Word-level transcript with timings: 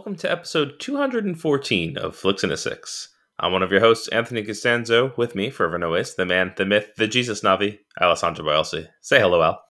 Welcome 0.00 0.16
to 0.16 0.32
episode 0.32 0.76
214 0.78 1.98
of 1.98 2.16
Flicks 2.16 2.42
in 2.42 2.50
a 2.50 2.56
Six. 2.56 3.10
I'm 3.38 3.52
one 3.52 3.62
of 3.62 3.70
your 3.70 3.82
hosts, 3.82 4.08
Anthony 4.08 4.42
Costanzo. 4.42 5.12
With 5.18 5.34
me, 5.34 5.50
forever 5.50 5.84
always, 5.84 6.14
the 6.14 6.24
man, 6.24 6.54
the 6.56 6.64
myth, 6.64 6.92
the 6.96 7.06
Jesus 7.06 7.42
Na'vi, 7.42 7.80
Alessandro 8.00 8.46
Biolsi. 8.46 8.86
Say 9.02 9.20
hello, 9.20 9.42
Al. 9.42 9.62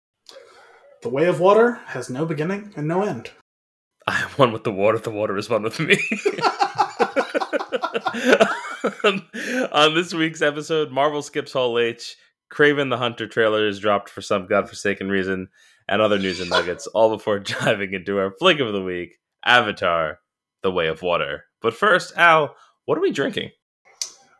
The 1.01 1.09
way 1.09 1.25
of 1.25 1.39
water 1.39 1.79
has 1.87 2.11
no 2.11 2.27
beginning 2.27 2.73
and 2.75 2.87
no 2.87 3.01
end. 3.01 3.31
I 4.07 4.21
am 4.21 4.29
one 4.35 4.51
with 4.51 4.63
the 4.63 4.71
water, 4.71 4.99
the 4.99 5.09
water 5.09 5.35
is 5.35 5.49
one 5.49 5.63
with 5.63 5.79
me. 5.79 5.97
On 9.71 9.95
this 9.95 10.13
week's 10.13 10.43
episode, 10.43 10.91
Marvel 10.91 11.23
skips 11.23 11.53
Hall 11.53 11.79
H, 11.79 12.15
Kraven 12.53 12.91
the 12.91 12.97
Hunter 12.97 13.25
trailer 13.25 13.67
is 13.67 13.79
dropped 13.79 14.11
for 14.11 14.21
some 14.21 14.45
godforsaken 14.45 15.09
reason, 15.09 15.47
and 15.87 16.03
other 16.03 16.19
news 16.19 16.39
and 16.39 16.51
nuggets, 16.51 16.85
all 16.85 17.09
before 17.09 17.39
diving 17.39 17.95
into 17.95 18.19
our 18.19 18.31
flick 18.37 18.59
of 18.59 18.73
the 18.73 18.83
week, 18.83 19.15
Avatar, 19.49 20.19
The 20.61 20.71
Way 20.71 20.87
of 20.87 21.01
Water. 21.01 21.45
But 21.61 21.73
first, 21.73 22.13
Al, 22.15 22.55
what 22.85 22.97
are 22.97 23.01
we 23.01 23.11
drinking? 23.11 23.51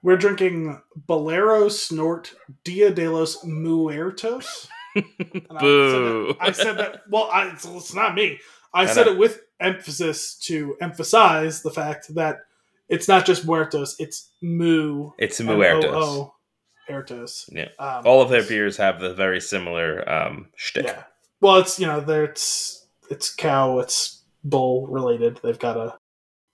We're 0.04 0.18
drinking 0.18 0.82
Bolero 0.96 1.68
Snort 1.68 2.34
Dia 2.64 2.92
de 2.92 3.10
los 3.10 3.44
Mooertos. 3.44 4.68
Boo. 5.60 6.36
I 6.40 6.52
said, 6.52 6.52
that, 6.52 6.52
I 6.52 6.52
said 6.52 6.78
that. 6.78 7.02
Well, 7.10 7.30
I, 7.34 7.50
it's, 7.50 7.66
it's 7.66 7.94
not 7.94 8.16
me. 8.16 8.40
I, 8.74 8.86
said 8.86 9.08
it 9.08 9.18
with 9.18 9.42
emphasis 9.60 10.36
to 10.44 10.78
emphasize 10.80 11.64
the 11.64 11.72
fact 11.72 12.14
that 12.16 12.38
it's 12.88 13.08
not 13.08 13.26
just 13.26 13.46
muertos; 13.46 13.96
it's 14.00 14.30
mu. 14.42 15.12
It's 15.18 15.42
Mooertos. 15.42 16.30
Yeah. 17.52 17.70
Um, 17.80 18.04
All 18.06 18.22
of 18.22 18.30
their 18.30 18.44
beers 18.44 18.78
have 18.78 19.00
the 19.00 19.14
very 19.14 19.42
similar 19.42 20.08
um, 20.10 20.50
shtick. 20.56 20.86
Yeah. 20.86 21.04
Well, 21.42 21.58
it's 21.58 21.80
you 21.80 21.88
know, 21.88 22.00
there 22.00 22.24
it's 22.24 22.88
it's 23.10 23.34
cow, 23.34 23.80
it's 23.80 24.19
bull 24.44 24.88
related. 24.88 25.40
They've 25.44 25.60
got 25.60 25.78
a 25.78 25.98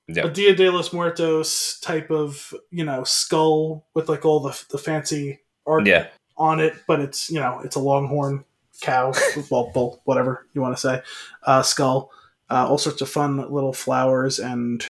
Yeah. 0.08 0.28
a 0.28 0.30
Dia 0.30 0.56
de 0.56 0.70
los 0.70 0.94
Muertos 0.94 1.80
type 1.80 2.12
of 2.12 2.54
you 2.72 2.84
know 2.86 3.04
skull 3.04 3.88
with 3.94 4.08
like 4.10 4.26
all 4.26 4.40
the 4.40 4.64
the 4.70 4.78
fancy 4.78 5.40
art 5.66 5.88
Yeah. 5.88 6.08
on 6.38 6.60
it, 6.60 6.74
but 6.88 7.00
it's 7.00 7.30
you 7.30 7.40
know 7.40 7.60
it's 7.64 7.76
a 7.76 7.80
longhorn 7.80 8.46
cow, 8.82 9.14
well 9.50 9.72
bull, 9.74 10.02
whatever 10.06 10.48
you 10.54 10.62
want 10.62 10.76
to 10.76 10.82
say, 10.82 11.02
uh, 11.44 11.62
skull. 11.64 12.12
Uh, 12.50 12.68
all 12.70 12.78
sorts 12.78 13.02
of 13.02 13.10
fun 13.10 13.38
little 13.52 13.74
flowers 13.74 14.38
and 14.38 14.86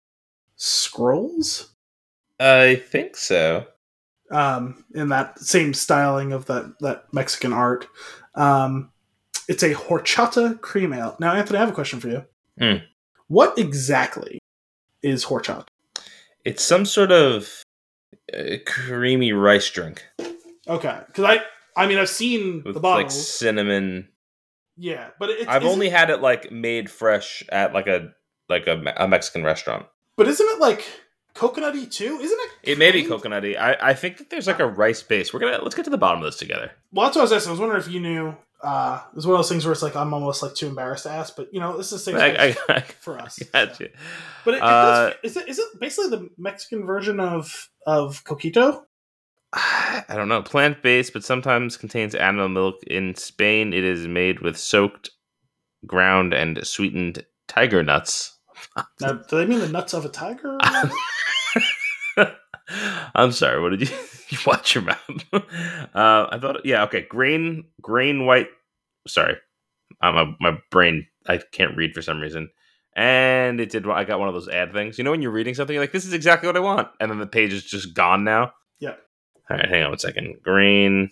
scrolls 0.57 1.69
I 2.39 2.75
think 2.75 3.15
so. 3.15 3.65
um, 4.31 4.83
in 4.93 5.07
that 5.09 5.39
same 5.39 5.73
styling 5.73 6.33
of 6.33 6.47
that 6.47 6.73
that 6.81 7.05
Mexican 7.13 7.53
art. 7.53 7.87
Um, 8.35 8.91
it's 9.47 9.63
a 9.63 9.73
horchata 9.73 10.59
cream 10.59 10.91
ale. 10.91 11.15
Now, 11.19 11.33
Anthony, 11.33 11.57
I 11.57 11.61
have 11.61 11.69
a 11.69 11.73
question 11.73 11.99
for 12.01 12.09
you. 12.09 12.25
Hmm. 12.59 12.75
What 13.27 13.57
exactly 13.57 14.39
is 15.01 15.25
horchata? 15.25 15.65
It's 16.43 16.63
some 16.63 16.85
sort 16.85 17.11
of 17.11 17.63
uh, 18.37 18.57
creamy 18.65 19.33
rice 19.33 19.69
drink 19.69 20.03
Okay, 20.67 20.99
because 21.07 21.23
I 21.25 21.41
I 21.75 21.87
mean 21.87 21.97
I've 21.97 22.09
seen 22.09 22.63
with 22.65 22.75
the 22.75 22.79
like 22.81 23.05
bottles. 23.07 23.27
cinnamon. 23.29 24.09
yeah, 24.77 25.09
but 25.19 25.29
it's 25.29 25.47
I've 25.47 25.63
only 25.65 25.89
had 25.89 26.09
it 26.09 26.21
like 26.21 26.51
made 26.51 26.89
fresh 26.89 27.43
at 27.49 27.73
like 27.73 27.87
a 27.87 28.11
like 28.49 28.67
a, 28.67 28.93
a 28.97 29.07
Mexican 29.07 29.43
restaurant. 29.43 29.85
but 30.17 30.27
isn't 30.27 30.47
it 30.47 30.59
like 30.59 30.85
coconutty 31.35 31.91
too? 31.91 32.17
Isn't 32.21 32.39
it? 32.39 32.51
It 32.71 32.77
may 32.77 32.91
be 32.91 33.03
coconutty. 33.03 33.57
I, 33.59 33.75
I 33.81 33.93
think 33.93 34.17
that 34.19 34.29
there's 34.29 34.47
like 34.47 34.59
a 34.59 34.67
rice 34.67 35.03
base. 35.03 35.33
We're 35.33 35.39
gonna 35.39 35.59
let's 35.61 35.75
get 35.75 35.85
to 35.85 35.91
the 35.91 35.97
bottom 35.97 36.19
of 36.21 36.25
this 36.25 36.37
together. 36.37 36.71
Well, 36.91 37.05
that's 37.07 37.15
what 37.15 37.21
I 37.21 37.25
was 37.25 37.31
asking. 37.33 37.49
I 37.49 37.51
was 37.53 37.59
wondering 37.59 37.81
if 37.81 37.89
you 37.89 37.99
knew. 37.99 38.35
Uh, 38.61 39.01
it 39.11 39.15
was 39.15 39.27
one 39.27 39.35
of 39.35 39.39
those 39.39 39.49
things 39.49 39.65
where 39.65 39.71
it's 39.71 39.83
like 39.83 39.95
I'm 39.95 40.13
almost 40.13 40.41
like 40.41 40.55
too 40.55 40.67
embarrassed 40.67 41.03
to 41.03 41.11
ask, 41.11 41.35
but 41.35 41.53
you 41.53 41.59
know, 41.59 41.77
this 41.77 41.91
is 41.91 42.03
the 42.03 42.11
same 42.11 42.15
I, 42.15 42.47
I, 42.47 42.55
I 42.69 42.79
for 42.81 43.19
us. 43.19 43.35
so. 43.51 43.51
But 43.53 44.53
it, 44.53 44.57
it 44.57 44.63
Uh, 44.63 45.09
does, 45.09 45.13
is 45.23 45.37
it 45.37 45.47
is 45.49 45.59
it 45.59 45.79
basically 45.79 46.09
the 46.09 46.29
Mexican 46.37 46.85
version 46.85 47.19
of 47.19 47.69
of 47.85 48.23
coquito? 48.23 48.83
I 49.53 50.03
don't 50.09 50.29
know. 50.29 50.41
Plant 50.41 50.81
based, 50.81 51.13
but 51.13 51.23
sometimes 51.23 51.77
contains 51.77 52.15
animal 52.15 52.49
milk. 52.49 52.75
In 52.87 53.15
Spain, 53.15 53.73
it 53.73 53.83
is 53.83 54.07
made 54.07 54.39
with 54.39 54.57
soaked, 54.57 55.11
ground, 55.85 56.33
and 56.33 56.65
sweetened 56.65 57.25
tiger 57.47 57.83
nuts. 57.83 58.37
Now, 59.01 59.13
do 59.13 59.37
they 59.37 59.45
mean 59.45 59.59
the 59.59 59.69
nuts 59.69 59.93
of 59.93 60.05
a 60.05 60.09
tiger? 60.09 60.57
I'm 62.69 63.31
sorry. 63.31 63.61
What 63.61 63.69
did 63.69 63.81
you? 63.89 63.95
you 64.29 64.37
watch 64.45 64.75
your 64.75 64.83
mouth. 64.83 64.99
uh, 65.33 66.27
I 66.31 66.37
thought, 66.39 66.65
yeah, 66.65 66.83
okay. 66.83 67.05
Grain, 67.07 67.65
grain 67.81 68.25
white. 68.25 68.47
Sorry, 69.07 69.35
uh, 70.01 70.11
my 70.11 70.35
my 70.39 70.57
brain. 70.71 71.07
I 71.27 71.37
can't 71.51 71.77
read 71.77 71.93
for 71.93 72.01
some 72.01 72.19
reason. 72.19 72.49
And 72.95 73.59
it 73.59 73.69
did. 73.71 73.87
I 73.87 74.05
got 74.05 74.19
one 74.19 74.29
of 74.29 74.33
those 74.33 74.47
ad 74.47 74.71
things. 74.71 74.97
You 74.97 75.03
know 75.03 75.11
when 75.11 75.21
you're 75.21 75.31
reading 75.31 75.53
something, 75.53 75.73
you're 75.73 75.83
like, 75.83 75.91
"This 75.91 76.05
is 76.05 76.13
exactly 76.13 76.47
what 76.47 76.57
I 76.57 76.61
want," 76.61 76.87
and 76.99 77.11
then 77.11 77.19
the 77.19 77.27
page 77.27 77.51
is 77.53 77.63
just 77.63 77.93
gone 77.93 78.23
now. 78.23 78.53
Yeah. 78.79 78.95
All 79.49 79.57
right, 79.57 79.69
hang 79.69 79.83
on 79.83 79.89
one 79.89 79.99
second. 79.99 80.37
Green. 80.41 81.09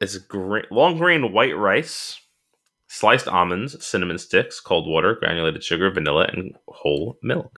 It's 0.00 0.18
grain, 0.18 0.64
long 0.70 0.98
grain 0.98 1.32
white 1.32 1.56
rice, 1.56 2.20
sliced 2.88 3.28
almonds, 3.28 3.84
cinnamon 3.84 4.18
sticks, 4.18 4.60
cold 4.60 4.88
water, 4.88 5.14
granulated 5.14 5.62
sugar, 5.62 5.90
vanilla, 5.90 6.28
and 6.32 6.56
whole 6.68 7.18
milk. 7.22 7.58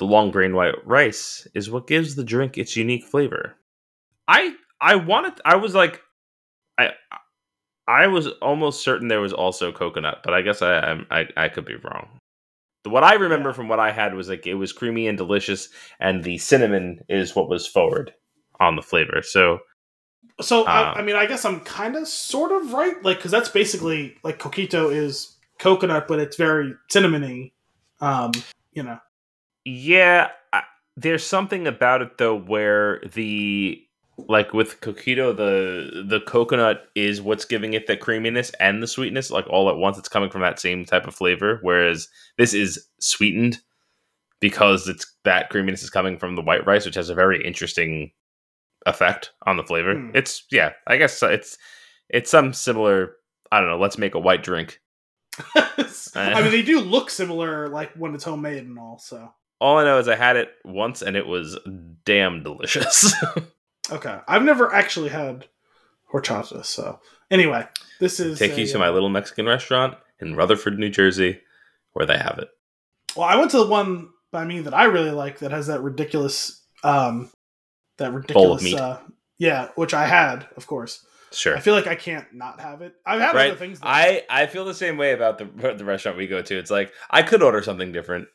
The 0.00 0.06
long 0.06 0.30
grain 0.30 0.54
white 0.54 0.74
rice 0.86 1.46
is 1.54 1.68
what 1.68 1.86
gives 1.86 2.14
the 2.14 2.24
drink 2.24 2.56
its 2.56 2.74
unique 2.74 3.04
flavor. 3.04 3.54
I 4.26 4.54
I 4.80 4.94
wanted 4.94 5.34
I 5.44 5.56
was 5.56 5.74
like 5.74 6.00
I 6.78 6.92
I 7.86 8.06
was 8.06 8.28
almost 8.40 8.82
certain 8.82 9.08
there 9.08 9.20
was 9.20 9.34
also 9.34 9.72
coconut, 9.72 10.22
but 10.24 10.32
I 10.32 10.40
guess 10.40 10.62
I 10.62 11.04
I, 11.10 11.26
I 11.36 11.48
could 11.50 11.66
be 11.66 11.76
wrong. 11.76 12.08
What 12.84 13.04
I 13.04 13.12
remember 13.12 13.52
from 13.52 13.68
what 13.68 13.78
I 13.78 13.92
had 13.92 14.14
was 14.14 14.30
like 14.30 14.46
it 14.46 14.54
was 14.54 14.72
creamy 14.72 15.06
and 15.06 15.18
delicious, 15.18 15.68
and 16.00 16.24
the 16.24 16.38
cinnamon 16.38 17.00
is 17.10 17.36
what 17.36 17.50
was 17.50 17.66
forward 17.66 18.14
on 18.58 18.76
the 18.76 18.82
flavor. 18.82 19.20
So 19.22 19.58
So 20.40 20.62
Uh, 20.64 20.94
I, 20.96 21.00
I 21.00 21.02
mean, 21.02 21.16
I 21.16 21.26
guess 21.26 21.44
I'm 21.44 21.60
kind 21.60 21.94
of 21.94 22.08
sort 22.08 22.52
of 22.52 22.72
right, 22.72 22.96
like 23.04 23.18
because 23.18 23.32
that's 23.32 23.50
basically 23.50 24.16
like 24.22 24.38
coquito 24.38 24.90
is 24.90 25.36
coconut, 25.58 26.08
but 26.08 26.20
it's 26.20 26.38
very 26.38 26.72
cinnamony. 26.90 27.52
Um, 28.00 28.32
you 28.72 28.82
know, 28.82 28.98
Yeah, 29.64 30.28
I, 30.52 30.62
there's 30.96 31.24
something 31.24 31.66
about 31.66 32.02
it 32.02 32.18
though 32.18 32.36
where 32.36 33.00
the 33.12 33.82
like 34.28 34.52
with 34.52 34.82
coquito 34.82 35.34
the 35.34 36.04
the 36.06 36.20
coconut 36.20 36.82
is 36.94 37.22
what's 37.22 37.46
giving 37.46 37.72
it 37.72 37.86
the 37.86 37.96
creaminess 37.96 38.50
and 38.60 38.82
the 38.82 38.86
sweetness 38.86 39.30
like 39.30 39.46
all 39.48 39.70
at 39.70 39.78
once 39.78 39.96
it's 39.96 40.10
coming 40.10 40.28
from 40.28 40.42
that 40.42 40.60
same 40.60 40.84
type 40.84 41.06
of 41.06 41.14
flavor 41.14 41.58
whereas 41.62 42.06
this 42.36 42.52
is 42.52 42.86
sweetened 43.00 43.60
because 44.38 44.88
it's 44.88 45.10
that 45.24 45.48
creaminess 45.48 45.82
is 45.82 45.88
coming 45.88 46.18
from 46.18 46.36
the 46.36 46.42
white 46.42 46.66
rice 46.66 46.84
which 46.84 46.96
has 46.96 47.08
a 47.08 47.14
very 47.14 47.42
interesting 47.42 48.12
effect 48.86 49.32
on 49.46 49.56
the 49.56 49.64
flavor. 49.64 49.94
Hmm. 49.94 50.10
It's 50.14 50.44
yeah, 50.50 50.72
I 50.86 50.96
guess 50.96 51.22
it's 51.22 51.58
it's 52.08 52.30
some 52.30 52.52
similar 52.52 53.16
I 53.52 53.60
don't 53.60 53.68
know, 53.68 53.78
let's 53.78 53.98
make 53.98 54.14
a 54.14 54.20
white 54.20 54.42
drink. 54.42 54.80
I 56.14 56.42
mean, 56.42 56.50
they 56.50 56.62
do 56.62 56.80
look 56.80 57.08
similar, 57.08 57.68
like 57.68 57.92
when 57.94 58.14
it's 58.14 58.24
homemade 58.24 58.64
and 58.64 58.78
all. 58.78 58.98
So 58.98 59.32
All 59.60 59.78
I 59.78 59.84
know 59.84 59.98
is 59.98 60.08
I 60.08 60.16
had 60.16 60.36
it 60.36 60.50
once 60.64 61.02
and 61.02 61.16
it 61.16 61.26
was 61.26 61.58
damn 62.04 62.42
delicious. 62.42 63.14
okay, 63.90 64.18
I've 64.26 64.42
never 64.42 64.72
actually 64.72 65.10
had 65.10 65.46
horchata. 66.12 66.64
So 66.64 67.00
anyway, 67.30 67.66
this 67.98 68.20
is 68.20 68.38
Take 68.38 68.56
you 68.56 68.64
a, 68.64 68.68
to 68.68 68.78
my 68.78 68.90
little 68.90 69.08
Mexican 69.08 69.46
restaurant 69.46 69.96
in 70.18 70.34
Rutherford, 70.34 70.78
New 70.78 70.90
Jersey, 70.90 71.40
where 71.92 72.06
they 72.06 72.18
have 72.18 72.38
it. 72.38 72.48
Well, 73.16 73.28
I 73.28 73.36
went 73.36 73.50
to 73.52 73.58
the 73.58 73.66
one 73.66 74.10
by 74.30 74.44
me 74.44 74.60
that 74.60 74.74
I 74.74 74.84
really 74.84 75.10
like 75.10 75.40
that 75.40 75.50
has 75.50 75.66
that 75.66 75.82
ridiculous, 75.82 76.62
um, 76.84 77.30
that 77.98 78.12
ridiculous, 78.12 78.72
uh, 78.72 79.00
yeah, 79.38 79.68
which 79.74 79.94
I 79.94 80.06
had, 80.06 80.46
of 80.56 80.66
course. 80.66 81.04
Sure. 81.32 81.56
I 81.56 81.60
feel 81.60 81.74
like 81.74 81.86
I 81.86 81.94
can't 81.94 82.26
not 82.32 82.60
have 82.60 82.82
it. 82.82 82.94
I've 83.06 83.20
had 83.20 83.34
right. 83.34 83.50
other 83.50 83.58
things. 83.58 83.78
That, 83.80 83.86
I 83.86 84.22
I 84.28 84.46
feel 84.46 84.64
the 84.64 84.74
same 84.74 84.96
way 84.96 85.12
about 85.12 85.38
the 85.38 85.44
the 85.76 85.84
restaurant 85.84 86.18
we 86.18 86.26
go 86.26 86.42
to. 86.42 86.58
It's 86.58 86.70
like 86.70 86.92
I 87.08 87.22
could 87.22 87.42
order 87.42 87.62
something 87.62 87.92
different, 87.92 88.28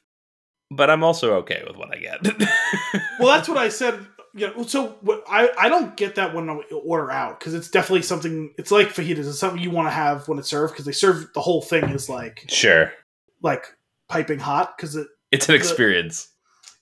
but 0.72 0.90
I'm 0.90 1.04
also 1.04 1.36
okay 1.36 1.64
with 1.68 1.76
what 1.76 1.94
I 1.96 2.00
get. 2.00 2.24
well, 3.20 3.36
that's 3.36 3.48
what 3.48 3.58
I 3.58 3.70
said. 3.70 4.06
You 4.34 4.48
know, 4.48 4.64
so 4.64 4.98
what, 5.02 5.24
I 5.30 5.50
I 5.58 5.70
don't 5.70 5.96
get 5.96 6.16
that 6.16 6.34
when 6.34 6.50
I 6.50 6.56
order 6.74 7.10
out 7.10 7.40
because 7.40 7.54
it's 7.54 7.70
definitely 7.70 8.02
something. 8.02 8.54
It's 8.58 8.72
like 8.72 8.90
fajitas. 8.90 9.28
It's 9.28 9.40
something 9.40 9.62
you 9.62 9.72
want 9.72 9.88
to 9.88 9.94
have 9.94 10.28
when 10.28 10.40
it's 10.40 10.50
served 10.50 10.74
because 10.74 10.86
they 10.86 10.92
serve 10.92 11.28
the 11.34 11.42
whole 11.42 11.62
thing 11.62 11.86
is 11.86 12.10
like 12.10 12.44
sure. 12.48 12.92
like 13.42 13.76
piping 14.10 14.40
hot 14.40 14.76
because 14.76 14.96
it. 14.96 15.08
It's 15.32 15.50
an 15.50 15.56
experience. 15.56 16.30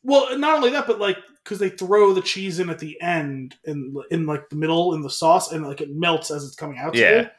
Well, 0.03 0.38
not 0.38 0.56
only 0.56 0.71
that, 0.71 0.88
but 0.88 1.00
like 1.00 1.18
because 1.44 1.59
they 1.59 1.69
throw 1.69 2.13
the 2.13 2.21
cheese 2.21 2.59
in 2.59 2.69
at 2.69 2.79
the 2.79 3.00
end 3.01 3.56
in 3.65 3.95
in 4.09 4.25
like 4.25 4.50
the 4.50 4.56
middle 4.56 4.94
in 4.95 5.01
the 5.01 5.09
sauce 5.09 5.51
and 5.51 5.65
like 5.65 5.81
it 5.81 5.94
melts 5.94 6.31
as 6.31 6.44
it's 6.44 6.56
coming 6.56 6.77
out. 6.77 6.95
Yeah. 6.95 7.29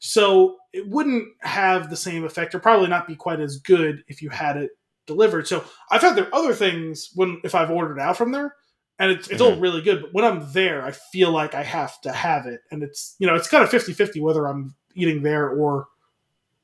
So 0.00 0.56
it 0.72 0.88
wouldn't 0.88 1.28
have 1.42 1.88
the 1.88 1.96
same 1.96 2.24
effect, 2.24 2.54
or 2.54 2.58
probably 2.58 2.88
not 2.88 3.06
be 3.06 3.14
quite 3.14 3.40
as 3.40 3.58
good 3.58 4.02
if 4.08 4.20
you 4.20 4.30
had 4.30 4.56
it 4.56 4.72
delivered. 5.06 5.46
So 5.48 5.64
I've 5.90 6.02
had 6.02 6.16
their 6.16 6.34
other 6.34 6.54
things 6.54 7.10
when 7.14 7.40
if 7.44 7.54
I've 7.54 7.70
ordered 7.70 7.98
out 7.98 8.16
from 8.16 8.32
there, 8.32 8.54
and 8.98 9.10
it's 9.10 9.28
it's 9.28 9.40
all 9.40 9.56
really 9.56 9.82
good. 9.82 10.02
But 10.02 10.14
when 10.14 10.24
I'm 10.24 10.52
there, 10.52 10.82
I 10.84 10.92
feel 10.92 11.30
like 11.32 11.54
I 11.54 11.62
have 11.62 12.00
to 12.02 12.12
have 12.12 12.46
it, 12.46 12.60
and 12.70 12.82
it's 12.82 13.16
you 13.18 13.26
know 13.26 13.34
it's 13.34 13.48
kind 13.48 13.64
of 13.64 13.70
50-50 13.70 14.20
whether 14.22 14.46
I'm 14.46 14.74
eating 14.94 15.22
there 15.22 15.48
or 15.48 15.86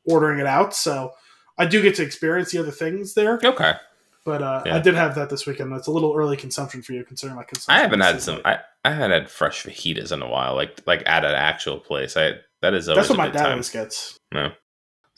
ordering 0.04 0.38
it 0.38 0.46
out. 0.46 0.74
So 0.74 1.12
I 1.56 1.66
do 1.66 1.82
get 1.82 1.96
to 1.96 2.02
experience 2.02 2.52
the 2.52 2.58
other 2.58 2.70
things 2.70 3.14
there. 3.14 3.38
Okay. 3.42 3.74
But 4.24 4.42
uh, 4.42 4.62
Yeah. 4.66 4.76
I 4.76 4.80
did 4.80 4.94
have 4.94 5.14
that 5.14 5.30
this 5.30 5.46
weekend. 5.46 5.72
It's 5.72 5.86
a 5.86 5.90
little 5.90 6.14
early 6.16 6.36
consumption 6.36 6.82
for 6.82 6.92
you, 6.92 7.02
considering 7.04 7.36
my 7.36 7.44
consumption. 7.44 7.74
I 7.74 7.82
haven't 7.82 8.00
had 8.00 8.20
some. 8.20 8.40
I, 8.44 8.58
I 8.84 8.90
haven't 8.92 9.10
had 9.10 9.30
fresh 9.30 9.64
fajitas 9.64 10.12
in 10.12 10.20
a 10.22 10.28
while. 10.28 10.54
Like 10.54 10.82
like 10.86 11.02
at 11.06 11.24
an 11.24 11.34
actual 11.34 11.78
place. 11.78 12.16
I 12.16 12.34
that 12.60 12.74
is 12.74 12.88
always 12.88 13.08
That's 13.08 13.10
what 13.10 13.18
my 13.18 13.28
dad 13.30 13.42
time. 13.42 13.50
always 13.52 13.70
gets. 13.70 14.16
Yeah. 14.34 14.52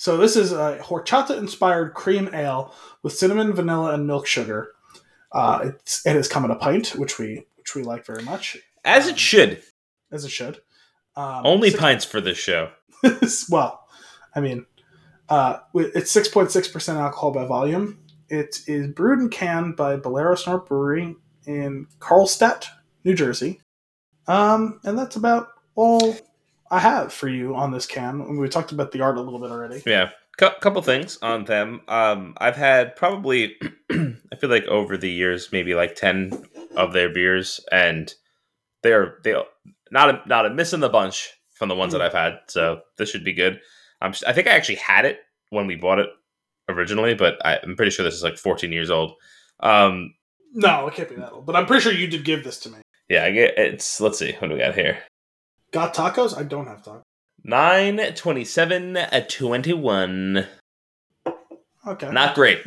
So 0.00 0.16
this 0.16 0.34
is 0.34 0.50
a 0.50 0.78
horchata 0.82 1.36
inspired 1.36 1.92
cream 1.92 2.30
ale 2.32 2.72
with 3.02 3.12
cinnamon, 3.12 3.52
vanilla, 3.52 3.92
and 3.92 4.06
milk 4.06 4.26
sugar. 4.26 4.70
Uh, 5.30 5.72
it's 5.74 6.06
it 6.06 6.16
has 6.16 6.26
come 6.26 6.42
in 6.42 6.50
a 6.50 6.56
pint, 6.56 6.94
which 6.96 7.18
we 7.18 7.44
which 7.56 7.74
we 7.74 7.82
like 7.82 8.06
very 8.06 8.22
much, 8.22 8.56
As 8.82 9.08
it 9.08 9.18
should. 9.18 9.62
as 10.10 10.24
it 10.24 10.30
should. 10.30 10.62
Um, 11.16 11.44
Only 11.44 11.68
six- 11.68 11.78
pints 11.82 12.04
for 12.06 12.22
this 12.22 12.38
show. 12.38 12.70
well, 13.50 13.86
I 14.34 14.40
mean, 14.40 14.64
uh, 15.28 15.58
it's 15.74 16.10
six 16.10 16.28
point 16.28 16.50
six 16.50 16.66
percent 16.66 16.98
alcohol 16.98 17.32
by 17.32 17.44
volume. 17.44 17.98
It 18.30 18.62
is 18.66 18.86
brewed 18.88 19.18
and 19.18 19.30
canned 19.30 19.76
by 19.76 19.96
Bolero 19.96 20.34
Snort 20.34 20.66
Brewery 20.66 21.14
in 21.46 21.88
Carlstadt, 21.98 22.68
New 23.04 23.14
Jersey. 23.14 23.60
Um, 24.26 24.80
and 24.82 24.98
that's 24.98 25.16
about 25.16 25.48
all 25.74 26.16
I 26.70 26.78
have 26.78 27.12
for 27.12 27.28
you 27.28 27.54
on 27.56 27.72
this 27.72 27.86
can. 27.86 28.38
We 28.38 28.48
talked 28.48 28.72
about 28.72 28.92
the 28.92 29.00
art 29.00 29.16
a 29.18 29.20
little 29.22 29.40
bit 29.40 29.50
already. 29.50 29.82
Yeah. 29.86 30.10
Cou- 30.38 30.54
couple 30.60 30.80
things 30.82 31.18
on 31.20 31.44
them. 31.44 31.80
Um, 31.88 32.34
I've 32.38 32.56
had 32.56 32.94
probably, 32.96 33.56
I 33.90 34.36
feel 34.38 34.48
like 34.50 34.64
over 34.66 34.96
the 34.96 35.10
years, 35.10 35.50
maybe 35.52 35.74
like 35.74 35.96
ten 35.96 36.46
of 36.76 36.92
their 36.92 37.12
beers, 37.12 37.60
and 37.72 38.12
they're 38.82 39.18
they 39.24 39.34
not 39.90 40.10
a, 40.10 40.28
not 40.28 40.46
a 40.46 40.50
miss 40.50 40.72
in 40.72 40.80
the 40.80 40.88
bunch 40.88 41.28
from 41.54 41.68
the 41.68 41.74
ones 41.74 41.92
that 41.92 42.00
I've 42.00 42.12
had. 42.14 42.38
So 42.48 42.80
this 42.96 43.10
should 43.10 43.24
be 43.24 43.32
good. 43.34 43.60
I'm, 44.00 44.14
I 44.26 44.32
think 44.32 44.46
I 44.46 44.52
actually 44.52 44.76
had 44.76 45.04
it 45.04 45.18
when 45.50 45.66
we 45.66 45.76
bought 45.76 45.98
it 45.98 46.08
originally, 46.68 47.14
but 47.14 47.44
I, 47.44 47.58
I'm 47.62 47.76
pretty 47.76 47.90
sure 47.90 48.04
this 48.04 48.14
is 48.14 48.22
like 48.22 48.38
14 48.38 48.72
years 48.72 48.88
old. 48.90 49.14
Um, 49.58 50.14
No, 50.54 50.86
it 50.86 50.94
can't 50.94 51.08
be 51.08 51.16
that 51.16 51.32
old. 51.32 51.44
But 51.44 51.56
I'm 51.56 51.66
pretty 51.66 51.82
sure 51.82 51.92
you 51.92 52.06
did 52.06 52.24
give 52.24 52.44
this 52.44 52.60
to 52.60 52.70
me. 52.70 52.78
yeah, 53.08 53.24
I 53.24 53.32
get 53.32 53.58
it's. 53.58 54.00
Let's 54.00 54.18
see 54.18 54.32
what 54.38 54.48
do 54.48 54.54
we 54.54 54.60
got 54.60 54.74
here. 54.74 54.98
Got 55.72 55.94
tacos? 55.94 56.36
I 56.36 56.42
don't 56.42 56.66
have 56.66 56.82
tacos. 56.82 57.02
Nine 57.44 58.14
twenty-seven 58.14 58.96
at 58.96 59.28
twenty-one. 59.28 60.46
Okay. 61.86 62.10
Not 62.10 62.34
great. 62.34 62.62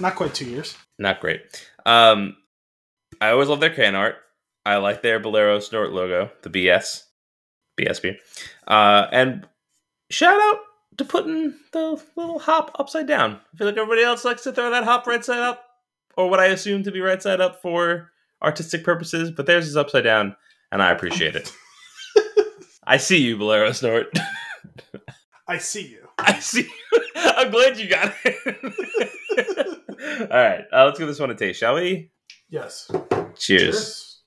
Not 0.00 0.16
quite 0.16 0.34
two 0.34 0.46
years. 0.46 0.76
Not 0.98 1.20
great. 1.20 1.42
Um, 1.84 2.36
I 3.20 3.30
always 3.30 3.48
love 3.48 3.60
their 3.60 3.70
can 3.70 3.94
art. 3.94 4.16
I 4.64 4.76
like 4.76 5.02
their 5.02 5.20
Bolero 5.20 5.60
Snort 5.60 5.92
logo, 5.92 6.30
the 6.42 6.50
BS, 6.50 7.02
BSB. 7.78 8.16
Uh, 8.66 9.06
and 9.12 9.46
shout 10.10 10.40
out 10.40 10.60
to 10.96 11.04
putting 11.04 11.54
the 11.72 12.02
little 12.16 12.38
hop 12.38 12.74
upside 12.78 13.06
down. 13.06 13.40
I 13.52 13.56
feel 13.58 13.66
like 13.66 13.76
everybody 13.76 14.02
else 14.02 14.24
likes 14.24 14.42
to 14.44 14.52
throw 14.52 14.70
that 14.70 14.84
hop 14.84 15.06
right 15.06 15.24
side 15.24 15.40
up, 15.40 15.64
or 16.16 16.30
what 16.30 16.40
I 16.40 16.46
assume 16.46 16.82
to 16.84 16.92
be 16.92 17.00
right 17.00 17.22
side 17.22 17.40
up 17.40 17.60
for 17.60 18.10
artistic 18.42 18.84
purposes, 18.84 19.30
but 19.30 19.44
theirs 19.46 19.68
is 19.68 19.76
upside 19.76 20.04
down, 20.04 20.36
and 20.72 20.82
I 20.82 20.90
appreciate 20.92 21.36
it. 21.36 21.52
I 22.86 22.98
see 22.98 23.18
you, 23.18 23.36
Bolero 23.38 23.72
Snort. 23.72 24.06
I 25.48 25.58
see 25.58 25.86
you. 25.88 26.08
I 26.18 26.38
see. 26.38 26.62
You. 26.62 27.00
I'm 27.16 27.50
glad 27.50 27.78
you 27.78 27.88
got 27.88 28.14
it. 28.24 29.80
All 30.30 30.36
right, 30.36 30.64
uh, 30.72 30.84
let's 30.84 30.98
give 30.98 31.08
this 31.08 31.18
one 31.18 31.30
a 31.30 31.34
taste, 31.34 31.60
shall 31.60 31.74
we? 31.74 32.10
Yes. 32.48 32.90
Cheers. 33.36 34.22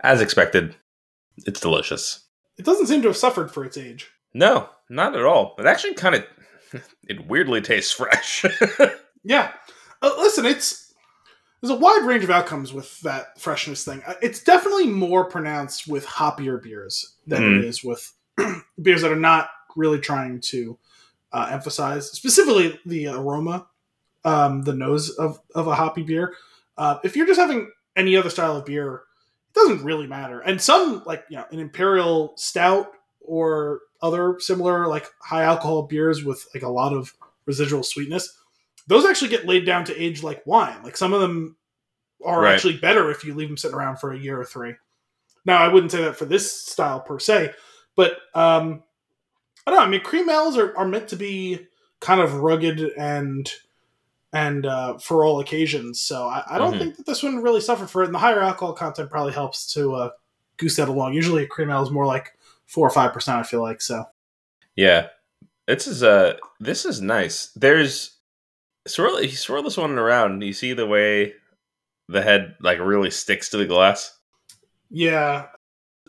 As 0.00 0.20
expected, 0.20 0.74
it's 1.46 1.60
delicious. 1.60 2.26
It 2.56 2.64
doesn't 2.64 2.86
seem 2.86 3.02
to 3.02 3.08
have 3.08 3.16
suffered 3.16 3.50
for 3.50 3.64
its 3.64 3.76
age. 3.76 4.10
No, 4.34 4.68
not 4.88 5.14
at 5.16 5.24
all. 5.24 5.54
It 5.58 5.66
actually 5.66 5.94
kind 5.94 6.14
of, 6.14 6.24
it 7.08 7.26
weirdly 7.26 7.60
tastes 7.60 7.92
fresh. 7.92 8.44
Yeah. 9.24 9.52
Uh, 10.00 10.14
listen, 10.18 10.46
it's 10.46 10.87
there's 11.60 11.70
a 11.70 11.76
wide 11.76 12.04
range 12.04 12.24
of 12.24 12.30
outcomes 12.30 12.72
with 12.72 13.00
that 13.00 13.40
freshness 13.40 13.84
thing. 13.84 14.02
Uh, 14.06 14.14
It's 14.22 14.42
definitely 14.42 14.86
more 14.86 15.24
pronounced 15.24 15.88
with 15.88 16.06
hoppier 16.06 16.62
beers 16.62 17.14
than 17.26 17.42
Mm. 17.42 17.58
it 17.58 17.64
is 17.64 17.82
with 17.84 18.12
beers 18.82 19.02
that 19.02 19.12
are 19.12 19.16
not 19.16 19.50
really 19.76 19.98
trying 19.98 20.40
to 20.40 20.78
uh, 21.32 21.48
emphasize 21.50 22.10
specifically 22.10 22.78
the 22.86 23.08
aroma, 23.08 23.66
um, 24.24 24.62
the 24.62 24.72
nose 24.74 25.10
of, 25.10 25.40
of 25.54 25.66
a 25.66 25.74
hoppy 25.74 26.02
beer. 26.02 26.34
Uh, 26.76 26.98
if 27.04 27.16
you're 27.16 27.26
just 27.26 27.40
having 27.40 27.70
any 27.96 28.16
other 28.16 28.30
style 28.30 28.56
of 28.56 28.64
beer, 28.64 29.02
it 29.48 29.54
doesn't 29.54 29.84
really 29.84 30.06
matter. 30.06 30.40
And 30.40 30.60
some 30.62 31.02
like 31.04 31.24
you 31.28 31.36
know 31.36 31.44
an 31.50 31.58
imperial 31.58 32.32
stout 32.36 32.92
or 33.20 33.80
other 34.00 34.38
similar 34.40 34.86
like 34.86 35.06
high 35.20 35.42
alcohol 35.42 35.82
beers 35.82 36.24
with 36.24 36.46
like 36.54 36.62
a 36.62 36.68
lot 36.68 36.92
of 36.94 37.12
residual 37.46 37.82
sweetness 37.82 38.36
those 38.88 39.06
actually 39.06 39.28
get 39.28 39.46
laid 39.46 39.64
down 39.64 39.84
to 39.84 39.96
age 40.02 40.22
like 40.24 40.44
wine. 40.46 40.82
Like 40.82 40.96
some 40.96 41.12
of 41.12 41.20
them 41.20 41.56
are 42.24 42.42
Right. 42.42 42.54
actually 42.54 42.78
better 42.78 43.10
if 43.12 43.22
you 43.24 43.34
leave 43.34 43.48
them 43.48 43.56
sitting 43.56 43.76
around 43.76 43.98
for 44.00 44.12
a 44.12 44.18
year 44.18 44.40
or 44.40 44.44
three. 44.44 44.74
Now, 45.44 45.58
I 45.62 45.68
wouldn't 45.68 45.92
say 45.92 46.02
that 46.02 46.16
for 46.16 46.24
this 46.24 46.50
style 46.52 47.00
per 47.00 47.18
se, 47.20 47.52
but 47.94 48.12
um, 48.34 48.82
I 49.66 49.70
don't 49.70 49.78
know. 49.80 49.86
I 49.86 49.88
mean, 49.88 50.00
cream 50.02 50.28
ales 50.28 50.56
are, 50.58 50.76
are 50.76 50.88
meant 50.88 51.08
to 51.08 51.16
be 51.16 51.66
kind 52.00 52.20
of 52.20 52.34
rugged 52.34 52.80
and 52.98 53.48
and 54.32 54.66
uh, 54.66 54.98
for 54.98 55.24
all 55.24 55.40
occasions. 55.40 56.00
So 56.00 56.24
I, 56.26 56.42
I 56.50 56.58
don't 56.58 56.74
Mhm. 56.74 56.78
think 56.78 56.96
that 56.96 57.06
this 57.06 57.22
one 57.22 57.42
really 57.42 57.62
suffered 57.62 57.88
for 57.88 58.02
it. 58.02 58.06
And 58.06 58.14
the 58.14 58.18
higher 58.18 58.40
alcohol 58.40 58.74
content 58.74 59.10
probably 59.10 59.32
helps 59.32 59.72
to 59.72 59.94
uh, 59.94 60.10
goose 60.58 60.76
that 60.76 60.88
along. 60.90 61.14
Usually, 61.14 61.44
a 61.44 61.46
cream 61.46 61.70
ale 61.70 61.82
is 61.82 61.90
more 61.90 62.04
like 62.04 62.36
four 62.66 62.86
or 62.86 62.90
five 62.90 63.12
percent. 63.14 63.38
I 63.38 63.42
feel 63.42 63.62
like 63.62 63.80
so. 63.80 64.04
yeah, 64.76 65.08
this 65.66 65.86
is 65.86 66.02
uh 66.02 66.36
this 66.60 66.84
is 66.84 67.00
nice. 67.00 67.50
There's 67.56 68.17
swirl. 68.88 69.20
You 69.22 69.28
swirl 69.30 69.62
this 69.62 69.76
one 69.76 69.92
around. 69.98 70.42
You 70.42 70.52
see 70.52 70.72
the 70.72 70.86
way 70.86 71.34
the 72.08 72.22
head 72.22 72.56
like 72.60 72.78
really 72.78 73.10
sticks 73.10 73.50
to 73.50 73.56
the 73.56 73.66
glass. 73.66 74.16
Yeah, 74.90 75.46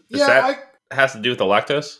Is 0.09 0.19
yeah. 0.21 0.27
that- 0.27 0.43
I, 0.91 0.95
has 0.95 1.11
to 1.13 1.19
do 1.19 1.29
with 1.29 1.37
the 1.39 1.45
lactose. 1.45 1.97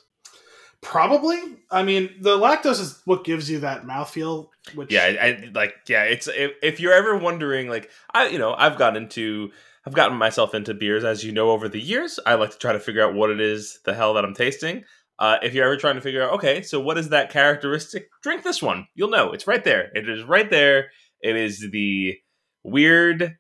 Probably. 0.81 1.38
I 1.70 1.84
mean, 1.84 2.10
the 2.22 2.38
lactose 2.38 2.80
is 2.80 3.02
what 3.06 3.24
gives 3.26 3.50
you 3.52 3.60
that 3.60 3.86
mouthfeel. 3.86 4.48
Which 4.76 4.92
Yeah, 4.92 5.04
I, 5.04 5.28
I 5.28 5.52
like 5.54 5.76
yeah. 5.88 6.04
It's 6.04 6.28
if, 6.28 6.52
if 6.64 6.80
you're 6.80 6.94
ever 6.94 7.18
wondering, 7.18 7.68
like 7.68 7.90
I, 8.14 8.28
you 8.28 8.40
know, 8.40 8.54
I've 8.54 8.78
gotten 8.78 9.04
into, 9.04 9.52
I've 9.86 9.94
gotten 9.94 10.18
myself 10.18 10.56
into 10.56 10.74
beers, 10.74 11.04
as 11.04 11.24
you 11.24 11.31
know, 11.33 11.52
over 11.52 11.68
the 11.68 11.81
years. 11.81 12.19
I 12.26 12.36
like 12.36 12.52
to 12.52 12.57
try 12.57 12.71
to 12.74 12.80
figure 12.80 13.04
out 13.04 13.14
what 13.14 13.30
it 13.30 13.42
is, 13.42 13.80
the 13.83 13.94
hell 13.94 14.14
that 14.14 14.24
I'm 14.24 14.33
tasting. 14.33 14.86
Uh, 15.19 15.38
if 15.44 15.54
you're 15.54 15.66
ever 15.66 15.76
trying 15.76 15.95
to 15.95 16.02
figure 16.02 16.23
out, 16.23 16.33
okay, 16.33 16.61
so 16.61 16.80
what 16.80 16.97
is 16.97 17.09
that 17.09 17.30
characteristic? 17.30 18.09
Drink 18.23 18.44
this 18.44 18.61
one. 18.61 18.88
You'll 18.95 19.09
know. 19.09 19.33
It's 19.33 19.47
right 19.47 19.64
there. 19.64 19.92
It 19.94 20.07
is 20.07 20.23
right 20.23 20.49
there. 20.49 20.92
It 21.21 21.35
is 21.35 21.69
the 21.71 22.18
weird, 22.64 23.38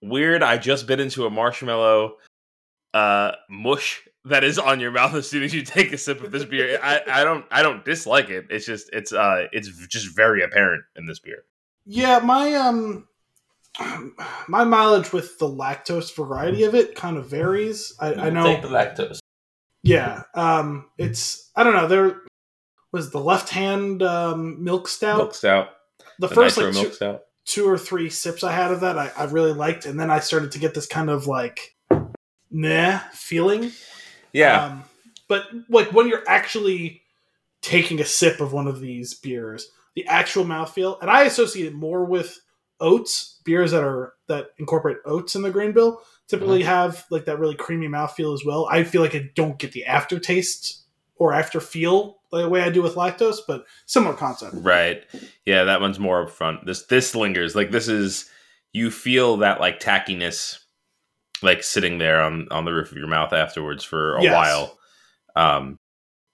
weird. 0.00 0.44
I 0.44 0.56
just 0.56 0.86
bit 0.86 1.00
into 1.00 1.26
a 1.26 1.30
marshmallow 1.30 2.14
uh, 2.94 3.32
mush 3.48 4.02
that 4.24 4.44
is 4.44 4.58
on 4.58 4.80
your 4.80 4.90
mouth 4.90 5.14
as 5.14 5.28
soon 5.28 5.42
as 5.42 5.54
you 5.54 5.62
take 5.62 5.92
a 5.92 5.98
sip 5.98 6.22
of 6.22 6.30
this 6.30 6.44
beer. 6.44 6.78
I, 6.82 7.00
I 7.10 7.24
don't 7.24 7.44
I 7.50 7.62
don't 7.62 7.84
dislike 7.84 8.28
it. 8.28 8.46
It's 8.50 8.66
just 8.66 8.90
it's 8.92 9.12
uh 9.12 9.46
it's 9.52 9.68
just 9.86 10.14
very 10.14 10.42
apparent 10.42 10.84
in 10.96 11.06
this 11.06 11.18
beer. 11.18 11.44
Yeah, 11.86 12.18
my 12.18 12.54
um 12.54 13.08
my 14.48 14.64
mileage 14.64 15.12
with 15.12 15.38
the 15.38 15.48
lactose 15.48 16.14
variety 16.14 16.64
of 16.64 16.74
it 16.74 16.94
kind 16.94 17.16
of 17.16 17.28
varies. 17.28 17.94
I, 17.98 18.14
I 18.14 18.30
know 18.30 18.60
the 18.60 18.68
lactose. 18.68 19.19
Yeah. 19.82 20.22
Um 20.34 20.86
it's 20.98 21.50
I 21.56 21.64
don't 21.64 21.74
know, 21.74 21.88
there 21.88 22.16
was 22.92 23.10
the 23.10 23.20
left 23.20 23.50
hand 23.50 24.02
um 24.02 24.62
milk 24.62 24.88
stout. 24.88 25.18
Milk 25.18 25.34
stout. 25.34 25.68
the 26.18 26.28
The 26.28 26.34
first 26.34 26.56
like 26.56 26.72
milk 26.74 26.88
two, 26.88 26.92
stout. 26.92 27.22
two 27.44 27.68
or 27.68 27.78
three 27.78 28.10
sips 28.10 28.44
I 28.44 28.52
had 28.52 28.72
of 28.72 28.80
that 28.80 28.98
I, 28.98 29.10
I 29.16 29.24
really 29.24 29.52
liked, 29.52 29.86
and 29.86 29.98
then 29.98 30.10
I 30.10 30.20
started 30.20 30.52
to 30.52 30.58
get 30.58 30.74
this 30.74 30.86
kind 30.86 31.08
of 31.10 31.26
like 31.26 31.76
nah 32.50 32.98
feeling. 33.12 33.72
Yeah. 34.32 34.64
Um, 34.64 34.84
but 35.28 35.46
like 35.68 35.92
when 35.92 36.08
you're 36.08 36.28
actually 36.28 37.02
taking 37.62 38.00
a 38.00 38.04
sip 38.04 38.40
of 38.40 38.52
one 38.52 38.66
of 38.66 38.80
these 38.80 39.14
beers, 39.14 39.70
the 39.94 40.06
actual 40.06 40.44
mouthfeel, 40.44 41.00
and 41.00 41.10
I 41.10 41.24
associate 41.24 41.66
it 41.66 41.74
more 41.74 42.04
with 42.04 42.40
oats, 42.80 43.38
beers 43.44 43.70
that 43.72 43.82
are 43.84 44.14
that 44.28 44.48
incorporate 44.58 44.98
oats 45.04 45.34
in 45.36 45.42
the 45.42 45.50
grain 45.50 45.72
bill, 45.72 46.02
typically 46.30 46.62
have 46.62 47.04
like 47.10 47.24
that 47.26 47.38
really 47.38 47.54
creamy 47.56 47.88
mouthfeel 47.88 48.32
as 48.34 48.44
well. 48.44 48.66
I 48.70 48.84
feel 48.84 49.02
like 49.02 49.14
I 49.14 49.30
don't 49.34 49.58
get 49.58 49.72
the 49.72 49.84
aftertaste 49.86 50.82
or 51.16 51.32
after 51.32 51.60
feel 51.60 52.18
the 52.32 52.48
way 52.48 52.62
I 52.62 52.70
do 52.70 52.80
with 52.82 52.94
lactose, 52.94 53.38
but 53.46 53.64
similar 53.86 54.14
concept. 54.14 54.54
right. 54.58 55.02
Yeah, 55.44 55.64
that 55.64 55.80
one's 55.80 55.98
more 55.98 56.26
upfront. 56.26 56.64
This 56.64 56.86
this 56.86 57.14
lingers. 57.14 57.54
Like 57.56 57.70
this 57.70 57.88
is 57.88 58.30
you 58.72 58.90
feel 58.90 59.38
that 59.38 59.60
like 59.60 59.80
tackiness 59.80 60.58
like 61.42 61.62
sitting 61.62 61.98
there 61.98 62.20
on 62.20 62.46
on 62.50 62.64
the 62.64 62.72
roof 62.72 62.90
of 62.92 62.98
your 62.98 63.08
mouth 63.08 63.32
afterwards 63.32 63.82
for 63.84 64.16
a 64.16 64.22
Yes. 64.22 64.34
while. 64.34 64.78
Um 65.36 65.76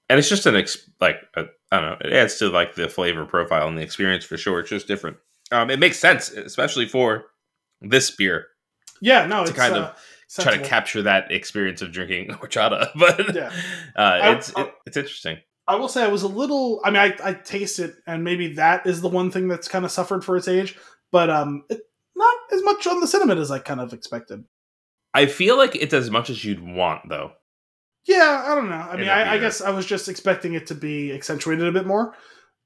and 0.08 0.18
it's 0.18 0.28
just 0.28 0.46
an 0.46 0.54
ex- 0.56 0.88
like 1.00 1.16
I 1.36 1.46
I 1.72 1.80
don't 1.80 1.90
know, 2.00 2.06
it 2.08 2.12
adds 2.12 2.36
to 2.38 2.48
like 2.48 2.74
the 2.74 2.88
flavor 2.88 3.24
profile 3.24 3.66
and 3.68 3.76
the 3.78 3.82
experience 3.82 4.24
for 4.24 4.36
sure. 4.36 4.60
It's 4.60 4.70
just 4.70 4.86
different. 4.88 5.16
Um 5.50 5.70
it 5.70 5.78
makes 5.78 5.98
sense 5.98 6.30
especially 6.30 6.86
for 6.86 7.24
this 7.80 8.10
beer 8.10 8.46
Yeah, 9.00 9.26
no, 9.26 9.44
To 9.44 9.50
it's 9.50 9.58
kind 9.58 9.74
uh, 9.74 9.92
of 10.38 10.44
try 10.44 10.56
to 10.56 10.64
capture 10.64 11.02
that 11.02 11.30
experience 11.30 11.82
of 11.82 11.92
drinking 11.92 12.28
horchata. 12.30 12.90
But 12.96 13.34
Yeah. 13.34 13.52
uh, 13.94 14.36
it's 14.36 14.54
I- 14.56 14.62
it, 14.62 14.74
it's 14.86 14.96
interesting. 14.96 15.38
I 15.68 15.74
will 15.74 15.88
say 15.88 16.04
I 16.04 16.08
was 16.08 16.22
a 16.22 16.28
little. 16.28 16.80
I 16.84 16.90
mean, 16.90 17.00
I, 17.00 17.16
I 17.30 17.34
taste 17.34 17.80
it, 17.80 17.94
and 18.06 18.22
maybe 18.22 18.54
that 18.54 18.86
is 18.86 19.00
the 19.00 19.08
one 19.08 19.32
thing 19.32 19.48
that's 19.48 19.66
kind 19.66 19.84
of 19.84 19.90
suffered 19.90 20.24
for 20.24 20.36
its 20.36 20.46
age. 20.46 20.78
But 21.10 21.28
um, 21.28 21.64
it, 21.68 21.80
not 22.14 22.36
as 22.52 22.62
much 22.62 22.86
on 22.86 23.00
the 23.00 23.06
cinnamon 23.08 23.38
as 23.38 23.50
I 23.50 23.58
kind 23.58 23.80
of 23.80 23.92
expected. 23.92 24.44
I 25.12 25.26
feel 25.26 25.56
like 25.56 25.74
it's 25.74 25.94
as 25.94 26.08
much 26.10 26.30
as 26.30 26.44
you'd 26.44 26.62
want, 26.62 27.08
though. 27.08 27.32
Yeah, 28.06 28.44
I 28.46 28.54
don't 28.54 28.68
know. 28.68 28.76
I 28.76 28.96
mean, 28.96 29.08
I, 29.08 29.32
I, 29.32 29.38
guess 29.38 29.60
I 29.60 29.70
was 29.70 29.84
just 29.84 30.08
expecting 30.08 30.54
it 30.54 30.68
to 30.68 30.74
be 30.76 31.12
accentuated 31.12 31.66
a 31.66 31.72
bit 31.72 31.86
more. 31.86 32.14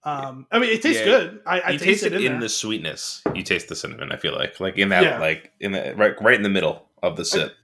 Um, 0.02 0.46
I 0.50 0.58
mean, 0.58 0.70
it 0.70 0.80
tastes 0.82 1.00
Yeah. 1.00 1.04
good. 1.06 1.40
I, 1.46 1.60
I 1.60 1.70
you 1.70 1.78
taste, 1.78 2.04
it 2.04 2.14
in, 2.14 2.22
in 2.34 2.40
the 2.40 2.48
sweetness. 2.48 3.22
You 3.34 3.42
taste 3.42 3.68
the 3.68 3.76
cinnamon. 3.76 4.12
I 4.12 4.16
feel 4.16 4.32
like, 4.34 4.58
like 4.60 4.78
in 4.78 4.88
that, 4.90 5.02
Yeah. 5.02 5.18
like 5.18 5.52
in 5.60 5.72
the 5.72 5.94
right, 5.96 6.14
right 6.22 6.34
in 6.34 6.42
the 6.42 6.48
middle 6.48 6.88
of 7.02 7.16
the 7.16 7.24
sip. 7.24 7.54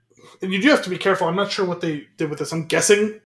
and 0.42 0.52
you 0.52 0.60
do 0.60 0.68
have 0.68 0.82
to 0.82 0.90
be 0.90 0.98
careful. 0.98 1.26
I'm 1.28 1.36
not 1.36 1.50
sure 1.50 1.64
what 1.64 1.80
they 1.80 2.06
did 2.18 2.28
with 2.28 2.38
this. 2.40 2.52
I'm 2.52 2.66
guessing 2.66 3.20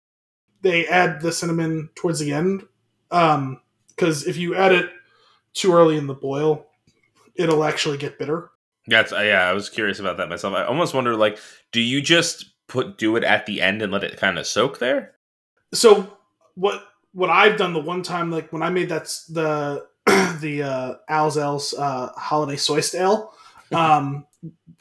they 0.62 0.86
add 0.86 1.20
the 1.22 1.32
cinnamon 1.32 1.90
towards 1.96 2.20
the 2.20 2.32
end, 2.32 2.66
because 3.08 4.26
if 4.26 4.36
you 4.36 4.54
add 4.54 4.72
it 4.72 4.90
too 5.54 5.72
early 5.72 5.96
in 5.96 6.06
the 6.06 6.14
boil, 6.14 6.66
it'll 7.34 7.64
actually 7.64 7.96
get 7.98 8.18
bitter. 8.18 8.50
That's 8.86 9.12
uh, 9.12 9.20
yeah. 9.20 9.48
I 9.48 9.52
was 9.52 9.68
curious 9.68 9.98
about 9.98 10.16
that 10.18 10.28
myself. 10.28 10.54
I 10.54 10.64
almost 10.64 10.94
wonder, 10.94 11.16
like, 11.16 11.38
do 11.72 11.80
you 11.80 12.00
just 12.00 12.44
put 12.68 12.98
do 12.98 13.16
it 13.16 13.24
at 13.24 13.46
the 13.46 13.60
end 13.60 13.82
and 13.82 13.92
let 13.92 14.04
it 14.04 14.16
kind 14.16 14.38
of 14.38 14.46
soak 14.46 14.78
there? 14.78 15.14
So 15.74 16.16
what 16.54 16.84
what 17.12 17.30
I've 17.30 17.56
done 17.56 17.72
the 17.72 17.80
one 17.80 18.02
time, 18.02 18.30
like 18.30 18.52
when 18.52 18.62
I 18.62 18.70
made 18.70 18.88
that's 18.88 19.26
the 19.26 19.86
the 20.06 20.62
uh, 20.62 20.94
Alzel's 21.08 21.74
uh, 21.74 22.12
holiday 22.16 22.56
soy 22.56 22.80
ale, 22.94 23.32
um, 23.72 24.26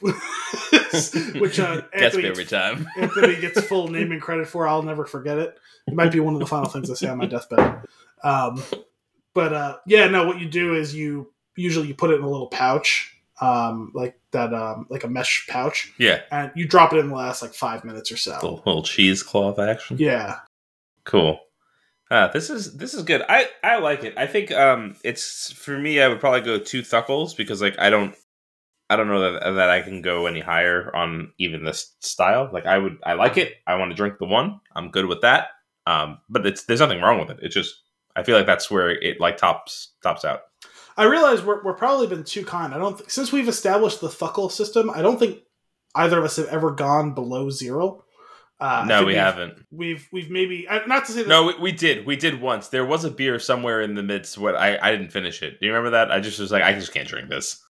which 0.00 1.58
uh, 1.60 1.82
Anthony 1.92 2.26
every 2.26 2.44
time. 2.44 2.88
Anthony 2.96 3.40
gets 3.40 3.60
full 3.62 3.88
name 3.88 4.12
and 4.12 4.20
credit 4.20 4.46
for. 4.48 4.66
I'll 4.66 4.82
never 4.82 5.04
forget 5.06 5.38
it. 5.38 5.58
It 5.86 5.94
might 5.94 6.12
be 6.12 6.20
one 6.20 6.34
of 6.34 6.40
the 6.40 6.46
final 6.46 6.68
things 6.68 6.90
I 6.90 6.94
say 6.94 7.08
on 7.08 7.18
my 7.18 7.26
deathbed. 7.26 7.82
Um, 8.22 8.62
but 9.34 9.52
uh, 9.52 9.76
yeah, 9.86 10.06
no. 10.08 10.26
What 10.26 10.40
you 10.40 10.48
do 10.48 10.74
is 10.74 10.94
you 10.94 11.32
usually 11.56 11.88
you 11.88 11.94
put 11.94 12.10
it 12.10 12.14
in 12.14 12.22
a 12.22 12.28
little 12.30 12.48
pouch, 12.48 13.14
um, 13.40 13.92
like 13.94 14.18
that, 14.32 14.52
um, 14.54 14.86
like 14.88 15.04
a 15.04 15.08
mesh 15.08 15.46
pouch, 15.48 15.92
Yeah, 15.98 16.20
and 16.30 16.50
you 16.54 16.66
drop 16.66 16.92
it 16.92 16.98
in 16.98 17.08
the 17.08 17.14
last 17.14 17.42
like 17.42 17.54
five 17.54 17.84
minutes 17.84 18.10
or 18.12 18.16
so. 18.16 18.62
little 18.64 18.82
cheesecloth 18.82 19.58
action. 19.58 19.96
Yeah, 19.98 20.38
Cool. 21.04 21.40
Uh, 22.10 22.26
this 22.28 22.50
is 22.50 22.76
this 22.76 22.92
is 22.92 23.04
good. 23.04 23.22
I 23.28 23.48
I 23.62 23.78
like 23.78 24.02
it. 24.02 24.14
I 24.16 24.26
think 24.26 24.50
um 24.50 24.96
it's 25.04 25.52
for 25.52 25.78
me. 25.78 26.00
I 26.00 26.08
would 26.08 26.20
probably 26.20 26.40
go 26.40 26.58
two 26.58 26.82
thuckles 26.82 27.36
because 27.36 27.62
like 27.62 27.78
I 27.78 27.88
don't 27.88 28.14
I 28.88 28.96
don't 28.96 29.06
know 29.06 29.32
that 29.32 29.52
that 29.52 29.70
I 29.70 29.82
can 29.82 30.02
go 30.02 30.26
any 30.26 30.40
higher 30.40 30.94
on 30.94 31.32
even 31.38 31.64
this 31.64 31.94
style. 32.00 32.50
Like 32.52 32.66
I 32.66 32.78
would 32.78 32.98
I 33.04 33.12
like 33.12 33.36
it. 33.36 33.54
I 33.66 33.76
want 33.76 33.92
to 33.92 33.96
drink 33.96 34.18
the 34.18 34.26
one. 34.26 34.60
I'm 34.74 34.90
good 34.90 35.06
with 35.06 35.20
that. 35.20 35.48
Um, 35.86 36.18
but 36.28 36.44
it's 36.44 36.64
there's 36.64 36.80
nothing 36.80 37.00
wrong 37.00 37.20
with 37.20 37.30
it. 37.30 37.38
It's 37.42 37.54
just 37.54 37.76
I 38.16 38.24
feel 38.24 38.36
like 38.36 38.46
that's 38.46 38.70
where 38.70 38.90
it 38.90 39.20
like 39.20 39.36
tops 39.36 39.92
tops 40.02 40.24
out. 40.24 40.40
I 40.96 41.04
realize 41.04 41.42
we're 41.42 41.62
we're 41.62 41.74
probably 41.74 42.08
been 42.08 42.24
too 42.24 42.44
kind. 42.44 42.74
I 42.74 42.78
don't 42.78 42.98
th- 42.98 43.08
since 43.08 43.30
we've 43.30 43.48
established 43.48 44.00
the 44.00 44.08
thuckle 44.08 44.50
system. 44.50 44.90
I 44.90 45.00
don't 45.00 45.18
think 45.18 45.38
either 45.94 46.18
of 46.18 46.24
us 46.24 46.36
have 46.36 46.48
ever 46.48 46.72
gone 46.72 47.14
below 47.14 47.50
zero. 47.50 48.04
Uh, 48.60 48.84
no, 48.86 49.00
we 49.00 49.06
we've- 49.06 49.18
haven't. 49.18 49.54
We've 49.70 50.06
we've 50.12 50.30
maybe 50.30 50.68
uh, 50.68 50.80
not 50.86 51.06
to 51.06 51.12
say 51.12 51.22
that 51.22 51.28
No, 51.28 51.46
we, 51.46 51.54
we 51.58 51.72
did. 51.72 52.04
We 52.06 52.16
did 52.16 52.40
once. 52.40 52.68
There 52.68 52.84
was 52.84 53.04
a 53.04 53.10
beer 53.10 53.38
somewhere 53.38 53.80
in 53.80 53.94
the 53.94 54.02
midst. 54.02 54.36
What 54.38 54.54
I 54.54 54.78
I 54.82 54.90
didn't 54.92 55.10
finish 55.12 55.42
it. 55.42 55.58
Do 55.60 55.66
you 55.66 55.72
remember 55.72 55.90
that? 55.90 56.10
I 56.12 56.20
just 56.20 56.38
was 56.38 56.52
like, 56.52 56.62
I 56.62 56.72
just 56.74 56.92
can't 56.92 57.08
drink 57.08 57.28
this. 57.30 57.62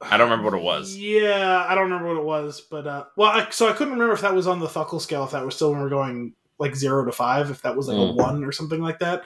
I 0.00 0.16
don't 0.16 0.30
remember 0.30 0.50
what 0.50 0.58
it 0.58 0.62
was. 0.64 0.96
Yeah, 0.98 1.64
I 1.68 1.74
don't 1.74 1.84
remember 1.90 2.08
what 2.14 2.20
it 2.20 2.24
was, 2.24 2.60
but 2.70 2.86
uh, 2.86 3.04
well, 3.16 3.30
I, 3.30 3.48
so 3.50 3.68
I 3.68 3.72
couldn't 3.72 3.94
remember 3.94 4.12
if 4.14 4.20
that 4.20 4.34
was 4.34 4.46
on 4.46 4.60
the 4.60 4.66
Thuckle 4.68 5.00
scale, 5.00 5.24
if 5.24 5.30
that 5.32 5.44
was 5.44 5.54
still 5.56 5.70
when 5.70 5.78
we 5.78 5.84
were 5.84 5.90
going 5.90 6.34
like 6.58 6.76
zero 6.76 7.04
to 7.04 7.12
five, 7.12 7.50
if 7.50 7.62
that 7.62 7.76
was 7.76 7.88
like 7.88 7.96
a 7.96 8.00
Mm. 8.12 8.16
one 8.16 8.44
or 8.44 8.52
something 8.52 8.80
like 8.82 8.98
that. 8.98 9.22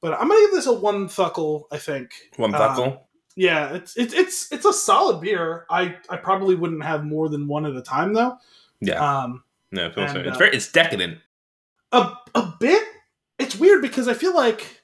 But 0.00 0.14
I'm 0.14 0.28
gonna 0.28 0.40
give 0.40 0.50
this 0.52 0.66
a 0.66 0.72
one 0.72 1.08
Thuckle. 1.08 1.64
I 1.72 1.78
think. 1.78 2.10
One 2.36 2.54
Um, 2.54 2.60
thuckle. 2.60 3.00
Yeah, 3.36 3.72
it's 3.74 3.96
it's 3.96 4.12
it's 4.12 4.52
it's 4.52 4.64
a 4.66 4.72
solid 4.72 5.20
beer. 5.22 5.64
I 5.70 5.96
I 6.10 6.16
probably 6.18 6.54
wouldn't 6.56 6.84
have 6.84 7.04
more 7.04 7.28
than 7.30 7.46
one 7.48 7.64
at 7.64 7.74
a 7.74 7.80
time 7.82 8.12
though. 8.12 8.36
yeah. 8.80 9.00
Um, 9.22 9.44
No, 9.72 9.86
it 9.86 9.94
feels 9.94 10.10
and, 10.10 10.16
so. 10.16 10.28
It's 10.28 10.36
uh, 10.36 10.38
very. 10.38 10.56
It's 10.56 10.70
decadent. 10.70 11.18
a 11.92 12.12
a 12.34 12.52
bit. 12.60 12.86
It's 13.38 13.56
weird 13.56 13.82
because 13.82 14.06
I 14.06 14.14
feel 14.14 14.34
like 14.34 14.82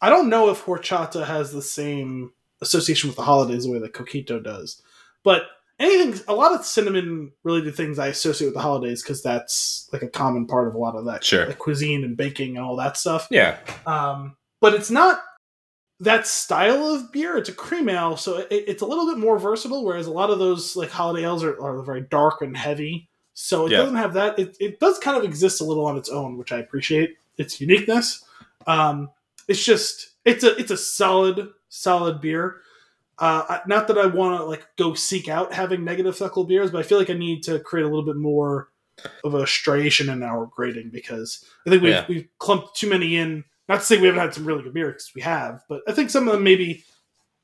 I 0.00 0.08
don't 0.08 0.28
know 0.28 0.50
if 0.50 0.64
horchata 0.64 1.26
has 1.26 1.52
the 1.52 1.62
same 1.62 2.32
association 2.62 3.08
with 3.08 3.16
the 3.16 3.22
holidays 3.22 3.64
the 3.64 3.72
way 3.72 3.78
that 3.78 3.94
coquito 3.94 4.42
does, 4.42 4.80
but 5.24 5.44
anything 5.78 6.22
a 6.28 6.34
lot 6.34 6.52
of 6.52 6.64
cinnamon 6.64 7.32
related 7.42 7.74
things 7.74 7.98
I 7.98 8.08
associate 8.08 8.48
with 8.48 8.54
the 8.54 8.60
holidays 8.60 9.02
because 9.02 9.22
that's 9.22 9.88
like 9.92 10.02
a 10.02 10.08
common 10.08 10.46
part 10.46 10.68
of 10.68 10.74
a 10.74 10.78
lot 10.78 10.94
of 10.94 11.06
that 11.06 11.24
Sure. 11.24 11.46
like 11.46 11.58
cuisine 11.58 12.04
and 12.04 12.16
baking 12.16 12.56
and 12.56 12.64
all 12.64 12.76
that 12.76 12.96
stuff. 12.96 13.26
Yeah. 13.30 13.58
Um, 13.86 14.36
but 14.60 14.74
it's 14.74 14.90
not 14.90 15.22
that 16.00 16.26
style 16.26 16.94
of 16.94 17.12
beer. 17.12 17.36
It's 17.36 17.48
a 17.48 17.54
cream 17.54 17.88
ale, 17.88 18.16
so 18.16 18.38
it, 18.38 18.48
it's 18.50 18.82
a 18.82 18.86
little 18.86 19.06
bit 19.06 19.18
more 19.18 19.38
versatile. 19.38 19.84
Whereas 19.84 20.06
a 20.06 20.12
lot 20.12 20.30
of 20.30 20.38
those 20.38 20.76
like 20.76 20.90
holiday 20.90 21.24
ales 21.24 21.44
are, 21.44 21.60
are 21.60 21.82
very 21.82 22.02
dark 22.02 22.40
and 22.42 22.56
heavy, 22.56 23.09
so 23.42 23.66
it 23.66 23.72
Yeah. 23.72 23.78
doesn't 23.78 23.96
have 23.96 24.12
that. 24.14 24.38
It, 24.38 24.56
it 24.60 24.80
does 24.80 24.98
kind 24.98 25.16
of 25.16 25.24
exist 25.24 25.60
a 25.60 25.64
little 25.64 25.86
on 25.86 25.96
its 25.96 26.08
own, 26.08 26.36
which 26.36 26.52
I 26.52 26.58
appreciate 26.58 27.16
its 27.38 27.60
uniqueness. 27.60 28.24
Um, 28.66 29.10
it's 29.48 29.64
just 29.64 30.10
it's 30.24 30.44
a 30.44 30.56
it's 30.56 30.70
a 30.70 30.76
solid 30.76 31.48
solid 31.68 32.20
beer. 32.20 32.60
Uh, 33.18 33.58
not 33.66 33.86
that 33.88 33.98
I 33.98 34.06
want 34.06 34.38
to 34.38 34.44
like 34.44 34.66
go 34.76 34.94
seek 34.94 35.28
out 35.28 35.52
having 35.52 35.84
negative 35.84 36.16
thuckle 36.16 36.46
beers, 36.48 36.70
but 36.70 36.78
I 36.78 36.82
feel 36.82 36.98
like 36.98 37.10
I 37.10 37.14
need 37.14 37.42
to 37.44 37.58
create 37.60 37.84
a 37.84 37.88
little 37.88 38.04
bit 38.04 38.16
more 38.16 38.68
of 39.24 39.34
a 39.34 39.46
striation 39.46 40.08
in 40.10 40.22
our 40.22 40.46
grading 40.46 40.90
because 40.90 41.44
I 41.66 41.70
think 41.70 41.82
we've 41.82 41.92
Yeah. 41.92 42.04
we've 42.08 42.28
clumped 42.38 42.76
too 42.76 42.88
many 42.88 43.16
in. 43.16 43.44
Not 43.68 43.80
to 43.80 43.86
say 43.86 43.98
we 44.00 44.06
haven't 44.06 44.20
had 44.20 44.34
some 44.34 44.44
really 44.44 44.62
good 44.62 44.74
beers, 44.74 45.12
we 45.14 45.22
have, 45.22 45.62
but 45.68 45.82
I 45.86 45.92
think 45.92 46.10
some 46.10 46.26
of 46.26 46.34
them 46.34 46.42
maybe, 46.42 46.82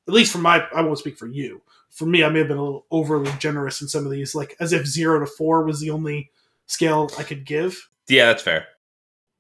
at 0.09 0.15
least 0.15 0.33
for 0.33 0.38
my, 0.38 0.67
I 0.75 0.81
won't 0.83 0.99
speak 0.99 1.17
for 1.17 1.29
you. 1.29 1.62
For 1.97 2.07
me, 2.07 2.23
I 2.23 2.29
may 2.29 2.41
have 2.41 2.49
been 2.49 2.59
a 2.59 2.62
little 2.62 2.87
overly 2.91 3.33
generous 3.38 3.81
in 3.81 3.88
some 3.88 4.05
of 4.05 4.12
these, 4.12 4.35
like 4.35 4.55
as 4.61 4.73
if 4.73 4.87
zero 4.87 5.19
to 5.19 5.26
four 5.26 5.65
was 5.65 5.81
the 5.81 5.91
only 5.91 6.31
scale 6.67 7.11
I 7.19 7.23
could 7.23 7.45
give. 7.47 7.88
Yeah, 8.09 8.26
that's 8.26 8.43
fair. 8.43 8.67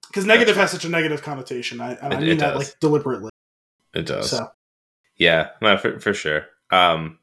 Because 0.08 0.24
negative 0.24 0.56
has 0.56 0.70
such 0.70 0.84
a 0.84 0.88
negative 0.88 1.22
connotation, 1.22 1.80
I, 1.80 1.92
and 1.94 2.14
I 2.14 2.16
It- 2.16 2.20
mean 2.20 2.28
it 2.30 2.38
that 2.38 2.56
like 2.56 2.80
deliberately. 2.80 3.30
It 3.94 4.06
does. 4.06 4.30
So 4.30 4.48
Yeah, 5.16 5.50
no, 5.62 5.76
for, 5.76 6.00
for 6.00 6.14
sure. 6.14 6.46
Um, 6.70 7.18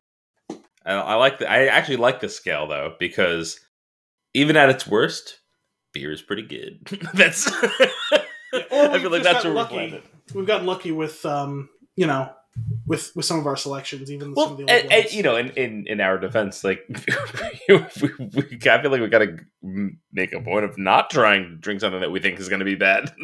I, 0.86 0.94
I 0.94 1.14
like 1.16 1.40
the. 1.40 1.50
I 1.50 1.66
actually 1.66 1.98
like 1.98 2.20
the 2.20 2.30
scale 2.30 2.68
though 2.68 2.96
because 3.00 3.60
even 4.36 4.56
at 4.56 4.70
its 4.70 4.86
worst, 4.88 5.40
beer 5.94 6.12
is 6.12 6.22
pretty 6.22 6.44
good. 6.44 6.80
that's. 7.14 7.48
Or 7.52 7.62
I 8.72 9.00
feel 9.00 9.10
like 9.12 9.24
that's 9.24 9.44
where 9.44 9.54
lucky. 9.54 9.76
we 9.76 9.82
landed. 9.82 10.04
we've 10.36 10.46
gotten 10.46 10.68
lucky 10.68 10.92
with, 10.92 11.26
um, 11.26 11.70
you 11.96 12.06
know, 12.06 12.30
with 12.86 13.12
with 13.16 13.26
some 13.26 13.40
of 13.40 13.48
our 13.48 13.58
selections, 13.58 14.12
even 14.12 14.28
some 14.28 14.34
Well, 14.36 14.52
of 14.52 14.58
the 14.58 14.64
old 14.64 14.70
and, 14.70 14.92
and, 14.92 15.14
you 15.14 15.24
know, 15.24 15.36
in, 15.36 15.50
in, 15.52 15.88
in 15.88 16.02
our 16.02 16.18
defense, 16.18 16.64
like 16.64 16.86
we, 17.70 17.76
we, 17.76 18.60
I 18.70 18.82
feel 18.82 18.92
like 18.92 19.02
we 19.02 19.08
got 19.08 19.20
to 19.20 19.38
make 20.12 20.34
a 20.34 20.42
point 20.42 20.66
of 20.66 20.78
not 20.78 21.10
trying 21.10 21.44
to 21.44 21.56
drink 21.56 21.82
something 21.82 22.02
that 22.02 22.12
we 22.12 22.20
think 22.20 22.40
is 22.40 22.50
going 22.50 22.60
to 22.60 22.66
be 22.66 22.76
bad. 22.76 23.14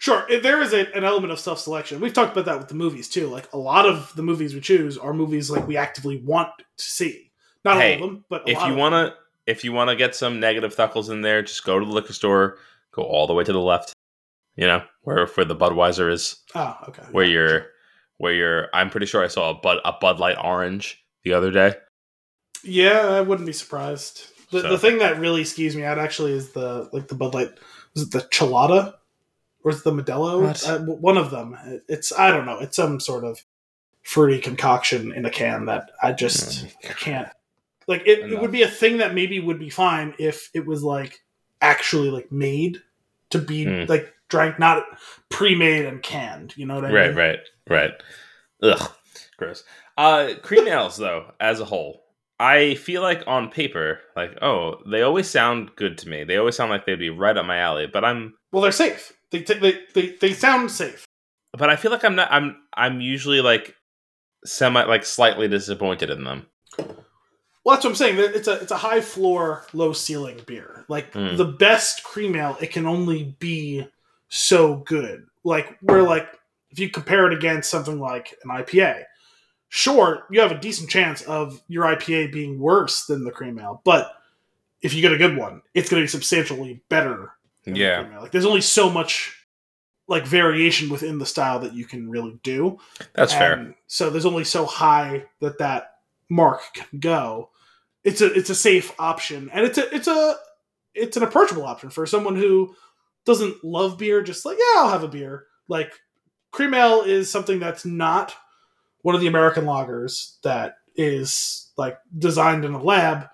Sure, 0.00 0.24
if 0.30 0.42
there 0.42 0.62
is 0.62 0.72
a, 0.72 0.90
an 0.96 1.04
element 1.04 1.30
of 1.30 1.38
self 1.38 1.58
selection. 1.58 2.00
We've 2.00 2.14
talked 2.14 2.32
about 2.32 2.46
that 2.46 2.56
with 2.56 2.68
the 2.68 2.74
movies 2.74 3.06
too. 3.06 3.26
Like 3.26 3.52
a 3.52 3.58
lot 3.58 3.84
of 3.84 4.10
the 4.16 4.22
movies 4.22 4.54
we 4.54 4.62
choose 4.62 4.96
are 4.96 5.12
movies 5.12 5.50
like 5.50 5.68
we 5.68 5.76
actively 5.76 6.16
want 6.24 6.48
to 6.58 6.64
see. 6.82 7.30
Not 7.66 7.76
Hey, 7.76 7.98
all 7.98 8.04
of 8.04 8.10
them, 8.10 8.24
but 8.30 8.48
a 8.48 8.52
if 8.52 8.56
lot 8.56 8.70
you 8.70 8.76
want 8.76 8.92
to, 8.94 9.14
if 9.46 9.62
you 9.62 9.72
want 9.74 9.90
to 9.90 9.96
get 9.96 10.14
some 10.14 10.40
negative 10.40 10.74
thuckles 10.74 11.10
in 11.10 11.20
there, 11.20 11.42
just 11.42 11.66
go 11.66 11.78
to 11.78 11.84
the 11.84 11.92
liquor 11.92 12.14
store, 12.14 12.56
go 12.92 13.02
all 13.02 13.26
the 13.26 13.34
way 13.34 13.44
to 13.44 13.52
the 13.52 13.60
left. 13.60 13.92
You 14.56 14.68
know 14.68 14.82
where 15.02 15.26
where 15.26 15.44
the 15.44 15.54
Budweiser 15.54 16.10
is. 16.10 16.36
Oh, 16.54 16.78
okay. 16.88 17.02
where 17.10 17.26
you're 17.26 17.66
where 18.20 18.34
you're 18.34 18.68
I'm 18.74 18.90
pretty 18.90 19.06
sure 19.06 19.24
I 19.24 19.28
saw 19.28 19.50
a 19.50 19.54
Bud 19.54 19.78
a 19.84 19.92
Bud 20.00 20.18
Light 20.20 20.36
orange 20.42 21.02
the 21.24 21.32
other 21.32 21.50
day. 21.50 21.74
Yeah, 22.62 23.00
I 23.08 23.20
wouldn't 23.22 23.46
be 23.46 23.52
surprised. 23.54 24.26
The, 24.50 24.60
So- 24.60 24.68
the 24.68 24.78
thing 24.78 24.98
that 24.98 25.18
really 25.18 25.44
skews 25.44 25.74
me 25.74 25.84
out 25.84 25.98
actually 25.98 26.32
is 26.32 26.50
the 26.52 26.88
like 26.92 27.08
the 27.08 27.14
Bud 27.14 27.34
Light. 27.34 27.50
Was 27.94 28.04
it 28.04 28.10
the 28.12 28.20
Chelada 28.20 28.94
or 29.64 29.70
is 29.70 29.78
it 29.78 29.84
the 29.84 29.92
Modelo? 29.92 30.68
Uh, 30.68 30.78
one 30.92 31.16
of 31.16 31.30
them. 31.30 31.56
It's 31.88 32.12
I 32.12 32.30
don't 32.30 32.46
know. 32.46 32.58
It's 32.58 32.76
some 32.76 33.00
sort 33.00 33.24
of 33.24 33.42
fruity 34.02 34.38
concoction 34.40 35.12
in 35.12 35.24
a 35.26 35.30
can 35.30 35.66
that 35.66 35.90
I 36.02 36.12
just 36.12 36.66
I 36.84 36.92
can't. 36.92 37.28
Like 37.86 38.02
it, 38.06 38.30
it 38.30 38.40
would 38.40 38.52
be 38.52 38.62
a 38.62 38.68
thing 38.68 38.98
that 38.98 39.14
maybe 39.14 39.40
would 39.40 39.58
be 39.58 39.70
fine 39.70 40.14
if 40.18 40.50
it 40.54 40.66
was 40.66 40.82
like 40.82 41.22
actually 41.62 42.10
like 42.10 42.30
made 42.30 42.82
to 43.30 43.38
be 43.38 43.64
Mm. 43.64 43.88
like 43.88 44.12
drank, 44.28 44.58
not 44.58 44.84
pre-made 45.28 45.86
and 45.86 46.02
canned. 46.02 46.54
You 46.56 46.66
know 46.66 46.76
what 46.76 46.84
I 46.84 46.92
Right, 46.92 47.08
mean? 47.08 47.16
right, 47.16 47.28
right. 47.30 47.38
Ugh, 48.62 48.90
gross. 49.36 49.64
Uh, 49.96 50.34
cream 50.42 50.66
ales 50.68 50.96
though, 50.96 51.32
as 51.40 51.60
a 51.60 51.64
whole, 51.64 52.02
I 52.38 52.74
feel 52.74 53.02
like 53.02 53.22
on 53.26 53.50
paper, 53.50 54.00
like 54.16 54.38
oh, 54.42 54.76
they 54.90 55.02
always 55.02 55.28
sound 55.30 55.70
good 55.76 55.98
to 55.98 56.08
me. 56.08 56.24
They 56.24 56.36
always 56.36 56.56
sound 56.56 56.70
like 56.70 56.86
they'd 56.86 56.98
be 56.98 57.10
right 57.10 57.36
up 57.36 57.46
my 57.46 57.58
alley. 57.58 57.86
But 57.86 58.04
I'm, 58.04 58.34
Well, 58.52 58.62
they're 58.62 58.72
safe. 58.72 59.12
They, 59.30 59.42
t- 59.42 59.54
they 59.54 59.78
they 59.94 60.16
they 60.20 60.32
sound 60.32 60.70
safe. 60.70 61.04
but 61.56 61.70
I 61.70 61.76
feel 61.76 61.90
like 61.90 62.04
I'm 62.04 62.16
not. 62.16 62.28
I'm 62.32 62.56
I'm 62.74 63.00
usually 63.00 63.40
like 63.40 63.74
semi 64.44 64.82
like 64.84 65.04
slightly 65.04 65.48
disappointed 65.48 66.10
in 66.10 66.24
them. 66.24 66.46
Well, 66.78 67.76
that's 67.76 67.84
what 67.84 67.90
I'm 67.90 67.96
saying. 67.96 68.16
It's 68.18 68.48
a 68.48 68.54
it's 68.60 68.72
a 68.72 68.76
high 68.78 69.00
floor, 69.02 69.66
low 69.72 69.92
ceiling 69.92 70.40
beer. 70.46 70.84
Like 70.88 71.12
Mm. 71.12 71.36
the 71.36 71.44
best 71.44 72.02
cream 72.04 72.34
ale, 72.34 72.56
it 72.60 72.72
can 72.72 72.86
only 72.86 73.36
be 73.38 73.86
so 74.28 74.76
good. 74.76 75.26
Like 75.44 75.76
we're 75.82 76.02
like 76.02 76.26
if 76.70 76.78
you 76.78 76.88
compare 76.90 77.26
it 77.26 77.36
against 77.36 77.70
something 77.70 77.98
like 77.98 78.34
an 78.44 78.50
IPA, 78.50 79.04
sure, 79.68 80.26
you 80.30 80.40
have 80.40 80.52
a 80.52 80.58
decent 80.60 80.90
chance 80.90 81.22
of 81.22 81.60
your 81.68 81.84
IPA 81.84 82.32
being 82.32 82.58
worse 82.58 83.06
than 83.06 83.24
the 83.24 83.30
cream 83.30 83.58
ale, 83.58 83.80
but 83.84 84.12
if 84.82 84.94
you 84.94 85.02
get 85.02 85.12
a 85.12 85.18
good 85.18 85.36
one, 85.36 85.62
it's 85.74 85.88
going 85.90 86.00
to 86.00 86.04
be 86.04 86.08
substantially 86.08 86.82
better. 86.88 87.32
than 87.64 87.74
the 87.74 87.80
Yeah. 87.80 88.02
cream 88.02 88.14
ale. 88.14 88.22
Like 88.22 88.30
there's 88.32 88.46
only 88.46 88.62
so 88.62 88.88
much 88.88 89.36
like 90.08 90.26
variation 90.26 90.88
within 90.88 91.18
the 91.18 91.26
style 91.26 91.60
that 91.60 91.74
you 91.74 91.84
can 91.84 92.08
really 92.10 92.40
do. 92.42 92.78
That's 93.14 93.32
fair. 93.34 93.74
So 93.86 94.08
there's 94.10 94.24
only 94.26 94.44
so 94.44 94.64
high 94.64 95.24
that 95.40 95.58
that 95.58 95.98
mark 96.30 96.62
can 96.74 96.98
go. 97.00 97.50
It's 98.02 98.20
a 98.22 98.32
it's 98.32 98.48
a 98.50 98.54
safe 98.54 98.92
option, 98.98 99.50
and 99.52 99.66
it's 99.66 99.76
a 99.76 99.94
it's 99.94 100.08
a 100.08 100.36
it's 100.94 101.16
an 101.18 101.22
approachable 101.22 101.64
option 101.66 101.90
for 101.90 102.06
someone 102.06 102.34
who 102.34 102.74
doesn't 103.26 103.62
love 103.62 103.98
beer. 103.98 104.22
Just 104.22 104.46
like 104.46 104.56
yeah, 104.58 104.80
I'll 104.80 104.88
have 104.88 105.04
a 105.04 105.08
beer. 105.08 105.44
Like 105.68 105.92
cream 106.50 106.74
ale 106.74 107.02
is 107.02 107.30
something 107.30 107.58
that's 107.58 107.84
not 107.84 108.34
one 109.02 109.14
of 109.14 109.20
the 109.20 109.26
American 109.26 109.64
lagers 109.64 110.36
that 110.42 110.78
is 110.96 111.70
like 111.76 111.98
designed 112.18 112.64
in 112.64 112.74
a 112.74 112.82
lab 112.82 113.28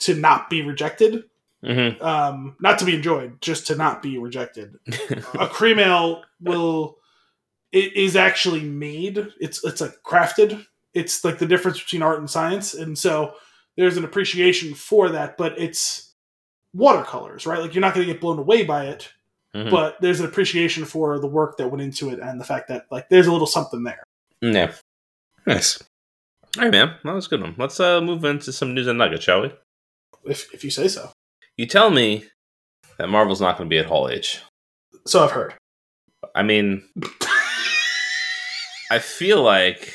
to 0.00 0.14
not 0.14 0.50
be 0.50 0.62
rejected, 0.62 1.24
hmm 1.64 1.90
um, 2.00 2.56
not 2.60 2.78
to 2.78 2.84
be 2.84 2.94
enjoyed, 2.94 3.40
just 3.40 3.66
to 3.68 3.76
not 3.76 4.02
be 4.02 4.18
rejected. 4.18 4.76
A 5.38 5.46
cream 5.46 5.78
ale 5.78 6.22
will 6.40 6.98
it 7.72 7.96
is 7.96 8.16
actually 8.16 8.62
made. 8.62 9.18
It's 9.40 9.64
it's 9.64 9.80
like 9.80 9.94
crafted. 10.04 10.66
It's 10.94 11.24
like 11.24 11.38
the 11.38 11.46
difference 11.46 11.80
between 11.80 12.02
art 12.02 12.20
and 12.20 12.30
science 12.30 12.74
and 12.74 12.96
so 12.96 13.34
there's 13.76 13.96
an 13.96 14.04
appreciation 14.04 14.74
for 14.74 15.08
that 15.08 15.36
but 15.36 15.58
it's 15.58 16.14
watercolors 16.72 17.46
right? 17.46 17.60
Like 17.60 17.74
you're 17.74 17.80
not 17.80 17.94
going 17.94 18.06
to 18.06 18.12
get 18.12 18.20
blown 18.20 18.38
away 18.38 18.64
by 18.64 18.86
it 18.86 19.12
Mhm. 19.54 19.70
but 19.70 19.96
there's 20.00 20.20
an 20.20 20.26
appreciation 20.26 20.84
for 20.84 21.18
the 21.18 21.26
work 21.26 21.56
that 21.58 21.68
went 21.68 21.80
into 21.82 22.10
it 22.10 22.18
and 22.18 22.40
the 22.40 22.44
fact 22.44 22.68
that 22.68 22.86
like 22.90 23.08
there's 23.08 23.26
a 23.28 23.32
little 23.32 23.46
something 23.46 23.82
there 23.84 24.02
yeah. 24.40 24.72
Nice. 25.46 25.80
All 26.58 26.64
right, 26.64 26.70
man. 26.72 26.96
That 27.04 27.14
was 27.14 27.26
a 27.26 27.30
good 27.30 27.40
one. 27.40 27.54
Let's 27.58 27.80
uh, 27.80 28.00
move 28.00 28.24
into 28.24 28.52
some 28.52 28.74
news 28.74 28.86
and 28.86 28.98
nuggets, 28.98 29.24
shall 29.24 29.40
we? 29.42 29.52
if, 30.26 30.52
if 30.54 30.64
you 30.64 30.70
say 30.70 30.88
so 30.88 31.10
You 31.56 31.66
tell 31.66 31.90
me 31.90 32.24
that 32.98 33.08
Marvel's 33.08 33.40
not 33.40 33.56
going 33.58 33.68
to 33.68 33.74
be 33.74 33.78
at 33.78 33.86
Hall 33.86 34.08
H. 34.08 34.40
so 35.06 35.22
i've 35.24 35.30
heard 35.32 35.54
I 36.34 36.42
mean, 36.42 36.82
I 38.90 38.98
feel 38.98 39.42
like. 39.42 39.94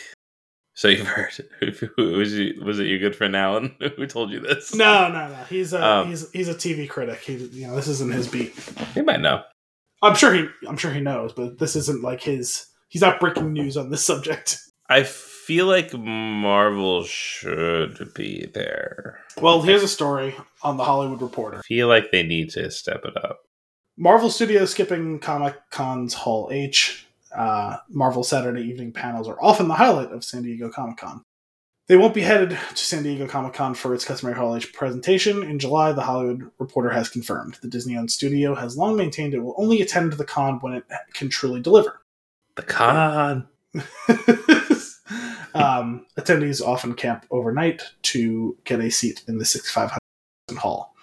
So 0.80 0.88
you've 0.88 1.08
heard? 1.08 1.34
was 1.98 2.34
you, 2.34 2.62
was 2.64 2.80
it 2.80 2.86
your 2.88 3.00
good 3.00 3.14
friend 3.14 3.36
Alan 3.36 3.76
who 3.98 4.08
told 4.08 4.32
you 4.32 4.40
this? 4.40 4.74
no 4.74 5.10
no 5.12 5.28
no 5.28 5.44
he's 5.50 5.74
a 5.74 5.86
Um, 5.86 6.08
he's 6.08 6.32
he's 6.32 6.48
a 6.48 6.56
tv 6.56 6.88
critic 6.88 7.20
he 7.20 7.34
you 7.34 7.68
know 7.68 7.76
this 7.76 7.90
isn't 7.90 8.14
his 8.14 8.30
beat 8.30 8.56
He 8.94 9.02
might 9.02 9.20
know. 9.20 9.44
i'm 10.02 10.16
sure 10.16 10.34
he 10.34 10.48
i'm 10.70 10.78
sure 10.78 10.92
he 10.92 11.02
knows 11.02 11.34
but 11.34 11.60
this 11.60 11.76
isn't 11.76 12.02
like 12.02 12.22
his 12.22 12.66
he's 12.88 13.02
not 13.02 13.20
breaking 13.20 13.52
news 13.52 13.76
on 13.76 13.90
this 13.90 14.06
subject 14.06 14.58
I 14.90 15.04
feel 15.04 15.66
like 15.66 15.94
Marvel 15.94 17.04
should 17.04 18.12
be 18.16 18.50
there. 18.54 19.20
Well, 19.40 19.62
here's 19.62 19.84
a 19.84 19.88
story 19.88 20.34
on 20.64 20.78
the 20.78 20.84
Hollywood 20.86 21.22
Reporter. 21.22 21.60
I 21.60 21.62
feel 21.62 21.88
like 21.90 22.10
they 22.12 22.24
need 22.24 22.50
to 22.52 22.72
step 22.72 23.02
it 23.04 23.16
up. 23.24 23.42
Marvel 23.98 24.32
Studios 24.32 24.72
skipping 24.72 25.20
Comic 25.20 25.56
Con's 25.70 26.14
Hall 26.16 26.50
H. 26.52 27.06
Uh, 27.36 27.78
Marvel 27.90 28.24
Saturday 28.24 28.62
evening 28.62 28.92
panels 28.92 29.28
are 29.28 29.38
often 29.42 29.68
the 29.68 29.76
highlight 29.76 30.12
of 30.12 30.24
San 30.24 30.44
Diego 30.44 30.70
Comic 30.70 30.98
Con. 30.98 31.24
They 31.88 31.98
won't 31.98 32.14
be 32.14 32.22
headed 32.22 32.52
to 32.52 32.78
San 32.78 33.02
Diego 33.02 33.28
Comic 33.28 33.54
Con 33.54 33.74
for 33.74 33.96
its 33.96 34.06
customary 34.06 34.38
Hall 34.38 34.56
H 34.56 34.74
presentation. 34.74 35.42
In 35.44 35.58
July, 35.58 35.92
the 35.92 36.04
Hollywood 36.04 36.52
Reporter 36.60 36.92
has 36.92 37.10
confirmed 37.10 37.58
the 37.62 37.68
Disney 37.68 37.98
owned 37.98 38.12
studio 38.12 38.54
has 38.54 38.78
long 38.78 38.96
maintained 38.96 39.34
it 39.34 39.40
will 39.40 39.56
only 39.58 39.82
attend 39.82 40.14
the 40.14 40.26
con 40.26 40.60
when 40.60 40.74
it 40.74 40.84
can 41.14 41.30
truly 41.30 41.62
deliver. 41.62 42.02
The 42.56 42.64
con. 42.64 43.48
um, 45.56 46.06
attendees 46.18 46.62
often 46.62 46.94
camp 46.94 47.26
overnight 47.32 47.84
to 48.04 48.58
get 48.66 48.80
a 48.80 48.92
seat 48.92 49.24
in 49.28 49.38
the 49.38 49.46
6500 49.46 50.60
hall. 50.60 50.94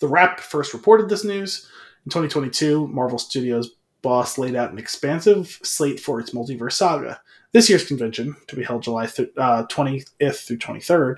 The 0.00 0.08
Wrap 0.08 0.40
first 0.40 0.74
reported 0.74 1.08
this 1.08 1.24
news. 1.24 1.66
In 2.04 2.10
2022, 2.10 2.88
Marvel 2.88 3.18
Studios 3.18 3.70
boss 4.06 4.38
laid 4.38 4.54
out 4.54 4.70
an 4.70 4.78
expansive 4.78 5.58
slate 5.64 5.98
for 5.98 6.20
its 6.20 6.30
multiverse 6.30 6.74
saga. 6.74 7.20
This 7.50 7.68
year's 7.68 7.84
convention, 7.84 8.36
to 8.46 8.54
be 8.54 8.62
held 8.62 8.84
July 8.84 9.06
th- 9.06 9.32
uh, 9.36 9.66
20th 9.66 10.46
through 10.46 10.58
23rd, 10.58 11.16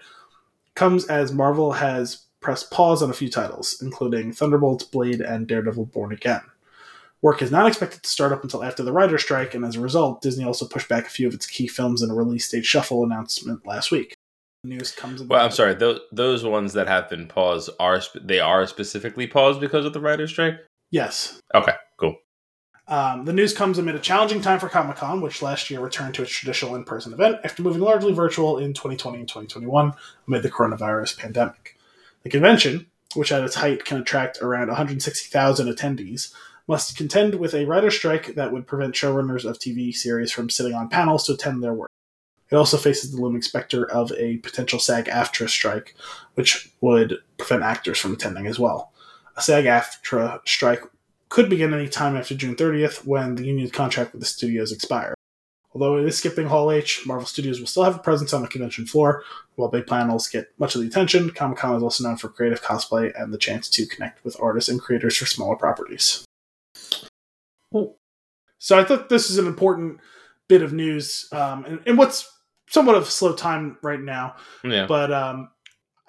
comes 0.74 1.04
as 1.06 1.30
Marvel 1.30 1.72
has 1.72 2.24
pressed 2.40 2.70
pause 2.70 3.02
on 3.02 3.10
a 3.10 3.12
few 3.12 3.28
titles, 3.28 3.78
including 3.82 4.32
Thunderbolts, 4.32 4.84
Blade, 4.84 5.20
and 5.20 5.46
Daredevil 5.46 5.84
Born 5.86 6.12
Again. 6.12 6.40
Work 7.20 7.42
is 7.42 7.50
not 7.50 7.66
expected 7.66 8.02
to 8.02 8.08
start 8.08 8.32
up 8.32 8.42
until 8.42 8.64
after 8.64 8.82
the 8.82 8.92
writer's 8.92 9.22
strike, 9.22 9.52
and 9.52 9.66
as 9.66 9.76
a 9.76 9.80
result, 9.80 10.22
Disney 10.22 10.44
also 10.44 10.66
pushed 10.66 10.88
back 10.88 11.04
a 11.06 11.10
few 11.10 11.28
of 11.28 11.34
its 11.34 11.46
key 11.46 11.66
films 11.66 12.00
in 12.00 12.10
a 12.10 12.14
release 12.14 12.50
date 12.50 12.64
shuffle 12.64 13.04
announcement 13.04 13.66
last 13.66 13.90
week. 13.90 14.14
The 14.62 14.70
news 14.70 14.92
comes. 14.92 15.22
Well, 15.22 15.44
I'm 15.44 15.50
sorry. 15.50 15.74
Those 15.74 16.00
those 16.10 16.42
ones 16.42 16.72
that 16.72 16.88
have 16.88 17.10
been 17.10 17.28
paused 17.28 17.68
are 17.78 18.00
they 18.14 18.40
are 18.40 18.66
specifically 18.66 19.26
paused 19.26 19.60
because 19.60 19.84
of 19.84 19.92
the 19.92 20.00
writer's 20.00 20.30
strike. 20.30 20.54
Yes. 20.90 21.38
Okay. 21.54 21.74
Um, 22.88 23.26
the 23.26 23.34
news 23.34 23.52
comes 23.52 23.76
amid 23.76 23.96
a 23.96 24.00
challenging 24.00 24.40
time 24.40 24.58
for 24.58 24.70
Comic 24.70 24.96
Con, 24.96 25.20
which 25.20 25.42
last 25.42 25.68
year 25.68 25.80
returned 25.80 26.14
to 26.14 26.22
its 26.22 26.32
traditional 26.32 26.74
in 26.74 26.84
person 26.84 27.12
event 27.12 27.36
after 27.44 27.62
moving 27.62 27.82
largely 27.82 28.14
virtual 28.14 28.56
in 28.56 28.72
2020 28.72 29.18
and 29.18 29.28
2021 29.28 29.92
amid 30.26 30.42
the 30.42 30.50
coronavirus 30.50 31.18
pandemic. 31.18 31.76
The 32.22 32.30
convention, 32.30 32.86
which 33.14 33.30
at 33.30 33.44
its 33.44 33.56
height 33.56 33.84
can 33.84 33.98
attract 33.98 34.40
around 34.40 34.68
160,000 34.68 35.68
attendees, 35.68 36.32
must 36.66 36.96
contend 36.96 37.34
with 37.34 37.54
a 37.54 37.66
writer's 37.66 37.96
strike 37.96 38.34
that 38.34 38.52
would 38.52 38.66
prevent 38.66 38.94
showrunners 38.94 39.44
of 39.44 39.58
TV 39.58 39.94
series 39.94 40.32
from 40.32 40.48
sitting 40.48 40.74
on 40.74 40.88
panels 40.88 41.24
to 41.26 41.32
attend 41.32 41.62
their 41.62 41.74
work. 41.74 41.90
It 42.50 42.56
also 42.56 42.78
faces 42.78 43.12
the 43.12 43.20
looming 43.20 43.42
specter 43.42 43.90
of 43.90 44.10
a 44.12 44.38
potential 44.38 44.78
SAG 44.78 45.06
AFTRA 45.06 45.50
strike, 45.50 45.94
which 46.34 46.72
would 46.80 47.18
prevent 47.36 47.62
actors 47.62 47.98
from 47.98 48.14
attending 48.14 48.46
as 48.46 48.58
well. 48.58 48.92
A 49.36 49.42
SAG 49.42 49.66
AFTRA 49.66 50.40
strike 50.46 50.82
could 51.28 51.50
begin 51.50 51.74
any 51.74 51.88
time 51.88 52.16
after 52.16 52.34
June 52.34 52.56
30th 52.56 53.04
when 53.06 53.34
the 53.34 53.44
union's 53.44 53.70
contract 53.70 54.12
with 54.12 54.20
the 54.20 54.26
studios 54.26 54.72
expires. 54.72 55.14
Although 55.74 55.98
it 55.98 56.06
is 56.06 56.16
skipping 56.16 56.46
Hall 56.48 56.72
H, 56.72 57.06
Marvel 57.06 57.26
Studios 57.26 57.60
will 57.60 57.66
still 57.66 57.84
have 57.84 57.96
a 57.96 58.00
presence 58.00 58.32
on 58.32 58.42
the 58.42 58.48
convention 58.48 58.86
floor. 58.86 59.22
While 59.56 59.68
big 59.68 59.86
panels 59.86 60.26
get 60.26 60.50
much 60.58 60.74
of 60.74 60.80
the 60.80 60.86
attention, 60.88 61.30
Comic 61.30 61.58
Con 61.58 61.76
is 61.76 61.82
also 61.82 62.04
known 62.04 62.16
for 62.16 62.28
creative 62.28 62.62
cosplay 62.62 63.12
and 63.20 63.32
the 63.32 63.38
chance 63.38 63.68
to 63.70 63.86
connect 63.86 64.24
with 64.24 64.40
artists 64.40 64.70
and 64.70 64.80
creators 64.80 65.16
for 65.16 65.26
smaller 65.26 65.56
properties. 65.56 66.24
So 67.72 68.78
I 68.78 68.84
thought 68.84 69.08
this 69.08 69.30
is 69.30 69.38
an 69.38 69.46
important 69.46 70.00
bit 70.48 70.62
of 70.62 70.72
news, 70.72 71.28
um, 71.32 71.64
and, 71.66 71.80
and 71.86 71.98
what's 71.98 72.28
somewhat 72.70 72.96
of 72.96 73.02
a 73.02 73.10
slow 73.10 73.34
time 73.34 73.76
right 73.82 74.00
now. 74.00 74.36
Yeah. 74.64 74.86
But 74.86 75.12
um, 75.12 75.50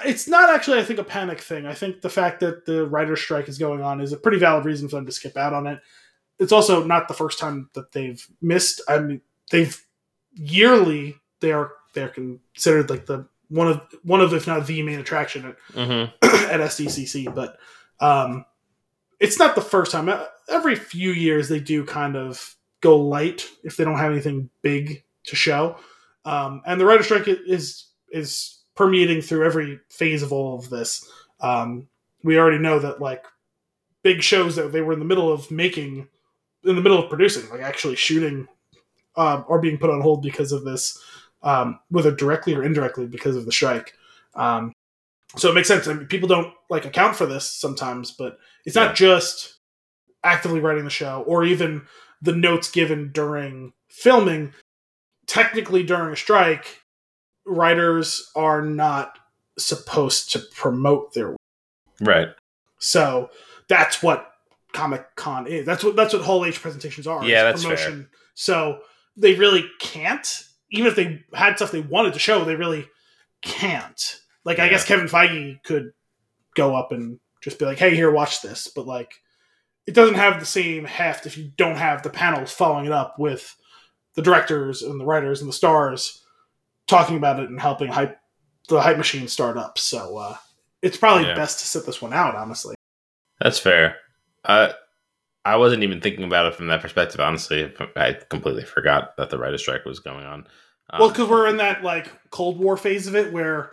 it's 0.06 0.28
not 0.28 0.50
actually, 0.50 0.80
I 0.80 0.84
think, 0.84 1.00
a 1.00 1.04
panic 1.04 1.42
thing. 1.42 1.66
I 1.66 1.74
think 1.74 2.02
the 2.02 2.10
fact 2.10 2.40
that 2.40 2.66
the 2.66 2.86
writer's 2.88 3.22
strike 3.22 3.50
is 3.50 3.58
going 3.58 3.82
on 3.82 4.02
is 4.02 4.14
a 4.14 4.18
pretty 4.18 4.38
valid 4.38 4.66
reason 4.66 4.88
for 4.88 4.96
them 4.96 5.06
to 5.06 5.12
skip 5.12 5.38
out 5.38 5.54
on 5.54 5.68
it. 5.68 5.80
It's 6.40 6.52
also 6.52 6.84
not 6.84 7.08
the 7.08 7.14
first 7.14 7.40
time 7.40 7.70
that 7.74 7.92
they've 7.92 8.26
missed. 8.42 8.82
I 8.88 9.00
mean, 9.00 9.22
they've 9.52 9.86
yearly 10.34 11.16
they 11.42 11.52
are 11.52 11.72
they're 11.94 12.10
considered 12.10 12.90
like 12.90 13.06
the 13.06 13.28
one 13.50 13.68
of 13.68 13.82
one 14.04 14.22
of 14.22 14.34
if 14.34 14.48
not 14.48 14.66
the 14.68 14.82
main 14.84 15.00
attraction 15.00 15.46
at 15.46 15.56
mm-hmm. 15.74 16.26
at 16.52 16.62
SDCC, 16.62 17.34
but 17.34 17.58
um, 18.00 18.46
it's 19.20 19.40
not 19.40 19.56
the 19.56 19.62
first 19.62 19.92
time. 19.92 20.10
Every 20.48 20.76
few 20.76 21.12
years, 21.12 21.50
they 21.50 21.60
do 21.60 21.84
kind 21.84 22.16
of 22.16 22.56
go 22.82 22.98
light 22.98 23.46
if 23.64 23.76
they 23.76 23.84
don't 23.84 23.98
have 23.98 24.12
anything 24.12 24.50
big 24.62 25.04
to 25.26 25.36
show. 25.36 25.78
Um, 26.26 26.62
and 26.66 26.80
the 26.80 26.86
writer 26.86 27.04
strike 27.04 27.28
is 27.28 27.88
is 28.12 28.59
permeating 28.80 29.20
through 29.22 29.46
every 29.46 29.78
phase 29.90 30.24
of 30.24 30.32
all 30.32 30.58
of 30.58 30.70
this. 30.70 31.06
Um, 31.42 31.90
we 32.24 32.40
already 32.40 32.60
know 32.60 32.80
that 32.80 33.02
like 33.02 33.26
big 34.04 34.24
shows 34.24 34.56
that 34.56 34.72
they 34.72 34.80
were 34.80 34.94
in 34.94 35.00
the 35.00 35.06
middle 35.06 35.30
of 35.30 35.52
making, 35.52 36.08
in 36.64 36.76
the 36.78 36.82
middle 36.82 36.98
of 36.98 37.10
producing, 37.10 37.50
like 37.50 37.60
actually 37.60 37.98
shooting, 37.98 38.48
um, 39.18 39.44
are 39.50 39.60
being 39.60 39.78
put 39.78 39.90
on 39.90 40.00
hold 40.00 40.24
because 40.24 40.54
of 40.54 40.64
this, 40.64 40.98
um, 41.44 41.78
whether 41.90 42.10
directly 42.10 42.56
or 42.56 42.64
indirectly 42.64 43.06
because 43.06 43.36
of 43.36 43.46
the 43.46 43.52
strike. 43.52 43.96
Um, 44.34 44.72
so 45.36 45.50
it 45.50 45.56
makes 45.56 45.68
sense. 45.68 45.86
I 45.86 45.94
mean, 45.94 46.08
people 46.08 46.30
don't 46.30 46.54
like 46.70 46.86
account 46.86 47.18
for 47.18 47.26
this 47.26 47.52
sometimes, 47.52 48.12
but 48.12 48.40
it's 48.66 48.78
Yeah. 48.78 48.86
not 48.86 48.96
just 48.96 49.58
actively 50.24 50.62
writing 50.62 50.86
the 50.86 50.90
show 50.90 51.22
or 51.28 51.44
even 51.44 51.86
the 52.22 52.34
notes 52.34 52.72
given 52.72 53.12
during 53.12 53.74
filming. 53.90 54.54
Technically, 55.28 55.84
during 55.84 56.14
a 56.14 56.16
strike, 56.16 56.82
writers 57.50 58.32
are 58.36 58.62
not 58.62 59.18
supposed 59.58 60.32
to 60.34 60.40
promote 60.40 61.14
their 61.14 61.30
work. 61.30 61.38
Right. 62.00 62.30
So 62.80 63.30
that's 63.68 64.02
what 64.02 64.32
Comic 64.74 65.16
Con 65.16 65.48
is. 65.48 65.66
That's 65.66 65.84
what 65.84 65.96
that's 65.96 66.14
what 66.14 66.24
Hall 66.24 66.46
H 66.46 66.62
presentations 66.62 67.08
are. 67.08 67.24
Yeah, 67.26 67.44
that's 67.44 67.64
fair. 67.64 68.08
So 68.36 68.80
they 69.18 69.36
really 69.36 69.66
can't. 69.80 70.44
Even 70.72 70.88
if 70.88 70.96
they 70.96 71.24
had 71.34 71.56
stuff 71.56 71.72
they 71.72 71.82
wanted 71.82 72.14
to 72.14 72.20
show, 72.20 72.46
they 72.46 72.56
really 72.56 72.88
can't. 73.42 74.20
Like 74.46 74.60
I 74.60 74.70
guess 74.70 74.86
Kevin 74.86 75.08
Feige 75.08 75.62
could 75.64 75.92
go 76.56 76.76
up 76.76 76.92
and 76.92 77.20
just 77.42 77.60
be 77.60 77.66
like, 77.66 77.80
"Hey, 77.80 77.96
here, 77.96 78.12
watch 78.12 78.42
this," 78.42 78.68
but 78.74 78.88
like 78.88 79.12
it 79.88 79.94
doesn't 79.94 80.16
have 80.16 80.40
the 80.40 80.46
same 80.46 80.86
heft 80.86 81.26
if 81.26 81.38
you 81.38 81.52
don't 81.58 81.78
have 81.78 82.04
the 82.04 82.10
panels 82.10 82.52
following 82.52 82.86
it 82.86 82.92
up 82.92 83.16
with 83.18 83.56
the 84.16 84.22
directors 84.22 84.82
and 84.82 85.00
the 85.00 85.06
writers 85.06 85.42
and 85.42 85.50
the 85.50 85.54
stars 85.54 86.24
talking 86.90 87.18
about 87.18 87.40
it 87.40 87.50
and 87.50 87.60
helping 87.60 87.88
hype 87.90 88.20
the 88.68 88.82
hype 88.82 88.98
machine 88.98 89.28
start 89.28 89.58
up. 89.58 89.78
So 89.80 90.18
uh, 90.18 90.36
it's 90.82 90.98
probably 90.98 91.26
Yeah. 91.28 91.36
best 91.36 91.60
to 91.60 91.66
sit 91.68 91.86
this 91.86 92.02
one 92.02 92.14
out, 92.14 92.36
honestly. 92.36 92.76
That's 93.40 93.58
fair. 93.60 93.96
Uh, 94.46 94.74
I 95.46 95.56
wasn't 95.56 95.84
even 95.84 96.02
thinking 96.02 96.24
about 96.26 96.46
it 96.48 96.56
from 96.56 96.68
that 96.68 96.82
perspective. 96.82 97.20
Honestly, 97.20 97.72
I 97.96 98.18
completely 98.30 98.64
forgot 98.66 99.16
that 99.18 99.30
the 99.30 99.38
writer's 99.38 99.62
strike 99.62 99.86
was 99.86 100.00
going 100.00 100.26
on. 100.26 100.46
Um, 100.92 101.00
well, 101.00 101.10
because 101.10 101.30
we're 101.30 101.48
in 101.48 101.58
that 101.58 101.84
like 101.84 102.12
Cold 102.32 102.60
War 102.60 102.78
phase 102.78 103.08
of 103.08 103.16
it 103.16 103.32
where 103.32 103.72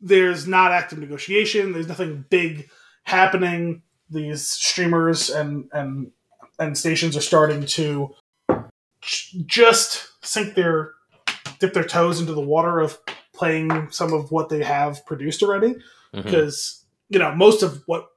there's 0.00 0.46
not 0.46 0.72
active 0.72 0.98
negotiation, 0.98 1.72
there's 1.72 1.88
nothing 1.88 2.24
big 2.30 2.68
happening. 3.04 3.82
These 4.10 4.46
streamers 4.46 5.30
and 5.30 5.68
and 5.72 6.10
and 6.58 6.76
stations 6.76 7.16
are 7.16 7.20
starting 7.22 7.64
to 7.66 8.14
j- 9.00 9.42
just 9.46 10.08
sink 10.24 10.54
their 10.54 10.92
dip 11.62 11.72
their 11.72 11.84
toes 11.84 12.20
into 12.20 12.34
the 12.34 12.40
water 12.40 12.80
of 12.80 12.98
playing 13.32 13.88
some 13.92 14.12
of 14.12 14.32
what 14.32 14.48
they 14.48 14.62
have 14.64 15.06
produced 15.06 15.44
already 15.44 15.76
mhm. 16.12 16.24
because 16.24 16.84
you 17.08 17.20
know 17.20 17.32
most 17.34 17.62
of 17.62 17.82
what 17.86 18.08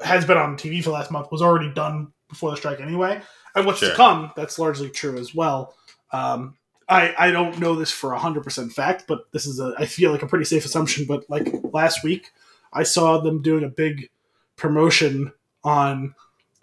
has 0.00 0.24
been 0.24 0.38
on 0.38 0.56
TV 0.56 0.78
for 0.78 0.90
the 0.90 0.94
last 0.94 1.10
month 1.10 1.30
was 1.32 1.42
already 1.42 1.72
done 1.72 2.12
before 2.28 2.50
the 2.50 2.56
strike 2.56 2.80
anyway, 2.80 3.20
and 3.56 3.66
what's 3.66 3.80
Sure. 3.80 3.90
to 3.90 3.96
come 3.96 4.30
that's 4.36 4.58
largely 4.58 4.88
true 4.90 5.18
as 5.18 5.34
well. 5.34 5.74
Um, 6.12 6.56
I 6.88 7.14
I 7.18 7.30
don't 7.32 7.58
know 7.58 7.74
this 7.74 7.90
for 7.90 8.14
hundred 8.14 8.44
percent 8.44 8.72
fact, 8.72 9.04
but 9.08 9.30
this 9.32 9.44
is 9.44 9.58
a 9.58 9.74
I 9.78 9.86
feel 9.86 10.12
like 10.12 10.22
a 10.22 10.26
pretty 10.26 10.44
safe 10.44 10.64
assumption. 10.64 11.04
But 11.06 11.28
like 11.28 11.48
last 11.72 12.04
week, 12.04 12.30
I 12.72 12.84
saw 12.84 13.18
them 13.18 13.42
doing 13.42 13.64
a 13.64 13.68
big 13.68 14.10
promotion 14.56 15.32
on 15.64 16.14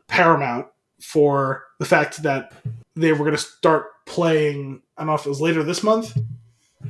Paramount 0.07 0.67
for 1.01 1.63
the 1.79 1.85
fact 1.85 2.23
that 2.23 2.53
they 2.95 3.11
were 3.11 3.25
going 3.25 3.31
to 3.31 3.37
start 3.37 3.87
playing. 4.05 4.81
I 5.01 5.03
don't 5.03 5.07
know 5.07 5.15
if 5.15 5.25
it 5.25 5.29
was 5.29 5.41
later 5.41 5.63
this 5.63 5.81
month. 5.81 6.15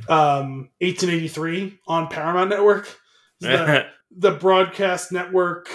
Um, 0.06 0.68
1883 0.80 1.78
on 1.86 2.08
Paramount 2.08 2.50
Network. 2.50 2.98
The- 3.40 3.86
the 4.16 4.30
broadcast 4.30 5.10
network 5.10 5.68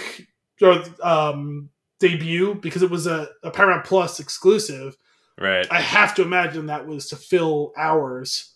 or 0.62 0.82
um, 1.02 1.68
debut 2.00 2.54
because 2.54 2.82
it 2.82 2.90
was 2.90 3.06
a, 3.06 3.28
a 3.42 3.50
Paramount 3.50 3.84
Plus 3.84 4.20
exclusive. 4.20 4.96
right. 5.38 5.66
I 5.70 5.80
have 5.80 6.14
to 6.14 6.22
imagine 6.22 6.66
that 6.66 6.86
was 6.86 7.08
to 7.08 7.16
fill 7.16 7.72
hours 7.76 8.54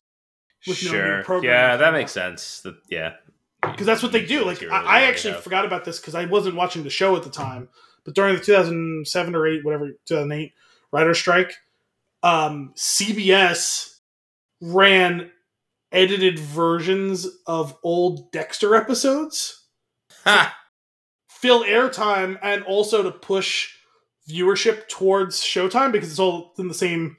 with 0.67 0.83
no 0.85 0.93
new 0.93 1.23
sure. 1.25 1.45
yeah, 1.45 1.77
that 1.77 1.93
makes 1.93 2.13
sense. 2.13 2.61
That, 2.61 2.77
yeah. 2.89 3.15
because 3.61 3.85
that's 3.85 4.03
what 4.03 4.13
they 4.13 4.25
do. 4.25 4.45
Like 4.45 4.63
Material 4.63 4.77
I, 4.77 5.01
I 5.01 5.03
actually 5.03 5.35
forgot 5.35 5.65
about 5.67 5.85
this 5.85 5.99
because 5.99 6.15
I 6.15 6.25
wasn't 6.27 6.57
watching 6.57 6.85
the 6.85 6.91
show 6.91 7.15
at 7.17 7.25
the 7.25 7.31
time, 7.31 7.69
but 8.05 8.15
during 8.15 8.37
the 8.37 8.41
2007 8.41 9.35
or 9.35 9.47
eight, 9.47 9.65
whatever 9.65 9.91
2008 10.07 10.53
writer 10.93 11.13
strike, 11.13 11.53
um, 12.23 12.73
CBS 12.77 13.97
ran 14.61 15.31
edited 15.91 16.39
versions 16.39 17.27
of 17.47 17.77
old 17.83 18.31
Dexter 18.33 18.75
episodes. 18.75 19.65
Ha! 20.25 20.57
fill 21.29 21.65
airtime 21.65 22.39
and 22.41 22.63
also 22.63 23.03
to 23.03 23.11
push 23.11 23.71
viewership 24.31 24.87
towards 24.89 25.41
Showtime 25.41 25.91
because 25.91 26.09
it's 26.09 26.21
all 26.21 26.53
in 26.57 26.69
the 26.69 26.75
same 26.75 27.17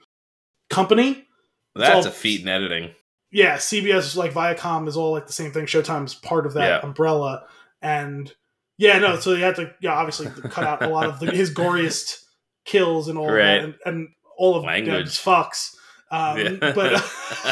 company. 0.69 1.27
That's 1.75 2.05
all- 2.05 2.11
a 2.11 2.15
feat 2.15 2.39
in 2.41 2.47
editing. 2.47 2.91
Yeah, 3.31 3.57
CBS 3.57 4.15
like 4.15 4.31
Viacom 4.31 4.87
is 4.87 4.95
all 4.95 5.11
like 5.11 5.27
the 5.27 5.33
same 5.33 5.51
thing. 5.51 5.65
Showtime's 5.65 6.15
part 6.15 6.45
of 6.45 6.53
that 6.53 6.67
Yeah. 6.67 6.79
umbrella, 6.87 7.45
and 7.81 8.31
yeah, 8.77 8.97
no, 8.99 9.19
so 9.19 9.33
they 9.33 9.41
had 9.41 9.55
to 9.57 9.73
yeah 9.81 9.91
obviously 9.93 10.27
cut 10.49 10.63
out 10.63 10.81
a 10.83 10.87
lot 10.87 11.07
of 11.07 11.19
the, 11.19 11.31
his 11.31 11.51
goriest 11.53 12.23
kills 12.63 13.09
and 13.09 13.17
all 13.17 13.27
Right. 13.29 13.43
that, 13.59 13.63
and, 13.63 13.75
and 13.85 14.07
all 14.43 14.55
of 14.55 14.63
Language. 14.65 15.07
Fucks. 15.19 15.75
Um, 16.11 16.37
Yeah. 16.37 16.73
but 16.75 16.93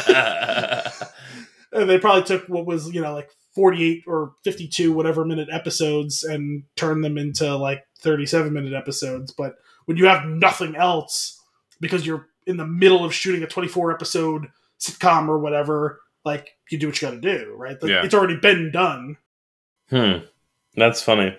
they 1.86 1.98
probably 1.98 2.22
took 2.24 2.46
what 2.48 2.66
was 2.66 2.92
you 2.92 3.00
know 3.00 3.12
like 3.14 3.30
48 3.54 4.04
or 4.06 4.32
52 4.44 4.92
whatever 4.92 5.24
minute 5.24 5.48
episodes 5.50 6.22
and 6.22 6.64
turned 6.76 7.02
them 7.04 7.18
into 7.18 7.54
like 7.56 7.82
37 8.00 8.52
minute 8.52 8.72
episodes 8.74 9.32
but 9.32 9.54
when 9.86 9.96
you 9.96 10.06
have 10.06 10.24
nothing 10.26 10.76
else 10.76 11.40
because 11.80 12.06
you're 12.06 12.26
in 12.46 12.56
the 12.56 12.66
middle 12.66 13.04
of 13.04 13.12
shooting 13.14 13.42
a 13.42 13.46
24 13.46 13.92
episode 13.92 14.46
sitcom 14.80 15.28
or 15.28 15.38
whatever 15.38 16.00
like 16.24 16.50
you 16.70 16.78
do 16.78 16.86
what 16.88 17.00
you 17.00 17.08
got 17.08 17.14
to 17.14 17.20
do 17.20 17.54
right 17.56 17.82
Like, 17.82 17.90
Yeah. 17.90 18.04
it's 18.04 18.14
already 18.14 18.36
been 18.36 18.70
done 18.70 19.16
Hmm. 19.90 20.24
That's 20.74 21.02
funny. 21.02 21.36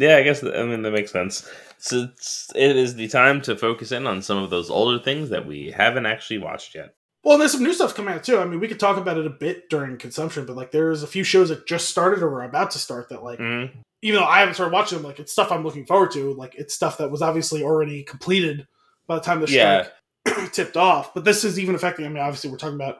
Yeah, 0.00 0.16
I 0.16 0.22
guess 0.22 0.42
I 0.42 0.64
mean 0.64 0.82
that 0.82 0.92
makes 0.92 1.12
sense. 1.12 1.48
So 1.78 2.08
it's, 2.12 2.50
it 2.54 2.76
is 2.76 2.94
the 2.94 3.08
time 3.08 3.40
to 3.42 3.56
focus 3.56 3.92
in 3.92 4.06
on 4.06 4.22
some 4.22 4.38
of 4.42 4.50
those 4.50 4.70
older 4.70 4.98
things 5.02 5.30
that 5.30 5.46
we 5.46 5.70
haven't 5.70 6.06
actually 6.06 6.38
watched 6.38 6.74
yet. 6.74 6.94
well 7.24 7.34
and 7.34 7.40
there's 7.40 7.52
some 7.52 7.62
new 7.62 7.72
stuff 7.74 7.94
coming 7.94 8.14
out 8.14 8.24
too 8.24 8.38
i 8.38 8.44
mean 8.46 8.60
we 8.60 8.68
could 8.68 8.80
talk 8.80 8.96
about 8.96 9.18
it 9.18 9.26
a 9.26 9.30
bit 9.30 9.68
during 9.70 9.96
consumption 9.98 10.46
but 10.46 10.56
like 10.56 10.70
there's 10.72 11.02
a 11.02 11.06
few 11.06 11.22
shows 11.24 11.48
that 11.50 11.66
just 11.66 11.88
started 11.88 12.22
or 12.22 12.40
are 12.40 12.44
about 12.44 12.70
to 12.70 12.78
start 12.78 13.08
that 13.10 13.22
like 13.22 13.38
Mhm. 13.38 13.70
even 14.02 14.18
though 14.20 14.26
I 14.26 14.40
haven't 14.40 14.54
started 14.54 14.72
watching 14.72 14.96
them, 14.98 15.06
like 15.06 15.20
it's 15.20 15.32
stuff 15.32 15.52
I'm 15.52 15.62
looking 15.64 15.84
forward 15.86 16.10
to. 16.12 16.32
Like 16.34 16.54
it's 16.56 16.74
stuff 16.74 16.96
that 16.98 17.10
was 17.10 17.20
obviously 17.22 17.62
already 17.62 18.02
completed 18.02 18.66
by 19.06 19.16
the 19.16 19.20
time 19.22 19.40
the 19.40 19.50
Yeah. 19.50 19.88
strike 20.24 20.52
tipped 20.52 20.76
off. 20.78 21.12
But 21.14 21.24
this 21.24 21.44
is 21.44 21.58
even 21.58 21.74
affecting. 21.74 22.06
I 22.06 22.08
mean, 22.08 22.22
obviously 22.22 22.50
we're 22.50 22.56
talking 22.58 22.76
about 22.82 22.98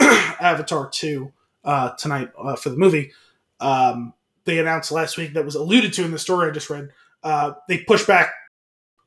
Avatar 0.40 0.88
two 0.90 1.32
uh, 1.64 1.90
tonight 1.96 2.30
uh, 2.38 2.54
for 2.56 2.70
the 2.70 2.76
movie. 2.76 3.12
Um, 3.60 4.12
they 4.48 4.58
announced 4.58 4.90
last 4.90 5.16
week 5.16 5.34
that 5.34 5.44
was 5.44 5.54
alluded 5.54 5.92
to 5.92 6.04
in 6.04 6.10
the 6.10 6.18
story 6.18 6.48
I 6.48 6.52
just 6.52 6.70
read. 6.70 6.88
Uh, 7.22 7.52
they 7.68 7.78
pushed 7.78 8.06
back 8.08 8.32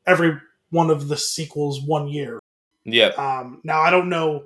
every 0.07 0.39
one 0.69 0.89
of 0.89 1.07
the 1.09 1.17
sequels 1.17 1.81
one 1.81 2.07
year. 2.07 2.39
Yep. 2.85 3.17
Um, 3.19 3.59
now 3.63 3.81
I 3.81 3.89
don't 3.89 4.07
know. 4.09 4.45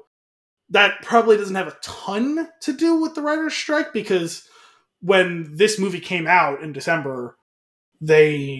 That 0.71 1.01
probably 1.03 1.37
doesn't 1.37 1.53
have 1.55 1.67
a 1.67 1.77
ton 1.83 2.47
to 2.61 2.73
do 2.73 2.95
with 2.99 3.13
the 3.13 3.21
writer's 3.21 3.53
strike 3.53 3.93
because 3.93 4.47
when 5.01 5.55
this 5.55 5.77
movie 5.77 5.99
came 5.99 6.25
out 6.25 6.63
in 6.63 6.73
December, 6.73 7.37
they 8.01 8.59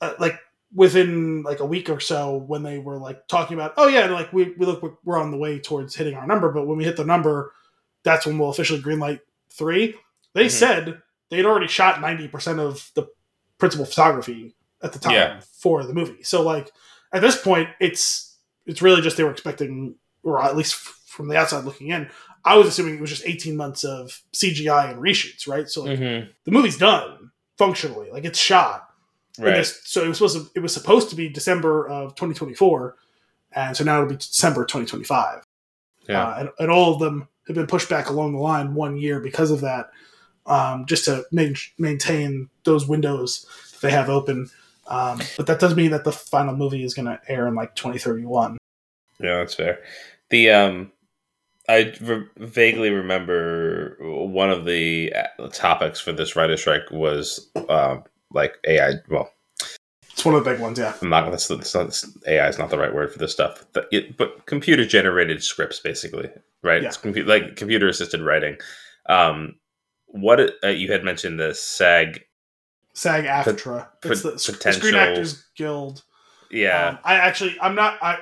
uh, 0.00 0.14
like 0.20 0.38
within 0.74 1.42
like 1.42 1.60
a 1.60 1.66
week 1.66 1.90
or 1.90 2.00
so 2.00 2.36
when 2.36 2.62
they 2.62 2.78
were 2.78 2.98
like 2.98 3.26
talking 3.28 3.54
about, 3.54 3.74
oh 3.76 3.88
yeah, 3.88 4.06
like 4.06 4.32
we, 4.32 4.54
we 4.56 4.66
look 4.66 4.82
we're- 5.04 5.20
on 5.20 5.30
the 5.30 5.36
way 5.36 5.58
towards 5.58 5.94
hitting 5.94 6.14
our 6.14 6.26
number, 6.26 6.50
but 6.52 6.66
when 6.66 6.78
we 6.78 6.84
hit 6.84 6.96
the 6.96 7.04
number, 7.04 7.52
that's 8.04 8.24
when 8.24 8.38
we'll 8.38 8.50
officially 8.50 8.80
greenlight 8.80 9.20
three. 9.50 9.94
They 10.34 10.46
Mhm. 10.46 10.50
said 10.50 11.02
they'd 11.32 11.46
already 11.46 11.66
shot 11.66 12.00
ninety 12.00 12.28
percent 12.28 12.60
of 12.60 12.90
the 12.94 13.08
principal 13.58 13.86
photography 13.86 14.54
at 14.82 14.92
the 14.92 14.98
time 14.98 15.12
Yeah. 15.14 15.40
for 15.58 15.84
the 15.84 15.94
movie. 15.94 16.22
So 16.22 16.42
like 16.42 16.70
at 17.12 17.20
this 17.22 17.40
point, 17.40 17.68
it's 17.80 18.36
it's 18.66 18.82
really 18.82 19.00
just 19.02 19.16
they 19.16 19.24
were 19.24 19.30
expecting, 19.32 19.96
or 20.22 20.40
at 20.42 20.56
least 20.56 20.74
from 20.74 21.28
the 21.28 21.36
outside 21.36 21.64
looking 21.64 21.88
in, 21.88 22.08
I 22.44 22.56
was 22.56 22.66
assuming 22.68 22.94
it 22.94 23.00
was 23.00 23.10
just 23.10 23.26
18 23.26 23.56
months 23.56 23.84
of 23.84 24.22
CGI 24.32 24.90
and 24.92 25.00
reshoots, 25.02 25.46
right? 25.48 25.68
So 25.68 25.82
like, 25.84 25.98
Mhm. 25.98 26.28
the 26.44 26.50
movie's 26.50 26.78
done 26.78 27.30
functionally, 27.58 28.10
like 28.10 28.24
it's 28.24 28.38
shot. 28.38 28.88
Right. 29.38 29.56
this- 29.56 29.80
so 29.84 30.02
it 30.04 30.08
was 30.08 30.18
supposed 30.18 30.36
to, 30.36 30.50
it 30.54 30.60
was 30.60 30.74
supposed 30.74 31.08
to 31.10 31.16
be 31.16 31.28
December 31.28 31.88
of 31.88 32.14
2024, 32.16 32.96
and 33.52 33.74
so 33.76 33.82
now 33.84 33.96
it'll 33.98 34.10
be 34.10 34.16
December 34.16 34.64
2025. 34.66 35.42
Yeah. 36.08 36.22
Uh, 36.26 36.34
and, 36.40 36.48
and 36.58 36.70
all 36.70 36.92
of 36.94 37.00
them 37.00 37.28
have 37.46 37.56
been 37.56 37.66
pushed 37.66 37.88
back 37.88 38.10
along 38.10 38.32
the 38.32 38.38
line 38.40 38.74
one 38.74 38.96
year 38.98 39.20
because 39.20 39.50
of 39.50 39.60
that, 39.62 39.90
um, 40.46 40.86
just 40.86 41.04
to 41.06 41.24
main, 41.32 41.54
maintain 41.78 42.48
those 42.64 42.86
windows 42.86 43.46
they 43.80 43.90
have 43.90 44.08
open. 44.08 44.48
Um, 44.86 45.20
but 45.36 45.46
that 45.46 45.60
does 45.60 45.76
mean 45.76 45.90
that 45.90 46.04
the 46.04 46.12
final 46.12 46.56
movie 46.56 46.84
is 46.84 46.94
going 46.94 47.06
to 47.06 47.20
air 47.28 47.46
in 47.46 47.54
like 47.54 47.74
2031. 47.74 48.58
Yeah, 49.20 49.38
that's 49.38 49.54
fair. 49.54 49.80
The 50.30 50.50
um, 50.50 50.92
I 51.68 51.92
re- 52.00 52.26
vaguely 52.38 52.90
remember 52.90 53.96
one 54.00 54.50
of 54.50 54.64
the 54.64 55.12
uh, 55.14 55.48
topics 55.48 56.00
for 56.00 56.12
this 56.12 56.34
writer 56.34 56.56
strike 56.56 56.90
was 56.90 57.50
um, 57.68 58.04
like 58.32 58.56
AI. 58.66 58.94
Well, 59.08 59.32
It's 60.10 60.24
one 60.24 60.34
of 60.34 60.44
the 60.44 60.50
big 60.50 60.60
ones, 60.60 60.78
yeah. 60.78 60.94
I'm 61.00 61.10
not. 61.10 61.30
That's, 61.30 61.48
that's 61.48 61.74
not 61.74 62.04
AI 62.26 62.48
is 62.48 62.58
not 62.58 62.70
the 62.70 62.78
right 62.78 62.94
word 62.94 63.12
for 63.12 63.18
this 63.18 63.32
stuff. 63.32 63.64
But, 63.72 63.86
it, 63.92 64.16
but 64.16 64.46
computer 64.46 64.84
generated 64.84 65.42
scripts, 65.42 65.78
basically, 65.78 66.28
right? 66.62 66.82
Yeah. 66.82 66.88
It's 66.88 66.98
compu- 66.98 67.26
like 67.26 67.56
computer 67.56 67.88
assisted 67.88 68.22
writing. 68.22 68.56
Um, 69.08 69.54
what 70.12 70.40
uh, 70.64 70.68
you 70.68 70.90
had 70.92 71.02
mentioned 71.04 71.38
the 71.40 71.52
SAG. 71.54 72.22
SAG 72.94 73.24
AFTRA. 73.24 73.88
pot- 74.00 74.10
it's 74.12 74.22
the, 74.22 74.32
potential- 74.52 74.72
Screen 74.80 74.94
Actors 74.94 75.44
Guild. 75.56 76.02
Yeah, 76.50 76.88
Um, 76.90 76.98
I 77.04 77.14
actually, 77.14 77.56
I'm 77.60 77.74
not. 77.74 77.98
I, 78.02 78.18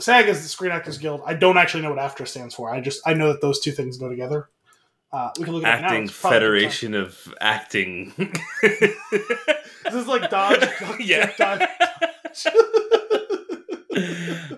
SAG 0.00 0.28
is 0.28 0.42
the 0.42 0.48
Screen 0.48 0.72
Actors 0.72 0.98
Guild. 0.98 1.22
I 1.26 1.34
don't 1.34 1.56
actually 1.58 1.82
know 1.82 1.90
what 1.92 1.98
AFTRA 1.98 2.26
stands 2.26 2.54
for. 2.54 2.70
I 2.74 2.80
just 2.80 3.00
I 3.06 3.14
know 3.14 3.28
that 3.32 3.40
those 3.42 3.60
two 3.60 3.70
things 3.72 3.96
go 3.98 4.08
together. 4.08 4.48
Uh, 5.12 5.30
we 5.38 5.44
can 5.44 5.54
look 5.54 5.64
at 5.64 5.78
it 5.78 5.82
now. 5.82 5.88
acting 5.88 6.04
It's 6.04 6.20
probably 6.20 6.36
a 6.38 6.40
good 6.40 6.46
time. 6.48 6.70
federation 6.70 6.94
of 6.94 7.34
acting. 7.40 8.12
This 9.86 9.94
is 9.94 10.06
like 10.08 10.28
Dodge. 10.30 10.68
yeah. 10.98 11.30
Dodge. 11.38 11.62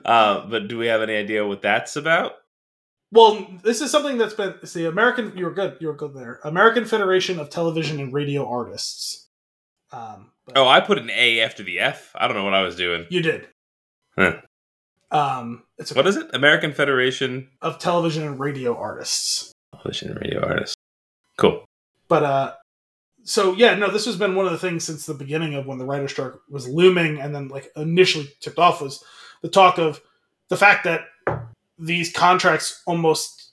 uh, 0.04 0.46
but 0.46 0.68
do 0.68 0.78
we 0.78 0.86
have 0.86 1.02
any 1.02 1.14
idea 1.16 1.46
what 1.46 1.60
that's 1.62 1.96
about? 1.96 2.32
Well, 3.10 3.46
this 3.62 3.80
is 3.80 3.90
something 3.90 4.18
that's 4.18 4.34
been 4.34 4.54
it's 4.62 4.72
the 4.74 4.86
American. 4.86 5.36
You 5.36 5.46
were 5.46 5.52
good. 5.54 5.76
You 5.80 5.88
were 5.88 5.96
good 5.96 6.14
there. 6.14 6.40
American 6.44 6.84
Federation 6.84 7.38
of 7.38 7.48
Television 7.50 8.00
and 8.00 8.12
Radio 8.12 8.46
Artists. 8.46 9.28
Um, 9.92 10.32
But 10.44 10.58
Oh, 10.58 10.68
I 10.68 10.80
put 10.80 10.98
an 10.98 11.10
A 11.10 11.40
after 11.40 11.62
the 11.62 11.80
F. 11.80 12.12
I 12.14 12.26
don't 12.28 12.36
know 12.36 12.44
what 12.44 12.54
I 12.54 12.62
was 12.62 12.76
doing. 12.76 13.06
you 13.10 13.22
did. 13.22 13.48
Huh. 14.18 14.36
Um, 15.10 15.62
it's 15.78 15.94
What 15.94 16.06
is 16.06 16.16
it? 16.16 16.28
American 16.34 16.72
Federation 16.74 17.48
of 17.62 17.78
television 17.78 18.24
and 18.24 18.38
radio 18.38 18.76
artists. 18.76 19.52
Television 19.72 20.10
and 20.10 20.20
Radio 20.20 20.44
Artists. 20.44 20.74
Cool. 21.38 21.64
But 22.08 22.22
uh, 22.24 22.52
so 23.22 23.54
yeah, 23.54 23.74
no, 23.74 23.90
this 23.90 24.04
has 24.06 24.16
been 24.16 24.34
one 24.34 24.44
of 24.46 24.52
the 24.52 24.58
things 24.58 24.84
since 24.84 25.06
the 25.06 25.14
beginning 25.14 25.54
of 25.54 25.66
when 25.66 25.78
the 25.78 25.84
writer 25.86 26.08
strike 26.08 26.32
was 26.50 26.68
looming, 26.68 27.20
and 27.20 27.34
then 27.34 27.48
like 27.48 27.70
initially 27.76 28.28
tipped 28.40 28.58
off 28.58 28.82
was 28.82 29.02
the 29.42 29.48
talk 29.48 29.78
of 29.78 30.00
the 30.48 30.56
fact 30.56 30.84
that 30.84 31.02
these 31.78 32.12
contracts 32.12 32.82
almost 32.86 33.50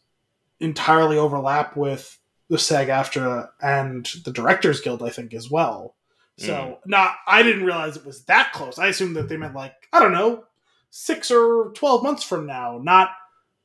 entirely 0.60 1.18
overlap 1.18 1.76
with 1.76 2.18
the 2.50 2.58
SAG-AFTRA 2.58 3.50
and 3.62 4.08
the 4.24 4.32
Directors 4.32 4.82
Guild, 4.82 5.04
I 5.04 5.10
think, 5.10 5.34
as 5.34 5.50
well. 5.50 5.96
So, 6.38 6.54
Mm. 6.54 6.78
not 6.86 7.16
I 7.28 7.44
didn't 7.44 7.64
realize 7.66 7.96
it 7.96 8.06
was 8.06 8.26
that 8.26 8.52
close. 8.54 8.78
I 8.78 8.88
assumed 8.88 9.16
that 9.16 9.30
they 9.30 9.38
meant 9.38 9.56
like 9.56 9.74
I 9.94 10.00
don't 10.00 10.12
know, 10.12 10.44
six 10.90 11.32
or 11.32 11.72
twelve 11.76 12.04
months 12.04 12.24
from 12.24 12.46
now, 12.46 12.80
not 12.82 13.12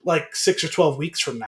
like 0.05 0.35
six 0.37 0.63
or 0.63 0.69
twelve 0.69 0.97
weeks 0.97 1.19
from 1.21 1.41
now 1.41 1.47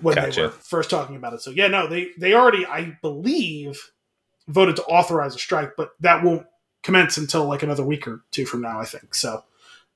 when 0.00 0.14
they 0.14 0.30
were 0.42 0.50
first 0.50 0.88
talking 0.88 1.16
about 1.16 1.32
it. 1.32 1.40
So 1.42 1.50
yeah, 1.50 1.66
no, 1.66 1.86
they 1.88 2.10
they 2.16 2.34
already, 2.34 2.64
I 2.64 2.96
believe, 3.02 3.90
voted 4.46 4.76
to 4.76 4.84
authorize 4.84 5.34
a 5.34 5.38
strike, 5.38 5.72
but 5.76 5.94
that 6.00 6.22
won't 6.22 6.46
commence 6.84 7.16
until 7.16 7.44
like 7.44 7.62
another 7.64 7.84
week 7.84 8.06
or 8.06 8.22
two 8.30 8.46
from 8.46 8.60
now. 8.62 8.80
I 8.80 8.84
think 8.84 9.14
so. 9.16 9.42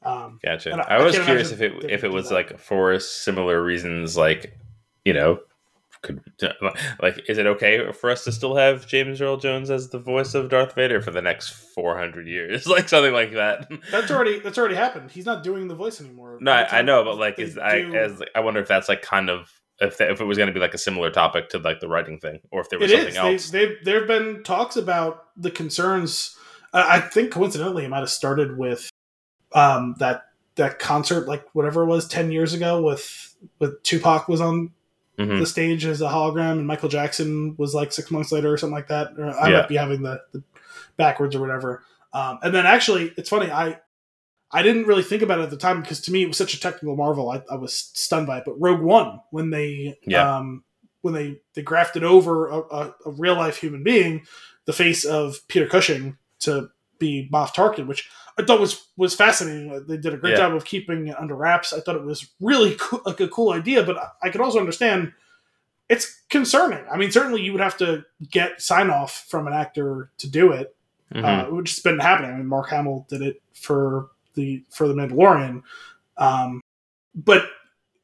Um, 0.03 0.39
Gotcha. 0.45 0.73
I- 0.75 0.97
I, 0.97 0.99
I 0.99 1.03
was 1.03 1.15
can't 1.15 1.27
curious 1.27 1.51
if 1.53 1.61
it 1.61 1.91
if 1.91 2.05
it 2.05 2.13
was 2.13 2.29
that. 2.29 2.35
like 2.35 2.59
for 2.59 2.99
similar 3.01 3.63
reasons, 3.63 4.17
like 4.17 4.57
you 5.05 5.13
know, 5.15 5.41
could 6.03 6.21
like 7.03 7.29
is 7.29 7.39
it 7.39 7.47
okay 7.47 7.91
for 7.93 8.11
us 8.11 8.25
to 8.25 8.33
still 8.33 8.55
have 8.57 8.87
James 8.87 9.21
Earl 9.21 9.37
Jones 9.39 9.71
as 9.71 9.89
the 9.91 9.99
voice 9.99 10.35
of 10.35 10.49
Darth 10.51 10.75
Vader 10.75 11.01
for 11.01 11.11
the 11.11 11.23
next 11.23 11.51
four 11.51 11.97
hundred 11.99 12.29
years, 12.29 12.67
like 12.69 12.89
something 12.89 13.13
like 13.13 13.33
that? 13.33 13.69
that's 13.91 14.11
already 14.11 14.39
that's 14.41 14.59
already 14.59 14.75
happened. 14.77 15.11
He's 15.11 15.27
not 15.27 15.43
doing 15.43 15.69
the 15.69 15.75
voice 15.75 16.01
anymore. 16.01 16.39
no, 16.41 16.53
I, 16.53 16.79
I 16.79 16.83
know, 16.83 17.03
but 17.05 17.17
like, 17.19 17.39
is 17.39 17.59
I 17.59 17.81
do- 17.83 17.95
as 17.95 18.23
I 18.35 18.41
wonder 18.41 18.61
if 18.61 18.69
that's 18.69 18.89
like 18.89 19.03
kind 19.03 19.31
of 19.31 19.51
if 19.81 19.99
that, 19.99 20.11
if 20.11 20.21
it 20.21 20.25
was 20.25 20.39
going 20.39 20.47
to 20.49 20.55
be 20.55 20.61
like 20.61 20.73
a 20.75 20.79
similar 20.79 21.11
topic 21.11 21.49
to 21.51 21.59
like 21.59 21.81
the 21.81 21.89
writing 21.89 22.19
thing, 22.19 22.41
or 22.53 22.61
if 22.61 22.69
there 22.71 22.79
was 22.79 22.91
It 22.93 22.95
something 22.97 23.09
is. 23.11 23.17
else. 23.17 23.51
They, 23.51 23.67
they've 23.67 23.77
there 23.85 23.99
have 24.01 24.09
been 24.09 24.43
talks 24.45 24.77
about 24.77 25.25
the 25.37 25.51
concerns. 25.51 26.37
Uh, 26.73 26.85
I 26.87 27.01
think 27.01 27.31
coincidentally, 27.31 27.85
it 27.85 27.89
might 27.91 28.01
have 28.01 28.11
started 28.11 28.57
with 28.59 28.89
um, 29.55 29.95
that 29.99 30.25
that 30.57 30.79
concert, 30.79 31.29
like 31.29 31.45
whatever 31.55 31.83
it 31.83 31.87
was, 31.87 32.09
ten 32.09 32.31
years 32.33 32.53
ago, 32.55 32.83
with 32.83 33.35
with 33.59 33.83
Tupac 33.83 34.29
was 34.29 34.41
on 34.41 34.71
Mhm. 35.19 35.39
the 35.41 35.47
stage 35.47 35.85
as 35.87 36.01
a 36.03 36.09
hologram, 36.09 36.53
and 36.53 36.67
Michael 36.67 36.89
Jackson 36.91 37.55
was 37.57 37.75
like 37.75 37.91
six 37.93 38.11
months 38.11 38.33
later 38.33 38.53
or 38.53 38.57
something 38.59 38.75
like 38.75 38.89
that. 38.89 39.13
Or 39.19 39.29
I 39.39 39.49
Yeah. 39.51 39.57
might 39.61 39.69
be 39.69 39.77
having 39.77 40.03
the, 40.03 40.21
the 40.33 40.43
backwards 40.99 41.35
or 41.35 41.41
whatever. 41.41 41.83
Um, 42.13 42.39
and 42.43 42.55
then 42.55 42.67
actually, 42.67 43.13
it's 43.17 43.29
funny. 43.31 43.51
I 43.51 43.79
I 44.53 44.63
didn't 44.63 44.85
really 44.87 45.03
think 45.03 45.23
about 45.23 45.39
it 45.41 45.43
at 45.43 45.51
the 45.51 45.57
time 45.57 45.81
because 45.83 46.01
to 46.03 46.13
me 46.13 46.23
it 46.23 46.29
was 46.29 46.37
such 46.37 46.55
a 46.55 46.61
technical 46.61 46.97
marvel. 46.97 47.31
I, 47.31 47.43
I 47.51 47.57
was 47.57 47.75
stunned 47.75 48.27
by 48.27 48.39
it. 48.39 48.45
But 48.47 48.61
Rogue 48.61 48.81
One, 48.81 49.21
when 49.31 49.51
they 49.51 49.99
Yeah. 50.07 50.37
um, 50.37 50.65
when 51.03 51.15
they 51.15 51.41
they 51.55 51.63
grafted 51.63 52.05
over 52.05 52.49
a, 52.49 52.59
a, 52.59 52.95
a 53.07 53.11
real 53.11 53.35
life 53.37 53.57
human 53.59 53.83
being, 53.83 54.25
the 54.67 54.73
face 54.73 55.05
of 55.05 55.47
Peter 55.49 55.67
Cushing 55.67 56.17
to 56.41 56.71
be 56.99 57.29
Moff 57.33 57.55
Tarkin, 57.55 57.87
which 57.87 58.09
I 58.39 58.43
thought 58.45 58.61
was 58.61 58.87
was 58.97 59.15
fascinating. 59.15 59.85
They 59.87 59.97
did 59.97 60.15
a 60.15 60.17
great 60.17 60.33
Yeah. 60.33 60.37
job 60.49 60.55
of 60.55 60.65
keeping 60.65 61.09
it 61.09 61.19
under 61.19 61.35
wraps. 61.35 61.73
I 61.73 61.81
thought 61.81 61.97
it 61.97 62.05
was 62.05 62.29
really 62.41 62.77
cool, 62.79 63.03
like 63.07 63.21
a 63.21 63.29
cool 63.29 63.53
idea, 63.53 63.83
but 63.83 63.97
I- 63.99 64.11
I 64.25 64.31
could 64.31 64.41
also 64.41 64.59
understand 64.59 65.13
it's 65.89 66.21
concerning. 66.31 66.85
I 66.91 66.97
mean, 66.97 67.11
certainly 67.13 67.43
you 67.43 67.53
would 67.53 67.61
have 67.61 67.77
to 67.79 68.05
get 68.31 68.61
sign 68.61 68.91
off 68.91 69.25
from 69.29 69.47
an 69.47 69.53
actor 69.53 70.11
to 70.19 70.29
do 70.29 70.51
it, 70.53 70.75
Mhm. 71.15 71.25
uh, 71.25 71.51
which 71.55 71.71
has 71.71 71.79
been 71.81 71.99
happening. 72.01 72.33
I 72.33 72.37
mean, 72.37 72.47
Mark 72.47 72.71
Hamill 72.71 73.07
did 73.09 73.23
it 73.23 73.41
for 73.55 74.09
the 74.35 74.65
for 74.71 74.89
the 74.89 74.95
Mandalorian, 74.95 75.63
um, 76.19 76.61
but 77.15 77.49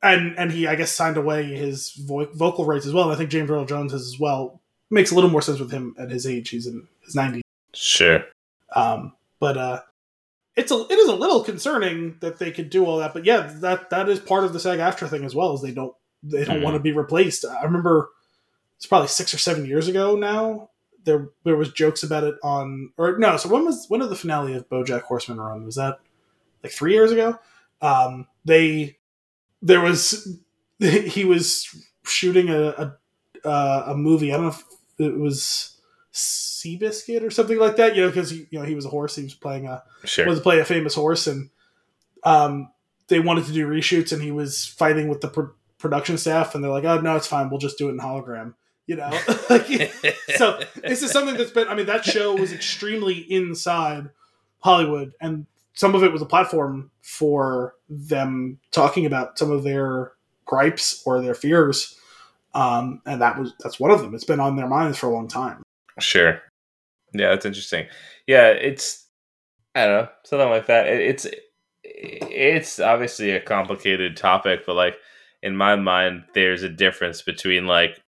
and 0.02 0.36
and 0.38 0.50
he 0.52 0.66
I 0.66 0.74
guess 0.76 0.92
signed 0.92 1.16
away 1.16 1.44
his 1.44 1.90
vo- 1.92 2.28
vocal 2.32 2.64
rights 2.64 2.86
as 2.86 2.92
well. 2.92 3.04
And 3.04 3.12
I 3.12 3.16
think 3.16 3.30
James 3.30 3.50
Earl 3.50 3.64
Jones 3.64 3.92
has 3.92 4.02
as 4.06 4.18
well. 4.18 4.60
Makes 4.90 5.10
a 5.10 5.14
little 5.14 5.30
more 5.30 5.42
sense 5.42 5.58
with 5.58 5.70
him 5.70 5.94
at 5.98 6.10
his 6.10 6.26
age. 6.26 6.50
He's 6.50 6.66
in 6.66 6.86
his 7.04 7.14
nineties. 7.14 7.42
sure. 7.74 8.24
Um, 8.74 9.14
but 9.40 9.56
uh, 9.56 9.80
it's 10.56 10.70
a 10.70 10.86
it 10.90 10.98
is 10.98 11.08
a 11.08 11.14
little 11.14 11.42
concerning 11.42 12.16
that 12.20 12.38
they 12.38 12.50
could 12.50 12.70
do 12.70 12.84
all 12.86 12.98
that. 12.98 13.12
But 13.14 13.24
yeah, 13.24 13.52
that 13.60 13.90
that 13.90 14.08
is 14.08 14.18
part 14.20 14.44
of 14.44 14.52
the 14.52 14.60
SAG 14.60 14.78
after 14.78 15.06
thing 15.08 15.24
as 15.24 15.34
well. 15.34 15.54
Is 15.54 15.62
they 15.62 15.72
don't 15.72 15.94
they 16.22 16.44
don't 16.44 16.58
Mhm. 16.60 16.62
want 16.64 16.74
to 16.74 16.80
be 16.80 16.92
replaced. 16.92 17.44
I 17.44 17.62
remember 17.64 18.10
it's 18.76 18.86
probably 18.86 19.08
six 19.08 19.32
or 19.34 19.38
seven 19.38 19.64
years 19.66 19.88
ago 19.88 20.14
now. 20.16 20.70
There 21.04 21.30
there 21.44 21.56
was 21.56 21.72
jokes 21.72 22.02
about 22.02 22.24
it 22.24 22.36
on 22.44 22.92
or 22.96 23.18
no. 23.18 23.36
So 23.36 23.48
when 23.48 23.64
was 23.64 23.86
when 23.88 24.00
did 24.00 24.10
the 24.10 24.16
finale 24.16 24.54
of 24.54 24.68
BoJack 24.68 25.02
Horseman 25.02 25.40
run? 25.40 25.64
Was 25.64 25.74
that 25.76 25.98
like 26.62 26.72
three 26.72 26.92
years 26.92 27.10
ago? 27.12 27.38
Um, 27.80 28.28
they 28.44 28.98
there 29.62 29.80
was 29.80 30.38
he 30.78 31.24
was 31.24 31.74
shooting 32.04 32.50
a 32.50 32.96
a, 33.44 33.48
uh, 33.48 33.84
a 33.88 33.96
movie. 33.96 34.32
I 34.32 34.36
don't 34.36 34.44
know 34.44 34.50
if 34.50 34.64
it 34.98 35.18
was 35.18 35.80
Seabiscuit 36.62 37.22
or 37.22 37.30
something 37.30 37.58
like 37.58 37.76
that. 37.76 37.96
You 37.96 38.02
know, 38.02 38.08
because 38.08 38.32
you 38.32 38.46
know 38.52 38.62
he 38.62 38.74
was 38.74 38.84
a 38.84 38.88
horse. 38.90 39.16
He 39.16 39.24
was 39.24 39.34
playing 39.34 39.66
a 39.66 39.82
Sure. 40.04 40.26
was 40.26 40.38
to 40.38 40.42
play 40.42 40.60
a 40.60 40.64
famous 40.64 40.94
horse, 40.94 41.26
and 41.26 41.50
um, 42.24 42.70
they 43.08 43.20
wanted 43.20 43.46
to 43.46 43.52
do 43.52 43.66
reshoots, 43.66 44.12
and 44.12 44.22
he 44.22 44.30
was 44.30 44.66
fighting 44.66 45.08
with 45.08 45.20
the 45.20 45.28
pro- 45.28 45.52
production 45.78 46.18
staff, 46.18 46.54
and 46.54 46.62
they're 46.62 46.70
like, 46.70 46.84
"Oh 46.84 47.00
no, 47.00 47.16
it's 47.16 47.26
fine. 47.26 47.50
We'll 47.50 47.58
just 47.58 47.78
do 47.78 47.88
it 47.88 47.92
in 47.92 47.98
hologram." 47.98 48.54
You 48.86 48.96
know, 48.96 49.10
like 49.50 49.66
so 50.36 50.60
this 50.82 51.02
is 51.02 51.10
something 51.10 51.36
that's 51.36 51.50
been. 51.50 51.68
I 51.68 51.74
mean, 51.74 51.86
that 51.86 52.04
show 52.04 52.34
was 52.34 52.52
extremely 52.52 53.18
inside 53.18 54.10
Hollywood, 54.60 55.12
and 55.20 55.46
some 55.74 55.94
of 55.94 56.02
it 56.04 56.12
was 56.12 56.22
a 56.22 56.26
platform 56.26 56.90
for 57.00 57.74
them 57.88 58.58
talking 58.70 59.06
about 59.06 59.38
some 59.38 59.50
of 59.50 59.62
their 59.64 60.12
gripes 60.44 61.02
or 61.06 61.20
their 61.20 61.34
fears. 61.34 61.98
Um, 62.54 63.00
and 63.06 63.22
that 63.22 63.38
was 63.38 63.54
that's 63.60 63.80
one 63.80 63.90
of 63.90 64.00
them. 64.02 64.14
It's 64.14 64.24
been 64.24 64.40
on 64.40 64.56
their 64.56 64.68
minds 64.68 64.98
for 64.98 65.06
a 65.06 65.10
long 65.14 65.28
time. 65.28 65.62
Sure. 65.98 66.42
Yeah, 67.12 67.30
that's 67.30 67.46
interesting. 67.46 67.86
Yeah, 68.26 68.48
it's 68.48 69.06
I 69.74 69.86
don't 69.86 70.02
know 70.04 70.08
something 70.24 70.50
like 70.50 70.66
that. 70.66 70.86
It, 70.86 71.00
it's 71.00 71.26
it's 71.84 72.80
obviously 72.80 73.32
a 73.32 73.40
complicated 73.40 74.16
topic, 74.16 74.64
but 74.66 74.76
like 74.76 74.96
in 75.42 75.56
my 75.56 75.76
mind, 75.76 76.24
there's 76.34 76.62
a 76.62 76.68
difference 76.68 77.22
between 77.22 77.66
like 77.66 78.00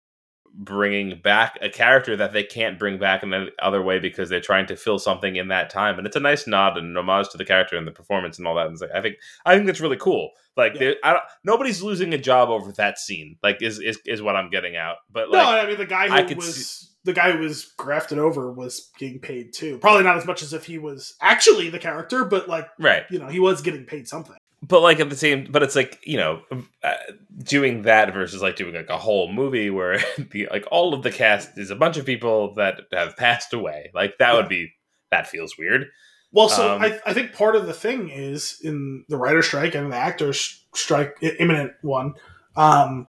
bringing 0.55 1.19
back 1.23 1.59
a 1.63 1.71
character 1.71 2.15
that 2.15 2.35
they 2.35 2.45
can't 2.45 2.79
bring 2.79 2.99
back 2.99 3.23
in 3.23 3.33
any 3.33 3.51
other 3.63 3.81
way 3.81 3.99
because 3.99 4.29
they're 4.29 4.41
trying 4.41 4.67
to 4.67 4.77
fill 4.77 4.99
something 4.99 5.37
in 5.37 5.49
that 5.49 5.71
time, 5.71 5.97
and 5.99 6.07
it's 6.07 6.17
a 6.17 6.21
nice 6.21 6.47
nod 6.47 6.77
and 6.77 6.89
an 6.89 6.97
homage 6.97 7.29
to 7.31 7.39
the 7.39 7.45
character 7.45 7.77
and 7.77 7.87
the 7.87 7.93
performance 7.93 8.39
and 8.39 8.47
all 8.47 8.55
that. 8.55 8.67
And 8.67 8.75
it's 8.75 8.83
like, 8.83 8.91
I 8.95 9.01
think 9.01 9.17
I 9.47 9.55
think 9.55 9.67
that's 9.67 9.81
really 9.81 9.97
cool. 9.97 10.31
Like, 10.57 10.75
Yeah. 10.79 10.93
I 11.03 11.15
don't, 11.15 11.25
nobody's 11.45 11.83
losing 11.83 12.13
a 12.13 12.19
job 12.19 12.51
over 12.51 12.73
that 12.73 12.99
scene. 12.99 13.37
Like, 13.43 13.63
is 13.63 13.79
is 13.79 13.99
is 14.05 14.21
what 14.21 14.37
I'm 14.37 14.51
getting 14.51 14.77
out. 14.77 14.97
But 15.11 15.31
no, 15.31 15.39
like, 15.39 15.65
I 15.65 15.69
mean 15.69 15.79
the 15.79 15.87
guy 15.87 16.15
I 16.15 16.23
who 16.23 16.29
could 16.29 16.37
was 16.37 16.92
the 17.05 17.13
guy 17.13 17.33
who 17.33 17.39
was 17.41 17.73
grafted 17.77 18.19
over 18.19 18.53
was 18.53 18.91
getting 18.99 19.19
paid 19.19 19.53
too. 19.53 19.79
Probably 19.79 20.05
not 20.05 20.17
as 20.17 20.27
much 20.27 20.43
as 20.43 20.53
if 20.53 20.65
he 20.65 20.79
was 20.79 21.15
actually 21.21 21.71
the 21.71 21.79
character, 21.79 22.25
but 22.25 22.49
like 22.49 22.69
right. 22.79 23.05
you 23.11 23.19
know 23.19 23.29
he 23.29 23.41
was 23.41 23.63
getting 23.63 23.85
paid 23.85 24.09
something. 24.09 24.37
but 24.63 24.81
like 24.81 25.01
at 25.01 25.11
the 25.11 25.17
same 25.17 25.49
but 25.51 25.63
it's 25.63 25.75
like 25.75 25.99
you 26.05 26.17
know 26.17 26.41
uh, 26.85 26.95
doing 27.39 27.83
that 27.83 28.15
versus 28.15 28.41
like 28.41 28.57
doing 28.57 28.75
like 28.75 28.89
a 28.89 28.99
whole 28.99 29.33
movie 29.33 29.71
where 29.71 29.99
the 30.31 30.49
like 30.51 30.65
all 30.71 30.95
of 30.95 31.03
the 31.03 31.11
cast 31.11 31.59
is 31.59 31.71
a 31.71 31.77
bunch 31.77 31.97
of 31.97 32.07
people 32.07 32.55
that 32.55 32.83
have 32.93 33.17
passed 33.17 33.53
away 33.53 33.91
like 33.93 34.17
that 34.19 34.35
would 34.35 34.49
be 34.49 34.71
that 35.11 35.27
feels 35.27 35.59
weird 35.59 35.87
Well, 36.33 36.49
so 36.49 36.77
Um, 36.77 36.83
I, 36.83 36.99
I 37.05 37.13
think 37.13 37.35
part 37.35 37.57
of 37.57 37.67
the 37.67 37.75
thing 37.75 38.09
is 38.09 38.59
in 38.63 39.05
the 39.09 39.19
writer 39.19 39.43
strike 39.43 39.75
and 39.75 39.93
the 39.93 39.97
actors 39.97 40.65
strike, 40.75 41.19
imminent 41.21 41.73
one. 41.83 42.15
Um, 42.57 43.07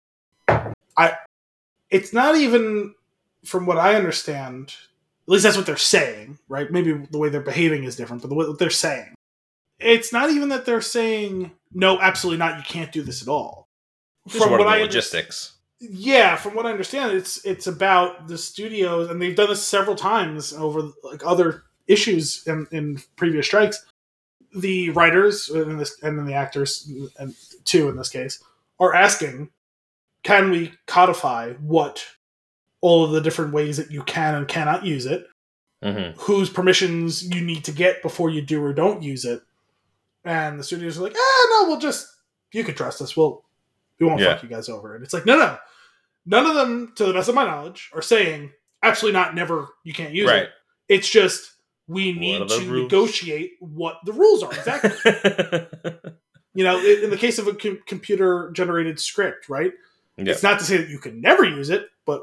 I, 0.48 1.16
it's 1.90 2.12
not 2.12 2.36
even 2.36 2.94
from 3.48 3.66
what 3.66 3.78
I 3.78 3.94
understand. 3.94 4.74
At 5.26 5.32
least 5.32 5.44
that's 5.44 5.56
what 5.56 5.66
they're 5.66 5.76
saying, 5.76 6.38
right? 6.48 6.70
Maybe 6.70 6.92
the 6.92 7.18
way 7.18 7.28
they're 7.28 7.40
behaving 7.40 7.84
is 7.84 7.96
different, 7.96 8.22
but 8.22 8.28
the, 8.28 8.34
what 8.34 8.58
they're 8.58 8.70
saying, 8.70 9.14
it's 9.78 10.12
not 10.12 10.30
even 10.30 10.48
that 10.48 10.64
they're 10.64 10.80
saying 10.80 11.50
no, 11.72 12.00
absolutely 12.00 12.38
not. 12.38 12.56
You 12.56 12.64
can't 12.64 12.92
do 12.92 13.02
this 13.02 13.20
at 13.20 13.28
all. 13.28 13.68
just 14.26 14.42
of 14.44 14.50
the 14.50 14.66
under- 14.66 14.84
logistics 14.84 15.58
yeah, 15.80 16.36
from 16.36 16.54
what 16.54 16.66
I 16.66 16.70
understand, 16.70 17.12
it's 17.12 17.44
it's 17.44 17.66
about 17.66 18.26
the 18.26 18.36
studios, 18.36 19.10
and 19.10 19.22
they've 19.22 19.36
done 19.36 19.48
this 19.48 19.66
several 19.66 19.94
times 19.94 20.52
over 20.52 20.90
like 21.04 21.24
other 21.24 21.62
issues 21.86 22.46
in, 22.46 22.66
in 22.72 23.00
previous 23.16 23.46
strikes. 23.46 23.84
The 24.54 24.90
writers 24.90 25.50
uh, 25.54 25.68
and 25.68 25.78
this 25.78 25.96
and 26.02 26.18
then 26.18 26.26
the 26.26 26.34
actors 26.34 26.90
and 27.18 27.34
too 27.64 27.88
in 27.88 27.96
this 27.96 28.08
case 28.08 28.42
are 28.80 28.94
asking, 28.94 29.50
can 30.22 30.50
we 30.50 30.72
codify 30.86 31.52
what 31.54 32.04
all 32.80 33.04
of 33.04 33.10
the 33.12 33.20
different 33.20 33.52
ways 33.52 33.76
that 33.76 33.90
you 33.90 34.02
can 34.02 34.34
and 34.34 34.46
cannot 34.48 34.84
use 34.84 35.06
it, 35.06 35.26
hmm 35.82 36.10
whose 36.18 36.50
permissions 36.50 37.22
you 37.34 37.40
need 37.40 37.64
to 37.64 37.72
get 37.72 38.02
before 38.02 38.30
you 38.30 38.42
do 38.42 38.62
or 38.64 38.72
don't 38.72 39.02
use 39.02 39.24
it, 39.24 39.40
and 40.24 40.58
the 40.58 40.64
studios 40.64 40.98
are 40.98 41.02
like, 41.02 41.14
ah, 41.16 41.46
no, 41.50 41.68
we'll 41.68 41.80
just 41.80 42.06
you 42.52 42.64
can 42.64 42.74
trust 42.74 43.00
us. 43.02 43.16
We'll 43.16 43.44
we 44.00 44.06
won't 44.06 44.20
Yeah. 44.20 44.34
fuck 44.34 44.42
you 44.42 44.48
guys 44.48 44.68
over. 44.68 44.94
And 44.94 45.04
it's 45.04 45.12
like, 45.12 45.26
no, 45.26 45.36
no, 45.36 45.58
none 46.26 46.46
of 46.46 46.54
them, 46.54 46.92
to 46.96 47.04
the 47.06 47.12
best 47.12 47.28
of 47.28 47.34
my 47.34 47.44
knowledge, 47.44 47.90
are 47.92 48.00
saying 48.02 48.50
absolutely 48.82 49.18
not, 49.18 49.34
never, 49.34 49.68
you 49.84 49.92
can't 49.92 50.14
use 50.14 50.28
right 50.28 50.44
it. 50.44 50.50
It's 50.88 51.10
just 51.10 51.52
we 51.88 52.12
need 52.12 52.48
to 52.48 52.54
rules? 52.60 52.82
negotiate 52.84 53.52
what 53.60 53.96
the 54.04 54.12
rules 54.12 54.42
are 54.42 54.52
exactly. 54.52 54.90
you 56.54 56.64
know, 56.64 56.78
in, 56.78 57.04
in 57.04 57.10
the 57.10 57.16
case 57.16 57.38
of 57.38 57.48
a 57.48 57.54
com- 57.54 57.80
computer 57.86 58.50
generated 58.52 58.98
script, 59.00 59.48
right? 59.48 59.72
yeah. 60.16 60.32
It's 60.32 60.42
not 60.42 60.58
to 60.60 60.64
say 60.64 60.76
that 60.78 60.88
you 60.88 60.98
can 60.98 61.20
never 61.20 61.44
use 61.44 61.70
it, 61.70 61.86
but 62.06 62.22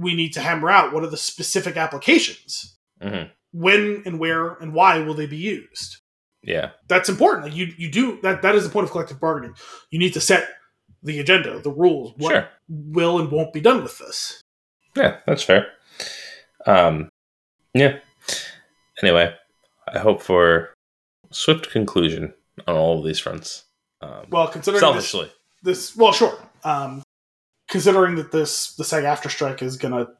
we 0.00 0.14
need 0.14 0.32
to 0.32 0.40
hammer 0.40 0.70
out 0.70 0.92
what 0.92 1.02
are 1.04 1.10
the 1.10 1.16
specific 1.16 1.76
applications. 1.76 2.76
Mhm. 3.02 3.30
When 3.52 4.02
and 4.06 4.18
where 4.18 4.54
and 4.54 4.72
why 4.72 4.98
will 5.00 5.14
they 5.14 5.26
be 5.26 5.36
used? 5.36 5.96
Yeah. 6.42 6.70
That's 6.88 7.08
important. 7.08 7.44
Like 7.46 7.54
you, 7.56 7.74
you 7.76 7.90
do 7.90 8.18
that. 8.22 8.42
That 8.42 8.54
is 8.54 8.64
the 8.64 8.70
point 8.70 8.84
of 8.84 8.90
collective 8.92 9.20
bargaining. 9.20 9.54
You 9.90 9.98
need 9.98 10.14
to 10.14 10.20
set 10.20 10.48
the 11.02 11.18
agenda, 11.18 11.58
the 11.60 11.70
rules, 11.70 12.14
what 12.16 12.32
Sure. 12.32 12.48
will 12.68 13.18
and 13.18 13.30
won't 13.30 13.52
be 13.52 13.60
done 13.60 13.82
with 13.82 13.98
this. 13.98 14.40
Yeah, 14.96 15.18
that's 15.26 15.42
fair. 15.42 15.66
Um, 16.66 17.08
yeah. 17.74 17.98
Anyway, 19.02 19.34
I 19.92 19.98
hope 19.98 20.22
for 20.22 20.72
swift 21.30 21.70
conclusion 21.70 22.34
on 22.66 22.76
all 22.76 22.98
of 22.98 23.04
these 23.04 23.18
fronts. 23.18 23.64
Um, 24.02 24.26
Well, 24.30 24.48
considering 24.48 24.80
this, 24.80 25.10
selfishly, 25.10 25.32
this, 25.62 25.96
well, 25.96 26.12
sure. 26.12 26.38
Um, 26.64 27.02
considering 27.70 28.16
that 28.16 28.32
this 28.32 28.74
the 28.74 28.84
SAG 28.84 29.04
AFTRA 29.04 29.30
strike 29.30 29.62
is 29.62 29.76
going 29.76 29.94
to 29.94 30.12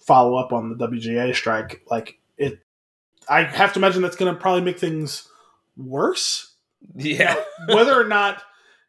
follow 0.00 0.36
up 0.36 0.52
on 0.52 0.76
the 0.76 0.88
WGA 0.88 1.34
strike, 1.34 1.82
like 1.90 2.18
it, 2.36 2.60
I 3.28 3.42
have 3.44 3.72
to 3.72 3.78
imagine 3.78 4.02
that's 4.02 4.16
going 4.16 4.32
to 4.32 4.40
probably 4.40 4.62
make 4.62 4.78
things 4.78 5.28
worse. 5.76 6.54
yeah, 6.94 7.36
Whether 7.68 7.98
or 7.98 8.06
not 8.06 8.42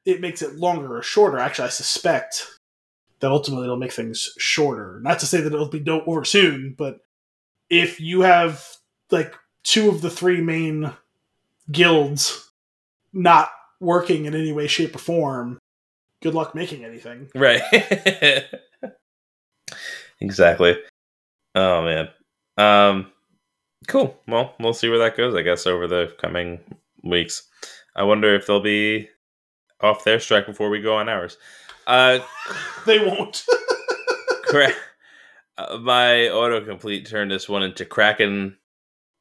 it 0.06 0.22
makes 0.22 0.42
it 0.42 0.56
longer 0.56 0.98
or 0.98 1.02
shorter, 1.02 1.38
actually, 1.40 1.66
I 1.66 1.70
suspect 1.70 2.48
that 3.20 3.32
ultimately 3.32 3.66
it'll 3.66 3.78
make 3.78 3.94
things 3.94 4.34
shorter. 4.38 5.00
Not 5.02 5.20
to 5.20 5.26
say 5.26 5.42
that 5.42 5.54
it'll 5.54 5.70
be 5.70 5.80
do- 5.80 6.04
over 6.06 6.24
soon, 6.24 6.76
but 6.78 7.00
if 7.70 8.00
you 8.00 8.22
have 8.22 8.66
like 9.12 9.34
two 9.64 9.90
of 9.90 10.02
the 10.02 10.10
three 10.10 10.42
main 10.42 10.92
guilds 11.72 12.52
not 13.12 13.50
working 13.80 14.26
in 14.26 14.36
any 14.36 14.52
way, 14.52 14.68
shape, 14.68 14.96
or 14.96 15.00
form, 15.00 15.60
good 16.22 16.34
luck 16.34 16.56
making 16.56 16.84
anything. 16.86 17.30
right. 17.36 17.62
exactly. 20.20 20.78
Oh 21.56 21.84
man. 21.84 22.10
Um, 22.58 23.12
cool. 23.88 24.20
Well, 24.28 24.56
we'll 24.60 24.74
see 24.74 24.90
where 24.90 25.00
that 25.00 25.18
goes. 25.18 25.36
I 25.36 25.42
guess 25.42 25.68
over 25.68 25.88
the 25.88 26.14
coming 26.20 26.60
weeks. 27.04 27.48
I 27.96 28.04
wonder 28.04 28.34
if 28.36 28.46
they'll 28.48 28.60
be 28.62 29.10
off 29.82 30.04
their 30.04 30.20
strike 30.20 30.46
before 30.46 30.70
we 30.70 30.82
go 30.82 30.96
on 30.98 31.10
ours. 31.10 31.38
Uh, 31.86 32.20
They 32.86 33.00
won't. 33.00 33.44
Correct. 34.46 34.78
Uh, 35.58 35.78
my 35.80 36.30
autocomplete 36.32 37.08
turned 37.10 37.32
this 37.32 37.50
one 37.50 37.64
into 37.64 37.86
Kraken 37.86 38.58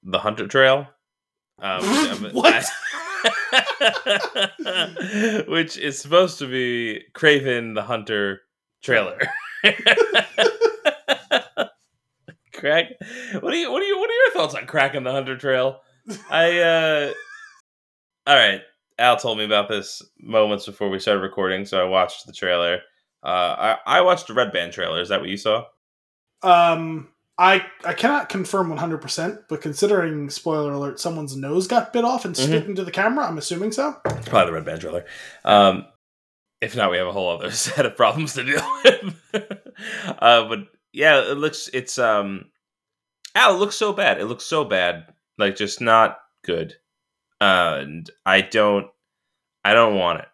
the 0.03 0.19
Hunter 0.21 0.47
Trail. 0.47 0.87
Um, 1.59 1.83
What? 2.33 2.65
which 5.49 5.77
is 5.79 5.99
supposed 5.99 6.39
to 6.39 6.47
be 6.49 7.03
Kraven 7.15 7.75
the 7.75 7.83
Hunter 7.83 8.43
trailer. 8.83 9.19
Crack. 12.55 12.87
What 13.41 13.53
are 13.53 13.57
you? 13.57 13.71
What 13.71 13.83
are 13.83 13.87
you? 13.87 13.99
What 13.99 14.11
are 14.11 14.15
your 14.15 14.31
thoughts 14.33 14.55
on 14.55 14.67
Kraken 14.67 15.05
the 15.05 15.13
Hunter 15.13 15.37
Trail? 15.37 15.81
I. 16.31 16.59
uh 16.61 17.13
All 18.27 18.35
right. 18.37 18.63
Al 18.99 19.17
told 19.17 19.39
me 19.39 19.45
about 19.45 19.69
this 19.69 20.03
moments 20.19 20.65
before 20.67 20.89
we 20.89 20.99
started 20.99 21.21
recording, 21.21 21.67
so 21.67 21.79
I 21.81 21.85
watched 21.85 22.27
the 22.27 22.33
trailer. 22.33 22.81
Uh, 23.23 23.77
I, 23.87 23.99
I 23.99 24.01
watched 24.01 24.27
the 24.29 24.35
Red 24.35 24.53
Band 24.53 24.73
trailer. 24.73 25.01
Is 25.03 25.11
that 25.11 25.21
what 25.21 25.29
you 25.29 25.37
saw? 25.37 25.65
um, 26.43 27.09
I 27.39 27.67
I 27.85 27.93
cannot 27.93 28.29
confirm 28.31 28.69
one 28.71 28.79
hundred 28.79 28.99
percent, 29.03 29.41
but 29.49 29.61
considering 29.61 30.31
spoiler 30.31 30.73
alert, 30.73 30.99
someone's 30.99 31.37
nose 31.37 31.67
got 31.67 31.93
bit 31.93 32.05
off 32.05 32.25
and 32.25 32.35
Mhm. 32.35 32.39
spit 32.45 32.65
into 32.67 32.85
the 32.85 32.91
camera. 32.91 33.27
I'm 33.27 33.37
assuming 33.39 33.73
so. 33.73 33.95
It's 34.07 34.29
probably 34.29 34.47
the 34.47 34.53
Red 34.55 34.65
Band 34.65 34.81
trailer. 34.81 35.05
Um, 35.45 35.87
if 36.63 36.75
not, 36.75 36.91
we 36.91 36.97
have 36.97 37.07
a 37.07 37.13
whole 37.13 37.29
other 37.37 37.51
set 37.53 37.85
of 37.85 37.97
problems 37.97 38.35
to 38.35 38.45
deal 38.45 38.67
with. 38.85 39.15
uh, 40.19 40.49
but 40.49 40.61
yeah, 40.93 41.21
it 41.31 41.37
looks. 41.37 41.69
It's 41.75 41.99
um, 41.99 42.47
Al, 43.35 43.55
it 43.55 43.59
looks 43.59 43.77
so 43.77 43.93
bad. 43.93 44.19
It 44.19 44.27
looks 44.27 44.45
so 44.45 44.65
bad. 44.65 45.13
Like 45.37 45.57
just 45.57 45.83
not 45.83 46.19
good. 46.43 46.75
Uh, 47.41 47.77
and 47.81 48.11
I 48.25 48.41
don't. 48.41 48.87
I 49.63 49.75
don't 49.75 49.97
want 49.97 50.21
it. 50.21 50.29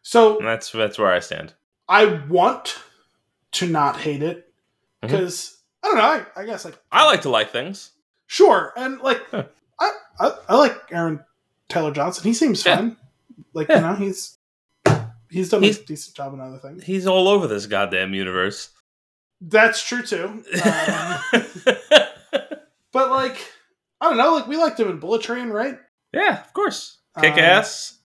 So 0.00 0.38
And 0.38 0.46
that's 0.46 0.70
that's 0.70 0.98
where 0.98 1.12
I 1.12 1.18
stand. 1.18 1.52
I 1.86 2.06
want 2.28 2.78
to 3.52 3.66
not 3.66 3.98
hate 3.98 4.22
it 4.22 4.50
because 5.02 5.58
I 5.82 5.88
don't 5.88 5.96
know. 5.96 6.02
I, 6.02 6.24
I 6.42 6.44
guess 6.46 6.64
like 6.64 6.78
I 6.92 7.06
like 7.06 7.22
to 7.22 7.30
like 7.30 7.50
things. 7.50 7.90
sure, 8.26 8.72
and 8.76 9.00
like 9.00 9.20
Huh. 9.30 9.44
I, 9.80 9.92
I 10.20 10.32
I 10.50 10.56
like 10.56 10.76
Aaron 10.90 11.24
Taylor 11.68 11.90
Johnson. 11.92 12.24
He 12.24 12.34
seems 12.34 12.64
Yeah. 12.64 12.76
fun. 12.76 12.96
Like 13.54 13.68
Yeah. 13.68 13.76
you 13.76 13.80
know, 13.82 13.94
he's 13.94 14.38
he's 15.30 15.48
done 15.48 15.62
He's- 15.62 15.78
a 15.78 15.84
decent 15.84 16.16
job 16.16 16.34
in 16.34 16.40
other 16.40 16.58
things. 16.58 16.84
He's 16.84 17.06
all 17.06 17.28
over 17.28 17.46
this 17.46 17.66
goddamn 17.66 18.12
universe. 18.14 18.70
That's 19.40 19.82
true 19.86 20.02
too. 20.02 20.44
Um, 20.64 21.44
but 22.92 23.10
like 23.10 23.36
I 24.00 24.08
don't 24.08 24.18
know. 24.18 24.34
Like 24.34 24.46
we 24.46 24.56
liked 24.56 24.78
him 24.80 24.88
in 24.90 24.98
Bullet 24.98 25.22
Train, 25.22 25.48
right? 25.48 25.78
yeah, 26.12 26.40
of 26.40 26.52
course. 26.52 26.98
Kick 27.20 27.34
Um, 27.34 27.38
ass. 27.38 27.98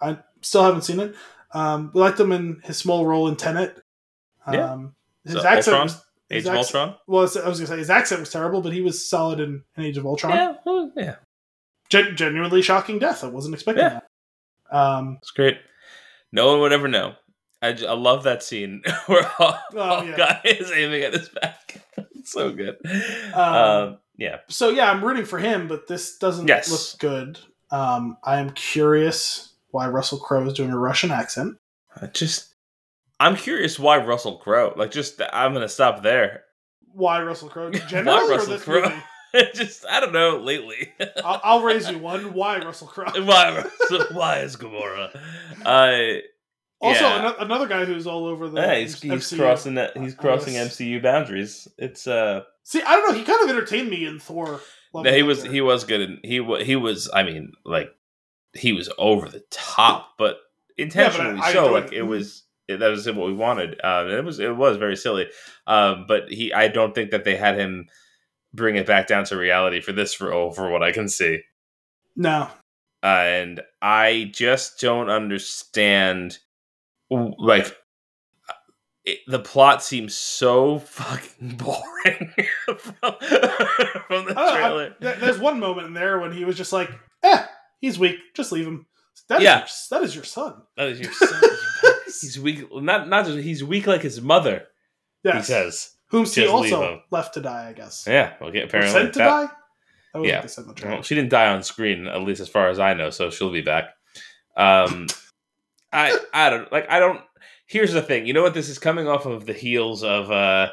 I 0.00 0.18
still 0.42 0.62
haven't 0.62 0.82
seen 0.82 1.00
it. 1.00 1.14
Um, 1.52 1.90
we 1.94 2.00
liked 2.00 2.18
him 2.20 2.32
in 2.32 2.60
his 2.64 2.76
small 2.76 3.06
role 3.06 3.28
in 3.28 3.36
Tenet. 3.36 3.78
Um, 4.46 4.54
Yeah. 4.54 4.78
His 5.24 5.42
So, 5.42 5.46
accent 5.48 5.82
was 5.84 6.02
Age 6.30 6.38
his 6.42 6.46
of 6.46 6.54
accent- 6.54 6.76
Ultron. 6.76 6.96
well, 7.06 7.20
I 7.44 7.48
was 7.48 7.58
gonna 7.60 7.66
say 7.68 7.78
his 7.78 7.90
accent 7.90 8.20
was 8.20 8.30
terrible, 8.30 8.60
but 8.60 8.72
he 8.72 8.80
was 8.80 9.08
solid 9.08 9.38
in, 9.40 9.62
in 9.76 9.84
Age 9.84 9.96
of 9.98 10.06
Ultron. 10.06 10.34
Yeah, 10.34 10.54
well, 10.64 10.90
yeah, 10.96 11.16
Gen- 11.88 12.16
genuinely 12.16 12.62
shocking 12.62 12.98
death. 12.98 13.22
I 13.24 13.28
wasn't 13.28 13.54
expecting 13.54 13.84
Yeah. 13.84 14.00
that. 14.70 14.76
Um, 14.76 15.18
it's 15.22 15.30
great. 15.30 15.58
No 16.32 16.48
one 16.50 16.60
would 16.60 16.72
ever 16.72 16.88
know. 16.88 17.14
I, 17.62 17.72
j- 17.72 17.86
I 17.86 17.92
love 17.94 18.24
that 18.24 18.42
scene 18.42 18.82
where 19.06 19.22
Hawk 19.22 19.60
Oh, 19.74 20.02
yeah. 20.02 20.16
guy 20.16 20.40
is 20.44 20.70
aiming 20.72 21.02
at 21.02 21.12
his 21.14 21.28
back. 21.28 21.80
it's 21.96 22.32
so 22.32 22.50
good. 22.52 22.76
Um, 23.32 23.54
Um, 23.54 23.98
yeah, 24.18 24.38
so 24.48 24.70
yeah, 24.70 24.90
I'm 24.90 25.04
rooting 25.04 25.24
for 25.24 25.38
him, 25.38 25.68
but 25.68 25.86
this 25.86 26.18
doesn't 26.18 26.48
Yes. 26.48 26.70
look 26.70 27.00
good. 27.00 27.38
Um, 27.70 28.16
I 28.24 28.40
am 28.40 28.50
curious 28.50 29.52
why 29.70 29.88
Russell 29.88 30.18
Crowe 30.18 30.46
is 30.46 30.54
doing 30.54 30.70
a 30.70 30.78
Russian 30.78 31.10
accent. 31.12 31.56
I 32.00 32.06
just 32.08 32.54
I'm 33.18 33.36
curious 33.36 33.78
why 33.78 33.98
Russell 33.98 34.36
Crowe. 34.38 34.74
Like, 34.76 34.90
just 34.90 35.20
I'm 35.32 35.52
gonna 35.54 35.68
stop 35.68 36.02
there. 36.02 36.44
Why 36.92 37.22
Russell 37.22 37.48
Crowe? 37.48 37.70
Why 37.72 37.78
Generally, 37.78 38.18
or 38.20 38.28
Russell 38.30 38.58
Crowe? 38.58 38.92
just 39.54 39.84
I 39.86 40.00
don't 40.00 40.12
know. 40.12 40.38
Lately, 40.38 40.92
I'll, 41.24 41.40
I'll 41.44 41.62
raise 41.62 41.88
you 41.90 41.98
one. 41.98 42.32
Why 42.32 42.58
Russell 42.58 42.86
Crowe? 42.88 43.10
why 43.24 43.54
Russell, 43.56 44.06
why 44.16 44.38
is 44.40 44.56
Gamora? 44.56 45.14
Uh, 45.64 46.20
Also, 46.80 47.00
Yeah. 47.04 47.16
ano- 47.28 47.36
another 47.38 47.66
guy 47.66 47.84
who's 47.86 48.06
all 48.06 48.26
over 48.26 48.48
the 48.48 48.60
yeah, 48.60 48.74
he's, 48.80 49.00
he's 49.00 49.32
crossing 49.32 49.74
that. 49.74 49.96
He's 49.96 50.14
crossing. 50.14 50.54
MCU 50.54 51.02
boundaries. 51.02 51.68
It's 51.78 52.06
uh. 52.06 52.42
See, 52.64 52.82
I 52.82 52.96
don't 52.96 53.10
know. 53.12 53.18
He 53.18 53.24
kind 53.24 53.42
of 53.42 53.48
entertained 53.50 53.88
me 53.90 54.04
in 54.06 54.18
Thor. 54.18 54.60
No, 54.94 55.12
he 55.12 55.22
was 55.22 55.42
he 55.42 55.60
was 55.60 55.84
good. 55.84 56.00
In, 56.00 56.20
he 56.22 56.40
wa- 56.40 56.58
he 56.62 56.76
was. 56.76 57.10
I 57.12 57.22
mean, 57.22 57.52
like 57.64 57.90
he 58.54 58.72
was 58.72 58.90
over 58.98 59.28
the 59.28 59.44
top, 59.50 60.12
but 60.18 60.38
intentionally 60.78 61.38
I 61.40 61.52
so. 61.52 61.64
enjoyed 61.66 61.84
Like 61.84 61.92
it. 61.92 61.98
it 61.98 62.02
was. 62.02 62.42
That 62.68 62.88
was 62.88 63.06
what 63.06 63.26
we 63.26 63.32
wanted. 63.32 63.80
Um, 63.84 64.08
it 64.08 64.24
was 64.24 64.38
it 64.40 64.56
was 64.56 64.76
very 64.76 64.96
silly. 64.96 65.28
Um, 65.66 66.04
but 66.08 66.30
he, 66.32 66.52
I 66.52 66.68
don't 66.68 66.94
think 66.94 67.10
that 67.12 67.24
they 67.24 67.36
had 67.36 67.56
him 67.58 67.86
bring 68.54 68.76
it 68.76 68.86
back 68.86 69.06
down 69.06 69.24
to 69.26 69.36
reality 69.36 69.80
for 69.80 69.92
this 69.92 70.12
for 70.14 70.32
oh, 70.32 70.50
for 70.50 70.68
what 70.70 70.82
I 70.82 70.92
can 70.92 71.08
see. 71.08 71.40
no. 72.16 72.48
Uh, 73.02 73.06
and 73.06 73.60
I 73.80 74.30
just 74.34 74.80
don't 74.80 75.10
understand. 75.10 76.38
Like 77.08 77.66
uh, 78.48 78.52
it, 79.04 79.18
the 79.28 79.38
plot 79.38 79.80
seems 79.84 80.16
so 80.16 80.80
fucking 80.80 81.50
boring 81.56 82.32
from, 82.64 82.76
from 82.78 84.24
the 84.26 84.32
don't 84.34 84.38
I- 84.38 84.56
trailer. 84.58 84.96
there's 84.98 85.38
one 85.38 85.60
moment 85.60 85.86
in 85.86 85.94
there 85.94 86.18
when 86.18 86.32
he 86.32 86.44
was 86.44 86.56
just 86.56 86.72
like, 86.72 86.90
"Eh, 87.22 87.44
he's 87.80 87.96
weak. 87.98 88.16
Just 88.34 88.50
leave 88.50 88.66
him." 88.66 88.86
That 89.28 89.38
is 89.38 89.44
Yeah. 89.44 89.58
your, 89.58 89.66
that 89.90 90.02
is 90.04 90.14
your 90.16 90.24
son. 90.24 90.62
That 90.76 90.88
is 90.88 90.98
your 90.98 91.12
son. 91.12 91.40
He's 92.20 92.38
weak. 92.38 92.66
Not 92.72 93.08
not 93.08 93.26
just 93.26 93.38
he's 93.38 93.62
weak 93.64 93.86
like 93.86 94.02
his 94.02 94.20
mother. 94.20 94.66
He 95.22 95.28
Yes. 95.30 95.46
says. 95.48 95.90
Whom 96.10 96.24
he 96.24 96.30
Just 96.42 96.48
also 96.52 97.02
left 97.10 97.34
to 97.34 97.40
die. 97.40 97.68
I 97.68 97.72
guess. 97.72 98.04
Yeah. 98.06 98.34
Okay. 98.40 98.62
Apparently. 98.62 98.92
sent 98.92 99.12
to 99.14 99.18
That- 99.18 99.26
die. 99.26 99.52
That 100.14 100.24
Yeah. 100.24 100.40
what 100.40 100.50
said 100.50 100.64
the 100.66 100.86
well, 100.88 101.02
she 101.02 101.14
didn't 101.14 101.30
die 101.30 101.48
on 101.48 101.62
screen, 101.62 102.06
at 102.06 102.22
least 102.22 102.40
as 102.40 102.48
far 102.48 102.68
as 102.68 102.78
I 102.78 102.94
know. 102.94 103.10
So 103.10 103.28
she'll 103.30 103.50
be 103.52 103.60
back. 103.60 103.90
Um, 104.56 105.08
I 105.92 106.16
I 106.32 106.48
don't 106.50 106.70
like. 106.72 106.86
I 106.90 106.98
don't. 107.00 107.20
Here's 107.66 107.92
the 107.92 108.00
thing. 108.02 108.26
You 108.26 108.32
know 108.32 108.42
what? 108.42 108.54
This 108.54 108.68
is 108.68 108.78
coming 108.78 109.08
off 109.08 109.26
of 109.26 109.46
the 109.46 109.52
heels 109.52 110.02
of 110.04 110.30
uh, 110.30 110.70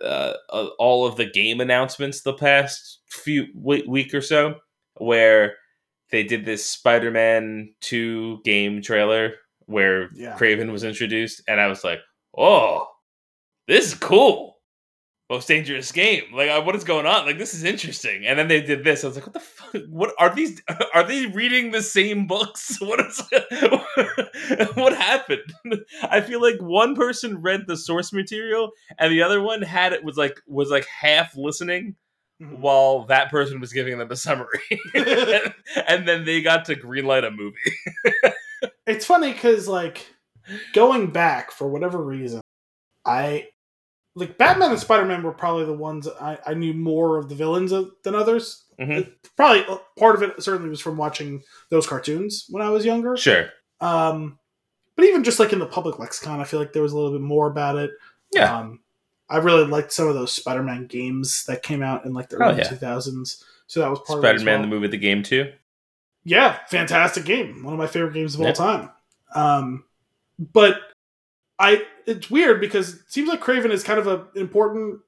uh, 0.00 0.34
uh, 0.50 0.66
all 0.78 1.06
of 1.06 1.16
the 1.16 1.26
game 1.26 1.60
announcements 1.60 2.20
the 2.22 2.34
past 2.34 3.00
few 3.08 3.46
week, 3.54 3.84
week 3.88 4.14
or 4.14 4.20
so, 4.20 4.56
where 4.96 5.54
they 6.10 6.22
did 6.22 6.44
this 6.44 6.64
Spider-Man 6.68 7.74
Two 7.80 8.40
game 8.44 8.82
trailer 8.82 9.34
where 9.66 10.08
Yeah. 10.14 10.36
Kraven 10.38 10.72
was 10.72 10.84
introduced, 10.84 11.42
and 11.48 11.60
I 11.60 11.66
was 11.68 11.84
like, 11.84 12.00
"Oh, 12.36 12.88
this 13.68 13.86
is 13.86 13.94
cool." 13.94 14.50
most 15.30 15.48
dangerous 15.48 15.90
game. 15.92 16.24
Like, 16.34 16.50
uh, 16.50 16.60
what 16.60 16.76
is 16.76 16.84
going 16.84 17.06
on? 17.06 17.24
Like, 17.24 17.38
this 17.38 17.54
is 17.54 17.64
interesting. 17.64 18.26
And 18.26 18.38
then 18.38 18.48
they 18.48 18.60
did 18.60 18.84
this. 18.84 19.02
I 19.02 19.06
was 19.06 19.16
like, 19.16 19.24
what 19.24 19.32
the 19.32 19.40
fuck? 19.40 19.82
What 19.88 20.12
are 20.18 20.34
these? 20.34 20.60
Are 20.94 21.04
they 21.04 21.24
reading 21.24 21.70
the 21.70 21.80
same 21.80 22.26
books? 22.26 22.76
What 22.82 23.00
is? 23.00 23.22
what 24.74 24.94
happened? 24.94 25.40
I 26.02 26.20
feel 26.20 26.42
like 26.42 26.60
one 26.60 26.94
person 26.94 27.40
read 27.40 27.62
the 27.66 27.78
source 27.78 28.12
material, 28.12 28.72
and 28.98 29.10
the 29.10 29.22
other 29.22 29.40
one 29.40 29.62
had 29.62 29.94
it 29.94 30.04
was 30.04 30.18
like 30.18 30.38
was 30.46 30.68
like 30.68 30.84
half 30.86 31.34
listening. 31.34 31.96
Mhm. 32.42 32.58
While 32.58 33.06
that 33.06 33.30
person 33.30 33.58
was 33.58 33.72
giving 33.72 33.96
them 33.96 34.10
a 34.10 34.16
summary, 34.16 34.60
and, 34.94 35.54
and 35.86 36.06
then 36.08 36.24
they 36.26 36.42
got 36.42 36.66
to 36.66 36.74
greenlight 36.74 37.24
a 37.26 37.30
movie. 37.30 37.56
It's 38.86 39.06
funny 39.06 39.32
because 39.32 39.68
like 39.68 40.06
going 40.74 41.08
back 41.10 41.50
for 41.52 41.68
whatever 41.68 42.02
reason, 42.02 42.40
I 43.04 43.48
like 44.14 44.36
Batman 44.38 44.70
and 44.70 44.78
Spider 44.80 45.04
Man 45.04 45.22
were 45.22 45.32
probably 45.32 45.64
the 45.64 45.72
ones 45.72 46.06
I, 46.20 46.38
I 46.46 46.54
knew 46.54 46.74
more 46.74 47.16
of 47.18 47.28
the 47.28 47.34
villains 47.34 47.72
of, 47.72 47.90
than 48.04 48.14
others. 48.14 48.64
Mhm. 48.78 49.10
Probably 49.36 49.64
uh, 49.66 49.78
part 49.98 50.14
of 50.16 50.22
it 50.22 50.42
certainly 50.42 50.68
was 50.70 50.80
from 50.80 50.96
watching 50.96 51.42
those 51.70 51.86
cartoons 51.86 52.46
when 52.50 52.62
I 52.62 52.70
was 52.70 52.84
younger. 52.84 53.16
Sure, 53.16 53.48
Um, 53.80 54.38
but 54.96 55.04
even 55.06 55.24
just 55.24 55.38
like 55.38 55.52
in 55.52 55.58
the 55.60 55.66
public 55.66 55.98
lexicon, 55.98 56.40
I 56.40 56.44
feel 56.44 56.60
like 56.60 56.72
there 56.72 56.82
was 56.82 56.92
a 56.92 56.96
little 56.96 57.12
bit 57.12 57.20
more 57.22 57.46
about 57.46 57.76
it. 57.76 57.90
Yeah. 58.34 58.58
Um, 58.58 58.80
I 59.30 59.38
really 59.38 59.64
liked 59.64 59.92
some 59.92 60.08
of 60.08 60.14
those 60.14 60.32
Spider 60.32 60.62
Man 60.62 60.86
games 60.86 61.44
that 61.46 61.62
came 61.62 61.82
out 61.82 62.04
in 62.04 62.12
like 62.12 62.28
the 62.28 62.36
Oh, 62.36 62.48
early 62.50 62.58
yeah. 62.58 62.64
two 62.64 62.76
thousands. 62.76 63.42
So 63.66 63.80
that 63.80 63.88
was 63.88 64.00
part 64.00 64.18
Spider 64.20 64.28
of 64.28 64.32
it. 64.32 64.36
as 64.36 64.44
Man 64.44 64.60
well. 64.60 64.68
the 64.68 64.74
movie, 64.74 64.88
the 64.88 64.98
game 64.98 65.22
too. 65.22 65.50
Yeah, 66.24 66.58
fantastic 66.68 67.24
game. 67.24 67.62
One 67.64 67.74
of 67.74 67.78
my 67.78 67.86
favorite 67.86 68.14
games 68.14 68.34
of 68.34 68.42
all 68.42 68.52
time. 68.52 68.90
Um, 69.34 69.84
but 70.38 70.78
I 71.58 71.82
it's 72.06 72.30
weird 72.30 72.60
because 72.60 72.94
it 72.94 73.12
seems 73.12 73.28
like 73.28 73.40
Kraven 73.40 73.70
is 73.70 73.82
kind 73.82 73.98
of 73.98 74.06
an 74.06 74.26
important 74.34 75.00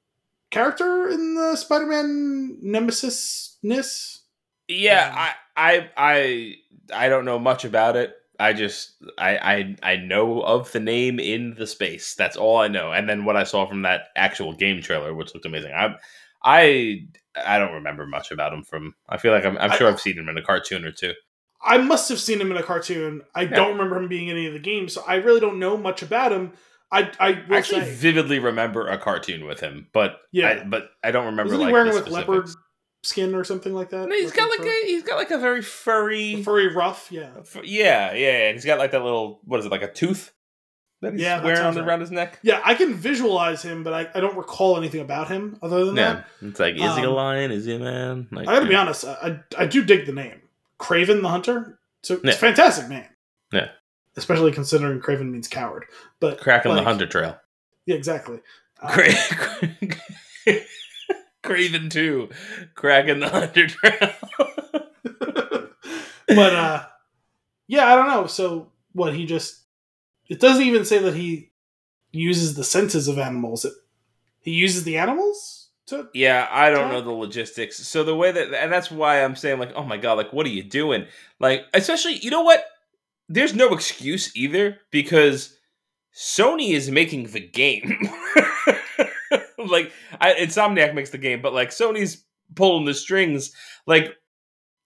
character 0.50 1.08
in 1.08 1.34
the 1.34 1.56
Spider-Man 1.56 2.58
nemesis 2.62 3.56
ness. 3.62 4.22
Yeah, 4.68 5.08
Um, 5.08 5.18
I, 5.18 5.34
I, 5.56 5.90
I, 5.96 6.54
I 7.04 7.08
don't 7.08 7.24
know 7.24 7.38
much 7.38 7.64
about 7.64 7.96
it. 7.96 8.14
I 8.38 8.52
just, 8.52 8.92
I, 9.18 9.36
I, 9.36 9.76
I 9.92 9.96
know 9.96 10.42
of 10.42 10.72
the 10.72 10.80
name 10.80 11.18
in 11.20 11.54
the 11.54 11.66
space. 11.66 12.14
That's 12.14 12.36
all 12.36 12.58
I 12.58 12.68
know. 12.68 12.92
And 12.92 13.08
then 13.08 13.24
what 13.24 13.36
I 13.36 13.44
saw 13.44 13.66
from 13.66 13.82
that 13.82 14.08
actual 14.16 14.54
game 14.54 14.80
trailer, 14.80 15.14
which 15.14 15.34
looked 15.34 15.46
amazing. 15.46 15.72
I, 15.72 15.96
I, 16.42 17.06
I 17.36 17.58
don't 17.58 17.72
remember 17.74 18.06
much 18.06 18.30
about 18.30 18.52
him 18.52 18.62
from. 18.62 18.94
I 19.08 19.16
feel 19.18 19.32
like 19.32 19.44
I'm, 19.44 19.56
I'm 19.58 19.72
sure 19.72 19.88
I've 19.88 20.00
seen 20.00 20.18
him 20.18 20.28
in 20.28 20.36
a 20.38 20.42
cartoon 20.42 20.84
or 20.84 20.92
two. 20.92 21.12
I 21.66 21.78
must 21.78 22.08
have 22.10 22.20
seen 22.20 22.40
him 22.40 22.50
in 22.50 22.56
a 22.58 22.62
cartoon. 22.62 23.22
I 23.34 23.42
Yeah. 23.42 23.50
don't 23.56 23.72
remember 23.72 23.96
him 23.96 24.08
being 24.08 24.28
in 24.28 24.36
any 24.36 24.46
of 24.46 24.52
the 24.52 24.58
games, 24.58 24.92
so 24.92 25.02
I 25.06 25.14
really 25.16 25.40
don't 25.40 25.58
know 25.58 25.76
much 25.76 26.02
about 26.02 26.32
him. 26.32 26.52
I 26.92 27.10
I 27.18 27.28
I 27.50 27.56
actually 27.56 27.80
say, 27.82 27.94
vividly 27.94 28.38
remember 28.38 28.86
a 28.86 28.98
cartoon 28.98 29.46
with 29.46 29.60
him, 29.60 29.88
but 29.92 30.18
Yeah. 30.30 30.60
I, 30.62 30.64
but 30.64 30.90
I 31.02 31.10
don't 31.10 31.24
remember. 31.26 31.52
wasn't 31.52 31.68
he 31.68 31.72
wearing 31.72 31.94
like 31.94 32.10
leopard 32.10 32.48
skin 33.02 33.34
or 33.34 33.44
something 33.44 33.72
like 33.72 33.88
that? 33.90 34.08
No, 34.08 34.14
he's 34.14 34.30
got 34.32 34.48
like 34.50 34.60
fur? 34.60 34.66
a, 34.68 34.86
he's 34.86 35.02
got 35.02 35.16
like 35.16 35.30
a 35.30 35.38
very 35.38 35.62
furry. 35.62 36.42
furry 36.42 36.68
ruff. 36.74 37.08
Yeah, 37.10 37.30
Yeah, 37.62 38.12
yeah, 38.12 38.12
yeah. 38.14 38.52
He's 38.52 38.64
got 38.66 38.78
like 38.78 38.90
that 38.92 39.02
little 39.02 39.40
what 39.44 39.58
is 39.60 39.66
it, 39.66 39.72
like 39.72 39.82
a 39.82 39.90
tooth 39.90 40.32
that 41.00 41.12
he's 41.12 41.22
Yeah, 41.22 41.36
that 41.36 41.44
wearing 41.44 41.58
sounds 41.58 41.76
on 41.76 41.82
right. 41.82 41.88
around 41.90 42.00
his 42.00 42.10
neck? 42.10 42.38
yeah. 42.42 42.60
I 42.64 42.74
can 42.74 42.94
visualize 42.94 43.62
him, 43.62 43.82
but 43.84 43.92
I, 43.92 44.08
I 44.14 44.20
don't 44.20 44.36
recall 44.36 44.76
anything 44.76 45.00
about 45.00 45.28
him 45.28 45.58
other 45.62 45.84
than 45.84 45.94
that. 45.96 46.26
Yeah, 46.40 46.48
it's 46.48 46.60
like 46.60 46.74
is 46.76 46.96
he 46.96 47.02
a 47.02 47.08
Um, 47.10 47.14
lion? 47.16 47.50
Is 47.50 47.64
he 47.66 47.74
a 47.74 47.78
man? 47.78 48.28
Like, 48.30 48.48
I 48.48 48.54
gotta 48.54 48.66
be 48.66 48.74
honest, 48.74 49.04
I, 49.04 49.40
I 49.58 49.62
I 49.64 49.66
do 49.66 49.84
dig 49.84 50.06
the 50.06 50.12
name. 50.12 50.40
Kraven 50.80 51.22
the 51.22 51.28
Hunter. 51.28 51.78
So 52.02 52.14
it's 52.14 52.24
Yeah. 52.24 52.30
a 52.32 52.34
fantastic 52.36 52.88
name. 52.88 53.04
Yeah. 53.52 53.68
Especially 54.16 54.52
considering 54.52 55.00
Craven 55.00 55.30
means 55.32 55.48
coward. 55.48 55.86
But 56.20 56.38
cracking 56.40 56.70
like- 56.72 56.80
the 56.80 56.84
hunter 56.84 57.06
trail. 57.06 57.38
Yeah, 57.86 57.96
exactly. 57.96 58.40
Uh, 58.82 58.88
Cra- 58.92 60.54
Craven 61.42 61.90
two, 61.90 62.30
cracking 62.74 63.20
the 63.20 63.28
hunter 63.28 63.66
trail. 63.66 64.10
but 66.28 66.54
uh 66.54 66.84
yeah, 67.66 67.86
I 67.86 67.96
don't 67.96 68.08
know. 68.08 68.26
So 68.26 68.70
what 68.92 69.14
he 69.14 69.26
just 69.26 69.60
it 70.28 70.40
doesn't 70.40 70.64
even 70.64 70.84
say 70.84 70.98
that 70.98 71.14
he 71.14 71.50
uses 72.12 72.54
the 72.54 72.64
senses 72.64 73.08
of 73.08 73.18
animals. 73.18 73.64
It, 73.64 73.72
he 74.40 74.52
uses 74.52 74.84
the 74.84 74.98
animals 74.98 75.70
to 75.86 76.08
Yeah, 76.14 76.48
I 76.50 76.70
don't 76.70 76.90
know 76.90 77.00
the 77.00 77.10
logistics. 77.10 77.76
So 77.76 78.04
the 78.04 78.16
way 78.16 78.32
that, 78.32 78.54
and 78.54 78.72
that's 78.72 78.90
why 78.90 79.22
I'm 79.22 79.36
saying, 79.36 79.58
like, 79.58 79.72
oh 79.74 79.84
my 79.84 79.96
god, 79.96 80.14
like, 80.14 80.32
what 80.32 80.46
are 80.46 80.50
you 80.50 80.62
doing? 80.62 81.06
Like, 81.40 81.64
especially, 81.74 82.14
you 82.14 82.30
know 82.30 82.42
what? 82.42 82.64
There's 83.28 83.54
no 83.54 83.72
excuse 83.72 84.36
either 84.36 84.78
because 84.90 85.56
Sony 86.14 86.70
is 86.70 86.90
making 86.90 87.28
the 87.28 87.40
game. 87.40 87.98
like, 89.66 89.92
I, 90.20 90.34
Insomniac 90.34 90.94
makes 90.94 91.10
the 91.10 91.18
game, 91.18 91.42
but 91.42 91.54
like, 91.54 91.70
Sony's 91.70 92.24
pulling 92.54 92.84
the 92.84 92.94
strings. 92.94 93.52
Like, 93.86 94.14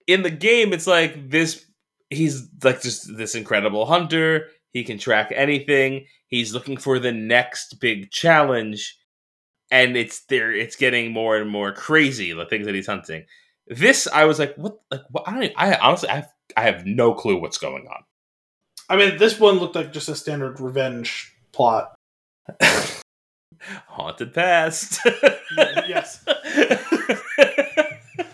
in 0.06 0.22
the 0.22 0.30
game, 0.30 0.72
it's 0.72 0.86
like 0.86 1.30
this. 1.30 1.64
He's 2.10 2.48
like 2.64 2.80
just 2.80 3.16
this 3.16 3.34
incredible 3.34 3.84
hunter. 3.84 4.46
He 4.70 4.84
can 4.84 4.98
track 4.98 5.32
anything. 5.34 6.06
He's 6.26 6.54
looking 6.54 6.76
for 6.76 6.98
the 6.98 7.12
next 7.12 7.80
big 7.80 8.10
challenge 8.10 8.96
and 9.70 9.98
it's 9.98 10.24
there 10.26 10.50
it's 10.50 10.76
getting 10.76 11.12
more 11.12 11.36
and 11.36 11.50
more 11.50 11.72
crazy 11.72 12.32
the 12.32 12.46
things 12.46 12.64
that 12.64 12.74
he's 12.74 12.86
hunting 12.86 13.22
this 13.66 14.08
i 14.14 14.24
was 14.24 14.38
like 14.38 14.54
what 14.54 14.78
like 14.90 15.02
what 15.10 15.28
i 15.28 15.38
don't 15.38 15.52
i 15.58 15.74
honestly 15.74 16.08
i 16.08 16.14
have 16.14 16.32
i 16.56 16.62
have 16.62 16.86
no 16.86 17.12
clue 17.12 17.38
what's 17.38 17.58
going 17.58 17.86
on 17.86 18.02
I 18.88 18.96
mean 18.96 19.18
this 19.18 19.38
one 19.38 19.58
looked 19.58 19.76
like 19.76 19.92
just 19.92 20.08
a 20.08 20.14
standard 20.14 20.60
revenge 20.60 21.34
plot. 21.52 21.94
haunted 23.88 24.32
past 24.32 25.00
yes. 25.86 26.24
I 26.28 26.78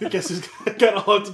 guess 0.09 0.28
he's 0.28 0.47
got 0.78 0.95
a 0.95 1.03
lot 1.11 1.24
to 1.24 1.32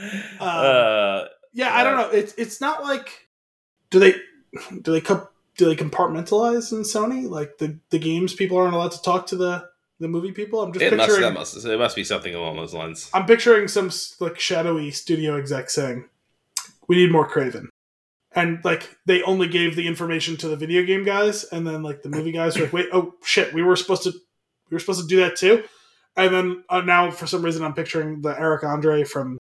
pass. 0.00 0.40
uh, 0.40 1.28
Yeah, 1.52 1.74
I 1.74 1.84
don't 1.84 1.96
know. 1.96 2.10
It's 2.10 2.34
it's 2.36 2.60
not 2.60 2.82
like 2.82 3.28
do 3.90 3.98
they 3.98 4.14
do 4.82 4.92
they 4.92 5.00
co- 5.00 5.28
do 5.56 5.66
they 5.66 5.76
compartmentalize 5.76 6.72
in 6.72 6.82
Sony 6.82 7.28
like 7.28 7.58
the 7.58 7.78
the 7.90 7.98
games 7.98 8.34
people 8.34 8.56
aren't 8.56 8.74
allowed 8.74 8.92
to 8.92 9.02
talk 9.02 9.26
to 9.28 9.36
the 9.36 9.68
the 9.98 10.08
movie 10.08 10.32
people. 10.32 10.62
I'm 10.62 10.72
just 10.72 10.82
it 10.82 10.96
must, 10.96 11.08
picturing 11.08 11.28
that 11.28 11.38
must 11.38 11.64
it 11.64 11.78
must 11.78 11.96
be 11.96 12.04
something 12.04 12.34
along 12.34 12.56
those 12.56 12.72
lines 12.72 13.10
I'm 13.12 13.26
picturing 13.26 13.68
some 13.68 13.90
like 14.18 14.38
shadowy 14.40 14.90
studio 14.90 15.36
exec 15.36 15.70
saying, 15.70 16.08
"We 16.88 16.96
need 16.96 17.12
more 17.12 17.28
Kraven," 17.28 17.66
and 18.32 18.64
like 18.64 18.96
they 19.06 19.22
only 19.22 19.48
gave 19.48 19.76
the 19.76 19.86
information 19.86 20.36
to 20.38 20.48
the 20.48 20.56
video 20.56 20.84
game 20.84 21.04
guys, 21.04 21.44
and 21.44 21.66
then 21.66 21.82
like 21.82 22.02
the 22.02 22.08
movie 22.08 22.32
guys 22.32 22.56
were 22.56 22.64
like, 22.64 22.72
"Wait, 22.72 22.88
oh 22.92 23.14
shit, 23.22 23.52
we 23.52 23.62
were 23.62 23.76
supposed 23.76 24.04
to 24.04 24.12
we 24.70 24.74
were 24.74 24.78
supposed 24.78 25.02
to 25.02 25.06
do 25.06 25.16
that 25.20 25.36
too," 25.36 25.64
and 26.16 26.32
then 26.34 26.64
uh, 26.70 26.80
now 26.80 27.10
for 27.10 27.26
some 27.26 27.42
reason 27.44 27.62
I'm 27.62 27.74
picturing 27.74 28.22
the 28.22 28.30
Eric 28.40 28.64
Andre 28.64 29.04
from 29.04 29.36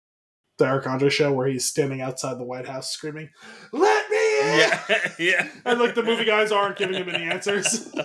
the 0.58 0.66
Eric 0.66 0.86
Andre 0.86 1.08
show 1.10 1.32
where 1.32 1.46
he's 1.46 1.64
standing 1.64 2.00
outside 2.00 2.38
the 2.38 2.44
White 2.44 2.66
House 2.66 2.90
screaming, 2.90 3.28
"Let 3.72 4.10
me 4.10 4.40
in!" 4.40 4.58
yeah 4.58 4.88
yeah 5.18 5.48
And 5.64 5.78
like 5.78 5.94
the 5.94 6.02
movie 6.02 6.24
guys 6.24 6.52
aren't 6.52 6.76
giving 6.76 6.96
him 6.96 7.08
any 7.08 7.24
answers. 7.24 7.92
no, 7.94 8.02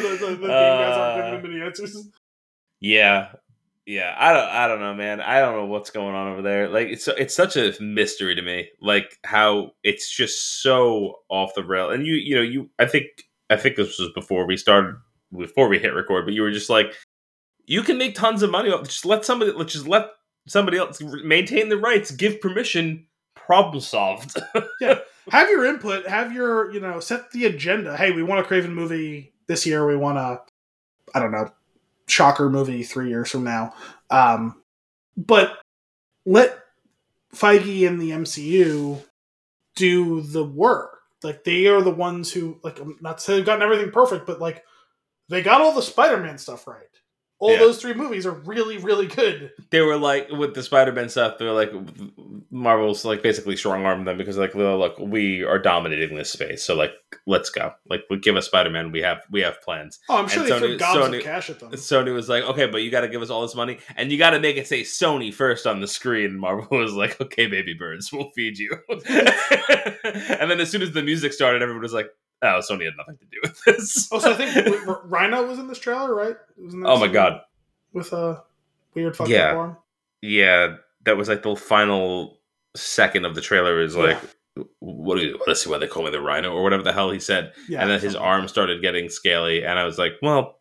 the, 0.00 0.16
the, 0.20 0.26
the 0.26 0.36
game 0.36 0.48
guys 0.48 0.96
aren't 0.96 1.22
Uh, 1.22 1.30
giving 1.30 1.50
him 1.50 1.56
any 1.56 1.64
answers. 1.66 2.08
Yeah. 2.80 3.28
Yeah, 3.86 4.14
I 4.18 4.34
don't 4.34 4.48
I 4.50 4.68
don't 4.68 4.80
know, 4.80 4.94
man. 4.94 5.22
I 5.22 5.40
don't 5.40 5.56
know 5.56 5.64
what's 5.64 5.88
going 5.88 6.14
on 6.14 6.32
over 6.32 6.42
there. 6.42 6.68
Like 6.68 6.88
it's 6.88 7.08
it's 7.08 7.34
such 7.34 7.56
a 7.56 7.72
mystery 7.80 8.34
to 8.34 8.42
me. 8.42 8.68
Like 8.82 9.16
how 9.24 9.70
it's 9.82 10.14
just 10.14 10.60
so 10.62 11.20
off 11.30 11.54
the 11.54 11.64
rail. 11.64 11.88
And 11.88 12.06
you 12.06 12.12
you 12.12 12.34
know, 12.36 12.42
you 12.42 12.68
I 12.78 12.84
think 12.84 13.06
I 13.48 13.56
think 13.56 13.76
this 13.76 13.98
was 13.98 14.10
before 14.14 14.46
we 14.46 14.58
started 14.58 14.96
before 15.34 15.68
we 15.68 15.78
hit 15.78 15.94
record, 15.94 16.26
but 16.26 16.34
you 16.34 16.42
were 16.42 16.50
just 16.50 16.68
like 16.68 16.94
you 17.64 17.82
can 17.82 17.96
make 17.96 18.14
tons 18.14 18.42
of 18.42 18.50
money 18.50 18.68
just 18.84 19.06
let 19.06 19.24
somebody 19.24 19.52
let's 19.52 19.72
just 19.72 19.88
let 19.88 20.08
somebody 20.48 20.78
else 20.78 21.00
maintain 21.00 21.68
the 21.68 21.76
rights, 21.76 22.10
give 22.10 22.40
permission, 22.40 23.06
problem 23.34 23.80
solved. 23.80 24.36
yeah. 24.80 24.98
have 25.30 25.48
your 25.48 25.66
input 25.66 26.06
have 26.06 26.32
your 26.32 26.70
you 26.72 26.80
know 26.80 27.00
set 27.00 27.30
the 27.32 27.44
agenda 27.46 27.96
hey 27.96 28.10
we 28.12 28.22
want 28.22 28.44
a 28.44 28.48
Kraven 28.48 28.72
movie 28.72 29.32
this 29.46 29.66
year 29.66 29.86
we 29.86 29.96
want 29.96 30.18
a 30.18 30.40
i 31.14 31.18
don't 31.18 31.32
know 31.32 31.50
shocker 32.06 32.48
movie 32.48 32.82
three 32.82 33.08
years 33.08 33.30
from 33.30 33.44
now 33.44 33.72
um 34.10 34.62
but 35.16 35.58
let 36.24 36.58
feige 37.34 37.86
and 37.86 38.00
the 38.00 38.10
mcu 38.10 39.02
do 39.76 40.22
the 40.22 40.44
work 40.44 41.00
like 41.22 41.44
they 41.44 41.66
are 41.66 41.82
the 41.82 41.90
ones 41.90 42.32
who 42.32 42.58
like 42.62 42.78
i'm 42.80 42.96
not 43.00 43.20
saying 43.20 43.38
they've 43.38 43.46
gotten 43.46 43.62
everything 43.62 43.90
perfect 43.90 44.26
but 44.26 44.40
like 44.40 44.64
they 45.28 45.42
got 45.42 45.60
all 45.60 45.74
the 45.74 45.82
spider-man 45.82 46.38
stuff 46.38 46.66
right 46.66 46.97
all 47.40 47.52
Yeah. 47.52 47.58
those 47.58 47.80
three 47.80 47.94
movies 47.94 48.26
are 48.26 48.32
really 48.32 48.78
really 48.78 49.06
good 49.06 49.52
they 49.70 49.80
were 49.80 49.96
like 49.96 50.28
with 50.30 50.54
the 50.54 50.62
Spider-Man 50.62 51.08
stuff. 51.10 51.38
They 51.38 51.44
were 51.44 51.52
like 51.52 51.72
Marvel's 52.50 53.04
like 53.04 53.22
basically 53.22 53.56
strong 53.56 53.84
armed 53.84 54.06
them 54.06 54.16
because 54.16 54.38
like 54.38 54.54
look, 54.54 54.98
we 54.98 55.44
are 55.44 55.58
dominating 55.58 56.16
this 56.16 56.30
space. 56.30 56.64
So 56.64 56.74
like, 56.74 56.92
let's 57.26 57.50
go. 57.50 57.72
Like, 57.90 58.04
we 58.08 58.18
give 58.18 58.36
us 58.36 58.46
Spider-Man. 58.46 58.90
We 58.92 59.02
have 59.02 59.22
we 59.30 59.42
have 59.42 59.60
plans. 59.62 59.98
oh 60.08 60.16
i'm 60.16 60.28
sure 60.28 60.42
And 60.44 60.52
they 60.52 60.58
threw 60.58 60.76
Sony- 60.76 60.78
gobs 60.78 60.98
Sony- 60.98 61.18
of 61.18 61.24
cash 61.24 61.50
at 61.50 61.60
them 61.60 61.70
Sony 61.72 62.14
was 62.14 62.28
like, 62.28 62.44
okay, 62.44 62.66
but 62.66 62.82
you 62.82 62.90
got 62.90 63.02
to 63.02 63.08
give 63.08 63.20
us 63.22 63.28
all 63.30 63.42
this 63.42 63.54
money, 63.54 63.78
and 63.96 64.10
you 64.10 64.16
got 64.18 64.30
to 64.30 64.40
make 64.40 64.56
it 64.56 64.66
say 64.66 64.80
Sony 64.82 65.32
first 65.32 65.66
on 65.66 65.80
the 65.80 65.86
screen. 65.88 66.26
And 66.26 66.40
Marvel 66.40 66.78
was 66.78 66.92
like, 66.94 67.20
okay, 67.20 67.46
baby 67.46 67.74
birds, 67.74 68.10
we'll 68.12 68.30
feed 68.30 68.58
you. 68.58 68.70
and 68.88 70.50
then 70.50 70.60
as 70.60 70.70
soon 70.70 70.82
as 70.82 70.92
the 70.92 71.02
music 71.02 71.32
started, 71.32 71.62
everyone 71.62 71.82
was 71.82 71.92
like, 71.92 72.08
Oh, 72.40 72.60
Sony 72.60 72.84
had 72.84 72.94
nothing 72.96 73.16
to 73.18 73.24
do 73.24 73.38
with 73.42 73.60
this. 73.64 74.08
Also, 74.12 74.32
I 74.32 74.34
think 74.34 74.86
Rhino 75.04 75.46
was 75.46 75.58
in 75.58 75.66
this 75.66 75.78
trailer, 75.78 76.14
right? 76.14 76.36
Was 76.56 76.74
in 76.74 76.80
that 76.80 76.88
oh 76.88 76.98
my 76.98 77.08
god. 77.08 77.40
With 77.92 78.12
a 78.12 78.42
weird 78.94 79.16
fucking 79.16 79.34
Yeah. 79.34 79.54
arm. 79.54 79.76
Yeah, 80.22 80.76
that 81.04 81.16
was 81.16 81.28
like 81.28 81.42
the 81.42 81.56
final 81.56 82.38
second 82.76 83.24
of 83.24 83.34
the 83.34 83.40
trailer 83.40 83.80
is 83.80 83.96
like 83.96 84.18
what 84.80 85.16
do 85.18 85.24
you 85.24 85.38
let's 85.46 85.62
see 85.62 85.70
why 85.70 85.78
they 85.78 85.86
call 85.86 86.02
me 86.04 86.10
the 86.10 86.20
rhino 86.20 86.52
or 86.52 86.62
whatever 86.64 86.82
the 86.82 86.92
hell 86.92 87.10
he 87.10 87.20
said. 87.20 87.52
Yeah, 87.68 87.80
and 87.80 87.90
then 87.90 88.00
his 88.00 88.12
something 88.12 88.26
arm 88.28 88.48
started 88.48 88.82
getting 88.82 89.08
scaly 89.08 89.64
and 89.64 89.78
I 89.78 89.84
was 89.84 89.98
like, 89.98 90.12
well, 90.22 90.58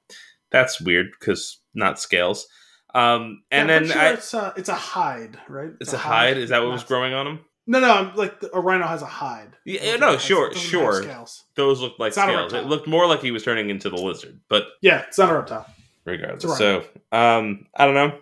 that's 0.51 0.79
weird 0.81 1.07
because 1.19 1.59
not 1.73 1.99
scales. 1.99 2.47
Um 2.95 3.43
and 3.51 3.69
Yeah, 3.69 3.79
then 3.79 3.87
sure 3.89 4.01
I, 4.01 4.09
it's 4.13 4.33
a, 4.33 4.53
it's 4.55 4.69
a 4.69 4.75
hide, 4.75 5.37
right? 5.49 5.71
it's 5.81 5.93
a 5.93 5.97
hide. 5.97 6.37
Is 6.37 6.49
that 6.49 6.61
what 6.63 6.71
was 6.71 6.83
growing 6.83 7.13
on 7.13 7.27
him? 7.27 7.39
No, 7.67 7.79
no. 7.79 7.91
I'm 7.91 8.15
like 8.15 8.41
a 8.53 8.59
rhino 8.61 8.87
has 8.87 9.01
a 9.01 9.05
hide. 9.05 9.49
Yeah, 9.65 9.97
no, 9.97 10.17
sure, 10.17 10.47
it 10.47 10.53
doesn't 10.53 10.79
have 10.79 10.99
sure. 10.99 11.25
Those 11.55 11.81
looked 11.81 11.99
like 11.99 12.11
a 12.11 12.13
scales. 12.15 12.53
It 12.53 12.65
looked 12.65 12.87
more 12.87 13.05
like 13.05 13.21
he 13.21 13.31
was 13.31 13.43
turning 13.43 13.69
into 13.69 13.89
the 13.89 13.97
lizard, 13.97 14.39
but 14.47 14.67
Yeah, 14.81 15.03
it's 15.07 15.17
not 15.17 15.29
a 15.29 15.33
reptile. 15.35 15.65
regardless. 16.05 16.43
It's 16.45 16.57
So, 16.57 16.85
um, 17.11 17.65
I 17.75 17.85
don't 17.85 17.93
know. 17.95 18.17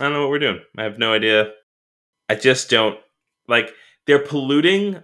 I 0.00 0.04
don't 0.04 0.12
know 0.12 0.20
what 0.22 0.30
we're 0.30 0.38
doing. 0.38 0.60
I 0.78 0.84
have 0.84 0.98
no 0.98 1.12
idea. 1.12 1.52
I 2.28 2.36
just 2.36 2.70
don't 2.70 2.98
like 3.48 3.70
they're 4.06 4.18
polluting 4.24 5.00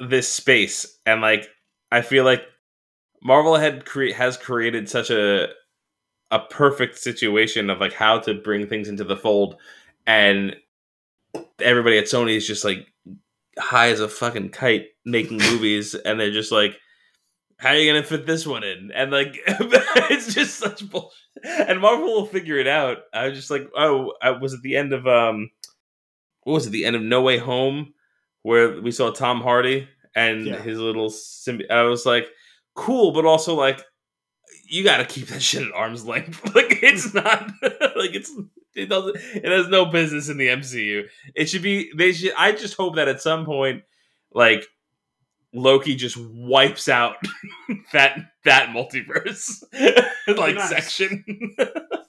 this 0.00 0.28
space, 0.28 0.98
and 1.04 1.20
like 1.20 1.48
I 1.90 2.02
feel 2.02 2.24
like 2.24 2.42
Marvel 3.22 3.56
had 3.56 3.84
cre- 3.84 4.12
has 4.12 4.36
created 4.36 4.88
such 4.88 5.10
a 5.10 5.48
a 6.30 6.38
perfect 6.38 6.98
situation 6.98 7.70
of 7.70 7.80
like 7.80 7.92
how 7.92 8.18
to 8.20 8.34
bring 8.34 8.66
things 8.66 8.88
into 8.88 9.04
the 9.04 9.16
fold, 9.16 9.56
and 10.06 10.56
everybody 11.60 11.98
at 11.98 12.04
Sony 12.04 12.36
is 12.36 12.46
just 12.46 12.64
like 12.64 12.86
high 13.58 13.88
as 13.88 14.00
a 14.00 14.08
fucking 14.08 14.50
kite 14.50 14.86
making 15.04 15.38
movies, 15.38 15.94
and 16.04 16.18
they're 16.20 16.32
just 16.32 16.52
like 16.52 16.76
how 17.56 17.70
are 17.70 17.76
you 17.76 17.90
gonna 17.90 18.04
fit 18.04 18.26
this 18.26 18.46
one 18.46 18.64
in? 18.64 18.90
And 18.92 19.10
like, 19.12 19.38
it's 19.46 20.34
just 20.34 20.58
such 20.58 20.88
bullshit. 20.90 21.12
And 21.44 21.80
Marvel 21.80 22.06
will 22.06 22.26
figure 22.26 22.58
it 22.58 22.66
out. 22.66 22.98
I 23.12 23.28
was 23.28 23.38
just 23.38 23.50
like, 23.50 23.70
oh, 23.76 24.12
I 24.20 24.30
was 24.32 24.52
at 24.54 24.60
the 24.62 24.76
end 24.76 24.92
of 24.92 25.06
um, 25.06 25.50
what 26.42 26.54
was 26.54 26.66
it? 26.66 26.70
The 26.70 26.84
end 26.84 26.96
of 26.96 27.02
No 27.02 27.22
Way 27.22 27.38
Home, 27.38 27.94
where 28.42 28.82
we 28.82 28.90
saw 28.90 29.10
Tom 29.12 29.40
Hardy 29.40 29.88
and 30.16 30.46
Yeah. 30.46 30.60
his 30.60 30.78
little 30.78 31.08
symbi- 31.10 31.70
I 31.70 31.82
was 31.84 32.04
like, 32.04 32.26
cool, 32.74 33.12
but 33.12 33.24
also 33.24 33.54
like, 33.54 33.82
you 34.68 34.82
got 34.82 34.96
to 34.98 35.04
keep 35.04 35.28
that 35.28 35.40
shit 35.42 35.62
at 35.66 35.72
arm's 35.72 36.04
length. 36.04 36.44
like, 36.54 36.82
it's 36.82 37.14
not 37.14 37.50
like 37.62 38.14
it's 38.14 38.32
it 38.82 38.86
doesn't 38.88 39.16
it 39.16 39.50
has 39.50 39.68
no 39.68 39.86
business 39.86 40.28
in 40.28 40.36
the 40.36 40.48
MCU. 40.48 41.04
It 41.34 41.48
should 41.48 41.62
be 41.62 41.92
they 41.96 42.12
should. 42.12 42.32
I 42.36 42.52
just 42.52 42.74
hope 42.74 42.96
that 42.96 43.08
at 43.08 43.22
some 43.22 43.44
point, 43.44 43.82
like. 44.32 44.66
Loki 45.56 45.94
just 45.94 46.16
wipes 46.16 46.88
out 46.88 47.14
that 47.92 48.18
that 48.44 48.70
multiverse 48.70 49.62
like 50.36 50.56
nice. 50.56 50.68
section. 50.68 51.24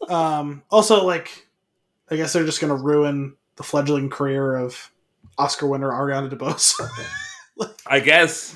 Um, 0.09 0.63
also, 0.72 1.05
like, 1.05 1.47
I 2.09 2.16
guess 2.16 2.34
they're 2.34 2.43
just 2.43 2.59
going 2.59 2.76
to 2.76 2.84
ruin 2.84 3.36
the 3.57 3.63
fledgling 3.63 4.09
career 4.09 4.55
of 4.55 4.91
Oscar 5.38 5.68
winner 5.68 5.91
Ariana 5.91 6.28
DeBose. 6.28 6.74
I 7.86 7.99
guess. 7.99 8.55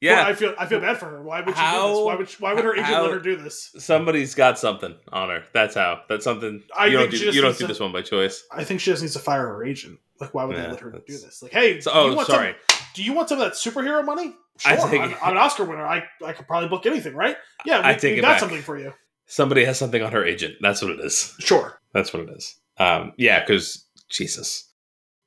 Yeah, 0.00 0.16
Well, 0.16 0.26
I 0.26 0.34
feel 0.34 0.54
I 0.58 0.66
feel 0.66 0.80
bad 0.80 0.98
for 0.98 1.06
her. 1.06 1.22
Why 1.22 1.40
would 1.40 1.56
she 1.56 1.60
do 1.62 1.66
this? 1.88 2.04
Why 2.04 2.14
would 2.16 2.28
she, 2.28 2.36
why 2.38 2.52
would 2.52 2.64
her 2.64 2.74
agent 2.76 2.90
let 3.02 3.10
her 3.12 3.18
do 3.18 3.36
this? 3.36 3.74
somebody's 3.78 4.34
got 4.34 4.58
something 4.58 4.94
on 5.10 5.30
her. 5.30 5.44
That's 5.54 5.74
how. 5.74 6.02
That's 6.08 6.22
something. 6.24 6.62
I 6.76 6.86
you 6.86 6.98
don't 6.98 7.10
think 7.10 7.22
do. 7.22 7.30
You 7.30 7.40
don't 7.40 7.52
do 7.56 7.60
to- 7.64 7.66
this 7.66 7.80
one 7.80 7.92
by 7.92 8.02
choice. 8.02 8.44
I 8.52 8.64
think 8.64 8.80
she 8.80 8.90
just 8.90 9.02
needs 9.02 9.14
to 9.14 9.20
fire 9.20 9.46
her 9.46 9.64
agent. 9.64 9.98
Like, 10.20 10.34
why 10.34 10.44
would 10.44 10.56
Yeah, 10.56 10.64
they 10.64 10.70
let 10.72 10.80
her 10.80 10.90
do 10.90 11.00
this? 11.18 11.42
Like, 11.42 11.52
hey, 11.52 11.80
So, 11.80 11.90
oh, 11.94 12.14
want 12.14 12.26
sorry. 12.26 12.54
Some, 12.68 12.78
do 12.94 13.02
you 13.04 13.12
want 13.12 13.28
some 13.28 13.40
of 13.40 13.44
that 13.44 13.52
superhero 13.54 14.04
money? 14.04 14.34
I 14.64 14.76
Sure, 14.76 14.88
take 14.88 15.00
I'm, 15.00 15.14
I'm 15.22 15.32
an 15.32 15.36
Oscar 15.38 15.64
winner. 15.64 15.86
I, 15.86 16.04
I 16.24 16.32
could 16.32 16.46
probably 16.46 16.68
book 16.70 16.86
anything, 16.86 17.14
right? 17.14 17.36
Yeah, 17.66 17.80
we, 17.80 17.86
I 17.88 17.94
take 17.94 18.16
we 18.16 18.22
got 18.22 18.28
back. 18.32 18.40
something 18.40 18.62
for 18.62 18.78
you. 18.78 18.92
Somebody 19.26 19.64
has 19.64 19.78
something 19.78 20.02
on 20.02 20.12
her 20.12 20.24
agent. 20.24 20.54
That's 20.62 20.80
what 20.80 20.92
it 20.92 21.00
is. 21.00 21.34
Sure. 21.40 21.78
That's 21.92 22.12
what 22.14 22.22
it 22.22 22.30
is. 22.30 22.56
Um, 22.78 23.12
yeah, 23.18 23.40
because 23.40 23.84
Jesus, 24.08 24.65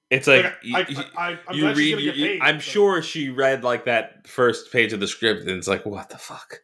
it's 0.10 0.28
like, 0.28 0.44
Like, 0.44 0.56
you, 0.64 0.76
I, 0.76 0.80
I, 1.16 1.30
I, 1.32 1.40
I'm, 1.48 1.56
you 1.56 1.72
read. 1.74 2.00
You, 2.00 2.12
paid. 2.14 2.42
I'm 2.42 2.56
but- 2.56 2.64
sure 2.64 3.02
she 3.02 3.30
read 3.30 3.64
like 3.64 3.86
that 3.86 4.28
first 4.28 4.72
page 4.72 4.94
of 4.94 5.00
the 5.00 5.08
script, 5.08 5.42
and 5.42 5.52
it's 5.52 5.68
like, 5.68 5.86
what 5.86 6.10
the 6.10 6.18
fuck 6.18 6.60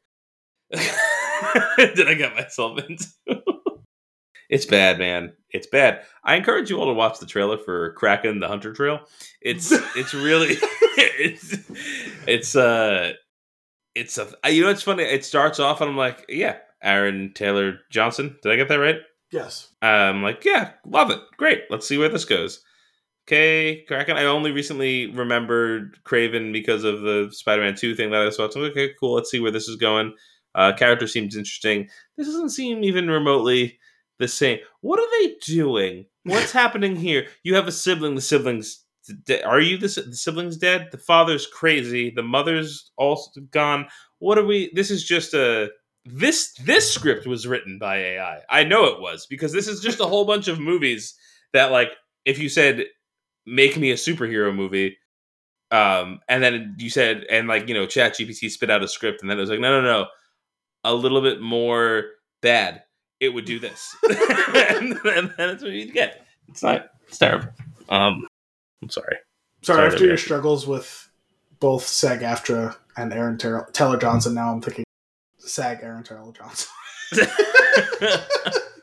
did 0.72 2.08
I 2.08 2.14
get 2.16 2.34
myself 2.36 2.80
into? 2.80 3.06
it's 4.50 4.66
bad, 4.66 4.98
man. 5.00 5.34
It's 5.52 5.68
bad. 5.68 6.04
I 6.24 6.36
encourage 6.36 6.70
you 6.70 6.80
all 6.80 6.88
to 6.88 6.94
watch 6.94 7.20
the 7.20 7.26
trailer 7.26 7.58
for 7.58 7.94
Kraken: 7.94 8.40
The 8.40 8.48
Hunter 8.48 8.74
Trail. 8.74 9.02
It's 9.42 9.72
it's 9.96 10.14
really 10.14 10.58
it's 10.98 11.58
it's 12.28 12.56
uh 12.56 13.14
it's 13.94 14.18
a 14.18 14.28
you 14.52 14.64
know 14.64 14.70
it's 14.70 14.84
funny. 14.84 15.04
It 15.04 15.24
starts 15.24 15.60
off 15.60 15.82
and 15.82 15.90
I'm 15.90 15.98
like, 15.98 16.26
yeah, 16.28 16.58
Aaron 16.84 17.32
Taylor 17.34 17.80
Johnson. 17.92 18.38
Did 18.44 18.52
I 18.52 18.56
get 18.56 18.68
that 18.70 18.80
right? 18.80 18.98
Yes. 19.32 19.70
I'm 19.82 20.22
like, 20.24 20.46
yeah, 20.46 20.72
love 20.86 21.12
it. 21.12 21.20
Great. 21.38 21.64
Let's 21.70 21.88
see 21.88 21.98
where 21.98 22.10
this 22.10 22.26
goes. 22.26 22.64
Okay, 23.28 23.84
Kraken. 23.88 24.18
I 24.18 24.26
only 24.26 24.52
recently 24.52 25.08
remembered 25.08 25.98
Kraven 26.04 26.54
because 26.54 26.84
of 26.84 27.02
the 27.02 27.30
Spider-Man 27.32 27.76
2 27.76 27.96
thing 27.96 28.12
that 28.12 28.22
I 28.22 28.30
saw. 28.30 28.48
So, 28.50 28.62
okay, 28.62 28.92
cool. 29.00 29.16
Let's 29.16 29.32
see 29.32 29.40
where 29.40 29.52
this 29.52 29.68
is 29.68 29.78
going. 29.78 30.14
Uh, 30.54 30.74
character 30.74 31.08
seems 31.08 31.36
interesting. 31.36 31.90
This 32.18 32.28
doesn't 32.28 32.52
seem 32.52 32.84
even 32.84 33.10
remotely 33.10 33.80
the 34.20 34.28
same. 34.28 34.60
What 34.82 35.00
are 35.00 35.10
they 35.20 35.36
doing? 35.42 36.06
What's 36.24 36.52
happening 36.54 36.96
here? 36.96 37.26
You 37.44 37.56
have 37.56 37.68
a 37.68 37.72
sibling. 37.72 38.14
The 38.14 38.22
siblings. 38.22 38.84
De- 39.26 39.44
are 39.44 39.60
you 39.60 39.78
the, 39.78 39.88
the 39.88 40.16
siblings 40.16 40.58
dead? 40.58 40.90
The 40.92 41.00
father's 41.00 41.48
crazy. 41.48 42.12
The 42.12 42.24
mother's 42.24 42.92
also 42.96 43.42
gone. 43.52 43.88
What 44.20 44.38
are 44.38 44.46
we? 44.46 44.72
This 44.76 44.92
is 44.92 45.04
just 45.04 45.34
a 45.34 45.70
this 46.06 46.54
this 46.64 46.94
script 46.94 47.26
was 47.26 47.48
written 47.48 47.80
by 47.80 47.98
AI. 47.98 48.42
I 48.50 48.64
know 48.64 48.86
it 48.86 49.02
was 49.02 49.26
because 49.26 49.52
this 49.52 49.68
is 49.68 49.82
just 49.82 50.00
a 50.00 50.06
whole 50.06 50.26
bunch 50.26 50.48
of 50.48 50.60
movies 50.60 51.16
that 51.54 51.72
like 51.72 51.90
if 52.24 52.40
you 52.40 52.50
said 52.50 52.86
make 53.46 53.78
me 53.78 53.92
a 53.92 53.96
superhero 53.96 54.54
movie 54.54 54.98
um 55.72 56.20
and 56.30 56.44
then 56.44 56.76
you 56.78 56.90
said 56.90 57.26
and 57.30 57.48
like 57.48 57.68
you 57.68 57.74
know 57.74 57.86
chat 57.86 58.14
gpt 58.14 58.50
spit 58.50 58.70
out 58.70 58.84
a 58.84 58.88
script 58.88 59.22
and 59.22 59.30
then 59.30 59.38
it 59.38 59.42
was 59.42 59.50
like 59.50 59.60
no 59.60 59.82
no 59.82 59.82
no 59.82 60.08
a 60.86 60.94
little 60.94 61.22
bit 61.22 61.42
more 61.42 62.06
bad. 62.42 62.84
It 63.20 63.30
would 63.30 63.46
do 63.46 63.60
this. 63.60 63.94
And, 64.68 64.98
and 65.06 65.34
that's 65.38 65.64
what 65.64 65.72
you'd 65.72 65.94
get. 65.94 66.26
It's 66.48 66.64
not 66.64 66.88
it's 67.08 67.18
terrible. 67.18 67.50
Um 67.90 68.26
i'm 68.82 68.90
sorry. 68.90 69.18
Sorry, 69.62 69.78
Sorry, 69.78 69.92
after 69.92 70.06
your 70.06 70.18
struggles 70.18 70.66
with 70.68 71.10
both 71.60 71.86
SAG 71.86 72.22
AFTRA 72.22 72.76
and 72.98 73.14
Aaron 73.14 73.38
Taylor, 73.38 73.68
Taylor 73.74 73.98
Johnson, 73.98 74.34
now 74.34 74.52
I'm 74.52 74.62
thinking 74.62 74.86
SAG 75.38 75.80
Aaron 75.82 76.04
Taylor 76.04 76.32
Johnson. 76.32 76.70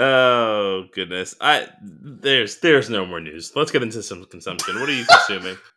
oh 0.00 0.86
goodness 0.94 1.34
i 1.40 1.66
there's 1.82 2.58
there's 2.60 2.88
no 2.90 3.04
more 3.06 3.20
news 3.20 3.52
let's 3.54 3.70
get 3.70 3.82
into 3.82 4.02
some 4.02 4.24
consumption 4.26 4.80
what 4.80 4.88
are 4.88 4.92
you 4.94 5.04
consuming 5.04 5.56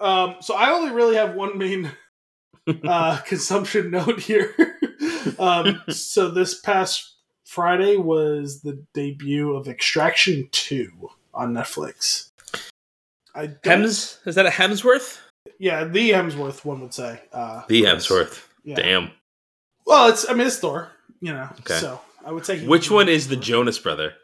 Um, 0.00 0.36
so 0.40 0.54
I 0.54 0.70
only 0.70 0.92
really 0.92 1.16
have 1.16 1.34
one 1.34 1.58
main 1.58 1.92
uh, 2.84 3.18
consumption 3.18 3.90
note 3.90 4.18
here. 4.20 4.54
um, 5.38 5.82
so 5.90 6.30
this 6.30 6.58
past 6.60 7.16
Friday 7.44 7.98
was 7.98 8.62
the 8.62 8.82
debut 8.94 9.54
of 9.54 9.68
Extraction 9.68 10.48
Two 10.52 11.10
on 11.34 11.52
Netflix. 11.52 12.30
I 13.34 13.48
don't- 13.48 13.64
hems 13.66 14.20
is 14.24 14.36
that 14.36 14.46
a 14.46 14.50
hemsworth 14.50 15.18
yeah, 15.58 15.84
the 15.84 16.12
Hemsworth 16.12 16.64
one 16.64 16.80
would 16.80 16.94
say. 16.94 17.20
Uh, 17.30 17.62
the 17.68 17.80
yes. 17.80 18.06
hemsworth 18.06 18.42
Yeah. 18.64 18.76
damn 18.76 19.10
Well, 19.84 20.08
it's 20.08 20.26
I 20.28 20.32
mean 20.32 20.46
it's 20.46 20.58
Thor, 20.58 20.90
you 21.20 21.34
know. 21.34 21.48
Okay. 21.60 21.74
So 21.74 22.00
I 22.24 22.32
would 22.32 22.44
say 22.46 22.58
he- 22.58 22.66
which 22.66 22.90
one 22.90 23.08
is 23.08 23.28
the 23.28 23.36
jonas 23.36 23.78
brother 23.78 24.14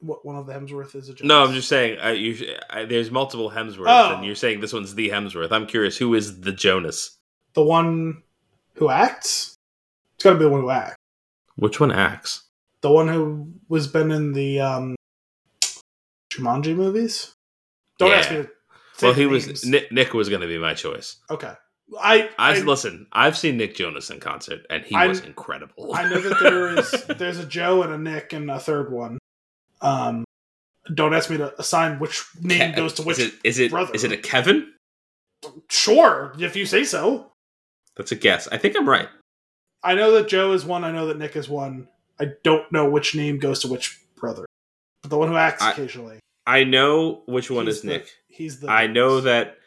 What 0.00 0.24
one 0.24 0.36
of 0.36 0.46
the 0.46 0.52
Hemsworth 0.52 0.94
is 0.94 1.08
a 1.08 1.14
Jonas? 1.14 1.28
no 1.28 1.44
i'm 1.44 1.52
just 1.54 1.68
saying 1.68 1.98
I, 2.00 2.12
you, 2.12 2.56
I, 2.70 2.84
there's 2.84 3.10
multiple 3.10 3.50
hemsworths 3.50 3.84
Oh. 3.88 4.14
and 4.16 4.24
you're 4.24 4.34
saying 4.34 4.60
this 4.60 4.72
one's 4.72 4.94
the 4.94 5.10
hemsworth 5.10 5.52
i'm 5.52 5.66
curious 5.66 5.96
who 5.96 6.14
is 6.14 6.40
the 6.40 6.52
jonas 6.52 7.16
the 7.54 7.62
one 7.62 8.22
who 8.74 8.90
acts. 8.90 9.54
It's 10.14 10.22
got 10.24 10.34
to 10.34 10.38
be 10.38 10.44
the 10.44 10.50
one 10.50 10.60
who 10.60 10.70
acts. 10.70 10.94
which 11.56 11.80
one 11.80 11.90
acts 11.90 12.44
The 12.82 12.90
one 12.92 13.08
who 13.08 13.52
was 13.68 13.88
been 13.88 14.12
in 14.12 14.32
the 14.32 14.60
um, 14.60 14.94
Jumanji 16.32 16.76
movies. 16.76 17.34
Don't 17.98 18.12
ask 18.12 18.30
me. 18.30 18.36
To 18.36 18.48
say 18.96 19.06
well 19.08 19.14
he 19.14 19.26
was 19.26 19.64
nick, 19.64 19.90
nick 19.90 20.14
was 20.14 20.28
going 20.28 20.42
to 20.42 20.46
be 20.46 20.58
my 20.58 20.74
choice 20.74 21.16
Okay, 21.30 21.52
I 22.00 22.28
I, 22.38 22.56
I, 22.56 22.58
listen. 22.60 23.06
I've 23.12 23.36
seen 23.38 23.56
Nick 23.56 23.74
Jonas 23.74 24.10
in 24.10 24.20
concert, 24.20 24.66
and 24.70 24.84
he 24.84 24.94
I'm- 24.94 25.08
was 25.08 25.20
incredible. 25.20 25.94
I 25.94 26.08
know 26.08 26.20
that 26.20 26.38
there 26.40 26.68
is 26.78 26.90
there's 27.16 27.38
a 27.38 27.46
Joe 27.46 27.82
and 27.82 27.92
a 27.92 27.98
Nick 27.98 28.32
and 28.32 28.50
a 28.50 28.58
third 28.58 28.92
one. 28.92 29.18
Um, 29.80 30.24
don't 30.92 31.14
ask 31.14 31.30
me 31.30 31.36
to 31.38 31.58
assign 31.60 31.98
which 31.98 32.24
name 32.42 32.72
Ke- 32.72 32.76
goes 32.76 32.92
to 32.94 33.02
which. 33.02 33.18
Is 33.18 33.26
it? 33.28 33.34
Is 33.44 33.58
it? 33.58 33.70
brother. 33.70 33.94
Is 33.94 34.04
it 34.04 34.12
a 34.12 34.16
Kevin? 34.16 34.72
Sure, 35.70 36.34
if 36.38 36.56
you 36.56 36.66
say 36.66 36.84
so. 36.84 37.30
That's 37.96 38.12
a 38.12 38.16
guess. 38.16 38.48
I 38.48 38.58
think 38.58 38.76
I'm 38.76 38.88
right. 38.88 39.08
I 39.82 39.94
know 39.94 40.12
that 40.12 40.28
Joe 40.28 40.52
is 40.52 40.64
one. 40.64 40.84
I 40.84 40.90
know 40.90 41.06
that 41.06 41.18
Nick 41.18 41.36
is 41.36 41.48
one. 41.48 41.88
I 42.20 42.32
don't 42.42 42.70
know 42.72 42.88
which 42.90 43.14
name 43.14 43.38
goes 43.38 43.60
to 43.60 43.68
which 43.68 44.00
brother. 44.16 44.44
But 45.02 45.10
the 45.10 45.18
one 45.18 45.28
who 45.28 45.36
acts 45.36 45.62
I- 45.62 45.72
occasionally. 45.72 46.20
I 46.46 46.64
know 46.64 47.22
which 47.26 47.50
one 47.50 47.66
He's 47.66 47.76
is 47.76 47.82
the- 47.82 47.88
Nick. 47.88 48.10
He's 48.28 48.60
the. 48.60 48.68
I 48.70 48.86
know 48.86 49.20
that 49.20 49.58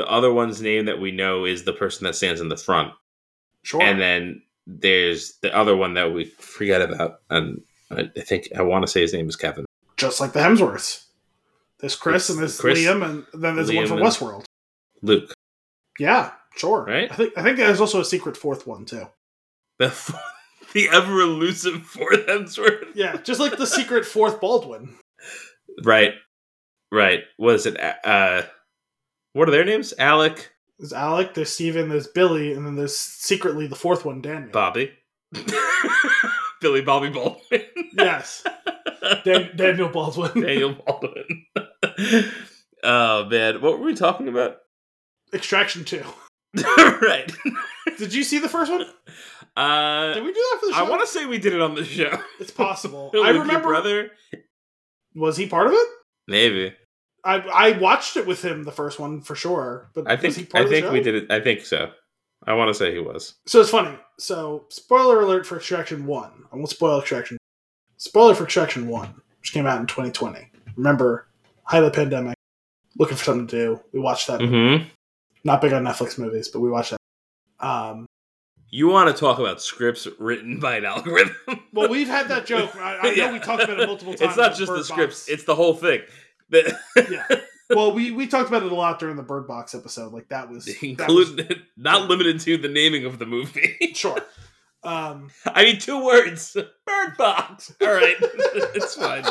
the 0.00 0.10
other 0.10 0.32
one's 0.32 0.62
name 0.62 0.86
that 0.86 0.98
we 0.98 1.10
know 1.10 1.44
is 1.44 1.64
the 1.64 1.74
person 1.74 2.04
that 2.06 2.14
stands 2.16 2.40
in 2.40 2.48
the 2.48 2.56
front, 2.56 2.94
Sure. 3.62 3.82
and 3.82 4.00
then 4.00 4.42
there's 4.66 5.34
the 5.42 5.54
other 5.54 5.76
one 5.76 5.92
that 5.94 6.14
we 6.14 6.24
forget 6.24 6.80
about, 6.80 7.20
and 7.28 7.60
I 7.90 8.04
think 8.18 8.48
I 8.56 8.62
want 8.62 8.82
to 8.86 8.90
say 8.90 9.02
his 9.02 9.12
name 9.12 9.28
is 9.28 9.36
Kevin. 9.36 9.66
Just 9.98 10.18
like 10.20 10.32
the 10.32 10.40
Hemsworths. 10.40 11.04
There's 11.80 11.96
Chris 11.96 12.22
It's 12.24 12.30
and 12.30 12.38
there's 12.40 12.58
Chris, 12.58 12.78
Liam, 12.78 13.04
and 13.04 13.26
then 13.42 13.56
there's 13.56 13.68
the 13.68 13.76
one 13.76 13.86
from 13.86 13.98
Westworld. 13.98 14.44
Luke, 15.02 15.34
Yeah, 15.98 16.30
sure. 16.56 16.84
Right? 16.84 17.10
I 17.12 17.14
think 17.16 17.32
I 17.36 17.42
think 17.42 17.58
there's 17.58 17.80
also 17.80 18.00
a 18.00 18.04
secret 18.04 18.36
fourth 18.38 18.66
one 18.66 18.86
too. 18.86 19.06
the 19.78 19.88
the 20.72 20.88
ever 20.90 21.20
elusive 21.20 21.82
fourth 21.84 22.26
Hemsworth. 22.26 22.86
Yeah, 22.94 23.16
just 23.18 23.38
like 23.40 23.58
the 23.58 23.66
secret 23.66 24.06
fourth 24.06 24.40
Baldwin. 24.40 24.96
Right, 25.84 26.14
right. 26.90 27.20
What 27.36 27.56
is 27.56 27.66
it? 27.66 27.78
Uh, 28.04 28.42
what 29.32 29.48
are 29.48 29.52
their 29.52 29.64
names? 29.64 29.92
Alec, 29.98 30.50
There's 30.78 30.92
Alec, 30.92 31.34
there's 31.34 31.50
Stephen, 31.50 31.88
there's 31.88 32.06
Billy, 32.08 32.52
and 32.52 32.66
then 32.66 32.76
there's 32.76 32.96
secretly 32.96 33.66
the 33.66 33.76
fourth 33.76 34.04
one, 34.04 34.20
Daniel. 34.20 34.50
Bobby, 34.50 34.92
Billy 36.60 36.82
Bobby 36.82 37.10
Baldwin. 37.10 37.62
Yes, 37.92 38.44
Dan- 39.24 39.50
Daniel 39.56 39.88
Baldwin. 39.88 40.40
Daniel 40.40 40.74
Baldwin. 40.74 41.46
oh 42.84 43.24
man, 43.26 43.60
what 43.60 43.78
were 43.78 43.84
we 43.84 43.94
talking 43.94 44.28
about? 44.28 44.58
Extraction 45.32 45.84
two. 45.84 46.02
right. 46.56 47.30
Did 47.98 48.12
you 48.12 48.24
see 48.24 48.38
the 48.38 48.48
first 48.48 48.70
one? 48.72 48.84
Uh, 49.56 50.14
Did 50.14 50.24
we 50.24 50.32
do 50.32 50.40
that 50.50 50.58
for 50.60 50.66
the 50.66 50.72
show? 50.72 50.84
I 50.84 50.88
want 50.88 51.00
to 51.02 51.06
say 51.06 51.26
we 51.26 51.38
did 51.38 51.52
it 51.52 51.60
on 51.60 51.74
the 51.74 51.84
show. 51.84 52.18
It's 52.40 52.50
possible. 52.50 53.10
I 53.14 53.30
your 53.30 53.42
remember. 53.42 53.68
brother. 53.68 54.10
Was 55.14 55.36
he 55.36 55.46
part 55.46 55.66
of 55.68 55.72
it? 55.74 55.86
Maybe. 56.28 56.72
I 57.24 57.36
I 57.40 57.78
watched 57.78 58.16
it 58.16 58.26
with 58.26 58.44
him 58.44 58.64
the 58.64 58.72
first 58.72 58.98
one 58.98 59.20
for 59.20 59.34
sure. 59.34 59.90
But 59.94 60.08
I 60.10 60.14
was 60.14 60.22
he 60.22 60.30
think. 60.42 60.50
part 60.50 60.62
I 60.62 60.64
of 60.64 60.70
think 60.70 60.90
we 60.92 61.00
did 61.02 61.14
it. 61.14 61.30
I 61.30 61.40
think 61.40 61.60
so. 61.64 61.90
I 62.46 62.54
want 62.54 62.68
to 62.68 62.74
say 62.74 62.92
he 62.92 62.98
was. 63.00 63.34
So 63.46 63.60
it's 63.60 63.70
funny. 63.70 63.96
So 64.18 64.64
spoiler 64.70 65.20
alert 65.20 65.46
for 65.46 65.56
Extraction 65.56 66.06
One. 66.06 66.44
I 66.52 66.56
won't 66.56 66.70
spoil 66.70 67.00
Extraction. 67.00 67.36
Spoiler 67.98 68.34
for 68.34 68.44
Extraction 68.44 68.88
One, 68.88 69.20
which 69.40 69.52
came 69.52 69.66
out 69.66 69.80
in 69.80 69.86
2020. 69.86 70.48
Remember, 70.76 71.26
height 71.64 71.82
of 71.82 71.92
the 71.92 71.96
pandemic. 71.96 72.34
Looking 72.98 73.16
for 73.16 73.24
something 73.24 73.46
to 73.48 73.56
do. 73.56 73.80
We 73.92 74.00
watched 74.00 74.26
that. 74.28 74.40
Mm-hmm. 74.40 74.84
Not 75.44 75.60
big 75.60 75.72
on 75.72 75.84
Netflix 75.84 76.18
movies, 76.18 76.48
but 76.48 76.60
we 76.60 76.70
watched 76.70 76.90
that. 76.92 77.66
Um, 77.66 78.06
You 78.70 78.88
want 78.88 79.14
to 79.14 79.18
talk 79.18 79.38
about 79.38 79.60
scripts 79.62 80.06
written 80.18 80.58
by 80.60 80.76
an 80.76 80.84
algorithm? 80.84 81.36
well, 81.72 81.88
we've 81.88 82.08
had 82.08 82.28
that 82.28 82.46
joke. 82.46 82.74
I, 82.76 82.96
I 82.96 83.02
know 83.04 83.10
Yeah. 83.10 83.32
we 83.32 83.38
talked 83.38 83.62
about 83.62 83.80
it 83.80 83.86
multiple 83.86 84.14
times. 84.14 84.30
It's 84.30 84.36
not 84.36 84.56
just 84.56 84.72
the 84.72 84.82
scripts; 84.84 85.20
Box. 85.24 85.28
it's 85.28 85.44
the 85.44 85.54
whole 85.54 85.74
thing. 85.74 86.00
Yeah. 86.50 87.26
Well, 87.72 87.92
we 87.92 88.10
we 88.10 88.26
talked 88.26 88.48
about 88.48 88.64
it 88.64 88.72
a 88.72 88.74
lot 88.74 88.98
during 88.98 89.14
the 89.14 89.22
Bird 89.22 89.46
Box 89.46 89.76
episode. 89.76 90.12
Like 90.12 90.28
that 90.30 90.50
was, 90.50 90.64
that 90.64 90.74
was 90.74 90.82
included, 90.82 91.62
not 91.76 92.08
limited 92.08 92.40
to 92.40 92.56
the 92.56 92.68
naming 92.68 93.04
of 93.04 93.20
the 93.20 93.26
movie. 93.26 93.76
sure. 93.94 94.18
Um, 94.82 95.30
I 95.46 95.64
need 95.64 95.80
two 95.80 96.04
words: 96.04 96.56
bird 96.84 97.16
box. 97.16 97.72
All 97.80 97.92
right, 97.92 98.16
it's 98.20 98.96
fine. 98.96 99.24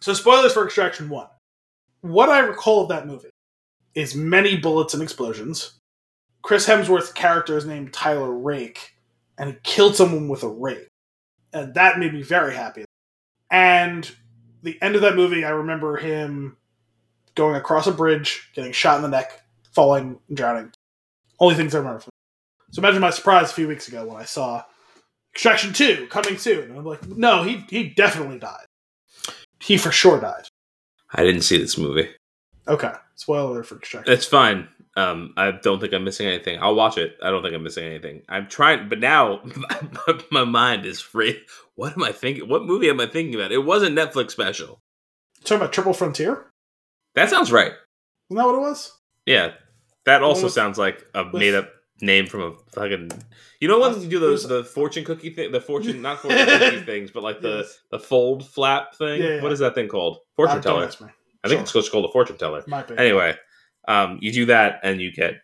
So, 0.00 0.12
spoilers 0.12 0.52
for 0.52 0.64
Extraction 0.64 1.08
1. 1.08 1.26
What 2.00 2.30
I 2.30 2.40
recall 2.40 2.82
of 2.82 2.88
that 2.88 3.06
movie 3.06 3.30
is 3.94 4.14
many 4.14 4.56
bullets 4.56 4.94
and 4.94 5.02
explosions. 5.02 5.78
Chris 6.42 6.66
Hemsworth's 6.66 7.12
character 7.12 7.56
is 7.56 7.66
named 7.66 7.92
Tyler 7.92 8.32
Rake, 8.32 8.94
and 9.38 9.50
he 9.50 9.56
killed 9.62 9.96
someone 9.96 10.28
with 10.28 10.42
a 10.42 10.48
rake. 10.48 10.88
And 11.52 11.74
that 11.74 11.98
made 11.98 12.12
me 12.12 12.22
very 12.22 12.54
happy. 12.54 12.84
And 13.50 14.10
the 14.62 14.78
end 14.82 14.96
of 14.96 15.02
that 15.02 15.16
movie, 15.16 15.44
I 15.44 15.50
remember 15.50 15.96
him 15.96 16.56
going 17.34 17.56
across 17.56 17.86
a 17.86 17.92
bridge, 17.92 18.50
getting 18.54 18.72
shot 18.72 18.96
in 18.96 19.02
the 19.02 19.08
neck, 19.08 19.42
falling, 19.72 20.18
and 20.28 20.36
drowning. 20.36 20.72
Only 21.38 21.54
things 21.54 21.74
I 21.74 21.78
remember 21.78 22.00
from 22.00 22.10
So 22.72 22.80
imagine 22.80 23.00
my 23.00 23.10
surprise 23.10 23.50
a 23.50 23.54
few 23.54 23.68
weeks 23.68 23.88
ago 23.88 24.04
when 24.04 24.16
I 24.16 24.24
saw 24.24 24.64
Extraction 25.34 25.72
2 25.72 26.08
coming 26.10 26.36
soon. 26.36 26.70
And 26.70 26.78
I'm 26.78 26.84
like, 26.84 27.06
no, 27.06 27.44
he, 27.44 27.64
he 27.68 27.90
definitely 27.90 28.38
died. 28.38 28.66
He 29.60 29.76
for 29.76 29.92
sure 29.92 30.20
died. 30.20 30.48
I 31.14 31.22
didn't 31.22 31.42
see 31.42 31.58
this 31.58 31.78
movie. 31.78 32.08
Okay. 32.66 32.92
Spoiler 33.14 33.50
alert 33.50 33.66
for 33.66 33.76
Extraction. 33.76 34.12
It's 34.12 34.26
fine. 34.26 34.68
Um, 34.98 35.32
I 35.36 35.52
don't 35.52 35.80
think 35.80 35.92
I'm 35.92 36.02
missing 36.04 36.26
anything. 36.26 36.58
I'll 36.60 36.74
watch 36.74 36.98
it. 36.98 37.16
I 37.22 37.30
don't 37.30 37.42
think 37.42 37.54
I'm 37.54 37.62
missing 37.62 37.84
anything. 37.84 38.22
I'm 38.28 38.48
trying, 38.48 38.88
but 38.88 38.98
now 38.98 39.40
my, 39.44 40.20
my 40.30 40.44
mind 40.44 40.84
is 40.86 41.00
free. 41.00 41.40
What 41.76 41.92
am 41.92 42.02
I 42.02 42.10
thinking? 42.12 42.48
What 42.48 42.64
movie 42.64 42.90
am 42.90 43.00
I 43.00 43.06
thinking 43.06 43.34
about? 43.34 43.52
It 43.52 43.64
was 43.64 43.82
a 43.82 43.88
Netflix 43.88 44.32
special. 44.32 44.80
talking 45.44 45.58
about 45.58 45.72
Triple 45.72 45.92
Frontier? 45.92 46.46
That 47.14 47.30
sounds 47.30 47.52
right. 47.52 47.72
Isn't 48.30 48.36
that 48.36 48.44
what 48.46 48.54
it 48.56 48.60
was? 48.60 48.92
Yeah, 49.26 49.52
that 50.04 50.22
also 50.22 50.44
with- 50.44 50.52
sounds 50.52 50.78
like 50.78 51.04
a 51.14 51.24
with- 51.24 51.34
made 51.34 51.54
up 51.54 51.70
name 52.00 52.26
from 52.26 52.40
a 52.42 52.52
fucking. 52.72 53.10
You 53.60 53.68
know 53.68 53.78
when 53.80 54.00
you 54.00 54.08
do 54.08 54.18
those 54.20 54.46
the 54.48 54.64
fortune 54.64 55.04
cookie 55.04 55.30
thing, 55.30 55.52
the 55.52 55.60
fortune 55.60 56.00
not 56.02 56.18
fortune 56.22 56.46
cookie 56.46 56.80
things, 56.82 57.10
but 57.10 57.22
like 57.22 57.40
the 57.40 57.58
Yes. 57.58 57.78
the 57.90 57.98
fold 57.98 58.46
flap 58.48 58.94
thing. 58.94 59.22
Yeah, 59.22 59.28
yeah. 59.36 59.42
What 59.42 59.52
is 59.52 59.58
that 59.60 59.74
thing 59.74 59.88
called? 59.88 60.16
Uh, 60.16 60.20
Fortune 60.36 60.60
don't 60.60 60.90
teller. 60.90 61.12
I 61.44 61.48
think 61.48 61.66
Sure. 61.68 61.80
it's 61.80 61.88
called 61.88 62.04
a 62.04 62.12
fortune 62.12 62.36
teller. 62.36 62.64
Might 62.66 62.88
be. 62.88 62.96
Anyway, 62.98 63.34
um, 63.88 64.18
you 64.22 64.30
do 64.32 64.46
that 64.46 64.78
and 64.84 65.00
you 65.00 65.10
get 65.12 65.40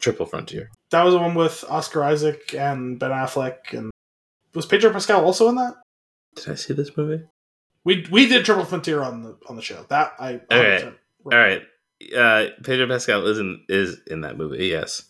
triple 0.00 0.26
frontier. 0.26 0.70
That 0.90 1.04
was 1.04 1.14
the 1.14 1.20
one 1.20 1.34
with 1.34 1.64
Oscar 1.68 2.02
Isaac 2.02 2.54
and 2.54 2.98
Ben 2.98 3.10
Affleck. 3.12 3.72
and 3.72 3.90
Was 4.54 4.66
Pedro 4.66 4.92
Pascal 4.92 5.24
also 5.24 5.48
in 5.48 5.54
that? 5.56 5.74
Did 6.36 6.48
I 6.50 6.54
see 6.56 6.74
this 6.74 6.96
movie? 6.96 7.22
We 7.84 8.06
we 8.10 8.26
did 8.26 8.44
Triple 8.44 8.64
Frontier 8.64 9.02
on 9.02 9.22
the 9.22 9.36
on 9.48 9.56
the 9.56 9.62
show. 9.62 9.84
That 9.90 10.14
I. 10.18 10.40
Okay. 10.50 10.90
100% 11.24 11.32
All 11.32 11.38
right. 11.38 11.62
Uh, 12.16 12.46
Pedro 12.64 12.88
Pascal 12.88 13.26
is 13.26 13.38
in 13.38 13.62
is 13.68 14.00
in 14.06 14.22
that 14.22 14.36
movie. 14.38 14.66
Yes. 14.66 15.04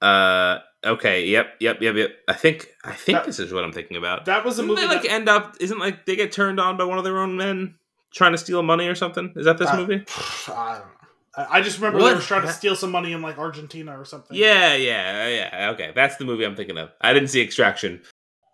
Uh. 0.00 0.58
Okay. 0.84 1.26
Yep. 1.26 1.46
Yep. 1.60 1.78
Yep. 1.82 1.94
Yep. 1.96 2.10
I 2.28 2.32
think. 2.34 2.68
I 2.84 2.92
think 2.92 3.18
That- 3.18 3.26
this 3.26 3.38
is 3.40 3.52
what 3.52 3.64
I'm 3.64 3.72
thinking 3.72 3.96
about. 3.96 4.26
That 4.26 4.44
was 4.44 4.56
the 4.56 4.62
Doesn't 4.62 4.68
movie. 4.76 4.82
they 4.82 4.94
like 4.94 5.02
that, 5.02 5.10
end 5.10 5.28
up? 5.28 5.56
Isn't 5.60 5.78
like 5.80 6.06
they 6.06 6.14
get 6.16 6.30
turned 6.32 6.60
on 6.60 6.76
by 6.76 6.84
one 6.84 6.98
of 6.98 7.04
their 7.04 7.18
own 7.18 7.36
men 7.36 7.74
trying 8.14 8.32
to 8.32 8.38
steal 8.38 8.62
money 8.62 8.86
or 8.86 8.94
something? 8.94 9.32
Is 9.36 9.46
that 9.46 9.58
this 9.58 9.68
Uh, 9.68 9.76
movie? 9.78 10.04
I 10.48 10.78
don't 10.78 10.86
know. 10.86 10.95
I 11.36 11.60
just 11.60 11.78
remember 11.78 11.98
What? 11.98 12.08
they 12.08 12.14
were 12.14 12.20
trying 12.20 12.42
to 12.42 12.52
steal 12.52 12.76
some 12.76 12.90
money 12.90 13.12
in 13.12 13.22
like 13.22 13.38
Argentina 13.38 13.98
or 13.98 14.04
something. 14.04 14.36
Yeah. 14.36 14.74
Yeah. 14.74 15.28
Yeah. 15.28 15.70
Okay. 15.72 15.92
That's 15.94 16.16
the 16.16 16.24
movie 16.24 16.44
I'm 16.44 16.56
thinking 16.56 16.78
of. 16.78 16.90
I 17.00 17.12
didn't 17.12 17.28
see 17.28 17.42
Extraction. 17.42 18.02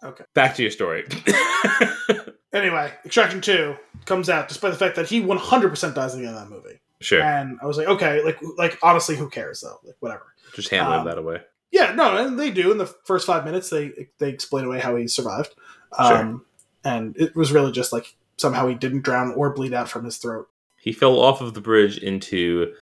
Okay. 0.02 0.24
Back 0.34 0.56
to 0.56 0.62
your 0.62 0.70
story. 0.72 1.06
Anyway, 2.52 2.92
Extraction 3.04 3.40
Two 3.40 3.76
comes 4.04 4.28
out 4.28 4.48
despite 4.48 4.72
the 4.72 4.78
fact 4.78 4.96
that 4.96 5.08
he 5.08 5.20
100 5.20 5.68
percent 5.70 5.94
dies 5.94 6.14
at 6.14 6.20
the 6.20 6.26
end 6.26 6.36
of 6.36 6.42
that 6.42 6.54
movie, 6.54 6.80
sure. 7.00 7.22
and 7.22 7.58
I 7.62 7.66
was 7.66 7.78
like, 7.78 7.88
okay, 7.88 8.22
like 8.22 8.38
like 8.58 8.78
honestly, 8.82 9.16
who 9.16 9.30
cares 9.30 9.60
though? 9.62 9.78
Like 9.84 9.96
whatever. 10.00 10.34
Just 10.54 10.68
handling 10.68 11.00
um, 11.00 11.06
that 11.06 11.16
away. 11.16 11.40
Yeah, 11.70 11.94
no, 11.94 12.14
and 12.14 12.38
they 12.38 12.50
do 12.50 12.70
in 12.70 12.76
the 12.76 12.86
first 12.86 13.26
five 13.26 13.46
minutes. 13.46 13.70
They 13.70 14.08
they 14.18 14.28
explain 14.28 14.66
away 14.66 14.80
how 14.80 14.96
he 14.96 15.08
survived, 15.08 15.54
um, 15.96 16.44
and 16.84 17.16
it 17.16 17.34
was 17.34 17.52
really 17.52 17.72
just 17.72 17.90
like 17.90 18.14
somehow 18.36 18.68
he 18.68 18.74
didn't 18.74 19.02
drown 19.02 19.32
or 19.32 19.54
bleed 19.54 19.72
out 19.72 19.88
from 19.88 20.04
his 20.04 20.18
throat. 20.18 20.48
He 20.82 20.92
fell 20.92 21.20
off 21.20 21.40
of 21.40 21.54
the 21.54 21.60
bridge 21.60 21.96
into 21.96 22.74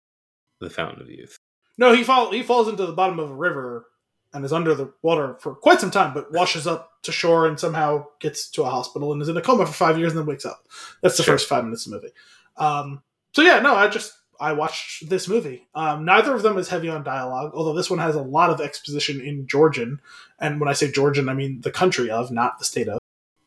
the 0.61 0.69
Fountain 0.69 1.01
of 1.01 1.09
Youth. 1.09 1.35
No, 1.77 1.93
he 1.93 2.01
fall 2.01 2.31
he 2.31 2.43
falls 2.43 2.69
into 2.69 2.85
the 2.85 2.93
bottom 2.93 3.19
of 3.19 3.29
a 3.29 3.35
river 3.35 3.85
and 4.33 4.45
is 4.45 4.53
under 4.53 4.73
the 4.73 4.93
water 5.01 5.35
for 5.41 5.53
quite 5.53 5.81
some 5.81 5.91
time, 5.91 6.13
but 6.13 6.31
washes 6.31 6.65
up 6.65 6.91
to 7.03 7.11
shore 7.11 7.45
and 7.45 7.59
somehow 7.59 8.05
gets 8.21 8.49
to 8.51 8.63
a 8.63 8.69
hospital 8.69 9.11
and 9.11 9.21
is 9.21 9.27
in 9.27 9.35
a 9.35 9.41
coma 9.41 9.65
for 9.65 9.73
five 9.73 9.97
years 9.99 10.13
and 10.13 10.19
then 10.19 10.25
wakes 10.27 10.45
up. 10.45 10.63
That's 11.01 11.17
the 11.17 11.23
Sure. 11.23 11.33
first 11.33 11.49
five 11.49 11.65
minutes 11.65 11.85
of 11.87 11.91
the 11.91 11.97
movie. 11.97 12.13
Um, 12.55 13.01
so 13.33 13.41
yeah, 13.41 13.59
no, 13.59 13.75
I 13.75 13.89
just 13.89 14.13
I 14.39 14.53
watched 14.53 15.09
this 15.09 15.27
movie. 15.27 15.67
Um, 15.75 16.05
neither 16.05 16.33
of 16.33 16.41
them 16.41 16.57
is 16.57 16.69
heavy 16.69 16.87
on 16.87 17.03
dialogue, 17.03 17.51
although 17.53 17.73
this 17.73 17.89
one 17.89 17.99
has 17.99 18.15
a 18.15 18.21
lot 18.21 18.49
of 18.49 18.61
exposition 18.61 19.19
in 19.19 19.45
Georgian. 19.45 19.99
And 20.39 20.61
when 20.61 20.69
I 20.69 20.73
say 20.73 20.89
Georgian, 20.89 21.27
I 21.27 21.33
mean 21.33 21.59
the 21.59 21.71
country 21.71 22.09
of, 22.09 22.31
not 22.31 22.59
the 22.59 22.65
state 22.65 22.87
of. 22.87 22.99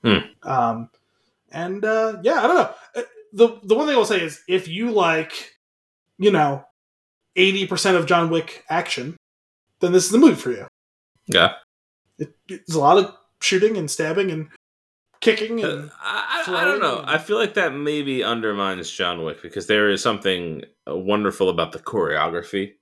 Hmm. 0.05 0.19
Um, 0.43 0.91
and 1.51 1.83
uh, 1.87 2.19
yeah, 2.23 2.43
I 2.43 2.47
don't 2.47 2.57
know. 2.57 3.05
Uh, 3.33 3.37
The 3.37 3.61
the 3.63 3.75
one 3.75 3.87
thing 3.87 3.97
I'll 3.97 4.05
say 4.05 4.21
is 4.23 4.41
if 4.49 4.69
you 4.69 4.91
like, 4.91 5.53
you 6.19 6.31
know, 6.31 6.65
eighty 7.37 7.67
percent 7.67 7.97
of 7.97 8.07
John 8.07 8.31
Wick 8.31 8.65
action, 8.69 9.17
then 9.81 9.93
this 9.93 10.05
is 10.05 10.11
the 10.11 10.19
movie 10.19 10.35
for 10.35 10.51
you. 10.51 10.67
Yeah. 11.27 11.55
It, 12.19 12.35
it's 12.49 12.75
a 12.75 12.79
lot 12.81 12.99
of 12.99 13.15
shooting 13.41 13.77
and 13.77 13.91
stabbing 13.91 14.31
and 14.31 14.49
kicking 15.21 15.65
Uh, 15.65 15.69
and 15.69 15.91
I, 16.03 16.45
I, 16.47 16.63
I 16.63 16.65
don't 16.65 16.81
know. 16.81 17.03
I 17.07 17.19
feel 17.19 17.39
like 17.39 17.55
that 17.55 17.73
maybe 17.75 18.23
undermines 18.25 18.91
John 18.91 19.25
Wick 19.25 19.41
because 19.43 19.67
there 19.67 19.89
is 19.91 20.03
something 20.03 20.65
uh, 20.89 20.97
wonderful 20.97 21.49
about 21.49 21.73
the 21.73 21.79
choreography 21.79 22.75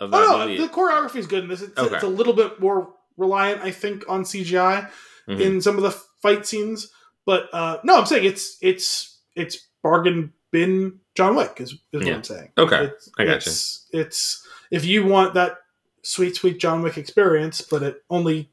of 0.00 0.10
that 0.10 0.16
oh 0.24 0.38
no, 0.38 0.46
movie. 0.46 0.56
the 0.60 0.68
choreography 0.68 1.16
is 1.16 1.26
good 1.26 1.44
in 1.44 1.48
this. 1.48 1.62
It's, 1.62 1.78
Okay. 1.78 1.94
it's 1.94 2.04
a 2.04 2.08
little 2.08 2.32
bit 2.32 2.58
more 2.60 2.92
reliant, 3.16 3.62
I 3.62 3.70
think, 3.70 4.04
on 4.08 4.24
CGI 4.24 4.90
Mhm. 5.28 5.40
in 5.40 5.60
some 5.62 5.76
of 5.76 5.82
the 5.82 5.92
fight 6.20 6.46
scenes. 6.46 6.90
But 7.24 7.48
uh, 7.54 7.78
no, 7.84 7.98
I'm 7.98 8.06
saying 8.06 8.24
it's 8.24 8.58
it's 8.60 9.20
it's 9.36 9.58
bargain 9.84 10.32
bin 10.50 10.98
John 11.14 11.36
Wick 11.36 11.60
is, 11.60 11.72
is 11.92 12.04
what 12.04 12.08
I'm 12.08 12.24
saying. 12.24 12.50
Okay. 12.58 12.86
it's, 12.86 13.10
I 13.16 13.24
gotcha. 13.24 13.50
It's, 13.50 13.86
it's 13.92 14.48
if 14.72 14.84
you 14.84 15.06
want 15.06 15.34
that 15.34 15.58
sweet 16.02 16.34
sweet 16.34 16.58
John 16.58 16.82
Wick 16.82 16.98
experience, 16.98 17.60
but 17.60 17.84
at 17.84 17.98
only 18.10 18.50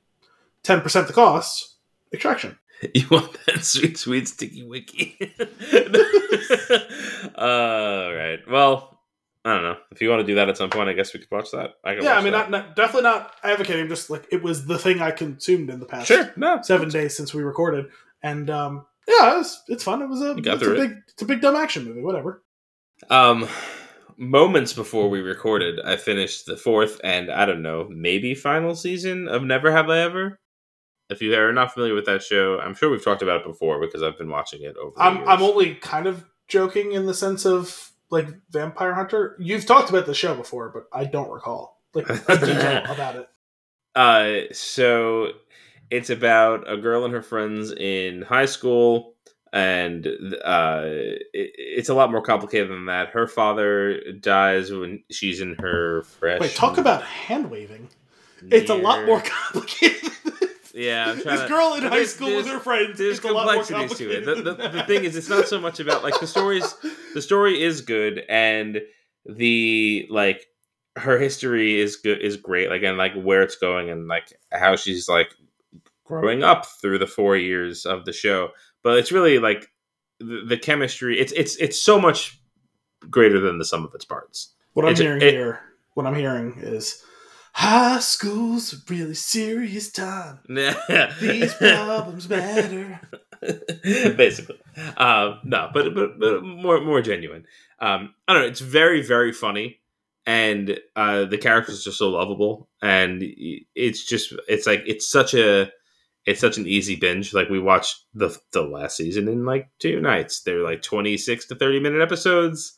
ten 0.62 0.82
percent 0.82 1.08
the 1.08 1.14
cost, 1.14 1.72
Extraction. 2.14 2.58
You 2.96 3.06
want 3.12 3.38
that 3.46 3.64
sweet, 3.64 3.96
sweet 3.96 4.28
sticky 4.28 4.64
wicky? 4.64 5.16
All 7.36 8.12
right. 8.12 8.40
Well, 8.50 9.00
I 9.46 9.54
don't 9.54 9.62
know. 9.62 9.78
If 9.92 10.02
you 10.02 10.10
want 10.10 10.22
to 10.22 10.26
do 10.26 10.34
that 10.34 10.50
at 10.50 10.58
some 10.58 10.72
point, 10.72 10.90
I 10.90 10.94
guess 10.94 11.14
we 11.14 11.20
could 11.20 11.30
watch 11.30 11.52
that. 11.52 11.76
I 11.84 11.94
Yeah, 11.94 12.18
I 12.18 12.24
mean, 12.24 12.32
not, 12.32 12.50
not 12.50 12.76
definitely 12.76 13.04
not 13.04 13.36
advocating. 13.44 13.88
Just 13.88 14.10
like 14.10 14.28
it 14.32 14.42
was 14.42 14.66
the 14.66 14.80
thing 14.80 15.00
I 15.00 15.12
consumed 15.12 15.70
in 15.70 15.80
the 15.80 15.86
past 15.86 16.08
sure. 16.08 16.34
No. 16.36 16.60
seven 16.64 16.90
days 16.90 17.16
since 17.16 17.36
we 17.36 17.44
recorded, 17.44 17.86
and 18.24 18.50
um, 18.50 18.88
yeah, 19.20 19.40
it's 19.40 19.62
it's 19.68 19.84
fun. 19.84 20.02
It 20.02 20.10
was 20.10 20.22
a 20.22 20.32
it's 20.38 20.48
a 20.48 20.74
it. 20.74 20.78
big 20.78 20.98
it's 21.08 21.22
a 21.22 21.26
big 21.26 21.42
dumb 21.42 21.56
action 21.56 21.86
movie. 21.86 22.02
Whatever. 22.02 22.44
Um, 23.10 23.48
moments 24.18 24.74
before 24.74 25.10
we 25.10 25.22
recorded, 25.22 25.80
I 25.84 25.98
finished 25.98 26.46
the 26.46 26.56
fourth 26.56 27.02
and 27.04 27.32
I 27.32 27.46
don't 27.46 27.64
know, 27.64 27.88
maybe 27.90 28.36
final 28.36 28.76
season 28.76 29.28
of 29.28 29.44
Never 29.44 29.72
Have 29.72 29.90
I 29.90 30.00
Ever. 30.00 30.40
If 31.10 31.22
you 31.22 31.36
are 31.36 31.52
not 31.52 31.74
familiar 31.74 31.94
with 31.94 32.06
that 32.06 32.24
show, 32.24 32.60
I'm 32.60 32.74
sure 32.74 32.90
we've 32.90 33.04
talked 33.04 33.22
about 33.22 33.42
it 33.42 33.48
before 33.48 33.82
because 33.82 34.02
I've 34.02 34.18
been 34.18 34.30
watching 34.30 34.62
it 34.62 34.78
over. 34.78 34.94
I'm. 34.98 35.28
I'm 35.28 35.42
only 35.42 35.76
kind 35.76 36.08
of 36.08 36.24
joking 36.48 36.94
in 36.94 37.06
the 37.06 37.14
sense 37.14 37.46
of 37.46 37.92
like 38.10 38.28
Vampire 38.50 38.94
Hunter. 38.94 39.36
You've 39.40 39.66
talked 39.66 39.90
about 39.90 40.06
the 40.06 40.14
show 40.14 40.36
before, 40.36 40.70
but 40.70 40.84
I 40.94 41.04
don't 41.06 41.30
recall 41.30 41.82
like 41.94 42.08
detail 42.08 42.84
about 42.90 43.16
it. 43.18 43.28
Uh, 43.94 44.54
so 44.54 45.32
it's 45.92 46.10
about 46.10 46.72
a 46.72 46.78
girl 46.78 47.06
and 47.06 47.14
her 47.14 47.22
friends 47.22 47.72
in 47.72 48.22
high 48.24 48.46
school, 48.46 49.14
and 49.54 50.08
uh, 50.08 50.82
it, 50.86 51.28
it's 51.34 51.90
a 51.90 51.94
lot 51.94 52.10
more 52.12 52.22
complicated 52.22 52.70
than 52.72 52.86
that. 52.86 53.10
Her 53.10 53.28
father 53.28 54.02
dies 54.20 54.72
when 54.72 55.04
she's 55.12 55.42
in 55.42 55.56
her 55.60 56.04
fresh. 56.04 56.40
Wait, 56.40 56.56
talk 56.56 56.78
about 56.78 57.04
hand 57.04 57.52
waving. 57.52 57.90
It's 58.50 58.70
a 58.72 58.76
lot 58.76 59.06
more 59.06 59.22
complicated. 59.26 60.10
than 60.24 60.34
this. 60.40 60.72
Yeah, 60.74 61.10
I'm 61.12 61.18
This 61.18 61.42
to- 61.42 61.48
girl 61.48 61.74
in 61.76 61.84
high 61.84 62.06
school 62.06 62.36
with 62.36 62.48
her 62.48 62.60
friends. 62.60 62.98
There's 62.98 63.18
it's 63.18 63.26
a 63.26 63.32
lot 63.32 63.46
more 63.54 63.64
complexities 63.64 63.98
to 63.98 64.10
it. 64.18 64.26
The, 64.26 64.36
the, 64.54 64.68
the 64.70 64.84
thing 64.84 65.04
is, 65.04 65.16
it's 65.18 65.30
not 65.30 65.48
so 65.48 65.60
much 65.60 65.80
about 65.82 66.02
like 66.02 66.20
the 66.20 66.26
stories. 66.28 66.74
The 67.14 67.22
story 67.22 67.62
is 67.62 67.82
good, 67.82 68.24
and 68.30 68.82
the 69.26 70.08
like 70.10 70.48
her 70.98 71.20
history 71.20 71.80
is 71.80 71.98
good 71.98 72.22
is 72.22 72.38
great. 72.38 72.70
Like 72.70 72.84
and 72.84 72.98
like 72.98 73.14
where 73.14 73.42
it's 73.44 73.58
going, 73.58 73.90
and 73.90 74.08
like 74.08 74.32
how 74.52 74.76
she's 74.78 75.08
like 75.10 75.34
growing 76.20 76.44
up 76.44 76.66
through 76.82 76.98
the 77.00 77.08
four 77.08 77.38
years 77.38 77.86
of 77.86 78.06
the 78.06 78.14
show. 78.14 78.50
But 78.84 78.98
it's 78.98 79.12
really 79.12 79.40
like 79.40 79.68
the, 80.20 80.44
the 80.48 80.58
chemistry. 80.58 81.20
It's 81.20 81.32
it's 81.34 81.56
it's 81.58 81.80
so 81.80 82.00
much 82.00 82.40
greater 83.10 83.40
than 83.40 83.58
the 83.60 83.66
sum 83.66 83.86
of 83.86 83.94
its 83.96 84.06
parts. 84.06 84.54
What 84.74 84.86
I'm 84.86 84.92
It's 84.92 85.00
hearing 85.02 85.22
it- 85.22 85.34
here, 85.34 85.60
what 85.94 86.06
I'm 86.06 86.16
hearing 86.16 86.56
is 86.62 87.04
high 87.54 88.00
school's 88.00 88.74
a 88.74 88.78
really 88.90 89.14
serious 89.14 89.92
time. 89.92 90.40
These 90.48 91.54
problems 91.56 92.30
matter. 92.30 93.00
basically 94.18 94.60
um 94.98 95.40
no 95.44 95.68
but, 95.74 95.96
but 95.96 96.20
but 96.20 96.44
more 96.44 96.80
more 96.82 97.02
genuine 97.02 97.44
um 97.80 98.14
i 98.28 98.34
don't 98.34 98.44
know 98.44 98.48
it's 98.48 98.60
very 98.60 99.02
very 99.02 99.32
funny 99.34 99.80
and 100.28 100.78
uh 100.96 101.26
the 101.26 101.40
characters 101.40 101.88
are 101.88 101.92
so 101.92 102.10
lovable 102.10 102.70
and 102.84 103.24
it's 103.24 104.06
just 104.06 104.32
it's 104.48 104.68
like 104.68 104.84
it's 104.86 105.08
such 105.08 105.34
a 105.34 105.72
it's 106.26 106.42
such 106.42 106.58
an 106.58 106.68
easy 106.68 106.96
binge. 106.96 107.34
Like 107.34 107.50
we 107.50 107.60
watched 107.60 108.06
the 108.14 108.38
the 108.52 108.62
last 108.62 108.98
season 108.98 109.28
in 109.28 109.46
like 109.46 109.70
two 109.80 110.00
nights. 110.02 110.42
They're 110.42 110.64
like 110.64 110.82
26 110.82 111.48
to 111.48 111.56
30 111.56 111.80
minute 111.80 112.02
episodes. 112.02 112.78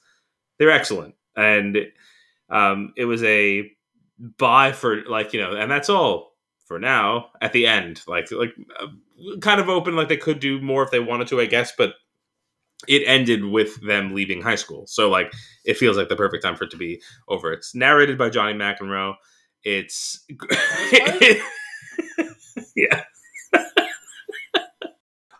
They're 0.57 0.71
excellent. 0.71 1.15
And 1.35 1.77
um 2.49 2.93
it 2.97 3.05
was 3.05 3.23
a 3.23 3.69
buy 4.37 4.71
for 4.71 5.03
like 5.05 5.33
you 5.33 5.41
know 5.41 5.55
and 5.55 5.69
that's 5.71 5.89
all 5.89 6.33
for 6.65 6.79
now 6.79 7.27
at 7.41 7.53
the 7.53 7.67
end. 7.67 8.01
Like 8.07 8.31
like 8.31 8.53
uh, 8.79 8.87
kind 9.41 9.59
of 9.59 9.69
open 9.69 9.95
like 9.95 10.09
they 10.09 10.17
could 10.17 10.39
do 10.39 10.61
more 10.61 10.83
if 10.83 10.91
they 10.91 10.99
wanted 10.99 11.27
to 11.27 11.39
i 11.39 11.45
guess 11.45 11.71
but 11.77 11.93
it 12.87 13.03
ended 13.07 13.45
with 13.45 13.81
them 13.87 14.13
leaving 14.13 14.41
high 14.41 14.55
school. 14.55 14.85
So 14.87 15.09
like 15.09 15.31
it 15.65 15.77
feels 15.77 15.95
like 15.97 16.09
the 16.09 16.15
perfect 16.15 16.43
time 16.43 16.55
for 16.55 16.65
it 16.65 16.71
to 16.71 16.77
be 16.77 17.01
over. 17.29 17.53
It's 17.53 17.73
narrated 17.75 18.17
by 18.17 18.29
johnny 18.29 18.53
mcenroe. 18.53 19.15
It's 19.63 20.25
yeah 22.75 23.03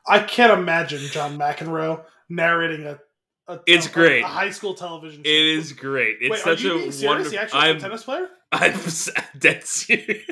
I 0.08 0.20
can't 0.20 0.58
imagine 0.58 1.00
John 1.12 1.38
McEnroe 1.38 2.04
narrating 2.30 2.86
a. 2.88 3.00
a 3.48 3.60
It's 3.68 3.88
a- 3.88 3.92
great. 3.92 4.24
A 4.24 4.28
high 4.28 4.50
school 4.52 4.74
television 4.74 5.24
show. 5.24 5.30
it 5.30 5.46
is 5.58 5.74
great 5.74 6.18
it's 6.22 6.32
Wait, 6.32 6.40
such 6.42 6.64
a 6.66 6.76
wonderful 7.08 7.32
He 7.32 7.38
actually 7.38 7.44
is 7.44 7.54
a 7.54 7.58
i'm 7.58 7.80
tennis 7.80 8.04
player? 8.04 8.28
i'm 8.52 8.80
dead 9.40 9.64
serious 9.64 10.26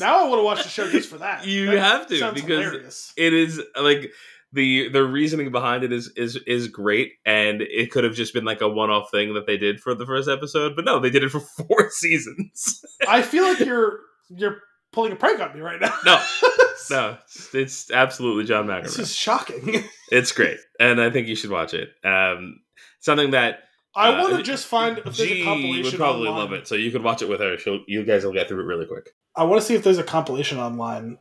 Now 0.00 0.24
I 0.24 0.28
want 0.28 0.40
to 0.40 0.44
watch 0.44 0.62
the 0.62 0.68
show 0.68 0.90
just 0.90 1.08
for 1.08 1.18
that. 1.18 1.46
You 1.46 1.66
That 1.72 1.78
have 1.78 2.06
to, 2.08 2.32
because- 2.32 2.42
hilarious. 2.64 3.12
it 3.16 3.32
is 3.34 3.60
like 3.80 4.10
the 4.52 4.88
the 4.90 5.02
reasoning 5.04 5.50
behind 5.52 5.84
it 5.84 5.92
is 5.92 6.12
is 6.16 6.36
is 6.46 6.68
great 6.68 7.12
and 7.26 7.60
it 7.62 7.90
could 7.90 8.04
have 8.04 8.14
just 8.14 8.32
been 8.32 8.44
like 8.44 8.60
a 8.60 8.68
one-off 8.68 9.10
thing 9.10 9.34
that 9.34 9.46
they 9.46 9.56
did 9.58 9.80
for 9.80 9.94
the 9.94 10.06
first 10.06 10.28
episode 10.28 10.74
but 10.76 10.84
no 10.84 10.98
they 11.00 11.10
did 11.10 11.24
it 11.24 11.30
for 11.30 11.40
four 11.66 11.90
seasons 11.90 12.80
I 13.08 13.22
feel 13.22 13.44
like 13.44 13.58
you're 13.60 14.00
you're 14.30 14.58
pulling 14.96 15.12
a 15.12 15.16
prank 15.16 15.38
on 15.40 15.54
me 15.54 15.60
right 15.60 15.80
now. 15.80 15.94
No. 16.04 16.20
no 16.90 17.16
it's, 17.26 17.54
it's 17.54 17.90
absolutely 17.90 18.44
john 18.44 18.66
McEnroe. 18.66 18.82
this 18.84 18.98
is 18.98 19.14
shocking. 19.14 19.84
it's 20.10 20.30
great 20.32 20.58
and 20.80 21.00
i 21.00 21.10
think 21.10 21.26
you 21.28 21.34
should 21.36 21.50
watch 21.50 21.72
it 21.74 21.88
um 22.04 22.60
something 23.00 23.30
that 23.32 23.60
I 23.98 24.10
Uh, 24.10 24.22
want 24.22 24.36
to 24.36 24.42
just 24.42 24.66
find 24.66 24.98
if 24.98 25.04
there's 25.04 25.20
a 25.20 25.26
G 25.26 25.42
compilation. 25.44 25.84
would 25.84 25.94
probably 25.94 26.28
online. 26.28 26.50
love 26.50 26.52
it 26.52 26.68
so 26.68 26.74
you 26.74 26.90
could 26.90 27.02
watch 27.02 27.22
it 27.22 27.28
with 27.30 27.40
her 27.40 27.56
She'll, 27.56 27.80
you 27.88 28.04
guys 28.04 28.24
will 28.24 28.32
get 28.34 28.46
through 28.48 28.60
it 28.60 28.64
really 28.66 28.84
quick 28.86 29.08
I 29.34 29.44
want 29.44 29.60
to 29.60 29.66
see 29.66 29.74
if 29.74 29.82
there's 29.84 29.98
a 29.98 30.04
compilation 30.04 30.58
online 30.58 31.18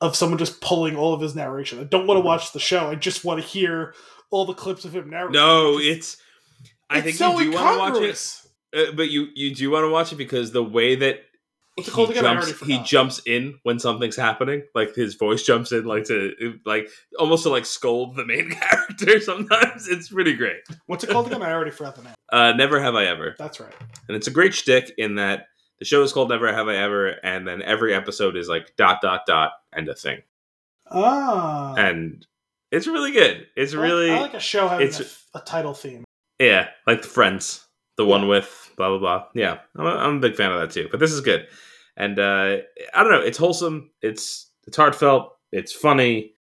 of 0.00 0.14
someone 0.16 0.38
just 0.38 0.60
pulling 0.60 0.96
all 0.96 1.14
of 1.14 1.20
his 1.20 1.34
narration. 1.36 1.78
I 1.80 1.84
don't 1.84 2.06
want 2.08 2.16
to 2.18 2.22
watch 2.22 2.52
the 2.52 2.58
show. 2.58 2.88
I 2.90 2.96
just 2.96 3.24
want 3.24 3.40
to 3.40 3.46
hear 3.46 3.94
all 4.30 4.44
the 4.46 4.54
clips 4.54 4.84
of 4.84 4.94
him 4.96 5.10
narrating. 5.10 5.32
no 5.32 5.78
It's- 5.78 6.16
i 6.90 6.96
it's 6.98 7.04
think 7.04 7.16
so 7.16 7.38
you 7.38 7.50
do 7.52 7.56
want 7.56 7.94
to 7.94 8.00
watch 8.00 8.02
it. 8.10 8.38
Uh, 8.76 8.92
but 8.92 9.10
you 9.10 9.28
you 9.34 9.54
do 9.54 9.70
want 9.70 9.84
to 9.84 9.90
watch 9.90 10.12
it 10.12 10.16
because 10.16 10.52
the 10.52 10.62
way 10.64 10.94
that 10.96 11.20
What's 11.74 11.88
it 11.88 11.92
he 11.92 11.94
called 11.94 12.10
again? 12.10 12.26
I 12.26 12.34
jumps 12.34 12.46
already 12.62 12.72
he 12.74 12.82
jumps 12.82 13.22
in 13.26 13.58
when 13.62 13.78
something's 13.78 14.16
happening 14.16 14.62
like 14.74 14.94
his 14.94 15.14
voice 15.14 15.42
jumps 15.42 15.72
in 15.72 15.84
like 15.86 16.04
to 16.04 16.58
like 16.66 16.88
almost 17.18 17.44
to 17.44 17.48
like 17.48 17.64
scold 17.66 18.14
the 18.16 18.26
main 18.26 18.50
character 18.60 19.20
sometimes 19.20 19.88
it's 19.88 20.10
pretty 20.10 20.34
great 20.34 20.60
What's 20.86 21.02
it 21.04 21.10
called 21.10 21.28
again? 21.28 21.42
I 21.42 21.50
already 21.52 21.70
forgot 21.70 21.96
the 21.96 22.02
name. 22.02 22.14
uh 22.32 22.52
never 22.52 22.80
have 22.80 22.94
i 22.94 23.04
ever 23.06 23.34
That's 23.38 23.58
right. 23.60 23.72
and 24.08 24.16
it's 24.16 24.26
a 24.26 24.30
great 24.30 24.52
shtick 24.54 24.92
in 24.98 25.14
that 25.14 25.46
the 25.78 25.84
show 25.86 26.02
is 26.02 26.12
called 26.12 26.28
never 26.28 26.52
have 26.52 26.68
i 26.68 26.76
ever 26.76 27.08
and 27.24 27.48
then 27.48 27.62
every 27.62 27.94
episode 27.94 28.36
is 28.36 28.48
like 28.48 28.74
dot 28.76 29.00
dot 29.00 29.22
dot 29.26 29.52
and 29.72 29.88
a 29.88 29.94
thing 29.94 30.20
Ah, 30.90 31.74
and 31.76 32.26
it's 32.70 32.86
really 32.86 33.12
good 33.12 33.46
it's 33.56 33.72
I 33.74 33.78
like- 33.78 33.84
really 33.86 34.10
I 34.10 34.20
like 34.20 34.34
a 34.34 34.40
show 34.40 34.68
having 34.68 34.88
it's- 34.88 35.18
a, 35.34 35.38
a 35.38 35.40
title 35.40 35.72
theme. 35.74 36.04
Yeah, 36.38 36.68
like 36.86 37.02
the 37.02 37.08
Friends, 37.08 37.64
the 37.96 38.04
one 38.04 38.26
with 38.26 38.61
blah 38.76 38.88
blah 38.90 38.98
blah. 38.98 39.26
Yeah, 39.34 39.58
I'm 39.76 39.86
a, 39.86 39.90
I'm 39.90 40.16
a 40.16 40.20
big 40.20 40.36
fan 40.36 40.52
of 40.52 40.60
that 40.60 40.70
too. 40.70 40.88
But 40.90 41.00
this 41.00 41.12
is 41.12 41.20
good, 41.20 41.46
and 41.96 42.18
uh, 42.18 42.58
I 42.94 43.02
don't 43.02 43.12
know. 43.12 43.20
It's 43.20 43.38
wholesome. 43.38 43.90
It's 44.00 44.50
it's 44.66 44.76
heartfelt. 44.76 45.32
It's 45.50 45.72
funny. 45.72 46.34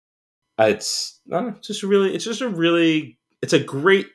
It's 0.58 1.20
I 1.32 1.36
don't 1.36 1.46
know, 1.48 1.56
just 1.62 1.82
really. 1.82 2.14
It's 2.14 2.24
just 2.24 2.40
a 2.40 2.48
really. 2.48 3.18
It's 3.42 3.52
a 3.52 3.62
great. 3.62 4.06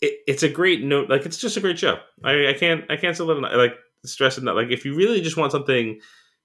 It, 0.00 0.18
it's 0.26 0.42
a 0.42 0.48
great 0.48 0.82
note. 0.82 1.08
Like 1.08 1.26
it's 1.26 1.38
just 1.38 1.56
a 1.56 1.60
great 1.60 1.78
show. 1.78 1.98
I, 2.24 2.48
I 2.48 2.54
can't 2.54 2.84
I 2.90 2.96
can't 2.96 3.14
still 3.14 3.40
like 3.40 3.74
stress. 4.04 4.38
Enough. 4.38 4.56
Like 4.56 4.70
if 4.70 4.84
you 4.84 4.94
really 4.94 5.20
just 5.20 5.36
want 5.36 5.52
something 5.52 6.00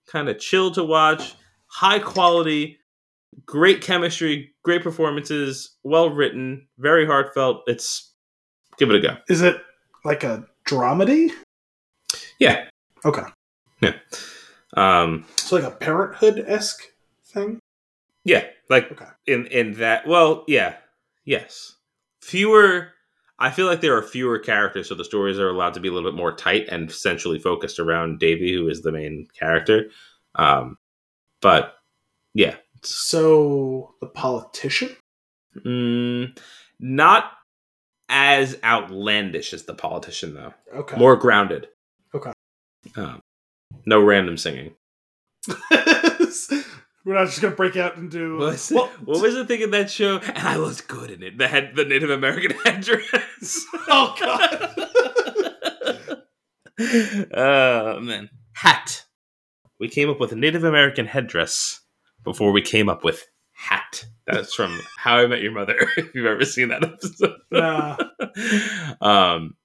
kind 0.07 0.29
of 0.29 0.39
chill 0.39 0.71
to 0.71 0.83
watch, 0.83 1.35
high 1.67 1.99
quality, 1.99 2.79
great 3.45 3.81
chemistry, 3.81 4.53
great 4.63 4.83
performances, 4.83 5.77
well 5.83 6.09
written, 6.09 6.67
very 6.77 7.05
heartfelt. 7.05 7.63
It's 7.67 8.13
give 8.77 8.89
it 8.89 8.95
a 8.95 8.99
go. 8.99 9.17
Is 9.29 9.41
it 9.41 9.57
like 10.03 10.23
a 10.23 10.45
dramedy? 10.71 11.31
Yeah. 12.39 12.65
Okay. 13.05 13.23
Yeah. 13.81 13.93
Um, 14.75 15.25
So 15.37 15.55
like 15.57 15.65
a 15.65 15.75
Parenthood 15.75 16.43
esque 16.47 16.81
thing. 17.25 17.59
yeah, 18.23 18.45
like 18.69 18.91
Okay. 18.91 19.05
in 19.27 19.47
in 19.47 19.73
that. 19.73 20.07
Well, 20.07 20.43
yeah, 20.47 20.75
yes. 21.25 21.75
Fewer. 22.21 22.89
I 23.39 23.49
feel 23.49 23.65
like 23.65 23.81
there 23.81 23.97
are 23.97 24.03
fewer 24.03 24.37
characters, 24.37 24.87
so 24.87 24.93
the 24.95 25.03
stories 25.03 25.39
are 25.39 25.49
allowed 25.49 25.73
to 25.73 25.79
be 25.79 25.87
a 25.87 25.91
little 25.91 26.11
bit 26.11 26.15
more 26.17 26.35
tight 26.35 26.67
and 26.69 26.91
centrally 26.91 27.39
focused 27.39 27.79
around 27.79 28.19
Devi, 28.19 28.53
who 28.53 28.67
is 28.69 28.83
the 28.83 28.91
main 28.91 29.27
character. 29.37 29.89
Um, 30.35 30.77
but 31.41 31.73
yeah, 32.35 32.57
So 32.83 33.95
the 33.99 34.05
politician. 34.07 34.95
mm, 35.65 36.37
not 36.79 37.31
as 38.11 38.59
outlandish 38.63 39.53
as 39.53 39.63
the 39.63 39.73
politician, 39.73 40.35
though. 40.35 40.53
Okay. 40.75 40.97
More 40.97 41.15
grounded. 41.15 41.69
Okay. 42.13 42.33
Um, 42.95 43.21
no 43.85 44.01
random 44.03 44.37
singing. 44.37 44.75
We're 47.03 47.15
not 47.15 47.25
just 47.27 47.41
gonna 47.41 47.55
break 47.55 47.77
out 47.77 47.95
into. 47.97 48.37
What 48.37 48.51
was, 48.51 48.71
Well, 48.71 48.87
what 49.05 49.21
was 49.21 49.33
the 49.33 49.45
thing 49.45 49.61
in 49.61 49.71
that 49.71 49.89
show? 49.89 50.19
And 50.19 50.37
I 50.47 50.59
was 50.59 50.81
good 50.81 51.09
in 51.09 51.23
it. 51.23 51.37
The 51.37 51.47
head, 51.47 51.71
the 51.75 51.85
Native 51.85 52.11
American 52.11 52.51
headdress. 52.63 53.65
Oh 53.87 54.15
god. 54.19 54.75
oh 57.33 57.99
man, 58.01 58.29
hat. 58.53 59.05
We 59.79 59.87
came 59.89 60.09
up 60.09 60.19
with 60.19 60.31
a 60.31 60.35
Native 60.35 60.63
American 60.63 61.07
headdress 61.07 61.81
before 62.23 62.51
we 62.51 62.61
came 62.61 62.87
up 62.87 63.03
with 63.03 63.25
hat. 63.53 64.05
That's 64.27 64.53
from 64.53 64.79
How 64.97 65.17
I 65.17 65.27
Met 65.27 65.41
Your 65.41 65.51
Mother. 65.51 65.75
if 65.97 66.13
you've 66.13 66.25
ever 66.25 66.45
seen 66.45 66.69
that 66.69 66.83
episode. 66.83 67.37
Nah. 67.51 67.97
um, 69.01 69.55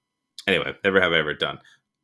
anyway, 0.47 0.73
never 0.83 1.01
have 1.01 1.13
I 1.13 1.17
ever 1.17 1.33
done. 1.33 1.59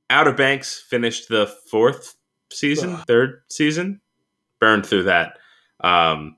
Outer 0.09 0.33
Banks 0.33 0.79
finished 0.79 1.29
the 1.29 1.47
fourth 1.69 2.15
season, 2.51 2.93
Ugh. 2.93 3.03
third 3.07 3.41
season, 3.49 4.01
burned 4.59 4.85
through 4.85 5.03
that. 5.03 5.37
Um, 5.83 6.35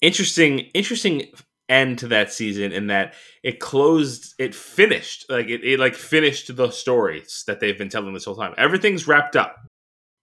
interesting, 0.00 0.60
interesting 0.74 1.30
end 1.68 1.98
to 1.98 2.08
that 2.08 2.32
season 2.32 2.72
in 2.72 2.86
that 2.88 3.14
it 3.42 3.60
closed, 3.60 4.34
it 4.38 4.54
finished, 4.54 5.26
like 5.28 5.48
it, 5.48 5.64
it 5.64 5.78
like 5.78 5.94
finished 5.94 6.54
the 6.54 6.70
stories 6.70 7.44
that 7.46 7.60
they've 7.60 7.78
been 7.78 7.88
telling 7.88 8.14
this 8.14 8.24
whole 8.24 8.36
time. 8.36 8.54
Everything's 8.56 9.06
wrapped 9.06 9.36
up, 9.36 9.56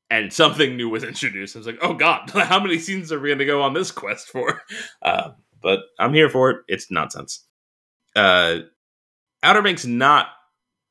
and 0.09 0.31
something 0.31 0.77
new 0.77 0.89
was 0.89 1.03
introduced. 1.03 1.55
I 1.55 1.59
was 1.59 1.67
like, 1.67 1.79
oh 1.81 1.93
god, 1.93 2.29
how 2.33 2.59
many 2.59 2.79
scenes 2.79 3.11
are 3.11 3.19
we 3.19 3.29
going 3.29 3.39
to 3.39 3.45
go 3.45 3.61
on 3.61 3.73
this 3.73 3.91
quest 3.91 4.27
for? 4.27 4.61
Uh, 5.01 5.31
but 5.61 5.79
I'm 5.99 6.13
here 6.13 6.29
for 6.29 6.49
it. 6.51 6.57
It's 6.67 6.91
nonsense. 6.91 7.43
Uh, 8.15 8.59
Outer 9.43 9.61
Banks 9.63 9.85
not 9.85 10.27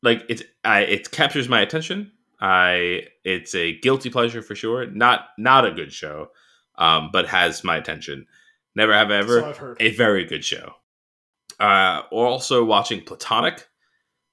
like 0.03 0.25
it's 0.29 0.43
I 0.65 0.81
it 0.81 1.11
captures 1.11 1.49
my 1.49 1.61
attention. 1.61 2.13
I 2.41 3.03
it's 3.25 3.55
a 3.55 3.79
guilty 3.81 4.11
pleasure 4.11 4.43
for 4.43 4.55
sure. 4.55 4.87
Not 4.87 5.27
not 5.39 5.65
a 5.67 5.71
good 5.73 5.93
show, 5.93 6.29
um, 6.77 7.11
but 7.13 7.27
has 7.29 7.63
my 7.65 7.77
attention. 7.77 8.27
Never 8.75 8.93
have 8.93 9.11
I 9.11 9.17
ever 9.19 9.41
So 9.41 9.49
I've 9.49 9.57
heard. 9.57 9.77
a 9.81 9.91
very 9.93 10.25
good 10.25 10.45
show. 10.45 10.75
Uh, 11.61 12.03
also 12.11 12.65
watching 12.65 13.01
Platonic, 13.03 13.67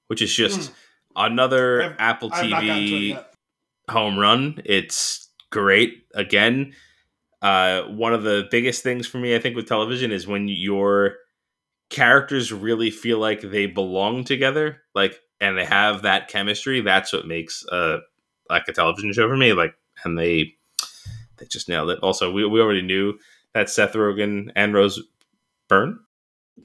which 0.08 0.20
is 0.22 0.34
just 0.34 0.72
another 1.14 1.82
I've- 1.84 1.94
Apple 1.98 2.30
I've 2.32 2.50
not 2.50 2.62
gotten 2.62 2.66
to 2.66 2.82
it 2.82 3.14
TV. 3.16 3.24
Home 3.90 4.18
run. 4.18 4.62
It's 4.64 5.28
great. 5.50 6.06
Again, 6.14 6.72
uh, 7.40 7.82
one 7.82 8.14
of 8.14 8.22
the 8.22 8.46
biggest 8.50 8.82
things 8.82 9.06
for 9.06 9.18
me, 9.18 9.34
I 9.34 9.38
think, 9.38 9.56
with 9.56 9.66
television 9.66 10.12
is 10.12 10.26
when 10.26 10.48
your 10.48 11.16
characters 11.90 12.52
really 12.52 12.90
feel 12.90 13.18
like 13.18 13.40
they 13.40 13.66
belong 13.66 14.24
together, 14.24 14.82
like, 14.94 15.20
and 15.40 15.58
they 15.58 15.64
have 15.64 16.02
that 16.02 16.28
chemistry. 16.28 16.80
That's 16.80 17.12
what 17.12 17.26
makes 17.26 17.66
uh 17.66 17.98
like 18.48 18.68
a 18.68 18.72
television 18.72 19.12
show 19.12 19.28
for 19.28 19.36
me. 19.36 19.52
Like, 19.52 19.74
and 20.04 20.18
they 20.18 20.54
they 21.38 21.46
just 21.46 21.68
nailed 21.68 21.90
it. 21.90 21.98
Also, 22.02 22.30
we 22.30 22.46
we 22.46 22.60
already 22.60 22.82
knew 22.82 23.18
that 23.54 23.68
Seth 23.68 23.94
Rogen 23.94 24.50
and 24.54 24.72
Rose 24.72 25.00
Byrne 25.68 25.98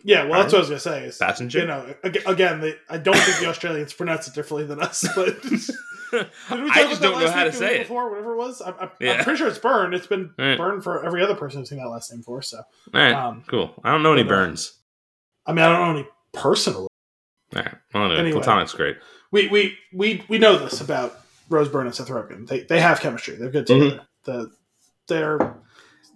Yeah, 0.03 0.25
well, 0.25 0.41
that's 0.41 0.53
what 0.53 0.59
I 0.59 0.61
was 0.61 0.69
gonna 0.69 0.79
say. 0.79 1.05
Is, 1.05 1.17
passenger. 1.17 1.59
you 1.59 1.65
know, 1.67 1.93
again, 2.03 2.61
they, 2.61 2.75
I 2.89 2.97
don't 2.97 3.17
think 3.17 3.39
the 3.39 3.47
Australians 3.47 3.93
pronounce 3.93 4.27
it 4.27 4.33
differently 4.33 4.65
than 4.65 4.81
us, 4.81 5.05
but 5.15 5.41
did 5.41 5.51
we 5.51 6.19
talk 6.19 6.29
I 6.51 6.83
just 6.87 7.01
don't 7.01 7.19
know 7.19 7.29
how 7.31 7.43
to 7.43 7.51
say 7.51 7.77
it. 7.77 7.83
Before 7.83 8.09
whatever 8.09 8.33
it 8.33 8.37
was, 8.37 8.61
I'm, 8.61 8.75
I'm, 8.79 8.89
Yeah. 8.99 9.13
I'm 9.13 9.23
pretty 9.23 9.37
sure 9.37 9.47
it's 9.47 9.57
Burn. 9.59 9.93
It's 9.93 10.07
been 10.07 10.31
Right. 10.37 10.57
Burn 10.57 10.81
for 10.81 11.03
every 11.05 11.21
other 11.23 11.35
person 11.35 11.59
who's 11.61 11.69
seen 11.69 11.79
that 11.79 11.87
last 11.89 12.11
name 12.11 12.21
for. 12.23 12.41
So, 12.41 12.57
All 12.57 12.63
right, 12.93 13.13
um, 13.13 13.43
cool. 13.47 13.73
I 13.83 13.91
don't 13.91 14.03
know 14.03 14.13
any 14.13 14.23
but, 14.23 14.33
uh, 14.33 14.35
Burns. 14.37 14.73
I 15.45 15.51
mean, 15.53 15.65
I 15.65 15.69
don't 15.71 15.79
know 15.93 15.99
any 15.99 16.07
personally. 16.33 16.87
All 17.55 17.61
right, 17.61 17.75
well, 17.93 18.03
anyway, 18.05 18.19
anyway. 18.19 18.33
Platonic's 18.33 18.73
great. 18.73 18.97
We 19.31 19.47
we 19.47 19.77
we 19.93 20.23
we 20.29 20.37
know 20.37 20.57
this 20.57 20.79
about 20.81 21.19
Rose 21.49 21.69
Byrne 21.69 21.85
and 21.87 21.95
Seth 21.95 22.07
Rogen. 22.09 22.47
They 22.47 22.61
they 22.61 22.79
have 22.79 22.99
chemistry. 22.99 23.35
They're 23.35 23.49
good 23.49 23.65
Mhm. 23.67 23.83
together. 23.91 24.07
The 24.25 24.51
they're 25.07 25.55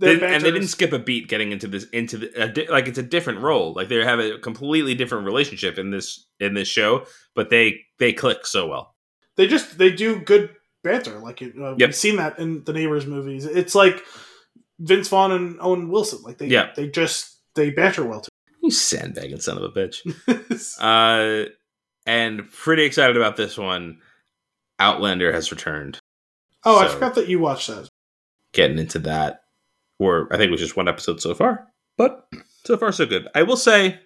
They- 0.02 0.34
and 0.36 0.43
they 0.43 0.52
didn't 0.52 0.68
skip 0.68 0.91
a 0.93 0.99
beat 0.99 1.28
getting 1.30 1.52
into 1.52 1.68
this 1.68 1.86
into 1.91 2.18
the 2.18 2.43
a 2.43 2.47
di- 2.49 2.68
like 2.70 2.88
it's 2.88 2.97
a 2.97 3.04
different 3.04 3.39
role 3.39 3.74
like 3.74 3.88
they 3.88 4.04
have 4.04 4.20
a 4.20 4.38
completely 4.39 4.95
different 4.95 5.26
relationship 5.26 5.78
in 5.78 5.91
this 5.91 6.26
in 6.39 6.54
this 6.56 6.68
show 6.68 7.06
but 7.36 7.49
they 7.49 7.82
they 7.99 8.12
click 8.12 8.45
so 8.45 8.68
well 8.68 8.95
they 9.38 9.47
just 9.47 9.78
they 9.78 9.91
do 9.91 10.20
good 10.20 10.49
banter. 10.84 11.20
Like 11.20 11.41
it, 11.41 11.54
uh, 11.58 11.76
Yep. 11.78 11.88
we've 11.89 11.95
seen 11.95 12.16
that 12.18 12.39
in 12.39 12.64
the 12.64 12.74
Neighbors 12.74 13.06
movies. 13.06 13.45
It's 13.45 13.76
like 13.76 14.04
Vince 14.80 15.08
Vaughn 15.10 15.32
and 15.32 15.58
Owen 15.62 15.89
Wilson. 15.89 16.22
Like 16.24 16.38
they 16.39 16.47
Yeah. 16.47 16.72
they 16.76 16.88
just 16.89 17.38
they 17.56 17.70
banter 17.70 18.04
well 18.04 18.26
you 18.64 18.72
sandbagging 18.72 19.39
son 19.39 19.58
of 19.58 19.64
a 19.64 19.70
bitch 19.70 19.99
uh 20.82 21.49
and 22.06 22.52
pretty 22.52 22.84
excited 22.84 23.16
about 23.18 23.36
this 23.38 23.58
one 23.58 23.99
outlander 24.80 25.32
has 25.32 25.52
returned 25.52 25.99
oh, 26.66 26.80
I 26.80 26.88
forgot 26.88 27.16
that 27.16 27.28
you 27.28 27.39
watched 27.39 27.68
that. 27.68 27.88
getting 28.54 28.78
into 28.80 28.99
that 28.99 29.41
or 30.02 30.28
i 30.34 30.38
think 30.38 30.47
it 30.47 30.52
was 30.52 30.60
just 30.60 30.76
one 30.78 30.88
episode 30.88 31.22
so 31.22 31.34
far 31.36 31.68
but 31.97 32.28
so 32.66 32.76
far 32.78 32.91
so 32.91 33.06
good 33.06 33.28
i 33.36 33.43
will 33.43 33.58
say 33.58 33.99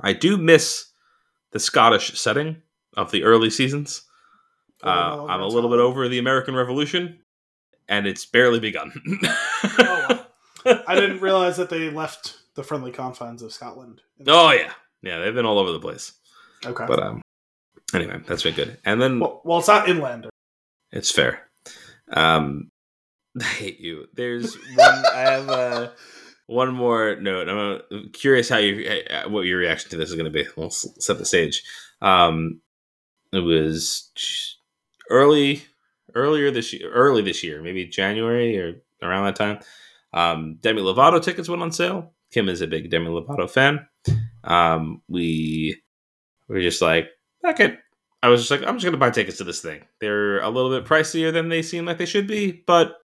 i 0.00 0.12
do 0.12 0.36
miss 0.36 0.92
the 1.52 1.58
scottish 1.60 2.18
setting 2.18 2.62
of 2.96 3.10
the 3.10 3.24
early 3.24 3.50
seasons 3.50 4.02
Uh, 4.84 5.26
I'm 5.28 5.40
a 5.42 5.46
little 5.48 5.70
bit 5.70 5.80
over 5.80 6.08
the 6.08 6.20
American 6.20 6.54
Revolution, 6.54 7.18
and 7.88 8.06
it's 8.06 8.24
barely 8.26 8.60
begun. 8.60 8.92
Oh, 9.80 10.26
I 10.86 10.94
didn't 10.94 11.20
realize 11.20 11.56
that 11.56 11.68
they 11.68 11.90
left 11.90 12.38
the 12.54 12.62
friendly 12.62 12.92
confines 12.92 13.42
of 13.42 13.52
Scotland. 13.52 14.02
Oh 14.28 14.52
yeah, 14.52 14.72
yeah, 15.02 15.18
they've 15.18 15.34
been 15.34 15.46
all 15.50 15.58
over 15.58 15.72
the 15.72 15.80
place. 15.80 16.12
Okay. 16.64 16.84
But 16.86 17.02
um, 17.02 17.22
anyway, 17.92 18.20
that's 18.24 18.44
been 18.44 18.54
good. 18.54 18.78
And 18.84 19.02
then 19.02 19.18
well, 19.18 19.42
well, 19.44 19.58
it's 19.58 19.66
not 19.66 19.88
inland. 19.88 20.28
it's 20.92 21.10
fair. 21.10 21.50
Um, 22.12 22.70
I 23.40 23.44
hate 23.44 23.80
you. 23.80 24.06
There's 24.14 24.54
one. 24.54 25.04
I 25.14 25.20
have 25.20 25.48
uh, 25.48 25.90
one 26.46 26.74
more 26.74 27.16
note. 27.16 27.48
I'm 27.48 27.82
uh, 27.90 27.98
curious 28.12 28.48
how 28.48 28.56
you 28.58 28.88
uh, 29.10 29.28
what 29.28 29.42
your 29.42 29.58
reaction 29.58 29.90
to 29.90 29.96
this 29.96 30.10
is 30.10 30.16
going 30.16 30.30
to 30.30 30.30
be. 30.30 30.46
We'll 30.56 30.70
set 30.70 31.18
the 31.18 31.24
stage. 31.24 31.62
Um, 32.00 32.60
it 33.32 33.40
was 33.40 34.10
early, 35.10 35.62
earlier 36.14 36.50
this 36.50 36.72
year, 36.72 36.90
early 36.90 37.22
this 37.22 37.42
year, 37.44 37.62
maybe 37.62 37.86
January 37.86 38.58
or 38.58 38.82
around 39.02 39.24
that 39.24 39.36
time. 39.36 39.60
Um, 40.12 40.58
Demi 40.60 40.80
Lovato 40.80 41.22
tickets 41.22 41.48
went 41.48 41.62
on 41.62 41.72
sale. 41.72 42.14
Kim 42.32 42.48
is 42.48 42.60
a 42.60 42.66
big 42.66 42.90
Demi 42.90 43.08
Lovato 43.08 43.48
fan. 43.48 43.86
Um, 44.44 45.02
we 45.08 45.80
were 46.48 46.60
just 46.60 46.80
like, 46.80 47.08
fuck 47.42 47.60
it. 47.60 47.78
I 48.22 48.28
was 48.28 48.40
just 48.40 48.50
like, 48.50 48.68
I'm 48.68 48.76
just 48.76 48.84
gonna 48.84 48.96
buy 48.96 49.10
tickets 49.10 49.38
to 49.38 49.44
this 49.44 49.60
thing. 49.60 49.82
They're 50.00 50.40
a 50.40 50.48
little 50.48 50.70
bit 50.70 50.88
pricier 50.88 51.32
than 51.32 51.48
they 51.48 51.62
seem 51.62 51.84
like 51.84 51.98
they 51.98 52.06
should 52.06 52.26
be, 52.26 52.64
but 52.66 52.96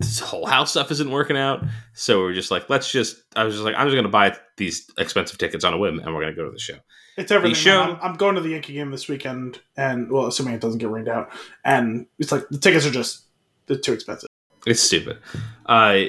this 0.00 0.18
whole 0.18 0.46
house 0.46 0.70
stuff 0.72 0.90
isn't 0.90 1.10
working 1.10 1.36
out. 1.36 1.62
So 1.92 2.18
we're 2.20 2.32
just 2.34 2.50
like, 2.50 2.68
let's 2.68 2.90
just. 2.90 3.22
I 3.36 3.44
was 3.44 3.54
just 3.54 3.64
like, 3.64 3.74
I'm 3.76 3.86
just 3.86 3.96
gonna 3.96 4.08
buy 4.08 4.36
these 4.56 4.90
expensive 4.98 5.38
tickets 5.38 5.64
on 5.64 5.72
a 5.74 5.78
whim, 5.78 5.98
and 6.00 6.14
we're 6.14 6.22
gonna 6.22 6.34
go 6.34 6.44
to 6.46 6.50
the 6.50 6.58
show. 6.58 6.76
It's 7.16 7.30
everything. 7.30 7.52
The 7.54 7.60
show-. 7.60 7.80
I'm, 7.82 7.98
I'm 8.00 8.14
going 8.16 8.34
to 8.36 8.40
the 8.40 8.50
Yankee 8.50 8.72
game 8.74 8.90
this 8.90 9.08
weekend, 9.08 9.60
and 9.76 10.10
well, 10.10 10.26
assuming 10.26 10.54
it 10.54 10.60
doesn't 10.60 10.78
get 10.78 10.88
rained 10.90 11.08
out, 11.08 11.30
and 11.64 12.06
it's 12.18 12.32
like 12.32 12.48
the 12.50 12.58
tickets 12.58 12.86
are 12.86 12.90
just 12.90 13.24
they're 13.66 13.76
too 13.78 13.92
expensive. 13.92 14.28
It's 14.66 14.80
stupid. 14.80 15.18
Uh, 15.66 16.04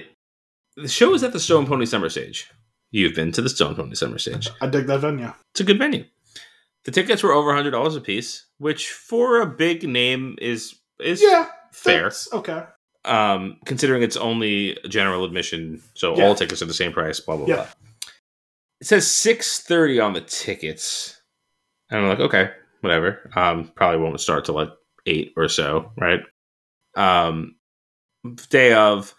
the 0.77 0.87
show 0.87 1.13
is 1.13 1.23
at 1.23 1.33
the 1.33 1.39
Stone 1.39 1.67
Pony 1.67 1.85
Summer 1.85 2.09
Stage. 2.09 2.49
You've 2.91 3.15
been 3.15 3.31
to 3.33 3.41
the 3.41 3.49
Stone 3.49 3.75
Pony 3.75 3.95
Summer 3.95 4.17
Stage. 4.17 4.49
I 4.61 4.67
dig 4.67 4.87
that 4.87 4.99
venue. 4.99 5.31
It's 5.51 5.61
a 5.61 5.63
good 5.63 5.77
venue. 5.79 6.05
The 6.83 6.91
tickets 6.91 7.23
were 7.23 7.31
over 7.33 7.53
hundred 7.53 7.71
dollars 7.71 7.95
a 7.95 8.01
piece, 8.01 8.45
which 8.57 8.89
for 8.89 9.41
a 9.41 9.45
big 9.45 9.87
name 9.87 10.35
is 10.41 10.75
is 10.99 11.21
Yeah, 11.21 11.47
fair. 11.71 12.11
okay. 12.33 12.63
Um, 13.03 13.57
considering 13.65 14.03
it's 14.03 14.17
only 14.17 14.77
general 14.87 15.25
admission, 15.25 15.81
so 15.95 16.15
Yeah. 16.15 16.25
all 16.25 16.35
tickets 16.35 16.61
are 16.61 16.65
the 16.67 16.73
same 16.73 16.91
price. 16.93 17.19
Blah 17.19 17.37
blah 17.37 17.47
Yeah. 17.47 17.55
blah. 17.55 17.67
It 18.79 18.87
says 18.87 19.09
six 19.09 19.59
thirty 19.59 19.99
on 19.99 20.13
the 20.13 20.21
tickets, 20.21 21.19
and 21.89 21.99
I'm 22.01 22.07
like, 22.09 22.19
okay, 22.19 22.51
whatever. 22.81 23.29
Um, 23.35 23.71
probably 23.75 23.99
won't 23.99 24.19
start 24.21 24.45
till 24.45 24.55
like 24.55 24.69
eight 25.07 25.33
or 25.35 25.47
so, 25.49 25.91
right? 25.97 26.21
Um, 26.95 27.55
day 28.49 28.73
of 28.73 29.15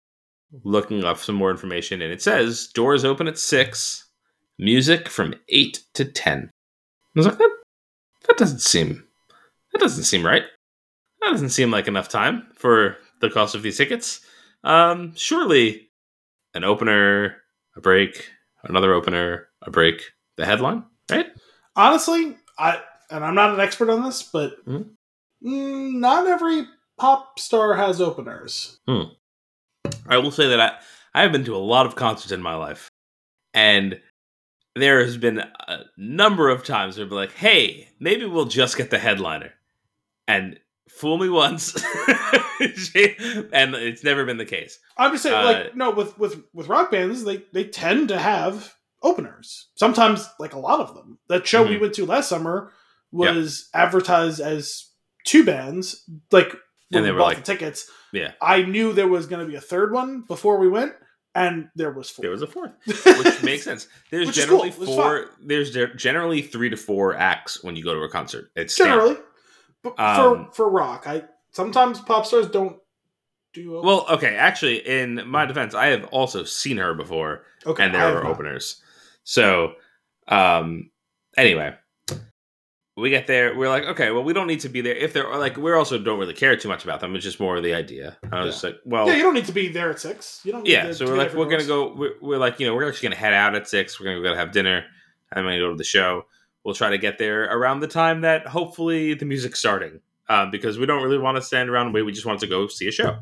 looking 0.65 1.03
up 1.05 1.19
some 1.19 1.35
more 1.35 1.51
information, 1.51 2.03
and 2.03 2.13
it 2.13 2.23
says 2.23 2.69
doors 2.69 3.05
open 3.05 3.27
at 3.27 3.39
six, 3.39 4.07
music 4.59 5.09
from 5.09 5.35
eight 5.49 5.83
to 5.95 6.05
ten. 6.05 6.51
I 7.17 7.19
was 7.19 7.27
like, 7.27 7.39
that 7.39 7.51
that 8.29 8.37
doesn't 8.39 8.61
seem 8.63 9.07
that 9.73 9.79
doesn't 9.81 10.05
seem 10.05 10.25
right. 10.25 10.45
That 11.21 11.31
doesn't 11.31 11.51
seem 11.51 11.71
like 11.71 11.89
enough 11.89 12.09
time 12.09 12.47
for 12.55 12.97
the 13.23 13.31
cost 13.31 13.55
of 13.55 13.63
these 13.63 13.79
tickets. 13.79 14.21
Um, 14.65 15.15
surely 15.17 15.89
an 16.55 16.65
opener, 16.65 17.37
a 17.77 17.81
break, 17.81 18.29
another 18.65 18.93
opener, 18.93 19.49
a 19.63 19.71
break, 19.71 20.03
the 20.37 20.45
headline, 20.45 20.85
right? 21.11 21.29
Honestly, 21.75 22.37
I 22.59 22.83
and 23.11 23.25
I'm 23.25 23.35
not 23.35 23.55
an 23.55 23.61
expert 23.61 23.89
on 23.91 24.03
this, 24.03 24.23
but 24.23 24.63
Mhm. 24.67 24.91
mm, 25.43 25.93
not 25.95 26.27
every 26.27 26.67
pop 26.99 27.39
star 27.39 27.75
has 27.75 28.01
openers. 28.01 28.79
I 30.07 30.19
will 30.19 30.31
say 30.31 30.49
that 30.49 30.61
I 30.61 30.79
I 31.15 31.23
have 31.23 31.33
been 31.33 31.45
to 31.45 31.55
a 31.55 31.59
lot 31.59 31.87
of 31.87 31.95
concerts 31.95 32.33
in 32.33 32.41
my 32.43 32.55
life, 32.55 32.89
and 33.55 34.01
there 34.75 35.05
has 35.05 35.17
been 35.19 35.39
a 35.39 35.85
number 35.99 36.49
of 36.49 36.65
times 36.65 36.97
where 36.97 37.05
I've 37.05 37.11
been 37.11 37.19
like, 37.19 37.33
"Hey, 37.35 37.91
maybe 38.01 38.25
we'll 38.25 38.47
just 38.47 38.77
get 38.79 38.91
the 38.91 38.99
headliner," 38.99 39.53
and 40.27 40.59
fool 40.91 41.19
me 41.19 41.29
once, 41.29 41.75
and 42.61 43.75
it's 43.75 44.05
never 44.05 44.25
been 44.25 44.37
the 44.39 44.45
case. 44.45 44.79
I'm 44.97 45.13
just 45.13 45.23
saying, 45.23 45.35
Uh, 45.37 45.45
like, 45.65 45.77
no, 45.77 45.91
with 45.91 46.19
with 46.19 46.43
with 46.53 46.69
rock 46.69 46.91
bands, 46.91 47.25
they 47.25 47.43
they 47.53 47.65
tend 47.65 48.09
to 48.09 48.19
have 48.19 48.75
openers. 49.03 49.69
Sometimes, 49.75 50.29
like 50.39 50.55
a 50.55 50.59
lot 50.59 50.81
of 50.81 50.95
them. 50.95 51.19
That 51.29 51.47
show 51.47 51.63
we 51.67 51.77
Mhm. 51.77 51.81
went 51.81 51.95
to 51.95 52.07
last 52.07 52.29
summer 52.29 52.73
was 53.11 53.69
advertised 53.75 54.41
as 54.41 54.89
two 55.25 55.45
bands. 55.45 56.09
Like 56.31 56.51
when 56.91 56.99
And 56.99 57.05
they 57.05 57.11
we 57.11 57.13
were 57.13 57.19
bought 57.21 57.27
like- 57.27 57.37
the 57.39 57.43
tickets, 57.53 57.91
Yeah. 58.13 58.33
I 58.41 58.63
knew 58.63 58.93
there 58.93 59.09
was 59.09 59.27
going 59.27 59.45
to 59.45 59.51
be 59.51 59.57
a 59.57 59.61
third 59.61 59.93
one 59.93 60.23
before 60.29 60.59
we 60.59 60.69
went, 60.69 60.93
and 61.35 61.69
there 61.75 61.91
was 61.91 62.11
four. 62.11 62.23
There 62.23 62.31
was 62.31 62.43
a 62.43 62.47
fourth, 62.47 62.73
which 62.87 63.43
makes 63.43 63.65
sense. 63.65 63.89
There's 64.11 64.31
generally 64.33 64.71
cool. 64.71 64.87
Four. 64.87 65.31
There's 65.41 65.71
ge- 65.73 65.97
generally 65.97 66.43
three 66.43 66.71
to 66.71 66.77
four 66.77 67.15
acts 67.17 67.63
when 67.65 67.75
you 67.77 67.83
go 67.83 67.95
to 67.95 68.01
a 68.01 68.09
concert. 68.11 68.51
It's 68.57 68.75
standard. 68.75 69.19
But 69.83 69.99
Um, 69.99 70.47
for 70.47 70.53
for 70.53 70.71
rock, 70.71 71.07
I 71.07 71.25
sometimes 71.53 72.01
pop 72.01 72.27
stars 72.27 72.49
don't 72.49 72.79
do 73.53 73.81
Well, 73.83 74.07
okay. 74.09 74.37
Actually, 74.37 74.87
in 74.87 75.27
my 75.27 75.45
defense, 75.45 75.75
I 75.75 75.87
have 75.87 76.05
also 76.07 76.45
seen 76.45 76.79
her 76.79 76.95
before, 76.95 77.45
okay, 77.67 77.85
and 77.85 77.95
there 77.95 78.15
were 78.15 78.27
openers. 78.27 78.83
So, 79.25 79.75
um, 80.29 80.91
anyway, 81.37 81.75
we 82.97 83.11
get 83.11 83.27
there. 83.27 83.57
We're 83.57 83.69
like, 83.69 83.85
okay, 83.85 84.11
well, 84.11 84.25
we 84.25 84.33
don't 84.33 84.47
need 84.47 84.61
to 84.61 84.69
be 84.69 84.81
there 84.81 84.95
if 84.95 85.13
there 85.13 85.27
are 85.27 85.39
like 85.39 85.57
we 85.57 85.73
also 85.73 85.99
don't 85.99 86.19
really 86.19 86.35
care 86.35 86.57
too 86.57 86.69
much 86.69 86.85
about 86.85 87.01
them. 87.01 87.15
It's 87.15 87.25
just 87.25 87.41
more 87.41 87.57
of 87.57 87.63
the 87.63 87.75
idea. 87.75 88.17
I 88.31 88.45
was 88.45 88.55
just 88.55 88.65
like, 88.65 88.77
well, 88.85 89.07
Yeah, 89.07 89.15
you 89.15 89.23
don't 89.23 89.35
need 89.35 89.47
to 89.47 89.53
be 89.53 89.69
there 89.69 89.91
at 89.91 90.01
six. 90.01 90.41
You 90.45 90.53
don't. 90.53 90.65
Need 90.65 90.73
Yeah, 90.73 90.93
so 90.93 91.07
we're 91.07 91.17
like, 91.17 91.35
we're 91.35 91.49
gonna 91.49 91.65
go. 91.65 91.95
We're, 91.95 92.15
we're 92.21 92.39
like, 92.39 92.61
you 92.61 92.67
know, 92.67 92.75
we're 92.75 92.89
actually 92.89 93.09
gonna 93.09 93.21
head 93.21 93.35
out 93.35 93.55
at 93.55 93.69
six. 93.69 93.99
We're 93.99 94.07
gonna 94.07 94.23
go 94.23 94.35
have 94.35 94.53
dinner. 94.53 94.85
I'm 95.33 95.45
gonna 95.45 95.59
go 95.59 95.71
to 95.71 95.77
the 95.77 95.85
show. 95.85 96.27
We'll 96.65 96.75
try 96.75 96.91
to 96.91 96.99
get 96.99 97.19
there 97.19 97.45
around 97.45 97.81
the 97.81 97.89
time 97.89 98.21
that 98.21 98.47
hopefully 98.47 99.15
the 99.15 99.25
music's 99.25 99.59
starting, 99.59 100.01
um, 100.29 100.51
because 100.51 100.79
we 100.79 100.87
don't 100.87 101.03
really 101.03 101.19
want 101.19 101.37
to 101.37 101.43
stand 101.43 101.69
around 101.69 101.87
and 101.87 101.95
wait. 101.95 102.03
We 102.03 102.13
just 102.13 102.27
want 102.27 102.41
to 102.41 102.47
go 102.47 102.69
see 102.69 102.89
a 102.89 102.93
show. 102.93 103.19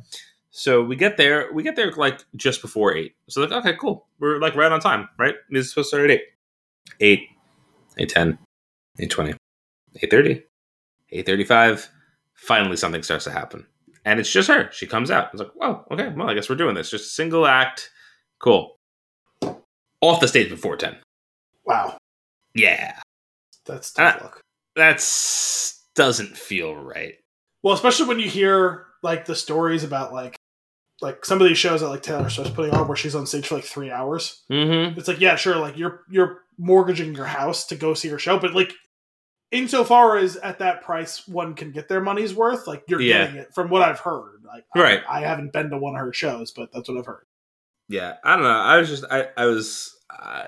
So 0.50 0.82
we 0.82 0.96
get 0.96 1.16
there. 1.16 1.50
We 1.52 1.62
get 1.62 1.76
there 1.76 1.90
like 1.92 2.24
just 2.36 2.60
before 2.60 2.94
eight. 2.94 3.14
So 3.28 3.40
like, 3.40 3.52
okay, 3.52 3.76
cool. 3.80 4.06
We're 4.18 4.38
like 4.38 4.56
right 4.56 4.70
on 4.72 4.80
time, 4.80 5.08
right? 5.18 5.34
It's 5.50 5.70
supposed 5.70 5.90
to 5.90 5.96
start 5.96 6.10
at 6.10 6.16
eight. 6.16 6.22
Eight, 7.00 7.28
eight 7.98 8.08
ten, 8.08 8.38
eight 8.98 9.10
twenty, 9.10 9.34
eight 10.02 10.10
thirty, 10.10 10.42
eight 11.10 11.24
thirty-five. 11.24 11.88
Finally, 12.34 12.76
something 12.76 13.02
starts 13.02 13.24
to 13.24 13.30
happen 13.30 13.66
and 14.04 14.20
it's 14.20 14.30
just 14.30 14.48
her. 14.48 14.70
She 14.72 14.86
comes 14.86 15.10
out. 15.10 15.28
It's 15.32 15.42
like, 15.42 15.52
whoa, 15.54 15.84
okay, 15.90 16.08
well, 16.08 16.28
I 16.28 16.34
guess 16.34 16.48
we're 16.48 16.56
doing 16.56 16.74
this. 16.74 16.90
Just 16.90 17.06
a 17.06 17.08
single 17.08 17.46
act. 17.46 17.90
Cool. 18.38 18.76
Off 20.00 20.20
the 20.20 20.28
stage 20.28 20.48
before 20.48 20.76
10. 20.76 20.96
Wow, 21.64 21.98
Yeah. 22.54 22.98
That's 23.70 23.92
tough 23.92 24.16
Uh, 24.20 24.24
luck. 24.24 24.40
That's 24.76 25.84
doesn't 25.94 26.36
feel 26.36 26.74
right. 26.74 27.14
Well, 27.62 27.74
especially 27.74 28.06
when 28.06 28.20
you 28.20 28.28
hear 28.28 28.86
like 29.02 29.24
the 29.26 29.34
stories 29.34 29.84
about 29.84 30.12
like 30.12 30.36
like 31.02 31.24
some 31.24 31.40
of 31.40 31.48
these 31.48 31.58
shows 31.58 31.80
that 31.80 31.88
like 31.88 32.02
Taylor 32.02 32.28
Swift's 32.30 32.52
putting 32.52 32.74
on 32.74 32.86
where 32.86 32.96
she's 32.96 33.14
on 33.14 33.26
stage 33.26 33.46
for 33.48 33.56
like 33.56 33.64
three 33.64 33.90
hours. 33.90 34.42
Mm-hmm. 34.52 34.98
It's 34.98 35.08
like, 35.08 35.20
yeah, 35.20 35.36
sure, 35.36 35.56
like 35.56 35.76
you're 35.76 36.02
you're 36.10 36.42
mortgaging 36.58 37.14
your 37.14 37.24
house 37.26 37.66
to 37.68 37.76
go 37.76 37.94
see 37.94 38.08
her 38.08 38.18
show, 38.18 38.38
but 38.38 38.54
like 38.54 38.72
insofar 39.50 40.16
as 40.18 40.36
at 40.36 40.58
that 40.60 40.82
price 40.82 41.26
one 41.26 41.54
can 41.54 41.72
get 41.72 41.88
their 41.88 42.00
money's 42.00 42.34
worth, 42.34 42.66
like 42.66 42.84
you're 42.88 43.00
Yeah. 43.00 43.24
getting 43.24 43.36
it 43.40 43.54
from 43.54 43.68
what 43.70 43.82
I've 43.82 44.00
heard. 44.00 44.42
Like 44.46 44.64
Right. 44.76 45.02
I, 45.08 45.18
I 45.18 45.26
haven't 45.26 45.52
been 45.52 45.70
to 45.70 45.78
one 45.78 45.94
of 45.96 46.00
her 46.02 46.12
shows, 46.12 46.52
but 46.52 46.70
that's 46.72 46.88
what 46.88 46.98
I've 46.98 47.06
heard. 47.06 47.24
Yeah, 47.88 48.14
I 48.22 48.34
don't 48.36 48.44
know. 48.44 48.50
I 48.50 48.76
was 48.78 48.88
just, 48.88 49.04
I, 49.10 49.28
I 49.36 49.46
was, 49.46 49.96
uh, 50.16 50.44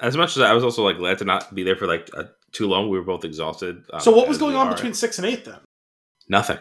as 0.00 0.16
much 0.16 0.36
as 0.36 0.42
I 0.42 0.52
was 0.52 0.64
also 0.64 0.82
like 0.84 0.96
glad 0.96 1.18
to 1.18 1.24
not 1.24 1.54
be 1.54 1.62
there 1.62 1.76
for 1.76 1.86
like 1.86 2.08
uh, 2.16 2.24
too 2.52 2.66
long. 2.66 2.88
We 2.90 2.98
were 2.98 3.04
both 3.04 3.24
exhausted. 3.24 3.84
um, 3.92 4.00
so 4.00 4.10
what 4.14 4.28
was 4.28 4.38
going 4.38 4.56
on 4.56 4.70
between 4.70 4.94
six 4.94 5.18
and 5.18 5.26
eight 5.26 5.44
then? 5.44 5.58
Nothing. 6.28 6.58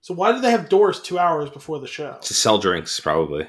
So 0.00 0.14
why 0.14 0.32
did 0.32 0.42
they 0.42 0.50
have 0.50 0.68
doors 0.68 1.00
two 1.00 1.18
hours 1.18 1.50
before 1.50 1.80
the 1.80 1.86
show? 1.86 2.18
To 2.20 2.34
sell 2.34 2.58
drinks, 2.58 2.98
probably. 3.00 3.46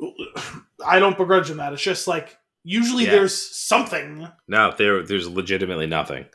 I 0.86 0.98
don't 0.98 1.16
begrudge 1.16 1.48
them 1.48 1.58
that. 1.58 1.72
It's 1.72 1.82
just 1.82 2.06
like 2.06 2.36
usually 2.64 3.04
Yeah. 3.04 3.12
there's 3.12 3.56
something 3.56 4.28
No, 4.46 4.72
there, 4.76 5.02
there's 5.04 5.28
legitimately 5.28 5.86
nothing. 5.86 6.26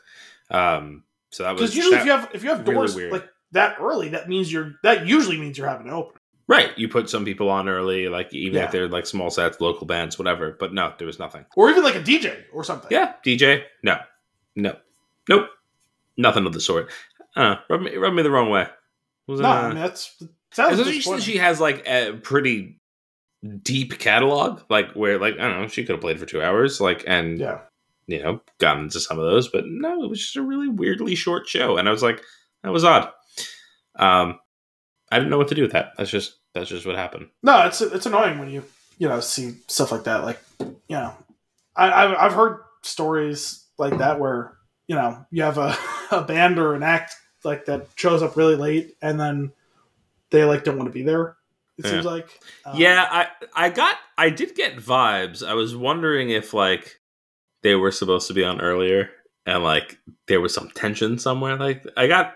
Um, 0.50 1.04
so 1.30 1.42
that 1.44 1.52
was 1.52 1.60
because 1.60 1.76
usually 1.76 1.96
if 1.96 2.04
you 2.04 2.10
have 2.12 2.30
if 2.34 2.42
you 2.42 2.50
have 2.50 2.64
doors 2.64 2.94
weird. 2.94 3.12
like 3.12 3.28
that 3.52 3.76
early, 3.80 4.10
that 4.10 4.28
means 4.28 4.52
you're 4.52 4.74
that 4.82 5.06
usually 5.06 5.38
means 5.38 5.56
you're 5.58 5.68
having 5.68 5.88
an 5.88 5.94
open. 5.94 6.16
Right. 6.46 6.76
You 6.78 6.88
put 6.88 7.08
some 7.08 7.24
people 7.24 7.48
on 7.48 7.68
early, 7.68 8.08
like 8.08 8.32
even 8.34 8.58
Yeah. 8.58 8.64
if 8.66 8.70
they're 8.70 8.88
like 8.88 9.06
small 9.06 9.30
sets, 9.30 9.60
local 9.60 9.86
bands, 9.86 10.18
whatever. 10.18 10.56
But 10.58 10.72
no, 10.74 10.92
there 10.98 11.06
was 11.06 11.18
nothing. 11.18 11.46
or 11.56 11.70
even 11.70 11.82
like 11.82 11.94
a 11.94 12.02
DJ 12.02 12.44
or 12.52 12.64
something. 12.64 12.88
Yeah, 12.90 13.14
DJ. 13.24 13.62
No, 13.82 13.98
no, 14.54 14.76
nope, 15.28 15.48
nothing 16.16 16.44
of 16.46 16.52
the 16.52 16.60
sort. 16.60 16.90
Uh, 17.34 17.56
rub 17.70 17.80
me, 17.80 17.96
rub 17.96 18.12
me 18.14 18.22
the 18.22 18.30
wrong 18.30 18.50
way. 18.50 18.66
Was 19.26 19.40
no, 19.40 19.48
uh, 19.48 19.52
I 19.52 19.68
mean 19.68 19.78
that's 19.78 20.22
especially 20.52 20.92
disappointing. 20.92 21.24
she 21.24 21.38
has 21.38 21.60
like 21.60 21.86
a 21.88 22.12
pretty 22.12 22.78
deep 23.62 23.98
catalog, 23.98 24.60
like 24.68 24.92
where 24.92 25.18
like 25.18 25.34
I 25.38 25.48
don't 25.48 25.62
know, 25.62 25.68
she 25.68 25.82
could 25.84 25.92
have 25.94 26.00
played 26.02 26.20
for 26.20 26.26
two 26.26 26.42
hours, 26.42 26.80
like 26.80 27.04
and 27.06 27.38
yeah. 27.40 27.60
you 28.06 28.22
know 28.22 28.40
gotten 28.58 28.84
into 28.84 29.00
some 29.00 29.18
of 29.18 29.24
those, 29.24 29.48
but 29.48 29.64
no, 29.66 30.04
it 30.04 30.10
was 30.10 30.20
just 30.20 30.36
a 30.36 30.42
really 30.42 30.68
weirdly 30.68 31.14
short 31.14 31.48
show, 31.48 31.78
and 31.78 31.88
I 31.88 31.90
was 31.90 32.02
like, 32.02 32.20
that 32.62 32.70
was 32.72 32.84
odd. 32.84 33.08
Um, 33.96 34.38
I 35.10 35.18
didn't 35.18 35.30
know 35.30 35.38
what 35.38 35.48
to 35.48 35.54
do 35.54 35.62
with 35.62 35.72
that. 35.72 35.92
That's 35.96 36.10
just 36.10 36.36
that's 36.54 36.68
just 36.68 36.86
what 36.86 36.96
happened. 36.96 37.28
No, 37.42 37.66
it's 37.66 37.80
it's 37.80 38.06
annoying 38.06 38.38
when 38.38 38.50
you 38.50 38.64
you 38.98 39.08
know 39.08 39.20
see 39.20 39.56
stuff 39.68 39.92
like 39.92 40.04
that. 40.04 40.24
Like 40.24 40.40
you 40.60 40.74
know, 40.90 41.14
I 41.76 41.92
I've, 42.04 42.16
I've 42.18 42.32
heard 42.34 42.60
stories 42.82 43.64
like 43.78 43.98
that 43.98 44.18
where 44.20 44.52
you 44.88 44.94
know 44.96 45.24
you 45.30 45.42
have 45.42 45.58
a, 45.58 45.76
a 46.10 46.22
band 46.22 46.58
or 46.58 46.74
an 46.74 46.82
act 46.82 47.14
like 47.44 47.66
that 47.66 47.88
shows 47.96 48.22
up 48.22 48.36
really 48.36 48.56
late 48.56 48.96
and 49.02 49.20
then 49.20 49.52
they 50.30 50.44
like 50.44 50.64
don't 50.64 50.78
want 50.78 50.88
to 50.88 50.92
be 50.92 51.02
there. 51.02 51.36
It 51.78 51.84
Yeah. 51.84 51.90
seems 51.90 52.04
like 52.06 52.40
Um, 52.64 52.78
yeah, 52.78 53.06
I 53.10 53.28
I 53.54 53.68
got 53.70 53.96
I 54.16 54.30
did 54.30 54.54
get 54.54 54.76
vibes. 54.76 55.46
I 55.46 55.54
was 55.54 55.76
wondering 55.76 56.30
if 56.30 56.54
like 56.54 57.00
they 57.62 57.74
were 57.74 57.90
supposed 57.92 58.28
to 58.28 58.34
be 58.34 58.44
on 58.44 58.60
earlier 58.60 59.10
and 59.46 59.62
like 59.62 59.98
there 60.28 60.40
was 60.40 60.54
some 60.54 60.70
tension 60.70 61.18
somewhere. 61.18 61.56
Like 61.56 61.84
I 61.96 62.06
got 62.06 62.34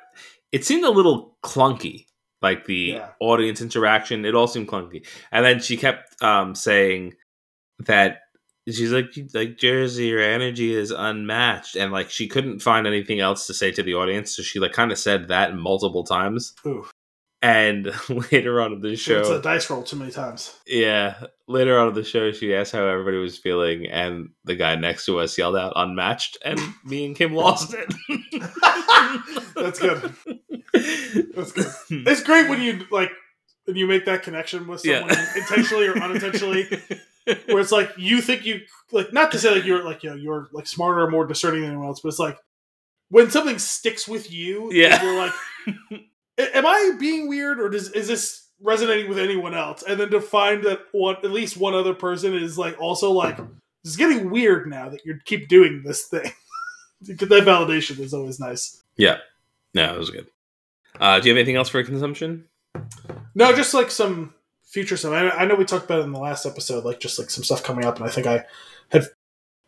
it 0.52 0.64
seemed 0.64 0.84
a 0.84 0.90
little 0.90 1.36
clunky. 1.44 2.06
Like 2.42 2.66
the 2.66 2.74
Yeah. 2.94 3.08
audience 3.20 3.60
interaction, 3.60 4.24
it 4.24 4.34
all 4.34 4.46
seemed 4.46 4.68
clunky. 4.68 5.06
And 5.32 5.44
then 5.44 5.60
she 5.60 5.76
kept 5.76 6.22
um 6.22 6.54
saying 6.54 7.14
that 7.86 8.20
she's 8.66 8.92
like 8.92 9.06
like 9.34 9.56
Jersey, 9.58 10.06
your 10.06 10.20
energy 10.22 10.74
is 10.74 10.90
unmatched, 10.90 11.74
and 11.76 11.90
like 11.92 12.10
she 12.10 12.28
couldn't 12.28 12.60
find 12.60 12.86
anything 12.86 13.18
else 13.20 13.46
to 13.46 13.54
say 13.54 13.70
to 13.72 13.82
the 13.82 13.94
audience, 13.94 14.36
so 14.36 14.42
she 14.42 14.58
like 14.60 14.72
kind 14.72 14.92
of 14.92 14.98
said 14.98 15.28
that 15.28 15.56
multiple 15.56 16.04
times. 16.04 16.54
Ooh, 16.66 16.86
And 17.40 17.90
later 18.32 18.60
on 18.60 18.72
in 18.74 18.80
the 18.80 18.94
show, 18.96 19.20
it's 19.20 19.28
a 19.30 19.40
dice 19.40 19.70
roll 19.70 19.82
too 19.82 19.96
many 19.96 20.10
times. 20.10 20.54
yeah. 20.66 21.24
Later 21.46 21.78
on 21.78 21.88
in 21.88 21.94
the 21.94 22.04
show, 22.04 22.30
she 22.32 22.54
asked 22.54 22.72
how 22.72 22.84
everybody 22.86 23.16
was 23.16 23.38
feeling, 23.38 23.86
and 23.86 24.30
the 24.44 24.54
guy 24.54 24.74
next 24.76 25.06
to 25.06 25.18
us 25.18 25.38
yelled 25.38 25.56
out 25.56 25.72
"unmatched," 25.76 26.36
and 26.44 26.60
me 26.84 27.06
and 27.06 27.16
Kim 27.16 27.32
lost 27.34 27.74
it. 27.74 27.88
That's 29.56 29.78
good. 29.78 30.14
That's 30.72 31.52
good. 31.52 31.66
It's 32.06 32.22
great 32.22 32.48
when 32.48 32.60
you 32.62 32.86
like 32.90 33.10
when 33.64 33.76
you 33.76 33.86
make 33.86 34.04
that 34.06 34.22
connection 34.22 34.66
with 34.66 34.80
someone 34.80 35.08
Yeah. 35.10 35.26
intentionally 35.36 35.86
or 35.86 35.96
unintentionally. 35.98 36.68
where 37.46 37.60
it's 37.60 37.72
like 37.72 37.90
you 37.98 38.20
think 38.22 38.46
you 38.46 38.60
like 38.92 39.12
not 39.12 39.30
to 39.32 39.38
say 39.38 39.54
like 39.54 39.64
you're 39.64 39.84
like 39.84 40.02
you 40.02 40.10
know 40.10 40.16
you're 40.16 40.48
like 40.52 40.66
smarter 40.66 41.02
or 41.02 41.10
more 41.10 41.26
discerning 41.26 41.60
than 41.62 41.70
anyone 41.70 41.86
else, 41.88 42.00
but 42.00 42.08
it's 42.08 42.18
like 42.18 42.38
when 43.10 43.30
something 43.30 43.58
sticks 43.58 44.06
with 44.08 44.30
you, 44.32 44.70
Yeah. 44.72 45.02
you're 45.02 45.16
like, 45.18 45.32
am 46.38 46.66
I 46.66 46.92
being 46.98 47.28
weird 47.28 47.60
or 47.60 47.68
does 47.68 47.90
is 47.92 48.08
this 48.08 48.46
resonating 48.62 49.08
with 49.08 49.18
anyone 49.18 49.54
else? 49.54 49.82
And 49.82 49.98
then 50.00 50.10
to 50.10 50.20
find 50.20 50.64
that 50.64 50.80
one 50.92 51.16
at 51.16 51.30
least 51.30 51.56
one 51.56 51.74
other 51.74 51.94
person 51.94 52.34
is 52.34 52.56
like 52.58 52.80
also 52.80 53.12
like 53.12 53.38
it's 53.84 53.96
getting 53.96 54.30
weird 54.30 54.68
now 54.68 54.88
that 54.88 55.04
you 55.04 55.18
keep 55.24 55.48
doing 55.48 55.82
this 55.84 56.06
thing. 56.06 56.30
that 57.02 57.18
validation 57.44 57.98
is 58.00 58.12
always 58.14 58.40
nice. 58.40 58.82
yeah, 58.96 59.18
no, 59.74 59.94
it 59.94 59.98
was 59.98 60.10
good. 60.10 60.26
Uh, 61.00 61.20
do 61.20 61.28
you 61.28 61.34
have 61.34 61.38
anything 61.38 61.56
else 61.56 61.68
for 61.68 61.82
consumption? 61.82 62.44
No, 63.34 63.52
just 63.54 63.74
like 63.74 63.90
some 63.90 64.34
future 64.64 64.96
stuff. 64.96 65.12
I, 65.12 65.30
I 65.30 65.44
know 65.46 65.54
we 65.54 65.64
talked 65.64 65.84
about 65.84 66.00
it 66.00 66.04
in 66.04 66.12
the 66.12 66.18
last 66.18 66.44
episode, 66.46 66.84
like 66.84 67.00
just 67.00 67.18
like 67.18 67.30
some 67.30 67.44
stuff 67.44 67.62
coming 67.62 67.84
up, 67.84 67.96
and 67.96 68.06
I 68.06 68.10
think 68.10 68.26
I 68.26 68.44
had 68.90 69.04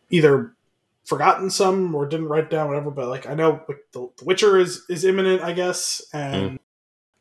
either 0.09 0.53
forgotten 1.05 1.49
some 1.49 1.95
or 1.95 2.05
didn't 2.05 2.27
write 2.27 2.49
down 2.49 2.67
whatever. 2.67 2.91
But 2.91 3.07
like 3.07 3.27
I 3.27 3.33
know 3.33 3.61
like, 3.67 3.79
the, 3.93 4.09
the 4.17 4.25
Witcher 4.25 4.57
is 4.59 4.83
is 4.89 5.05
imminent, 5.05 5.41
I 5.41 5.53
guess, 5.53 6.01
and 6.13 6.59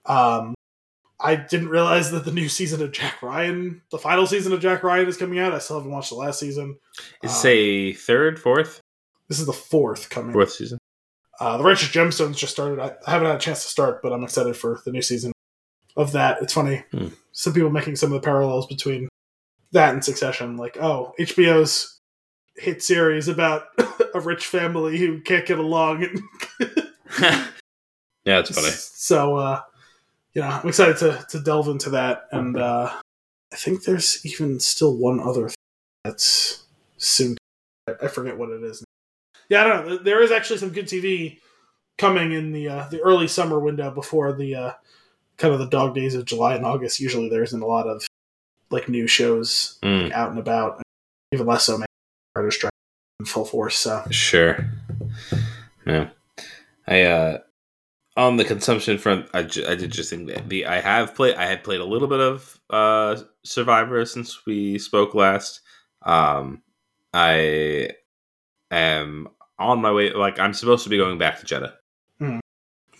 um, 0.06 0.54
I 1.20 1.36
didn't 1.36 1.68
realize 1.68 2.10
that 2.10 2.24
the 2.24 2.32
new 2.32 2.48
season 2.48 2.82
of 2.82 2.90
Jack 2.92 3.22
Ryan, 3.22 3.80
the 3.90 3.98
final 3.98 4.26
season 4.26 4.52
of 4.52 4.60
Jack 4.60 4.82
Ryan, 4.82 5.06
is 5.06 5.16
coming 5.16 5.38
out. 5.38 5.54
I 5.54 5.58
still 5.58 5.76
haven't 5.76 5.92
watched 5.92 6.10
the 6.10 6.16
last 6.16 6.40
season. 6.40 6.78
Is 7.22 7.30
Um, 7.30 7.36
this 7.36 7.44
a 7.44 7.92
third, 7.92 8.40
fourth, 8.40 8.80
This 9.28 9.38
is 9.38 9.46
the 9.46 9.52
fourth 9.52 10.10
coming. 10.10 10.32
fourth 10.32 10.50
season? 10.52 10.78
Uh, 11.40 11.56
the 11.56 11.64
Righteous 11.64 11.88
Gemstones 11.88 12.36
just 12.36 12.52
started. 12.52 12.78
I, 12.78 12.94
I 13.06 13.10
haven't 13.10 13.28
had 13.28 13.36
a 13.36 13.40
chance 13.40 13.62
to 13.62 13.68
start, 13.68 14.02
but 14.02 14.12
I'm 14.12 14.22
excited 14.22 14.56
for 14.56 14.80
the 14.84 14.92
new 14.92 15.02
season 15.02 15.32
of 15.96 16.12
that. 16.12 16.42
It's 16.42 16.52
funny. 16.52 16.84
Hmm. 16.92 17.08
Some 17.32 17.54
people 17.54 17.70
making 17.70 17.96
some 17.96 18.12
of 18.12 18.20
the 18.20 18.24
parallels 18.24 18.66
between 18.66 19.08
that 19.72 19.94
and 19.94 20.04
Succession. 20.04 20.56
Like, 20.56 20.76
oh, 20.78 21.14
HBO's 21.18 21.98
hit 22.56 22.82
series 22.82 23.26
about 23.26 23.64
a 24.14 24.20
rich 24.20 24.46
family 24.46 24.98
who 24.98 25.20
can't 25.22 25.46
get 25.46 25.58
along. 25.58 26.06
Yeah, 28.24 28.40
it's 28.40 28.50
funny. 28.50 28.70
So, 28.70 29.36
uh, 29.36 29.60
you 30.34 30.42
know, 30.42 30.48
I'm 30.48 30.68
excited 30.68 30.98
to, 30.98 31.24
to 31.30 31.40
delve 31.40 31.68
into 31.68 31.90
that. 31.90 32.26
And 32.32 32.56
uh, 32.56 32.92
I 33.52 33.56
think 33.56 33.84
there's 33.84 34.24
even 34.26 34.60
still 34.60 34.96
one 34.96 35.20
other 35.20 35.48
thing 35.48 35.56
that's 36.04 36.64
soon. 36.98 37.36
I 37.88 37.94
I 38.02 38.08
forget 38.08 38.36
what 38.36 38.50
it 38.50 38.62
is. 38.62 38.84
Yeah, 39.50 39.62
I 39.64 39.68
don't 39.68 39.86
know. 39.88 39.96
There 39.98 40.22
is 40.22 40.30
actually 40.30 40.58
some 40.60 40.70
good 40.70 40.86
TV 40.86 41.38
coming 41.98 42.32
in 42.32 42.52
the 42.52 42.68
uh, 42.68 42.88
the 42.88 43.00
early 43.02 43.28
summer 43.28 43.58
window 43.60 43.90
before 43.90 44.32
the 44.32 44.54
uh, 44.54 44.72
kind 45.36 45.52
of 45.52 45.60
the 45.60 45.66
dog 45.68 45.94
days 45.94 46.14
of 46.14 46.24
July 46.24 46.54
and 46.54 46.64
August. 46.64 47.00
Usually, 47.00 47.28
there 47.28 47.42
isn't 47.42 47.60
a 47.62 47.66
lot 47.66 47.86
of 47.86 48.06
like 48.70 48.88
new 48.88 49.06
shows 49.06 49.78
Mm, 49.82 50.04
like, 50.04 50.12
out 50.12 50.30
and 50.30 50.38
about. 50.38 50.80
Even 51.32 51.46
less 51.46 51.64
so, 51.64 51.76
maybe 51.78 51.86
Writer's 52.34 52.54
Strike 52.54 52.72
in 53.18 53.26
full 53.26 53.44
force. 53.44 53.76
So 53.76 54.02
sure. 54.10 54.64
Yeah. 55.86 56.08
I 56.86 57.02
uh 57.02 57.38
on 58.16 58.36
the 58.36 58.44
consumption 58.44 58.98
front, 58.98 59.26
I, 59.32 59.44
ju- 59.44 59.64
I 59.66 59.74
did 59.76 59.92
just 59.92 60.10
think 60.10 60.28
that 60.28 60.48
the 60.48 60.66
I 60.66 60.80
have 60.80 61.14
played 61.14 61.36
I 61.36 61.46
had 61.46 61.62
played 61.64 61.80
a 61.80 61.84
little 61.84 62.08
bit 62.08 62.20
of 62.20 62.60
uh 62.70 63.16
Survivor 63.44 64.04
since 64.06 64.44
we 64.46 64.78
spoke 64.78 65.14
last. 65.14 65.60
Um 66.02 66.62
I 67.14 67.90
am 68.70 69.28
on 69.60 69.80
my 69.80 69.92
way 69.92 70.12
like 70.12 70.38
I'm 70.38 70.54
supposed 70.54 70.82
to 70.84 70.90
be 70.90 70.96
going 70.96 71.18
back 71.18 71.38
to 71.40 71.46
Jedha. 71.46 71.72
Mhm. 72.20 72.40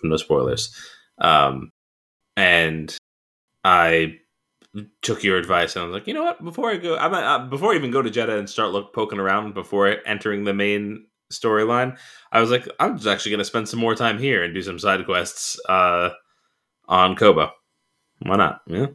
No 0.04 0.16
spoilers. 0.16 0.74
Um 1.18 1.72
and 2.36 2.96
I 3.64 4.18
took 5.02 5.24
your 5.24 5.36
advice 5.36 5.74
and 5.74 5.82
I 5.82 5.86
was 5.86 5.94
like, 5.94 6.06
you 6.06 6.14
know 6.14 6.22
what? 6.22 6.42
Before 6.44 6.70
I 6.70 6.76
go, 6.76 6.96
I'm 6.96 7.12
uh, 7.12 7.46
before 7.48 7.72
I 7.72 7.76
even 7.76 7.90
go 7.90 8.02
to 8.02 8.10
Jedha 8.10 8.38
and 8.38 8.48
start 8.48 8.70
look 8.70 8.94
poking 8.94 9.18
around 9.18 9.52
before 9.54 9.96
entering 10.06 10.44
the 10.44 10.54
main 10.54 11.06
storyline, 11.32 11.96
I 12.32 12.40
was 12.40 12.50
like, 12.50 12.68
I'm 12.78 12.96
just 12.96 13.08
actually 13.08 13.30
going 13.32 13.38
to 13.40 13.44
spend 13.44 13.68
some 13.68 13.80
more 13.80 13.94
time 13.94 14.18
here 14.18 14.42
and 14.42 14.54
do 14.54 14.62
some 14.62 14.78
side 14.78 15.04
quests 15.04 15.58
uh, 15.68 16.10
on 16.88 17.16
Koboh. 17.16 17.50
Why 18.20 18.36
not? 18.36 18.62
Yeah, 18.66 18.86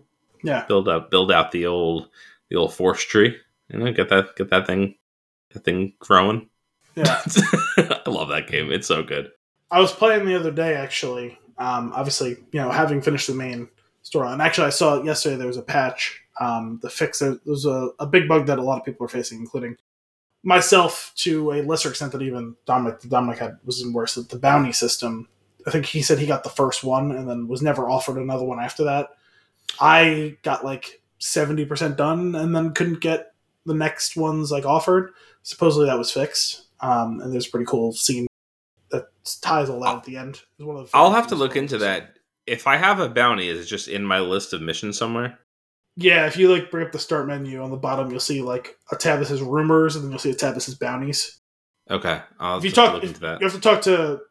yeah, 0.43 0.65
build 0.67 0.87
up, 0.87 1.11
build 1.11 1.31
out 1.31 1.51
the 1.51 1.65
old, 1.65 2.09
the 2.49 2.55
old 2.55 2.73
force 2.73 3.03
tree. 3.03 3.35
You 3.69 3.79
know, 3.79 3.91
get 3.91 4.09
that, 4.09 4.35
get 4.35 4.49
that 4.51 4.67
thing, 4.67 4.95
that 5.51 5.63
thing 5.65 5.93
growing. 5.99 6.49
Yeah. 6.95 7.21
I 7.77 8.09
love 8.09 8.29
that 8.29 8.47
game. 8.47 8.71
It's 8.71 8.87
so 8.87 9.03
good. 9.03 9.31
I 9.71 9.79
was 9.79 9.91
playing 9.91 10.25
the 10.25 10.35
other 10.35 10.51
day 10.51 10.75
actually. 10.75 11.37
Um, 11.57 11.91
obviously, 11.93 12.37
you 12.51 12.61
know, 12.61 12.69
having 12.69 13.01
finished 13.01 13.27
the 13.27 13.33
main 13.33 13.69
story, 14.01 14.27
and 14.27 14.41
actually, 14.41 14.67
I 14.67 14.71
saw 14.71 15.01
yesterday 15.01 15.37
there 15.37 15.47
was 15.47 15.57
a 15.57 15.61
patch. 15.61 16.21
Um, 16.39 16.79
the 16.81 16.89
fix 16.89 17.19
there 17.19 17.37
was 17.45 17.65
a, 17.65 17.89
a 17.99 18.05
big 18.05 18.27
bug 18.27 18.47
that 18.47 18.59
a 18.59 18.61
lot 18.61 18.77
of 18.77 18.85
people 18.85 19.05
are 19.05 19.09
facing, 19.09 19.39
including 19.39 19.77
myself 20.43 21.11
to 21.15 21.51
a 21.53 21.63
lesser 21.63 21.89
extent 21.89 22.11
than 22.11 22.21
even 22.21 22.55
Dominic. 22.65 23.01
Dominic 23.01 23.39
had 23.39 23.57
was 23.65 23.81
even 23.81 23.93
worse. 23.93 24.15
The 24.15 24.39
bounty 24.39 24.71
system. 24.71 25.27
I 25.67 25.71
think 25.71 25.85
he 25.87 26.01
said 26.01 26.19
he 26.19 26.27
got 26.27 26.43
the 26.43 26.49
first 26.49 26.83
one 26.83 27.11
and 27.11 27.27
then 27.27 27.47
was 27.47 27.61
never 27.61 27.89
offered 27.89 28.17
another 28.17 28.45
one 28.45 28.59
after 28.59 28.83
that. 28.83 29.09
I 29.79 30.37
got 30.43 30.63
like 30.63 31.01
seventy 31.19 31.65
percent 31.65 31.97
done 31.97 32.35
and 32.35 32.55
then 32.55 32.73
couldn't 32.73 33.01
get 33.01 33.33
the 33.65 33.73
next 33.73 34.15
ones 34.15 34.51
like 34.51 34.65
offered. 34.65 35.13
Supposedly 35.41 35.87
that 35.87 35.97
was 35.97 36.11
fixed. 36.11 36.64
Um, 36.81 37.19
and 37.21 37.31
there's 37.33 37.47
a 37.47 37.51
pretty 37.51 37.65
cool 37.65 37.91
scene 37.93 38.27
that 38.91 39.05
ties 39.41 39.69
all 39.69 39.79
that 39.81 39.95
at 39.97 40.03
the 40.03 40.17
end. 40.17 40.41
It's 40.59 40.65
one 40.65 40.75
of 40.77 40.91
the 40.91 40.97
I'll 40.97 41.11
have 41.11 41.27
to 41.27 41.35
look 41.35 41.55
into 41.55 41.77
that. 41.79 42.17
If 42.45 42.67
I 42.67 42.77
have 42.77 42.99
a 42.99 43.09
bounty, 43.09 43.47
is 43.49 43.59
it 43.59 43.65
just 43.65 43.87
in 43.87 44.03
my 44.03 44.19
list 44.19 44.53
of 44.53 44.61
missions 44.61 44.97
somewhere? 44.97 45.39
Yeah, 45.97 46.25
if 46.27 46.35
you 46.37 46.51
like 46.51 46.69
bring 46.69 46.85
up 46.85 46.91
the 46.91 46.99
start 46.99 47.25
menu 47.27 47.61
on 47.63 47.71
the 47.71 47.77
bottom, 47.77 48.11
you'll 48.11 48.19
see 48.19 48.41
like 48.41 48.77
a 48.91 48.95
tab 48.95 49.19
that 49.19 49.27
says 49.27 49.41
rumors, 49.41 49.95
and 49.95 50.03
then 50.03 50.11
you'll 50.11 50.19
see 50.19 50.29
a 50.31 50.35
tab 50.35 50.53
that 50.53 50.61
says 50.61 50.75
bounties. 50.75 51.39
Okay, 51.89 52.19
I'll 52.39 52.57
If 52.57 52.65
you 52.65 52.71
talk, 52.71 52.93
look 52.95 53.03
if- 53.03 53.09
into 53.11 53.21
that. 53.21 53.39
you 53.39 53.45
have 53.47 53.55
to 53.55 53.61
talk 53.61 53.81
to 53.83 54.21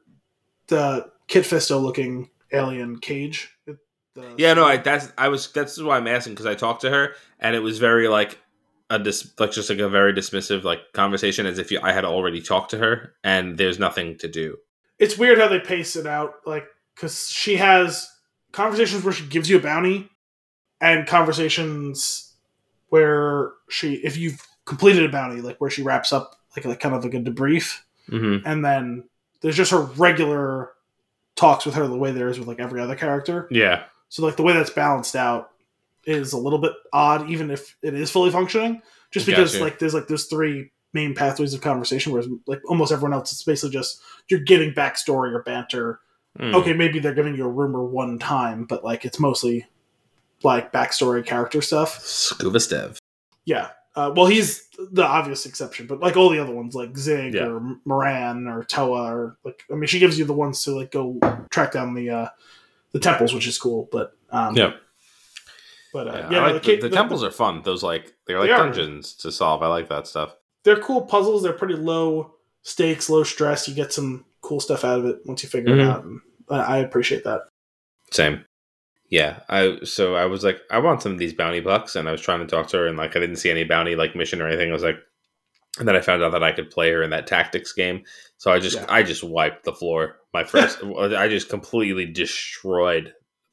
the 0.69 1.11
Kit 1.27 1.45
Fisto 1.45 1.81
looking 1.83 2.29
alien 2.53 2.99
Caij. 3.01 3.47
The- 3.67 3.79
Yeah, 4.37 4.55
no, 4.55 4.65
I 4.65 4.77
that's 4.77 5.13
I 5.19 5.29
was 5.29 5.51
that's 5.53 5.81
why 5.81 5.97
I'm 5.97 6.07
asking 6.07 6.35
because 6.35 6.47
I 6.47 6.55
talked 6.55 6.83
to 6.83 6.91
her 6.91 7.15
and 7.41 7.57
it 7.57 7.61
was 7.61 7.79
very 7.81 8.07
like 8.09 8.39
a 8.91 8.99
dis 8.99 9.33
like 9.39 9.51
just 9.53 9.71
like 9.71 9.79
a 9.79 9.89
very 9.89 10.13
dismissive 10.13 10.63
like 10.65 10.81
conversation 10.93 11.47
as 11.47 11.59
if 11.59 11.71
you, 11.71 11.81
I 11.83 11.93
had 11.93 12.05
already 12.05 12.41
talked 12.43 12.71
to 12.73 12.79
her 12.79 13.15
and 13.25 13.57
there's 13.59 13.79
nothing 13.79 14.19
to 14.19 14.29
do. 14.29 14.57
it's 14.99 15.17
weird 15.19 15.39
how 15.39 15.49
they 15.49 15.59
pace 15.61 15.97
it 15.97 16.07
out, 16.07 16.35
like 16.47 16.67
because 16.95 17.29
she 17.29 17.57
has 17.57 18.09
conversations 18.53 19.03
where 19.03 19.13
she 19.13 19.27
gives 19.27 19.49
you 19.51 19.57
a 19.57 19.61
bounty, 19.61 20.09
and 20.81 21.07
conversations 21.07 22.33
where 22.89 23.53
she, 23.69 23.95
if 23.95 24.17
you've 24.17 24.41
completed 24.67 25.05
a 25.05 25.09
bounty, 25.09 25.41
like 25.41 25.59
where 25.61 25.71
she 25.71 25.83
wraps 25.83 26.13
up 26.13 26.37
like 26.57 26.65
like 26.65 26.79
kind 26.81 26.95
of 26.95 27.05
like 27.05 27.15
a 27.15 27.19
debrief, 27.21 27.81
Mm-hmm. 28.11 28.47
and 28.47 28.63
then 28.63 29.05
there's 29.41 29.57
just 29.57 29.71
her 29.71 29.81
regular 29.81 30.73
talks 31.37 31.65
with 31.65 31.75
her 31.75 31.87
the 31.87 31.97
way 31.97 32.13
there 32.13 32.29
is 32.29 32.39
with 32.39 32.47
like 32.47 32.61
every 32.61 32.81
other 32.83 32.95
character. 32.95 33.49
Yeah, 33.51 33.85
So 34.11 34.25
like 34.25 34.37
the 34.37 34.43
way 34.43 34.53
that's 34.53 34.69
balanced 34.71 35.17
out 35.17 35.49
is 36.07 36.33
a 36.33 36.39
little 36.39 36.59
bit 36.59 36.73
odd, 36.93 37.31
even 37.31 37.51
if 37.51 37.77
it 37.83 37.95
is 37.95 38.11
fully 38.11 38.31
functioning. 38.31 38.83
Just 39.11 39.27
because 39.27 39.53
Gotcha. 39.53 39.65
like 39.65 39.79
there's 39.79 39.95
like 39.95 40.09
there's 40.09 40.27
three 40.27 40.71
main 40.93 41.15
pathways 41.15 41.55
of 41.55 41.61
conversation, 41.61 42.13
whereas 42.13 42.29
like 42.47 42.61
almost 42.69 42.93
everyone 42.93 43.13
else, 43.13 43.33
it's 43.33 43.43
basically 43.45 43.71
just 43.73 44.01
you're 44.29 44.41
getting 44.41 44.73
backstory 44.73 45.33
or 45.33 45.43
banter. 45.43 46.01
Mm. 46.39 46.55
Okay, 46.55 46.73
maybe 46.73 46.99
they're 46.99 47.15
giving 47.15 47.37
you 47.37 47.45
a 47.45 47.49
rumor 47.51 47.85
one 47.85 48.19
time, 48.19 48.65
but 48.65 48.83
like 48.85 49.05
it's 49.05 49.21
mostly 49.21 49.67
like 50.43 50.73
backstory 50.73 51.25
character 51.25 51.63
stuff. 51.63 52.01
Skoova 52.01 52.57
Stev. 52.57 52.99
Yeah. 53.45 53.69
Uh, 53.97 54.13
well, 54.17 54.27
he's 54.27 54.67
the 54.91 55.07
obvious 55.07 55.47
exception, 55.47 55.87
but 55.87 56.01
like 56.01 56.17
all 56.17 56.29
the 56.29 56.41
other 56.41 56.53
ones, 56.53 56.75
like 56.75 56.97
Zig 56.97 57.35
Yeah. 57.35 57.47
or 57.47 57.77
Moran 57.85 58.49
or 58.49 58.65
Toa, 58.65 59.13
or 59.15 59.37
like 59.45 59.63
I 59.71 59.75
mean, 59.77 59.87
she 59.87 60.01
gives 60.01 60.19
you 60.19 60.25
the 60.25 60.33
ones 60.33 60.65
to 60.65 60.73
like 60.75 60.91
go 60.91 61.21
track 61.51 61.71
down 61.71 61.95
the 61.95 62.11
uh, 62.11 62.29
the 62.91 62.99
temples, 62.99 63.33
which 63.33 63.47
is 63.47 63.57
cool. 63.59 63.89
But 63.93 64.17
um, 64.31 64.57
Yeah. 64.57 64.73
But 65.95 66.09
uh, 66.09 66.13
Yeah, 66.13 66.31
yeah, 66.31 66.47
no, 66.49 66.53
like 66.53 66.63
the, 66.63 66.77
the, 66.77 66.89
the 66.89 66.95
temples 66.95 67.25
are 67.25 67.31
fun. 67.31 67.63
Those 67.63 67.83
like 67.83 68.13
they're 68.27 68.39
like 68.39 68.51
They 68.51 68.57
dungeons 68.57 69.15
to 69.23 69.33
solve. 69.33 69.63
I 69.63 69.69
like 69.69 69.89
that 69.89 70.07
stuff. 70.07 70.35
they're 70.65 70.81
cool 70.81 71.03
puzzles. 71.07 71.43
They're 71.43 71.53
pretty 71.55 71.77
low 71.77 72.35
stakes, 72.63 73.09
low 73.09 73.23
stress. 73.25 73.67
You 73.69 73.75
get 73.75 73.93
some 73.95 74.27
cool 74.43 74.61
stuff 74.61 74.85
out 74.85 74.99
of 74.99 75.07
it 75.07 75.21
once 75.25 75.43
you 75.43 75.49
figure 75.49 75.75
it 75.75 75.79
Mhm. 75.79 75.91
out. 75.91 76.05
And 76.05 76.21
I 76.51 76.57
I 76.59 76.77
appreciate 76.79 77.25
that. 77.25 77.43
Same. 78.11 78.45
Yeah, 79.11 79.41
I 79.49 79.79
so 79.85 80.15
I 80.17 80.25
was 80.27 80.43
like, 80.45 80.61
I 80.71 80.79
want 80.79 81.01
some 81.03 81.13
of 81.13 81.19
these 81.19 81.33
bounty 81.35 81.61
bucks, 81.61 81.95
and 81.97 82.09
I 82.09 82.13
was 82.13 82.21
trying 82.21 82.41
to 82.41 82.47
talk 82.47 82.67
to 82.69 82.79
her, 82.79 82.87
and 82.87 82.99
like 82.99 83.15
I 83.17 83.21
didn't 83.21 83.37
see 83.37 83.51
any 83.51 83.65
bounty 83.65 83.95
like 83.97 84.17
mission 84.17 84.41
or 84.43 84.47
anything. 84.49 84.71
I 84.71 84.73
was 84.73 84.83
like, 84.83 84.99
and 85.79 85.87
then 85.87 85.95
I 85.97 86.01
found 86.01 86.23
out 86.23 86.33
that 86.33 86.43
I 86.43 86.53
could 86.53 86.71
play 86.71 86.91
her 86.91 87.03
in 87.03 87.11
that 87.11 87.27
tactics 87.27 87.73
game, 87.73 88.03
so 88.39 88.51
I 88.51 88.59
just 88.59 88.77
Yeah. 88.77 88.87
I 88.89 89.03
just 89.03 89.23
wiped 89.23 89.65
the 89.65 89.73
floor. 89.75 90.17
My 90.33 90.43
first, 90.45 90.79
I 90.99 91.29
just 91.29 91.49
completely 91.49 92.07
destroyed. 92.07 93.13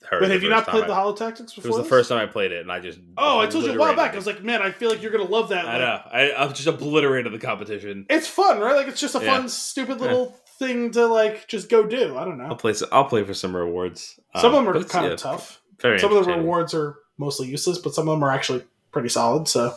But 0.09 0.29
have 0.29 0.43
you 0.43 0.49
not 0.49 0.67
played 0.67 0.83
I- 0.83 0.87
the 0.87 0.95
Holo 0.95 1.15
Tactics 1.15 1.53
before? 1.53 1.69
It 1.69 1.73
was 1.75 1.83
the 1.83 1.89
first 1.89 2.09
time 2.09 2.17
I 2.17 2.25
played 2.25 2.51
it, 2.51 2.61
and 2.61 2.71
I 2.71 2.79
just 2.79 2.99
Oh, 3.17 3.39
I 3.39 3.47
told 3.47 3.63
you 3.65 3.73
a 3.73 3.77
while 3.77 3.95
back. 3.95 4.11
I 4.13 4.15
was 4.15 4.25
like, 4.25 4.43
man, 4.43 4.61
I 4.61 4.71
feel 4.71 4.89
like 4.89 5.01
you're 5.01 5.11
gonna 5.11 5.23
love 5.23 5.49
that. 5.49 5.65
I 5.65 5.71
Like, 5.73 5.79
know. 5.79 6.01
I, 6.11 6.43
I 6.45 6.47
just 6.51 6.67
obliterated 6.67 7.31
the 7.31 7.39
competition. 7.39 8.05
It's 8.09 8.27
fun, 8.27 8.59
right? 8.59 8.75
Like 8.75 8.87
it's 8.87 8.99
just 8.99 9.15
a 9.15 9.19
Yeah. 9.23 9.37
fun, 9.37 9.47
stupid 9.49 10.01
little 10.01 10.35
thing 10.59 10.91
to 10.91 11.05
like 11.05 11.47
just 11.47 11.69
go 11.69 11.85
do. 11.85 12.17
I 12.17 12.25
don't 12.25 12.37
know. 12.37 12.45
I'll 12.45 12.55
play. 12.55 12.73
I'll 12.91 13.05
play 13.05 13.23
for 13.23 13.33
some 13.33 13.55
rewards. 13.55 14.19
Some 14.37 14.53
Um, 14.55 14.67
of 14.67 14.73
them 14.73 14.81
are 14.83 14.85
kind 14.85 15.05
yeah, 15.05 15.11
of 15.13 15.19
tough. 15.19 15.61
Very 15.79 15.99
Some 15.99 16.15
of 16.15 16.25
the 16.25 16.31
rewards 16.33 16.73
are 16.73 16.97
mostly 17.17 17.47
useless, 17.47 17.77
but 17.77 17.93
some 17.93 18.07
of 18.09 18.15
them 18.15 18.23
are 18.23 18.31
actually 18.31 18.63
pretty 18.91 19.09
solid. 19.09 19.47
So 19.47 19.75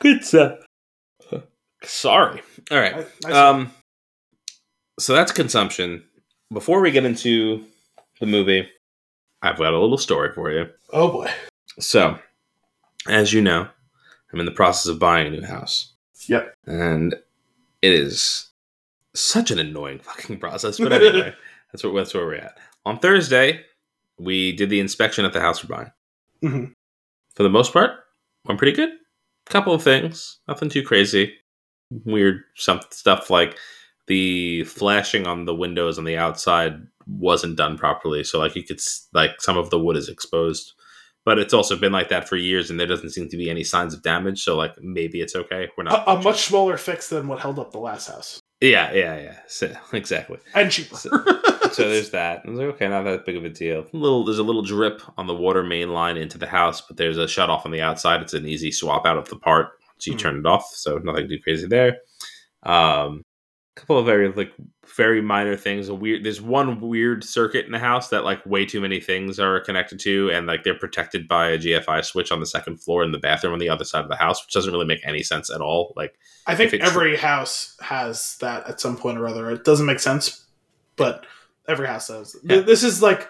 Good 0.00 0.24
stuff. 0.24 0.58
Sorry. 1.82 2.42
All 2.70 2.78
right. 2.78 3.06
I 3.26 3.30
Um, 3.32 3.72
so 4.98 5.14
that's 5.14 5.32
consumption. 5.32 6.04
Before 6.52 6.80
we 6.80 6.90
get 6.90 7.04
into 7.04 7.64
the 8.20 8.26
movie, 8.26 8.68
I've 9.42 9.58
got 9.58 9.72
a 9.74 9.78
little 9.78 9.98
story 9.98 10.32
for 10.34 10.50
you. 10.50 10.68
oh 10.92 11.10
boy, 11.10 11.30
So, 11.78 12.18
as 13.08 13.32
you 13.32 13.40
know, 13.40 13.68
I'm 14.32 14.40
in 14.40 14.46
the 14.46 14.52
process 14.52 14.86
of 14.86 14.98
buying 14.98 15.26
a 15.26 15.30
new 15.30 15.44
house. 15.46 15.92
Yep. 16.26 16.54
And 16.66 17.14
it 17.82 17.92
is 17.92 18.50
such 19.14 19.50
an 19.50 19.58
annoying 19.58 19.98
fucking 20.02 20.38
process. 20.38 20.78
But 20.78 20.92
anyway, 20.92 21.34
that's 21.72 21.82
where 21.82 21.92
that's 21.94 22.14
where 22.14 22.26
we're 22.26 22.34
at. 22.36 22.58
On 22.86 22.98
Thursday, 22.98 23.64
we 24.18 24.52
did 24.54 24.70
the 24.70 24.80
inspection 24.80 25.24
at 25.24 25.32
the 25.32 25.40
house 25.40 25.64
we're 25.64 25.76
buying. 25.76 25.92
Mhm. 26.42 26.72
For 27.34 27.42
the 27.42 27.48
most 27.48 27.72
part, 27.72 27.92
went 28.44 28.58
pretty 28.58 28.76
good. 28.76 28.90
Couple 29.46 29.72
of 29.74 29.82
things, 29.82 30.38
nothing 30.46 30.68
too 30.68 30.82
crazy. 30.84 31.34
Weird 32.04 32.42
some 32.54 32.80
stuff 32.90 33.30
like 33.30 33.56
the 34.10 34.64
flashing 34.64 35.26
on 35.26 35.44
the 35.44 35.54
windows 35.54 35.96
on 35.98 36.04
the 36.04 36.16
outside 36.16 36.74
wasn't 37.06 37.56
done 37.56 37.78
properly. 37.78 38.24
So 38.24 38.38
like 38.40 38.56
you 38.56 38.64
could 38.64 38.80
like 39.14 39.40
some 39.40 39.56
of 39.56 39.70
the 39.70 39.78
wood 39.78 39.96
is 39.96 40.08
exposed, 40.08 40.72
but 41.24 41.38
it's 41.38 41.54
also 41.54 41.76
been 41.76 41.92
like 41.92 42.08
that 42.08 42.28
for 42.28 42.36
years, 42.36 42.70
and 42.70 42.78
there 42.78 42.86
doesn't 42.88 43.10
seem 43.10 43.28
to 43.28 43.36
be 43.36 43.48
any 43.48 43.62
signs 43.64 43.94
of 43.94 44.02
damage. 44.02 44.42
So 44.42 44.56
like 44.56 44.74
maybe 44.80 45.20
it's 45.20 45.36
okay. 45.36 45.68
We're 45.76 45.84
not 45.84 46.06
a, 46.08 46.10
a 46.12 46.22
much 46.22 46.42
smaller 46.46 46.76
fix 46.76 47.08
than 47.08 47.28
what 47.28 47.40
held 47.40 47.58
up 47.60 47.70
the 47.72 47.78
last 47.78 48.08
house, 48.08 48.40
yeah 48.60 48.92
yeah 48.92 49.16
yeah 49.20 49.36
so, 49.46 49.72
exactly. 49.92 50.38
and 50.54 50.70
cheaper. 50.70 50.96
So- 50.96 51.10
So 51.70 51.88
there's 51.88 52.10
that. 52.10 52.42
I 52.44 52.50
was 52.50 52.58
like, 52.58 52.68
okay, 52.74 52.88
not 52.88 53.04
that 53.04 53.24
big 53.24 53.36
of 53.36 53.44
a 53.44 53.48
deal. 53.48 53.86
A 53.94 53.96
little, 53.96 54.24
there's 54.24 54.40
a 54.40 54.42
little 54.42 54.62
drip 54.62 55.00
on 55.16 55.28
the 55.28 55.34
water 55.34 55.62
main 55.62 55.90
line 55.90 56.16
into 56.16 56.36
the 56.36 56.48
house, 56.48 56.80
but 56.80 56.96
there's 56.96 57.16
a 57.16 57.28
shut 57.28 57.48
off 57.48 57.64
on 57.64 57.70
the 57.70 57.80
outside. 57.80 58.20
It's 58.22 58.34
an 58.34 58.44
easy 58.44 58.72
swap 58.72 59.06
out 59.06 59.16
of 59.16 59.28
the 59.28 59.36
part 59.36 59.68
once 59.94 60.04
you 60.08 60.14
Mhm. 60.14 60.18
turn 60.18 60.36
it 60.40 60.46
off. 60.46 60.66
So 60.74 60.98
nothing 60.98 61.28
too 61.28 61.38
crazy 61.44 61.68
there. 61.68 61.98
Um, 62.64 63.22
couple 63.80 63.98
of 63.98 64.06
very 64.06 64.30
like 64.32 64.52
very 64.96 65.20
minor 65.22 65.56
things. 65.56 65.88
A 65.88 65.94
weird. 65.94 66.24
There's 66.24 66.40
one 66.40 66.80
weird 66.80 67.24
circuit 67.24 67.66
in 67.66 67.72
the 67.72 67.78
house 67.78 68.08
that 68.10 68.24
like 68.24 68.44
way 68.46 68.64
too 68.66 68.80
many 68.80 69.00
things 69.00 69.40
are 69.40 69.60
connected 69.60 69.98
to, 70.00 70.30
and 70.30 70.46
like 70.46 70.62
they're 70.64 70.74
protected 70.78 71.26
by 71.26 71.50
a 71.50 71.58
GFI 71.58 72.04
switch 72.04 72.30
on 72.30 72.40
the 72.40 72.46
second 72.46 72.78
floor 72.82 73.02
in 73.02 73.12
the 73.12 73.18
bathroom 73.18 73.52
on 73.52 73.58
the 73.58 73.68
other 73.68 73.84
side 73.84 74.02
of 74.02 74.08
the 74.10 74.16
house, 74.16 74.44
which 74.44 74.52
doesn't 74.52 74.72
really 74.72 74.86
make 74.86 75.00
any 75.04 75.22
sense 75.22 75.50
at 75.50 75.60
all. 75.60 75.92
Like 75.96 76.14
I 76.46 76.54
think 76.54 76.74
every 76.74 77.16
house 77.16 77.76
has 77.80 78.36
that 78.40 78.68
at 78.68 78.80
some 78.80 78.96
point 78.96 79.18
or 79.18 79.26
other. 79.26 79.50
It 79.50 79.64
doesn't 79.64 79.86
make 79.86 80.00
sense, 80.00 80.44
but 80.96 81.26
every 81.68 81.86
house 81.86 82.08
does. 82.08 82.36
Yeah. 82.42 82.60
This 82.60 82.82
is 82.84 83.02
like 83.02 83.28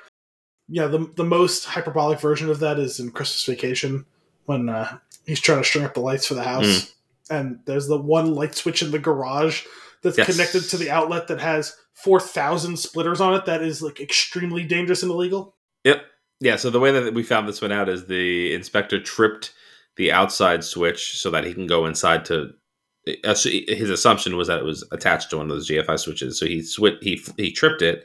yeah, 0.69 0.87
the 0.87 1.11
the 1.17 1.25
most 1.25 1.65
hyperbolic 1.65 2.21
version 2.21 2.49
of 2.49 2.61
that 2.61 2.79
is 2.79 3.01
in 3.01 3.11
Christmas 3.11 3.45
Vacation 3.45 4.07
when 4.47 4.69
uh, 4.69 4.99
he's 5.27 5.41
trying 5.41 5.59
to 5.59 5.65
string 5.65 5.85
up 5.85 5.95
the 5.95 6.01
lights 6.01 6.27
for 6.27 6.35
the 6.35 6.43
house, 6.45 6.65
Mm. 6.65 6.93
and 7.31 7.61
there's 7.67 7.87
the 7.89 7.99
one 8.01 8.35
light 8.35 8.55
switch 8.55 8.83
in 8.83 8.91
the 8.91 8.99
garage 8.99 9.65
that's 10.03 10.19
Yes. 10.19 10.27
connected 10.31 10.69
to 10.71 10.77
the 10.77 10.91
outlet 10.91 11.29
that 11.29 11.41
has 11.41 11.77
four 11.95 12.21
thousand 12.21 12.79
splitters 12.79 13.21
on 13.21 13.35
it. 13.35 13.45
That 13.47 13.63
is 13.63 13.83
like 13.83 14.01
extremely 14.01 14.65
dangerous 14.65 15.03
and 15.03 15.11
illegal. 15.13 15.57
Yep. 15.85 16.05
Yeah. 16.41 16.57
So 16.57 16.71
the 16.71 16.81
way 16.81 16.91
that 16.93 17.15
we 17.15 17.23
found 17.23 17.49
this 17.49 17.61
one 17.63 17.73
out 17.73 17.89
is 17.89 18.07
the 18.07 18.55
inspector 18.55 19.01
tripped 19.01 19.53
the 19.97 20.13
outside 20.13 20.65
switch 20.65 21.19
so 21.19 21.31
that 21.31 21.45
he 21.45 21.53
can 21.55 21.67
go 21.67 21.85
inside 21.87 22.25
to. 22.27 22.51
uh, 23.25 23.35
His 23.35 23.91
assumption 23.91 24.37
was 24.37 24.49
that 24.49 24.59
it 24.59 24.65
was 24.65 24.87
attached 24.93 25.31
to 25.31 25.37
one 25.37 25.47
of 25.47 25.51
those 25.51 25.69
GFI 25.69 25.99
switches, 25.99 26.39
so 26.39 26.47
he 26.47 26.59
swi 26.61 26.97
he 27.03 27.21
he 27.37 27.51
tripped 27.53 27.83
it 27.83 28.05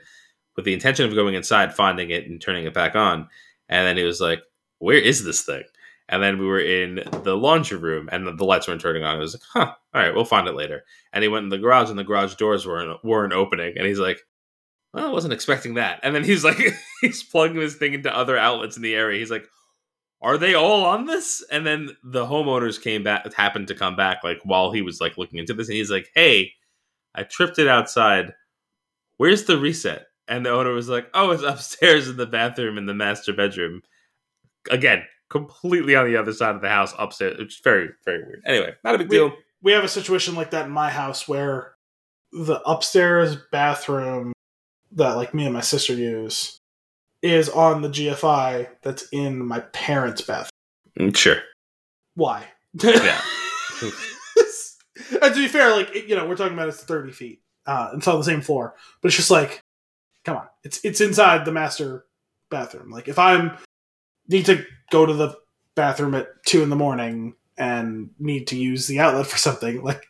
with 0.56 0.66
the 0.66 0.74
intention 0.74 1.06
of 1.06 1.14
going 1.16 1.36
inside, 1.36 1.74
finding 1.76 2.10
it, 2.12 2.28
and 2.28 2.42
turning 2.42 2.66
it 2.66 2.74
back 2.74 2.96
on. 2.96 3.28
And 3.70 3.86
then 3.88 3.98
he 3.98 4.04
was 4.04 4.20
like, 4.22 4.42
"Where 4.80 4.98
is 4.98 5.24
this 5.24 5.42
thing?" 5.44 5.64
And 6.08 6.22
then 6.22 6.38
we 6.38 6.46
were 6.46 6.60
in 6.60 7.04
the 7.24 7.36
laundry 7.36 7.78
room, 7.78 8.10
and 8.12 8.28
the, 8.28 8.32
the 8.34 8.46
lights 8.46 8.68
weren't 8.68 8.82
turning 8.82 9.04
on. 9.04 9.18
It 9.18 9.22
was 9.22 9.34
like, 9.34 9.42
"Huh, 9.54 9.74
all 9.94 10.02
right, 10.02 10.14
we'll 10.14 10.24
find 10.24 10.48
it 10.48 10.54
later." 10.54 10.84
And 11.12 11.24
he 11.24 11.28
went 11.28 11.46
in 11.46 11.50
the 11.50 11.58
garage, 11.58 11.90
and 11.90 11.98
the 11.98 12.04
garage 12.04 12.36
doors 12.36 12.68
weren't 12.68 13.04
weren't 13.04 13.34
opening. 13.34 13.74
And 13.78 13.88
he's 13.88 14.00
like, 14.00 14.20
well, 14.96 15.08
I 15.08 15.12
wasn't 15.12 15.34
expecting 15.34 15.74
that. 15.74 16.00
And 16.04 16.16
then 16.16 16.24
he's 16.24 16.46
like, 16.46 16.58
he's 17.02 17.22
plugging 17.22 17.60
this 17.60 17.76
thing 17.76 17.94
into 17.94 18.16
other 18.16 18.38
outlets 18.38 18.78
in 18.78 18.82
the 18.82 18.96
area. 18.96 19.20
He's 19.20 19.32
like, 19.32 19.46
are 20.22 20.38
they 20.38 20.56
all 20.56 20.86
on 20.86 21.06
this? 21.06 21.44
And 21.52 21.68
then 21.68 21.90
the 22.02 22.26
homeowners 22.26 22.82
came 22.82 23.04
back, 23.04 23.32
happened 23.34 23.68
to 23.68 23.76
come 23.76 23.98
back, 23.98 24.24
like 24.24 24.40
while 24.44 24.72
he 24.72 24.82
was 24.82 25.02
like 25.02 25.18
looking 25.18 25.40
into 25.40 25.54
this, 25.54 25.68
and 25.68 25.76
he's 25.76 25.92
like, 25.92 26.10
hey, 26.16 26.54
I 27.14 27.24
tripped 27.24 27.60
it 27.60 27.68
outside. 27.68 28.34
Where's 29.18 29.44
the 29.44 29.58
reset? 29.58 30.06
And 30.28 30.46
the 30.46 30.52
owner 30.52 30.72
was 30.72 30.88
like, 30.88 31.10
oh, 31.14 31.32
it's 31.32 31.44
upstairs 31.48 32.08
in 32.08 32.16
the 32.16 32.26
bathroom 32.26 32.78
in 32.78 32.86
the 32.86 32.94
master 32.94 33.34
bedroom. 33.34 33.82
Again, 34.72 35.04
completely 35.30 35.96
on 35.96 36.06
the 36.08 36.18
other 36.18 36.34
side 36.34 36.56
of 36.56 36.62
the 36.62 36.70
house, 36.70 36.94
upstairs. 36.98 37.38
It's 37.40 37.60
very, 37.60 37.90
very 38.06 38.24
weird. 38.24 38.44
Anyway, 38.46 38.74
not 38.84 38.96
a 38.96 38.98
big 39.00 39.10
We- 39.10 39.18
deal. 39.18 39.34
We 39.62 39.72
have 39.72 39.84
a 39.84 39.88
situation 39.90 40.36
like 40.36 40.52
that 40.52 40.66
in 40.68 40.72
my 40.72 40.92
house 40.92 41.28
where 41.28 41.76
the 42.32 42.62
upstairs 42.70 43.36
bathroom 43.52 44.34
that 44.92 45.14
like 45.16 45.34
me 45.34 45.46
and 45.46 45.54
my 45.54 45.62
sister 45.62 45.94
use 45.94 46.60
is 47.24 47.50
on 47.50 47.82
the 47.82 47.90
GFI 47.90 48.68
that's 48.84 49.08
in 49.12 49.44
my 49.44 49.62
parents' 49.62 50.22
bathroom. 50.22 50.50
Mm, 51.00 51.18
Sure. 51.18 51.38
Why? 52.14 52.46
Yeah. 52.76 53.22
and 53.82 55.34
to 55.34 55.36
be 55.36 55.48
fair, 55.48 55.72
like 55.76 55.94
you 56.08 56.16
know, 56.16 56.28
we're 56.28 56.36
talking 56.36 56.54
about 56.54 56.70
it's 56.70 56.84
thirty 56.84 57.12
feet. 57.12 57.42
Uh, 57.66 57.92
it's 57.96 58.08
on 58.08 58.18
the 58.18 58.24
same 58.24 58.42
floor, 58.42 58.76
but 59.02 59.08
it's 59.08 59.16
just 59.18 59.32
like, 59.32 59.62
come 60.24 60.38
on, 60.38 60.48
it's 60.64 60.80
it's 60.84 61.02
inside 61.02 61.46
the 61.46 61.52
master 61.52 62.06
bathroom. 62.50 62.92
Like 62.92 63.08
if 63.08 63.18
I'm 63.18 63.58
need 64.28 64.46
to 64.48 64.66
go 64.92 65.06
to 65.06 65.14
the 65.14 65.36
bathroom 65.76 66.16
at 66.16 66.28
two 66.46 66.64
in 66.64 66.70
the 66.70 66.76
morning 66.76 67.36
and 67.58 68.10
need 68.20 68.48
to 68.48 68.58
use 68.58 68.88
the 68.88 69.00
outlet 69.00 69.28
for 69.28 69.38
something, 69.38 69.82
like 69.84 70.06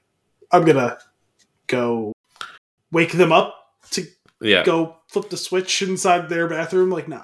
I'm 0.51 0.65
gonna 0.65 0.97
go 1.67 2.13
wake 2.91 3.11
them 3.13 3.31
up 3.31 3.55
to 3.91 4.05
Yeah. 4.41 4.63
go 4.63 4.97
flip 5.09 5.29
the 5.29 5.37
switch 5.37 5.81
inside 5.81 6.29
their 6.29 6.47
bathroom. 6.47 6.89
Like 6.91 7.07
no, 7.07 7.23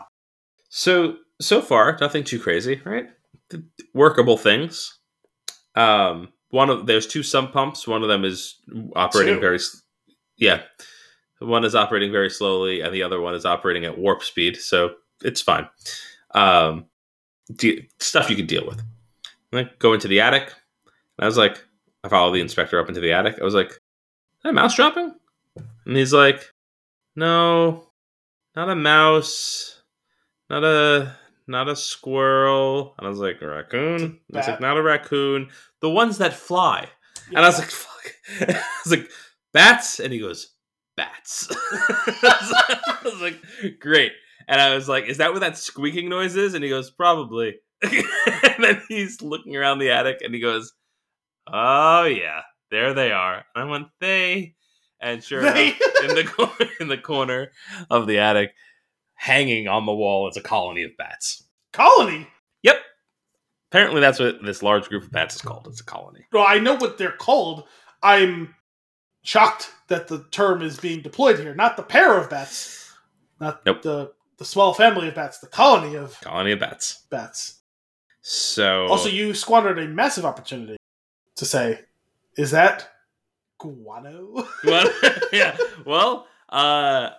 So 0.69 1.17
so 1.39 1.61
far, 1.61 1.97
nothing 1.99 2.23
too 2.23 2.39
crazy, 2.39 2.81
right? 2.85 3.09
Workable 3.93 4.37
things. 4.37 4.97
Um, 5.75 6.29
one 6.49 6.69
of 6.69 6.85
there's 6.85 7.07
two 7.07 7.23
sump 7.23 7.51
pumps. 7.53 7.87
One 7.87 8.03
of 8.03 8.09
them 8.09 8.25
is 8.25 8.55
operating 8.95 9.35
Two. 9.35 9.41
very, 9.41 9.59
yeah. 10.37 10.61
One 11.39 11.63
is 11.65 11.73
operating 11.75 12.11
very 12.11 12.29
slowly, 12.29 12.81
and 12.81 12.93
the 12.93 13.01
other 13.03 13.19
one 13.19 13.33
is 13.33 13.45
operating 13.45 13.85
at 13.85 13.97
warp 13.97 14.21
speed. 14.23 14.57
So 14.57 14.95
it's 15.23 15.41
fine. 15.41 15.67
Um, 16.33 16.85
de- 17.53 17.87
stuff 17.99 18.29
you 18.29 18.35
can 18.35 18.45
deal 18.47 18.65
with. 18.65 18.81
Like 19.51 19.79
go 19.79 19.93
into 19.93 20.07
the 20.07 20.21
attic. 20.21 20.43
And 20.43 21.23
I 21.23 21.25
was 21.25 21.37
like, 21.37 21.63
I 22.03 22.09
follow 22.09 22.31
the 22.33 22.41
inspector 22.41 22.79
up 22.79 22.87
into 22.87 23.01
the 23.01 23.11
attic. 23.13 23.39
I 23.39 23.43
was 23.43 23.53
like, 23.53 23.69
"Is 23.71 23.79
that 24.43 24.53
mouse 24.53 24.75
dropping?" 24.75 25.13
And 25.85 25.97
he's 25.97 26.13
like, 26.13 26.51
"No, 27.15 27.89
not 28.55 28.69
a 28.69 28.75
mouse." 28.75 29.81
not 30.51 30.65
a 30.65 31.15
not 31.47 31.69
a 31.69 31.75
squirrel. 31.75 32.93
And 32.97 33.07
I 33.07 33.09
was 33.09 33.19
like, 33.19 33.41
a 33.41 33.47
raccoon. 33.47 34.01
And 34.01 34.19
It's 34.33 34.47
like 34.47 34.59
not 34.61 34.77
a 34.77 34.83
raccoon. 34.83 35.49
The 35.79 35.89
ones 35.89 36.19
that 36.19 36.33
fly. 36.33 36.87
And 37.29 37.39
I 37.39 37.47
was 37.47 37.57
like, 37.57 37.69
fuck. 37.69 38.13
I 38.49 38.63
was 38.85 38.91
like, 38.91 39.09
bats? 39.53 39.99
And 39.99 40.11
he 40.13 40.19
goes, 40.19 40.53
bats. 40.97 41.47
I 41.51 42.97
was 43.03 43.21
like, 43.21 43.39
great. 43.79 44.11
And 44.47 44.59
I 44.61 44.73
was 44.75 44.87
like, 44.89 45.05
is 45.05 45.17
that 45.17 45.31
what 45.33 45.39
that 45.41 45.57
squeaking 45.57 46.09
noise 46.09 46.35
is? 46.35 46.53
And 46.53 46.63
he 46.63 46.69
goes, 46.69 46.89
probably. 46.91 47.55
and 47.81 48.63
then 48.63 48.81
he's 48.87 49.21
looking 49.21 49.55
around 49.55 49.79
the 49.79 49.91
attic 49.91 50.21
and 50.23 50.33
he 50.33 50.39
goes, 50.39 50.73
oh 51.51 52.03
yeah, 52.03 52.41
there 52.69 52.93
they 52.93 53.11
are. 53.11 53.43
And 53.55 53.63
I 53.63 53.65
went, 53.65 53.87
they. 53.99 54.55
And 55.01 55.23
sure 55.23 55.41
enough, 55.41 55.55
in 55.57 56.15
the 56.15 56.23
corner, 56.35 56.71
in 56.79 56.87
the 56.87 56.97
corner 56.97 57.51
of 57.89 58.05
the 58.05 58.19
attic, 58.19 58.53
hanging 59.15 59.67
on 59.67 59.85
the 59.87 59.93
wall 59.93 60.29
is 60.29 60.37
a 60.37 60.41
colony 60.41 60.83
of 60.83 60.91
bats. 60.97 61.43
colony. 61.73 62.27
Yep. 62.61 62.75
Apparently, 63.71 63.99
that's 64.01 64.19
what 64.19 64.43
this 64.43 64.61
large 64.61 64.89
group 64.89 65.03
of 65.03 65.11
bats 65.11 65.35
is 65.35 65.41
called. 65.41 65.65
It's 65.67 65.81
a 65.81 65.85
colony. 65.85 66.25
Well, 66.31 66.45
I 66.47 66.59
know 66.59 66.75
what 66.75 66.97
they're 66.99 67.11
called. 67.13 67.63
I'm 68.03 68.53
shocked 69.23 69.71
that 69.87 70.07
the 70.07 70.23
term 70.31 70.61
is 70.61 70.79
being 70.79 71.01
deployed 71.01 71.39
here. 71.39 71.55
Not 71.55 71.77
the 71.77 71.83
pair 71.83 72.17
of 72.17 72.29
bats, 72.29 72.93
not 73.39 73.65
Nope. 73.65 73.81
the 73.81 74.11
the 74.41 74.45
small 74.45 74.73
family 74.73 75.07
of 75.07 75.13
bats, 75.13 75.37
the 75.37 75.45
colony 75.45 75.95
of 75.95 76.19
Colony 76.21 76.53
of 76.53 76.59
bats. 76.59 77.05
bats. 77.11 77.59
So 78.21 78.87
Also, 78.87 79.07
you 79.07 79.35
squandered 79.35 79.77
a 79.77 79.87
massive 79.87 80.25
opportunity 80.25 80.77
to 81.35 81.45
say, 81.45 81.81
"Is 82.37 82.49
that 82.49 82.89
guano?" 83.59 84.47
well, 84.63 84.91
yeah. 85.31 85.55
Well, 85.85 86.25
uh, 86.49 87.11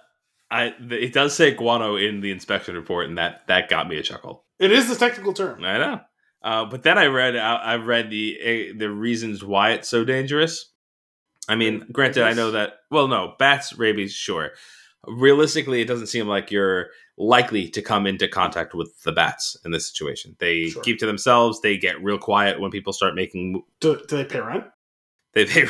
I 0.51 0.75
it 0.91 1.13
does 1.13 1.33
say 1.33 1.55
guano 1.55 1.95
in 1.95 2.23
the 2.23 2.33
inspection 2.33 2.75
report, 2.75 3.09
and 3.09 3.17
that 3.19 3.47
that 3.47 3.69
got 3.69 3.89
me 3.89 3.99
a 3.99 4.03
chuckle. 4.03 4.45
it 4.59 4.73
is 4.73 4.89
the 4.89 4.97
technical 4.97 5.33
term. 5.33 5.63
I 5.65 5.79
know. 5.79 6.01
Uh, 6.43 6.65
but 6.65 6.83
then 6.83 6.99
I 6.99 7.07
read 7.07 7.37
I, 7.37 7.55
I 7.55 7.77
read 7.77 8.11
the 8.11 8.41
eh, 8.41 8.73
the 8.77 8.91
reasons 8.91 9.45
why 9.45 9.71
it's 9.73 9.89
so 9.89 10.05
dangerous. 10.05 10.71
I 11.49 11.55
mean, 11.55 11.87
granted, 11.93 12.25
I 12.25 12.33
know 12.33 12.51
that. 12.51 12.75
Well, 12.91 13.07
no, 13.07 13.35
bats, 13.39 13.79
rabies, 13.79 14.13
sure. 14.13 14.51
Realistically, 15.07 15.81
it 15.81 15.87
doesn't 15.89 16.07
seem 16.07 16.29
like 16.29 16.53
you're 16.53 16.91
likely 17.19 17.69
to 17.69 17.83
come 17.83 18.07
into 18.07 18.27
contact 18.27 18.75
with 18.75 18.93
the 19.03 19.13
bats 19.13 19.57
in 19.65 19.71
this 19.71 19.87
situation. 19.89 20.35
They 20.39 20.69
Sure. 20.69 20.83
keep 20.83 20.99
to 21.01 21.07
themselves. 21.07 21.61
They 21.61 21.77
get 21.77 22.03
real 22.03 22.19
quiet 22.19 22.59
when 22.61 22.71
people 22.71 22.93
start 22.93 23.15
making. 23.15 23.63
Do, 23.81 23.97
do 24.09 24.17
they 24.17 24.25
pay 24.25 24.41
rent? 24.41 24.65
They 25.35 25.45
they 25.45 25.65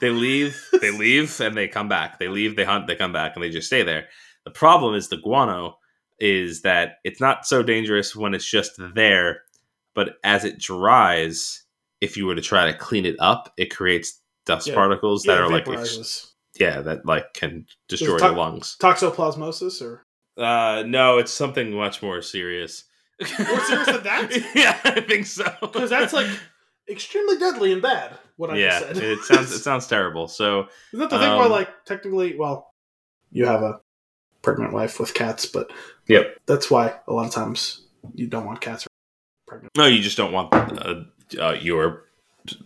they 0.00 0.10
leave. 0.10 0.60
They 0.80 0.90
leave 0.90 1.40
and 1.40 1.56
they 1.56 1.68
come 1.68 1.88
back. 1.88 2.18
They 2.18 2.28
leave. 2.28 2.56
They 2.56 2.64
hunt. 2.64 2.86
They 2.86 2.96
come 2.96 3.12
back 3.12 3.34
and 3.34 3.42
they 3.42 3.50
just 3.50 3.66
stay 3.66 3.82
there. 3.82 4.06
The 4.44 4.50
problem 4.50 4.94
is 4.94 5.08
the 5.08 5.16
guano 5.16 5.78
is 6.18 6.62
that 6.62 6.96
it's 7.04 7.20
not 7.20 7.46
so 7.46 7.62
dangerous 7.62 8.16
when 8.16 8.32
it's 8.34 8.48
just 8.48 8.72
there, 8.94 9.42
but 9.94 10.16
as 10.24 10.44
it 10.44 10.58
dries, 10.58 11.62
if 12.00 12.16
you 12.16 12.26
were 12.26 12.34
to 12.34 12.40
try 12.40 12.70
to 12.70 12.76
clean 12.78 13.04
it 13.04 13.16
up, 13.18 13.52
it 13.58 13.74
creates 13.74 14.20
dust 14.46 14.66
Yeah. 14.68 14.74
particles 14.74 15.24
that 15.24 15.34
Yeah, 15.34 15.44
are 15.44 15.50
like 15.50 15.68
ex- 15.68 16.32
yeah 16.58 16.80
that 16.80 17.04
like 17.04 17.34
can 17.34 17.66
destroy 17.88 18.16
it 18.16 18.22
your 18.22 18.32
lungs. 18.32 18.76
toxoplasmosis, 18.80 19.82
or 19.82 20.05
Uh, 20.36 20.84
no, 20.86 21.18
it's 21.18 21.32
something 21.32 21.72
much 21.72 22.02
more 22.02 22.20
serious. 22.22 22.84
More 23.20 23.60
serious 23.60 23.86
than 23.86 24.02
that? 24.04 24.50
yeah, 24.54 24.78
I 24.84 25.00
think 25.00 25.26
so. 25.26 25.44
because 25.60 25.90
that's 25.90 26.12
like 26.12 26.26
extremely 26.90 27.38
deadly 27.38 27.72
and 27.72 27.80
bad. 27.80 28.16
What 28.36 28.50
I 28.50 28.56
yeah, 28.58 28.80
just 28.80 28.94
said. 28.94 28.96
it 28.98 29.18
sounds 29.20 29.52
it 29.52 29.58
sounds 29.60 29.86
terrible. 29.86 30.28
So 30.28 30.68
Isn't 30.92 31.00
that 31.00 31.10
the 31.10 31.18
thing 31.18 31.30
why, 31.36 31.46
Um, 31.46 31.50
like, 31.50 31.84
technically, 31.86 32.36
well, 32.36 32.74
you 33.32 33.46
have 33.46 33.62
a 33.62 33.80
pregnant 34.42 34.72
wife 34.74 35.00
with 35.00 35.14
cats, 35.14 35.46
but 35.46 35.70
Yep. 36.08 36.38
that's 36.46 36.70
why 36.70 36.94
a 37.08 37.12
lot 37.12 37.26
of 37.26 37.32
times 37.32 37.86
you 38.14 38.26
don't 38.26 38.44
want 38.44 38.60
cats 38.60 38.86
pregnant. 39.48 39.72
no, 39.76 39.86
you 39.86 40.02
just 40.02 40.16
don't 40.18 40.32
want 40.32 40.52
uh, 40.54 41.02
uh, 41.40 41.56
your 41.60 42.04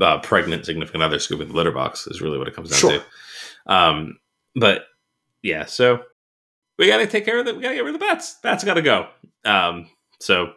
uh, 0.00 0.18
pregnant 0.18 0.66
significant 0.66 1.02
other 1.04 1.18
scooping 1.20 1.48
the 1.48 1.54
litter 1.54 1.70
box. 1.72 2.06
Is 2.08 2.20
really 2.20 2.36
what 2.38 2.48
it 2.48 2.54
comes 2.56 2.70
down 2.70 2.78
Sure. 2.80 2.98
to. 2.98 3.72
Um, 3.72 4.18
but 4.56 4.82
yeah, 5.42 5.64
so 5.66 6.02
we 6.80 6.88
got 6.88 6.96
to 6.96 7.06
take 7.06 7.26
care 7.26 7.38
of 7.38 7.46
the. 7.46 7.54
We 7.54 7.62
got 7.62 7.68
to 7.68 7.74
get 7.74 7.84
rid 7.84 7.94
of 7.94 8.00
the 8.00 8.06
bats. 8.06 8.38
Bats 8.42 8.64
got 8.64 8.74
to 8.74 8.82
go. 8.82 9.08
Um, 9.44 9.88
so 10.18 10.54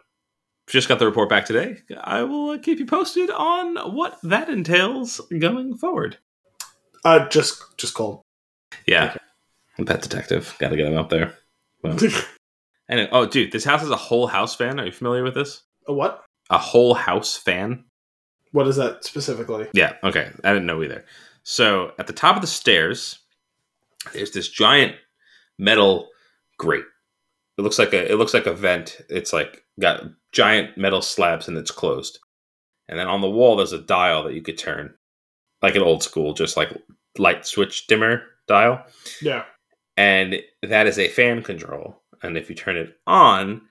just 0.66 0.88
got 0.88 0.98
the 0.98 1.06
report 1.06 1.28
back 1.28 1.44
today. 1.44 1.76
I 2.00 2.22
will 2.22 2.50
uh, 2.50 2.58
keep 2.58 2.78
you 2.78 2.86
posted 2.86 3.30
on 3.30 3.76
what 3.94 4.18
that 4.22 4.48
entails 4.48 5.20
going 5.38 5.76
forward. 5.76 6.16
Uh, 7.04 7.28
just 7.28 7.62
just 7.76 7.92
cold. 7.94 8.22
Yeah, 8.86 9.16
pet 9.76 10.00
detective. 10.00 10.56
Got 10.58 10.70
to 10.70 10.76
get 10.76 10.86
him 10.86 10.96
up 10.96 11.10
there. 11.10 11.34
Well, 11.82 11.98
anyway, 12.88 13.08
oh, 13.12 13.26
dude, 13.26 13.52
this 13.52 13.64
house 13.64 13.82
is 13.82 13.90
a 13.90 13.96
whole 13.96 14.26
house 14.26 14.56
fan. 14.56 14.80
Are 14.80 14.86
you 14.86 14.92
familiar 14.92 15.22
with 15.22 15.34
this? 15.34 15.62
a 15.86 15.92
what? 15.92 16.24
A 16.48 16.58
whole 16.58 16.94
house 16.94 17.36
fan. 17.36 17.84
What 18.52 18.66
is 18.66 18.76
that 18.76 19.04
specifically? 19.04 19.68
Yeah, 19.74 19.96
okay. 20.02 20.30
I 20.42 20.52
didn't 20.52 20.66
know 20.66 20.82
either. 20.82 21.04
So 21.42 21.92
at 21.98 22.06
the 22.06 22.12
top 22.14 22.36
of 22.36 22.40
the 22.40 22.46
stairs, 22.46 23.18
there's 24.14 24.30
this 24.30 24.48
giant 24.48 24.94
metal 25.58 26.08
grate. 26.58 26.84
It 27.56 27.62
looks 27.62 27.78
like 27.78 27.92
a 27.92 28.10
it 28.10 28.16
looks 28.16 28.34
like 28.34 28.46
a 28.46 28.54
vent. 28.54 29.00
It's 29.08 29.32
like 29.32 29.62
got 29.80 30.04
giant 30.32 30.76
metal 30.76 31.02
slabs 31.02 31.48
and 31.48 31.56
it's 31.56 31.70
closed. 31.70 32.18
And 32.88 32.98
then 32.98 33.06
on 33.06 33.20
the 33.20 33.30
wall 33.30 33.56
there's 33.56 33.72
a 33.72 33.78
dial 33.78 34.24
that 34.24 34.34
you 34.34 34.42
could 34.42 34.58
turn. 34.58 34.94
Like 35.62 35.76
an 35.76 35.82
old 35.82 36.02
school, 36.02 36.34
just 36.34 36.56
like 36.56 36.70
light 37.16 37.46
switch 37.46 37.86
dimmer 37.86 38.22
dial. 38.48 38.84
Yeah. 39.22 39.44
And 39.96 40.36
that 40.62 40.86
is 40.86 40.98
a 40.98 41.08
fan 41.08 41.42
control. 41.42 42.02
And 42.22 42.36
if 42.36 42.50
you 42.50 42.56
turn 42.56 42.76
it 42.76 42.96
on, 43.06 43.62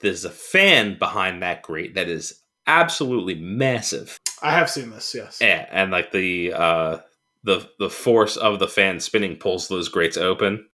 there's 0.00 0.24
a 0.24 0.30
fan 0.30 0.98
behind 0.98 1.42
that 1.42 1.62
grate 1.62 1.94
that 1.94 2.08
is 2.08 2.40
absolutely 2.66 3.36
massive. 3.36 4.18
I 4.42 4.50
have 4.50 4.68
seen 4.68 4.90
this, 4.90 5.14
yes. 5.14 5.38
Yeah, 5.40 5.66
and 5.70 5.90
like 5.90 6.10
the 6.10 6.52
uh 6.52 6.98
the 7.44 7.68
the 7.78 7.90
force 7.90 8.36
of 8.36 8.58
the 8.58 8.68
fan 8.68 9.00
spinning 9.00 9.36
pulls 9.36 9.68
those 9.68 9.88
grates 9.88 10.16
open 10.16 10.66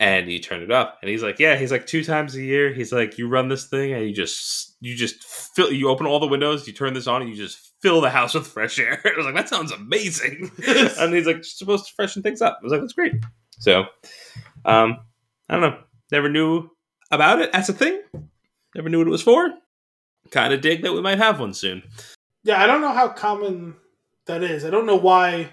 and 0.00 0.30
you 0.30 0.40
turn 0.40 0.60
it 0.60 0.72
up 0.72 0.98
and 1.00 1.08
he's 1.08 1.22
like 1.22 1.38
yeah 1.38 1.56
he's 1.56 1.70
like 1.70 1.86
two 1.86 2.02
times 2.04 2.34
a 2.34 2.42
year. 2.42 2.72
He's 2.72 2.92
like 2.92 3.18
you 3.18 3.28
run 3.28 3.48
this 3.48 3.66
thing 3.66 3.92
and 3.92 4.04
you 4.06 4.12
just 4.12 4.76
you 4.80 4.96
just 4.96 5.22
fill 5.24 5.70
you 5.70 5.88
open 5.88 6.06
all 6.06 6.20
the 6.20 6.26
windows 6.26 6.66
you 6.66 6.72
turn 6.72 6.94
this 6.94 7.06
on 7.06 7.22
and 7.22 7.30
you 7.30 7.36
just 7.36 7.72
fill 7.80 8.00
the 8.00 8.10
house 8.10 8.34
with 8.34 8.46
fresh 8.46 8.78
air. 8.78 9.00
I 9.04 9.16
was 9.16 9.26
like 9.26 9.34
that 9.34 9.48
sounds 9.48 9.72
amazing. 9.72 10.50
And 10.98 11.14
he's 11.14 11.26
like 11.26 11.36
"It's 11.36 11.58
supposed 11.58 11.86
to 11.86 11.92
freshen 11.94 12.22
things 12.22 12.42
up. 12.42 12.58
I 12.60 12.64
was 12.64 12.72
like 12.72 12.80
that's 12.80 12.92
great. 12.92 13.14
So 13.58 13.84
um 14.64 14.98
i 15.48 15.54
don't 15.54 15.60
know. 15.60 15.78
Never 16.10 16.28
knew 16.28 16.70
about 17.10 17.40
it 17.40 17.50
as 17.52 17.68
a 17.68 17.72
thing. 17.72 18.00
Never 18.74 18.88
knew 18.88 18.98
what 18.98 19.06
it 19.06 19.10
was 19.10 19.22
for. 19.22 19.50
Kind 20.30 20.52
of 20.52 20.60
dig 20.60 20.82
that 20.82 20.92
we 20.92 21.00
might 21.00 21.18
have 21.18 21.38
one 21.38 21.54
soon. 21.54 21.82
Yeah, 22.42 22.62
I 22.62 22.66
don't 22.66 22.80
know 22.80 22.92
how 22.92 23.08
common 23.08 23.76
that 24.26 24.42
is. 24.42 24.64
I 24.64 24.70
don't 24.70 24.86
know 24.86 24.96
why 24.96 25.52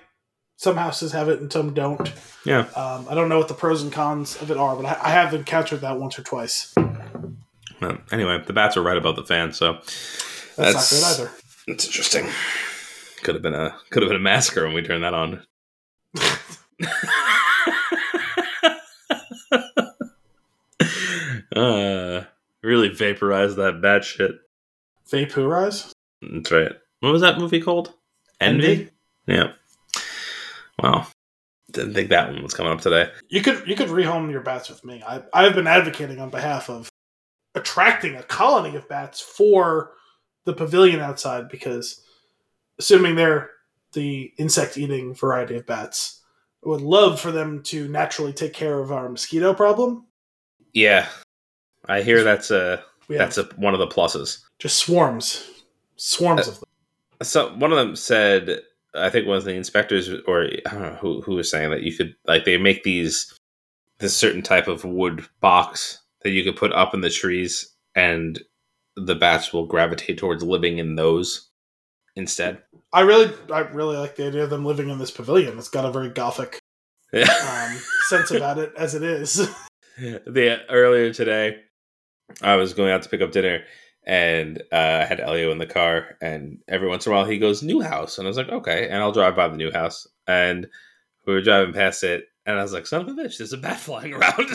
some 0.61 0.77
houses 0.77 1.11
have 1.11 1.27
it 1.27 1.39
and 1.41 1.51
some 1.51 1.73
don't. 1.73 2.13
yeah 2.45 2.59
Um, 2.75 3.07
I 3.09 3.15
don't 3.15 3.29
know 3.29 3.39
what 3.39 3.47
the 3.47 3.55
pros 3.55 3.81
and 3.81 3.91
cons 3.91 4.39
of 4.43 4.51
it 4.51 4.57
are, 4.57 4.75
but 4.75 4.85
I, 4.85 5.07
I 5.07 5.09
have 5.09 5.33
encountered 5.33 5.81
that 5.81 5.97
once 5.97 6.19
or 6.19 6.23
twice. 6.23 6.71
Well, 7.81 7.97
anyway 8.11 8.43
the 8.45 8.53
bats 8.53 8.77
are 8.77 8.83
right 8.83 8.97
above 8.97 9.15
the 9.15 9.25
fan 9.25 9.53
so 9.53 9.73
That's, 9.73 10.55
That's- 10.55 11.01
not 11.01 11.17
good 11.17 11.25
either. 11.25 11.31
It's 11.67 11.85
interesting. 11.87 12.27
Could 13.23 13.33
have 13.35 13.41
been 13.41 13.55
a 13.55 13.75
could 13.89 14.03
have 14.03 14.09
been 14.09 14.17
a 14.17 14.19
massacre 14.19 14.63
when 14.65 14.75
we 14.75 14.83
turned 14.83 15.03
that 15.03 15.13
on. 15.15 15.41
uh, 21.55 22.23
really 22.63 22.89
vaporized 22.89 23.57
that 23.57 23.81
bad 23.81 24.03
shit. 24.03 24.31
Vaporize? 25.09 25.93
That's 26.21 26.51
right. 26.51 26.71
What 26.99 27.11
was 27.11 27.21
that 27.21 27.39
movie 27.39 27.61
called? 27.61 27.93
Envy. 28.39 28.89
Yeah. 29.27 29.53
Wow. 30.81 31.07
Didn't 31.71 31.93
think 31.93 32.09
that 32.09 32.29
one 32.29 32.43
was 32.43 32.53
coming 32.53 32.71
up 32.71 32.81
today. 32.81 33.09
You 33.29 33.41
could 33.41 33.65
you 33.67 33.75
could 33.75 33.87
rehome 33.87 34.29
your 34.31 34.41
bats 34.41 34.69
with 34.69 34.83
me. 34.83 35.01
I 35.07 35.23
I 35.33 35.43
have 35.43 35.55
been 35.55 35.67
advocating 35.67 36.19
on 36.19 36.29
behalf 36.29 36.69
of 36.69 36.89
attracting 37.55 38.15
a 38.15 38.23
colony 38.23 38.75
of 38.75 38.87
bats 38.89 39.21
for 39.21 39.91
the 40.45 40.53
pavilion 40.53 40.99
outside 40.99 41.49
because 41.49 42.01
assuming 42.79 43.15
they're 43.15 43.51
the 43.93 44.33
insect 44.37 44.77
eating 44.77 45.13
variety 45.13 45.55
of 45.55 45.65
bats, 45.65 46.21
I 46.65 46.69
would 46.69 46.81
love 46.81 47.19
for 47.19 47.31
them 47.31 47.61
to 47.63 47.87
naturally 47.87 48.33
take 48.33 48.53
care 48.53 48.79
of 48.79 48.91
our 48.91 49.07
mosquito 49.09 49.53
problem. 49.53 50.05
Yeah, 50.73 51.07
I 51.87 52.01
hear 52.01 52.23
that's 52.23 52.51
a 52.51 52.83
We 53.07 53.17
that's 53.17 53.37
a, 53.37 53.43
one 53.55 53.73
of 53.73 53.79
the 53.79 53.87
pluses. 53.87 54.39
just 54.59 54.77
swarms. 54.77 55.49
Swarms 55.95 56.47
uh, 56.47 56.51
of 56.51 56.59
them. 56.59 56.69
so 57.23 57.53
one 57.55 57.71
of 57.71 57.77
them 57.77 57.95
said 57.95 58.61
i 58.95 59.09
think 59.09 59.27
one 59.27 59.37
of 59.37 59.43
the 59.43 59.53
inspectors 59.53 60.09
or 60.27 60.43
i 60.43 60.71
don't 60.71 60.81
know 60.81 60.97
who, 61.01 61.21
who 61.21 61.35
was 61.35 61.49
saying 61.49 61.69
that 61.71 61.83
you 61.83 61.95
could 61.95 62.15
like 62.25 62.45
they 62.45 62.57
make 62.57 62.83
these 62.83 63.33
this 63.99 64.15
certain 64.15 64.41
type 64.41 64.67
of 64.67 64.83
wood 64.83 65.25
box 65.39 65.99
that 66.21 66.31
you 66.31 66.43
could 66.43 66.55
put 66.55 66.73
up 66.73 66.93
in 66.93 67.01
the 67.01 67.09
trees 67.09 67.73
and 67.95 68.41
the 68.95 69.15
bats 69.15 69.53
will 69.53 69.65
gravitate 69.65 70.17
towards 70.17 70.43
living 70.43 70.77
in 70.77 70.95
those 70.95 71.49
instead 72.15 72.61
I 72.93 73.01
really 73.01 73.33
I 73.51 73.59
really 73.59 73.97
like 73.97 74.15
the 74.15 74.27
idea 74.27 74.43
of 74.43 74.49
them 74.49 74.65
living 74.65 74.89
in 74.89 74.97
this 74.97 75.11
pavilion. 75.11 75.57
It's 75.57 75.69
got 75.69 75.85
a 75.85 75.91
very 75.91 76.09
gothic 76.09 76.59
um, 77.13 77.79
sense 78.09 78.31
about 78.31 78.57
it 78.57 78.73
as 78.77 78.95
it 78.95 79.01
is. 79.03 79.49
the 79.97 80.59
earlier 80.69 81.13
today 81.13 81.57
i 82.41 82.55
was 82.55 82.73
going 82.73 82.89
out 82.89 83.01
to 83.03 83.09
pick 83.09 83.21
up 83.21 83.31
dinner 83.31 83.61
and 84.03 84.61
uh, 84.71 84.99
I 85.01 85.05
had 85.05 85.19
Elio 85.19 85.51
in 85.51 85.57
the 85.57 85.65
car, 85.65 86.17
and 86.21 86.59
every 86.67 86.87
once 86.87 87.05
in 87.05 87.11
a 87.11 87.15
while 87.15 87.25
he 87.25 87.37
goes 87.37 87.61
new 87.61 87.81
house, 87.81 88.17
and 88.17 88.27
I 88.27 88.29
was 88.29 88.37
like, 88.37 88.49
okay, 88.49 88.87
and 88.87 88.97
I'll 88.97 89.11
drive 89.11 89.35
by 89.35 89.47
the 89.47 89.57
new 89.57 89.71
house, 89.71 90.07
and 90.27 90.67
we 91.25 91.33
were 91.33 91.41
driving 91.41 91.73
past 91.73 92.03
it, 92.03 92.25
and 92.45 92.57
I 92.57 92.63
was 92.63 92.73
like, 92.73 92.87
son 92.87 93.01
of 93.01 93.07
a 93.07 93.11
bitch, 93.11 93.37
there's 93.37 93.53
a 93.53 93.57
bat 93.57 93.79
flying 93.79 94.13
around. 94.13 94.33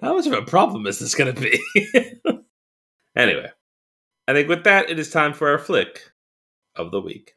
How 0.00 0.14
much 0.14 0.26
of 0.26 0.32
a 0.32 0.42
problem 0.42 0.86
is 0.86 0.98
this 0.98 1.14
going 1.14 1.34
to 1.34 1.40
be? 1.40 1.60
anyway, 3.16 3.50
I 4.26 4.32
think 4.32 4.48
with 4.48 4.64
that, 4.64 4.88
it 4.88 4.98
is 4.98 5.10
time 5.10 5.34
for 5.34 5.50
our 5.50 5.58
flick 5.58 6.10
of 6.74 6.90
the 6.90 7.00
week. 7.00 7.34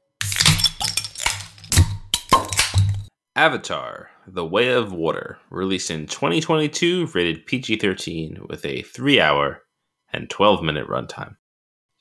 Avatar 3.35 4.11
The 4.27 4.45
Way 4.45 4.69
of 4.69 4.91
Water, 4.91 5.37
released 5.51 5.91
in 5.91 6.07
2022, 6.07 7.07
rated 7.13 7.45
PG 7.45 7.77
13, 7.77 8.47
with 8.49 8.65
a 8.65 8.81
3 8.81 9.21
hour 9.21 9.61
and 10.11 10.29
12 10.29 10.63
minute 10.63 10.87
runtime. 10.87 11.35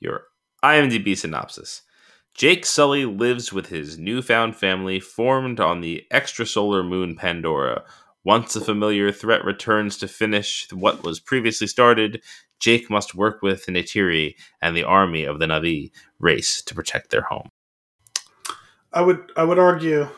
Your 0.01 0.25
IMDb 0.65 1.17
synopsis 1.17 1.83
Jake 2.33 2.65
Sully 2.65 3.05
lives 3.05 3.53
with 3.53 3.69
his 3.69 3.99
newfound 3.99 4.57
family 4.57 5.01
formed 5.01 5.61
on 5.61 5.83
the 5.83 6.05
extrasolar 6.11 6.87
moon 6.87 7.15
Pandora. 7.15 7.85
Once 8.25 8.57
a 8.57 8.61
familiar 8.63 9.13
threat 9.13 9.45
returns 9.45 9.99
to 9.99 10.09
finish 10.09 10.67
what 10.73 11.05
was 11.05 11.21
previously 11.21 11.67
started, 11.67 12.23
Jake 12.59 12.89
must 12.89 13.15
work 13.15 13.43
with 13.43 13.67
Neytiri 13.67 14.35
and 14.63 14.75
the 14.75 14.85
army 14.85 15.25
of 15.25 15.39
the 15.39 15.47
Na'vi 15.47 15.91
race 16.19 16.63
to 16.63 16.75
protect 16.75 17.11
their 17.11 17.23
home. 17.23 17.51
I 18.95 19.03
would 19.03 19.31
I 19.37 19.45
would 19.45 19.59
argue 19.59 20.09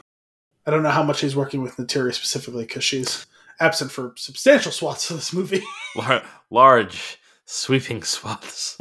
I 0.66 0.70
don't 0.70 0.82
know 0.82 0.90
how 0.90 1.02
much 1.02 1.20
he's 1.20 1.36
working 1.36 1.62
with 1.62 1.76
Neytiri 1.76 2.12
specifically 2.12 2.64
because 2.64 2.84
she's 2.84 3.26
absent 3.60 3.92
for 3.92 4.12
substantial 4.16 4.72
swaths 4.72 5.10
of 5.10 5.16
this 5.16 5.32
movie. 5.32 5.62
Lar- 5.96 6.24
large 6.50 7.18
sweeping 7.44 8.02
swaths. 8.02 8.76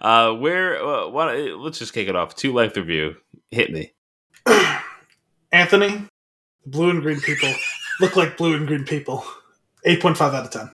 uh, 0.00 0.32
where? 0.34 0.82
Uh, 0.82 1.08
why, 1.08 1.34
let's 1.34 1.78
just 1.78 1.92
kick 1.92 2.08
it 2.08 2.16
off. 2.16 2.36
Toot-length 2.36 2.76
review. 2.76 3.16
Hit 3.50 3.72
me. 3.72 3.92
Anthony, 5.52 6.06
blue 6.64 6.90
and 6.90 7.02
green 7.02 7.20
people 7.20 7.52
look 8.00 8.16
like 8.16 8.36
blue 8.36 8.54
and 8.56 8.66
green 8.66 8.84
people. 8.84 9.24
Eight 9.84 10.00
point 10.00 10.16
five 10.16 10.32
out 10.32 10.44
of 10.44 10.50
ten. 10.50 10.71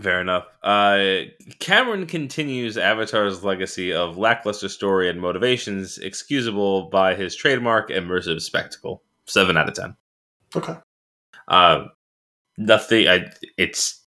Fair 0.00 0.20
enough. 0.20 0.46
Uh, 0.62 1.22
Cameron 1.58 2.06
continues 2.06 2.78
Avatar's 2.78 3.42
legacy 3.42 3.92
of 3.92 4.16
lackluster 4.16 4.68
story 4.68 5.08
and 5.08 5.20
motivations, 5.20 5.98
excusable 5.98 6.88
by 6.90 7.14
his 7.14 7.34
trademark 7.34 7.90
immersive 7.90 8.40
spectacle. 8.40 9.02
Seven 9.26 9.56
out 9.56 9.68
of 9.68 9.74
ten. 9.74 9.96
Okay. 10.54 10.74
Uh, 11.48 11.86
nothing. 12.56 13.08
I, 13.08 13.32
it's 13.58 14.04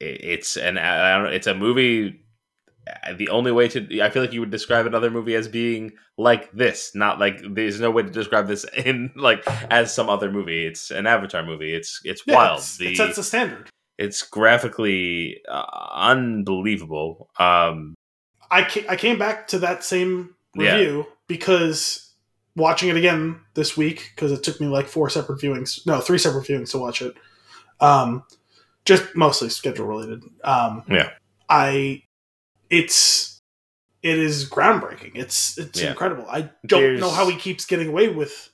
it's 0.00 0.56
an 0.56 0.78
I 0.78 1.12
don't 1.16 1.24
know, 1.24 1.30
it's 1.30 1.46
a 1.46 1.54
movie. 1.54 2.20
uh, 2.88 3.12
The 3.14 3.28
only 3.28 3.52
way 3.52 3.68
to 3.68 4.00
I 4.02 4.08
feel 4.10 4.22
like 4.22 4.32
you 4.32 4.40
would 4.40 4.50
describe 4.50 4.86
another 4.86 5.10
movie 5.10 5.34
as 5.34 5.48
being 5.48 5.92
like 6.16 6.50
this, 6.52 6.92
not 6.94 7.18
like 7.20 7.40
there's 7.50 7.78
no 7.80 7.90
way 7.90 8.02
to 8.04 8.10
describe 8.10 8.46
this 8.48 8.64
in 8.86 9.12
like 9.16 9.44
as 9.70 9.92
some 9.94 10.08
other 10.08 10.30
movie. 10.32 10.64
It's 10.66 10.90
an 10.90 11.06
Avatar 11.06 11.44
movie. 11.44 11.74
It's 11.74 12.00
it's 12.04 12.22
Yeah, 12.26 12.36
wild. 12.36 12.58
it's- 12.58 12.76
the 12.78 12.92
it 12.92 12.96
sets 12.96 13.16
the 13.16 13.22
standard. 13.22 13.68
It's 14.00 14.22
graphically 14.22 15.40
uh, 15.48 15.88
unbelievable. 15.92 17.30
Um, 17.38 17.94
I 18.50 18.62
ca- 18.64 18.86
I 18.88 18.96
came 18.96 19.18
back 19.18 19.46
to 19.48 19.58
that 19.60 19.84
same 19.84 20.34
Yeah. 20.56 20.74
review 20.76 21.06
because 21.28 22.12
watching 22.56 22.88
it 22.88 22.96
again 22.96 23.40
this 23.54 23.76
week 23.76 24.10
because 24.14 24.32
it 24.32 24.42
took 24.42 24.60
me 24.60 24.66
like 24.66 24.88
four 24.88 25.08
separate 25.10 25.40
viewings, 25.40 25.86
no, 25.86 26.00
three 26.00 26.18
separate 26.18 26.46
viewings 26.46 26.70
to 26.72 26.78
watch 26.78 27.02
it. 27.02 27.14
Um, 27.80 28.24
just 28.84 29.14
mostly 29.14 29.48
schedule 29.50 29.86
related. 29.86 30.22
Um, 30.42 30.82
Yeah. 30.88 31.10
I 31.48 32.02
it's 32.70 33.40
it 34.02 34.18
is 34.18 34.48
groundbreaking. 34.48 35.12
It's 35.14 35.58
it's 35.58 35.80
Yeah. 35.80 35.90
incredible. 35.90 36.24
I 36.28 36.50
don't 36.66 36.80
There's- 36.82 37.00
know 37.00 37.10
how 37.10 37.28
he 37.28 37.36
keeps 37.36 37.66
getting 37.66 37.88
away 37.88 38.08
with 38.08 38.50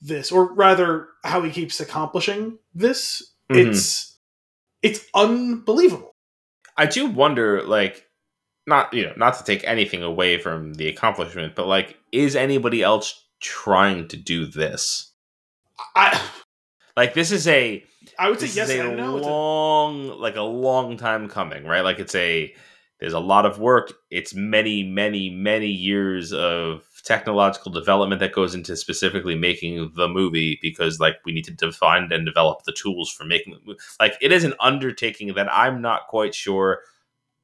this, 0.00 0.30
or 0.30 0.52
rather, 0.52 1.08
how 1.24 1.42
he 1.42 1.50
keeps 1.50 1.80
accomplishing 1.80 2.58
this. 2.74 3.32
Mhm. 3.50 3.68
It's 3.68 4.13
it's 4.84 5.04
unbelievable. 5.14 6.14
I 6.76 6.86
do 6.86 7.06
wonder, 7.06 7.62
like, 7.64 8.06
not 8.66 8.92
you 8.94 9.04
know, 9.06 9.14
not 9.16 9.38
to 9.38 9.44
take 9.44 9.64
anything 9.64 10.02
away 10.02 10.38
from 10.38 10.74
the 10.74 10.88
accomplishment, 10.88 11.54
but 11.56 11.66
like, 11.66 11.96
is 12.12 12.36
anybody 12.36 12.82
else 12.82 13.26
trying 13.40 14.08
to 14.08 14.16
do 14.16 14.46
this? 14.46 15.12
I 15.96 16.20
Like, 16.96 17.14
this 17.14 17.32
is 17.32 17.48
a 17.48 17.82
I 18.18 18.28
would 18.30 18.40
say 18.40 18.46
yes 18.48 18.70
and 18.70 18.96
no. 18.96 19.16
It's 19.16 19.26
a- 19.26 19.30
long, 19.30 20.08
like 20.20 20.36
a 20.36 20.42
long 20.42 20.96
time 20.96 21.28
coming, 21.28 21.64
right? 21.64 21.80
Like, 21.82 21.98
it's 21.98 22.14
a 22.14 22.54
there's 23.00 23.12
a 23.14 23.20
lot 23.20 23.46
of 23.46 23.58
work. 23.58 23.92
It's 24.10 24.34
many, 24.34 24.82
many, 24.84 25.30
many 25.30 25.68
years 25.68 26.32
of 26.32 26.84
technological 27.04 27.70
development 27.70 28.18
that 28.20 28.32
goes 28.32 28.54
into 28.54 28.76
specifically 28.76 29.34
making 29.34 29.92
the 29.94 30.08
movie 30.08 30.58
because 30.62 30.98
like 31.00 31.16
we 31.24 31.32
need 31.32 31.44
to 31.44 31.52
define 31.52 32.10
and 32.10 32.24
develop 32.24 32.62
the 32.64 32.72
tools 32.72 33.10
for 33.12 33.24
making 33.24 33.52
the 33.52 33.60
movie. 33.64 33.78
Like 34.00 34.16
it 34.20 34.32
is 34.32 34.44
an 34.44 34.54
undertaking 34.60 35.34
that 35.34 35.52
I'm 35.52 35.82
not 35.82 36.08
quite 36.08 36.34
sure 36.34 36.80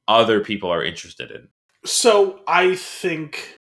other 0.07 0.39
people 0.41 0.69
are 0.69 0.83
interested 0.83 1.31
in. 1.31 1.47
So 1.85 2.41
I 2.47 2.75
think 2.75 3.57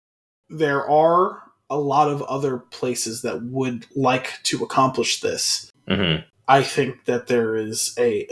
there 0.49 0.89
are 0.89 1.43
a 1.71 1.79
lot 1.79 2.09
of 2.09 2.23
other 2.23 2.59
places 2.59 3.23
that 3.23 3.43
would 3.43 3.87
like 3.95 4.43
to 4.45 4.63
accomplish 4.63 5.21
this. 5.21 5.71
Mm-hmm. 5.89 6.27
I 6.47 6.63
think 6.63 7.05
that 7.05 7.27
there 7.27 7.57
is 7.57 7.95
a 7.99 8.27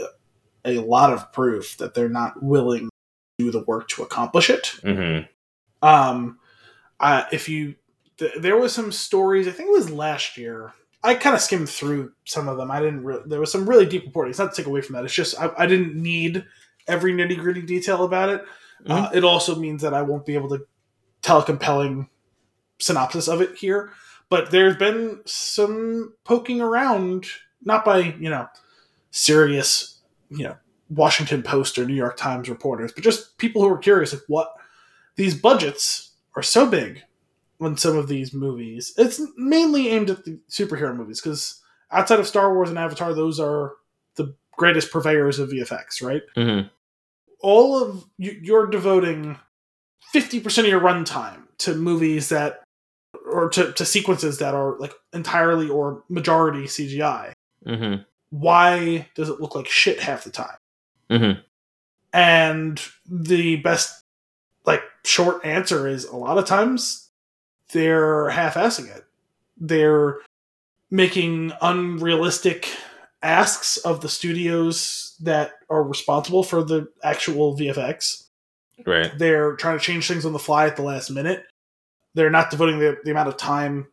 a 0.65 0.79
lot 0.79 1.13
of 1.13 1.31
proof 1.31 1.77
that 1.77 1.93
they're 1.93 2.09
not 2.09 2.41
willing 2.41 2.85
to 2.85 3.45
do 3.45 3.51
the 3.51 3.63
work 3.63 3.87
to 3.89 4.03
accomplish 4.03 4.49
it. 4.49 4.73
Mm-hmm. 4.83 5.27
Um, 5.87 6.39
uh, 6.99 7.23
if 7.31 7.49
you, 7.49 7.75
th- 8.17 8.33
there 8.39 8.57
was 8.57 8.73
some 8.73 8.91
stories. 8.91 9.47
I 9.47 9.51
think 9.51 9.69
it 9.69 9.77
was 9.77 9.89
last 9.89 10.37
year. 10.37 10.73
I 11.03 11.13
kind 11.13 11.35
of 11.35 11.41
skimmed 11.41 11.69
through 11.69 12.11
some 12.25 12.47
of 12.47 12.57
them. 12.57 12.71
I 12.71 12.79
didn't. 12.79 13.03
Re- 13.03 13.21
there 13.25 13.39
was 13.39 13.51
some 13.51 13.69
really 13.69 13.85
deep 13.85 14.05
reporting. 14.05 14.31
It's 14.31 14.39
not 14.39 14.53
to 14.53 14.61
take 14.61 14.67
away 14.67 14.81
from 14.81 14.95
that. 14.95 15.05
It's 15.05 15.13
just 15.13 15.39
I, 15.39 15.51
I 15.57 15.65
didn't 15.67 15.95
need 15.95 16.43
every 16.87 17.13
nitty 17.13 17.37
gritty 17.37 17.61
detail 17.61 18.03
about 18.03 18.29
it. 18.29 18.43
Uh, 18.85 19.09
it 19.13 19.23
also 19.23 19.55
means 19.55 19.81
that 19.81 19.93
I 19.93 20.01
won't 20.01 20.25
be 20.25 20.35
able 20.35 20.49
to 20.49 20.65
tell 21.21 21.39
a 21.39 21.45
compelling 21.45 22.09
synopsis 22.79 23.27
of 23.27 23.41
it 23.41 23.55
here. 23.55 23.91
But 24.29 24.51
there's 24.51 24.75
been 24.75 25.21
some 25.25 26.13
poking 26.23 26.61
around, 26.61 27.25
not 27.63 27.85
by 27.85 28.15
you 28.19 28.29
know 28.29 28.47
serious, 29.11 30.01
you 30.29 30.43
know 30.43 30.57
Washington 30.89 31.43
Post 31.43 31.77
or 31.77 31.85
New 31.85 31.93
York 31.93 32.17
Times 32.17 32.49
reporters, 32.49 32.91
but 32.91 33.03
just 33.03 33.37
people 33.37 33.61
who 33.61 33.69
are 33.69 33.77
curious 33.77 34.13
of 34.13 34.21
what 34.27 34.53
these 35.15 35.39
budgets 35.39 36.06
are 36.37 36.43
so 36.43 36.69
big 36.69 37.03
on 37.59 37.75
some 37.75 37.97
of 37.97 38.07
these 38.07 38.33
movies. 38.33 38.93
It's 38.97 39.19
mainly 39.35 39.89
aimed 39.89 40.11
at 40.11 40.23
the 40.23 40.39
superhero 40.49 40.95
movies 40.95 41.19
because 41.19 41.61
outside 41.91 42.19
of 42.19 42.27
Star 42.27 42.53
Wars 42.53 42.69
and 42.69 42.77
Avatar, 42.77 43.13
those 43.13 43.39
are 43.39 43.73
the 44.15 44.35
greatest 44.51 44.91
purveyors 44.91 45.39
of 45.39 45.49
VFX, 45.49 46.03
right? 46.03 46.21
Mm-hmm. 46.35 46.67
All 47.41 47.81
of 47.81 48.05
you, 48.17 48.39
you're 48.41 48.67
devoting 48.67 49.37
fifty 50.11 50.39
percent 50.39 50.67
of 50.67 50.71
your 50.71 50.81
runtime 50.81 51.43
to 51.59 51.75
movies 51.75 52.29
that, 52.29 52.63
or 53.31 53.49
to, 53.49 53.73
to 53.73 53.85
sequences 53.85 54.37
that 54.37 54.53
are 54.53 54.77
like 54.77 54.93
entirely 55.13 55.69
or 55.69 56.03
majority 56.09 56.63
CGI. 56.63 57.33
Mm-hmm. 57.65 58.03
Why 58.29 59.07
does 59.15 59.29
it 59.29 59.41
look 59.41 59.55
like 59.55 59.67
shit 59.67 59.99
half 59.99 60.23
the 60.23 60.29
time? 60.29 60.57
Mm-hmm. 61.09 61.39
And 62.13 62.81
the 63.09 63.57
best, 63.57 64.03
like, 64.65 64.81
short 65.07 65.45
answer 65.45 65.87
is 65.87 66.05
a 66.05 66.15
lot 66.15 66.37
of 66.37 66.45
times 66.45 67.09
they're 67.71 68.29
half 68.29 68.55
assing 68.55 68.95
it. 68.95 69.05
They're 69.57 70.19
making 70.89 71.53
unrealistic 71.61 72.69
asks 73.23 73.77
of 73.77 74.01
the 74.01 74.09
studios 74.09 75.15
that 75.21 75.53
are 75.69 75.83
responsible 75.83 76.43
for 76.43 76.63
the 76.63 76.87
actual 77.03 77.57
VFX. 77.57 78.25
Right. 78.85 79.11
They're 79.17 79.55
trying 79.55 79.79
to 79.79 79.83
change 79.83 80.07
things 80.07 80.25
on 80.25 80.33
the 80.33 80.39
fly 80.39 80.67
at 80.67 80.75
the 80.75 80.83
last 80.83 81.09
minute. 81.09 81.45
They're 82.13 82.29
not 82.29 82.51
devoting 82.51 82.79
the, 82.79 82.97
the 83.03 83.11
amount 83.11 83.29
of 83.29 83.37
time 83.37 83.87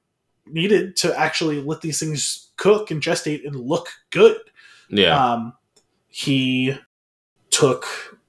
needed 0.47 0.97
to 0.97 1.19
actually 1.19 1.61
let 1.62 1.81
these 1.81 1.99
things 1.99 2.51
cook 2.57 2.91
and 2.91 3.01
gestate 3.03 3.47
and 3.47 3.57
look 3.57 3.89
good. 4.11 4.36
Yeah. 4.89 5.32
Um, 5.32 5.55
he 6.09 6.77
took 7.51 7.86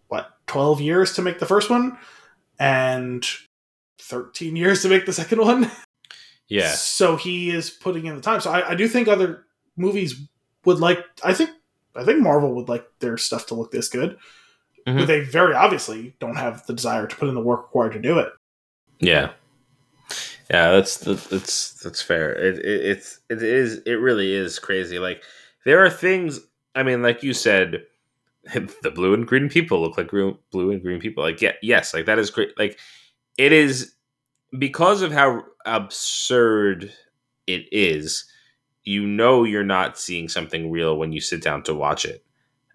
what 0.08 0.38
twelve 0.48 0.80
years 0.80 1.14
to 1.14 1.22
make 1.22 1.40
the 1.40 1.46
first 1.46 1.70
one, 1.70 1.98
and 2.60 3.26
thirteen 4.00 4.56
years 4.56 4.82
to 4.84 4.90
make 4.90 5.06
the 5.06 5.14
second 5.14 5.40
one. 5.40 5.70
yeah. 6.48 6.70
So 6.72 7.16
he 7.16 7.50
is 7.50 7.70
putting 7.70 8.06
in 8.06 8.16
the 8.16 8.22
time. 8.22 8.42
So 8.42 8.52
I, 8.52 8.72
I 8.72 8.76
do 8.76 8.88
think 8.88 9.08
other 9.08 9.46
movies 9.78 10.20
would 10.66 10.80
like. 10.80 11.00
I 11.24 11.34
think 11.34 11.50
I 11.96 12.04
think 12.04 12.20
Marvel 12.22 12.54
would 12.56 12.70
like 12.70 12.88
their 13.00 13.18
stuff 13.18 13.46
to 13.48 13.56
look 13.56 13.72
this 13.72 13.88
good, 13.88 14.18
Mhm. 14.88 15.00
but 15.00 15.06
they 15.08 15.22
very 15.22 15.54
obviously 15.54 16.16
don't 16.20 16.36
have 16.38 16.66
the 16.68 16.74
desire 16.74 17.08
to 17.08 17.16
put 17.16 17.30
in 17.30 17.36
the 17.36 17.42
work 17.42 17.64
required 17.64 17.94
to 17.94 18.00
do 18.02 18.20
it. 18.20 18.30
Yeah. 19.00 19.32
Yeah, 20.52 20.72
that's 20.72 20.98
that's 20.98 21.74
that's 21.82 22.02
fair. 22.04 22.32
It, 22.34 22.60
it 22.60 22.86
it's 22.86 23.20
it 23.30 23.42
is 23.42 23.78
it 23.88 23.94
really 23.96 24.32
is 24.34 24.60
crazy. 24.60 25.00
Like 25.00 25.24
there 25.66 25.84
are 25.84 25.90
things. 25.90 26.40
I 26.76 26.84
mean, 26.84 27.02
like 27.02 27.24
you 27.24 27.34
said, 27.34 27.84
the 28.84 28.92
blue 28.92 29.14
and 29.14 29.28
green 29.28 29.50
people 29.50 29.82
look 29.82 29.98
like 29.98 30.08
green, 30.08 30.38
blue 30.52 30.72
and 30.72 30.82
green 30.82 31.00
people. 31.00 31.24
Like 31.24 31.42
yeah, 31.42 31.54
yes, 31.62 31.94
like 31.94 32.06
that 32.06 32.20
is 32.20 32.30
great. 32.30 32.58
Like 32.58 32.80
it 33.38 33.52
is 33.52 33.96
because 34.58 35.02
of 35.02 35.12
how 35.12 35.44
absurd 35.66 36.92
it 37.48 37.68
is. 37.72 38.26
You 38.84 39.08
know, 39.08 39.44
you're 39.44 39.64
not 39.64 39.98
seeing 39.98 40.30
something 40.30 40.70
real 40.70 40.98
when 40.98 41.12
you 41.12 41.20
sit 41.20 41.42
down 41.42 41.64
to 41.64 41.74
watch 41.74 42.06
it. 42.06 42.24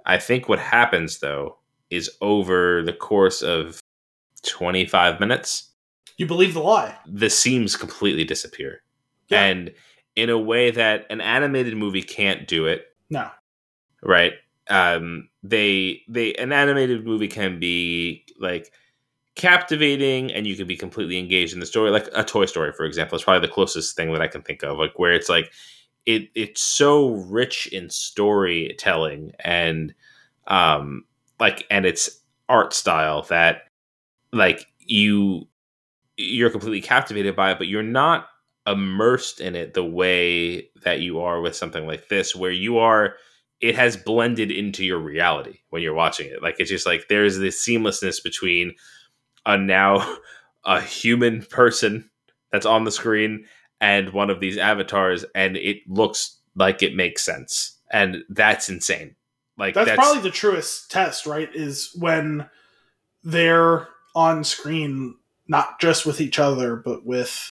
I 0.06 0.18
think 0.18 0.48
what 0.48 0.58
happens 0.58 1.18
though 1.20 1.58
is 1.90 2.10
over 2.20 2.82
the 2.82 2.92
course 2.92 3.42
of 3.42 3.80
25 4.44 5.20
minutes 5.20 5.70
You 6.16 6.26
believe 6.26 6.54
the 6.54 6.60
lie. 6.60 6.96
the 7.06 7.30
seams 7.30 7.76
completely 7.76 8.24
disappear. 8.24 8.82
Yeah. 9.28 9.44
And 9.44 9.72
in 10.16 10.30
a 10.30 10.38
way 10.38 10.70
that 10.72 11.06
an 11.10 11.20
animated 11.20 11.76
movie 11.76 12.02
can't 12.02 12.48
do 12.48 12.66
it, 12.66 12.86
No. 13.10 13.30
right? 14.02 14.32
Um 14.68 15.28
they 15.42 16.02
they 16.08 16.34
an 16.34 16.52
animated 16.52 17.04
movie 17.04 17.28
can 17.28 17.58
be 17.58 18.24
like 18.38 18.72
captivating 19.36 20.32
and 20.32 20.46
you 20.46 20.56
can 20.56 20.66
be 20.66 20.76
completely 20.76 21.18
engaged 21.18 21.54
in 21.54 21.60
the 21.60 21.66
story. 21.66 21.90
Like 21.90 22.08
a 22.14 22.24
Toy 22.24 22.46
Story 22.46 22.72
for 22.72 22.84
example 22.84 23.16
is 23.16 23.24
probably 23.24 23.46
the 23.46 23.52
closest 23.54 23.96
thing 23.96 24.12
that 24.12 24.22
I 24.22 24.28
can 24.28 24.42
think 24.42 24.62
of 24.64 24.78
like 24.78 24.98
where 24.98 25.12
it's 25.12 25.28
like 25.28 25.52
it 26.06 26.30
it's 26.34 26.62
so 26.62 27.10
rich 27.28 27.68
in 27.68 27.90
storytelling 27.90 29.32
and 29.40 29.94
um 30.48 31.04
like 31.40 31.66
and 31.70 31.86
its 31.86 32.20
art 32.48 32.72
style 32.74 33.22
that 33.24 33.62
like 34.32 34.66
you 34.80 35.46
you're 36.16 36.50
completely 36.50 36.80
captivated 36.80 37.36
by 37.36 37.52
it 37.52 37.58
but 37.58 37.68
you're 37.68 37.82
not 37.82 38.28
immersed 38.66 39.40
in 39.40 39.56
it 39.56 39.74
the 39.74 39.84
way 39.84 40.68
that 40.84 41.00
you 41.00 41.20
are 41.20 41.40
with 41.40 41.56
something 41.56 41.86
like 41.86 42.08
this 42.08 42.36
where 42.36 42.50
you 42.52 42.78
are 42.78 43.14
it 43.60 43.76
has 43.76 43.96
blended 43.96 44.50
into 44.50 44.84
your 44.84 44.98
reality 44.98 45.58
when 45.70 45.82
you're 45.82 45.94
watching 45.94 46.26
it 46.28 46.42
like 46.42 46.56
it's 46.58 46.70
just 46.70 46.86
like 46.86 47.08
there's 47.08 47.38
this 47.38 47.64
seamlessness 47.64 48.22
between 48.22 48.74
a 49.46 49.56
now 49.56 50.16
a 50.64 50.80
human 50.80 51.42
person 51.42 52.10
that's 52.52 52.66
on 52.66 52.84
the 52.84 52.90
screen 52.90 53.44
and 53.80 54.12
one 54.12 54.28
of 54.30 54.40
these 54.40 54.58
avatars 54.58 55.24
and 55.34 55.56
it 55.56 55.78
looks 55.88 56.38
like 56.54 56.82
it 56.82 56.94
makes 56.94 57.22
sense 57.22 57.78
and 57.90 58.18
that's 58.28 58.68
insane 58.68 59.14
like 59.60 59.74
that's, 59.74 59.90
probably 59.92 60.22
the 60.22 60.30
truest 60.30 60.90
test, 60.90 61.26
right? 61.26 61.54
Is 61.54 61.94
when 61.98 62.48
they're 63.22 63.88
on 64.14 64.42
screen, 64.42 65.16
not 65.48 65.78
just 65.78 66.06
with 66.06 66.18
each 66.18 66.38
other, 66.38 66.76
but 66.76 67.04
with 67.04 67.50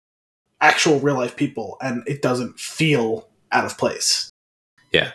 actual 0.60 1.00
real 1.00 1.16
life 1.16 1.34
people, 1.34 1.76
and 1.80 2.04
it 2.06 2.22
doesn't 2.22 2.60
feel 2.60 3.28
out 3.50 3.64
of 3.64 3.76
place. 3.76 4.30
yeah 4.92 5.12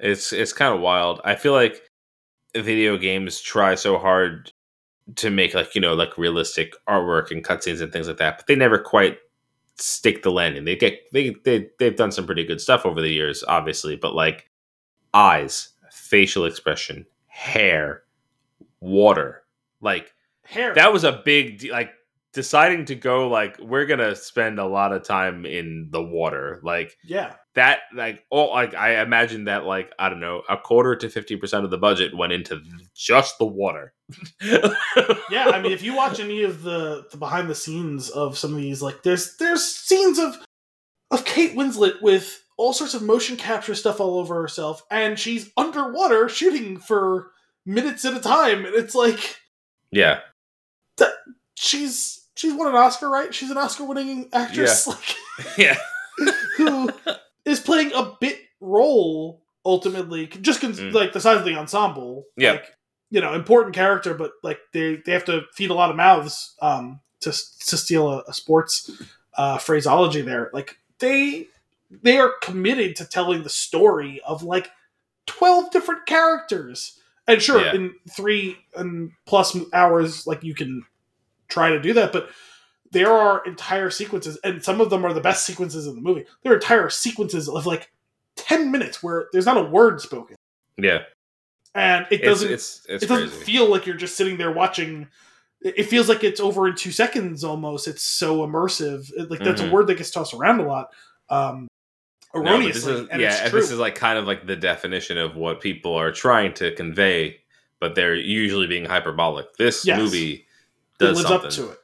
it's 0.00 0.32
it's 0.32 0.52
kind 0.52 0.74
of 0.74 0.80
wild 0.80 1.20
i 1.24 1.34
feel 1.34 1.52
like 1.52 1.90
video 2.56 2.96
games 2.96 3.40
try 3.40 3.74
so 3.74 3.98
hard 3.98 4.52
to 5.16 5.30
make 5.30 5.54
like 5.54 5.74
you 5.74 5.80
know 5.80 5.94
like 5.94 6.16
realistic 6.16 6.74
artwork 6.88 7.30
and 7.30 7.44
cutscenes 7.44 7.80
and 7.80 7.92
things 7.92 8.08
like 8.08 8.16
that 8.16 8.38
but 8.38 8.46
they 8.46 8.54
never 8.54 8.78
quite 8.78 9.18
stick 9.76 10.22
the 10.22 10.30
landing 10.30 10.64
they 10.64 10.76
get 10.76 11.00
they, 11.12 11.34
they 11.44 11.68
they've 11.78 11.96
done 11.96 12.12
some 12.12 12.26
pretty 12.26 12.44
good 12.44 12.60
stuff 12.60 12.86
over 12.86 13.00
the 13.00 13.10
years 13.10 13.44
obviously 13.48 13.96
but 13.96 14.14
like 14.14 14.48
eyes 15.12 15.70
facial 15.90 16.44
expression 16.44 17.04
hair 17.26 18.02
water 18.80 19.42
like 19.80 20.14
Hair. 20.44 20.74
that 20.74 20.92
was 20.92 21.04
a 21.04 21.22
big 21.24 21.58
de- 21.58 21.72
like 21.72 21.92
deciding 22.34 22.84
to 22.84 22.94
go 22.94 23.28
like 23.28 23.58
we're 23.58 23.86
gonna 23.86 24.14
spend 24.14 24.58
a 24.58 24.66
lot 24.66 24.92
of 24.92 25.04
time 25.04 25.46
in 25.46 25.88
the 25.90 26.02
water 26.02 26.60
like 26.62 26.96
yeah. 27.04 27.34
that 27.54 27.80
like 27.94 28.24
oh 28.30 28.46
like 28.46 28.74
i 28.74 29.00
imagine 29.00 29.44
that 29.44 29.64
like 29.64 29.92
i 29.98 30.08
don't 30.08 30.20
know 30.20 30.42
a 30.48 30.56
quarter 30.56 30.96
to 30.96 31.06
50% 31.06 31.64
of 31.64 31.70
the 31.70 31.78
budget 31.78 32.16
went 32.16 32.32
into 32.32 32.60
just 32.94 33.38
the 33.38 33.46
water 33.46 33.94
Yeah, 35.30 35.50
I 35.50 35.60
mean, 35.60 35.72
if 35.72 35.82
you 35.82 35.96
watch 35.96 36.20
any 36.20 36.42
of 36.42 36.62
the, 36.62 37.06
the 37.10 37.16
behind 37.16 37.48
the 37.48 37.54
scenes 37.54 38.10
of 38.10 38.38
some 38.38 38.52
of 38.54 38.60
these, 38.60 38.82
like 38.82 39.02
there's 39.02 39.36
there's 39.38 39.64
scenes 39.64 40.18
of 40.18 40.36
of 41.10 41.24
Kate 41.24 41.56
Winslet 41.56 42.02
with 42.02 42.44
all 42.56 42.72
sorts 42.72 42.94
of 42.94 43.02
motion 43.02 43.36
capture 43.36 43.74
stuff 43.74 44.00
all 44.00 44.18
over 44.18 44.40
herself, 44.40 44.82
and 44.90 45.18
she's 45.18 45.50
underwater 45.56 46.28
shooting 46.28 46.78
for 46.78 47.32
minutes 47.66 48.04
at 48.04 48.14
a 48.16 48.20
time, 48.20 48.64
and 48.64 48.74
it's 48.74 48.94
like 48.94 49.36
yeah 49.90 50.20
that 50.98 51.12
she's 51.54 52.23
she's 52.34 52.52
won 52.54 52.68
an 52.68 52.74
Oscar, 52.74 53.08
right? 53.10 53.34
She's 53.34 53.50
an 53.50 53.56
Oscar 53.58 53.84
winning 53.84 54.28
actress, 54.32 54.86
like 54.86 55.16
yeah 55.58 55.76
who 56.56 56.90
is 57.44 57.60
playing 57.60 57.92
a 57.92 58.12
bit 58.20 58.38
role 58.60 59.42
ultimately, 59.66 60.26
just 60.26 60.60
cons- 60.60 60.78
Mm. 60.80 60.92
like 60.92 61.12
the 61.12 61.20
size 61.20 61.38
of 61.38 61.44
the 61.44 61.56
ensemble. 61.56 62.26
Yeah. 62.36 62.52
like, 62.52 62.66
you 63.10 63.20
know, 63.20 63.32
important 63.34 63.74
character, 63.74 64.14
but 64.14 64.32
like 64.42 64.58
they 64.72 64.96
they 65.04 65.12
have 65.12 65.24
to 65.26 65.42
feed 65.52 65.70
a 65.70 65.74
lot 65.74 65.90
of 65.90 65.96
mouths 65.96 66.54
um, 66.60 67.00
to 67.20 67.30
to 67.30 67.76
steal 67.76 68.08
a, 68.10 68.22
a 68.28 68.32
sports 68.34 68.90
uh, 69.36 69.58
phraseology 69.58 70.20
there. 70.22 70.50
Like 70.52 70.78
they 70.98 71.46
they 72.02 72.18
are 72.18 72.32
committed 72.42 72.96
to 72.96 73.04
telling 73.04 73.42
the 73.42 73.50
story 73.50 74.20
of 74.26 74.42
like 74.42 74.70
twelve 75.26 75.70
different 75.70 76.06
characters. 76.06 76.98
And 77.26 77.40
sure, 77.40 77.60
Yeah. 77.62 77.74
in 77.74 77.94
three 78.10 78.58
and 78.76 79.12
plus 79.26 79.56
hours, 79.72 80.26
like 80.26 80.42
you 80.44 80.54
can 80.54 80.84
try 81.54 81.70
to 81.70 81.80
do 81.80 81.92
that, 81.94 82.12
but 82.12 82.28
there 82.90 83.10
are 83.12 83.44
entire 83.46 83.90
sequences, 83.90 84.38
and 84.44 84.62
some 84.62 84.80
of 84.80 84.90
them 84.90 85.04
are 85.04 85.12
the 85.12 85.20
best 85.20 85.46
sequences 85.46 85.86
in 85.86 85.94
the 85.94 86.00
movie. 86.00 86.24
There 86.42 86.52
are 86.52 86.56
entire 86.56 86.90
sequences 86.90 87.48
of 87.48 87.64
like 87.66 87.90
ten 88.36 88.70
minutes 88.70 89.02
where 89.02 89.28
there's 89.32 89.46
not 89.46 89.56
a 89.56 89.62
word 89.62 90.00
spoken, 90.00 90.36
Yeah, 90.76 91.02
and 91.74 92.06
it 92.10 92.22
doesn't 92.22 92.50
it's 92.52 92.84
it's 92.88 93.04
it 93.04 93.08
doesn't 93.08 93.30
crazy. 93.30 93.44
feel 93.44 93.68
like 93.70 93.86
you're 93.86 93.96
just 93.96 94.16
sitting 94.16 94.36
there 94.36 94.52
watching. 94.52 95.08
It 95.62 95.84
feels 95.84 96.08
like 96.10 96.22
it's 96.22 96.40
over 96.40 96.68
in 96.68 96.74
two 96.76 96.92
seconds 96.92 97.42
almost. 97.42 97.88
It's 97.88 98.02
so 98.02 98.46
immersive. 98.46 99.10
It- 99.16 99.30
like 99.30 99.40
that's 99.40 99.62
Mhm. 99.62 99.70
a 99.70 99.72
word 99.72 99.86
that 99.86 99.94
gets 99.96 100.10
tossed 100.10 100.34
around 100.34 100.60
a 100.60 100.66
lot, 100.66 100.88
um, 101.30 101.66
No, 102.34 102.40
erroneously, 102.42 102.92
is- 102.92 103.08
and 103.10 103.20
yeah, 103.20 103.32
it's 103.32 103.40
and 103.40 103.52
this 103.54 103.70
is 103.70 103.78
like 103.78 103.94
kind 103.94 104.18
of 104.18 104.26
like 104.26 104.46
the 104.46 104.56
definition 104.56 105.16
of 105.16 105.36
what 105.36 105.60
people 105.62 105.94
are 105.94 106.12
trying 106.12 106.52
to 106.54 106.74
convey, 106.74 107.40
but 107.80 107.94
they're 107.94 108.14
usually 108.14 108.66
being 108.66 108.84
hyperbolic. 108.84 109.54
This 109.56 109.86
Yes. 109.86 109.98
movie 109.98 110.43
does 110.98 111.16
lives 111.18 111.28
something. 111.28 111.48
up 111.48 111.52
to 111.54 111.70
it. 111.72 111.78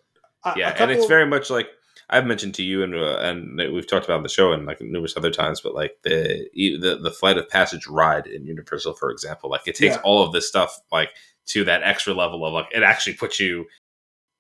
A- 0.45 0.49
a 0.51 0.55
yeah, 0.59 0.77
and 0.79 0.91
it's 0.91 1.07
very 1.07 1.27
much 1.27 1.51
like 1.51 1.69
I've 2.09 2.27
mentioned 2.27 2.55
to 2.57 2.63
you 2.63 2.83
and 2.83 2.95
uh, 2.95 3.19
and 3.19 3.57
we've 3.73 3.87
talked 3.87 4.05
about 4.07 4.17
on 4.17 4.23
the 4.23 4.29
show 4.29 4.53
and 4.53 4.67
like 4.67 4.81
numerous 4.81 5.17
other 5.17 5.31
times, 5.31 5.61
but 5.61 5.75
like 5.75 5.97
the 6.03 6.49
the 6.55 6.99
the 7.03 7.11
flight 7.11 7.39
of 7.39 7.49
passage 7.49 7.87
ride 7.87 8.27
in 8.27 8.45
Universal, 8.47 8.95
for 8.95 9.11
example, 9.11 9.51
like 9.51 9.63
it 9.67 9.75
takes 9.77 9.95
Yeah. 9.97 10.01
all 10.03 10.25
of 10.25 10.33
this 10.33 10.49
stuff 10.49 10.79
like 10.91 11.11
to 11.47 11.65
that 11.65 11.83
extra 11.83 12.15
level 12.15 12.45
of 12.47 12.53
like 12.53 12.67
it 12.73 12.83
actually 12.83 13.15
puts 13.15 13.39
you 13.41 13.67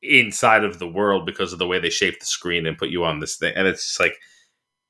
inside 0.02 0.64
of 0.64 0.78
the 0.78 0.88
world 0.88 1.26
because 1.26 1.52
of 1.52 1.58
the 1.58 1.66
way 1.66 1.78
they 1.78 1.90
shape 1.90 2.18
the 2.20 2.26
screen 2.26 2.66
and 2.66 2.78
put 2.78 2.88
you 2.88 3.04
on 3.04 3.20
this 3.20 3.36
thing, 3.36 3.52
and 3.54 3.66
it's 3.68 3.84
just 3.86 4.00
like 4.00 4.16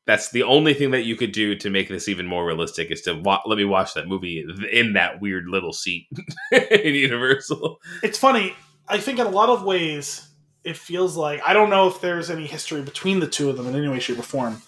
that's 0.07 0.31
the 0.31 0.43
only 0.45 0.73
thing 0.73 0.93
that 0.93 1.03
you 1.05 1.15
could 1.17 1.33
do 1.33 1.55
to 1.55 1.69
make 1.71 1.89
this 1.89 2.09
even 2.09 2.27
more 2.27 2.47
realistic 2.47 2.91
is 2.91 3.03
to 3.03 3.15
wa- 3.15 3.43
let 3.47 3.59
me 3.59 3.65
watch 3.65 3.93
that 3.95 4.09
movie 4.09 4.45
in 4.73 4.95
that 4.95 5.21
weird 5.21 5.47
little 5.47 5.73
seat 5.73 6.07
in 6.53 6.95
Universal. 6.95 7.79
it's 8.03 8.19
funny. 8.19 8.55
I 8.91 8.99
think 8.99 9.19
in 9.19 9.27
a 9.27 9.31
lot 9.31 9.49
of 9.49 9.63
ways, 9.63 10.29
it 10.65 10.77
feels 10.77 11.17
like 11.17 11.41
I 11.47 11.53
don't 11.53 11.71
know 11.71 11.89
if 11.89 12.01
there's 12.01 12.29
any 12.31 12.47
history 12.47 12.83
between 12.83 13.21
the 13.21 13.27
two 13.27 13.49
of 13.49 13.57
them 13.57 13.67
in 13.69 13.75
any 13.75 13.89
way, 13.89 14.01
shape, 14.01 14.19
or 14.19 14.23
form, 14.23 14.61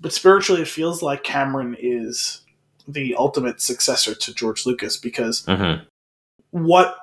but 0.00 0.12
spiritually, 0.12 0.62
it 0.62 0.68
feels 0.68 1.02
like 1.02 1.24
Cameron 1.24 1.76
is 1.78 2.42
the 2.86 3.14
ultimate 3.16 3.60
successor 3.60 4.14
to 4.14 4.34
George 4.34 4.66
Lucas 4.66 4.96
because 4.96 5.44
Mm-hmm. 5.46 5.84
what 6.50 6.98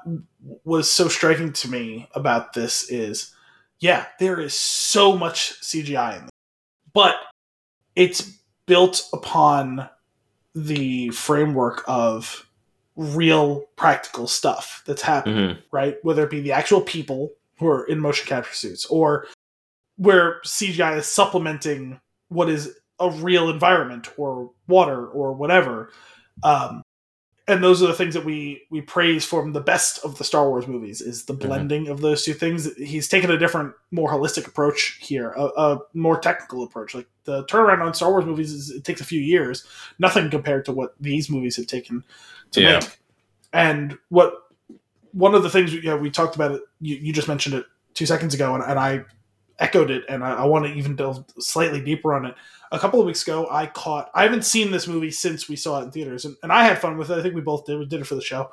was 0.64 0.90
so 0.90 1.08
striking 1.08 1.52
to 1.54 1.70
me 1.70 2.08
about 2.14 2.54
this 2.54 2.90
is, 2.90 3.34
yeah, 3.80 4.06
there 4.20 4.40
is 4.40 4.54
so 4.54 5.18
much 5.18 5.60
CGI 5.62 6.18
in 6.18 6.22
this, 6.24 6.32
but 6.94 7.16
it's 7.96 8.38
built 8.68 9.10
upon 9.12 9.90
the 10.54 11.10
framework 11.10 11.84
of 11.88 12.48
real 12.96 13.66
practical 13.76 14.28
stuff 14.28 14.84
that's 14.86 15.02
happening 15.02 15.56
Mm-hmm. 15.56 15.60
right? 15.72 15.98
Whether 16.04 16.24
it 16.24 16.30
be 16.30 16.42
the 16.42 16.52
actual 16.52 16.82
people 16.82 17.32
who 17.58 17.68
are 17.68 17.86
in 17.86 18.00
motion 18.00 18.28
capture 18.28 18.54
suits 18.54 18.86
or 18.88 19.28
where 19.98 20.42
CGI 20.46 20.98
is 20.98 21.06
supplementing 21.06 22.00
what 22.30 22.50
is 22.50 22.76
a 23.00 23.10
real 23.10 23.50
environment 23.50 24.10
or 24.18 24.52
water 24.68 25.08
or 25.08 25.34
whatever. 25.34 25.92
Um, 26.44 26.82
and 27.48 27.64
those 27.64 27.82
are 27.82 27.88
the 27.88 27.94
things 27.94 28.14
that 28.14 28.24
we 28.24 28.64
we 28.70 28.82
praise 28.82 29.26
from 29.26 29.52
the 29.54 29.62
best 29.62 30.04
of 30.06 30.18
the 30.18 30.24
Star 30.24 30.48
Wars 30.50 30.68
movies 30.68 31.02
is 31.02 31.26
the 31.26 31.34
Mhm. 31.34 31.40
blending 31.40 31.88
of 31.88 32.00
those 32.02 32.24
two 32.24 32.34
things. 32.34 32.74
He's 32.76 33.08
taken 33.10 33.32
a 33.32 33.38
different, 33.38 33.74
more 33.92 34.10
holistic 34.10 34.48
approach 34.48 34.98
here, 35.02 35.32
a, 35.36 35.46
a 35.58 35.80
more 35.94 36.20
technical 36.20 36.64
approach. 36.64 36.94
Like 36.94 37.08
the 37.24 37.44
turnaround 37.46 37.82
on 37.82 37.94
Star 37.94 38.12
Wars 38.12 38.26
movies 38.26 38.52
is 38.52 38.70
it 38.70 38.84
takes 38.84 39.02
a 39.02 39.06
few 39.06 39.20
years, 39.20 39.66
nothing 40.00 40.30
compared 40.30 40.66
to 40.66 40.72
what 40.72 40.94
these 41.00 41.30
movies 41.30 41.56
have 41.58 41.68
taken 41.68 42.04
to 42.52 42.62
Yeah. 42.62 42.80
make. 42.80 43.00
And 43.54 43.98
what 44.10 44.34
one 45.14 45.36
of 45.36 45.44
the 45.44 45.50
things 45.50 45.74
you 45.74 45.82
know, 45.82 45.98
we 45.98 46.10
talked 46.10 46.36
about 46.36 46.52
it, 46.52 46.62
you, 46.80 46.96
you 46.96 47.12
just 47.12 47.28
mentioned 47.28 47.56
it 47.56 47.66
two 47.94 48.06
seconds 48.06 48.34
ago, 48.34 48.56
and, 48.56 48.64
and 48.64 48.80
I 48.80 49.04
echoed 49.60 49.92
it, 49.92 50.06
and 50.08 50.24
I, 50.24 50.36
I 50.36 50.46
want 50.46 50.66
to 50.66 50.72
even 50.74 50.96
delve 50.96 51.26
slightly 51.38 51.84
deeper 51.84 52.14
on 52.14 52.26
it. 52.26 52.36
A 52.72 52.80
couple 52.80 53.00
of 53.00 53.06
weeks 53.06 53.24
ago, 53.24 53.48
I 53.52 53.66
caught. 53.68 54.10
I 54.14 54.24
haven't 54.24 54.46
seen 54.46 54.72
this 54.72 54.88
movie 54.88 55.12
since 55.12 55.50
we 55.50 55.56
saw 55.56 55.82
it 55.82 55.86
in 55.86 55.92
theaters, 55.92 56.26
and, 56.26 56.38
and 56.42 56.52
I 56.52 56.64
had 56.64 56.80
fun 56.80 56.98
with 56.98 57.12
it. 57.12 57.18
I 57.18 57.22
think 57.22 57.36
we 57.36 57.42
both 57.42 57.66
did. 57.66 57.78
We 57.78 57.86
did 57.86 58.02
it 58.02 58.08
for 58.08 58.16
the 58.16 58.22
show. 58.22 58.52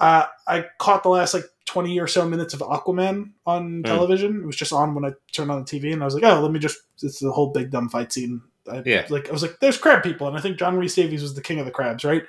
Uh, 0.00 0.24
I 0.46 0.64
caught 0.78 1.02
the 1.02 1.08
last 1.10 1.34
like 1.34 1.44
twenty 1.66 1.98
or 2.00 2.06
so 2.06 2.26
minutes 2.28 2.54
of 2.54 2.60
Aquaman 2.60 3.32
on 3.46 3.82
television. 3.84 4.40
It 4.42 4.46
was 4.46 4.56
just 4.56 4.72
on 4.72 4.94
when 4.94 5.04
I 5.04 5.12
turned 5.32 5.50
on 5.50 5.64
the 5.64 5.64
TV, 5.64 5.92
and 5.92 6.02
I 6.02 6.06
was 6.06 6.14
like, 6.14 6.24
"Oh, 6.24 6.40
let 6.40 6.52
me 6.52 6.58
just." 6.58 6.78
It's 7.02 7.20
the 7.20 7.32
whole 7.32 7.50
big 7.52 7.70
dumb 7.70 7.88
fight 7.88 8.12
scene. 8.12 8.40
I, 8.70 8.82
Yeah. 8.86 9.06
Like 9.10 9.28
I 9.28 9.32
was 9.32 9.42
like, 9.42 9.58
"There's 9.60 9.76
crab 9.76 10.02
people," 10.02 10.28
and 10.28 10.36
I 10.36 10.40
think 10.40 10.58
John 10.58 10.76
Rhys-Davies 10.78 11.22
was 11.22 11.34
the 11.34 11.42
king 11.42 11.58
of 11.58 11.66
the 11.66 11.72
crabs, 11.72 12.04
right? 12.04 12.22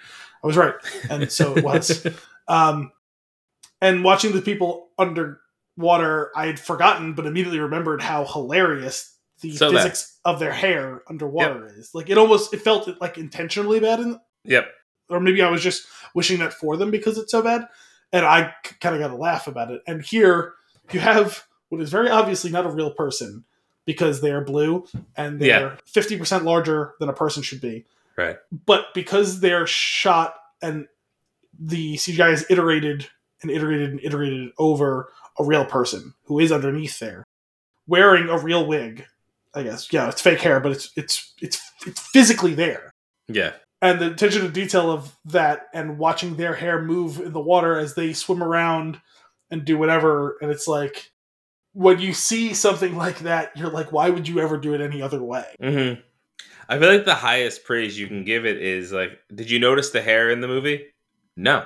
I 0.43 0.47
was 0.47 0.57
right, 0.57 0.75
and 1.09 1.31
so 1.31 1.55
it 1.55 1.63
was. 1.63 2.05
Um, 2.49 2.91
and 3.79 4.03
watching 4.03 4.33
the 4.33 4.41
people 4.41 4.89
underwater, 4.97 6.31
I 6.35 6.47
had 6.47 6.59
forgotten, 6.59 7.13
but 7.13 7.27
immediately 7.27 7.59
remembered 7.59 8.01
how 8.01 8.25
hilarious 8.25 9.15
the 9.41 9.55
So 9.55 9.71
bad. 9.71 9.77
physics 9.83 10.19
of 10.25 10.39
their 10.39 10.51
hair 10.53 11.01
underwater 11.09 11.67
is. 11.77 11.93
Like 11.95 12.09
it 12.09 12.17
almost 12.17 12.53
it 12.53 12.61
felt 12.61 12.89
like 13.01 13.17
intentionally 13.17 13.79
bad, 13.79 13.99
in, 13.99 14.19
Yep. 14.45 14.67
or 15.09 15.19
maybe 15.19 15.41
I 15.41 15.49
was 15.49 15.61
just 15.63 15.85
wishing 16.15 16.39
that 16.39 16.53
for 16.53 16.77
them 16.77 16.91
because 16.91 17.17
it's 17.17 17.31
so 17.31 17.41
bad. 17.41 17.67
And 18.11 18.25
I 18.25 18.53
kind 18.81 18.95
of 18.95 19.01
got 19.01 19.11
a 19.11 19.15
laugh 19.15 19.47
about 19.47 19.71
it. 19.71 19.81
And 19.87 20.01
here 20.03 20.53
you 20.91 20.99
have 20.99 21.45
what 21.69 21.81
is 21.81 21.91
very 21.91 22.09
obviously 22.09 22.49
not 22.51 22.65
a 22.65 22.69
real 22.71 22.91
person 22.91 23.43
because 23.85 24.21
they 24.21 24.31
are 24.31 24.43
blue 24.43 24.85
and 25.15 25.39
they're 25.39 25.77
fifty 25.85 26.17
percent 26.17 26.43
larger 26.43 26.93
than 26.99 27.09
a 27.09 27.13
person 27.13 27.43
should 27.43 27.61
be 27.61 27.85
Right. 28.17 28.37
but 28.65 28.85
because 28.93 29.39
they're 29.39 29.65
shot 29.67 30.35
and 30.61 30.87
the 31.59 31.95
CGI 31.95 32.31
is 32.33 32.45
iterated 32.49 33.07
and 33.41 33.49
iterated 33.51 33.91
and 33.91 33.99
iterated 34.03 34.51
over 34.57 35.11
a 35.39 35.43
real 35.43 35.65
person 35.65 36.13
who 36.25 36.39
is 36.39 36.51
underneath 36.51 36.99
there, 36.99 37.23
wearing 37.87 38.29
a 38.29 38.37
real 38.37 38.65
wig. 38.65 39.05
I 39.53 39.63
guess 39.63 39.91
yeah, 39.91 40.09
it's 40.09 40.21
fake 40.21 40.41
hair, 40.41 40.59
but 40.59 40.71
it's 40.73 40.91
it's 40.95 41.33
it's 41.41 41.59
it's 41.85 41.99
physically 42.11 42.53
there. 42.53 42.91
Yeah. 43.27 43.53
And 43.81 43.99
the 43.99 44.11
attention 44.11 44.41
to 44.41 44.49
detail 44.49 44.91
of 44.91 45.15
that, 45.25 45.67
and 45.73 45.97
watching 45.97 46.35
their 46.35 46.53
hair 46.53 46.81
move 46.81 47.19
in 47.19 47.31
the 47.31 47.39
water 47.39 47.77
as 47.77 47.95
they 47.95 48.11
swim 48.13 48.43
around 48.43 48.99
and 49.49 49.63
do 49.63 49.77
whatever, 49.77 50.37
and 50.41 50.51
it's 50.51 50.67
like 50.67 51.11
when 51.73 51.99
you 51.99 52.13
see 52.13 52.53
something 52.53 52.95
like 52.97 53.19
that, 53.19 53.55
you're 53.55 53.69
like, 53.69 53.91
why 53.91 54.09
would 54.09 54.27
you 54.27 54.39
ever 54.41 54.57
do 54.57 54.73
it 54.73 54.81
any 54.81 55.01
other 55.01 55.23
way? 55.23 55.45
Mm-hmm. 55.61 56.01
I 56.67 56.77
feel 56.77 56.89
like 56.89 57.05
the 57.05 57.15
highest 57.15 57.63
praise 57.63 57.97
you 57.97 58.07
can 58.07 58.23
give 58.25 58.45
it 58.45 58.61
is 58.61 58.91
like, 58.91 59.17
did 59.33 59.49
you 59.49 59.59
notice 59.59 59.91
the 59.91 60.01
hair 60.01 60.29
in 60.29 60.41
the 60.41 60.47
movie? 60.47 60.85
No. 61.37 61.65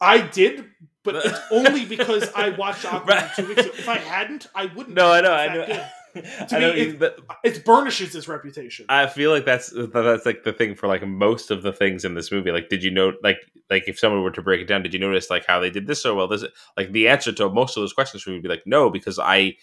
I 0.00 0.20
did, 0.22 0.64
but 1.04 1.16
it's 1.16 1.38
only 1.50 1.84
because 1.84 2.32
I 2.34 2.50
watched 2.50 2.84
Aquaman 2.84 3.06
Right. 3.06 3.30
two 3.36 3.46
weeks 3.46 3.62
ago. 3.62 3.72
If 3.76 3.88
I 3.88 3.98
hadn't, 3.98 4.46
I 4.54 4.66
wouldn't. 4.66 4.96
No, 4.96 5.12
I 5.12 5.20
know, 5.20 5.32
I 5.32 5.54
know. 5.54 5.86
Good. 6.22 6.52
I 6.52 6.58
me, 6.58 6.66
it- 6.80 7.20
It 7.44 7.64
burnishes 7.64 8.12
his 8.12 8.28
reputation. 8.28 8.86
I 8.88 9.06
feel 9.06 9.30
like 9.30 9.44
that's 9.44 9.72
that's 9.74 10.26
like 10.26 10.42
the 10.44 10.52
thing 10.52 10.74
for 10.74 10.86
like 10.86 11.06
most 11.06 11.50
of 11.50 11.62
the 11.62 11.72
things 11.72 12.04
in 12.04 12.14
this 12.14 12.30
movie. 12.32 12.50
Like, 12.50 12.68
did 12.68 12.82
you 12.82 12.90
know 12.90 13.12
like 13.22 13.38
like 13.70 13.84
if 13.88 13.98
someone 13.98 14.22
were 14.22 14.30
to 14.32 14.42
break 14.42 14.60
it 14.60 14.66
down, 14.66 14.82
did 14.82 14.92
you 14.94 15.00
notice 15.00 15.30
like 15.30 15.46
how 15.46 15.60
they 15.60 15.70
did 15.70 15.86
this 15.86 16.02
so 16.02 16.14
well? 16.14 16.28
This 16.28 16.44
like 16.76 16.92
the 16.92 17.08
answer 17.08 17.32
to 17.32 17.48
most 17.50 17.76
of 17.76 17.82
those 17.82 17.92
questions 17.92 18.26
would 18.26 18.42
be 18.42 18.48
like 18.48 18.62
no, 18.66 18.90
because 18.90 19.18
I 19.18 19.56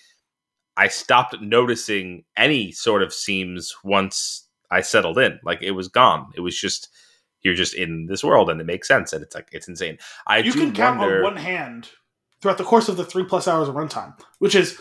I 0.75 0.87
stopped 0.87 1.39
noticing 1.41 2.23
any 2.35 2.71
sort 2.71 3.03
of 3.03 3.13
seams 3.13 3.73
once 3.83 4.47
I 4.71 4.81
settled 4.81 5.17
in. 5.19 5.39
Like 5.43 5.61
it 5.61 5.71
was 5.71 5.87
gone. 5.87 6.31
It 6.35 6.41
was 6.41 6.59
just 6.59 6.89
you're 7.41 7.53
just 7.53 7.73
in 7.75 8.05
this 8.07 8.23
world 8.23 8.49
and 8.49 8.59
it 8.61 8.65
makes 8.65 8.87
sense 8.87 9.11
and 9.13 9.21
it's 9.21 9.35
like 9.35 9.49
it's 9.51 9.67
insane. 9.67 9.97
I 10.25 10.37
you 10.39 10.53
can 10.53 10.73
count 10.73 10.99
wonder, 10.99 11.17
on 11.17 11.23
one 11.33 11.35
hand 11.37 11.89
throughout 12.41 12.57
the 12.57 12.63
course 12.63 12.89
of 12.89 12.97
the 12.97 13.05
three 13.05 13.23
plus 13.23 13.47
hours 13.47 13.67
of 13.69 13.75
runtime, 13.75 14.17
which 14.39 14.55
is 14.55 14.79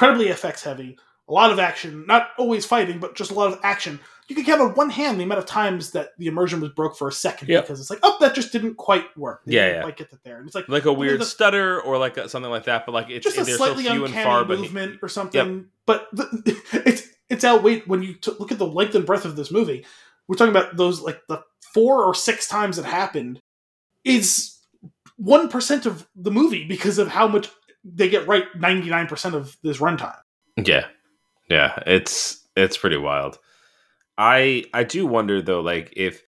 incredibly 0.00 0.28
effects 0.28 0.62
heavy, 0.62 0.98
a 1.28 1.32
lot 1.32 1.50
of 1.50 1.58
action, 1.58 2.04
not 2.06 2.28
always 2.38 2.64
fighting, 2.64 2.98
but 2.98 3.14
just 3.14 3.30
a 3.30 3.34
lot 3.34 3.52
of 3.52 3.60
action. 3.62 4.00
You 4.28 4.36
can 4.36 4.44
count 4.44 4.60
on 4.60 4.70
one 4.74 4.90
hand 4.90 5.18
the 5.18 5.24
amount 5.24 5.40
of 5.40 5.46
times 5.46 5.90
that 5.90 6.10
the 6.16 6.26
immersion 6.28 6.60
was 6.60 6.70
broke 6.70 6.96
for 6.96 7.08
a 7.08 7.12
second 7.12 7.48
Yep. 7.48 7.64
because 7.64 7.80
it's 7.80 7.90
like, 7.90 7.98
oh, 8.02 8.16
that 8.20 8.34
just 8.34 8.52
didn't 8.52 8.76
quite 8.76 9.04
work. 9.16 9.42
They 9.44 9.56
Yeah, 9.56 9.66
yeah. 9.72 9.82
quite 9.82 9.96
get 9.96 10.10
that 10.10 10.22
there. 10.24 10.38
And 10.38 10.46
it's 10.46 10.54
like 10.54 10.68
like 10.68 10.84
a 10.84 10.92
weird 10.92 11.20
the- 11.20 11.24
stutter 11.24 11.80
or 11.80 11.98
like 11.98 12.16
a, 12.16 12.28
something 12.28 12.50
like 12.50 12.64
that, 12.64 12.86
but 12.86 12.92
like 12.92 13.10
it's 13.10 13.24
just 13.24 13.36
a 13.38 13.44
slightly 13.44 13.84
so 13.84 13.90
few 13.92 14.04
and 14.04 14.14
uncanny 14.14 14.24
far. 14.24 14.44
But 14.44 14.60
movement 14.60 15.00
or 15.02 15.08
something. 15.08 15.66
But 15.86 16.08
the, 16.12 16.60
it's 16.86 17.08
it's 17.28 17.44
outweighed 17.44 17.86
when 17.86 18.02
you 18.02 18.14
t- 18.14 18.32
look 18.38 18.52
at 18.52 18.58
the 18.58 18.66
length 18.66 18.94
and 18.94 19.04
breadth 19.04 19.24
of 19.24 19.36
this 19.36 19.50
movie. 19.50 19.84
We're 20.28 20.36
talking 20.36 20.54
about 20.56 20.76
those 20.76 21.00
like 21.00 21.20
the 21.28 21.42
four 21.74 22.04
or 22.04 22.14
six 22.14 22.46
times 22.48 22.78
it 22.78 22.84
happened 22.84 23.40
is 24.04 24.56
one 25.16 25.48
percent 25.48 25.86
of 25.86 26.08
the 26.16 26.30
movie 26.30 26.66
because 26.66 26.98
of 26.98 27.08
how 27.08 27.26
much 27.28 27.48
they 27.84 28.08
get 28.08 28.26
right 28.26 28.44
ninety 28.56 28.90
nine 28.90 29.06
percent 29.06 29.34
of 29.34 29.56
this 29.62 29.78
runtime. 29.78 30.18
Yeah, 30.56 30.86
yeah, 31.48 31.82
it's 31.86 32.46
it's 32.56 32.76
pretty 32.76 32.96
wild. 32.98 33.38
I 34.18 34.64
I 34.74 34.84
do 34.84 35.06
wonder 35.06 35.40
though, 35.42 35.60
like 35.60 35.92
if 35.96 36.22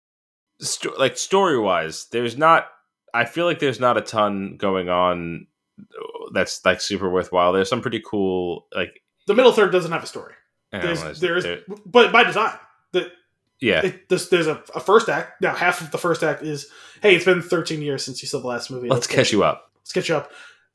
sto- 0.59 0.95
like 0.97 1.17
story 1.17 1.59
wise, 1.59 2.07
there's 2.11 2.37
not. 2.37 2.67
I 3.13 3.25
feel 3.25 3.45
like 3.45 3.59
there's 3.59 3.79
not 3.79 3.97
a 3.97 4.01
ton 4.01 4.55
going 4.57 4.87
on. 4.89 5.47
Uh, 5.79 6.29
that's 6.33 6.63
like 6.63 6.79
super 6.79 7.09
worthwhile. 7.09 7.51
There's 7.51 7.67
some 7.69 7.81
pretty 7.81 8.01
cool 8.05 8.67
like 8.73 9.01
The 9.27 9.33
middle 9.33 9.51
third 9.51 9.71
doesn't 9.71 9.91
have 9.91 10.03
a 10.03 10.07
story. 10.07 10.33
There's, 10.71 11.19
there's, 11.19 11.43
there- 11.43 11.59
but 11.85 12.13
by 12.13 12.23
design. 12.23 12.53
The, 12.93 13.11
yeah 13.59 13.85
it, 13.85 14.07
this, 14.07 14.29
there's 14.29 14.47
a, 14.47 14.63
a 14.73 14.79
first 14.79 15.09
act. 15.09 15.41
Now, 15.41 15.53
half 15.53 15.81
of 15.81 15.91
the 15.91 15.97
first 15.97 16.23
act 16.23 16.43
is, 16.43 16.67
hey, 17.01 17.15
it's 17.15 17.25
been 17.25 17.41
13 17.41 17.81
years 17.81 18.05
since 18.05 18.21
you 18.21 18.27
saw 18.29 18.39
the 18.39 18.47
last 18.47 18.71
movie. 18.71 18.87
let's 18.87 19.05
catch 19.07 19.33
you 19.33 19.43
up. 19.43 19.69
Let's 19.81 19.91
catch 19.91 20.07
you 20.07 20.15
up. 20.15 20.31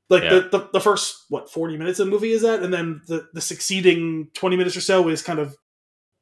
Like 0.08 0.22
Yeah. 0.22 0.34
the, 0.34 0.40
the 0.50 0.68
the 0.74 0.80
first 0.80 1.24
what 1.30 1.50
40 1.50 1.76
minutes 1.76 1.98
of 1.98 2.06
the 2.06 2.10
movie 2.12 2.32
is 2.32 2.42
that, 2.42 2.62
and 2.62 2.72
then 2.72 3.02
the 3.08 3.28
the 3.34 3.40
succeeding 3.40 4.28
20 4.34 4.56
minutes 4.56 4.76
or 4.76 4.80
so 4.80 5.08
is 5.08 5.22
kind 5.22 5.38
of 5.38 5.56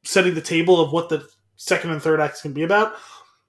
setting 0.04 0.34
the 0.34 0.40
table 0.40 0.80
of 0.80 0.92
what 0.92 1.08
the 1.08 1.26
second 1.56 1.90
and 1.90 2.02
third 2.02 2.20
acts 2.20 2.42
can 2.42 2.52
be 2.52 2.62
about. 2.62 2.94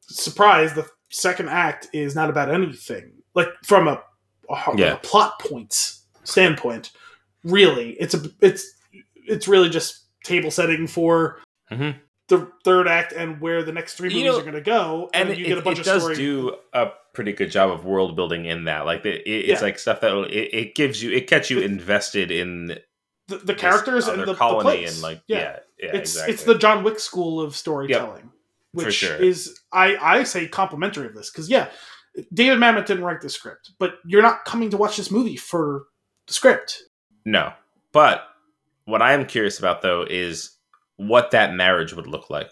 Surprise, 0.01 0.73
the 0.73 0.87
second 1.09 1.49
act 1.49 1.87
is 1.93 2.15
not 2.15 2.29
about 2.29 2.49
anything. 2.53 3.11
Like 3.33 3.47
from 3.63 3.87
a, 3.87 4.01
a, 4.49 4.77
Yeah. 4.77 4.93
a 4.93 4.97
plot 4.97 5.39
points 5.39 6.05
standpoint, 6.23 6.91
really, 7.43 7.91
it's 7.93 8.13
a 8.13 8.21
it's 8.41 8.73
it's 9.15 9.47
really 9.47 9.69
just 9.69 10.03
table 10.23 10.51
setting 10.51 10.85
for 10.87 11.39
Mhm. 11.71 11.95
the 12.27 12.51
third 12.63 12.87
act 12.87 13.11
and 13.13 13.39
where 13.41 13.63
the 13.63 13.71
next 13.71 13.95
three 13.95 14.09
You 14.09 14.15
movies 14.17 14.31
know, 14.33 14.39
are 14.39 14.41
going 14.41 14.53
to 14.55 14.61
go, 14.61 15.09
and, 15.13 15.29
and 15.29 15.37
it, 15.37 15.39
you 15.39 15.45
get 15.47 15.57
a 15.57 15.61
bunch 15.61 15.77
it 15.79 15.81
of 15.81 15.85
does 15.85 16.01
story. 16.03 16.15
do 16.15 16.55
a 16.73 16.89
pretty 17.15 17.33
good 17.33 17.49
job 17.51 17.71
of 17.71 17.85
world 17.85 18.15
building 18.15 18.45
in 18.45 18.65
that 18.65 18.85
like 18.85 19.03
the, 19.03 19.11
it, 19.13 19.49
it's 19.49 19.61
Yeah. 19.61 19.65
like 19.65 19.79
stuff 19.79 20.01
that 20.01 20.11
it, 20.29 20.53
it 20.53 20.75
gives 20.75 21.01
you 21.01 21.11
it 21.11 21.27
gets 21.27 21.49
you 21.49 21.59
invested 21.61 22.29
in 22.31 22.77
the, 23.27 23.37
the 23.37 23.55
characters 23.55 24.07
and 24.07 24.21
the, 24.21 24.25
the 24.25 24.35
colony 24.35 24.63
place. 24.79 24.93
and 24.93 25.01
like 25.01 25.21
yeah. 25.27 25.37
yeah 25.39 25.59
yeah, 25.79 25.95
it's 25.97 26.11
exactly. 26.13 26.33
it's 26.33 26.43
the 26.43 26.57
John 26.57 26.83
Wick 26.83 26.99
school 26.99 27.41
of 27.41 27.55
storytelling, 27.55 28.29
For 28.75 28.85
which 28.85 28.95
sure. 28.95 29.15
is 29.15 29.59
I 29.73 29.95
I 29.97 30.23
say 30.23 30.47
complimentary 30.47 31.07
of 31.07 31.15
this 31.15 31.29
because 31.31 31.49
yeah, 31.49 31.69
David 32.33 32.59
Mamet 32.59 32.85
didn't 32.85 33.03
write 33.03 33.21
the 33.21 33.29
script, 33.29 33.71
but 33.79 33.95
you're 34.05 34.21
not 34.21 34.45
coming 34.45 34.69
to 34.69 34.77
watch 34.77 34.95
this 34.97 35.09
movie 35.11 35.35
for 35.37 35.85
the 36.27 36.33
script. 36.33 36.81
no 37.25 37.51
but 37.91 38.23
what 38.85 39.01
i 39.01 39.13
am 39.13 39.25
curious 39.25 39.57
about 39.59 39.81
though 39.81 40.03
is 40.09 40.51
what 40.97 41.31
that 41.31 41.53
marriage 41.53 41.93
would 41.93 42.07
look 42.07 42.29
like 42.29 42.51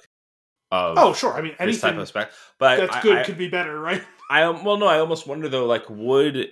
of 0.72 0.98
Oh 0.98 1.14
sure, 1.14 1.34
I 1.34 1.42
mean 1.42 1.56
this 1.60 1.80
type 1.82 1.90
anything 1.92 2.02
of 2.02 2.08
spec 2.08 2.32
but 2.60 2.78
that's 2.78 2.96
I- 2.98 3.02
good 3.02 3.18
I, 3.20 3.24
could 3.24 3.38
be 3.38 3.48
better, 3.48 3.80
right? 3.80 4.02
I 4.34 4.50
well 4.50 4.78
no, 4.78 4.88
I 4.88 5.00
almost 5.00 5.28
wonder 5.28 5.48
though, 5.48 5.66
like 5.66 5.84
would 5.90 6.48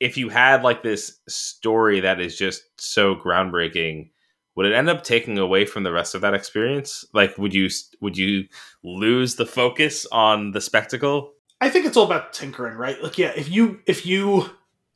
if 0.00 0.16
you 0.16 0.28
had 0.28 0.62
like 0.62 0.82
this 0.82 1.20
story 1.28 2.00
that 2.00 2.20
is 2.20 2.36
just 2.36 2.64
so 2.78 3.14
groundbreaking, 3.14 4.10
would 4.56 4.66
it 4.66 4.74
end 4.74 4.90
up 4.90 5.04
taking 5.04 5.38
away 5.38 5.64
from 5.66 5.84
the 5.84 5.92
rest 5.92 6.14
of 6.14 6.20
that 6.22 6.34
experience? 6.34 7.04
Like, 7.14 7.38
would 7.38 7.54
you 7.54 7.68
would 8.00 8.18
you 8.18 8.46
lose 8.82 9.36
the 9.36 9.46
focus 9.46 10.04
on 10.10 10.50
the 10.50 10.60
spectacle? 10.60 11.32
I 11.60 11.70
think 11.70 11.86
it's 11.86 11.96
all 11.96 12.04
about 12.06 12.32
tinkering, 12.32 12.76
right? 12.76 13.00
Like 13.02 13.18
yeah, 13.18 13.32
if 13.36 13.48
you 13.48 13.80
if 13.86 14.04
you 14.04 14.50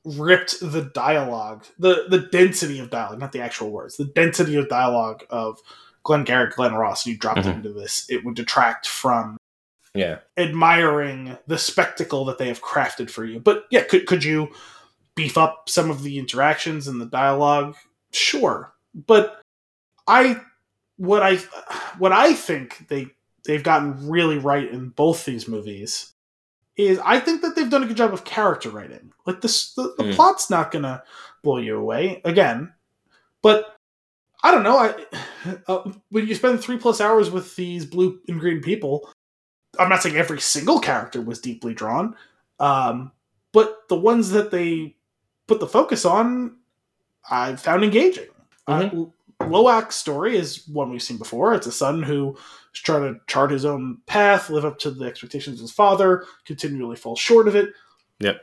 ripped 0.04 0.60
the 0.60 0.82
dialogue, 0.82 1.64
the 1.78 2.06
the 2.08 2.18
density 2.18 2.80
of 2.80 2.90
dialogue, 2.90 3.20
not 3.20 3.32
the 3.32 3.40
actual 3.40 3.70
words, 3.70 3.96
the 3.96 4.04
density 4.04 4.56
of 4.56 4.68
dialogue 4.68 5.22
of 5.30 5.60
Glengarry 6.02 6.50
Glen 6.50 6.74
Ross, 6.74 7.06
and 7.06 7.12
you 7.14 7.18
dropped 7.18 7.40
it 7.40 7.46
Mhm. 7.46 7.56
into 7.56 7.72
this, 7.72 8.06
it 8.10 8.24
would 8.24 8.34
detract 8.34 8.88
from 8.88 9.36
Yeah, 9.94 10.18
admiring 10.36 11.36
the 11.46 11.58
spectacle 11.58 12.24
that 12.26 12.38
they 12.38 12.48
have 12.48 12.62
crafted 12.62 13.10
for 13.10 13.24
you. 13.24 13.40
But 13.40 13.64
yeah, 13.70 13.82
could 13.82 14.06
could 14.06 14.22
you 14.22 14.52
beef 15.14 15.36
up 15.36 15.68
some 15.68 15.90
of 15.90 16.02
the 16.02 16.18
interactions 16.18 16.86
and 16.86 17.00
the 17.00 17.06
dialogue? 17.06 17.76
Sure. 18.12 18.72
But 18.94 19.40
I 20.06 20.40
what 20.96 21.22
I 21.22 21.36
what 21.98 22.12
I 22.12 22.34
think 22.34 22.86
they 22.88 23.08
they've 23.46 23.62
gotten 23.62 24.08
really 24.08 24.38
right 24.38 24.70
in 24.70 24.90
both 24.90 25.24
these 25.24 25.48
movies 25.48 26.12
is 26.76 27.00
I 27.04 27.18
think 27.20 27.42
that 27.42 27.56
they've 27.56 27.68
done 27.70 27.82
a 27.82 27.86
good 27.86 27.96
job 27.96 28.12
of 28.12 28.24
character 28.24 28.70
writing. 28.70 29.12
Like 29.26 29.40
this 29.40 29.74
the, 29.74 29.94
the 29.98 30.04
Mm. 30.04 30.14
plot's 30.14 30.50
not 30.50 30.70
gonna 30.70 31.02
blow 31.42 31.58
you 31.58 31.76
away 31.76 32.20
again. 32.24 32.72
But 33.42 33.76
I 34.42 34.50
don't 34.50 34.62
know. 34.62 34.78
I 34.78 34.94
uh, 35.66 35.90
when 36.10 36.26
you 36.26 36.34
spend 36.34 36.60
three 36.60 36.78
plus 36.78 37.00
hours 37.00 37.30
with 37.30 37.56
these 37.56 37.84
blue 37.86 38.20
and 38.28 38.38
green 38.38 38.60
people, 38.60 39.08
I'm 39.80 39.88
not 39.88 40.02
saying 40.02 40.16
every 40.16 40.40
single 40.40 40.78
character 40.78 41.22
was 41.22 41.40
deeply 41.40 41.74
drawn, 41.74 42.14
um, 42.58 43.12
but 43.52 43.88
the 43.88 43.96
ones 43.96 44.30
that 44.30 44.50
they 44.50 44.94
put 45.46 45.58
the 45.58 45.66
focus 45.66 46.04
on, 46.04 46.56
I 47.30 47.56
found 47.56 47.82
engaging. 47.82 48.28
Uh, 48.68 48.90
Loak's 49.40 49.96
story 49.96 50.36
is 50.36 50.68
one 50.68 50.90
we've 50.90 51.02
seen 51.02 51.16
before. 51.16 51.54
It's 51.54 51.66
a 51.66 51.72
son 51.72 52.02
who 52.02 52.36
is 52.74 52.80
trying 52.80 53.14
to 53.14 53.20
chart 53.26 53.50
his 53.50 53.64
own 53.64 53.98
path, 54.06 54.50
live 54.50 54.66
up 54.66 54.78
to 54.80 54.90
the 54.90 55.06
expectations 55.06 55.58
of 55.58 55.62
his 55.62 55.72
father, 55.72 56.26
continually 56.44 56.96
falls 56.96 57.18
short 57.18 57.48
of 57.48 57.56
it. 57.56 57.70
Yep. 58.20 58.42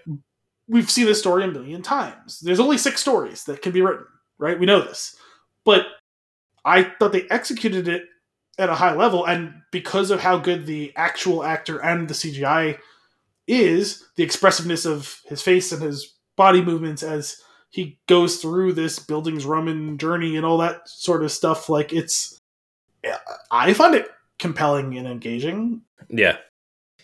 We've 0.67 0.89
seen 0.89 1.05
this 1.05 1.19
story 1.19 1.43
a 1.43 1.47
million 1.47 1.83
times. 1.83 2.39
There's 2.39 2.59
only 2.59 2.79
six 2.79 2.99
stories 2.99 3.43
that 3.43 3.61
can 3.61 3.71
be 3.71 3.81
written, 3.81 4.07
right? 4.39 4.59
We 4.59 4.65
know 4.65 4.81
this. 4.81 5.15
But 5.63 5.85
I 6.65 6.83
thought 6.83 7.11
they 7.11 7.27
executed 7.29 7.87
it 7.87 8.03
at 8.57 8.69
a 8.69 8.75
high 8.75 8.95
level, 8.95 9.25
and 9.25 9.61
because 9.71 10.11
of 10.11 10.21
how 10.21 10.37
good 10.37 10.65
the 10.65 10.91
actual 10.95 11.43
actor 11.43 11.77
and 11.79 12.07
the 12.07 12.13
CGI 12.13 12.79
is, 13.47 14.05
the 14.15 14.23
expressiveness 14.23 14.85
of 14.85 15.21
his 15.25 15.41
face 15.41 15.71
and 15.71 15.81
his 15.81 16.13
body 16.35 16.61
movements 16.61 17.03
as 17.03 17.41
he 17.69 17.99
goes 18.07 18.37
through 18.37 18.73
this 18.73 18.99
buildings 18.99 19.45
Roman 19.45 19.97
journey 19.97 20.37
and 20.37 20.45
all 20.45 20.57
that 20.59 20.87
sort 20.87 21.23
of 21.23 21.31
stuff, 21.31 21.69
like 21.69 21.93
it's, 21.93 22.41
I 23.51 23.73
find 23.73 23.95
it 23.95 24.09
compelling 24.39 24.97
and 24.97 25.07
engaging. 25.07 25.81
yeah, 26.09 26.37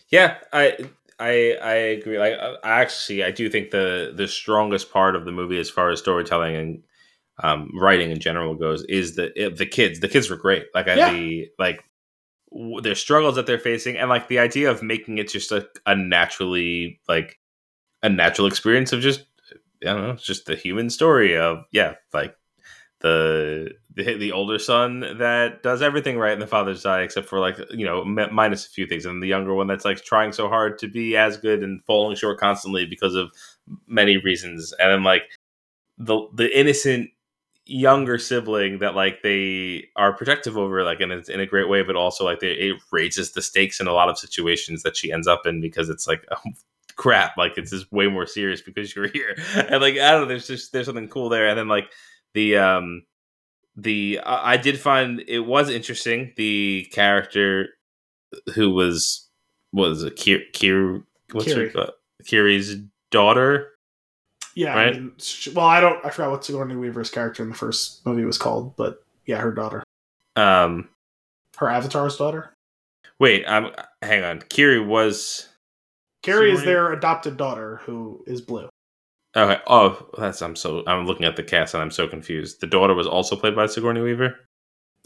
yeah. 0.08 0.38
I 0.52 0.90
I 1.18 1.56
I 1.62 1.74
agree. 1.74 2.18
Like, 2.18 2.34
I 2.64 2.80
actually, 2.82 3.24
I 3.24 3.30
do 3.30 3.48
think 3.48 3.70
the 3.70 4.12
the 4.14 4.28
strongest 4.28 4.92
part 4.92 5.16
of 5.16 5.24
the 5.24 5.32
movie, 5.32 5.58
as 5.58 5.70
far 5.70 5.90
as 5.90 5.98
storytelling 6.00 6.56
and 6.56 6.82
um, 7.42 7.70
writing 7.74 8.10
in 8.10 8.20
general 8.20 8.54
goes, 8.54 8.84
is 8.84 9.16
the 9.16 9.52
the 9.56 9.66
kids. 9.66 10.00
The 10.00 10.08
kids 10.08 10.30
were 10.30 10.36
great. 10.36 10.66
Like, 10.74 10.88
I 10.88 10.94
Yeah. 10.96 11.10
the 11.12 11.48
like 11.58 11.84
w- 12.52 12.80
their 12.80 12.94
struggles 12.94 13.34
that 13.36 13.46
they're 13.46 13.58
facing, 13.58 13.96
and 13.96 14.08
like 14.08 14.28
the 14.28 14.38
idea 14.38 14.70
of 14.70 14.82
making 14.82 15.18
it 15.18 15.28
just 15.28 15.52
a, 15.52 15.66
a 15.86 15.96
naturally 15.96 17.00
like 17.08 17.38
a 18.02 18.08
natural 18.08 18.46
experience 18.46 18.92
of 18.92 19.00
just 19.00 19.24
I 19.82 19.86
don't 19.92 20.02
know, 20.02 20.10
it's 20.12 20.24
just 20.24 20.46
the 20.46 20.56
human 20.56 20.90
story 20.90 21.36
of 21.36 21.64
yeah, 21.72 21.94
like 22.12 22.36
the 23.00 23.72
the, 23.94 24.14
the 24.16 24.32
older 24.32 24.58
son 24.58 25.00
that 25.18 25.62
does 25.62 25.82
everything 25.82 26.16
right 26.18 26.32
in 26.32 26.38
the 26.40 26.46
father's 26.46 26.80
side 26.82 27.02
except 27.02 27.28
for 27.28 27.38
like 27.38 27.58
you 27.70 27.84
know 27.84 28.02
m- 28.02 28.32
minus 28.34 28.66
a 28.66 28.70
few 28.70 28.86
things, 28.86 29.04
and 29.06 29.22
the 29.22 29.26
younger 29.26 29.54
one 29.54 29.66
that's 29.66 29.84
like 29.84 30.02
trying 30.04 30.32
so 30.32 30.48
hard 30.48 30.78
to 30.78 30.88
be 30.88 31.16
as 31.16 31.36
good 31.36 31.62
and 31.62 31.84
falling 31.84 32.16
short 32.16 32.38
constantly 32.38 32.86
because 32.86 33.14
of 33.14 33.30
many 33.86 34.16
reasons, 34.18 34.72
and 34.78 34.90
then 34.90 35.02
like 35.02 35.24
the 35.98 36.26
the 36.34 36.58
innocent 36.58 37.10
younger 37.66 38.18
sibling 38.18 38.78
that 38.80 38.94
like 38.94 39.22
they 39.22 39.88
are 39.96 40.12
protective 40.12 40.56
over 40.58 40.82
like 40.82 41.00
in 41.00 41.10
a, 41.10 41.22
in 41.32 41.40
a 41.40 41.46
great 41.46 41.68
way 41.68 41.82
but 41.82 41.96
also 41.96 42.22
like 42.24 42.40
they, 42.40 42.52
it 42.52 42.76
raises 42.92 43.32
the 43.32 43.40
stakes 43.40 43.80
in 43.80 43.86
a 43.86 43.92
lot 43.92 44.10
of 44.10 44.18
situations 44.18 44.82
that 44.82 44.96
she 44.96 45.10
ends 45.10 45.26
up 45.26 45.46
in 45.46 45.60
because 45.60 45.88
it's 45.88 46.06
like 46.06 46.24
oh, 46.30 46.50
crap 46.96 47.36
like 47.36 47.56
it's 47.56 47.70
just 47.70 47.90
way 47.90 48.06
more 48.06 48.26
serious 48.26 48.60
because 48.60 48.94
you're 48.94 49.08
here. 49.08 49.36
And 49.56 49.80
like 49.80 49.94
i 49.94 50.10
don't 50.10 50.22
know 50.22 50.26
there's 50.26 50.46
just 50.46 50.72
there's 50.72 50.86
something 50.86 51.08
cool 51.08 51.28
there. 51.28 51.48
And 51.48 51.58
then 51.58 51.68
like 51.68 51.90
the 52.34 52.58
um 52.58 53.02
the 53.76 54.20
i, 54.24 54.52
I 54.52 54.56
did 54.58 54.78
find 54.78 55.24
it 55.26 55.40
was 55.40 55.70
interesting 55.70 56.32
the 56.36 56.86
character 56.92 57.68
who 58.54 58.70
was 58.70 59.28
was 59.72 60.04
a 60.04 60.10
Kier, 60.10 60.40
Kier 60.52 61.02
what's 61.32 61.46
Kiri. 61.46 61.70
her 61.70 61.80
uh, 61.80 61.90
Kiri's 62.24 62.76
daughter 63.10 63.73
Yeah, 64.54 64.74
Right? 64.74 64.94
I 64.94 64.98
mean, 65.00 65.12
well, 65.54 65.66
I 65.66 65.80
don't, 65.80 66.04
I 66.04 66.10
forgot 66.10 66.30
what 66.30 66.44
Sigourney 66.44 66.76
Weaver's 66.76 67.10
character 67.10 67.42
in 67.42 67.48
the 67.48 67.54
first 67.56 68.04
movie 68.06 68.24
was 68.24 68.38
called, 68.38 68.76
but 68.76 69.02
yeah, 69.26 69.38
her 69.38 69.52
daughter, 69.52 69.82
um 70.36 70.88
her 71.56 71.68
Avatar's 71.68 72.16
daughter. 72.16 72.52
wait 73.20 73.44
i'm 73.46 73.70
hang 74.02 74.24
on 74.24 74.40
Kiri 74.48 74.80
was 74.80 75.48
Carrie 76.22 76.50
is 76.52 76.64
their 76.64 76.92
adopted 76.92 77.36
daughter 77.36 77.80
who 77.84 78.24
is 78.26 78.40
blue. 78.40 78.68
Okay. 79.36 79.60
Oh, 79.66 80.08
that's 80.16 80.40
I'm 80.42 80.56
so 80.56 80.82
I'm 80.86 81.06
looking 81.06 81.26
at 81.26 81.36
the 81.36 81.42
cast 81.42 81.74
and 81.74 81.82
I'm 81.82 81.90
so 81.90 82.08
confused. 82.08 82.60
The 82.60 82.66
daughter 82.66 82.94
was 82.94 83.06
also 83.06 83.36
played 83.36 83.54
by 83.54 83.66
Sigourney 83.66 84.00
Weaver. 84.00 84.36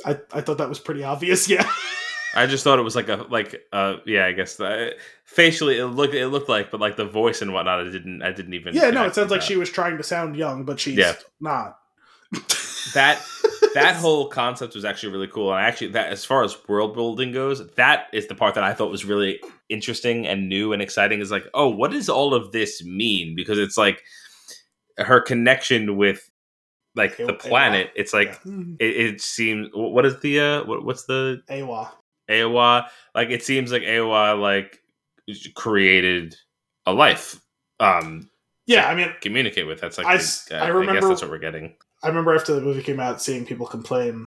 I, 0.07 0.19
I 0.33 0.41
thought 0.43 0.59
that 0.59 0.69
was 0.69 0.79
pretty 0.79 1.03
obvious. 1.03 1.49
Yeah. 1.51 1.69
I 2.35 2.47
just 2.47 2.63
thought 2.65 2.79
it 2.79 2.83
was 2.83 2.95
like 2.97 3.09
a 3.09 3.27
like 3.31 3.63
uh 3.73 3.97
yeah 4.07 4.27
I 4.27 4.33
guess 4.33 4.57
the, 4.57 4.95
facially 5.25 5.79
it 5.79 5.87
looked 5.87 6.15
it 6.15 6.29
looked 6.29 6.49
like 6.49 6.71
but 6.71 6.81
like 6.81 6.97
the 6.97 7.05
voice 7.07 7.41
and 7.43 7.53
whatnot 7.53 7.81
I 7.81 7.91
didn't 7.91 8.23
I 8.23 8.33
didn't 8.33 8.55
even 8.55 8.75
yeah, 8.75 8.91
no, 8.91 9.07
it 9.07 9.15
sounds 9.15 9.31
like 9.31 9.41
that. 9.41 9.47
she 9.47 9.57
was 9.57 9.71
trying 9.71 9.97
to 9.97 10.03
sound 10.03 10.37
young, 10.37 10.65
but 10.65 10.79
she's 10.79 10.97
Yeah. 10.99 11.15
not. 11.41 11.79
that 12.95 13.23
that 13.75 13.97
whole 14.01 14.29
concept 14.29 14.75
was 14.75 14.85
actually 14.85 15.13
really 15.13 15.27
cool 15.29 15.51
and 15.53 15.65
actually 15.65 15.89
that 15.89 16.11
as 16.11 16.25
far 16.25 16.45
as 16.45 16.57
world 16.69 16.93
building 16.95 17.33
goes 17.33 17.67
that 17.77 18.07
is 18.13 18.27
the 18.27 18.35
part 18.35 18.55
that 18.55 18.65
i 18.65 18.75
thought 18.75 18.91
was 18.91 19.05
really 19.07 19.41
interesting 19.71 20.27
and 20.27 20.47
new 20.49 20.75
and 20.75 20.83
exciting 20.83 21.21
is 21.21 21.31
like 21.31 21.45
oh 21.55 21.69
what 21.69 21.91
does 21.91 22.09
all 22.11 22.35
of 22.35 22.53
this 22.53 22.85
mean 22.85 23.35
because 23.35 23.59
it's 23.59 23.79
like 23.79 24.03
her 24.99 25.21
connection 25.23 25.97
with 25.97 26.31
like 26.95 27.17
the 27.17 27.33
planet 27.33 27.91
it's 27.97 28.13
like 28.13 28.39
Yeah. 28.45 28.53
It, 28.81 28.97
it 29.15 29.21
seems 29.23 29.69
what 29.73 30.05
is 30.05 30.21
the 30.21 30.41
uh 30.41 30.65
what, 30.65 30.85
what's 30.85 31.05
the 31.05 31.41
Eywa. 31.49 31.89
Eywa 32.29 32.87
like 33.15 33.31
it 33.31 33.43
seems 33.43 33.73
like 33.73 33.83
Eywa 33.83 34.41
like 34.41 34.81
created 35.55 36.35
a 36.87 36.93
life 36.93 37.41
um 37.81 38.29
Yeah, 38.67 38.89
I 38.89 38.95
mean, 38.95 39.13
communicate 39.21 39.67
with. 39.67 39.81
That's 39.81 39.99
like 39.99 40.07
I 40.07 40.17
the- 40.19 40.49
uh, 40.53 40.57
I 40.57 40.65
I, 40.65 40.69
remember- 40.69 41.01
guess 41.01 41.09
that's 41.09 41.23
what 41.23 41.31
we're 41.31 41.39
getting. 41.39 41.75
I 42.03 42.09
remember 42.09 42.35
after 42.35 42.55
the 42.55 42.61
movie 42.61 42.83
came 42.83 43.01
out, 43.01 43.21
seeing 43.23 43.45
people 43.47 43.67
complain. 43.67 44.25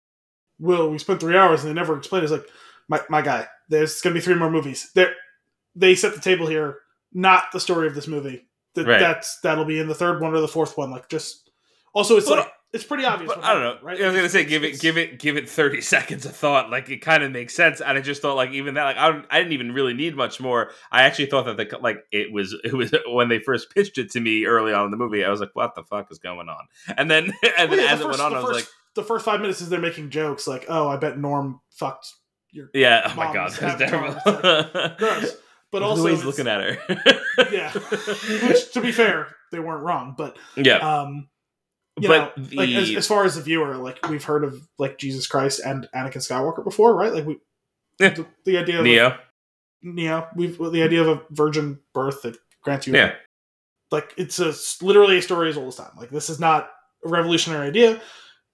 Well, 0.59 0.91
we 0.91 0.99
spent 0.99 1.21
three 1.21 1.37
hours 1.37 1.63
and 1.63 1.71
they 1.71 1.75
never 1.75 1.97
explained. 1.97 2.25
It's 2.25 2.33
like, 2.33 2.47
my, 2.89 3.01
my 3.09 3.23
guy, 3.23 3.47
there's 3.69 4.01
going 4.01 4.13
to 4.15 4.21
be 4.21 4.25
three 4.25 4.35
more 4.35 4.51
movies. 4.51 4.91
There, 4.95 5.15
they 5.77 5.95
set 5.95 6.15
the 6.15 6.21
table 6.21 6.47
here, 6.49 6.79
not 7.13 7.45
the 7.53 7.61
story 7.61 7.87
of 7.87 7.95
this 7.95 8.09
movie. 8.09 8.47
That, 8.75 8.87
Right. 8.87 8.99
That's 9.01 9.39
that'll 9.43 9.65
be 9.65 9.79
in 9.79 9.87
the 9.89 9.95
third 9.95 10.21
one 10.21 10.35
or 10.35 10.41
the 10.41 10.49
fourth 10.49 10.77
one. 10.77 10.91
Like, 10.91 11.09
just 11.09 11.51
also, 11.95 12.17
it's 12.17 12.27
Well, 12.27 12.39
like 12.41 12.53
it's 12.73 12.85
pretty 12.85 13.05
obvious. 13.05 13.33
But 13.35 13.43
I 13.45 13.53
don't 13.55 13.63
know. 13.63 13.79
right? 13.83 14.01
I 14.01 14.07
was 14.07 14.15
gonna 14.17 14.29
say, 14.29 14.45
give 14.45 14.63
it, 14.65 14.81
give 14.81 14.97
it, 14.97 15.19
give 15.19 15.37
it 15.37 15.49
thirty 15.49 15.81
seconds 15.81 16.25
of 16.27 16.37
thought. 16.37 16.71
Like 16.71 16.89
it 16.89 16.99
kind 16.99 17.23
of 17.23 17.33
makes 17.33 17.55
sense, 17.55 17.81
and 17.81 17.99
I 17.99 18.01
just 18.01 18.23
thought, 18.23 18.37
like 18.37 18.51
even 18.51 18.75
that, 18.75 18.85
like 18.85 18.97
I, 18.97 19.11
don't, 19.11 19.27
I 19.31 19.39
didn't 19.39 19.53
even 19.55 19.73
really 19.73 19.95
need 19.95 20.17
much 20.17 20.41
more. 20.41 20.71
I 20.93 21.03
actually 21.03 21.27
thought 21.27 21.47
that 21.47 21.57
the 21.57 21.79
like 21.79 21.99
it 22.13 22.33
was, 22.33 22.55
it 22.65 22.73
was 22.75 22.95
when 23.09 23.29
they 23.29 23.39
first 23.41 23.75
pitched 23.75 23.99
it 23.99 24.11
to 24.13 24.21
me 24.21 24.45
early 24.47 24.73
on 24.73 24.85
in 24.85 24.91
the 24.91 24.97
movie. 24.97 25.25
I 25.25 25.31
was 25.31 25.41
like, 25.41 25.51
what 25.55 25.75
the 25.75 25.83
fuck 25.83 26.11
is 26.13 26.19
going 26.19 26.49
on? 26.49 26.67
And 26.97 27.11
then, 27.11 27.25
and 27.59 27.69
Well, 27.71 27.77
then 27.77 27.79
yeah, 27.87 27.93
as 27.93 27.99
the 28.01 28.07
it 28.07 28.09
went 28.11 28.21
on, 28.21 28.35
I 28.35 28.37
was 28.41 28.45
first- 28.47 28.55
like, 28.61 28.69
the 28.97 29.05
first 29.05 29.25
five 29.25 29.41
minutes 29.41 29.61
is 29.61 29.69
they're 29.69 29.79
making 29.81 30.11
jokes 30.11 30.49
like, 30.49 30.67
"Oh, 30.69 30.89
I 30.89 30.97
bet 30.97 31.17
Norm 31.17 31.61
fucked 31.71 32.09
your 32.51 32.69
yeah, 32.75 33.03
oh 33.07 33.15
my 33.15 33.33
god, 33.33 33.53
that's 33.53 33.79
terrible. 33.79 34.15
problems, 34.21 34.97
gross." 34.99 35.37
But 35.73 35.83
also, 35.85 36.07
he's 36.07 36.25
looking 36.25 36.49
at 36.49 36.61
her. 36.61 37.03
Yeah. 37.53 37.71
which 37.73 38.73
to 38.73 38.81
be 38.81 38.91
fair, 38.91 39.29
they 39.53 39.61
weren't 39.61 39.85
wrong. 39.85 40.17
But 40.19 40.37
yeah, 40.57 40.79
um, 40.79 41.29
you 42.01 42.09
but 42.09 42.37
know, 42.37 42.45
the 42.45 42.57
like 42.57 42.69
as, 42.71 42.91
as 42.97 43.07
far 43.07 43.25
as 43.25 43.35
the 43.37 43.43
viewer, 43.43 43.77
like 43.77 43.99
we've 44.09 44.25
heard 44.25 44.45
of 44.45 44.61
like 44.79 44.99
Jesus 44.99 45.27
Christ 45.27 45.61
and 45.65 45.89
Anakin 45.95 46.17
Skywalker 46.17 46.65
before, 46.65 46.95
right? 46.95 47.13
Like 47.13 47.27
we, 47.27 47.39
Yeah. 47.99 48.11
the, 48.11 48.27
the 48.45 48.59
idea 48.59 48.79
of 48.79 48.85
Neo, 48.85 49.19
yeah, 49.83 50.27
we've 50.37 50.59
the 50.59 50.83
idea 50.83 51.03
of 51.03 51.09
a 51.09 51.23
virgin 51.31 51.79
birth 51.95 52.23
that 52.23 52.37
grants 52.63 52.87
you, 52.87 52.95
yeah, 52.95 53.15
like 53.91 54.13
it's 54.17 54.39
a 54.41 54.53
literally 54.85 55.19
a 55.19 55.23
story 55.23 55.49
as 55.51 55.57
old 55.57 55.69
as 55.69 55.77
time. 55.77 55.93
Like 55.97 56.11
this 56.11 56.29
is 56.31 56.39
not 56.41 56.71
a 57.05 57.09
revolutionary 57.09 57.69
idea. 57.69 58.01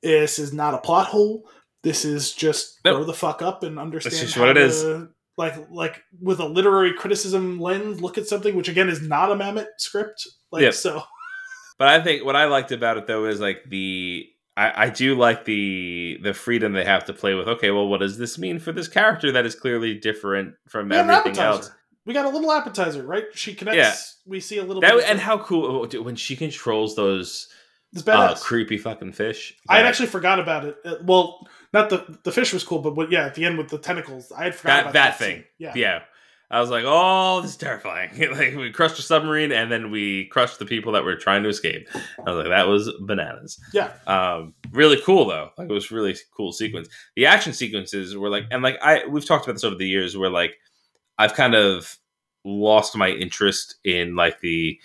This 0.03 0.39
is 0.39 0.53
not 0.53 0.75
a 0.75 0.79
plot 0.79 1.07
hole. 1.09 1.49
This 1.83 2.05
is 2.05 2.33
just 2.33 2.81
Nope. 2.85 2.97
grow 2.97 3.05
the 3.05 3.15
fuck 3.15 3.43
up 3.43 3.63
and 3.63 3.79
understand. 3.79 4.15
just 4.17 4.37
what 4.37 4.51
it 4.51 4.55
to, 4.55 4.61
is. 4.61 5.09
Like, 5.39 5.55
like 5.71 6.03
with 6.21 6.41
a 6.41 6.47
literary 6.47 6.95
criticism 6.95 7.61
lens, 7.61 8.01
look 8.01 8.17
at 8.19 8.27
something 8.27 8.55
which 8.57 8.69
again 8.69 8.89
is 8.89 9.03
not 9.03 9.31
a 9.31 9.35
Mamet 9.35 9.67
script. 9.79 10.27
Like, 10.51 10.63
Yep. 10.63 10.75
so 10.75 11.03
But 11.79 11.89
I 11.89 12.01
think 12.03 12.25
what 12.25 12.37
I 12.37 12.47
liked 12.47 12.73
about 12.73 12.97
it 12.97 13.07
though 13.07 13.27
is 13.27 13.41
like 13.41 13.65
the 13.69 14.27
I, 14.57 14.85
I 14.85 14.91
do 14.91 15.15
like 15.15 15.45
the 15.45 16.19
the 16.23 16.33
freedom 16.33 16.73
they 16.73 16.85
have 16.85 17.05
to 17.07 17.13
play 17.13 17.35
with. 17.35 17.49
Okay, 17.49 17.71
well, 17.71 17.87
what 17.89 18.01
does 18.01 18.19
this 18.19 18.39
mean 18.39 18.59
for 18.59 18.73
this 18.73 18.89
character 18.89 19.33
that 19.33 19.45
is 19.45 19.55
clearly 19.55 19.95
different 19.95 20.55
from 20.69 20.89
we 20.89 20.97
everything 20.97 21.39
else? 21.39 21.71
We 22.07 22.15
got 22.15 22.25
a 22.25 22.29
little 22.29 22.53
appetizer, 22.53 23.05
right? 23.05 23.25
She 23.35 23.55
connects. 23.55 23.77
Yeah. 23.77 24.31
We 24.31 24.41
see 24.41 24.59
a 24.59 24.65
little 24.65 24.81
That 24.81 24.95
bit. 24.95 25.11
and 25.11 25.19
how 25.19 25.39
cool 25.39 25.67
oh, 25.67 25.87
dude, 25.87 26.05
when 26.05 26.15
she 26.15 26.37
controls 26.37 26.95
those 26.95 27.49
uh, 28.07 28.35
creepy 28.41 28.79
fucking 28.79 29.13
fish. 29.13 29.57
I 29.69 29.79
had 29.79 29.87
actually 29.87 30.07
forgot 30.07 30.39
about 30.39 30.65
it. 30.65 30.77
Uh, 30.85 30.95
well, 31.03 31.47
not 31.73 31.91
the 31.91 32.19
the 32.23 32.33
fish 32.33 32.53
was 32.53 32.65
cool, 32.65 32.79
but 32.81 32.95
what, 32.97 33.11
yeah, 33.11 33.27
at 33.27 33.35
the 33.35 33.45
end 33.45 33.59
with 33.59 33.69
the 33.69 33.79
tentacles, 33.79 34.33
I 34.33 34.45
had 34.45 34.55
forgot 34.55 34.75
that 34.75 34.81
about 34.83 34.93
that 34.93 35.19
scene. 35.19 35.29
thing. 35.29 35.45
Yeah, 35.59 35.73
yeah. 35.75 36.03
I 36.51 36.61
was 36.61 36.71
like, 36.71 36.85
oh, 36.87 37.41
this 37.41 37.53
is 37.53 37.57
terrifying. 37.57 38.11
like 38.33 38.55
we 38.55 38.71
crushed 38.71 38.99
a 38.99 39.03
submarine 39.03 39.51
and 39.51 39.71
then 39.71 39.91
we 39.91 40.27
crushed 40.27 40.59
the 40.59 40.65
people 40.65 40.93
that 40.93 41.05
were 41.05 41.17
trying 41.17 41.43
to 41.43 41.49
escape. 41.49 41.89
I 41.95 42.31
was 42.31 42.37
like, 42.37 42.49
that 42.49 42.69
was 42.69 42.93
bananas. 43.01 43.59
Yeah. 43.73 43.93
Um, 44.07 44.55
really 44.71 45.01
cool 45.01 45.27
though. 45.27 45.51
Like 45.59 45.69
it 45.69 45.73
was 45.73 45.91
really 45.91 46.17
cool 46.37 46.53
sequence. 46.53 46.89
The 47.17 47.27
action 47.27 47.53
sequences 47.53 48.17
were 48.17 48.31
like, 48.31 48.45
and 48.51 48.63
like 48.63 48.79
I 48.81 49.07
we've 49.07 49.27
talked 49.27 49.45
about 49.45 49.55
this 49.55 49.65
over 49.65 49.77
the 49.77 49.89
years, 49.89 50.17
where 50.17 50.31
like 50.31 50.55
I've 51.19 51.35
kind 51.35 51.55
of 51.55 51.99
lost 52.45 52.97
my 52.97 53.11
interest 53.11 53.77
in 53.85 54.15
like 54.15 54.41
the 54.41 54.79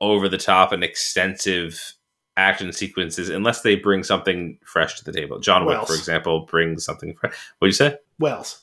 over 0.00 0.28
the 0.28 0.38
top 0.38 0.70
and 0.72 0.84
extensive 0.84 1.94
action 2.36 2.72
sequences 2.72 3.28
unless 3.28 3.62
they 3.62 3.74
bring 3.74 4.02
something 4.02 4.58
fresh 4.64 4.98
to 4.98 5.04
the 5.04 5.12
table. 5.12 5.38
John 5.38 5.66
Wick, 5.66 5.84
for 5.86 5.94
example, 5.94 6.46
brings 6.46 6.84
something 6.84 7.14
fresh. 7.14 7.34
What 7.58 7.66
do 7.66 7.68
you 7.68 7.72
say? 7.72 7.96
Wells. 8.18 8.61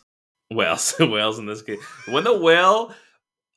Whales 0.51 0.95
whales 0.99 1.38
in 1.39 1.45
this 1.45 1.61
case 1.61 1.80
when 2.07 2.23
the 2.23 2.38
whale 2.38 2.93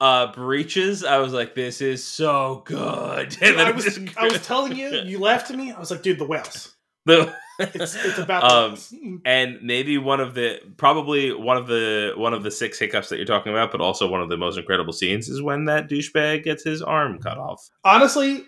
uh 0.00 0.30
breaches 0.32 1.04
i 1.04 1.18
was 1.18 1.32
like 1.32 1.54
this 1.54 1.80
is 1.80 2.04
so 2.04 2.62
good 2.66 3.36
and 3.42 3.60
I 3.60 3.70
was 3.70 3.84
just- 3.84 4.16
I 4.18 4.24
was 4.28 4.44
telling 4.44 4.76
you, 4.76 4.88
you 5.04 5.18
laughed 5.18 5.50
at 5.50 5.56
me. 5.56 5.70
I 5.72 5.78
was 5.78 5.90
like, 5.90 6.02
dude, 6.02 6.18
the 6.18 6.24
whales. 6.26 6.74
the- 7.06 7.32
It's 7.58 7.94
it's 7.94 8.18
about 8.18 8.42
um 8.50 9.20
and 9.24 9.60
maybe 9.62 9.98
one 9.98 10.20
of 10.20 10.34
the 10.34 10.58
probably 10.78 11.32
one 11.32 11.56
of 11.58 11.66
the 11.68 12.12
one 12.16 12.32
of 12.34 12.42
the 12.42 12.50
six 12.50 12.78
hiccups 12.78 13.10
that 13.10 13.16
you're 13.18 13.26
talking 13.26 13.52
about 13.52 13.70
but 13.70 13.80
also 13.80 14.08
one 14.10 14.20
of 14.22 14.28
the 14.30 14.36
most 14.38 14.58
incredible 14.58 14.92
scenes 14.92 15.28
is 15.28 15.40
when 15.42 15.66
that 15.66 15.88
douchebag 15.88 16.42
gets 16.44 16.64
his 16.64 16.82
arm 16.82 17.18
cut 17.20 17.38
off 17.38 17.68
Honestly, 17.84 18.44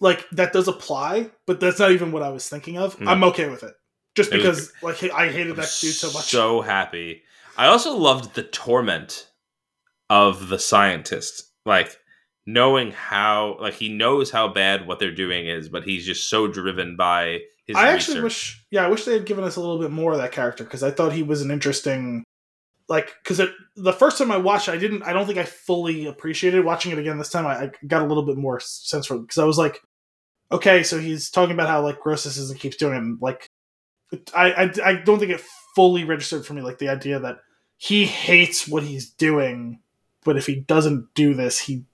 like 0.00 0.28
that 0.32 0.52
does 0.52 0.68
apply, 0.68 1.30
but 1.46 1.60
that's 1.60 1.78
not 1.78 1.92
even 1.92 2.10
what 2.12 2.22
I 2.22 2.28
was 2.30 2.48
thinking 2.48 2.76
of. 2.78 3.00
No. 3.00 3.10
I'm 3.10 3.22
okay 3.24 3.48
with 3.48 3.62
it, 3.62 3.74
just 4.16 4.32
It 4.32 4.44
was 4.44 4.72
because 4.72 5.02
like 5.04 5.12
I 5.14 5.30
hated 5.30 5.56
that 5.56 5.72
dude 5.80 5.94
so 5.94 6.08
much. 6.08 6.24
so 6.24 6.60
happy 6.60 7.22
i 7.56 7.66
also 7.66 7.96
loved 7.96 8.34
the 8.34 8.42
torment 8.42 9.30
of 10.10 10.48
the 10.48 10.58
scientist 10.58 11.52
like 11.64 11.96
knowing 12.46 12.90
how 12.90 13.56
like 13.60 13.74
he 13.74 13.88
knows 13.88 14.30
how 14.30 14.48
bad 14.48 14.86
what 14.86 14.98
they're 14.98 15.14
doing 15.14 15.46
is 15.46 15.68
but 15.68 15.84
he's 15.84 16.04
just 16.04 16.28
so 16.28 16.46
driven 16.48 16.96
by 16.96 17.40
his 17.66 17.76
I 17.76 17.88
actually 17.88 18.20
wish, 18.20 18.64
yeah, 18.70 18.84
I 18.84 18.88
wish 18.88 19.04
they 19.04 19.12
had 19.12 19.26
given 19.26 19.44
us 19.44 19.56
a 19.56 19.60
little 19.60 19.78
bit 19.78 19.90
more 19.90 20.12
of 20.12 20.18
that 20.18 20.32
character 20.32 20.64
because 20.64 20.82
I 20.82 20.90
thought 20.90 21.12
he 21.12 21.22
was 21.22 21.42
an 21.42 21.50
interesting, 21.50 22.24
like, 22.88 23.14
because 23.22 23.40
the 23.76 23.92
first 23.92 24.18
time 24.18 24.32
I 24.32 24.36
watched, 24.36 24.68
I 24.68 24.76
didn't, 24.76 25.04
I 25.04 25.12
don't 25.12 25.26
think 25.26 25.38
I 25.38 25.44
fully 25.44 26.06
appreciated 26.06 26.64
watching 26.64 26.90
it 26.90 26.98
again 26.98 27.18
this 27.18 27.30
time. 27.30 27.46
I, 27.46 27.64
I 27.64 27.70
got 27.86 28.02
a 28.02 28.06
little 28.06 28.24
bit 28.24 28.36
more 28.36 28.58
sense 28.58 29.06
for 29.06 29.18
because 29.18 29.38
I 29.38 29.44
was 29.44 29.58
like, 29.58 29.80
okay, 30.50 30.82
so 30.82 30.98
he's 30.98 31.30
talking 31.30 31.54
about 31.54 31.68
how 31.68 31.82
like 31.82 32.00
gross 32.00 32.24
this 32.24 32.36
is 32.36 32.50
and 32.50 32.58
keeps 32.58 32.76
doing, 32.76 32.94
it, 32.94 32.98
and 32.98 33.18
like, 33.22 33.46
I, 34.34 34.52
I, 34.52 34.72
I 34.84 34.94
don't 34.94 35.20
think 35.20 35.30
it 35.30 35.40
fully 35.74 36.04
registered 36.04 36.44
for 36.46 36.54
me, 36.54 36.62
like 36.62 36.78
the 36.78 36.88
idea 36.88 37.18
that 37.18 37.38
he 37.76 38.04
hates 38.06 38.68
what 38.68 38.82
he's 38.82 39.10
doing, 39.10 39.80
but 40.24 40.36
if 40.36 40.46
he 40.46 40.56
doesn't 40.56 41.14
do 41.14 41.34
this, 41.34 41.58
he 41.58 41.84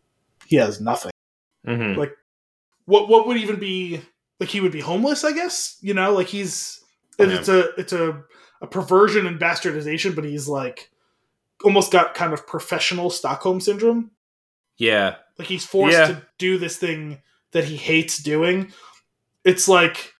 he 0.46 0.56
has 0.56 0.80
nothing 0.80 1.10
Mhm. 1.66 1.96
what 2.86 3.09
what 3.09 3.26
would 3.26 3.36
even 3.36 3.59
be 3.59 4.00
like 4.40 4.48
he 4.48 4.60
would 4.62 4.72
be 4.72 4.80
homeless 4.80 5.24
i 5.24 5.32
guess 5.32 5.76
you 5.82 5.92
know 5.92 6.12
like 6.14 6.28
he's 6.28 6.80
Yeah. 7.18 7.26
it's 7.38 7.48
a 7.48 7.74
it's 7.74 7.92
a, 7.92 8.22
a 8.62 8.66
perversion 8.66 9.26
and 9.26 9.38
bastardization 9.38 10.14
but 10.14 10.24
he's 10.24 10.48
like 10.48 10.90
almost 11.64 11.92
got 11.92 12.14
kind 12.14 12.32
of 12.32 12.46
professional 12.46 13.10
stockholm 13.10 13.60
syndrome 13.60 14.12
yeah 14.78 15.16
like 15.38 15.48
he's 15.48 15.66
forced 15.66 15.98
Yeah. 15.98 16.06
to 16.06 16.26
do 16.38 16.56
this 16.56 16.78
thing 16.78 17.20
that 17.52 17.64
he 17.64 17.76
hates 17.76 18.16
doing 18.22 18.72
it's 19.44 19.68
like 19.68 20.14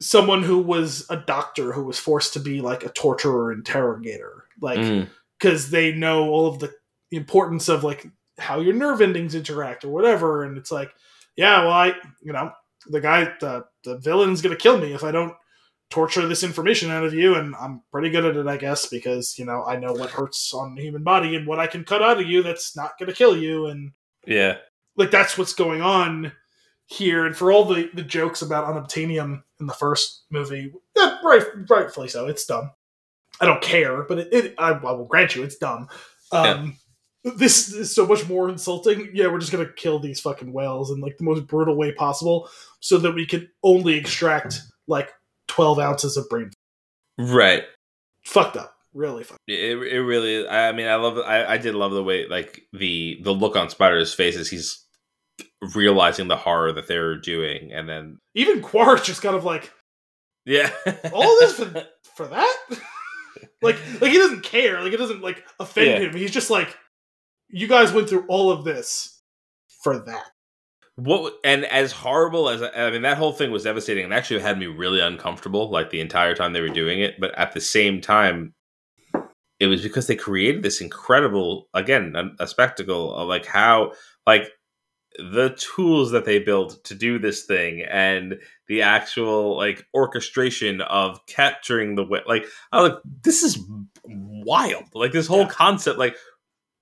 someone 0.00 0.42
who 0.42 0.58
was 0.58 1.06
a 1.10 1.16
doctor 1.16 1.72
who 1.72 1.84
was 1.84 1.98
forced 1.98 2.32
to 2.34 2.40
be 2.40 2.60
like 2.60 2.84
a 2.84 2.88
torturer 2.90 3.52
interrogator 3.52 4.44
like 4.60 4.78
Mm. 4.78 5.08
because 5.38 5.70
they 5.70 5.92
know 5.92 6.28
all 6.28 6.46
of 6.46 6.58
the 6.58 6.72
importance 7.10 7.68
of 7.68 7.82
like 7.84 8.06
how 8.38 8.60
your 8.60 8.74
nerve 8.74 9.00
endings 9.00 9.34
interact 9.34 9.84
or 9.84 9.88
whatever 9.88 10.44
and 10.44 10.58
it's 10.58 10.70
like 10.72 10.92
yeah 11.36 11.62
well 11.62 11.72
i 11.72 11.88
you 12.22 12.32
know 12.32 12.50
the 12.88 13.00
guy 13.00 13.24
the, 13.40 13.64
the 13.84 13.96
villain's 13.98 14.42
gonna 14.42 14.56
kill 14.56 14.78
me 14.78 14.92
if 14.92 15.02
i 15.04 15.10
don't 15.10 15.32
torture 15.88 16.26
this 16.26 16.42
information 16.42 16.90
out 16.90 17.04
of 17.04 17.14
you 17.14 17.34
and 17.36 17.54
i'm 17.56 17.80
pretty 17.92 18.10
good 18.10 18.24
at 18.24 18.36
it 18.36 18.46
i 18.46 18.56
guess 18.56 18.86
because 18.86 19.38
you 19.38 19.44
know 19.44 19.64
i 19.64 19.76
know 19.76 19.92
what 19.92 20.10
hurts 20.10 20.52
on 20.52 20.74
the 20.74 20.82
human 20.82 21.02
body 21.04 21.36
and 21.36 21.46
what 21.46 21.58
i 21.60 21.66
can 21.66 21.84
cut 21.84 22.02
out 22.02 22.20
of 22.20 22.26
you 22.26 22.42
that's 22.42 22.76
not 22.76 22.98
gonna 22.98 23.12
kill 23.12 23.36
you 23.36 23.66
and 23.66 23.92
yeah 24.26 24.56
like 24.96 25.10
that's 25.10 25.38
what's 25.38 25.54
going 25.54 25.80
on 25.80 26.32
here 26.86 27.26
and 27.26 27.36
for 27.36 27.50
all 27.50 27.64
the 27.64 27.90
the 27.94 28.02
jokes 28.02 28.42
about 28.42 28.66
unobtainium 28.66 29.42
in 29.60 29.66
the 29.66 29.72
first 29.72 30.24
movie 30.30 30.72
yeah, 30.96 31.18
right 31.24 31.42
rightfully 31.68 32.08
so 32.08 32.26
it's 32.26 32.46
dumb. 32.46 32.70
I 33.40 33.46
don't 33.46 33.62
care 33.62 34.02
but 34.04 34.18
it, 34.18 34.28
it 34.32 34.54
I, 34.58 34.70
I 34.70 34.92
will 34.92 35.06
grant 35.06 35.34
you 35.34 35.42
it's 35.42 35.56
dumb. 35.56 35.88
Um 36.32 36.78
this 37.24 37.72
is 37.72 37.92
so 37.92 38.06
much 38.06 38.28
more 38.28 38.48
insulting. 38.48 39.10
Yeah 39.12 39.26
we're 39.26 39.40
just 39.40 39.50
gonna 39.50 39.66
kill 39.66 39.98
these 39.98 40.20
fucking 40.20 40.52
whales 40.52 40.90
in 40.92 41.00
like 41.00 41.18
the 41.18 41.24
most 41.24 41.46
brutal 41.48 41.76
way 41.76 41.92
possible 41.92 42.48
so 42.80 42.98
that 42.98 43.12
we 43.12 43.26
can 43.26 43.48
only 43.64 43.94
extract 43.94 44.60
like 44.86 45.10
12 45.48 45.80
ounces 45.80 46.16
of 46.16 46.28
brain 46.28 46.50
right. 47.18 47.64
Fucked 48.24 48.56
up. 48.56 48.74
Really 48.94 49.24
fucked 49.24 49.40
it, 49.48 49.76
it 49.76 50.02
really. 50.02 50.48
I 50.48 50.72
mean 50.72 50.86
I 50.86 50.94
love 50.94 51.18
I, 51.18 51.44
I 51.44 51.58
did 51.58 51.74
love 51.74 51.92
the 51.92 52.04
way 52.04 52.28
like 52.28 52.62
the 52.72 53.18
the 53.22 53.34
look 53.34 53.56
on 53.56 53.68
Spider's 53.70 54.14
face 54.14 54.36
as 54.36 54.48
he's 54.48 54.85
realizing 55.74 56.28
the 56.28 56.36
horror 56.36 56.72
that 56.72 56.86
they're 56.86 57.16
doing 57.16 57.72
and 57.72 57.88
then 57.88 58.18
even 58.34 58.60
quark 58.62 59.02
just 59.04 59.22
kind 59.22 59.34
of 59.36 59.44
like 59.44 59.72
yeah 60.44 60.70
all 61.12 61.36
this 61.40 61.54
for, 61.54 61.86
for 62.14 62.26
that 62.26 62.56
like 63.62 63.76
like 64.00 64.10
he 64.12 64.18
doesn't 64.18 64.42
care 64.42 64.82
like 64.82 64.92
it 64.92 64.98
doesn't 64.98 65.22
like 65.22 65.42
offend 65.58 65.86
Yeah. 65.86 66.08
him 66.10 66.16
he's 66.16 66.30
just 66.30 66.50
like 66.50 66.76
you 67.48 67.66
guys 67.68 67.92
went 67.92 68.08
through 68.08 68.26
all 68.28 68.50
of 68.50 68.64
this 68.64 69.22
for 69.82 69.98
that 70.00 70.26
What 70.96 71.34
and 71.44 71.64
as 71.66 71.92
horrible 71.92 72.48
as 72.48 72.62
I 72.62 72.90
mean, 72.90 73.02
that 73.02 73.18
whole 73.18 73.32
thing 73.32 73.50
was 73.50 73.64
devastating 73.64 74.04
and 74.04 74.12
actually 74.14 74.40
had 74.40 74.58
me 74.58 74.66
really 74.66 75.00
uncomfortable, 75.00 75.70
like 75.70 75.90
the 75.90 76.00
entire 76.00 76.34
time 76.34 76.52
they 76.54 76.60
were 76.62 76.68
doing 76.70 77.00
it. 77.00 77.20
But 77.20 77.36
at 77.38 77.52
the 77.52 77.60
same 77.60 78.00
time, 78.00 78.54
it 79.60 79.66
was 79.66 79.82
because 79.82 80.06
they 80.06 80.16
created 80.16 80.62
this 80.62 80.80
incredible, 80.80 81.68
again, 81.74 82.14
a, 82.16 82.44
a 82.44 82.46
spectacle 82.46 83.14
of 83.14 83.28
like 83.28 83.46
how, 83.46 83.92
like 84.26 84.48
the 85.18 85.50
tools 85.58 86.10
that 86.12 86.24
they 86.24 86.38
built 86.38 86.82
to 86.84 86.94
do 86.94 87.18
this 87.18 87.44
thing 87.44 87.82
and 87.82 88.38
the 88.68 88.82
actual 88.82 89.56
like 89.56 89.86
orchestration 89.94 90.80
of 90.82 91.24
capturing 91.26 91.94
the 91.94 92.04
whale. 92.04 92.22
Like, 92.26 92.46
I 92.72 92.80
like, 92.82 92.98
this 93.22 93.42
is 93.42 93.58
wild. 94.04 94.84
Like 94.94 95.12
this 95.12 95.26
whole 95.26 95.40
Yeah. 95.42 95.48
concept, 95.48 95.98
like 95.98 96.16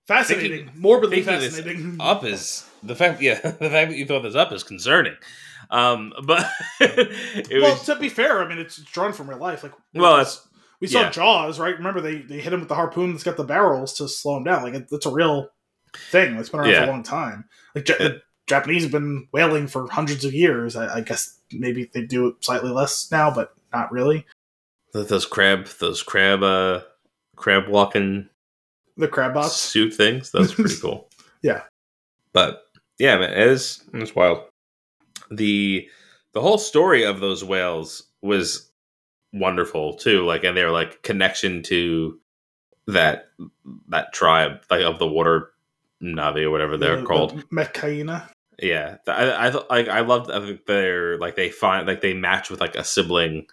Fascinating, 0.06 0.66
Thinking- 0.66 0.82
morbidly 0.82 1.22
thinking 1.22 1.48
fascinating. 1.50 1.96
up 2.00 2.24
is 2.24 2.68
the 2.82 2.94
fact. 2.94 3.22
Yeah, 3.22 3.40
the 3.40 3.70
fact 3.70 3.90
that 3.90 3.96
you 3.96 4.04
thought 4.04 4.22
this 4.22 4.34
up 4.34 4.52
is 4.52 4.62
concerning. 4.62 5.14
Um, 5.70 6.12
but 6.24 6.46
it 6.80 7.62
well, 7.62 7.72
was 7.72 7.86
to 7.86 7.96
be 7.96 8.10
fair, 8.10 8.42
I 8.42 8.48
mean 8.48 8.58
it's 8.58 8.76
drawn 8.82 9.14
from 9.14 9.30
real 9.30 9.38
life. 9.38 9.62
Like, 9.62 9.72
well, 9.94 10.18
that's 10.18 10.46
we 10.78 10.88
saw 10.88 11.00
yeah. 11.02 11.10
Jaws, 11.10 11.58
right? 11.58 11.74
Remember 11.78 12.02
they 12.02 12.16
they 12.16 12.38
hit 12.38 12.52
him 12.52 12.60
with 12.60 12.68
the 12.68 12.74
harpoon 12.74 13.12
that's 13.12 13.24
got 13.24 13.38
the 13.38 13.44
barrels 13.44 13.94
to 13.94 14.06
slow 14.06 14.36
him 14.36 14.44
down. 14.44 14.62
Like 14.62 14.74
it, 14.74 14.88
it's 14.92 15.06
a 15.06 15.10
real 15.10 15.48
thing 15.96 16.36
that's 16.36 16.48
been 16.48 16.60
around 16.60 16.74
for 16.74 16.82
a 16.84 16.86
long 16.92 17.02
time. 17.02 17.44
Like 17.74 17.88
Ja- 17.88 17.98
the 17.98 18.22
Japanese 18.46 18.82
have 18.82 18.92
been 18.92 19.28
whaling 19.32 19.66
for 19.66 19.88
hundreds 19.90 20.24
of 20.24 20.34
years. 20.34 20.76
I, 20.76 20.96
I 20.96 21.00
guess 21.00 21.38
maybe 21.52 21.90
they 21.92 22.02
do 22.02 22.26
it 22.28 22.36
slightly 22.44 22.70
less 22.70 23.10
now, 23.10 23.30
but 23.30 23.54
not 23.72 23.90
really. 23.92 24.26
th- 24.92 25.08
those 25.08 25.26
crab, 25.26 25.66
those 25.80 26.02
crab, 26.02 26.42
uh, 26.42 26.82
crab 27.36 27.68
walking 27.68 28.28
The 28.96 29.08
crab 29.08 29.34
bots. 29.34 29.56
suit 29.60 29.94
things. 29.94 30.30
That's 30.30 30.54
pretty 30.56 30.76
cool. 30.80 31.08
Yeah. 31.42 31.62
but 32.32 32.62
yeah, 32.98 33.16
man, 33.18 33.32
it 33.32 33.38
is 33.48 33.82
it's 33.92 34.14
wild. 34.14 34.44
The 35.30 35.88
the 36.32 36.40
whole 36.40 36.58
story 36.58 37.04
of 37.04 37.20
those 37.20 37.42
whales 37.44 38.04
was 38.22 38.70
wonderful 39.32 39.94
too. 39.94 40.24
Like, 40.24 40.44
and 40.44 40.56
they 40.56 40.64
were 40.64 40.70
like 40.70 41.02
connection 41.02 41.62
to 41.64 42.18
that 42.86 43.30
that 43.88 44.12
tribe, 44.12 44.60
like 44.70 44.82
of 44.84 44.98
the 44.98 45.06
water 45.08 45.50
Na'vi 46.02 46.42
or 46.44 46.50
whatever 46.50 46.76
they're 46.76 46.96
The- 47.00 47.06
called. 47.06 47.38
the 47.38 47.42
Metkayina. 47.54 48.28
Yeah, 48.62 48.96
I 49.08 49.30
I 49.30 49.48
like 49.70 49.88
I 49.88 50.00
loved 50.00 50.30
I 50.30 50.38
think 50.40 50.64
they're 50.66 51.18
like 51.18 51.34
they 51.34 51.50
find 51.50 51.86
like 51.88 52.00
they 52.00 52.14
match 52.14 52.50
with 52.50 52.60
like 52.60 52.76
a 52.76 52.84
sibling 52.84 53.46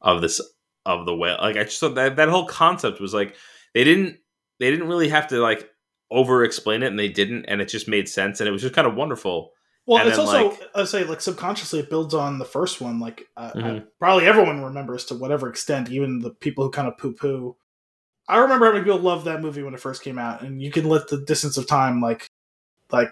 of 0.00 0.20
this 0.20 0.40
of 0.86 1.04
the 1.04 1.14
whale. 1.16 1.36
Like 1.40 1.56
I 1.56 1.64
just 1.64 1.80
thought 1.80 1.96
that 1.96 2.16
that 2.16 2.28
whole 2.28 2.46
concept 2.46 3.00
was 3.00 3.12
like 3.12 3.34
they 3.74 3.82
didn't 3.84 4.18
they 4.60 4.70
didn't 4.70 4.88
really 4.88 5.08
have 5.08 5.26
to 5.28 5.40
like 5.40 5.68
over 6.12 6.44
explain 6.44 6.82
it 6.82 6.86
and 6.88 6.98
they 6.98 7.08
didn't 7.08 7.46
and 7.46 7.60
it 7.60 7.68
just 7.68 7.88
made 7.88 8.08
sense 8.08 8.40
and 8.40 8.48
it 8.48 8.52
was 8.52 8.62
just 8.62 8.74
kind 8.74 8.86
of 8.86 8.94
wonderful. 8.94 9.52
Well, 9.86 9.98
And 9.98 10.08
it's 10.08 10.16
then, 10.18 10.26
also 10.26 10.48
like- 10.50 10.60
I 10.76 10.84
say 10.84 11.02
like 11.04 11.20
subconsciously 11.20 11.80
it 11.80 11.90
builds 11.90 12.14
on 12.14 12.38
the 12.38 12.44
first 12.44 12.80
one. 12.80 13.00
Like 13.00 13.26
uh, 13.36 13.50
I- 13.54 13.58
Mhm. 13.58 13.86
probably 13.98 14.26
everyone 14.26 14.62
remembers 14.62 15.04
to 15.06 15.14
whatever 15.14 15.48
extent, 15.48 15.90
even 15.90 16.20
the 16.20 16.30
people 16.30 16.62
who 16.64 16.70
kind 16.70 16.86
of 16.86 16.96
poo 16.98 17.12
poo. 17.14 17.56
I 18.30 18.38
remember 18.38 18.66
how 18.66 18.72
many 18.72 18.84
people 18.84 18.98
loved 19.00 19.26
that 19.26 19.40
movie 19.42 19.62
when 19.62 19.74
it 19.74 19.80
first 19.80 20.02
came 20.02 20.18
out, 20.18 20.42
and 20.42 20.62
you 20.62 20.70
can 20.70 20.88
let 20.88 21.08
the 21.08 21.20
distance 21.20 21.56
of 21.56 21.66
time 21.66 22.00
like 22.00 22.26
like 22.90 23.10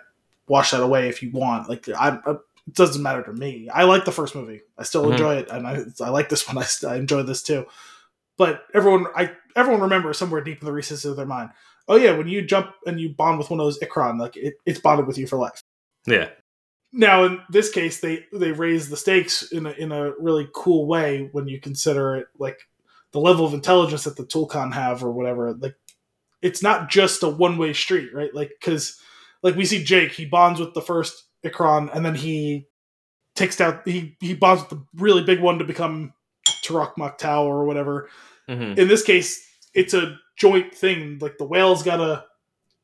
wash 0.49 0.71
that 0.71 0.83
away 0.83 1.09
if 1.09 1.23
you 1.23 1.31
want. 1.33 1.69
Like 1.69 1.89
I, 1.89 2.19
I 2.25 2.31
it 2.33 2.75
doesn't 2.75 3.03
matter 3.03 3.23
to 3.23 3.33
me. 3.33 3.69
I 3.69 3.85
like 3.85 4.05
the 4.05 4.13
first 4.13 4.35
movie. 4.35 4.61
I 4.77 4.83
still 4.85 5.07
Mhm. 5.07 5.13
enjoy 5.13 5.37
it, 5.37 5.51
and 5.51 5.67
I 5.67 5.85
I 6.05 6.11
like 6.11 6.29
this 6.29 6.47
one. 6.53 6.59
I, 6.59 6.67
I 6.87 6.97
enjoy 6.97 7.23
this 7.23 7.43
too. 7.43 7.67
But 8.37 8.63
everyone, 8.75 9.07
I 9.17 9.33
everyone 9.57 9.81
remembers 9.81 10.19
somewhere 10.19 10.41
deep 10.43 10.61
in 10.61 10.67
the 10.67 10.73
recesses 10.73 11.05
of 11.05 11.17
their 11.17 11.27
mind. 11.27 11.51
Oh 11.89 11.97
yeah, 11.97 12.13
when 12.13 12.29
you 12.29 12.43
jump 12.43 12.71
and 12.87 13.01
you 13.01 13.09
bond 13.11 13.39
with 13.39 13.51
one 13.51 13.59
of 13.61 13.67
those 13.67 13.81
Ikran, 13.81 14.21
like 14.21 14.37
it, 14.37 14.55
it's 14.67 14.79
bonded 14.81 15.07
with 15.07 15.19
you 15.19 15.27
for 15.27 15.37
life. 15.39 15.61
Yeah. 16.07 16.29
Now, 16.93 17.25
in 17.25 17.41
this 17.51 17.71
case, 17.71 18.01
they 18.01 18.27
they 18.33 18.53
raise 18.53 18.89
the 18.89 18.97
stakes 18.97 19.43
in 19.53 19.67
a, 19.67 19.71
in 19.71 19.91
a 19.93 20.13
really 20.19 20.49
cool 20.55 20.87
way 20.87 21.29
when 21.33 21.49
you 21.49 21.61
consider 21.61 22.17
it 22.17 22.29
like 22.39 22.59
the 23.13 23.21
level 23.21 23.47
of 23.47 23.55
intelligence 23.55 24.05
that 24.05 24.17
the 24.17 24.25
Tulkun 24.25 24.73
have 24.73 25.03
or 25.03 25.11
whatever. 25.13 25.53
Like, 25.55 25.77
it's 26.43 26.63
not 26.63 26.89
just 26.91 27.23
a 27.23 27.29
one 27.29 27.59
way 27.59 27.73
street, 27.73 28.11
right? 28.15 28.35
Like, 28.35 28.53
because 28.61 28.99
like 29.43 29.55
we 29.57 29.65
see 29.65 29.83
Jake, 29.85 30.13
he 30.13 30.25
bonds 30.25 30.61
with 30.61 30.75
the 30.75 30.83
first 30.83 31.25
Ikran, 31.45 31.95
and 31.95 32.05
then 32.05 32.15
he 32.15 32.67
takes 33.35 33.61
out 33.61 33.87
he 33.87 34.17
he 34.21 34.35
bonds 34.35 34.63
with 34.63 34.71
the 34.71 34.85
really 34.95 35.23
big 35.23 35.41
one 35.41 35.59
to 35.59 35.65
become 35.65 36.13
Toruk 36.65 36.95
Makto 36.97 37.43
or 37.45 37.65
whatever. 37.65 38.09
Mhm. 38.49 38.77
In 38.79 38.89
this 38.89 39.03
case, 39.03 39.45
it's 39.75 39.95
a 39.95 40.19
joint 40.37 40.75
thing. 40.75 41.19
Like 41.21 41.39
the 41.39 41.45
whale's 41.45 41.83
gotta 41.83 42.25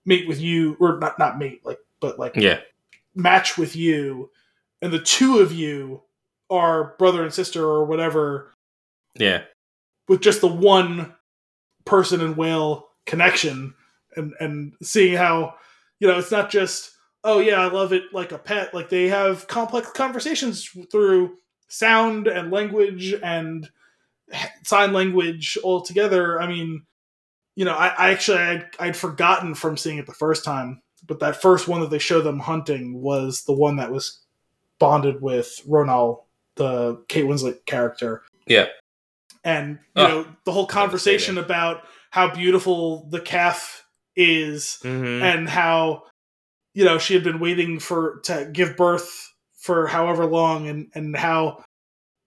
mate 0.04 0.28
with 0.28 0.40
you, 0.40 0.76
or 0.80 0.98
not 0.98 1.18
not 1.18 1.38
mate, 1.38 1.60
like 1.64 1.78
but 2.00 2.18
like 2.18 2.36
Yeah. 2.36 2.60
match 3.14 3.56
with 3.58 3.74
you, 3.76 4.30
and 4.82 4.92
the 4.92 4.98
two 5.00 5.38
of 5.38 5.52
you 5.52 6.02
are 6.50 6.94
brother 6.98 7.22
and 7.24 7.32
sister 7.32 7.64
or 7.64 7.84
whatever, 7.84 8.52
Yeah. 9.18 9.44
With 10.08 10.20
just 10.20 10.40
the 10.40 10.48
one 10.48 11.14
person 11.84 12.20
and 12.20 12.36
whale 12.36 12.88
connection, 13.06 13.74
and 14.16 14.32
and 14.40 14.74
seeing 14.82 15.16
how 15.16 15.54
you 15.98 16.08
know 16.08 16.18
it's 16.18 16.30
not 16.30 16.50
just 16.50 16.92
oh 17.22 17.40
yeah 17.40 17.60
I 17.60 17.66
love 17.66 17.92
it 17.92 18.04
like 18.12 18.32
a 18.32 18.38
pet. 18.38 18.74
Like 18.74 18.88
they 18.88 19.08
have 19.08 19.48
complex 19.48 19.90
conversations 19.90 20.68
through 20.90 21.38
sound 21.68 22.26
and 22.26 22.50
language 22.50 23.14
and 23.22 23.68
sign 24.62 24.92
language 24.92 25.58
all 25.62 25.82
together. 25.82 26.40
I 26.40 26.46
mean, 26.46 26.82
you 27.54 27.64
know, 27.64 27.74
I, 27.74 27.88
I 27.88 28.10
actually 28.10 28.38
I'd, 28.38 28.66
I'd 28.78 28.96
forgotten 28.96 29.54
from 29.54 29.76
seeing 29.76 29.98
it 29.98 30.06
the 30.06 30.12
first 30.12 30.44
time, 30.44 30.82
but 31.06 31.20
that 31.20 31.40
first 31.40 31.68
one 31.68 31.80
that 31.80 31.90
they 31.90 31.98
show 31.98 32.20
them 32.20 32.40
hunting 32.40 33.00
was 33.00 33.42
the 33.42 33.52
one 33.52 33.76
that 33.76 33.92
was 33.92 34.20
bonded 34.78 35.20
with 35.20 35.60
Ronal, 35.68 36.22
the 36.56 37.02
Kate 37.08 37.24
Winslet 37.24 37.64
character. 37.66 38.22
Yeah. 38.46 38.66
And 39.44 39.78
you 39.94 40.02
Oh, 40.02 40.08
know, 40.08 40.26
the 40.44 40.52
whole 40.52 40.66
conversation 40.66 41.36
about 41.38 41.82
how 42.10 42.32
beautiful 42.34 43.06
the 43.10 43.20
calf 43.20 43.84
is 44.16 44.78
Mhm. 44.82 45.22
and 45.22 45.48
how 45.48 46.04
you 46.72 46.84
know 46.84 46.98
she 46.98 47.14
had 47.14 47.22
been 47.24 47.40
waiting 47.40 47.78
for 47.78 48.20
to 48.24 48.48
give 48.52 48.76
birth 48.76 49.32
for 49.60 49.86
however 49.86 50.24
long 50.26 50.66
and 50.68 50.88
and 50.94 51.16
how 51.16 51.62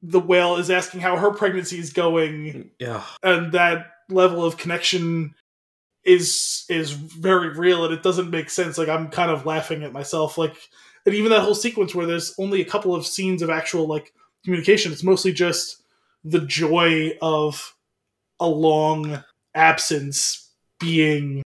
the 0.01 0.19
whale 0.19 0.57
is 0.57 0.69
asking 0.69 0.99
how 1.01 1.15
her 1.17 1.31
pregnancy 1.31 1.79
is 1.79 1.91
going. 1.93 2.69
Yeah. 2.79 3.03
and 3.23 3.51
that 3.53 3.87
level 4.09 4.45
of 4.45 4.57
connection 4.57 5.33
is 6.03 6.63
is 6.69 6.91
very 6.91 7.49
real 7.49 7.83
and 7.83 7.93
it 7.93 8.03
doesn't 8.03 8.29
make 8.29 8.49
sense. 8.49 8.77
Like 8.77 8.89
i'm 8.89 9.09
kind 9.09 9.31
of 9.31 9.45
laughing 9.45 9.83
at 9.83 9.91
myself. 9.93 10.37
Like 10.37 10.55
and 11.05 11.15
even 11.15 11.31
that 11.31 11.41
whole 11.41 11.55
sequence 11.55 11.95
where 11.95 12.05
there's 12.05 12.33
only 12.37 12.61
a 12.61 12.65
couple 12.65 12.93
of 12.95 13.07
scenes 13.07 13.41
of 13.41 13.49
actual 13.49 13.87
like 13.87 14.13
communication 14.43 14.91
it's 14.91 15.03
mostly 15.03 15.33
just 15.33 15.81
the 16.29 16.41
joy 16.41 17.17
of 17.21 17.73
a 18.39 18.47
long 18.47 19.23
absence 19.55 20.51
being 20.79 21.41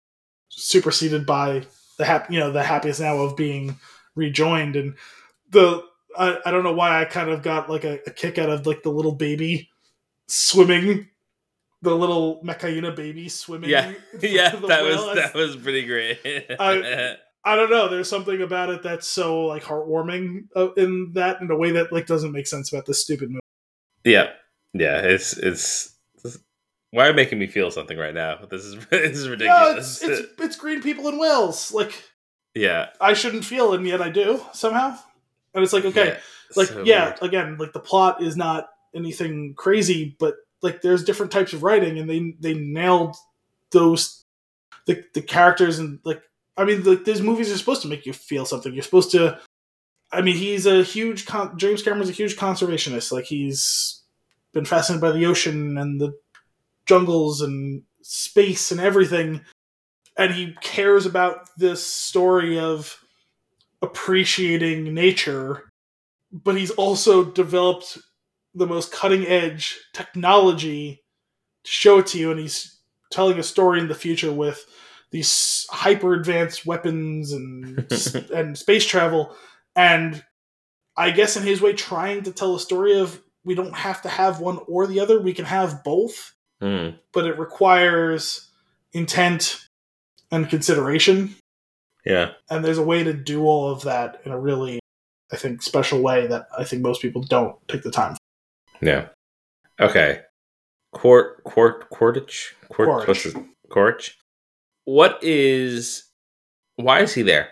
superseded 0.49 1.25
by 1.25 1.63
the 1.97 2.05
hap- 2.05 2.31
you 2.31 2.39
know 2.39 2.51
the 2.51 2.63
happiness 2.63 2.99
now 2.99 3.17
of 3.17 3.35
being 3.37 3.77
rejoined 4.15 4.75
and 4.75 4.95
the 5.51 5.83
I, 6.17 6.37
I 6.45 6.51
don't 6.51 6.63
know 6.63 6.73
why 6.73 6.99
I 7.01 7.05
kind 7.05 7.29
of 7.29 7.41
got 7.43 7.69
like 7.69 7.83
a, 7.85 7.99
a 8.05 8.11
kick 8.11 8.37
out 8.37 8.49
of 8.49 8.65
like 8.67 8.83
the 8.83 8.89
little 8.89 9.13
baby 9.15 9.69
swimming 10.27 11.07
the 11.83 11.95
little 11.95 12.41
Metkayina 12.43 12.95
baby 12.95 13.29
swimming 13.29 13.69
Yeah. 13.69 13.93
Yeah, 14.21 14.49
that 14.55 14.83
whale. 14.83 15.07
was 15.07 15.15
that 15.15 15.33
was 15.33 15.55
pretty 15.55 15.85
great. 15.85 16.19
I- 16.59 17.15
I 17.43 17.55
don't 17.55 17.71
know 17.71 17.87
there's 17.87 18.07
something 18.09 18.39
about 18.43 18.69
it 18.69 18.83
that's 18.83 19.07
so 19.07 19.45
like 19.47 19.63
heartwarming 19.63 20.47
uh, 20.55 20.73
in 20.73 21.13
that 21.13 21.41
in 21.41 21.49
a 21.49 21.55
way 21.57 21.71
that 21.71 21.91
like 21.91 22.05
doesn't 22.05 22.31
make 22.31 22.45
sense 22.45 22.71
about 22.71 22.85
this 22.85 23.01
stupid 23.01 23.29
movie 23.29 23.39
yeah. 24.03 24.29
Yeah, 24.73 24.99
it's 25.01 25.37
it's 25.37 25.95
why 26.91 27.05
are 27.05 27.09
you 27.09 27.15
making 27.15 27.39
me 27.39 27.47
feel 27.47 27.71
something 27.71 27.97
right 27.97 28.13
now? 28.13 28.39
This 28.49 28.63
is 28.65 28.85
this 28.89 29.17
is 29.17 29.29
ridiculous. 29.29 30.01
it's, 30.01 30.19
it's 30.19 30.27
it's 30.39 30.55
green 30.55 30.81
people 30.81 31.07
in 31.07 31.17
whales 31.19 31.71
like 31.73 31.93
yeah. 32.53 32.87
I 32.99 33.13
shouldn't 33.13 33.45
feel 33.45 33.73
and 33.73 33.85
yet 33.87 34.01
I 34.01 34.09
do 34.09 34.41
somehow 34.53 34.97
and 35.53 35.63
it's 35.63 35.73
like 35.73 35.85
okay 35.85 36.05
Yeah, 36.07 36.17
like 36.55 36.67
so 36.67 36.83
yeah 36.85 37.05
weird. 37.05 37.21
again 37.23 37.57
like 37.57 37.73
the 37.73 37.79
plot 37.79 38.21
is 38.21 38.35
not 38.35 38.69
anything 38.93 39.53
crazy 39.55 40.15
but 40.19 40.35
like 40.61 40.81
there's 40.81 41.03
different 41.05 41.31
types 41.31 41.53
of 41.53 41.63
writing 41.63 41.97
and 41.97 42.09
they 42.09 42.33
they 42.39 42.53
nailed 42.59 43.15
those 43.71 44.25
the 44.85 45.03
the 45.13 45.21
characters 45.21 45.79
and 45.79 45.99
like 46.03 46.21
i 46.57 46.65
mean 46.65 46.83
like 46.83 47.05
these 47.05 47.21
movies 47.21 47.51
are 47.51 47.57
supposed 47.57 47.81
to 47.81 47.87
make 47.87 48.05
you 48.05 48.11
feel 48.11 48.45
something 48.45 48.73
you're 48.73 48.83
supposed 48.83 49.11
to 49.11 49.39
i 50.11 50.21
mean 50.21 50.35
he's 50.35 50.65
a 50.65 50.83
huge 50.83 51.25
con- 51.25 51.57
james 51.57 51.81
cameron's 51.81 52.09
a 52.09 52.13
huge 52.13 52.35
conservationist 52.35 53.11
like 53.13 53.25
he's 53.25 54.00
been 54.53 54.65
fascinated 54.65 55.01
by 55.01 55.11
the 55.11 55.25
ocean 55.25 55.77
and 55.77 55.99
the 55.99 56.13
jungles 56.85 57.41
and 57.41 57.83
space 58.01 58.71
and 58.71 58.81
everything 58.81 59.41
and 60.17 60.33
he 60.33 60.55
cares 60.61 61.05
about 61.05 61.49
this 61.57 61.85
story 61.85 62.59
of 62.59 62.97
appreciating 63.81 64.93
nature 64.93 65.69
but 66.31 66.55
he's 66.55 66.71
also 66.71 67.23
developed 67.23 67.97
the 68.53 68.67
most 68.67 68.91
cutting 68.91 69.25
edge 69.27 69.79
technology 69.93 71.03
to 71.63 71.71
show 71.71 71.99
it 71.99 72.07
to 72.07 72.19
you 72.19 72.31
and 72.31 72.39
he's 72.39 72.79
telling 73.11 73.37
a 73.39 73.43
story 73.43 73.79
in 73.79 73.87
the 73.87 73.95
future 73.95 74.31
with 74.31 74.65
these 75.11 75.67
hyper 75.69 76.13
advanced 76.13 76.65
weapons 76.65 77.31
and 77.31 77.85
and 78.33 78.57
space 78.57 78.85
travel 78.85 79.35
and 79.75 80.23
i 80.97 81.11
guess 81.11 81.37
in 81.37 81.43
his 81.43 81.61
way 81.61 81.73
trying 81.73 82.23
to 82.23 82.31
tell 82.31 82.55
a 82.55 82.59
story 82.59 82.99
of 82.99 83.21
we 83.43 83.55
don't 83.55 83.75
have 83.75 84.01
to 84.01 84.09
have 84.09 84.39
one 84.39 84.59
or 84.67 84.87
the 84.87 84.99
other 84.99 85.19
we 85.21 85.33
can 85.33 85.45
have 85.45 85.83
both 85.83 86.33
Mm. 86.61 86.99
but 87.11 87.25
it 87.25 87.39
requires 87.39 88.51
intent 88.93 89.67
and 90.31 90.47
consideration 90.47 91.35
Yeah. 92.05 92.31
And 92.49 92.63
there's 92.65 92.77
a 92.77 92.83
way 92.83 93.03
to 93.03 93.13
do 93.13 93.43
all 93.45 93.71
of 93.71 93.83
that 93.83 94.21
in 94.25 94.31
a 94.31 94.39
really, 94.39 94.79
I 95.31 95.37
think, 95.37 95.61
special 95.61 96.01
way 96.01 96.27
that 96.27 96.47
I 96.57 96.63
think 96.63 96.81
most 96.81 97.01
people 97.01 97.21
don't 97.21 97.55
take 97.67 97.83
the 97.83 97.91
time. 97.91 98.17
Yeah. 98.81 99.09
Okay. 99.79 100.21
Quart 100.93 101.43
Quart 101.43 101.89
Quaritch? 101.89 102.55
Quart 102.69 103.07
what's? 103.07 104.15
What 104.85 105.23
is 105.23 106.09
why 106.75 107.01
is 107.01 107.13
he 107.13 107.21
there? 107.21 107.49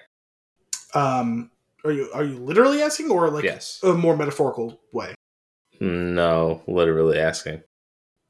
Um, 0.93 1.51
are 1.83 1.91
you 1.91 2.09
are 2.13 2.23
you 2.23 2.37
literally 2.37 2.81
asking, 2.81 3.11
or 3.11 3.29
like 3.29 3.43
yes. 3.43 3.79
a 3.83 3.93
more 3.93 4.17
metaphorical 4.17 4.79
way? 4.91 5.13
No, 5.79 6.61
literally 6.67 7.19
asking. 7.19 7.61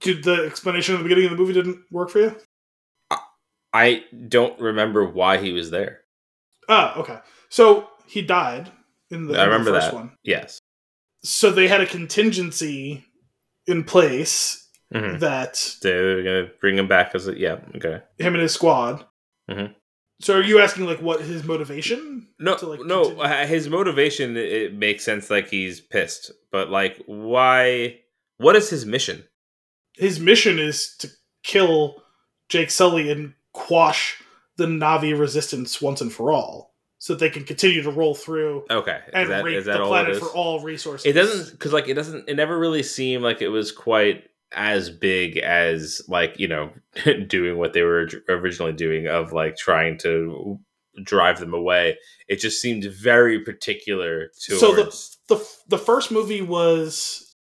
Did 0.01 0.23
the 0.23 0.45
explanation 0.45 0.95
at 0.95 0.99
the 0.99 1.03
beginning 1.03 1.26
of 1.26 1.31
the 1.31 1.38
movie 1.38 1.53
didn't 1.53 1.84
work 1.91 2.09
for 2.09 2.19
you? 2.19 2.35
I 3.73 4.03
don't 4.27 4.59
remember 4.59 5.05
why 5.05 5.38
he 5.38 5.51
was 5.51 5.69
there. 5.69 6.01
Oh, 6.67 6.93
okay. 6.97 7.19
So 7.49 7.88
he 8.07 8.21
died 8.21 8.71
in 9.11 9.27
the, 9.27 9.34
I 9.38 9.43
in 9.43 9.49
the 9.49 9.51
remember 9.51 9.71
first 9.71 9.88
that. 9.88 9.93
one. 9.93 10.11
Yes. 10.23 10.59
So 11.23 11.51
they 11.51 11.67
had 11.67 11.81
a 11.81 11.85
contingency 11.85 13.05
in 13.67 13.84
place 13.84 14.65
hmm 14.91 15.17
that 15.19 15.76
They're 15.84 16.23
gonna 16.23 16.47
bring 16.59 16.76
him 16.77 16.88
back 16.88 17.13
as 17.13 17.27
a 17.27 17.38
yeah. 17.38 17.59
Okay. 17.76 18.01
him 18.17 18.34
and 18.34 18.41
his 18.41 18.53
squad. 18.53 19.05
Mhm. 19.49 19.76
So 20.21 20.35
are 20.37 20.43
you 20.43 20.59
asking 20.59 20.85
like 20.85 21.01
what 21.01 21.21
his 21.21 21.43
motivation? 21.43 22.27
No, 22.39 22.57
to, 22.57 22.65
like, 22.67 22.81
no. 22.81 23.03
continue- 23.03 23.23
uh, 23.23 23.45
His 23.45 23.69
motivation 23.69 24.35
it, 24.35 24.73
makes 24.73 25.03
sense. 25.03 25.29
Like 25.29 25.49
he's 25.49 25.79
pissed, 25.79 26.31
but 26.51 26.69
like, 26.69 27.01
why? 27.05 27.99
What 28.37 28.55
is 28.55 28.69
his 28.69 28.85
mission? 28.85 29.23
His 29.95 30.19
mission 30.19 30.59
is 30.59 30.95
to 30.97 31.09
kill 31.43 32.03
Jake 32.49 32.71
Sully 32.71 33.11
and 33.11 33.33
quash 33.53 34.21
the 34.57 34.65
Na'vi 34.65 35.17
resistance 35.17 35.81
once 35.81 36.01
and 36.01 36.11
for 36.11 36.31
all, 36.31 36.73
so 36.97 37.13
that 37.13 37.19
they 37.19 37.29
can 37.29 37.43
continue 37.43 37.81
to 37.81 37.91
roll 37.91 38.13
through 38.15 38.65
Okay, 38.69 38.97
is 39.07 39.13
and 39.13 39.29
that, 39.29 39.43
rape 39.43 39.57
is 39.57 39.65
that 39.65 39.77
the 39.77 39.85
planet 39.85 40.17
for 40.17 40.27
all 40.27 40.61
resources. 40.61 41.05
It 41.05 41.13
doesn't 41.13 41.51
because 41.51 41.71
like 41.73 41.87
it 41.87 41.93
doesn't. 41.95 42.27
It 42.27 42.35
never 42.35 42.57
really 42.57 42.83
seemed 42.83 43.23
like 43.23 43.41
it 43.41 43.49
was 43.49 43.71
quite 43.71 44.28
as 44.51 44.89
big 44.89 45.38
as 45.38 46.01
like 46.07 46.39
you 46.39 46.47
know 46.47 46.71
doing 47.27 47.57
what 47.57 47.73
they 47.73 47.84
were 47.84 48.07
originally 48.30 48.73
doing 48.73 49.07
of 49.07 49.31
like 49.34 49.55
trying 49.57 49.97
to 49.99 50.59
drive 51.03 51.39
them 51.39 51.53
away. 51.53 51.97
It 52.27 52.38
just 52.39 52.61
seemed 52.61 52.84
very 52.85 53.39
particular 53.43 54.30
to 54.41 54.55
So 54.57 54.76
the 54.76 55.07
the 55.27 55.47
the 55.67 55.77
first 55.77 56.11
movie 56.11 56.41
was 56.41 57.35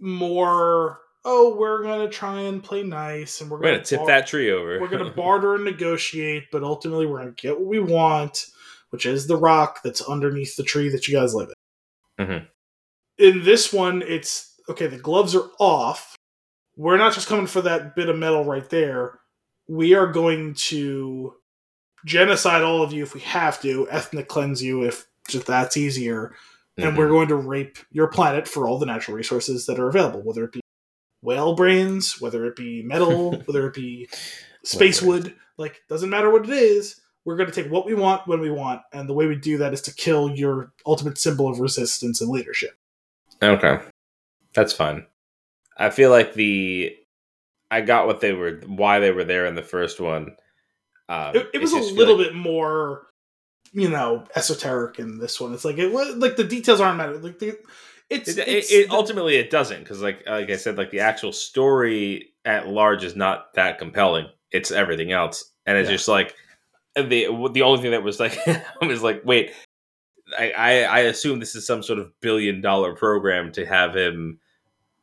more. 0.00 1.00
Oh, 1.26 1.56
we're 1.56 1.82
gonna 1.82 2.08
try 2.10 2.40
and 2.40 2.62
play 2.62 2.82
nice, 2.82 3.40
and 3.40 3.50
we're 3.50 3.56
we're 3.56 3.62
gonna, 3.62 3.74
gonna 3.76 3.84
tip 3.84 3.98
bar- 4.00 4.06
that 4.08 4.26
tree 4.26 4.50
over. 4.52 4.78
we're 4.78 4.88
gonna 4.88 5.10
barter 5.16 5.54
and 5.54 5.64
negotiate, 5.64 6.44
but 6.52 6.62
ultimately 6.62 7.06
we're 7.06 7.18
gonna 7.18 7.30
get 7.32 7.58
what 7.58 7.66
we 7.66 7.80
want, 7.80 8.44
which 8.90 9.06
is 9.06 9.26
the 9.26 9.36
rock 9.36 9.80
that's 9.82 10.02
underneath 10.02 10.56
the 10.56 10.62
tree 10.62 10.90
that 10.90 11.08
you 11.08 11.14
guys 11.18 11.34
live 11.34 11.48
in. 12.18 12.26
Mhm. 12.26 12.46
In 13.16 13.42
this 13.44 13.72
one, 13.72 14.02
it's 14.02 14.54
okay. 14.68 14.86
The 14.86 14.98
gloves 14.98 15.34
are 15.34 15.48
off. 15.58 16.14
We're 16.76 16.96
not 16.96 17.12
just 17.14 17.28
coming 17.28 17.46
for 17.46 17.62
that 17.62 17.94
bit 17.94 18.08
of 18.08 18.16
metal 18.18 18.44
right 18.44 18.68
there. 18.68 19.20
We 19.68 19.94
are 19.94 20.06
going 20.06 20.54
to 20.54 21.34
genocide 22.04 22.62
all 22.62 22.82
of 22.82 22.92
you 22.92 23.02
if 23.02 23.14
we 23.14 23.20
have 23.20 23.60
to, 23.62 23.88
ethnic 23.90 24.28
cleanse 24.28 24.62
you 24.62 24.82
if 24.84 25.06
just 25.28 25.46
that's 25.46 25.76
easier, 25.76 26.34
and 26.76 26.92
Mhm. 26.94 26.98
we're 26.98 27.08
going 27.08 27.28
to 27.28 27.36
rape 27.36 27.78
your 27.90 28.08
planet 28.08 28.46
for 28.46 28.66
all 28.68 28.78
the 28.78 28.84
natural 28.86 29.16
resources 29.16 29.66
that 29.66 29.78
are 29.78 29.88
available, 29.88 30.20
whether 30.20 30.44
it 30.44 30.52
be 30.52 30.60
whale 31.22 31.54
brains, 31.54 32.20
whether 32.20 32.44
it 32.44 32.56
be 32.56 32.82
metal, 32.82 33.32
whether 33.46 33.66
it 33.66 33.74
be 33.74 34.08
space 34.64 35.00
wood. 35.00 35.34
Like, 35.56 35.82
doesn't 35.88 36.10
matter 36.10 36.30
what 36.30 36.44
it 36.44 36.50
is. 36.50 37.00
We're 37.24 37.36
going 37.36 37.50
to 37.50 37.54
take 37.62 37.72
what 37.72 37.86
we 37.86 37.94
want 37.94 38.26
when 38.26 38.40
we 38.40 38.50
want, 38.50 38.82
and 38.92 39.08
the 39.08 39.14
way 39.14 39.26
we 39.26 39.36
do 39.36 39.56
that 39.58 39.72
is 39.72 39.80
to 39.82 39.94
kill 39.94 40.28
your 40.28 40.72
ultimate 40.84 41.16
symbol 41.16 41.48
of 41.48 41.58
resistance 41.60 42.20
and 42.20 42.28
leadership. 42.28 42.76
Okay, 43.42 43.78
that's 44.52 44.74
fine. 44.74 45.06
I 45.76 45.90
feel 45.90 46.10
like 46.10 46.34
the 46.34 46.96
I 47.70 47.80
got 47.80 48.06
what 48.06 48.20
they 48.20 48.32
were, 48.32 48.60
why 48.66 49.00
they 49.00 49.10
were 49.10 49.24
there 49.24 49.46
in 49.46 49.54
the 49.54 49.62
first 49.62 50.00
one. 50.00 50.36
Um, 51.08 51.34
It, 51.36 51.50
it 51.54 51.60
was 51.60 51.72
a 51.72 51.78
little 51.80 52.16
bit 52.16 52.34
more, 52.34 53.06
you 53.72 53.88
know, 53.88 54.24
esoteric 54.36 54.98
in 54.98 55.18
this 55.18 55.40
one. 55.40 55.52
It's 55.52 55.64
like 55.64 55.78
it 55.78 55.92
was 55.92 56.14
like 56.16 56.36
the 56.36 56.44
details 56.44 56.80
aren't 56.80 56.98
matter. 56.98 57.18
Like 57.18 57.38
the, 57.38 57.58
it's, 58.10 58.28
It, 58.30 58.38
it, 58.38 58.48
it's 58.48 58.72
it 58.72 58.88
the- 58.88 58.94
ultimately 58.94 59.36
it 59.36 59.50
doesn't 59.50 59.80
because 59.80 60.00
like 60.02 60.26
like 60.28 60.50
I 60.50 60.56
said, 60.56 60.78
like 60.78 60.90
the 60.90 61.00
actual 61.00 61.32
story 61.32 62.30
at 62.44 62.68
large 62.68 63.02
is 63.04 63.16
not 63.16 63.52
that 63.54 63.78
compelling. 63.78 64.26
It's 64.52 64.70
everything 64.70 65.10
else, 65.12 65.50
and 65.66 65.76
it's 65.76 65.88
Yeah. 65.88 65.96
just 65.96 66.08
like 66.08 66.34
the 66.94 67.48
the 67.52 67.62
only 67.62 67.82
thing 67.82 67.90
that 67.90 68.04
was 68.04 68.20
like 68.20 68.38
I 68.46 68.62
was 68.86 69.02
like, 69.02 69.22
wait, 69.24 69.52
I, 70.38 70.52
I 70.52 70.70
I 70.82 70.98
assume 71.00 71.40
this 71.40 71.56
is 71.56 71.66
some 71.66 71.82
sort 71.82 71.98
of 71.98 72.12
billion 72.20 72.60
dollar 72.60 72.94
program 72.94 73.50
to 73.52 73.66
have 73.66 73.96
him 73.96 74.38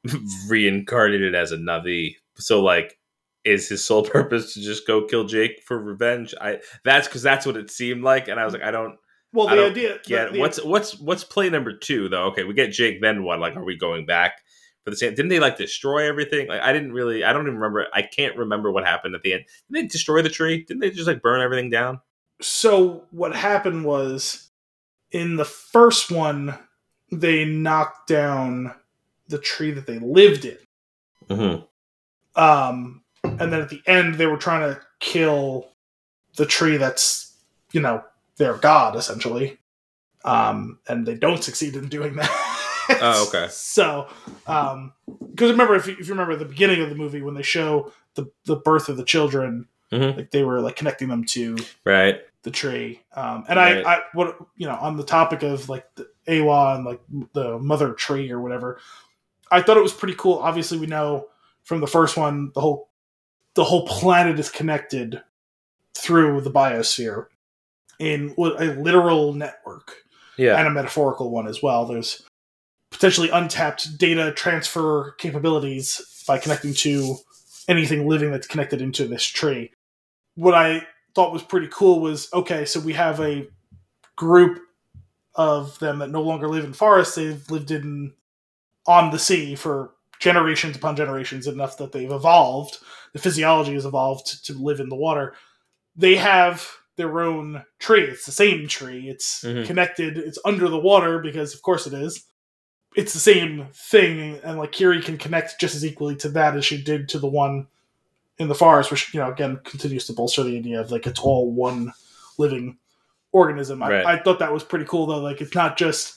reincarnated 0.48 1.36
as 1.36 1.52
a 1.52 1.58
Na'vi. 1.58 2.16
So 2.36 2.62
like, 2.62 2.98
is 3.44 3.70
his 3.70 3.84
sole 3.84 4.04
purpose 4.10 4.54
to 4.54 4.62
just 4.62 4.88
go 4.88 5.06
kill 5.06 5.26
Jake 5.26 5.62
for 5.66 5.78
revenge? 5.78 6.34
I 6.40 6.60
that's 6.84 7.08
because 7.08 7.24
that's 7.24 7.46
what 7.46 7.58
it 7.58 7.72
seemed 7.72 8.04
like, 8.04 8.28
and 8.28 8.40
I 8.40 8.46
was 8.46 8.54
like, 8.54 8.64
I 8.64 8.72
don't 8.72 8.98
well, 9.34 9.48
the 9.48 9.56
don't 9.56 9.72
idea. 9.72 10.00
Yeah. 10.08 10.30
the- 10.30 10.40
what's 10.40 10.64
what's 10.64 11.00
what's 11.00 11.24
play 11.24 11.50
number 11.50 11.76
two 11.78 12.10
though. 12.10 12.26
Okay, 12.28 12.44
we 12.44 12.54
get 12.54 12.72
Jake. 12.72 13.02
Then 13.02 13.24
what? 13.24 13.40
Like, 13.40 13.56
are 13.56 13.64
we 13.64 13.78
going 13.78 14.06
back 14.06 14.34
for 14.84 14.90
the 14.90 14.98
same? 14.98 15.16
Didn't 15.16 15.30
they 15.30 15.40
like 15.40 15.58
destroy 15.58 16.08
everything? 16.08 16.48
Like, 16.48 16.62
I 16.62 16.74
didn't 16.74 16.92
really. 16.92 17.24
I 17.24 17.32
don't 17.32 17.44
even 17.44 17.56
remember. 17.56 17.88
I 17.94 18.02
can't 18.02 18.36
remember 18.38 18.72
what 18.72 18.86
happened 18.86 19.16
at 19.16 19.22
the 19.22 19.34
end. 19.34 19.46
Didn't 19.70 19.84
they 19.84 19.88
destroy 19.88 20.22
the 20.22 20.30
tree? 20.30 20.64
Didn't 20.64 20.82
they 20.82 20.92
just 20.92 21.08
like 21.08 21.22
burn 21.22 21.42
everything 21.42 21.70
down? 21.70 22.00
so 22.42 23.04
what 23.12 23.36
happened 23.36 23.86
was 23.86 24.50
in 25.12 25.36
the 25.36 25.46
first 25.46 26.12
one 26.12 26.58
they 27.12 27.46
knocked 27.46 28.08
down 28.08 28.74
the 29.32 29.40
tree 29.40 29.72
that 29.72 29.88
they 29.88 30.00
lived 30.00 30.46
in 30.46 30.58
Mm-hmm. 31.30 32.42
um 32.42 33.02
and 33.24 33.52
then 33.54 33.62
at 33.62 33.70
the 33.70 33.82
end 33.88 34.16
they 34.16 34.26
were 34.26 34.38
trying 34.38 34.74
to 34.74 34.80
kill 35.00 35.68
the 36.38 36.46
tree 36.46 36.78
that's 36.78 37.36
you 37.72 37.82
know 37.82 38.04
their 38.38 38.56
god 38.56 38.96
essentially 38.96 39.58
um 40.26 40.80
and 40.88 41.06
they 41.06 41.16
don't 41.16 41.44
succeed 41.44 41.76
in 41.76 41.88
doing 41.90 42.16
that 42.16 42.30
Oh, 43.02 43.28
okay. 43.28 43.48
so 43.52 44.08
um 44.48 44.94
because 45.32 45.52
remember 45.52 45.76
if 45.76 45.88
you, 45.88 45.94
if 46.00 46.08
you 46.08 46.14
remember 46.14 46.36
the 46.36 46.46
beginning 46.46 46.82
of 46.82 46.90
the 46.90 46.96
movie 46.96 47.22
when 47.22 47.36
they 47.36 47.42
show 47.44 47.92
the 48.16 48.26
the 48.46 48.56
birth 48.58 48.90
of 48.90 48.98
the 48.98 49.06
children 49.06 49.68
Mhm. 49.92 50.16
like 50.18 50.32
they 50.32 50.44
were 50.44 50.62
like 50.62 50.76
connecting 50.78 51.10
them 51.10 51.26
to 51.26 51.58
Right. 51.86 52.22
the 52.44 52.52
tree. 52.52 53.02
Um, 53.14 53.44
and 53.50 53.60
Right. 53.60 53.86
I, 53.86 53.96
I, 53.96 54.02
what 54.14 54.38
you 54.56 54.66
know, 54.68 54.76
on 54.76 54.96
the 54.96 55.04
topic 55.04 55.44
of 55.44 55.68
like 55.68 55.86
the 55.96 56.08
Eywa 56.28 56.76
and 56.76 56.86
like 56.86 57.02
the 57.34 57.60
mother 57.60 57.92
tree 57.94 58.32
or 58.32 58.40
whatever, 58.40 58.80
I 59.52 59.62
thought 59.62 59.78
it 59.78 59.84
was 59.84 59.94
pretty 59.94 60.16
cool. 60.18 60.40
Obviously, 60.40 60.78
we 60.78 60.88
know 60.88 61.28
from 61.64 61.82
the 61.82 61.88
first 61.88 62.18
one 62.18 62.52
the 62.56 62.62
whole 62.62 62.90
the 63.56 63.64
whole 63.64 63.86
planet 63.86 64.40
is 64.40 64.50
connected 64.50 65.22
through 65.94 66.42
the 66.42 66.52
biosphere 66.52 67.26
in 68.00 68.34
a 68.38 68.44
literal 68.82 69.34
network 69.34 69.94
Yeah. 70.38 70.58
and 70.58 70.68
a 70.68 70.72
metaphorical 70.72 71.30
one 71.30 71.48
as 71.48 71.62
well. 71.62 71.86
There's 71.86 72.24
potentially 72.92 73.30
untapped 73.30 73.98
data 73.98 74.32
transfer 74.32 75.12
capabilities 75.18 76.24
by 76.26 76.38
connecting 76.38 76.74
to 76.76 77.18
anything 77.68 78.08
living 78.08 78.32
that's 78.32 78.48
connected 78.48 78.82
into 78.82 79.06
this 79.08 79.24
tree. 79.26 79.72
What 80.36 80.54
I 80.56 80.88
thought 81.14 81.34
was 81.34 81.44
pretty 81.44 81.68
cool 81.70 82.00
was 82.00 82.30
okay, 82.34 82.64
so 82.66 82.80
we 82.80 82.94
have 82.94 83.20
a 83.20 83.48
group 84.16 84.60
of 85.36 85.78
them 85.80 86.00
that 86.00 86.10
no 86.10 86.22
longer 86.22 86.48
live 86.48 86.64
in 86.64 86.74
forests, 86.74 87.16
they've 87.16 87.50
lived 87.52 87.72
in 87.72 88.14
on 88.88 89.12
the 89.12 89.20
sea 89.20 89.56
for 89.56 89.92
generations 90.20 90.76
upon 90.76 90.96
generations 90.96 91.48
enough 91.48 91.78
that 91.78 91.92
they've 91.92 92.12
evolved. 92.12 92.78
The 93.14 93.20
physiology 93.20 93.74
has 93.74 93.86
evolved 93.86 94.46
to 94.46 94.54
live 94.54 94.80
in 94.80 94.90
the 94.90 94.96
water. 94.96 95.34
They 95.96 96.16
have 96.16 96.68
their 96.96 97.22
own 97.22 97.64
tree. 97.80 98.04
It's 98.04 98.26
the 98.26 98.32
same 98.32 98.68
tree. 98.68 99.10
It's 99.10 99.44
Mhm. 99.44 99.66
connected. 99.66 100.18
It's 100.18 100.40
under 100.46 100.68
the 100.70 100.80
water 100.80 101.20
because, 101.20 101.54
of 101.54 101.62
course, 101.62 101.88
it 101.88 101.94
is. 101.94 102.26
It's 102.96 103.14
the 103.14 103.20
same 103.20 103.68
thing, 103.74 104.40
and 104.44 104.58
like 104.60 104.74
Kiri 104.74 105.02
can 105.02 105.18
connect 105.18 105.60
just 105.62 105.76
as 105.76 105.86
equally 105.86 106.16
to 106.18 106.30
that 106.30 106.56
as 106.58 106.66
she 106.66 106.82
did 106.84 107.08
to 107.10 107.20
the 107.20 107.28
one 107.28 107.68
in 108.38 108.50
the 108.50 108.56
forest, 108.56 108.92
which 108.92 109.14
you 109.14 109.20
know 109.20 109.32
again 109.32 109.60
continues 109.64 110.06
to 110.08 110.14
bolster 110.14 110.44
the 110.44 110.58
idea 110.58 110.82
of 110.82 110.92
like 110.92 111.08
it's 111.08 111.20
all 111.20 111.50
one 111.52 111.94
living 112.38 112.78
organism. 113.32 113.82
Right. 113.82 114.06
I, 114.06 114.14
I 114.16 114.22
thought 114.22 114.40
that 114.40 114.52
was 114.54 114.64
pretty 114.66 114.86
cool 114.86 115.06
though. 115.06 115.20
Like 115.22 115.40
it's 115.40 115.56
not 115.56 115.78
just 115.78 116.16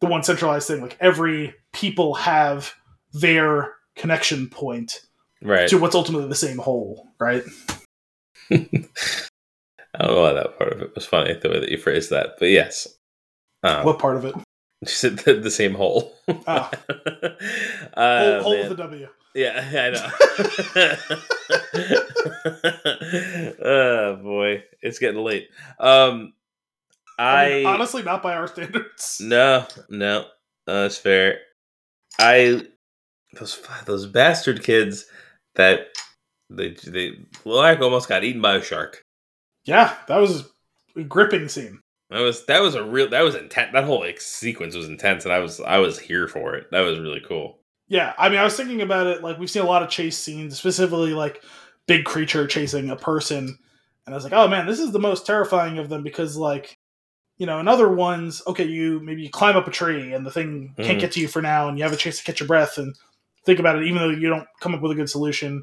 the 0.00 0.06
one 0.06 0.22
centralized 0.22 0.66
thing. 0.68 0.80
Like 0.80 0.96
every 1.00 1.54
people 1.72 2.14
have 2.14 2.72
their 3.12 3.72
connection 3.96 4.48
point 4.48 5.00
Right. 5.42 5.68
to 5.68 5.78
what's 5.78 5.94
ultimately 5.94 6.28
the 6.28 6.34
same 6.34 6.58
whole, 6.58 7.08
right? 7.20 7.44
I 8.50 8.56
don't 9.98 10.14
know 10.16 10.22
why 10.22 10.32
that 10.32 10.58
part 10.58 10.72
of 10.72 10.80
it 10.82 10.94
was 10.94 11.04
funny 11.06 11.34
the 11.34 11.48
way 11.50 11.60
that 11.60 11.68
you 11.68 11.78
phrased 11.78 12.10
that, 12.10 12.30
but 12.38 12.46
yes. 12.50 12.88
Um, 13.62 13.84
What 13.84 13.98
part 13.98 14.16
of 14.16 14.24
it? 14.24 14.34
you 14.80 14.88
said 14.88 15.18
the, 15.18 15.34
the 15.34 15.50
same 15.50 15.74
hole. 15.74 16.14
Ah. 16.46 16.70
Uh, 17.96 18.40
Whole, 18.40 18.42
whole 18.42 18.52
man. 18.54 18.68
with 18.68 18.76
the 18.76 18.82
W. 18.82 19.08
Yeah, 19.36 19.70
I 19.72 19.90
know. 19.90 20.10
oh 23.64 24.16
boy, 24.16 24.64
it's 24.82 24.98
getting 24.98 25.22
late. 25.22 25.48
Um, 25.78 26.32
I 27.18 27.48
mean, 27.48 27.66
honestly 27.66 28.02
not 28.02 28.22
by 28.22 28.34
our 28.34 28.46
standards. 28.48 29.18
no 29.20 29.66
no 29.88 30.26
that's 30.66 30.98
fair. 30.98 31.38
I 32.18 32.62
those 33.34 33.60
those 33.86 34.06
bastard 34.06 34.62
kids 34.62 35.06
that 35.54 35.88
they 36.50 36.76
they 36.86 37.12
Loak 37.44 37.80
almost 37.80 38.08
got 38.08 38.24
eaten 38.24 38.40
by 38.40 38.56
a 38.56 38.62
shark. 38.62 39.02
Yeah, 39.64 39.94
that 40.08 40.18
was 40.18 40.44
a 40.96 41.02
gripping 41.02 41.48
scene. 41.48 41.80
That 42.10 42.20
was 42.20 42.44
that 42.46 42.62
was 42.62 42.74
a 42.74 42.84
real 42.84 43.08
that 43.10 43.22
was 43.22 43.34
intense. 43.34 43.72
That 43.72 43.84
whole 43.84 44.00
like, 44.00 44.20
sequence 44.20 44.74
was 44.74 44.88
intense, 44.88 45.24
and 45.24 45.32
I 45.32 45.38
was 45.38 45.60
I 45.60 45.78
was 45.78 45.98
here 45.98 46.28
for 46.28 46.54
it. 46.54 46.70
That 46.70 46.82
was 46.82 46.98
really 46.98 47.22
cool. 47.26 47.58
Yeah, 47.88 48.14
I 48.18 48.28
mean, 48.28 48.38
I 48.38 48.44
was 48.44 48.56
thinking 48.56 48.82
about 48.82 49.06
it. 49.06 49.22
Like 49.22 49.38
we've 49.38 49.50
seen 49.50 49.62
a 49.62 49.66
lot 49.66 49.82
of 49.82 49.90
chase 49.90 50.16
scenes, 50.18 50.56
specifically 50.56 51.12
like 51.12 51.42
big 51.86 52.04
creature 52.04 52.46
chasing 52.46 52.90
a 52.90 52.96
person, 52.96 53.58
and 54.06 54.14
I 54.14 54.16
was 54.16 54.24
like, 54.24 54.32
oh 54.32 54.48
man, 54.48 54.66
this 54.66 54.80
is 54.80 54.92
the 54.92 54.98
most 54.98 55.26
terrifying 55.26 55.78
of 55.78 55.88
them 55.88 56.02
because 56.02 56.36
like, 56.36 56.76
you 57.38 57.46
know, 57.46 57.58
in 57.58 57.66
other 57.68 57.88
ones, 57.88 58.42
okay, 58.46 58.64
you 58.64 59.00
maybe 59.00 59.22
you 59.22 59.30
climb 59.30 59.56
up 59.56 59.66
a 59.66 59.70
tree 59.70 60.12
and 60.12 60.24
the 60.24 60.30
thing 60.30 60.74
can't 60.78 60.98
Mhm. 60.98 61.00
get 61.00 61.12
to 61.12 61.20
you 61.20 61.28
for 61.28 61.42
now, 61.42 61.68
and 61.68 61.76
you 61.78 61.84
have 61.84 61.92
a 61.92 61.96
chance 61.96 62.18
to 62.18 62.24
catch 62.24 62.40
your 62.40 62.46
breath 62.46 62.78
and 62.78 62.94
think 63.44 63.58
about 63.58 63.76
it, 63.76 63.84
even 63.86 63.98
though 63.98 64.10
you 64.10 64.28
don't 64.28 64.46
come 64.60 64.74
up 64.74 64.80
with 64.80 64.92
a 64.92 64.94
good 64.94 65.10
solution. 65.10 65.62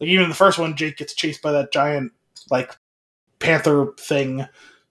Like 0.00 0.08
even 0.10 0.24
in 0.24 0.28
the 0.28 0.34
first 0.36 0.58
one, 0.58 0.76
Jake 0.76 0.96
gets 0.96 1.14
chased 1.14 1.40
by 1.42 1.52
that 1.52 1.72
giant 1.72 2.12
like 2.50 2.76
panther 3.38 3.92
thing, 3.98 4.46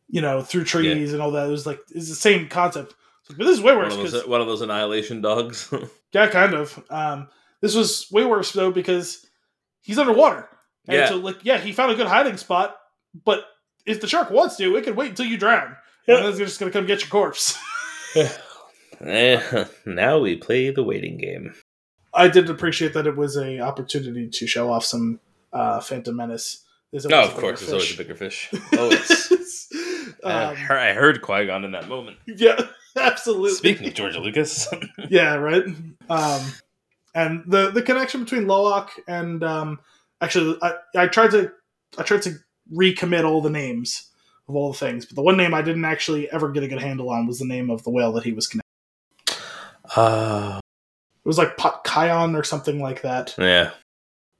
you 0.10 0.22
know, 0.22 0.41
through 0.41 0.64
trees 0.64 1.14
and 1.14 1.22
all 1.22 1.32
that. 1.32 1.48
It 1.48 1.52
was 1.52 1.66
like 1.68 1.80
it's 1.94 2.10
the 2.10 2.16
same 2.16 2.48
concept. 2.48 2.95
But 3.28 3.38
this 3.45 3.58
is 3.58 3.62
way 3.62 3.74
One 3.76 3.86
worse 3.90 4.12
those, 4.12 4.26
one 4.28 4.41
of 4.41 4.48
those 4.48 4.62
annihilation 4.62 5.22
dogs. 5.22 5.74
yeah, 6.14 6.28
kind 6.28 6.53
of. 6.53 6.84
Um, 6.90 7.28
this 7.62 7.76
was 7.76 8.08
way 8.12 8.26
worse 8.26 8.52
though 8.52 8.72
because 8.72 9.26
he's 9.82 9.99
underwater. 9.99 10.49
And 10.88 10.98
Yeah. 10.98 11.10
so 11.10 11.18
like 11.18 11.38
yeah, 11.44 11.58
he 11.60 11.72
found 11.72 11.91
a 11.91 11.95
good 11.95 12.08
hiding 12.08 12.38
spot, 12.38 12.78
but 13.26 13.45
if 13.86 14.02
the 14.02 14.08
shark 14.08 14.30
wants 14.32 14.58
to, 14.58 14.76
it 14.76 14.84
can 14.84 14.95
wait 14.95 15.10
until 15.10 15.26
you 15.26 15.38
drown. 15.38 15.76
And 16.18 16.26
then 16.26 16.30
it's 16.30 16.40
just 16.40 16.60
gonna 16.60 16.72
come 16.72 16.86
get 16.86 17.02
your 17.02 17.10
corpse. 17.10 17.58
Eh, 19.04 19.66
now 19.86 20.20
we 20.20 20.36
play 20.36 20.70
the 20.70 20.84
waiting 20.84 21.18
game. 21.18 21.56
I 22.14 22.28
did 22.28 22.50
appreciate 22.50 22.94
that 22.94 23.08
it 23.08 23.16
was 23.16 23.36
a 23.36 23.60
opportunity 23.60 24.30
to 24.30 24.48
show 24.48 24.72
off 24.72 24.86
some 24.86 25.20
uh, 25.54 25.80
Phantom 25.80 26.16
Menace. 26.16 26.64
There's 26.92 27.06
Oh, 27.06 27.22
of 27.22 27.36
course, 27.36 27.62
bigger 27.62 27.72
there's 27.72 27.72
always 27.72 27.94
a 27.94 27.98
bigger 27.98 28.16
fish. 28.16 28.52
Always. 28.78 29.68
I 30.24 30.44
um, 30.44 30.56
heard, 30.56 30.78
I 30.78 30.94
heard 30.94 31.22
Qui 31.22 31.46
Gon 31.48 31.64
in 31.64 31.72
that 31.72 31.88
moment. 31.88 32.18
yeah, 32.28 32.68
absolutely. 32.96 33.52
Speaking 33.52 33.88
of 33.88 33.94
George 33.94 34.18
Lucas, 34.18 34.68
yeah, 35.10 35.36
right. 35.36 35.64
Um, 36.10 36.42
and 37.16 37.44
the 37.48 37.72
the 37.72 37.82
connection 37.82 38.24
between 38.24 38.46
Loak 38.46 38.92
and 39.08 39.44
um, 39.44 39.80
actually, 40.20 40.58
I, 40.62 40.74
I 40.96 41.08
tried 41.08 41.32
to 41.32 41.52
I 41.98 42.04
tried 42.04 42.22
to 42.24 42.36
recommit 42.72 43.24
all 43.24 43.42
the 43.42 43.50
names 43.50 44.11
of 44.52 44.56
all 44.56 44.72
the 44.72 44.78
things, 44.78 45.06
but 45.06 45.15
the 45.15 45.22
one 45.22 45.38
name 45.38 45.53
I 45.53 45.61
didn't 45.61 45.86
actually 45.86 46.30
ever 46.32 46.49
get 46.52 46.64
a 46.64 46.68
good 46.68 46.82
handle 46.82 47.10
on 47.10 47.26
was 47.28 47.40
the 47.40 47.45
name 47.45 47.69
of 47.69 47.84
the 47.84 47.90
whale 47.90 48.11
that 48.14 48.23
he 48.23 48.32
was 48.34 48.48
connected. 48.48 48.68
uh, 49.95 50.60
It 51.23 51.28
was 51.28 51.38
like 51.38 51.57
Payakan 51.57 52.38
or 52.38 52.44
something 52.44 52.80
like 52.82 53.02
that. 53.02 53.36
yeah, 53.38 53.72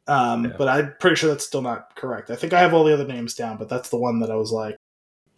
Um, 0.08 0.46
Yeah. 0.46 0.52
But 0.58 0.68
I'm 0.68 0.94
pretty 1.00 1.16
sure 1.16 1.30
that's 1.30 1.46
still 1.46 1.62
not 1.62 1.96
correct. 1.96 2.30
I 2.32 2.36
think 2.36 2.54
I 2.54 2.60
have 2.62 2.74
all 2.74 2.84
the 2.84 2.94
other 2.94 3.08
names 3.08 3.34
down, 3.36 3.58
but 3.58 3.70
that's 3.70 3.90
the 3.90 3.98
one 3.98 4.20
that 4.20 4.32
I 4.32 4.36
was 4.36 4.52
like, 4.52 4.76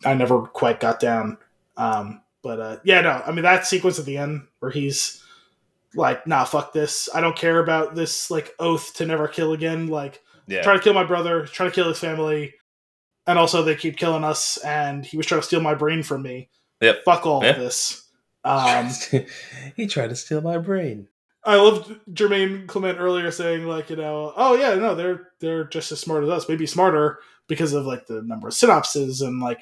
I 0.05 0.13
never 0.13 0.41
quite 0.41 0.79
got 0.79 0.99
down. 0.99 1.37
Um, 1.77 2.21
but 2.41 2.59
uh, 2.59 2.77
yeah, 2.83 3.01
no, 3.01 3.21
I 3.25 3.31
mean 3.31 3.43
that 3.43 3.65
sequence 3.65 3.99
at 3.99 4.05
the 4.05 4.17
end 4.17 4.47
where 4.59 4.71
he's 4.71 5.23
like, 5.95 6.27
"Nah, 6.27 6.43
fuck 6.43 6.73
this. 6.73 7.07
I 7.13 7.21
don't 7.21 7.35
care 7.37 7.59
about 7.59 7.95
this 7.95 8.29
like 8.29 8.53
oath 8.59 8.93
to 8.95 9.05
never 9.05 9.27
kill 9.27 9.53
again. 9.53 9.87
Like, 9.87 10.21
yeah. 10.47 10.61
trying 10.61 10.77
to 10.77 10.83
kill 10.83 10.93
my 10.93 11.05
brother, 11.05 11.45
trying 11.45 11.69
to 11.69 11.75
kill 11.75 11.87
his 11.87 11.99
family, 11.99 12.53
and 13.27 13.37
also 13.39 13.63
they 13.63 13.75
keep 13.75 13.97
killing 13.97 14.23
us. 14.23 14.57
And 14.57 15.05
he 15.05 15.17
was 15.17 15.25
trying 15.25 15.41
to 15.41 15.47
steal 15.47 15.61
my 15.61 15.75
brain 15.75 16.03
from 16.03 16.21
me. 16.21 16.49
Yep. 16.81 17.03
Fuck 17.05 17.25
all 17.25 17.43
Yeah. 17.43 17.51
of 17.51 17.57
this." 17.59 18.09
Um, 18.43 18.89
he 19.75 19.87
tried 19.87 20.09
to 20.09 20.15
steal 20.15 20.41
my 20.41 20.57
brain. 20.57 21.07
I 21.45 21.55
loved 21.55 21.93
Jermaine 22.11 22.67
Clement 22.67 22.99
earlier 22.99 23.29
saying 23.31 23.65
like, 23.65 23.89
you 23.89 23.95
know, 23.97 24.33
oh 24.35 24.55
yeah, 24.55 24.75
no, 24.75 24.95
they're 24.95 25.29
they're 25.39 25.65
just 25.65 25.91
as 25.91 25.99
smart 25.99 26.23
as 26.23 26.29
us, 26.29 26.47
maybe 26.49 26.65
smarter 26.65 27.19
because 27.47 27.73
of 27.73 27.85
like 27.85 28.07
the 28.07 28.21
number 28.21 28.47
of 28.47 28.53
synapses 28.53 29.21
and 29.21 29.41
like 29.41 29.59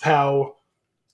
how 0.00 0.56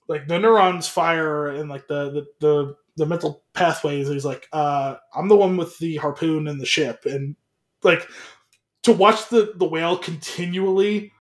like 0.09 0.27
the 0.29 0.39
neurons 0.39 0.89
fire 0.89 1.49
and 1.49 1.71
like 1.71 1.89
the 1.89 2.11
the 2.11 2.27
the, 2.41 2.77
the 2.97 3.07
mental 3.07 3.43
pathways. 3.55 4.09
He's 4.09 4.25
like, 4.27 4.47
uh, 4.53 4.97
I'm 5.15 5.29
the 5.29 5.37
one 5.37 5.57
with 5.57 5.79
the 5.79 5.97
harpoon 5.97 6.49
and 6.49 6.61
the 6.61 6.67
ship, 6.67 7.07
and 7.07 7.35
like 7.83 8.07
to 8.83 8.93
watch 8.93 9.29
the 9.29 9.53
the 9.57 9.67
whale 9.67 9.97
continually 9.97 11.13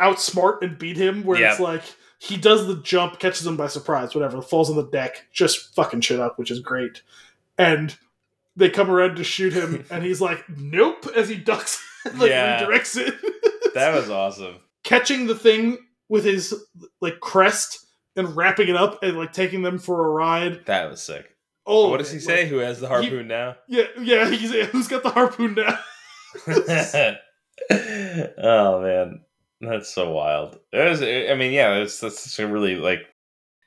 outsmart 0.00 0.62
and 0.62 0.78
beat 0.78 0.96
him, 0.96 1.22
where 1.24 1.40
it's 1.42 1.60
like 1.60 1.82
he 2.18 2.36
does 2.36 2.66
the 2.66 2.76
jump, 2.76 3.18
catches 3.18 3.46
him 3.46 3.56
by 3.56 3.66
surprise, 3.66 4.14
whatever, 4.14 4.40
falls 4.42 4.70
on 4.70 4.76
the 4.76 4.86
deck, 4.90 5.26
just 5.32 5.74
fucking 5.74 6.00
shit 6.00 6.20
up, 6.20 6.38
which 6.38 6.50
is 6.50 6.60
great, 6.60 7.02
and 7.58 7.96
they 8.56 8.70
come 8.70 8.90
around 8.90 9.16
to 9.16 9.24
shoot 9.24 9.52
him, 9.52 9.84
and 9.90 10.04
he's 10.04 10.20
like, 10.20 10.44
"Nope," 10.48 11.06
as 11.16 11.28
he 11.28 11.36
ducks, 11.36 11.82
and, 12.04 12.18
like 12.18 12.30
Yeah. 12.30 12.62
redirects 12.62 12.96
it, 12.96 13.14
That 13.74 13.94
was 13.94 14.08
awesome. 14.10 14.56
catching 14.84 15.26
the 15.26 15.34
thing 15.34 15.78
with 16.08 16.24
his 16.24 16.54
like 17.00 17.18
crest 17.20 17.86
and 18.16 18.36
wrapping 18.36 18.68
it 18.68 18.76
up 18.76 19.02
and 19.02 19.16
like 19.18 19.32
taking 19.32 19.62
them 19.62 19.78
for 19.78 20.04
a 20.06 20.08
ride. 20.10 20.64
That 20.66 20.88
was 20.90 21.02
sick. 21.02 21.26
Oh, 21.66 21.88
what 21.88 21.96
does 21.98 22.12
he 22.12 22.20
say? 22.20 22.46
Who 22.46 22.58
has 22.58 22.78
the 22.78 22.86
harpoon 22.88 23.26
now? 23.26 23.56
Yeah, 23.66 23.84
yeah. 24.00 24.28
He's 24.30 24.52
who's 24.66 24.86
got 24.86 25.02
the 25.02 25.10
harpoon 25.10 25.54
now? 25.54 25.78
oh 28.38 28.80
man, 28.82 29.20
that's 29.66 29.92
so 29.92 30.10
wild. 30.10 30.58
Was, 30.72 31.02
I 31.02 31.34
mean, 31.34 31.52
yeah, 31.52 31.74
it's 31.74 32.00
that's 32.00 32.38
really 32.38 32.76
like 32.76 33.02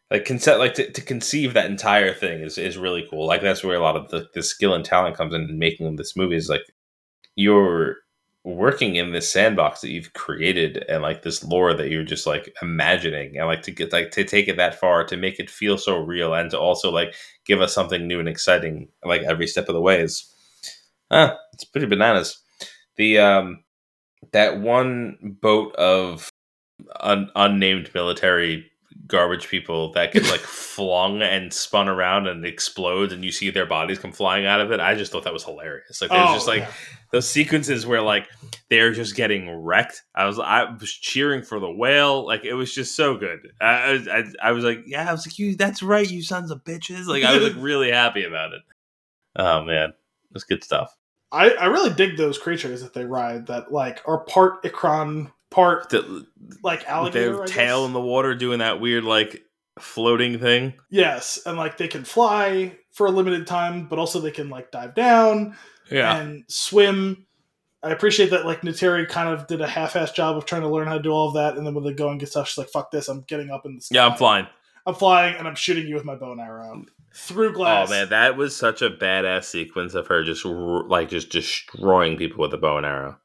like 0.09 0.25
concept 0.25 0.59
like 0.59 0.73
to, 0.75 0.91
to 0.91 1.01
conceive 1.01 1.53
that 1.53 1.69
entire 1.69 2.13
thing 2.13 2.41
is 2.41 2.57
is 2.57 2.77
really 2.77 3.05
cool. 3.09 3.27
Like 3.27 3.41
that's 3.41 3.63
where 3.63 3.75
a 3.75 3.81
lot 3.81 3.97
of 3.97 4.09
the, 4.09 4.27
the 4.33 4.43
skill 4.43 4.73
and 4.73 4.85
talent 4.85 5.17
comes 5.17 5.33
in 5.33 5.41
in 5.41 5.59
making 5.59 5.95
this 5.95 6.15
movie. 6.15 6.35
Is 6.35 6.49
like 6.49 6.63
you're 7.35 7.97
working 8.47 8.95
in 8.95 9.11
this 9.11 9.31
sandbox 9.31 9.81
that 9.81 9.89
you've 9.89 10.13
created 10.13 10.77
and 10.87 11.01
like 11.01 11.21
this 11.21 11.43
lore 11.43 11.73
that 11.73 11.89
you're 11.89 12.03
just 12.03 12.25
like 12.25 12.55
imagining 12.61 13.37
and 13.37 13.45
like 13.45 13.61
to 13.61 13.71
get 13.71 13.91
like 13.91 14.09
to 14.11 14.23
take 14.23 14.47
it 14.47 14.55
that 14.55 14.79
far 14.79 15.03
to 15.03 15.17
make 15.17 15.37
it 15.37 15.49
feel 15.49 15.77
so 15.77 15.97
real 15.97 16.33
and 16.33 16.49
to 16.49 16.57
also 16.57 16.89
like 16.89 17.13
give 17.45 17.59
us 17.59 17.73
something 17.73 18.07
new 18.07 18.21
and 18.21 18.29
exciting 18.29 18.87
like 19.03 19.21
every 19.23 19.47
step 19.47 19.67
of 19.67 19.75
the 19.75 19.81
way 19.81 19.99
is 19.99 20.33
ah 21.11 21.35
it's 21.51 21.65
pretty 21.65 21.87
bananas 21.87 22.41
the 22.95 23.19
um 23.19 23.61
that 24.31 24.59
one 24.59 25.37
boat 25.41 25.75
of 25.75 26.29
un- 26.99 27.29
unnamed 27.35 27.89
military 27.93 28.69
garbage 29.05 29.47
people 29.47 29.91
that 29.93 30.11
gets 30.11 30.29
like 30.31 30.39
flung 30.41 31.21
and 31.21 31.53
spun 31.53 31.87
around 31.87 32.27
and 32.27 32.43
explodes 32.45 33.13
and 33.13 33.23
you 33.23 33.31
see 33.31 33.49
their 33.49 33.65
bodies 33.65 33.99
come 33.99 34.11
flying 34.11 34.45
out 34.45 34.59
of 34.59 34.71
it 34.71 34.79
i 34.79 34.95
just 34.95 35.11
thought 35.11 35.23
that 35.23 35.31
was 35.31 35.43
hilarious 35.43 36.01
like 36.01 36.09
there's 36.09 36.29
Oh, 36.29 36.33
just 36.33 36.47
like 36.47 36.61
yeah. 36.61 36.71
those 37.11 37.29
sequences 37.29 37.85
where 37.85 38.01
like 38.01 38.27
they're 38.69 38.91
just 38.91 39.15
getting 39.15 39.49
wrecked. 39.49 40.01
I 40.13 40.25
was 40.25 40.39
I 40.39 40.65
was 40.65 40.91
cheering 40.91 41.41
for 41.41 41.57
the 41.57 41.71
whale. 41.71 42.25
Like 42.25 42.43
it 42.43 42.53
was 42.53 42.73
just 42.73 42.95
so 42.97 43.15
good. 43.15 43.47
I 43.61 44.25
I, 44.41 44.49
I 44.49 44.51
was 44.51 44.65
like, 44.65 44.83
yeah, 44.85 45.07
I 45.07 45.13
was 45.13 45.25
like, 45.25 45.39
you, 45.39 45.55
that's 45.55 45.81
right, 45.81 46.09
you 46.09 46.21
sons 46.21 46.51
of 46.51 46.65
bitches. 46.65 47.05
Like 47.05 47.23
I 47.23 47.33
was 47.37 47.43
like 47.53 47.63
really 47.63 47.91
happy 47.91 48.25
about 48.25 48.51
it. 48.51 48.61
Oh 49.37 49.63
man, 49.63 49.93
that's 50.31 50.43
good 50.43 50.65
stuff. 50.65 50.93
I, 51.31 51.51
I 51.51 51.65
really 51.65 51.93
dig 51.93 52.17
those 52.17 52.37
creatures 52.37 52.81
that 52.83 52.93
they 52.93 53.05
ride 53.05 53.47
that 53.47 53.71
like 53.71 54.01
are 54.07 54.19
part 54.25 54.63
Ikran, 54.63 55.31
part 55.51 55.89
The, 55.89 56.25
like 56.63 56.85
alligator. 56.85 57.35
their 57.37 57.45
tail 57.45 57.85
in 57.85 57.93
the 57.93 57.99
water 58.01 58.33
doing 58.35 58.59
that 58.59 58.79
weird 58.79 59.03
like 59.03 59.43
floating 59.79 60.39
thing. 60.39 60.73
Yes, 60.89 61.39
and 61.45 61.57
like 61.57 61.77
they 61.77 61.87
can 61.87 62.03
fly 62.05 62.77
for 62.93 63.07
a 63.07 63.11
limited 63.11 63.45
time, 63.45 63.87
but 63.87 63.99
also 63.99 64.19
they 64.19 64.31
can 64.31 64.49
like 64.49 64.71
dive 64.71 64.95
down 64.95 65.55
Yeah, 65.91 66.17
and 66.17 66.43
swim. 66.47 67.25
I 67.83 67.91
appreciate 67.91 68.31
that 68.31 68.45
like 68.45 68.61
Neytiri 68.61 69.07
kind 69.07 69.29
of 69.29 69.45
did 69.47 69.61
a 69.61 69.67
half-ass 69.67 70.11
job 70.11 70.35
of 70.35 70.45
trying 70.45 70.63
to 70.63 70.67
learn 70.69 70.87
how 70.87 70.95
to 70.97 71.03
do 71.03 71.11
all 71.11 71.27
of 71.27 71.35
that, 71.35 71.57
and 71.57 71.65
then 71.67 71.73
when 71.75 71.83
they 71.83 71.93
go 71.93 72.09
and 72.09 72.19
get 72.19 72.29
stuff, 72.29 72.47
she's 72.47 72.57
like, 72.57 72.69
"Fuck 72.69 72.89
this! 72.91 73.07
I'm 73.07 73.21
getting 73.27 73.51
up 73.51 73.65
in 73.65 73.75
the 73.75 73.81
sky. 73.81 73.95
yeah, 73.95 74.07
I'm 74.07 74.17
flying. 74.17 74.47
I'm 74.87 74.95
flying, 74.95 75.35
and 75.35 75.47
I'm 75.47 75.55
shooting 75.55 75.85
you 75.85 75.93
with 75.95 76.05
my 76.05 76.15
bow 76.15 76.31
and 76.31 76.41
arrow 76.41 76.85
through 77.17 77.53
glass." 77.53 77.87
Oh 77.87 77.91
man, 77.91 78.09
that 78.09 78.37
was 78.37 78.55
such 78.55 78.81
a 78.81 78.89
badass 78.89 79.45
sequence 79.45 79.93
of 79.95 80.07
her 80.07 80.23
just 80.23 80.45
like 80.45 81.09
just 81.09 81.29
destroying 81.29 82.17
people 82.17 82.41
with 82.41 82.53
a 82.53 82.57
bow 82.57 82.77
and 82.77 82.85
arrow. 82.85 83.17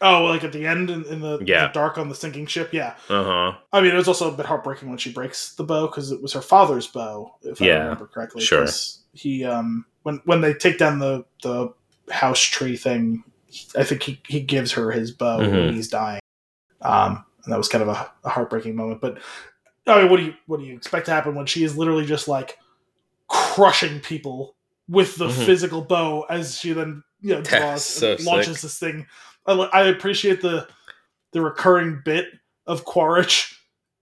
Oh, 0.00 0.24
like 0.26 0.44
at 0.44 0.52
the 0.52 0.64
end 0.64 0.90
in, 0.90 1.04
in 1.06 1.20
the, 1.20 1.40
Yeah. 1.44 1.66
the 1.66 1.72
dark 1.72 1.98
on 1.98 2.08
the 2.08 2.14
sinking 2.14 2.46
ship. 2.46 2.72
Yeah, 2.72 2.94
Uh 3.10 3.24
huh. 3.24 3.58
I 3.72 3.80
mean, 3.80 3.92
it 3.92 3.96
was 3.96 4.06
also 4.06 4.32
a 4.32 4.36
bit 4.36 4.46
heartbreaking 4.46 4.88
when 4.88 4.98
she 4.98 5.12
breaks 5.12 5.54
the 5.56 5.64
bow 5.64 5.88
because 5.88 6.12
it 6.12 6.22
was 6.22 6.32
her 6.34 6.40
father's 6.40 6.86
bow, 6.86 7.34
if 7.42 7.60
I 7.60 7.66
remember 7.66 8.06
correctly. 8.06 8.42
sure. 8.42 8.68
He 9.12 9.44
um 9.44 9.84
when 10.04 10.20
when 10.24 10.40
they 10.40 10.54
take 10.54 10.78
down 10.78 10.98
the 11.00 11.24
the 11.42 11.72
house 12.10 12.40
tree 12.40 12.76
thing, 12.76 13.24
I 13.76 13.82
think 13.82 14.02
he 14.04 14.20
he 14.28 14.40
gives 14.40 14.70
her 14.72 14.92
his 14.92 15.10
bow 15.10 15.38
when 15.38 15.50
Mhm. 15.50 15.72
he's 15.72 15.88
dying. 15.88 16.20
Um, 16.82 17.24
and 17.42 17.52
that 17.52 17.58
was 17.58 17.68
kind 17.68 17.82
of 17.82 17.88
a, 17.88 18.10
a 18.24 18.28
heartbreaking 18.28 18.76
moment. 18.76 19.00
But 19.00 19.18
I 19.86 20.02
mean, 20.02 20.10
what 20.10 20.18
do 20.18 20.26
you 20.26 20.34
what 20.46 20.60
do 20.60 20.66
you 20.66 20.76
expect 20.76 21.06
to 21.06 21.12
happen 21.12 21.34
when 21.34 21.46
she 21.46 21.64
is 21.64 21.76
literally 21.76 22.06
just 22.06 22.28
like 22.28 22.56
crushing 23.28 24.00
people 24.00 24.56
with 24.88 25.16
the 25.16 25.28
Mhm. 25.28 25.46
physical 25.46 25.82
bow 25.82 26.22
as 26.30 26.58
she 26.58 26.72
then 26.72 27.02
you 27.20 27.34
know 27.34 27.42
draws 27.42 27.84
so 27.84 28.12
and 28.12 28.24
launches 28.24 28.56
sick. 28.56 28.62
this 28.62 28.78
thing. 28.78 29.06
I, 29.46 29.52
I 29.52 29.82
appreciate 29.88 30.40
the 30.40 30.66
the 31.32 31.40
recurring 31.42 32.00
bit 32.04 32.26
of 32.66 32.84
Quaritch 32.84 33.54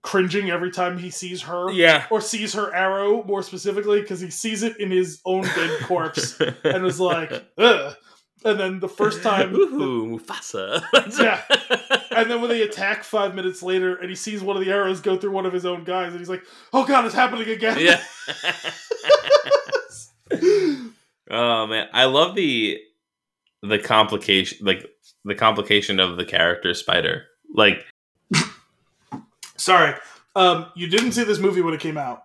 cringing 0.03 0.51
every 0.51 0.71
time 0.71 0.97
he 0.99 1.11
sees 1.11 1.43
her. 1.43 1.71
Yeah. 1.73 2.07
Or 2.11 2.21
sees 2.21 2.53
her 2.55 2.73
arrow 2.73 3.25
more 3.25 3.43
specifically 3.43 4.01
because 4.01 4.21
he 4.21 4.31
sees 4.31 4.63
it 4.63 4.79
in 4.79 4.91
his 4.93 5.21
own 5.25 5.43
dead 5.43 5.81
corpse 5.83 6.41
and 6.65 6.85
was 6.85 7.01
like, 7.01 7.33
ugh. 7.59 7.97
And 8.45 8.61
then 8.61 8.81
the 8.81 8.89
first 8.89 9.23
time, 9.23 9.55
Ooh, 9.57 10.19
Mufasa. 10.19 10.83
Yeah. 11.19 11.43
and 12.17 12.31
then 12.31 12.41
when 12.41 12.51
they 12.51 12.63
attack 12.63 13.03
five 13.03 13.35
minutes 13.35 13.63
later, 13.63 13.97
and 13.97 14.09
he 14.11 14.17
sees 14.17 14.43
one 14.43 14.57
of 14.57 14.65
the 14.65 14.71
arrows 14.71 15.01
go 15.01 15.17
through 15.17 15.31
one 15.33 15.47
of 15.47 15.53
his 15.53 15.65
own 15.65 15.85
guys, 15.85 16.11
and 16.11 16.19
he's 16.19 16.29
like, 16.29 16.45
"Oh 16.73 16.85
God, 16.85 17.07
it's 17.07 17.15
happening 17.15 17.49
again!" 17.49 17.79
yeah. 17.81 18.01
oh 21.31 21.67
man, 21.67 21.89
I 21.93 22.05
love 22.05 22.35
the 22.35 22.79
the 23.63 23.79
complication, 23.79 24.65
like 24.67 24.87
the 25.25 25.35
complication 25.35 25.99
of 25.99 26.17
the 26.17 26.25
character 26.25 26.75
Spider. 26.75 27.25
Like, 27.55 27.85
Sorry, 29.57 29.95
um, 30.35 30.67
you 30.77 30.87
didn't 30.89 31.13
see 31.13 31.25
this 31.25 31.39
movie 31.39 31.63
when 31.63 31.75
it 31.75 31.81
came 31.81 31.97
out. 31.97 32.23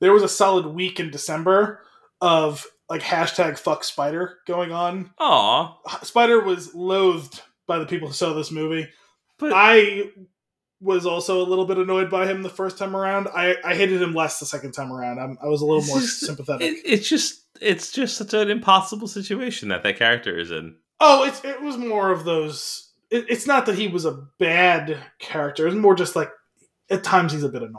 There 0.00 0.12
was 0.12 0.22
a 0.22 0.28
solid 0.28 0.66
week 0.66 1.00
in 1.00 1.10
December 1.10 1.82
of 2.20 2.66
like 2.88 3.02
hashtag 3.02 3.58
fuck 3.58 3.84
Spider 3.84 4.38
going 4.46 4.72
on. 4.72 5.10
aw, 5.18 5.76
Spider 6.02 6.40
was 6.40 6.74
loathed 6.74 7.40
by 7.66 7.78
the 7.78 7.86
people 7.86 8.08
who 8.08 8.14
saw 8.14 8.32
this 8.34 8.50
movie. 8.50 8.88
but 9.38 9.52
I 9.54 10.10
was 10.80 11.06
also 11.06 11.40
a 11.40 11.48
little 11.48 11.64
bit 11.64 11.78
annoyed 11.78 12.10
by 12.10 12.26
him 12.26 12.42
the 12.42 12.50
first 12.50 12.76
time 12.76 12.94
around. 12.94 13.26
I, 13.34 13.56
I 13.64 13.74
hated 13.74 14.02
him 14.02 14.12
less 14.12 14.38
the 14.38 14.44
second 14.46 14.72
time 14.72 14.92
around. 14.92 15.18
I'm, 15.18 15.38
I 15.42 15.46
was 15.46 15.62
a 15.62 15.66
little 15.66 15.84
more 15.86 15.98
just- 16.00 16.20
sympathetic. 16.20 16.66
it, 16.72 16.82
it's 16.84 17.08
just 17.08 17.40
it's 17.60 17.90
just 17.92 18.16
such 18.18 18.34
an 18.34 18.50
impossible 18.50 19.06
situation 19.08 19.68
that 19.68 19.82
that 19.84 19.96
character 19.96 20.38
is 20.38 20.50
in. 20.50 20.76
Oh, 21.00 21.24
it's 21.24 21.42
it 21.44 21.62
was 21.62 21.76
more 21.76 22.10
of 22.10 22.24
those. 22.24 22.90
It, 23.10 23.26
it's 23.30 23.46
not 23.46 23.66
that 23.66 23.76
he 23.78 23.88
was 23.88 24.04
a 24.04 24.26
bad 24.38 24.98
character. 25.18 25.66
It's 25.66 25.76
more 25.76 25.94
just 25.94 26.16
like 26.16 26.30
at 26.90 27.02
times 27.04 27.32
he's 27.32 27.44
a 27.44 27.48
bit 27.48 27.62
annoying. 27.62 27.78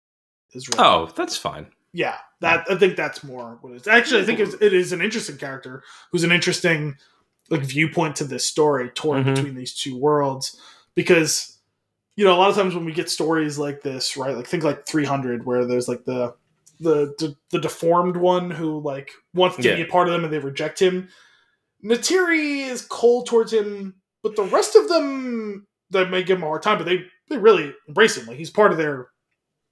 Is 0.54 0.68
really, 0.70 0.80
Oh, 0.84 1.12
that's 1.16 1.38
fine. 1.38 1.68
yeah. 1.94 2.18
That 2.46 2.66
I 2.70 2.76
think 2.76 2.96
that's 2.96 3.24
more 3.24 3.58
what 3.62 3.74
it 3.74 3.76
is. 3.82 3.88
Actually, 3.88 4.22
I 4.22 4.26
think 4.26 4.40
it's, 4.40 4.54
it 4.62 4.74
is 4.74 4.92
an 4.94 5.02
interesting 5.02 5.38
character 5.38 5.84
who's 6.12 6.24
an 6.24 6.32
interesting 6.32 6.96
like 7.50 7.62
viewpoint 7.62 8.16
to 8.18 8.24
this 8.24 8.46
story, 8.46 8.90
torn 8.96 9.24
Mhm. 9.24 9.36
between 9.36 9.56
these 9.56 9.74
two 9.74 9.98
worlds. 9.98 10.60
Because 10.96 11.52
you 12.16 12.24
know, 12.24 12.34
a 12.34 12.38
lot 12.40 12.50
of 12.50 12.56
times 12.56 12.74
when 12.74 12.86
we 12.86 12.94
get 12.94 13.10
stories 13.10 13.58
like 13.60 13.82
this, 13.82 14.16
right? 14.16 14.36
Like 14.38 14.48
think 14.48 14.64
like 14.64 14.86
300, 14.88 15.46
where 15.46 15.66
there's 15.66 15.88
like 15.90 16.06
the 16.06 16.34
the 16.80 17.14
the, 17.20 17.36
the 17.52 17.60
deformed 17.60 18.18
one 18.18 18.52
who 18.52 18.80
like 18.80 19.12
wants 19.34 19.58
to 19.58 19.64
Yeah. 19.64 19.76
be 19.76 19.82
a 19.82 19.86
part 19.88 20.08
of 20.08 20.14
them 20.14 20.24
and 20.24 20.32
they 20.34 20.40
reject 20.40 20.80
him. 20.82 21.10
Neytiri 21.84 22.68
is 22.70 22.82
cold 22.82 23.28
towards 23.28 23.54
him, 23.54 23.96
but 24.24 24.36
the 24.36 24.44
rest 24.44 24.76
of 24.76 24.88
them 24.90 25.68
they 25.92 26.06
may 26.06 26.24
give 26.24 26.38
him 26.38 26.44
a 26.44 26.48
hard 26.48 26.64
time, 26.64 26.78
but 26.78 26.86
they 26.86 27.06
they 27.30 27.38
really 27.38 27.74
embrace 27.88 28.18
him. 28.18 28.26
Like 28.28 28.38
he's 28.38 28.50
part 28.50 28.72
of 28.72 28.78
their 28.78 29.10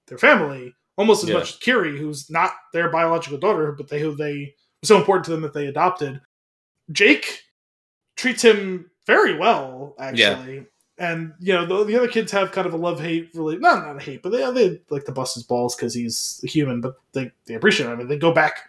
their 0.06 0.18
family 0.18 0.74
almost 0.96 1.24
as 1.24 1.30
Yeah. 1.30 1.36
much 1.36 1.50
as 1.52 1.56
Kiri, 1.58 1.98
who's 1.98 2.30
not 2.30 2.52
their 2.72 2.88
biological 2.90 3.38
daughter, 3.38 3.72
but 3.72 3.88
they 3.88 4.00
who 4.00 4.14
they 4.14 4.54
so 4.82 4.96
important 4.98 5.24
to 5.26 5.30
them 5.30 5.40
that 5.42 5.52
they 5.54 5.66
adopted. 5.66 6.20
Jake 6.92 7.42
treats 8.16 8.42
him 8.42 8.90
very 9.06 9.36
well, 9.36 9.94
actually. 9.98 10.66
And 10.96 11.32
you 11.40 11.52
know 11.52 11.66
the, 11.66 11.82
the 11.84 11.96
other 11.96 12.06
kids 12.06 12.30
have 12.30 12.52
kind 12.52 12.68
of 12.68 12.72
a 12.74 12.76
love 12.76 13.00
hate 13.00 13.30
really 13.34 13.56
not 13.58 13.84
not 13.84 13.96
a 13.96 14.00
hate, 14.00 14.22
but 14.22 14.30
they 14.30 14.48
they 14.52 14.80
like 14.90 15.04
to 15.06 15.12
bust 15.12 15.34
his 15.34 15.42
balls 15.42 15.74
because 15.74 15.92
he's 15.92 16.40
a 16.44 16.46
human, 16.46 16.80
but 16.80 16.94
they 17.12 17.32
they 17.46 17.54
appreciate 17.54 17.88
him 17.90 17.98
and 17.98 18.08
they 18.08 18.16
go 18.18 18.32
back 18.32 18.68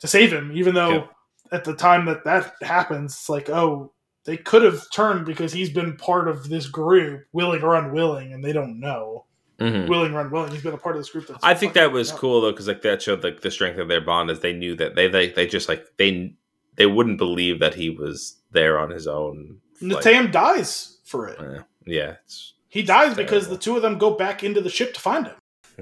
to 0.00 0.06
save 0.06 0.30
him, 0.30 0.52
even 0.54 0.74
though 0.74 0.90
Yeah. 0.90 1.06
at 1.52 1.64
the 1.64 1.74
time 1.74 2.04
that 2.04 2.24
that 2.24 2.52
happens, 2.60 3.12
it's 3.14 3.28
like 3.30 3.48
oh 3.48 3.92
they 4.24 4.36
could 4.36 4.60
have 4.62 4.90
turned 4.90 5.24
because 5.24 5.52
he's 5.54 5.70
been 5.70 5.96
part 5.96 6.28
of 6.28 6.48
this 6.50 6.66
group, 6.66 7.24
willing 7.32 7.62
or 7.62 7.74
unwilling, 7.76 8.34
and 8.34 8.44
they 8.44 8.52
don't 8.52 8.78
know 8.78 9.24
Mhm. 9.60 9.88
willing 9.88 10.12
run 10.14 10.30
willing. 10.30 10.50
He's 10.50 10.62
been 10.62 10.74
a 10.74 10.78
part 10.78 10.96
of 10.96 11.00
this 11.00 11.10
group. 11.10 11.26
That's 11.28 11.42
I 11.44 11.54
think 11.54 11.74
that 11.74 11.92
was 11.92 12.10
cool 12.10 12.40
though, 12.40 12.50
because 12.50 12.66
like 12.68 12.82
that 12.82 13.02
showed 13.02 13.22
like 13.22 13.40
the 13.40 13.50
strength 13.50 13.78
of 13.78 13.88
their 13.88 14.00
bond, 14.00 14.30
is 14.30 14.40
they 14.40 14.52
knew 14.52 14.74
that 14.76 14.94
they 14.96 15.08
they 15.08 15.30
they 15.30 15.46
just 15.46 15.68
like 15.68 15.86
they 15.96 16.34
they 16.76 16.86
wouldn't 16.86 17.18
believe 17.18 17.60
that 17.60 17.74
he 17.74 17.90
was 17.90 18.40
there 18.50 18.78
on 18.78 18.90
his 18.90 19.06
own. 19.06 19.60
like, 19.80 20.02
Neteyam 20.04 20.32
dies 20.32 20.98
for 21.04 21.28
it. 21.28 21.38
yeah, 21.86 22.16
it's, 22.24 22.54
He 22.68 22.82
dies 22.82 23.14
because 23.14 23.48
the 23.48 23.56
two 23.58 23.76
of 23.76 23.82
them 23.82 23.96
go 23.98 24.10
back 24.10 24.42
into 24.42 24.60
the 24.60 24.70
ship 24.70 24.92
to 24.94 25.00
find 25.00 25.26
him, 25.28 25.36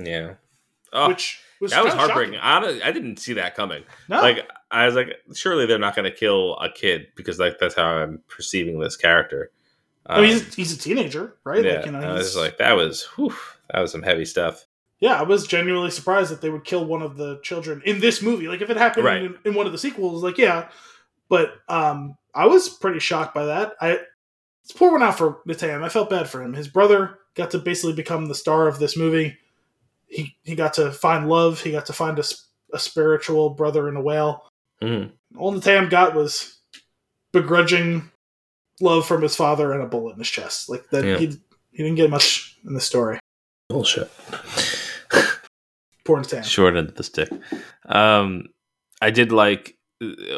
yeah. 0.05 0.35
Oh, 0.93 1.09
which 1.09 1.41
was 1.61 1.71
that 1.71 1.83
was 1.83 1.95
heartbreaking. 1.95 2.35
shocking. 2.35 2.83
I, 2.83 2.89
I 2.89 2.93
didn't 2.93 3.17
see 3.19 3.33
that 3.35 3.55
coming. 3.55 3.85
No, 4.09 4.21
Like 4.21 4.47
I 4.71 4.85
was 4.85 4.95
like, 4.95 5.15
surely 5.35 5.65
they're 5.65 5.79
not 5.79 5.97
going 5.97 6.05
to 6.11 6.15
kill 6.15 6.57
a 6.59 6.71
kid 6.71 7.07
because 7.17 7.39
like 7.39 7.59
that's 7.59 7.75
how 7.75 7.87
I'm 7.87 8.21
perceiving 8.29 8.79
this 8.81 8.97
character. 8.99 9.51
I 10.05 10.21
mean, 10.21 10.31
Um, 10.33 10.37
he's, 10.41 10.55
he's 10.55 10.73
a 10.75 10.79
teenager, 10.79 11.37
right? 11.45 11.65
yeah, 11.65 11.77
like, 11.77 11.87
you 11.87 11.93
know, 11.93 12.01
I 12.01 12.13
was 12.15 12.37
like, 12.37 12.59
that 12.59 12.73
was 12.73 13.05
whew, 13.17 13.33
that 13.73 13.81
was 13.81 13.93
some 13.93 14.03
heavy 14.03 14.25
stuff. 14.25 14.67
yeah, 15.01 15.15
I 15.19 15.23
was 15.23 15.47
genuinely 15.47 15.91
surprised 15.91 16.31
that 16.31 16.41
they 16.41 16.51
would 16.51 16.65
kill 16.65 16.85
one 16.85 17.03
of 17.03 17.17
the 17.17 17.41
children 17.43 17.83
in 17.85 17.99
this 18.01 18.23
movie. 18.23 18.47
Like, 18.49 18.61
if 18.61 18.71
it 18.71 18.77
happened 18.77 19.05
Right. 19.05 19.23
in, 19.23 19.37
in 19.45 19.55
one 19.55 19.67
of 19.67 19.73
the 19.73 19.79
sequels, 19.79 20.23
like, 20.23 20.39
yeah, 20.39 20.69
but 21.29 21.55
um, 21.69 22.17
I 22.35 22.47
was 22.47 22.69
pretty 22.69 23.01
shocked 23.01 23.35
by 23.35 23.47
that. 23.47 23.73
I 23.81 23.99
it's 24.63 24.73
poor 24.73 24.93
one 24.93 25.03
out 25.03 25.19
for 25.19 25.41
Neteyam. 25.49 25.83
I 25.83 25.89
felt 25.89 26.09
bad 26.09 26.29
for 26.29 26.41
him. 26.41 26.53
His 26.55 26.69
brother 26.69 27.19
got 27.35 27.51
to 27.51 27.59
basically 27.59 27.95
become 27.95 28.27
the 28.27 28.35
star 28.35 28.69
of 28.69 28.79
this 28.79 28.97
movie. 28.97 29.37
He 30.07 30.37
he 30.45 30.55
got 30.55 30.75
to 30.75 30.93
find 30.93 31.29
love. 31.29 31.61
He 31.61 31.73
got 31.73 31.87
to 31.87 31.93
find 31.93 32.17
a, 32.21 32.25
a 32.73 32.79
spiritual 32.79 33.51
brother 33.51 33.89
in 33.89 33.97
a 33.97 34.01
whale. 34.01 34.47
Mhm. 34.81 35.11
All 35.37 35.53
Neteyam 35.53 35.91
got 35.91 36.15
was 36.15 36.59
begrudging 37.33 38.09
love 38.81 39.07
from 39.07 39.23
his 39.23 39.35
father 39.35 39.73
and 39.73 39.83
a 39.83 39.87
bullet 39.87 40.13
in 40.13 40.19
his 40.19 40.31
chest. 40.31 40.69
Like 40.69 40.89
that, 40.91 41.05
Yeah. 41.05 41.17
he 41.19 41.27
he 41.73 41.83
didn't 41.83 41.97
get 41.97 42.11
much 42.11 42.57
in 42.65 42.75
the 42.75 42.81
story. 42.81 43.19
Bullshit. 43.73 44.11
Poor 46.05 46.21
Neteyam. 46.21 46.45
Short 46.45 46.77
end 46.77 46.89
of 46.89 46.95
the 46.97 47.05
stick. 47.05 47.31
Um, 47.87 48.47
I 49.01 49.11
did 49.11 49.33
like. 49.33 49.77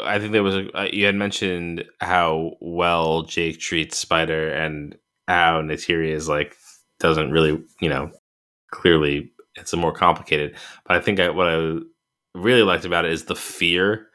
I 0.05 0.19
think 0.19 0.33
there 0.33 0.43
was 0.43 0.55
a. 0.55 0.79
uh, 0.79 0.89
You 0.93 1.07
had 1.07 1.15
mentioned 1.15 1.85
how 2.01 2.53
well 2.61 3.23
Jake 3.23 3.59
treats 3.61 3.97
Spider 3.97 4.51
and 4.51 4.97
how 5.27 5.63
Neytiri 5.63 6.11
is 6.11 6.29
like 6.29 6.55
doesn't 7.01 7.31
really, 7.31 7.63
you 7.81 7.89
know, 7.89 8.11
clearly 8.71 9.33
it's 9.57 9.73
a 9.73 9.77
more 9.77 9.93
complicated. 9.93 10.55
But 10.87 10.97
I 10.97 11.01
think 11.01 11.19
I, 11.19 11.31
what 11.31 11.49
I 11.49 11.79
really 12.35 12.63
liked 12.63 12.85
about 12.85 13.05
it 13.07 13.13
is 13.13 13.25
the 13.25 13.35
fear 13.35 14.09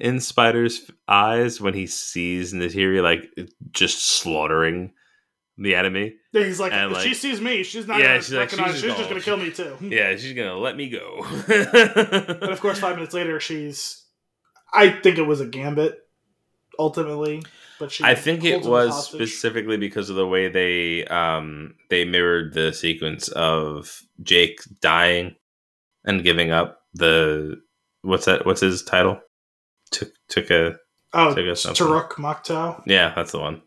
in 0.00 0.18
Spider's 0.18 0.90
eyes 1.06 1.60
when 1.60 1.74
he 1.74 1.86
sees 1.86 2.52
Neytiri 2.52 3.02
like 3.02 3.30
just 3.70 4.04
slaughtering 4.04 4.92
the 5.60 5.74
enemy. 5.74 6.14
Yeah, 6.32 6.44
he's 6.44 6.58
like, 6.58 6.72
And, 6.72 6.92
if 6.92 7.02
she 7.02 7.14
sees 7.14 7.40
me, 7.40 7.62
she's 7.62 7.86
not 7.86 7.98
Yeah, 8.00 8.06
gonna 8.18 8.22
she's 8.22 8.32
like, 8.34 8.50
she's 8.50 8.58
just 8.58 8.74
She's, 8.80 8.94
just 8.96 9.08
gonna- 9.08 9.20
kill 9.20 9.36
me 9.36 9.50
too. 9.50 9.76
Yeah, 9.80 10.16
she's 10.16 10.32
gonna 10.32 10.56
let 10.56 10.76
me 10.76 10.88
go. 10.88 11.24
And 11.48 12.42
of 12.50 12.60
course, 12.60 12.78
five 12.78 12.96
minutes 12.96 13.14
later, 13.14 13.38
she's. 13.40 14.04
I 14.72 14.88
think 14.90 15.18
it 15.18 15.22
was 15.22 15.40
a 15.40 15.46
gambit, 15.46 15.98
ultimately, 16.78 17.42
but 17.78 17.92
she. 17.92 18.04
I 18.04 18.14
think 18.14 18.44
it 18.44 18.62
was 18.64 19.06
specifically 19.06 19.76
because 19.76 20.10
of 20.10 20.16
the 20.16 20.26
way 20.26 20.48
they 20.48 21.04
um 21.06 21.74
they 21.90 22.04
mirrored 22.04 22.54
the 22.54 22.72
sequence 22.72 23.28
of 23.28 24.00
Jake 24.22 24.60
dying 24.80 25.34
and 26.04 26.22
giving 26.24 26.50
up 26.50 26.80
the 26.94 27.60
what's 28.02 28.24
that 28.26 28.46
what's 28.46 28.60
his 28.60 28.82
title? 28.82 29.20
Took 29.90 30.12
took 30.28 30.50
a 30.50 30.76
Oh, 31.12 31.34
took 31.34 31.56
something. 31.56 31.84
Toruk 31.86 32.10
Makto. 32.12 32.80
yeah, 32.86 33.12
that's 33.16 33.32
the 33.32 33.40
one. 33.40 33.62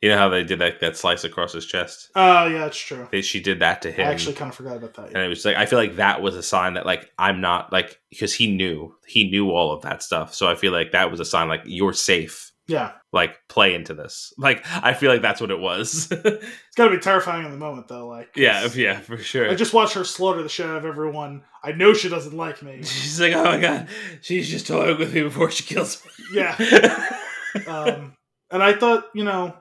You 0.00 0.10
know 0.10 0.18
how 0.18 0.28
they 0.28 0.44
did 0.44 0.60
that 0.60 0.80
that 0.80 0.96
slice 0.96 1.24
across 1.24 1.52
his 1.52 1.66
chest? 1.66 2.10
Oh, 2.14 2.46
yeah, 2.46 2.66
it's 2.66 2.78
true. 2.78 3.08
They, 3.10 3.20
she 3.20 3.40
did 3.40 3.58
that 3.60 3.82
to 3.82 3.90
him. 3.90 4.06
I 4.06 4.12
actually 4.12 4.34
kind 4.34 4.48
of 4.50 4.54
forgot 4.54 4.76
about 4.76 4.94
that. 4.94 5.08
and 5.08 5.16
it 5.18 5.28
was 5.28 5.44
like 5.44 5.56
I 5.56 5.66
feel 5.66 5.78
like 5.78 5.96
that 5.96 6.22
was 6.22 6.36
a 6.36 6.42
sign 6.42 6.74
that 6.74 6.86
like 6.86 7.10
I'm 7.18 7.40
not 7.40 7.72
like 7.72 7.98
because 8.10 8.32
he 8.32 8.54
knew 8.54 8.94
he 9.06 9.28
knew 9.28 9.50
all 9.50 9.72
of 9.72 9.82
that 9.82 10.02
stuff. 10.02 10.34
So 10.34 10.48
I 10.48 10.54
feel 10.54 10.72
like 10.72 10.92
that 10.92 11.10
was 11.10 11.18
a 11.20 11.24
sign 11.24 11.48
like 11.48 11.62
you're 11.64 11.92
safe. 11.92 12.52
Yeah, 12.68 12.92
Like 13.14 13.34
play 13.48 13.74
into 13.74 13.94
this. 13.94 14.34
Like 14.36 14.62
I 14.70 14.92
feel 14.92 15.10
like 15.10 15.22
that's 15.22 15.40
what 15.40 15.50
it 15.50 15.58
was. 15.58 16.08
it's 16.12 16.44
gotta 16.76 16.90
be 16.90 16.98
terrifying 17.00 17.46
in 17.46 17.50
the 17.50 17.56
moment, 17.56 17.88
though. 17.88 18.06
Like, 18.06 18.28
yeah, 18.36 18.68
yeah, 18.74 19.00
for 19.00 19.16
sure. 19.16 19.50
I 19.50 19.54
just 19.54 19.72
watched 19.72 19.94
her 19.94 20.04
slaughter 20.04 20.42
the 20.42 20.50
shit 20.50 20.66
out 20.66 20.76
of 20.76 20.84
everyone. 20.84 21.44
I 21.64 21.72
know 21.72 21.94
she 21.94 22.10
doesn't 22.10 22.36
like 22.36 22.62
me. 22.62 22.82
She's 22.82 23.18
like, 23.22 23.32
oh 23.32 23.42
my 23.42 23.58
god, 23.58 23.88
she's 24.20 24.50
just 24.50 24.66
toying 24.66 24.98
with 24.98 25.14
me 25.14 25.22
before 25.22 25.50
she 25.50 25.64
kills 25.64 26.04
me. 26.04 26.10
Yeah. 26.34 26.54
um, 27.66 28.12
and 28.50 28.62
I 28.62 28.74
thought, 28.74 29.06
you 29.14 29.24
know, 29.24 29.56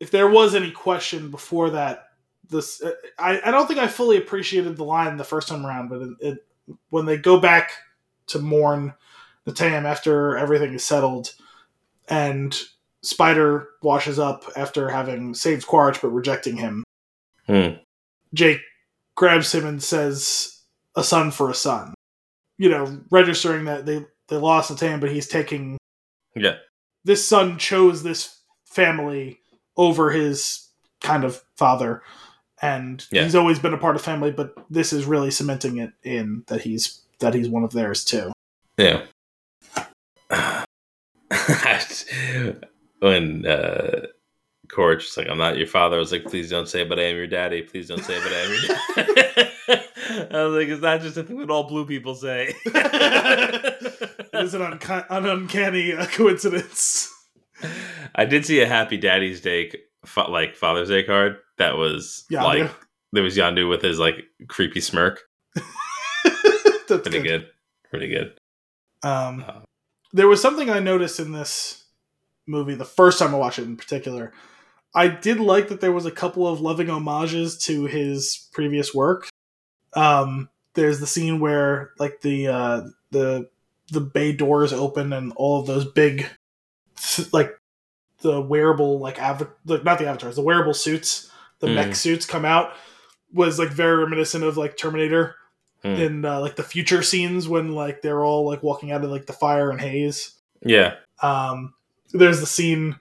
if 0.00 0.10
there 0.10 0.28
was 0.28 0.54
any 0.54 0.70
question 0.70 1.30
before 1.30 1.70
that, 1.70 2.08
this 2.48 2.82
uh, 2.82 2.92
I, 3.18 3.40
I 3.44 3.50
don't 3.50 3.66
think 3.66 3.80
I 3.80 3.88
fully 3.88 4.16
appreciated 4.18 4.76
the 4.76 4.84
line 4.84 5.16
the 5.16 5.24
first 5.24 5.48
time 5.48 5.66
around, 5.66 5.88
but 5.88 6.02
it, 6.02 6.10
it 6.20 6.46
when 6.90 7.06
they 7.06 7.16
go 7.16 7.40
back 7.40 7.70
to 8.28 8.38
mourn 8.38 8.94
Neteyam 9.46 9.84
after 9.84 10.36
everything 10.36 10.74
is 10.74 10.84
settled, 10.84 11.34
and 12.08 12.58
Spider 13.02 13.68
washes 13.82 14.18
up 14.18 14.44
after 14.56 14.88
having 14.88 15.34
saved 15.34 15.66
Quaritch 15.66 16.00
but 16.02 16.08
rejecting 16.08 16.56
him. 16.56 16.84
Hmm. 17.46 17.76
Jake 18.34 18.60
grabs 19.14 19.54
him 19.54 19.66
and 19.66 19.82
says, 19.82 20.60
"A 20.94 21.02
son 21.02 21.30
for 21.30 21.50
a 21.50 21.54
son," 21.54 21.94
you 22.58 22.68
know, 22.68 23.00
registering 23.10 23.64
that 23.64 23.86
they 23.86 24.04
they 24.28 24.36
lost 24.36 24.70
Neteyam, 24.70 25.00
but 25.00 25.10
he's 25.10 25.28
taking 25.28 25.78
yeah, 26.34 26.56
this 27.04 27.26
son 27.26 27.58
chose 27.58 28.02
this 28.02 28.40
family 28.64 29.40
over 29.76 30.10
his 30.10 30.68
kind 31.02 31.24
of 31.24 31.42
father 31.56 32.02
and 32.62 33.04
Yeah. 33.10 33.24
he's 33.24 33.34
always 33.34 33.58
been 33.58 33.74
a 33.74 33.78
part 33.78 33.96
of 33.96 34.02
family. 34.02 34.30
But 34.30 34.54
this 34.70 34.92
is 34.92 35.04
really 35.04 35.30
cementing 35.30 35.76
it 35.78 35.92
in 36.02 36.44
that 36.46 36.62
he's 36.62 37.02
that 37.20 37.34
he's 37.34 37.48
one 37.48 37.64
of 37.64 37.72
theirs 37.72 38.04
too. 38.04 38.32
Yeah. 38.78 39.02
when 43.00 43.46
uh 43.46 44.06
Corch 44.68 45.04
was 45.04 45.16
like, 45.16 45.28
I'm 45.28 45.38
not 45.38 45.56
your 45.58 45.66
father, 45.68 45.96
I 45.96 46.00
was 46.00 46.10
like, 46.12 46.24
please 46.24 46.50
don't 46.50 46.68
say 46.68 46.84
but 46.84 46.98
I 46.98 47.04
am 47.04 47.16
your 47.16 47.26
daddy. 47.26 47.62
Please 47.62 47.88
don't 47.88 48.02
say 48.04 48.18
but 48.22 48.32
I 48.32 48.36
am 48.36 48.50
your 48.50 48.60
daddy. 48.96 49.50
I 50.34 50.44
was 50.44 50.54
like, 50.56 50.68
it's 50.68 50.82
not 50.82 51.00
just 51.02 51.16
a 51.16 51.22
thing 51.22 51.38
that 51.38 51.50
all 51.50 51.64
blue 51.68 51.84
people 51.86 52.14
say. 52.14 52.54
It 54.36 54.44
is 54.44 54.54
an, 54.54 54.60
unki- 54.60 55.06
an 55.08 55.24
uncanny 55.26 55.94
uh, 55.94 56.04
coincidence. 56.06 57.10
I 58.14 58.24
did 58.24 58.46
see 58.46 58.60
a 58.60 58.66
Happy 58.66 58.96
Daddy's 58.96 59.40
Day, 59.40 59.72
like 60.28 60.56
Father's 60.56 60.88
Day 60.88 61.02
card. 61.02 61.38
That 61.58 61.76
was 61.76 62.24
like 62.30 62.70
there 63.12 63.22
was 63.22 63.36
Yondu 63.36 63.68
with 63.68 63.82
his 63.82 63.98
like 63.98 64.24
creepy 64.48 64.80
smirk. 64.80 65.22
That's 66.88 67.08
Pretty 67.08 67.22
good. 67.22 67.48
Pretty 67.90 68.08
good. 68.08 68.38
Um, 69.02 69.44
Uh, 69.46 69.60
there 70.12 70.28
was 70.28 70.40
something 70.40 70.70
I 70.70 70.78
noticed 70.78 71.20
in 71.20 71.32
this 71.32 71.84
movie 72.46 72.74
the 72.74 72.84
first 72.84 73.18
time 73.18 73.34
I 73.34 73.38
watched 73.38 73.58
it 73.58 73.64
in 73.64 73.76
particular. 73.76 74.32
I 74.94 75.08
did 75.08 75.40
like 75.40 75.68
that 75.68 75.80
there 75.80 75.92
was 75.92 76.06
a 76.06 76.10
couple 76.10 76.46
of 76.46 76.60
loving 76.60 76.88
homages 76.88 77.58
to 77.64 77.84
his 77.84 78.48
previous 78.52 78.94
work. 78.94 79.28
Um, 79.94 80.48
there's 80.74 81.00
the 81.00 81.06
scene 81.06 81.40
where 81.40 81.90
like 81.98 82.20
the 82.22 82.48
uh, 82.48 82.80
the 83.10 83.48
the 83.92 84.00
bay 84.00 84.32
doors 84.32 84.72
open 84.72 85.12
and 85.12 85.32
all 85.36 85.60
of 85.60 85.66
those 85.66 85.84
big 85.84 86.26
like 87.32 87.58
the 88.26 88.40
wearable 88.40 88.98
like 88.98 89.20
av- 89.22 89.48
like 89.66 89.84
not 89.84 89.98
the 89.98 90.06
avatars 90.06 90.36
the 90.36 90.42
wearable 90.42 90.74
suits 90.74 91.30
the 91.60 91.68
Mm. 91.68 91.74
mech 91.74 91.94
suits 91.94 92.26
come 92.26 92.44
out 92.44 92.72
was 93.32 93.58
like 93.58 93.68
very 93.70 93.96
reminiscent 93.96 94.44
of 94.44 94.56
like 94.56 94.76
Terminator 94.76 95.36
Mm. 95.84 95.98
in 96.00 96.24
uh, 96.24 96.40
like 96.40 96.56
the 96.56 96.62
future 96.62 97.02
scenes 97.02 97.48
when 97.48 97.72
like 97.74 98.02
they're 98.02 98.24
all 98.24 98.46
like 98.46 98.62
walking 98.62 98.90
out 98.92 99.04
of 99.04 99.10
like 99.10 99.26
the 99.26 99.32
fire 99.32 99.70
and 99.70 99.80
haze. 99.80 100.32
Yeah. 100.64 100.94
Um, 101.22 101.74
there's 102.12 102.40
the 102.40 102.46
scene 102.46 102.96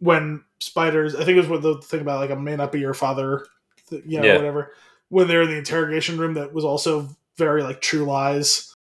when 0.00 0.42
spiders. 0.58 1.14
I 1.14 1.18
think 1.24 1.36
it 1.36 1.40
was 1.40 1.48
what 1.48 1.62
the 1.62 1.76
thing 1.82 2.00
about 2.00 2.20
like 2.20 2.30
I 2.30 2.34
may 2.34 2.56
not 2.56 2.72
be 2.72 2.80
your 2.80 2.94
father, 2.94 3.46
th- 3.90 4.02
you 4.06 4.18
know, 4.18 4.26
Yeah. 4.26 4.36
whatever. 4.36 4.72
When 5.10 5.28
they're 5.28 5.42
in 5.42 5.50
the 5.50 5.58
interrogation 5.58 6.18
room, 6.18 6.34
that 6.34 6.52
was 6.52 6.64
also 6.64 7.08
very 7.36 7.62
like 7.62 7.80
True 7.80 8.04
Lies, 8.04 8.74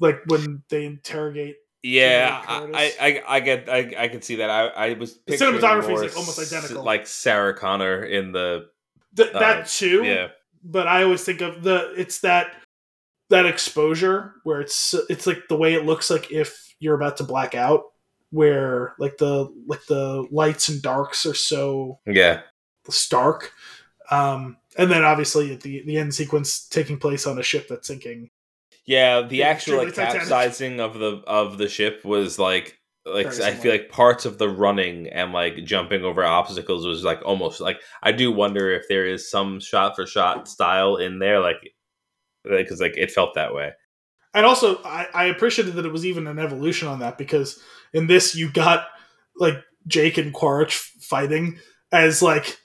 like 0.00 0.20
when 0.26 0.62
they 0.70 0.86
interrogate. 0.86 1.56
Yeah, 1.82 2.42
I, 2.46 2.92
I, 3.00 3.22
I 3.36 3.40
get, 3.40 3.68
I, 3.68 3.94
I 3.96 4.08
can 4.08 4.20
see 4.20 4.36
that. 4.36 4.50
I, 4.50 4.66
I 4.66 4.92
was 4.94 5.18
The 5.26 5.36
cinematography 5.36 5.94
is, 5.94 6.00
like, 6.00 6.16
almost 6.16 6.38
identical. 6.38 6.82
like 6.82 7.06
Sarah 7.06 7.54
Connor 7.54 8.04
in 8.04 8.32
the 8.32 8.68
Th- 9.16 9.34
Uh, 9.34 9.38
that 9.38 9.66
too, 9.68 10.04
yeah, 10.04 10.28
but 10.62 10.86
I 10.86 11.02
always 11.02 11.24
think 11.24 11.40
of 11.40 11.62
the 11.62 11.92
it's 11.96 12.20
that 12.20 12.52
that 13.30 13.46
exposure 13.46 14.34
where 14.44 14.60
it's 14.60 14.94
it's 15.08 15.26
like 15.26 15.48
the 15.48 15.56
way 15.56 15.74
it 15.74 15.86
looks 15.86 16.10
like 16.10 16.30
if 16.30 16.74
you're 16.78 16.94
about 16.94 17.16
to 17.16 17.24
black 17.24 17.54
out, 17.54 17.84
where 18.30 18.94
like 18.98 19.16
the 19.18 19.52
like 19.66 19.84
the 19.86 20.26
lights 20.30 20.68
and 20.68 20.82
darks 20.82 21.26
are 21.26 21.34
so 21.34 21.98
yeah, 22.06 22.42
stark, 22.88 23.52
um, 24.10 24.56
and 24.76 24.90
then 24.90 25.04
obviously 25.04 25.52
at 25.52 25.62
the 25.62 25.82
the 25.84 25.96
end 25.96 26.14
sequence 26.14 26.68
taking 26.68 26.98
place 26.98 27.26
on 27.26 27.38
a 27.38 27.42
ship 27.42 27.66
that's 27.68 27.88
sinking. 27.88 28.30
Yeah. 28.88 29.20
The 29.20 29.36
Yeah, 29.36 29.48
actual 29.48 29.84
like 29.84 29.94
capsizing 29.94 30.80
of 30.80 30.98
the 30.98 31.22
of 31.26 31.58
the 31.58 31.68
ship 31.68 32.04
was 32.04 32.38
like 32.38 32.78
like 33.04 33.26
I 33.26 33.52
feel 33.52 33.70
like 33.72 33.90
parts 33.90 34.24
of 34.24 34.38
the 34.38 34.48
running 34.48 35.08
and 35.08 35.32
like 35.32 35.62
jumping 35.64 36.04
over 36.04 36.24
obstacles 36.24 36.86
was 36.86 37.04
like 37.04 37.20
almost 37.24 37.60
like 37.60 37.80
I 38.02 38.12
do 38.12 38.32
wonder 38.32 38.70
if 38.70 38.88
there 38.88 39.06
is 39.06 39.30
some 39.30 39.60
shot 39.60 39.94
for 39.94 40.06
shot 40.06 40.48
style 40.48 40.96
in 40.96 41.18
there, 41.18 41.38
like 41.40 41.56
because 42.44 42.80
like 42.80 42.96
it 42.96 43.10
felt 43.10 43.34
that 43.34 43.54
way. 43.54 43.72
And 44.32 44.46
also, 44.46 44.82
I, 44.84 45.06
I 45.12 45.24
appreciated 45.26 45.74
that 45.74 45.86
it 45.86 45.92
was 45.92 46.06
even 46.06 46.26
an 46.26 46.38
evolution 46.38 46.88
on 46.88 47.00
that 47.00 47.18
because 47.18 47.60
in 47.92 48.06
this 48.06 48.34
you 48.34 48.50
got 48.50 48.86
like 49.36 49.56
Jake 49.86 50.16
and 50.16 50.32
Quaritch 50.32 50.74
fighting 50.74 51.58
as 51.92 52.22
like 52.22 52.58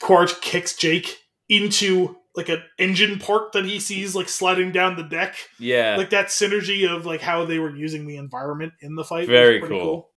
Quaritch 0.00 0.38
kicks 0.42 0.76
Jake 0.76 1.18
into 1.48 2.16
like 2.36 2.48
an 2.48 2.62
engine 2.78 3.18
part 3.18 3.52
that 3.52 3.64
he 3.64 3.80
sees 3.80 4.14
like 4.14 4.28
sliding 4.28 4.70
down 4.72 4.96
the 4.96 5.02
deck. 5.02 5.36
Yeah, 5.58 5.96
Like 5.96 6.10
that 6.10 6.26
synergy 6.26 6.88
of 6.88 7.06
like 7.06 7.20
how 7.22 7.44
they 7.44 7.58
were 7.58 7.74
using 7.74 8.06
the 8.06 8.16
environment 8.16 8.74
in 8.80 8.94
the 8.94 9.04
fight. 9.04 9.26
Very 9.26 9.60
pretty 9.60 9.74
cool. 9.78 10.10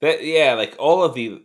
that 0.00 0.24
yeah 0.24 0.54
like 0.54 0.76
all 0.78 1.02
of 1.02 1.14
the 1.14 1.40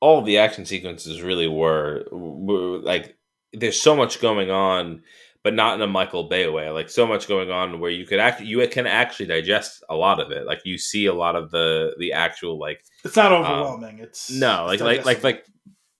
all 0.00 0.18
of 0.18 0.26
the 0.26 0.38
action 0.38 0.64
sequences 0.66 1.22
really 1.22 1.48
were, 1.48 2.04
were 2.10 2.78
like 2.78 3.16
there's 3.52 3.80
so 3.80 3.94
much 3.96 4.20
going 4.20 4.50
on 4.50 5.02
but 5.42 5.54
not 5.54 5.74
in 5.74 5.82
a 5.82 5.86
michael 5.86 6.24
bay 6.24 6.48
way 6.48 6.70
like 6.70 6.88
so 6.88 7.06
much 7.06 7.26
going 7.28 7.50
on 7.50 7.80
where 7.80 7.90
you 7.90 8.06
could 8.06 8.18
act, 8.20 8.40
you 8.40 8.66
can 8.68 8.86
actually 8.86 9.26
digest 9.26 9.82
a 9.88 9.94
lot 9.94 10.20
of 10.20 10.30
it 10.30 10.46
like 10.46 10.60
you 10.64 10.78
see 10.78 11.06
a 11.06 11.12
lot 11.14 11.34
of 11.36 11.50
the 11.50 11.94
the 11.98 12.12
actual 12.12 12.58
like 12.58 12.80
It's 13.04 13.16
not 13.16 13.32
overwhelming. 13.32 13.98
it's 13.98 14.30
Um, 14.30 14.38
no 14.38 14.64
like 14.66 14.74
it's 14.74 14.82
like 14.82 15.04
like 15.04 15.24
like 15.24 15.44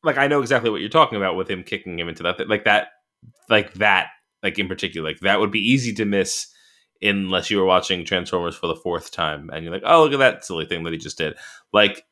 like 0.04 0.18
i 0.18 0.26
know 0.28 0.40
exactly 0.40 0.70
what 0.70 0.80
you're 0.80 0.88
talking 0.90 1.16
about 1.16 1.36
with 1.36 1.48
him 1.50 1.62
kicking 1.62 1.98
him 1.98 2.08
into 2.08 2.22
that 2.22 2.48
like 2.48 2.64
that 2.64 2.88
like 3.50 3.74
that 3.74 4.06
like 4.42 4.58
in 4.58 4.68
particular 4.68 5.08
like 5.10 5.20
that 5.20 5.40
would 5.40 5.50
be 5.50 5.60
easy 5.72 5.92
to 5.92 6.04
miss 6.04 6.46
unless 7.02 7.50
you 7.50 7.58
were 7.58 7.64
watching 7.64 8.04
transformers 8.04 8.54
for 8.56 8.66
the 8.66 8.76
fourth 8.76 9.10
time 9.10 9.50
and 9.52 9.64
you're 9.64 9.72
like 9.72 9.82
oh 9.84 10.02
look 10.04 10.12
at 10.12 10.18
that 10.18 10.44
silly 10.44 10.64
thing 10.66 10.84
that 10.84 10.92
he 10.92 10.98
just 10.98 11.18
did 11.18 11.34
like 11.72 12.04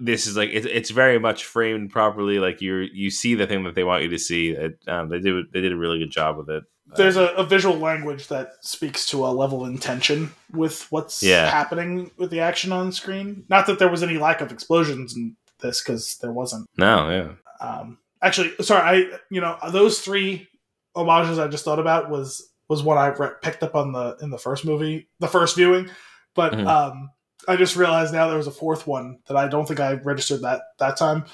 this 0.00 0.26
is 0.26 0.36
like 0.36 0.50
it, 0.50 0.66
it's 0.66 0.90
very 0.90 1.18
much 1.18 1.44
framed 1.44 1.90
properly 1.90 2.38
like 2.38 2.60
you're 2.60 2.82
you 2.82 3.10
see 3.10 3.34
the 3.34 3.46
thing 3.46 3.62
that 3.64 3.74
they 3.74 3.84
want 3.84 4.02
you 4.02 4.08
to 4.08 4.18
see 4.18 4.50
it, 4.50 4.78
um, 4.88 5.08
they 5.08 5.20
did 5.20 5.44
they 5.52 5.60
did 5.60 5.72
a 5.72 5.76
really 5.76 5.98
good 5.98 6.10
job 6.10 6.36
with 6.36 6.48
it 6.50 6.64
there's 6.96 7.16
Um, 7.16 7.24
a, 7.36 7.40
a 7.42 7.44
visual 7.44 7.78
language 7.78 8.26
that 8.28 8.52
speaks 8.60 9.06
to 9.06 9.24
a 9.24 9.28
level 9.28 9.64
of 9.64 9.70
intention 9.70 10.32
with 10.52 10.86
what's 10.90 11.22
Yeah. 11.22 11.48
happening 11.48 12.10
with 12.18 12.30
the 12.30 12.40
action 12.40 12.70
on 12.72 12.92
screen. 12.92 13.44
Not 13.48 13.66
that 13.66 13.78
there 13.78 13.88
was 13.88 14.02
any 14.02 14.18
lack 14.18 14.40
of 14.42 14.52
explosions 14.52 15.16
in 15.16 15.36
this, 15.60 15.80
because 15.82 16.18
there 16.20 16.32
wasn't. 16.32 16.66
no 16.76 17.08
yeah 17.08 17.66
Um, 17.66 17.98
actually, 18.20 18.52
sorry, 18.60 18.82
I 18.82 19.18
you 19.30 19.40
know 19.40 19.56
those 19.70 20.00
three 20.00 20.48
homages 20.94 21.38
I 21.38 21.48
just 21.48 21.64
thought 21.64 21.78
about 21.78 22.10
was 22.10 22.50
was 22.68 22.82
what 22.82 22.96
I 22.98 23.08
re- 23.08 23.30
picked 23.42 23.62
up 23.62 23.74
on 23.74 23.92
the 23.92 24.16
in 24.22 24.30
the 24.30 24.38
first 24.38 24.64
movie, 24.64 25.08
the 25.18 25.28
first 25.28 25.56
viewing, 25.56 25.90
but 26.34 26.52
Mhm. 26.52 26.66
um, 26.66 27.10
I 27.48 27.56
just 27.56 27.76
realized 27.76 28.12
now 28.12 28.28
there 28.28 28.36
was 28.38 28.46
a 28.46 28.50
fourth 28.52 28.86
one 28.86 29.18
that 29.26 29.36
I 29.36 29.48
don't 29.48 29.66
think 29.66 29.80
I 29.80 29.94
registered 29.94 30.42
that 30.42 30.62
that 30.78 30.96
time 30.96 31.24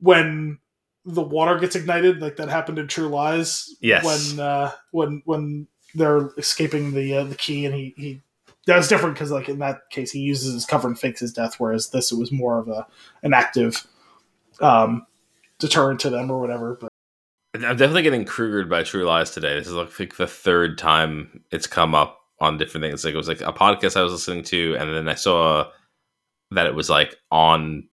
when 0.00 0.58
the 1.06 1.22
water 1.22 1.58
gets 1.58 1.76
ignited, 1.76 2.20
like 2.20 2.36
that 2.36 2.48
happened 2.48 2.78
in 2.78 2.88
True 2.88 3.08
Lies. 3.08 3.74
Yes. 3.80 4.04
when 4.04 4.40
uh, 4.40 4.72
when 4.90 5.22
when 5.26 5.68
they're 5.94 6.30
escaping 6.38 6.92
the 6.92 7.18
uh, 7.18 7.24
the 7.24 7.34
key 7.36 7.66
and 7.66 7.74
he 7.74 7.94
he. 7.96 8.20
That 8.66 8.78
was 8.78 8.88
different 8.88 9.14
because, 9.14 9.30
like 9.30 9.50
in 9.50 9.58
that 9.58 9.90
case, 9.90 10.10
he 10.10 10.20
uses 10.20 10.54
his 10.54 10.64
cover 10.64 10.88
and 10.88 10.98
fakes 10.98 11.20
his 11.20 11.34
death, 11.34 11.56
whereas 11.60 11.90
this 11.90 12.10
it 12.10 12.18
was 12.18 12.32
more 12.32 12.58
of 12.58 12.66
a 12.68 12.86
an 13.22 13.34
active 13.34 13.86
um, 14.60 15.06
deterrent 15.58 16.00
to 16.00 16.08
them 16.10 16.30
or 16.30 16.40
whatever. 16.40 16.78
But 16.80 16.90
I'm 17.54 17.76
definitely 17.76 18.02
getting 18.02 18.24
Krugered 18.24 18.68
by 18.68 18.82
True 18.82 19.04
Lies 19.04 19.30
today. 19.30 19.54
This 19.54 19.68
is 19.68 19.74
like, 19.74 20.16
the 20.16 20.26
third 20.26 20.76
time 20.78 21.44
it's 21.52 21.66
come 21.66 21.94
up 21.94 22.18
on 22.40 22.58
different 22.58 22.84
things. 22.84 23.04
Like 23.04 23.14
it 23.14 23.16
was 23.16 23.28
like 23.28 23.40
a 23.42 23.52
podcast 23.52 23.96
I 23.96 24.02
was 24.02 24.12
listening 24.12 24.42
to, 24.44 24.76
and 24.78 24.92
then 24.92 25.08
I 25.08 25.14
saw 25.14 25.70
that 26.50 26.66
it 26.66 26.74
was 26.74 26.90
like 26.90 27.16
on 27.30 27.88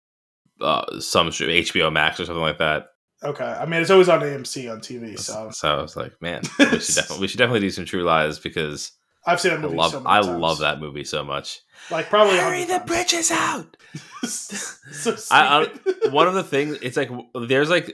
uh, 0.60 1.00
some 1.00 1.28
HBO 1.28 1.92
Max 1.92 2.20
or 2.20 2.24
something 2.24 2.42
like 2.42 2.58
that. 2.58 2.86
okay, 3.24 3.44
I 3.44 3.66
mean, 3.66 3.80
it's 3.80 3.90
always 3.90 4.08
on 4.08 4.20
AMC 4.20 4.70
on 4.72 4.80
TV, 4.80 5.18
so 5.18 5.50
So 5.52 5.78
I 5.78 5.82
was 5.82 5.96
like, 5.96 6.20
man, 6.22 6.42
we 6.58 6.78
should 6.80 6.94
definitely 6.94 7.20
we 7.20 7.28
should 7.28 7.38
definitely 7.38 7.60
do 7.60 7.70
some 7.70 7.84
True 7.84 8.04
Lies 8.04 8.38
because 8.38 8.92
I've 9.26 9.40
seen 9.40 9.50
that 9.52 9.58
I 9.58 9.62
movie. 9.62 9.76
love 9.76 9.90
so 9.90 10.02
I 10.06 10.20
love 10.20 10.58
that 10.60 10.78
movie 10.80 11.04
so 11.04 11.24
much. 11.24 11.60
Like 11.90 12.08
probably 12.08 12.38
Hurry 12.38 12.64
the 12.64 12.82
bridges 12.86 13.30
out. 13.32 13.76
so 14.24 15.16
I- 15.32 15.66
stupid. 15.66 16.12
one 16.12 16.28
of 16.28 16.34
the 16.34 16.44
things 16.44 16.78
it's 16.82 16.96
like 16.96 17.10
there's 17.48 17.70
like 17.70 17.92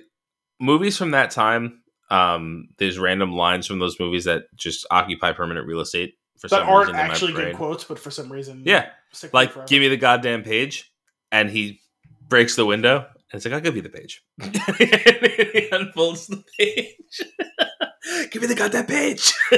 movies 0.60 0.96
from 0.96 1.10
that 1.12 1.30
time 1.30 1.82
um 2.10 2.68
there's 2.78 2.98
random 2.98 3.32
lines 3.32 3.66
from 3.66 3.78
those 3.78 3.98
movies 3.98 4.24
that 4.24 4.44
just 4.54 4.86
occupy 4.90 5.32
permanent 5.32 5.66
real 5.66 5.80
estate 5.80 6.14
for 6.38 6.48
that 6.48 6.60
some 6.60 6.68
aren't 6.68 6.88
reason 6.88 7.04
in 7.04 7.10
actually 7.10 7.32
good 7.32 7.56
quotes, 7.56 7.84
but 7.84 7.98
for 7.98 8.10
some 8.10 8.30
reason, 8.30 8.62
yeah 8.64 8.88
stick 9.12 9.32
with 9.32 9.34
it 9.34 9.34
like 9.34 9.52
forever. 9.52 9.68
give 9.68 9.80
me 9.80 9.88
the 9.88 9.96
goddamn 9.96 10.42
page 10.42 10.92
and 11.32 11.48
he 11.50 11.80
breaks 12.28 12.56
the 12.56 12.66
window 12.66 12.98
and 12.98 13.34
it's 13.34 13.44
like 13.44 13.54
i'll 13.54 13.60
give 13.60 13.76
you 13.76 13.82
the 13.82 13.88
page 13.88 14.22
he 14.78 15.68
unfolds 15.72 16.26
the 16.26 16.42
page 16.58 17.22
give 18.30 18.42
me 18.42 18.48
the 18.48 18.54
goddamn 18.54 18.86
page 18.86 19.32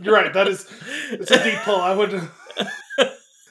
You're 0.00 0.14
right. 0.14 0.32
That 0.32 0.46
is 0.48 0.66
it's 1.10 1.30
a 1.30 1.42
deep 1.42 1.58
pull. 1.64 1.76
I 1.80 1.92
would. 1.94 2.12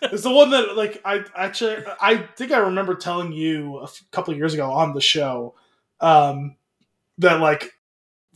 It's 0.01 0.23
the 0.23 0.31
one 0.31 0.49
that 0.51 0.75
like 0.75 1.01
I 1.05 1.23
actually 1.35 1.77
I 2.01 2.17
think 2.35 2.51
I 2.51 2.57
remember 2.59 2.95
telling 2.95 3.31
you 3.31 3.77
a 3.79 3.83
f- 3.83 4.03
couple 4.11 4.35
years 4.35 4.53
ago 4.53 4.71
on 4.71 4.93
the 4.93 5.01
show 5.01 5.55
um, 5.99 6.55
that 7.19 7.39
like 7.39 7.71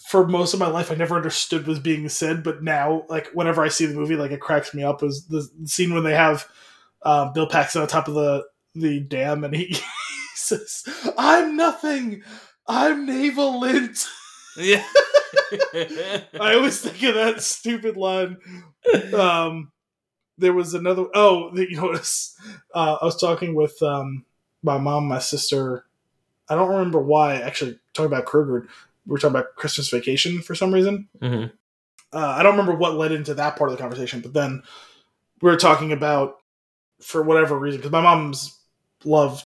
for 0.10 0.28
most 0.28 0.54
of 0.54 0.60
my 0.60 0.68
life 0.68 0.92
I 0.92 0.96
never 0.96 1.16
understood 1.16 1.68
was 1.68 1.80
being 1.80 2.08
said, 2.10 2.44
but 2.44 2.62
now 2.64 3.04
like 3.10 3.30
whenever 3.34 3.64
I 3.64 3.70
see 3.70 3.86
the 3.86 3.96
movie, 3.96 4.16
like 4.16 4.32
it 4.32 4.42
cracks 4.42 4.74
me 4.74 4.84
up. 4.84 5.02
Is 5.04 5.26
the 5.28 5.50
scene 5.66 5.94
when 5.94 6.04
they 6.04 6.16
have 6.16 6.48
um, 7.04 7.34
Bill 7.34 7.48
Paxton 7.48 7.82
on 7.82 7.88
top 7.88 8.08
of 8.08 8.14
the 8.14 8.46
the 8.76 9.00
dam 9.00 9.44
and 9.44 9.56
he, 9.56 9.66
he 9.66 9.82
says, 10.36 10.84
"I'm 11.18 11.56
nothing." 11.56 12.24
I'm 12.68 13.06
Naval 13.06 13.60
Lint. 13.60 14.08
Yeah. 14.58 14.84
I 15.74 16.54
always 16.56 16.82
think 16.82 17.02
of 17.04 17.16
that 17.16 17.44
stupid 17.44 17.96
line. 17.98 18.38
Um, 19.14 19.72
there 20.38 20.53
was 20.53 20.74
another. 20.74 21.06
Oh, 21.14 21.52
you 21.56 21.82
notice? 21.82 22.36
Uh, 22.74 22.98
I 23.02 23.06
was 23.06 23.20
talking 23.20 23.56
with 23.56 23.82
um, 23.82 24.26
my 24.64 24.78
mom, 24.78 25.07
my 25.07 25.20
sister. 25.20 25.86
I 26.49 26.56
don't 26.56 26.70
remember 26.70 26.99
why. 26.99 27.36
Actually, 27.38 27.80
talking 27.94 28.12
about 28.12 28.26
Kruger, 28.26 28.68
we 29.06 29.12
were 29.12 29.18
talking 29.18 29.36
about 29.36 29.56
Christmas 29.56 29.90
Vacation 29.90 30.41
for 30.41 30.56
some 30.56 30.74
reason. 30.74 31.07
Mhm. 31.22 31.52
Uh, 32.14 32.36
I 32.38 32.44
don't 32.44 32.53
remember 32.53 32.76
what 32.76 32.95
led 32.95 33.12
into 33.12 33.34
that 33.34 33.57
part 33.57 33.70
of 33.72 33.76
the 33.78 33.82
conversation, 33.82 34.22
but 34.22 34.34
then 34.34 34.64
we 35.41 35.49
were 35.49 35.57
talking 35.57 35.91
about 35.91 36.38
for 37.02 37.22
whatever 37.24 37.57
reason 37.60 37.80
because 37.80 37.91
my 37.91 38.02
mom's 38.02 38.57
loved 39.03 39.44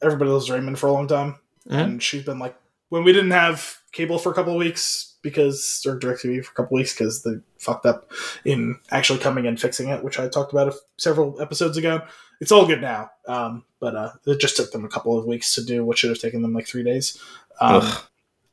Everybody 0.00 0.30
Loves 0.30 0.50
Raymond 0.50 0.78
for 0.78 0.86
a 0.86 0.92
long 0.92 1.06
time, 1.08 1.36
Mhm. 1.68 1.84
and 1.84 2.02
she's 2.02 2.22
been 2.24 2.38
like 2.38 2.56
when 2.88 3.04
we 3.04 3.12
didn't 3.12 3.32
have 3.32 3.78
cable 3.92 4.18
for 4.18 4.30
a 4.30 4.34
couple 4.34 4.52
of 4.52 4.58
weeks 4.58 5.07
because 5.22 5.82
or 5.86 5.98
DirecTV 5.98 6.44
for 6.44 6.52
a 6.52 6.54
couple 6.54 6.76
weeks 6.76 6.92
because 6.92 7.22
they 7.22 7.32
fucked 7.58 7.86
up 7.86 8.10
in 8.44 8.78
actually 8.90 9.18
coming 9.18 9.46
and 9.46 9.60
fixing 9.60 9.88
it, 9.88 10.02
which 10.04 10.18
I 10.18 10.28
talked 10.28 10.52
about 10.52 10.68
a, 10.68 10.74
several 10.96 11.40
episodes 11.40 11.76
ago. 11.76 12.02
It's 12.40 12.52
all 12.52 12.66
good 12.66 12.80
now, 12.80 13.10
um, 13.26 13.64
but 13.80 13.96
uh, 13.96 14.12
it 14.26 14.38
just 14.40 14.56
took 14.56 14.70
them 14.70 14.84
a 14.84 14.88
couple 14.88 15.18
of 15.18 15.26
weeks 15.26 15.54
to 15.56 15.64
do 15.64 15.84
what 15.84 15.98
should 15.98 16.10
have 16.10 16.20
taken 16.20 16.40
them 16.42 16.52
like 16.54 16.66
three 16.68 16.84
days. 16.84 17.20
Um, 17.60 17.82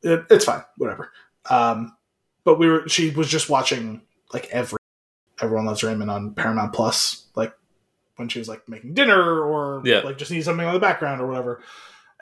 it, 0.02 0.24
it's 0.28 0.44
fine, 0.44 0.64
whatever. 0.76 1.12
Um, 1.48 1.96
but 2.44 2.58
we 2.58 2.68
were 2.68 2.88
she 2.88 3.10
was 3.10 3.28
just 3.28 3.48
watching 3.48 4.02
like 4.32 4.46
every 4.50 4.78
Everyone 5.40 5.66
Loves 5.66 5.84
Raymond 5.84 6.10
on 6.10 6.34
Paramount 6.34 6.72
Plus, 6.72 7.26
like 7.36 7.52
when 8.16 8.28
she 8.28 8.38
was 8.38 8.48
like 8.48 8.68
making 8.68 8.94
dinner 8.94 9.40
or 9.42 9.82
Yeah. 9.84 9.98
like 10.00 10.16
just 10.18 10.30
need 10.30 10.42
something 10.42 10.66
on 10.66 10.72
the 10.74 10.80
background 10.80 11.20
or 11.20 11.26
whatever. 11.26 11.62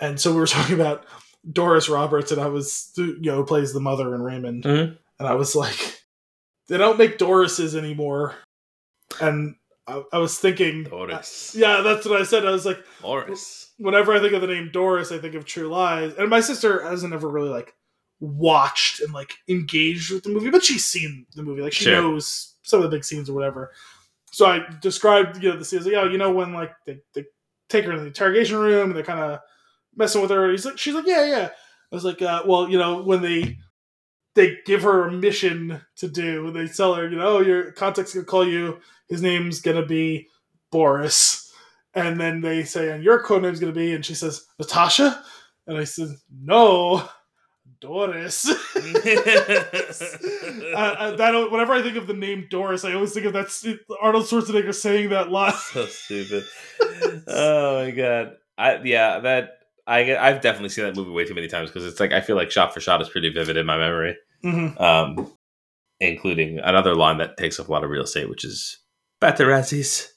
And 0.01 0.21
so 0.21 0.33
we 0.33 0.39
were 0.41 0.47
talking 0.49 0.75
about 0.75 1.05
Doris 1.51 1.89
Roberts, 1.89 2.33
and 2.33 2.41
I 2.41 2.47
was 2.49 2.93
you 2.97 3.19
know 3.21 3.45
plays 3.45 3.73
the 3.73 3.81
mother 3.81 4.15
in 4.15 4.23
Raymond, 4.23 4.65
Mhm. 4.65 4.97
and 5.19 5.29
I 5.29 5.35
was 5.35 5.55
like, 5.55 6.01
they 6.69 6.79
don't 6.79 6.99
make 6.99 7.19
Dorises 7.19 7.75
anymore, 7.77 8.35
and 9.21 9.57
I, 9.87 10.03
I 10.15 10.19
was 10.19 10.39
thinking, 10.39 10.85
Doris. 10.85 11.55
yeah, 11.57 11.83
that's 11.83 12.07
what 12.07 12.21
I 12.21 12.25
said. 12.25 12.47
I 12.47 12.51
was 12.51 12.65
like, 12.65 12.79
Doris. 13.03 13.71
whenever 13.79 14.15
I 14.15 14.21
think 14.21 14.33
of 14.33 14.41
the 14.41 14.47
name 14.47 14.71
Doris, 14.73 15.13
I 15.13 15.19
think 15.19 15.35
of 15.35 15.45
True 15.45 15.69
Lies. 15.69 16.15
And 16.15 16.31
my 16.31 16.41
sister 16.41 16.83
hasn't 16.83 17.13
ever 17.13 17.29
really 17.29 17.51
like 17.51 17.75
watched 18.21 19.01
and 19.01 19.13
like 19.13 19.35
engaged 19.49 20.11
with 20.11 20.23
the 20.23 20.31
movie, 20.31 20.49
but 20.51 20.65
she's 20.65 20.87
seen 20.87 21.27
the 21.35 21.43
movie. 21.43 21.61
Like 21.61 21.75
she 21.75 21.85
Sure. 21.85 22.01
knows 22.01 22.55
some 22.63 22.79
of 22.83 22.85
the 22.91 22.97
big 22.97 23.05
scenes 23.05 23.29
or 23.29 23.35
whatever. 23.35 23.73
So 24.33 24.47
I 24.47 24.65
described, 24.81 25.43
you 25.43 25.51
know, 25.51 25.59
the 25.59 25.65
scenes 25.67 25.85
like, 25.85 25.95
oh, 25.97 26.05
you 26.09 26.17
know, 26.17 26.33
when 26.33 26.55
like 26.55 26.73
they, 26.87 27.01
they 27.13 27.27
take 27.69 27.85
her 27.85 27.93
to 27.93 28.01
the 28.01 28.07
interrogation 28.07 28.57
room 28.57 28.87
and 28.89 28.97
they're 28.97 29.05
kind 29.05 29.21
of 29.21 29.41
messing 29.97 30.23
with 30.23 30.31
her. 30.31 30.51
He's 30.51 30.65
like, 30.65 30.79
she's 30.79 30.95
like, 30.95 31.07
yeah, 31.07 31.27
yeah. 31.27 31.49
I 31.93 31.95
was 31.95 32.05
like, 32.05 32.23
uh, 32.23 32.43
well, 32.47 32.69
you 32.69 32.79
know, 32.79 33.03
when 33.03 33.23
they 33.23 33.59
they 34.35 34.59
give 34.67 34.83
her 34.83 35.07
a 35.07 35.13
mission 35.13 35.81
to 35.97 36.09
do, 36.09 36.51
they 36.51 36.67
tell 36.67 36.95
her, 36.95 37.09
you 37.09 37.17
know, 37.17 37.37
oh, 37.37 37.41
your 37.41 37.71
contact's 37.73 38.15
gonna 38.15 38.27
call 38.27 38.47
you. 38.47 38.79
His 39.09 39.23
name's 39.23 39.61
gonna 39.61 39.87
be 39.87 40.29
Boris 40.73 41.45
and 41.95 42.21
then 42.21 42.41
they 42.41 42.65
say, 42.65 42.91
and 42.91 43.05
your 43.05 43.23
code 43.23 43.43
name's 43.43 43.61
gonna 43.61 43.73
be, 43.73 43.93
and 43.93 44.05
she 44.05 44.15
says, 44.15 44.47
Natasha, 44.59 45.23
and 45.67 45.79
I 45.79 45.85
said, 45.85 46.09
no, 46.31 47.09
Doris. 47.81 48.47
I, 50.77 50.97
I, 50.99 51.11
that 51.17 51.49
whenever 51.51 51.73
I 51.73 51.83
think 51.83 51.97
of 51.97 52.07
the 52.07 52.15
name 52.15 52.47
Doris, 52.51 52.85
I 52.85 52.95
always 52.95 53.13
think 53.13 53.27
of 53.27 53.33
that 53.35 53.79
Arnold 54.01 54.25
Schwarzenegger 54.25 54.75
saying 54.75 55.11
that 55.11 55.31
line. 55.31 55.53
so 55.53 55.87
stupid. 55.87 56.45
oh 57.29 57.85
my 57.85 57.91
god. 57.93 58.37
I 58.57 58.81
yeah, 58.85 59.21
that 59.21 59.59
I 59.87 60.17
I've 60.17 60.41
definitely 60.41 60.71
seen 60.71 60.85
that 60.85 60.97
movie 60.97 61.11
way 61.11 61.25
too 61.25 61.35
many 61.35 61.49
times 61.49 61.71
because 61.71 61.85
it's 61.87 62.01
like 62.01 62.13
I 62.13 62.21
feel 62.21 62.37
like 62.37 62.51
shot 62.51 62.73
for 62.73 62.81
shot 62.81 63.03
is 63.03 63.09
pretty 63.09 63.31
vivid 63.31 63.57
in 63.57 63.67
my 63.67 63.77
memory. 63.77 64.17
Mhm. 64.45 64.81
Um 64.81 65.33
including 66.01 66.59
another 66.59 66.95
line 66.95 67.19
that 67.19 67.37
takes 67.37 67.59
up 67.61 67.69
a 67.69 67.73
lot 67.73 67.85
of 67.85 67.91
real 67.91 68.03
estate, 68.05 68.29
which 68.29 68.45
is 68.45 68.79
Batterazzi's. 69.23 70.13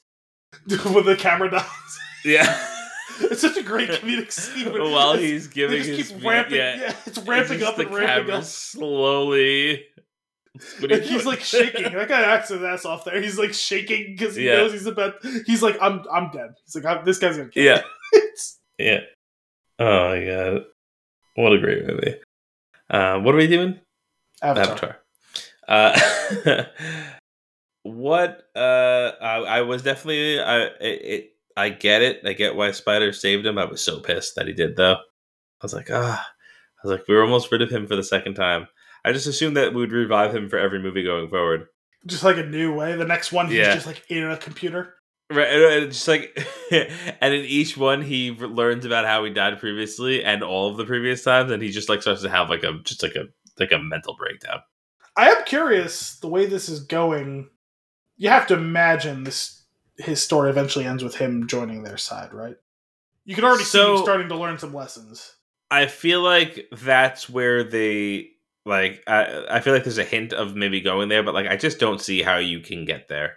when 0.84 1.04
the 1.04 1.16
camera 1.16 1.50
dies. 1.50 1.64
Yeah. 2.24 2.64
It's 3.20 3.40
such 3.40 3.56
a 3.56 3.64
great 3.64 3.88
comedic 3.90 4.30
scene. 4.30 4.70
While 4.72 5.16
he's 5.16 5.48
giving 5.48 5.82
his 5.82 6.14
ramping. 6.14 6.58
yeah. 6.58 6.76
Yeah, 6.76 6.94
it's 7.04 7.18
ramping 7.18 7.64
up 7.64 7.76
and 7.80 7.92
ramping 7.92 8.32
up. 8.32 8.44
slowly. 8.44 9.84
What 10.78 10.92
are 10.92 10.94
you 10.94 11.00
And 11.00 11.10
he's 11.10 11.26
like 11.26 11.40
shaking. 11.40 11.82
That 11.92 12.08
guy 12.08 12.20
acts 12.22 12.50
his 12.50 12.62
ass 12.62 12.84
off 12.84 13.04
there. 13.04 13.20
He's 13.20 13.36
like 13.36 13.54
shaking 13.54 14.14
because 14.16 14.36
he 14.36 14.46
Yeah. 14.46 14.58
knows 14.58 14.72
he's 14.72 14.86
about. 14.86 15.14
He's 15.46 15.64
like, 15.64 15.76
I'm, 15.82 16.04
I'm 16.12 16.30
dead. 16.30 16.50
He's 16.64 16.80
like, 16.82 17.04
this 17.04 17.18
guy's 17.18 17.36
gonna 17.38 17.48
kill 17.48 17.64
Yeah. 17.64 17.82
me. 18.12 18.20
Yeah. 18.78 19.00
Oh 19.78 20.08
my 20.10 20.24
god. 20.24 20.64
What 21.36 21.52
a 21.52 21.58
great 21.58 21.86
movie. 21.86 22.14
Uh, 22.90 23.18
what 23.20 23.34
are 23.34 23.38
we 23.38 23.46
doing? 23.46 23.78
Avatar. 24.42 24.96
Avatar. 25.68 25.98
Uh, 26.46 26.64
what? 27.82 28.42
Uh, 28.56 29.12
I, 29.20 29.36
I 29.36 29.60
was 29.62 29.82
definitely. 29.82 30.40
I 30.40 30.62
it, 30.62 30.72
it. 30.80 31.30
I 31.56 31.70
get 31.70 32.02
it. 32.02 32.20
I 32.24 32.32
get 32.34 32.54
why 32.54 32.70
Spider 32.70 33.12
saved 33.12 33.44
him. 33.44 33.58
I 33.58 33.64
was 33.64 33.82
so 33.82 34.00
pissed 34.00 34.36
that 34.36 34.46
he 34.46 34.52
did, 34.52 34.76
though. 34.76 34.92
I 34.94 35.64
was 35.64 35.74
like, 35.74 35.90
ah. 35.90 36.24
I 36.24 36.86
was 36.86 36.96
like, 36.96 37.08
we 37.08 37.14
were 37.14 37.24
almost 37.24 37.50
rid 37.50 37.62
of 37.62 37.70
him 37.70 37.88
for 37.88 37.96
the 37.96 38.04
second 38.04 38.34
time. 38.34 38.68
I 39.04 39.12
just 39.12 39.26
assumed 39.26 39.56
that 39.56 39.74
we 39.74 39.80
would 39.80 39.90
revive 39.92 40.32
him 40.34 40.48
for 40.48 40.58
every 40.58 40.80
movie 40.80 41.02
going 41.02 41.28
forward. 41.28 41.66
Just 42.06 42.22
like 42.22 42.36
a 42.36 42.44
new 42.46 42.72
way. 42.72 42.94
The 42.94 43.04
next 43.04 43.32
one, 43.32 43.48
he's 43.48 43.56
Yeah. 43.58 43.74
just 43.74 43.86
like 43.86 44.04
in 44.08 44.24
a 44.30 44.36
computer. 44.36 44.94
Right, 45.30 45.48
and 45.48 45.92
just 45.92 46.08
like, 46.08 46.38
and 46.70 47.34
in 47.34 47.44
each 47.44 47.76
one, 47.76 48.00
he 48.00 48.30
learns 48.30 48.86
about 48.86 49.04
how 49.04 49.24
he 49.24 49.30
died 49.30 49.58
previously 49.58 50.24
and 50.24 50.42
all 50.42 50.70
of 50.70 50.78
the 50.78 50.86
previous 50.86 51.22
times, 51.22 51.50
and 51.50 51.62
he 51.62 51.70
just 51.70 51.88
like 51.88 52.00
starts 52.00 52.22
to 52.22 52.30
have 52.30 52.48
like 52.48 52.62
a 52.62 52.78
just 52.84 53.02
like 53.02 53.14
a 53.14 53.24
like 53.58 53.72
a 53.72 53.78
mental 53.78 54.16
breakdown. 54.16 54.60
I 55.16 55.30
am 55.30 55.44
curious 55.44 56.18
the 56.20 56.28
way 56.28 56.46
this 56.46 56.68
is 56.68 56.80
going. 56.80 57.50
You 58.16 58.30
have 58.30 58.46
to 58.46 58.54
imagine 58.54 59.24
this. 59.24 59.64
His 59.98 60.22
story 60.22 60.48
eventually 60.48 60.86
ends 60.86 61.02
with 61.02 61.16
him 61.16 61.46
joining 61.46 61.82
their 61.82 61.96
side, 61.96 62.32
right? 62.32 62.54
You 63.24 63.34
can 63.34 63.44
already 63.44 63.64
see 63.64 63.80
him 63.80 63.98
starting 63.98 64.28
to 64.28 64.36
learn 64.36 64.58
some 64.58 64.72
lessons. 64.72 65.34
I 65.70 65.86
feel 65.86 66.22
like 66.22 66.68
that's 66.72 67.28
where 67.28 67.64
they 67.64 68.30
like. 68.64 69.02
I 69.06 69.44
I 69.50 69.60
feel 69.60 69.74
like 69.74 69.84
there's 69.84 69.98
a 69.98 70.04
hint 70.04 70.32
of 70.32 70.56
maybe 70.56 70.80
going 70.80 71.10
there, 71.10 71.22
but 71.22 71.34
like 71.34 71.48
I 71.48 71.56
just 71.56 71.78
don't 71.78 72.00
see 72.00 72.22
how 72.22 72.38
you 72.38 72.60
can 72.60 72.86
get 72.86 73.08
there. 73.08 73.36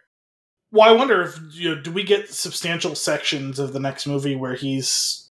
Well, 0.71 0.87
I 0.89 0.93
wonder 0.97 1.21
if 1.21 1.39
you 1.51 1.75
know, 1.75 1.81
do 1.81 1.91
we 1.91 2.03
get 2.03 2.29
substantial 2.29 2.95
sections 2.95 3.59
of 3.59 3.73
the 3.73 3.79
next 3.79 4.07
movie 4.07 4.35
where 4.35 4.55
he's 4.55 5.29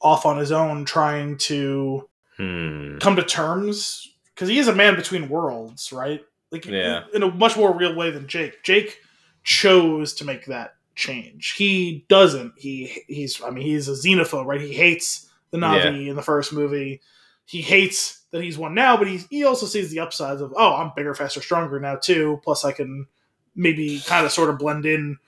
off 0.00 0.24
on 0.24 0.38
his 0.38 0.52
own 0.52 0.84
trying 0.84 1.36
to 1.36 2.08
Hmm. 2.36 2.96
come 2.98 3.16
to 3.16 3.22
terms 3.22 4.08
because 4.34 4.48
he 4.48 4.58
is 4.58 4.68
a 4.68 4.74
man 4.74 4.96
between 4.96 5.28
worlds, 5.28 5.92
right? 5.92 6.24
Like 6.50 6.64
Yeah. 6.64 7.04
in 7.12 7.22
a 7.22 7.30
much 7.30 7.56
more 7.56 7.76
real 7.76 7.94
way 7.94 8.10
than 8.10 8.26
Jake. 8.26 8.62
Jake 8.64 8.98
chose 9.44 10.14
to 10.14 10.24
make 10.24 10.46
that 10.46 10.74
change. 10.94 11.52
He 11.52 12.06
doesn't. 12.08 12.54
He 12.56 13.02
he's 13.08 13.42
I 13.42 13.50
mean 13.50 13.66
he's 13.66 13.88
a 13.88 13.92
xenophobe, 13.92 14.46
right? 14.46 14.60
He 14.60 14.72
hates 14.72 15.28
the 15.50 15.58
Na'vi 15.58 16.08
in 16.08 16.16
the 16.16 16.22
first 16.22 16.52
movie. 16.52 17.02
He 17.44 17.60
hates 17.60 18.22
that 18.30 18.42
he's 18.42 18.56
one 18.56 18.74
now, 18.74 18.96
but 18.96 19.06
he 19.08 19.18
he 19.28 19.44
also 19.44 19.66
sees 19.66 19.90
the 19.90 20.00
upsides 20.00 20.40
of 20.40 20.54
oh 20.56 20.76
I'm 20.76 20.92
bigger, 20.96 21.14
faster, 21.14 21.42
stronger 21.42 21.78
now 21.78 21.96
too. 21.96 22.40
Plus 22.42 22.64
I 22.64 22.72
can 22.72 23.06
maybe 23.54 24.00
kind 24.06 24.24
of 24.24 24.32
sort 24.32 24.50
of 24.50 24.58
blend 24.58 24.86
in 24.86 25.18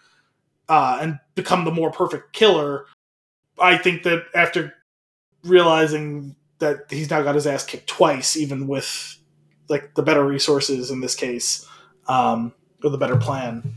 uh, 0.68 0.98
and 1.00 1.18
become 1.34 1.64
the 1.64 1.70
more 1.70 1.90
perfect 1.90 2.32
killer. 2.32 2.86
I 3.58 3.76
think 3.76 4.02
that 4.04 4.24
after 4.34 4.74
realizing 5.44 6.36
that 6.58 6.86
he's 6.90 7.10
now 7.10 7.22
got 7.22 7.34
his 7.34 7.46
ass 7.46 7.64
kicked 7.64 7.88
twice, 7.88 8.36
even 8.36 8.66
with 8.66 9.18
like 9.68 9.94
the 9.94 10.02
better 10.02 10.24
resources 10.24 10.90
in 10.90 11.00
this 11.00 11.14
case, 11.14 11.66
um, 12.08 12.52
or 12.82 12.90
the 12.90 12.98
better 12.98 13.16
plan, 13.16 13.74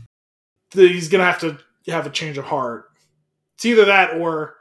he's 0.72 1.08
gonna 1.08 1.24
have 1.24 1.40
to 1.40 1.58
have 1.88 2.06
a 2.06 2.10
change 2.10 2.38
of 2.38 2.44
heart. 2.44 2.90
It's 3.56 3.64
either 3.64 3.84
that 3.86 4.14
or 4.14 4.54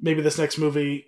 maybe 0.00 0.20
this 0.20 0.38
next 0.38 0.58
movie. 0.58 1.06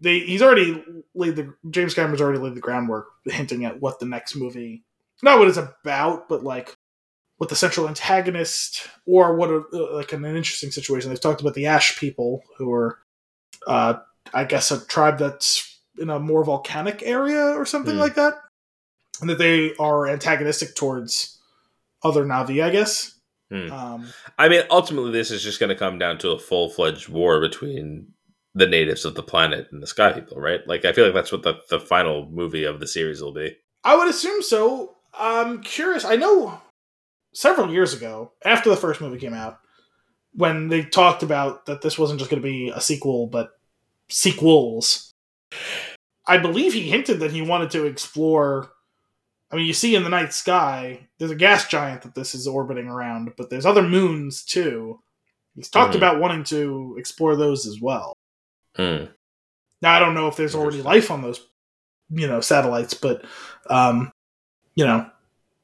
They 0.00 0.20
he's 0.20 0.42
already 0.42 0.84
laid 1.14 1.36
the 1.36 1.54
James 1.70 1.94
Cameron's 1.94 2.20
already 2.20 2.38
laid 2.38 2.54
the 2.54 2.60
groundwork, 2.60 3.08
hinting 3.24 3.64
at 3.64 3.80
what 3.80 3.98
the 3.98 4.06
next 4.06 4.36
movie, 4.36 4.84
not 5.22 5.38
what 5.38 5.48
it's 5.48 5.58
about, 5.58 6.28
but 6.28 6.44
like 6.44 6.76
what 7.38 7.48
the 7.50 7.56
central 7.56 7.88
antagonist 7.88 8.88
or 9.06 9.34
what 9.36 9.50
a 9.50 9.62
like 9.92 10.12
an, 10.12 10.24
an 10.24 10.36
interesting 10.36 10.70
situation. 10.70 11.10
They've 11.10 11.20
talked 11.20 11.40
about 11.40 11.54
the 11.54 11.66
Ash 11.66 11.98
people 11.98 12.42
who 12.58 12.72
are, 12.72 12.98
uh, 13.66 13.94
I 14.32 14.44
guess, 14.44 14.70
a 14.70 14.84
tribe 14.86 15.18
that's 15.18 15.80
in 15.98 16.10
a 16.10 16.18
more 16.20 16.44
volcanic 16.44 17.02
area 17.04 17.52
or 17.54 17.64
something 17.66 17.94
Hmm. 17.94 18.00
like 18.00 18.14
that, 18.14 18.34
and 19.20 19.30
that 19.30 19.38
they 19.38 19.74
are 19.76 20.06
antagonistic 20.08 20.74
towards 20.74 21.38
other 22.02 22.24
Na'vi. 22.24 22.62
I 22.62 22.70
guess. 22.70 23.18
Hmm. 23.50 23.70
Um, 23.70 24.08
I 24.38 24.48
mean, 24.48 24.62
ultimately, 24.70 25.12
this 25.12 25.30
is 25.30 25.42
just 25.42 25.60
going 25.60 25.68
to 25.68 25.76
come 25.76 25.98
down 25.98 26.18
to 26.18 26.30
a 26.30 26.38
full 26.38 26.70
fledged 26.70 27.08
war 27.08 27.40
between 27.40 28.08
the 28.54 28.66
natives 28.66 29.04
of 29.04 29.16
the 29.16 29.22
planet 29.22 29.66
and 29.72 29.82
the 29.82 29.86
Sky 29.86 30.12
People, 30.12 30.40
right? 30.40 30.60
Like, 30.66 30.84
I 30.84 30.92
feel 30.92 31.04
like 31.04 31.14
that's 31.14 31.32
what 31.32 31.42
the, 31.42 31.54
the 31.70 31.80
final 31.80 32.28
movie 32.30 32.64
of 32.64 32.78
the 32.80 32.86
series 32.86 33.20
will 33.20 33.32
be. 33.34 33.56
I 33.82 33.96
would 33.96 34.08
assume 34.08 34.42
so. 34.42 34.94
I'm 35.12 35.60
curious. 35.62 36.04
I 36.04 36.16
know 36.16 36.60
several 37.34 37.70
years 37.70 37.92
ago, 37.92 38.32
after 38.44 38.70
the 38.70 38.76
first 38.76 39.00
movie 39.00 39.18
came 39.18 39.34
out, 39.34 39.58
when 40.34 40.68
they 40.68 40.82
talked 40.84 41.22
about 41.22 41.66
that 41.66 41.82
this 41.82 41.98
wasn't 41.98 42.18
just 42.18 42.30
going 42.30 42.42
to 42.42 42.48
be 42.48 42.72
a 42.74 42.80
sequel, 42.80 43.26
but 43.26 43.50
sequels. 44.08 45.12
I 46.26 46.38
believe 46.38 46.72
he 46.72 46.88
hinted 46.88 47.20
that 47.20 47.32
he 47.32 47.42
wanted 47.42 47.70
to 47.72 47.84
explore. 47.84 48.70
I 49.50 49.56
mean, 49.56 49.66
you 49.66 49.72
see 49.72 49.94
in 49.94 50.02
the 50.02 50.08
night 50.08 50.32
sky, 50.32 51.08
there's 51.18 51.30
a 51.30 51.36
gas 51.36 51.68
giant 51.68 52.02
that 52.02 52.14
this 52.14 52.34
is 52.34 52.46
orbiting 52.46 52.88
around, 52.88 53.32
but 53.36 53.50
there's 53.50 53.66
other 53.66 53.82
moons 53.82 54.44
too. 54.44 55.00
He's 55.54 55.68
talked 55.68 55.92
Mhm. 55.94 55.98
about 55.98 56.20
wanting 56.20 56.44
to 56.44 56.96
explore 56.98 57.36
those 57.36 57.66
as 57.66 57.80
well. 57.80 58.16
Hmm. 58.74 59.04
Now 59.82 59.92
I 59.94 59.98
don't 60.00 60.14
know 60.14 60.26
if 60.26 60.36
there's 60.36 60.54
already 60.54 60.82
life 60.82 61.10
on 61.10 61.22
those, 61.22 61.46
you 62.10 62.26
know, 62.26 62.40
satellites, 62.40 62.94
but 62.94 63.24
um, 63.70 64.10
you 64.74 64.84
know, 64.84 65.08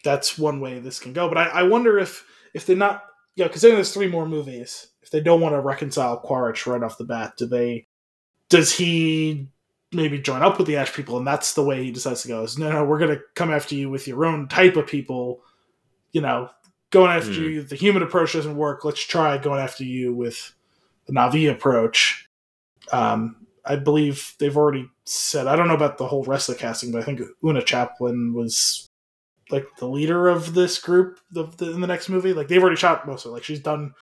that's 0.05 0.39
one 0.39 0.60
way 0.60 0.78
this 0.78 0.98
can 1.01 1.12
go. 1.12 1.28
But 1.28 1.39
I, 1.39 1.44
I 1.47 1.62
wonder 1.64 1.98
if 1.98 2.24
if 2.55 2.66
they're 2.66 2.77
not, 2.77 3.05
you 3.36 3.44
know, 3.44 3.48
considering 3.51 3.77
there's 3.77 3.93
three 3.93 4.09
more 4.09 4.27
movies, 4.27 4.89
if 5.02 5.10
they 5.10 5.20
don't 5.20 5.40
want 5.40 5.55
to 5.55 5.60
reconcile 5.60 6.16
Quaritch 6.18 6.66
right 6.66 6.82
off 6.82 6.98
the 6.98 7.05
bat, 7.05 7.35
do 7.36 7.47
they? 7.47 7.86
Does 8.48 8.72
he 8.72 9.48
maybe 9.93 10.18
join 10.20 10.43
up 10.43 10.59
with 10.59 10.66
the 10.66 10.77
Ash 10.77 10.93
people, 10.93 11.18
and 11.18 11.27
that's 11.27 11.55
the 11.55 11.64
way 11.64 11.82
he 11.85 11.90
decides 11.90 12.22
to 12.22 12.28
go? 12.28 12.43
Is 12.43 12.59
no, 12.59 12.70
no, 12.70 12.85
we're 12.85 12.98
gonna 12.98 13.20
come 13.35 13.51
after 13.51 13.74
you 13.74 13.90
with 13.90 14.09
your 14.09 14.24
own 14.24 14.48
type 14.48 14.77
of 14.77 14.86
people. 14.86 15.43
You 16.12 16.20
know, 16.22 16.51
going 16.90 17.10
after 17.10 17.32
Hmm. 17.32 17.43
you, 17.43 17.62
the 17.62 17.77
human 17.77 18.02
approach 18.02 18.32
doesn't 18.32 18.56
work. 18.56 18.85
Let's 18.85 19.05
try 19.05 19.39
going 19.39 19.60
after 19.60 19.85
you 19.85 20.12
with 20.12 20.55
the 21.06 21.12
Na'vi 21.12 21.51
approach. 21.51 22.28
Um, 22.93 23.47
I 23.64 23.77
believe 23.77 24.35
they've 24.39 24.56
already 24.56 24.89
said. 25.05 25.47
I 25.47 25.55
don't 25.55 25.68
know 25.68 25.74
about 25.74 25.98
the 25.98 26.06
whole 26.09 26.24
rest 26.24 26.48
of 26.48 26.56
the 26.56 26.60
casting, 26.60 26.90
but 26.90 27.02
I 27.02 27.05
think 27.05 27.20
Oona 27.44 27.62
Chaplin 27.62 28.32
was 28.35 28.89
like 29.51 29.66
the 29.78 29.86
leader 29.86 30.28
of 30.28 30.55
this 30.55 30.78
group 30.78 31.18
the, 31.31 31.44
the, 31.56 31.72
in 31.72 31.81
the 31.81 31.86
next 31.86 32.09
movie. 32.09 32.32
Like 32.32 32.48
they've 32.48 32.62
already 32.62 32.77
shot 32.77 33.06
most 33.06 33.24
of 33.24 33.31
it. 33.31 33.35
Like 33.35 33.44
she's 33.44 33.60
done 33.60 33.94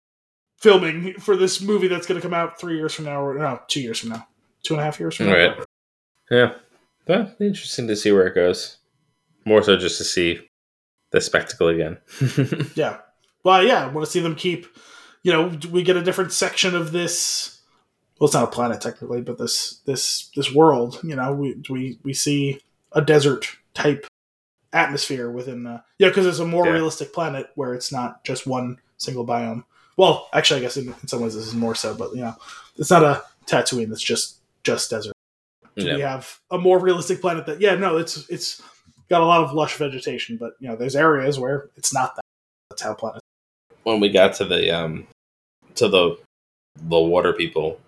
filming 0.58 1.14
for 1.14 1.36
this 1.36 1.60
movie 1.60 1.88
that's 1.88 2.06
going 2.06 2.20
to 2.20 2.26
come 2.26 2.34
out 2.34 2.58
three 2.58 2.76
years 2.76 2.94
from 2.94 3.04
now, 3.04 3.22
or 3.22 3.38
no, 3.38 3.60
two 3.68 3.80
years 3.80 3.98
from 3.98 4.10
now, 4.10 4.26
two 4.62 4.74
and 4.74 4.80
a 4.80 4.84
half 4.84 4.98
years 4.98 5.16
from 5.16 5.26
now. 5.26 5.32
Right. 5.32 5.56
Yeah. 6.30 7.28
Interesting 7.38 7.86
to 7.88 7.96
see 7.96 8.12
where 8.12 8.26
it 8.26 8.34
goes. 8.34 8.78
More 9.44 9.62
so 9.62 9.76
just 9.76 9.98
to 9.98 10.04
see 10.04 10.40
the 11.12 11.20
spectacle 11.20 11.68
again. 11.68 11.98
Yeah. 12.74 12.98
Well, 13.44 13.62
yeah, 13.62 13.84
I 13.84 13.88
want 13.88 14.04
to 14.04 14.10
see 14.10 14.18
them 14.18 14.34
keep. 14.34 14.66
You 15.22 15.32
know, 15.32 15.56
we 15.70 15.84
get 15.84 15.96
a 15.96 16.02
different 16.02 16.32
section 16.32 16.74
of 16.74 16.90
this. 16.90 17.60
Well, 18.18 18.26
it's 18.26 18.34
not 18.34 18.44
a 18.44 18.50
planet 18.50 18.80
technically, 18.80 19.20
but 19.20 19.38
this 19.38 19.82
this 19.86 20.30
this 20.34 20.52
world. 20.52 20.98
You 21.04 21.14
know, 21.14 21.32
we 21.32 21.62
we 21.70 22.00
we 22.02 22.12
see 22.12 22.60
a 22.90 23.00
desert 23.00 23.46
type 23.72 24.04
atmosphere 24.76 25.30
within. 25.30 25.62
the 25.64 25.82
yeah, 25.98 26.08
because 26.08 26.26
it's 26.26 26.38
a 26.38 26.44
more 26.44 26.66
Yeah. 26.66 26.72
realistic 26.72 27.12
planet 27.12 27.50
where 27.54 27.74
it's 27.74 27.90
not 27.90 28.24
just 28.24 28.46
one 28.46 28.78
single 28.98 29.26
biome. 29.26 29.64
Well, 29.96 30.28
actually, 30.32 30.60
I 30.60 30.62
guess 30.64 30.76
in, 30.76 30.88
in 30.88 31.08
some 31.08 31.20
ways 31.22 31.34
this 31.34 31.46
is 31.46 31.54
more 31.54 31.74
so, 31.74 31.94
but 31.94 32.10
you 32.14 32.20
know, 32.20 32.34
it's 32.76 32.90
not 32.90 33.02
a 33.02 33.22
Tatooine 33.46 33.88
that's 33.88 34.02
just 34.02 34.36
just 34.64 34.90
desert. 34.90 35.12
Do 35.76 35.84
we 35.94 36.00
have 36.00 36.38
a 36.50 36.58
more 36.58 36.78
realistic 36.78 37.20
planet 37.20 37.46
that? 37.46 37.60
Yeah, 37.60 37.74
no, 37.74 37.96
it's 37.96 38.28
it's 38.28 38.62
got 39.08 39.20
a 39.20 39.24
lot 39.26 39.42
of 39.44 39.52
lush 39.52 39.76
vegetation, 39.76 40.36
but 40.36 40.54
you 40.60 40.68
know, 40.68 40.76
there's 40.76 40.96
areas 40.96 41.38
where 41.38 41.70
it's 41.76 41.92
not 41.94 42.14
that. 42.16 42.22
That's 42.70 42.82
how 42.82 42.94
planets. 42.94 43.20
When 43.84 44.00
we 44.00 44.08
got 44.08 44.34
to 44.34 44.44
the 44.44 44.70
um 44.70 45.06
to 45.76 45.88
the 45.88 46.18
the 46.76 46.98
water 46.98 47.32
people, 47.32 47.80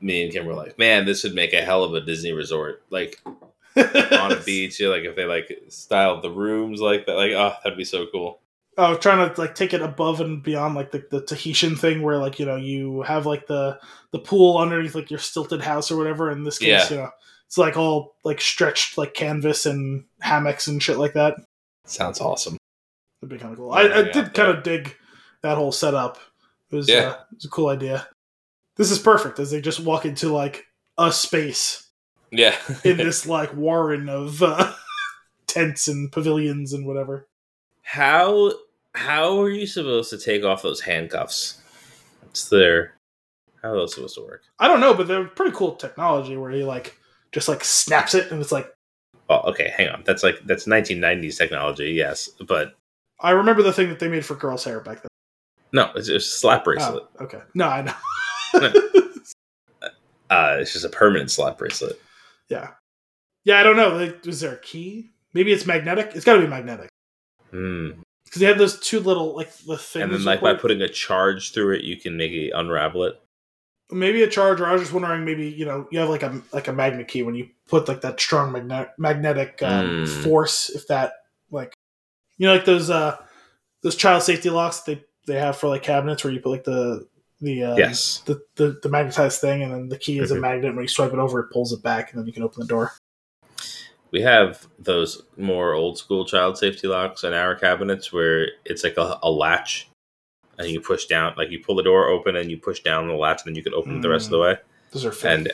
me 0.00 0.24
and 0.24 0.32
Kim 0.32 0.44
were 0.46 0.54
like, 0.54 0.78
Man, 0.78 1.06
this 1.06 1.22
would 1.24 1.34
make 1.34 1.52
a 1.52 1.62
hell 1.62 1.84
of 1.84 1.94
a 1.94 2.00
Disney 2.00 2.32
resort. 2.32 2.82
Like 2.90 3.20
on 4.20 4.32
a 4.32 4.40
beach, 4.40 4.80
yeah, 4.80 4.88
like 4.88 5.02
if 5.04 5.16
they 5.16 5.24
like 5.24 5.50
styled 5.68 6.22
the 6.22 6.30
rooms 6.30 6.80
like 6.80 7.06
that, 7.06 7.14
like 7.16 7.32
oh 7.32 7.54
that'd 7.62 7.76
be 7.78 7.84
so 7.84 8.06
cool. 8.12 8.40
Oh, 8.76 8.96
trying 8.96 9.32
to 9.32 9.40
like 9.40 9.54
take 9.54 9.72
it 9.72 9.82
above 9.82 10.20
and 10.20 10.42
beyond 10.42 10.74
like 10.74 10.90
the, 10.90 11.04
the 11.10 11.20
Tahitian 11.24 11.76
thing 11.76 12.02
where 12.02 12.18
like 12.18 12.38
you 12.38 12.46
know 12.46 12.56
you 12.56 13.02
have 13.02 13.26
like 13.26 13.46
the 13.46 13.78
the 14.10 14.18
pool 14.18 14.58
underneath 14.58 14.94
like 14.94 15.10
your 15.10 15.18
stilted 15.20 15.60
house 15.62 15.90
or 15.90 15.96
whatever. 15.96 16.30
In 16.30 16.42
this 16.44 16.58
case, 16.58 16.90
Yeah. 16.90 16.96
you 16.96 17.02
know, 17.02 17.10
it's 17.46 17.58
like 17.58 17.76
all 17.76 18.16
like 18.24 18.40
stretched 18.40 18.98
like 18.98 19.14
canvas 19.14 19.66
and 19.66 20.04
hammocks 20.20 20.66
and 20.66 20.82
shit 20.82 20.98
like 20.98 21.12
that. 21.14 21.36
Sounds 21.84 22.20
awesome. 22.20 22.56
It'd 23.22 23.30
be 23.30 23.38
kind 23.38 23.52
of 23.52 23.58
cool. 23.58 23.70
Yeah, 23.70 23.76
I, 23.76 23.82
I 23.82 24.02
yeah, 24.06 24.12
did 24.12 24.34
kind 24.34 24.56
of 24.56 24.62
dig 24.64 24.94
that 25.42 25.56
whole 25.56 25.72
setup. 25.72 26.18
It 26.70 26.76
was 26.76 26.88
Yeah. 26.88 26.96
uh, 27.10 27.12
it 27.30 27.34
was 27.36 27.44
a 27.44 27.50
cool 27.50 27.68
idea. 27.68 28.08
This 28.76 28.90
is 28.90 28.98
perfect 28.98 29.38
as 29.38 29.50
they 29.52 29.60
just 29.60 29.78
walk 29.80 30.04
into 30.04 30.32
like 30.32 30.64
a 30.98 31.12
space 31.12 31.83
Yeah. 32.36 32.56
in 32.84 32.96
this 32.96 33.26
like 33.26 33.54
warren 33.54 34.08
of 34.08 34.42
uh, 34.42 34.72
tents 35.46 35.88
and 35.88 36.10
pavilions 36.10 36.72
and 36.72 36.86
whatever. 36.86 37.26
how 37.82 38.52
how 38.94 39.40
are 39.40 39.50
you 39.50 39.66
supposed 39.66 40.10
to 40.10 40.18
take 40.18 40.44
off 40.44 40.62
those 40.62 40.80
handcuffs? 40.80 41.60
It's 42.26 42.48
their 42.48 42.94
how 43.62 43.70
are 43.70 43.76
those 43.76 43.94
supposed 43.94 44.14
to 44.16 44.22
work? 44.22 44.42
I 44.58 44.68
don't 44.68 44.80
know, 44.80 44.94
but 44.94 45.06
they're 45.08 45.24
pretty 45.24 45.56
cool 45.56 45.76
technology 45.76 46.36
where 46.36 46.50
he 46.50 46.64
like 46.64 46.96
just 47.32 47.48
like 47.48 47.64
snaps 47.64 48.14
it 48.14 48.30
and 48.30 48.40
it's 48.40 48.52
like 48.52 48.70
Oh, 49.30 49.40
okay, 49.50 49.72
hang 49.74 49.88
on. 49.88 50.02
That's 50.04 50.22
like 50.22 50.36
that's 50.44 50.66
1990s 50.66 51.38
technology, 51.38 51.92
yes, 51.92 52.28
but 52.46 52.74
I 53.20 53.30
remember 53.30 53.62
the 53.62 53.72
thing 53.72 53.88
that 53.88 53.98
they 53.98 54.08
made 54.08 54.24
for 54.26 54.34
girls' 54.34 54.64
hair 54.64 54.80
back 54.80 55.00
then. 55.00 55.08
no, 55.72 55.90
it's 55.96 56.08
just 56.08 56.34
a 56.34 56.38
slap 56.38 56.64
bracelet. 56.64 57.04
Oh, 57.18 57.24
okay. 57.24 57.40
No, 57.54 57.68
I 57.68 57.82
know. 57.82 57.94
Uh, 60.30 60.56
it's 60.58 60.72
just 60.72 60.84
a 60.84 60.88
permanent 60.88 61.30
slap 61.30 61.58
bracelet. 61.58 62.00
Yeah. 62.48 62.70
Yeah, 63.44 63.60
I 63.60 63.62
don't 63.62 63.76
know. 63.76 63.90
Like, 63.96 64.26
is 64.26 64.40
there 64.40 64.54
a 64.54 64.58
key? 64.60 65.10
Maybe 65.34 65.52
it's 65.52 65.66
magnetic. 65.66 66.12
It's 66.14 66.24
got 66.24 66.34
to 66.36 66.40
be 66.40 66.46
magnetic 66.46 66.88
Hmm. 67.50 67.90
because 68.24 68.40
they 68.40 68.46
have 68.46 68.58
those 68.58 68.78
two 68.80 69.00
little 69.00 69.34
like 69.36 69.52
the 69.58 69.76
things. 69.76 70.02
And 70.04 70.12
then, 70.12 70.24
like 70.24 70.40
by 70.40 70.54
putting 70.54 70.80
a 70.82 70.88
charge 70.88 71.52
through 71.52 71.74
it, 71.76 71.84
you 71.84 71.96
can 72.00 72.16
maybe 72.16 72.50
unravel 72.54 73.04
it. 73.04 73.20
maybe 73.90 74.22
a 74.22 74.28
charger. 74.28 74.66
I 74.66 74.72
was 74.72 74.80
just 74.82 74.92
wondering, 74.94 75.24
maybe 75.24 75.46
you 75.48 75.64
know, 75.66 75.86
you 75.90 75.98
have 75.98 76.08
like 76.08 76.22
a 76.22 76.40
like 76.52 76.68
a 76.68 76.72
magnet 76.72 77.06
key 77.08 77.22
when 77.22 77.34
you 77.34 77.48
put 77.68 77.86
like 77.86 78.00
that 78.00 78.18
strong 78.18 78.50
magne- 78.52 78.90
magnetic 78.98 79.62
um, 79.62 80.06
Mm. 80.06 80.22
force. 80.24 80.70
If 80.70 80.86
that 80.88 81.12
like, 81.50 81.74
you 82.38 82.46
know, 82.46 82.54
like 82.54 82.64
those 82.64 82.88
uh 82.90 83.16
those 83.82 83.94
child 83.96 84.22
safety 84.22 84.48
locks 84.50 84.80
they 84.80 85.04
they 85.26 85.38
have 85.38 85.56
for 85.58 85.68
like 85.68 85.82
cabinets 85.82 86.24
where 86.24 86.32
you 86.32 86.40
put 86.40 86.50
like 86.50 86.64
the 86.64 87.06
the 87.44 87.62
uh, 87.64 87.76
yes. 87.76 88.22
the, 88.26 88.40
the 88.56 88.78
the 88.82 88.88
magnetized 88.88 89.40
thing, 89.40 89.62
and 89.62 89.72
then 89.72 89.88
the 89.88 89.98
key 89.98 90.18
is 90.18 90.30
a 90.30 90.36
Mhm. 90.36 90.40
magnet. 90.40 90.74
When 90.74 90.84
you 90.84 90.88
swipe 90.88 91.12
it 91.12 91.18
over, 91.18 91.40
it 91.40 91.50
pulls 91.52 91.72
it 91.72 91.82
back, 91.82 92.12
and 92.12 92.20
then 92.20 92.26
you 92.26 92.32
can 92.32 92.42
open 92.42 92.60
the 92.60 92.66
door. 92.66 92.92
We 94.10 94.22
have 94.22 94.66
those 94.78 95.22
more 95.36 95.72
old 95.74 95.98
school 95.98 96.24
child 96.24 96.56
safety 96.56 96.86
locks 96.86 97.24
in 97.24 97.32
our 97.32 97.54
cabinets 97.56 98.12
where 98.12 98.48
it's 98.64 98.84
like 98.84 98.96
a, 98.96 99.18
a 99.22 99.30
latch 99.30 99.88
and 100.56 100.68
you 100.68 100.80
push 100.80 101.06
down, 101.06 101.34
like 101.36 101.50
you 101.50 101.58
pull 101.58 101.74
the 101.74 101.82
door 101.82 102.06
open 102.08 102.36
and 102.36 102.48
you 102.48 102.56
push 102.56 102.78
down 102.80 103.08
the 103.08 103.14
latch 103.14 103.42
and 103.44 103.48
then 103.50 103.56
you 103.56 103.62
can 103.64 103.74
open 103.74 103.98
it 103.98 104.02
the 104.02 104.08
rest 104.08 104.26
of 104.26 104.30
the 104.30 104.38
way. 104.38 104.56
Those 104.92 105.04
are 105.04 105.10
fake. 105.10 105.30
And 105.32 105.52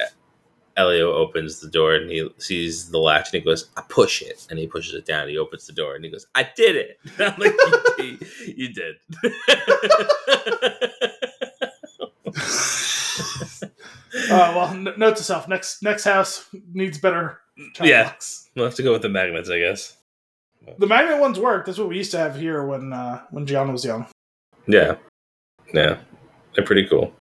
Elio 0.76 1.10
opens 1.14 1.60
the 1.60 1.70
door 1.70 1.94
and 1.94 2.10
he 2.10 2.28
sees 2.36 2.90
the 2.90 2.98
latch 2.98 3.32
and 3.32 3.40
he 3.40 3.44
goes, 3.46 3.70
I 3.78 3.82
push 3.88 4.20
it. 4.20 4.46
And 4.50 4.58
he 4.58 4.66
pushes 4.66 4.92
it 4.92 5.06
down. 5.06 5.22
And 5.22 5.30
he 5.30 5.38
opens 5.38 5.66
the 5.66 5.72
door 5.72 5.94
and 5.94 6.04
he 6.04 6.10
goes, 6.10 6.26
I 6.34 6.46
did 6.54 6.76
it. 6.76 6.98
I'm 7.18 7.38
like, 7.38 7.54
you, 7.98 8.18
you 8.56 8.74
did. 8.74 8.96
Uh, 14.12 14.52
well, 14.56 14.68
n- 14.68 14.94
note 14.96 15.16
to 15.16 15.22
self: 15.22 15.46
next 15.46 15.82
next 15.82 16.04
house 16.04 16.48
needs 16.72 16.98
better. 16.98 17.40
Yeah. 17.80 18.04
locks. 18.04 18.48
we'll 18.56 18.64
have 18.64 18.74
to 18.74 18.82
go 18.82 18.92
with 18.92 19.02
the 19.02 19.08
magnets, 19.08 19.48
I 19.48 19.60
guess. 19.60 19.96
The 20.78 20.86
magnet 20.86 21.20
ones 21.20 21.38
work. 21.38 21.66
That's 21.66 21.78
what 21.78 21.88
we 21.88 21.96
used 21.96 22.10
to 22.12 22.18
have 22.18 22.36
here 22.36 22.66
when 22.66 22.92
uh, 22.92 23.22
when 23.30 23.46
Gianna 23.46 23.72
was 23.72 23.84
young. 23.84 24.06
Yeah. 24.66 24.96
Yeah. 25.72 25.98
They're 26.54 26.64
pretty 26.64 26.86
cool. 26.88 27.12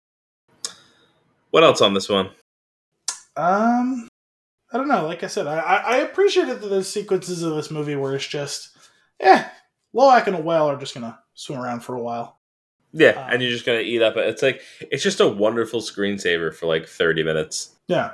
What 1.52 1.64
else 1.64 1.82
on 1.82 1.94
this 1.94 2.10
one? 2.10 2.30
Um, 3.36 4.08
I 4.72 4.78
don't 4.78 4.88
know. 4.88 5.06
Like 5.06 5.24
I 5.24 5.28
said, 5.28 5.46
I 5.46 5.60
I, 5.60 5.76
I 5.78 5.98
appreciated 5.98 6.62
the 6.62 6.84
sequences 6.84 7.44
of 7.44 7.56
this 7.56 7.70
movie 7.72 7.96
where 7.96 8.16
it's 8.16 8.28
just, 8.28 8.76
eh, 9.20 9.44
Loak 9.94 10.26
and 10.28 10.36
a 10.36 10.42
whale 10.42 10.70
are 10.70 10.78
just 10.78 10.94
gonna 10.96 11.20
swim 11.36 11.60
around 11.60 11.82
for 11.82 11.96
a 11.96 12.02
while. 12.02 12.39
Yeah, 12.92 13.10
Um, 13.12 13.34
and 13.34 13.42
you're 13.42 13.52
just 13.52 13.66
gonna 13.66 13.80
eat 13.80 14.02
up. 14.02 14.18
It's 14.18 14.42
like 14.42 14.62
it's 14.82 15.04
just 15.04 15.20
a 15.20 15.28
wonderful 15.28 15.80
screensaver 15.82 16.54
for 16.54 16.66
like 16.66 16.88
30 16.88 17.24
minutes. 17.24 17.76
Yeah, 17.88 18.14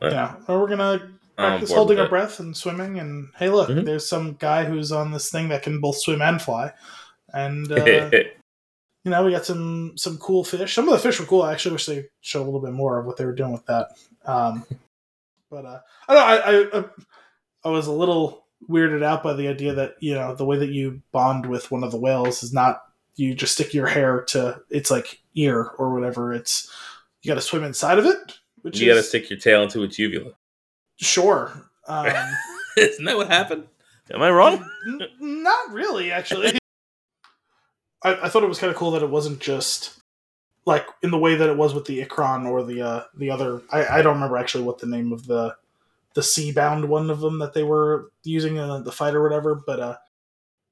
yeah. 0.00 0.36
Or 0.48 0.60
we're 0.60 0.68
gonna 0.68 1.10
practice 1.36 1.72
holding 1.72 1.98
our 1.98 2.08
breath 2.08 2.38
and 2.40 2.56
swimming. 2.56 2.98
And 2.98 3.28
hey, 3.36 3.48
look, 3.50 3.68
Mhm. 3.68 3.84
there's 3.84 4.08
some 4.08 4.34
guy 4.34 4.64
who's 4.64 4.92
on 4.92 5.10
this 5.12 5.30
thing 5.30 5.48
that 5.48 5.62
can 5.62 5.80
both 5.80 5.98
swim 6.00 6.22
and 6.22 6.40
fly. 6.40 6.72
And 7.34 7.70
uh, 7.72 7.84
you 9.04 9.10
know, 9.10 9.24
we 9.24 9.32
got 9.32 9.44
some 9.44 9.92
some 9.96 10.18
cool 10.18 10.44
fish. 10.44 10.74
Some 10.74 10.88
of 10.88 10.92
the 10.92 10.98
fish 10.98 11.18
were 11.20 11.26
cool. 11.26 11.42
I 11.42 11.52
actually 11.52 11.72
wish 11.72 11.86
they 11.86 12.06
showed 12.20 12.42
a 12.42 12.46
little 12.46 12.60
bit 12.62 12.72
more 12.72 12.98
of 12.98 13.06
what 13.06 13.16
they 13.16 13.24
were 13.24 13.34
doing 13.34 13.52
with 13.52 13.66
that. 13.66 13.88
Um, 14.24 14.64
but 15.50 15.64
uh, 15.64 15.80
I 16.08 16.14
don't 16.14 16.16
know. 16.16 16.26
I, 16.26 16.78
I 16.78 16.80
I- 16.80 16.90
I 17.64 17.68
was 17.70 17.88
a 17.88 17.92
little 17.92 18.44
weirded 18.70 19.02
out 19.02 19.24
by 19.24 19.32
the 19.32 19.48
idea 19.48 19.74
that 19.74 19.94
you 20.00 20.14
know 20.14 20.36
the 20.36 20.44
way 20.44 20.56
that 20.58 20.70
you 20.70 21.02
bond 21.10 21.46
with 21.46 21.72
one 21.72 21.82
of 21.82 21.90
the 21.90 21.98
whales 21.98 22.44
is 22.44 22.52
not 22.52 22.80
you 23.16 23.34
just 23.34 23.54
stick 23.54 23.74
your 23.74 23.86
hair 23.86 24.22
to 24.28 24.60
its 24.70 24.90
like 24.90 25.20
ear 25.34 25.70
or 25.78 25.92
whatever. 25.92 26.32
It's 26.32 26.70
you 27.22 27.28
got 27.28 27.34
to 27.34 27.40
swim 27.40 27.64
inside 27.64 27.98
of 27.98 28.06
it, 28.06 28.38
which 28.62 28.78
you 28.78 28.86
gotta 28.88 29.02
stick 29.02 29.28
your 29.30 29.38
tail 29.38 29.62
into 29.62 29.82
its 29.82 29.98
uvula. 29.98 30.32
sure. 30.96 31.52
Um, 31.88 32.08
Isn't 32.76 33.04
that 33.04 33.16
what 33.16 33.28
happened? 33.28 33.68
Am 34.12 34.20
I 34.20 34.28
wrong? 34.28 34.68
N- 34.88 35.08
not 35.20 35.70
really, 35.70 36.10
actually. 36.10 36.58
I, 38.02 38.26
I 38.26 38.28
thought 38.28 38.42
it 38.42 38.48
was 38.48 38.58
kind 38.58 38.72
of 38.72 38.76
cool 38.76 38.90
that 38.90 39.04
it 39.04 39.10
wasn't 39.10 39.38
just 39.38 40.00
like 40.64 40.84
in 41.02 41.12
the 41.12 41.18
way 41.18 41.36
that 41.36 41.48
it 41.48 41.56
was 41.56 41.74
with 41.74 41.84
the 41.84 42.04
Ikran 42.04 42.44
or 42.44 42.64
the 42.64 42.82
uh, 42.82 43.04
the 43.16 43.30
other. 43.30 43.62
I, 43.70 43.98
I 43.98 44.02
don't 44.02 44.14
remember 44.14 44.36
actually 44.36 44.64
what 44.64 44.78
the 44.78 44.88
name 44.88 45.12
of 45.12 45.26
the 45.26 45.54
the 46.14 46.24
sea 46.24 46.50
bound 46.50 46.88
one 46.88 47.08
of 47.08 47.20
them 47.20 47.38
that 47.38 47.54
they 47.54 47.62
were 47.62 48.10
using 48.24 48.56
in 48.56 48.82
the 48.82 48.90
fight 48.92 49.14
or 49.14 49.22
whatever. 49.22 49.54
But 49.54 49.78
uh, 49.80 49.96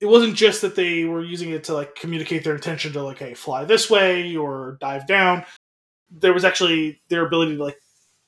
it 0.04 0.08
wasn't 0.10 0.34
just 0.36 0.60
that 0.60 0.76
they 0.76 1.04
were 1.04 1.24
using 1.24 1.50
it 1.50 1.64
to 1.64 1.72
like 1.74 1.94
communicate 1.94 2.44
their 2.44 2.54
intention 2.54 2.92
to 2.92 3.02
like, 3.02 3.18
hey, 3.18 3.32
fly 3.32 3.64
this 3.64 3.88
way 3.88 4.36
or 4.36 4.76
dive 4.80 5.06
down. 5.06 5.44
There 6.10 6.34
was 6.34 6.44
actually 6.44 7.00
their 7.08 7.26
ability 7.26 7.56
to 7.56 7.64
like 7.64 7.78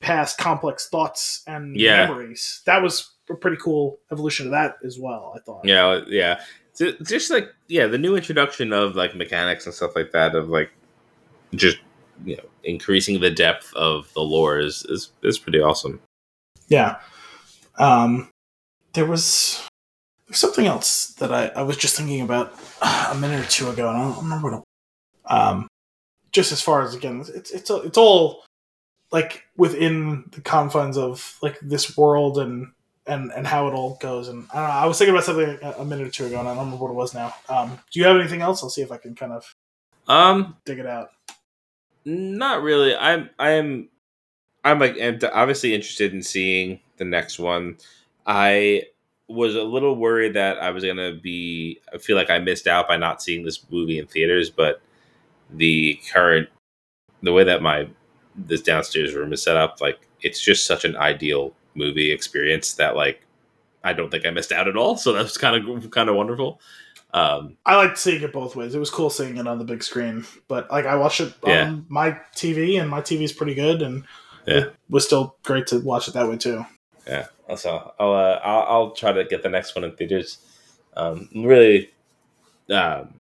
pass 0.01 0.35
complex 0.35 0.89
thoughts 0.89 1.43
and 1.45 1.79
Yeah. 1.79 2.07
memories. 2.07 2.61
That 2.65 2.81
was 2.81 3.11
a 3.29 3.35
pretty 3.35 3.57
cool 3.57 3.99
evolution 4.11 4.47
of 4.47 4.51
that 4.53 4.77
as 4.83 4.97
well. 4.99 5.33
I 5.35 5.39
thought. 5.39 5.65
Yeah, 5.65 6.01
yeah. 6.07 6.41
So, 6.73 6.93
just 7.03 7.29
like 7.29 7.47
yeah, 7.67 7.85
the 7.85 7.97
new 7.99 8.15
introduction 8.15 8.73
of 8.73 8.95
like 8.95 9.15
mechanics 9.15 9.65
and 9.67 9.73
stuff 9.75 9.95
like 9.95 10.11
that 10.13 10.33
of 10.33 10.49
like 10.49 10.71
just 11.53 11.77
you 12.25 12.37
know 12.37 12.43
increasing 12.63 13.19
the 13.19 13.29
depth 13.29 13.71
of 13.75 14.11
the 14.15 14.21
lore 14.21 14.57
is 14.59 14.83
is, 14.89 15.11
is 15.21 15.37
pretty 15.37 15.59
awesome. 15.59 16.01
Yeah. 16.69 16.97
Um, 17.77 18.29
there 18.93 19.05
was 19.05 19.67
there's 20.27 20.39
something 20.39 20.65
else 20.65 21.07
that 21.19 21.31
I, 21.33 21.47
I 21.47 21.61
was 21.63 21.77
just 21.77 21.95
thinking 21.97 22.21
about 22.21 22.53
a 22.81 23.15
minute 23.15 23.45
or 23.45 23.49
two 23.49 23.69
ago, 23.69 23.89
and 23.89 23.97
I 23.97 24.01
don't 24.03 24.23
remember 24.23 24.51
what. 24.51 24.59
It, 24.59 24.63
um, 25.31 25.67
just 26.31 26.51
as 26.51 26.61
far 26.61 26.83
as 26.83 26.93
again, 26.93 27.23
it's 27.33 27.51
it's 27.51 27.69
it's 27.69 27.97
all 27.97 28.43
like 29.11 29.43
within 29.55 30.25
the 30.31 30.41
confines 30.41 30.97
of 30.97 31.37
like 31.41 31.57
this 31.61 31.95
world 31.97 32.37
and 32.37 32.71
and 33.07 33.31
and 33.31 33.47
how 33.47 33.67
it 33.67 33.73
all 33.73 33.97
goes. 34.01 34.27
And 34.27 34.47
I 34.53 34.59
don't 34.59 34.67
know. 34.67 34.73
I 34.73 34.85
was 34.85 34.97
thinking 34.97 35.15
about 35.15 35.23
something 35.25 35.57
a, 35.61 35.71
a 35.79 35.85
minute 35.85 36.07
or 36.07 36.11
two 36.11 36.25
ago, 36.25 36.39
and 36.39 36.47
I 36.47 36.53
don't 36.53 36.65
remember 36.65 36.83
what 36.83 36.91
it 36.91 36.95
was 36.95 37.13
now. 37.13 37.33
Um, 37.49 37.79
do 37.91 37.99
you 37.99 38.05
have 38.05 38.17
anything 38.17 38.41
else? 38.41 38.61
I'll 38.63 38.69
see 38.69 38.81
if 38.81 38.91
I 38.91 38.97
can 38.97 39.15
kind 39.15 39.31
of 39.31 39.45
Um, 40.07 40.57
dig 40.65 40.79
it 40.79 40.85
out. 40.85 41.09
not 42.05 42.61
really. 42.61 42.95
I'm 42.95 43.29
I'm 43.39 43.89
I'm 44.63 44.79
like 44.79 44.97
am 44.97 45.19
obviously 45.33 45.73
interested 45.73 46.13
in 46.13 46.21
seeing 46.21 46.81
the 46.97 47.05
next 47.05 47.39
one. 47.39 47.77
I 48.25 48.83
was 49.27 49.55
a 49.55 49.63
little 49.63 49.95
worried 49.95 50.33
that 50.35 50.57
I 50.61 50.71
was 50.71 50.83
gonna 50.83 51.13
be. 51.13 51.79
I 51.93 51.97
feel 51.97 52.15
like 52.15 52.29
I 52.29 52.39
missed 52.39 52.67
out 52.67 52.87
by 52.87 52.97
not 52.97 53.21
seeing 53.21 53.43
this 53.43 53.63
movie 53.69 53.99
in 53.99 54.07
theaters, 54.07 54.49
but 54.49 54.81
the 55.49 55.99
current 56.11 56.49
the 57.23 57.33
way 57.33 57.43
that 57.43 57.61
my 57.61 57.87
this 58.35 58.61
downstairs 58.61 59.13
room 59.15 59.33
is 59.33 59.41
set 59.41 59.57
up, 59.57 59.81
like 59.81 59.99
it's 60.21 60.39
just 60.39 60.65
such 60.65 60.85
an 60.85 60.95
ideal 60.95 61.53
movie 61.75 62.11
experience 62.11 62.73
that 62.75 62.95
like 62.95 63.21
I 63.83 63.93
don't 63.93 64.09
think 64.11 64.25
I 64.25 64.29
missed 64.31 64.51
out 64.51 64.67
at 64.67 64.77
all. 64.77 64.97
So 64.97 65.13
that 65.13 65.23
was 65.23 65.37
kind 65.37 65.55
of 65.67 65.91
kind 65.91 66.09
of 66.09 66.15
wonderful. 66.15 66.59
Um, 67.13 67.55
I 67.65 67.75
liked 67.77 67.97
seeing 67.97 68.21
it 68.21 68.33
both 68.33 68.55
ways. 68.55 68.75
It 68.75 68.79
was 68.79 68.89
cool 68.89 69.09
seeing 69.09 69.37
it 69.37 69.47
on 69.47 69.57
the 69.59 69.63
big 69.65 69.81
screen, 69.81 70.25
but 70.47 70.69
like 70.69 70.85
I 70.85 70.95
watched 70.95 71.21
it 71.21 71.33
on 71.43 71.49
Yeah. 71.51 71.75
my 71.87 72.19
TV, 72.35 72.79
and 72.79 72.89
my 72.89 73.01
TV 73.01 73.23
is 73.23 73.31
pretty 73.33 73.55
good, 73.55 73.81
and 73.81 74.03
Yeah. 74.45 74.55
it 74.57 74.73
was 74.89 75.05
still 75.05 75.37
great 75.43 75.67
to 75.67 75.79
watch 75.79 76.07
it 76.07 76.13
that 76.15 76.27
way 76.29 76.35
too. 76.37 76.65
Yeah, 77.07 77.27
so 77.55 77.93
I'll, 77.99 78.13
uh, 78.13 78.39
I'll 78.43 78.63
I'll 78.63 78.91
try 78.91 79.11
to 79.13 79.23
get 79.25 79.43
the 79.43 79.49
next 79.49 79.75
one 79.75 79.83
in 79.83 79.95
theaters. 79.95 80.39
Um, 80.95 81.29
really, 81.35 81.91
um, 82.69 83.15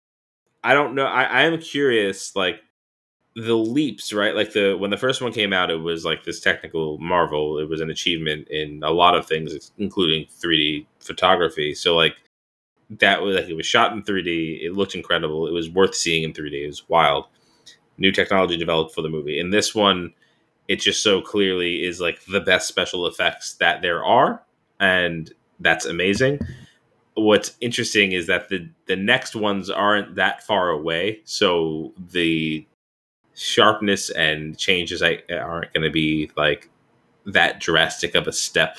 I 0.63 0.73
don't 0.73 0.95
know. 0.95 1.05
I, 1.05 1.23
I 1.23 1.41
am 1.43 1.59
curious, 1.59 2.35
like 2.35 2.61
the 3.35 3.55
leaps, 3.55 4.13
right? 4.13 4.35
Like 4.35 4.53
the 4.53 4.75
when 4.75 4.91
the 4.91 4.97
first 4.97 5.21
one 5.21 5.33
came 5.33 5.53
out, 5.53 5.69
it 5.69 5.75
was 5.75 6.05
like 6.05 6.23
this 6.23 6.39
technical 6.39 6.97
marvel. 6.99 7.59
It 7.59 7.69
was 7.69 7.81
an 7.81 7.89
achievement 7.89 8.47
in 8.49 8.81
a 8.83 8.91
lot 8.91 9.15
of 9.15 9.27
things, 9.27 9.71
including 9.77 10.25
3D 10.25 10.85
photography. 10.99 11.75
So 11.75 11.95
like 11.95 12.15
that 12.89 13.21
was 13.21 13.35
like 13.35 13.49
it 13.49 13.55
was 13.55 13.65
shot 13.65 13.91
in 13.93 14.03
3D. 14.03 14.63
It 14.63 14.73
looked 14.73 14.95
incredible. 14.95 15.47
It 15.47 15.53
was 15.53 15.69
worth 15.69 15.95
seeing 15.95 16.23
in 16.23 16.33
3D. 16.33 16.63
It 16.63 16.67
was 16.67 16.87
wild. 16.87 17.25
New 17.97 18.11
technology 18.11 18.57
developed 18.57 18.93
for 18.93 19.01
the 19.01 19.09
movie. 19.09 19.39
In 19.39 19.49
this 19.49 19.75
one, 19.75 20.13
it 20.67 20.77
just 20.77 21.03
so 21.03 21.21
clearly 21.21 21.83
is 21.83 22.01
like 22.01 22.23
the 22.25 22.41
best 22.41 22.67
special 22.67 23.07
effects 23.07 23.53
that 23.55 23.81
there 23.81 24.03
are 24.03 24.41
and 24.79 25.33
that's 25.59 25.85
amazing 25.85 26.39
what's 27.15 27.55
interesting 27.61 28.11
is 28.11 28.27
that 28.27 28.49
the 28.49 28.69
the 28.87 28.95
next 28.95 29.35
ones 29.35 29.69
aren't 29.69 30.15
that 30.15 30.43
far 30.43 30.69
away 30.69 31.21
so 31.23 31.93
the 32.11 32.65
sharpness 33.33 34.09
and 34.09 34.57
changes 34.57 35.01
I, 35.01 35.21
aren't 35.31 35.73
going 35.73 35.83
to 35.83 35.91
be 35.91 36.31
like 36.37 36.69
that 37.25 37.59
drastic 37.59 38.15
of 38.15 38.27
a 38.27 38.33
step 38.33 38.77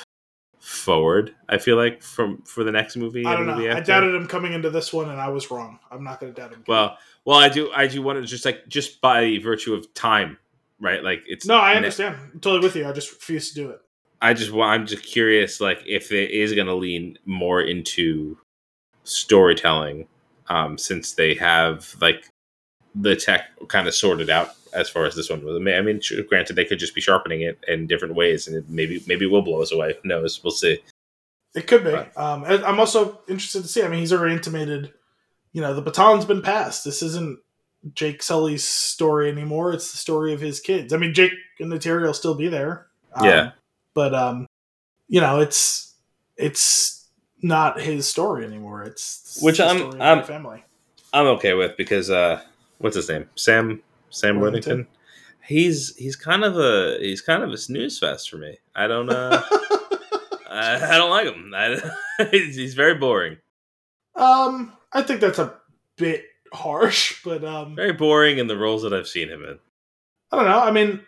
forward 0.59 1.35
i 1.49 1.59
feel 1.59 1.77
like 1.77 2.03
from 2.03 2.43
for 2.43 2.65
the 2.65 2.73
next 2.73 2.97
movie 2.97 3.25
I 3.25 3.37
don't 3.37 3.47
know. 3.47 3.71
I 3.71 3.81
doubted 3.81 4.15
him 4.15 4.27
coming 4.27 4.53
into 4.53 4.69
this 4.69 4.93
one, 4.93 5.09
and 5.11 5.21
I 5.21 5.29
was 5.29 5.49
wrong. 5.49 5.79
I'm 5.93 6.03
not 6.03 6.19
going 6.19 6.35
to 6.35 6.41
doubt 6.41 6.53
him. 6.53 6.65
well 6.67 6.99
well 7.25 7.39
i 7.39 7.49
do 7.49 7.71
i 7.73 7.87
do 7.87 8.03
want 8.03 8.21
to 8.21 8.27
just 8.27 8.45
like 8.45 8.67
just 8.67 9.01
by 9.01 9.39
virtue 9.39 9.75
of 9.75 9.93
time 9.95 10.39
right 10.81 11.03
like 11.03 11.23
it's 11.27 11.47
no, 11.47 11.57
I 11.57 11.75
understand. 11.75 12.17
I'm 12.35 12.41
totally 12.41 12.61
with 12.61 12.77
you. 12.77 12.89
I 12.89 12.93
just 12.93 13.13
refuse 13.13 13.51
to 13.51 13.55
do 13.55 13.71
it. 13.71 13.81
I 14.21 14.35
just 14.35 14.53
wa- 14.53 14.67
I'm 14.67 14.87
just 14.87 15.05
curious, 15.05 15.61
like 15.61 15.83
if 15.87 16.11
it 16.13 16.31
is 16.31 16.55
going 16.55 16.67
to 16.67 16.75
lean 16.75 17.19
more 17.27 17.61
into 17.61 18.39
storytelling, 19.05 20.09
um, 20.49 20.79
since 20.79 21.13
they 21.13 21.35
have 21.35 21.95
like 22.01 22.29
the 22.95 23.15
tech 23.15 23.51
kind 23.69 23.87
of 23.87 23.95
sorted 23.95 24.31
out 24.31 24.51
as 24.73 24.89
far 24.89 25.05
as 25.05 25.15
this 25.15 25.31
one 25.31 25.45
was. 25.45 25.57
I 25.57 25.59
mean, 25.59 25.75
I 25.75 25.81
mean, 25.83 26.01
granted, 26.29 26.57
they 26.57 26.65
could 26.65 26.79
just 26.79 26.95
be 26.95 27.01
sharpening 27.01 27.43
it 27.43 27.59
in 27.69 27.87
different 27.87 28.15
ways, 28.15 28.47
and 28.47 28.57
it 28.57 28.69
maybe 28.69 29.03
maybe 29.07 29.27
will 29.27 29.43
blow 29.43 29.63
us 29.63 29.73
away. 29.73 29.95
Who 30.03 30.09
knows? 30.09 30.43
We'll 30.43 30.51
see. 30.51 30.79
It 31.55 31.67
could 31.67 31.85
be. 31.85 31.95
Um, 32.17 32.45
I'm 32.45 32.81
also 32.81 33.21
interested 33.29 33.63
to 33.63 33.69
see. 33.69 33.83
I 33.83 33.89
mean, 33.89 34.01
he's 34.01 34.13
already 34.13 34.35
intimated. 34.35 34.93
You 35.53 35.63
know, 35.63 35.75
the 35.75 35.83
baton's 35.83 36.27
been 36.27 36.43
passed. 36.43 36.85
This 36.85 37.03
isn't 37.03 37.39
Jake 37.95 38.23
Sully's 38.23 38.67
story 38.67 39.31
anymore. 39.31 39.73
It's 39.73 39.91
the 39.93 39.99
story 39.99 40.33
of 40.33 40.41
his 40.41 40.61
kids. 40.61 40.93
I 40.93 40.97
mean, 40.97 41.15
Jake 41.15 41.33
and 41.61 41.73
Neytiri 41.73 42.03
will 42.03 42.15
still 42.15 42.35
be 42.35 42.49
there. 42.49 42.87
Um, 43.15 43.25
Yeah. 43.27 43.51
but 43.95 44.15
um, 44.15 44.47
you 45.09 45.21
know, 45.21 45.41
it's 45.41 45.95
it's 46.37 47.09
not 47.43 47.81
his 47.81 48.09
story 48.11 48.45
anymore. 48.45 48.83
It's 48.83 49.39
Which 49.43 49.59
the 49.59 49.67
I'm- 49.67 49.79
story 49.79 49.95
of 49.95 50.01
I'm- 50.01 50.25
family. 50.25 50.65
I'm 51.13 51.27
okay 51.29 51.55
with 51.55 51.77
because 51.77 52.11
uh, 52.11 52.43
what's 52.79 52.97
his 52.97 53.09
name? 53.09 53.29
Sam 53.37 53.81
Sam 54.11 54.41
Worthington. 54.41 54.71
Worthington. 54.79 54.93
He's 55.47 55.95
he's 55.97 56.17
kind 56.17 56.45
of 56.45 56.59
a 56.59 56.99
he's 57.01 57.21
kind 57.21 57.43
of 57.45 57.51
a 57.53 57.57
snooze 57.57 57.99
fest 57.99 58.29
for 58.29 58.37
me. 58.37 58.59
I 58.75 58.87
don't 58.89 59.09
uh, 59.09 59.41
I, 60.51 60.81
I 60.95 60.99
don't 60.99 61.11
like 61.11 61.27
him. 61.27 61.53
I, 61.55 61.81
he's, 62.33 62.57
he's 62.57 62.75
very 62.75 62.95
boring. 62.97 63.37
um, 64.17 64.73
I 64.93 65.03
think 65.03 65.21
that's 65.21 65.39
a 65.39 65.55
bit 65.97 66.25
harsh, 66.57 67.21
but 67.25 67.45
um, 67.45 67.77
Very 67.77 67.93
boring 67.93 68.39
in 68.39 68.47
the 68.47 68.57
roles 68.57 68.83
that 68.83 68.93
I've 68.93 69.09
seen 69.09 69.29
him 69.29 69.45
in. 69.45 69.59
I 70.33 70.37
don't 70.37 70.47
know. 70.47 70.61
I 70.61 70.71
mean, 70.71 71.01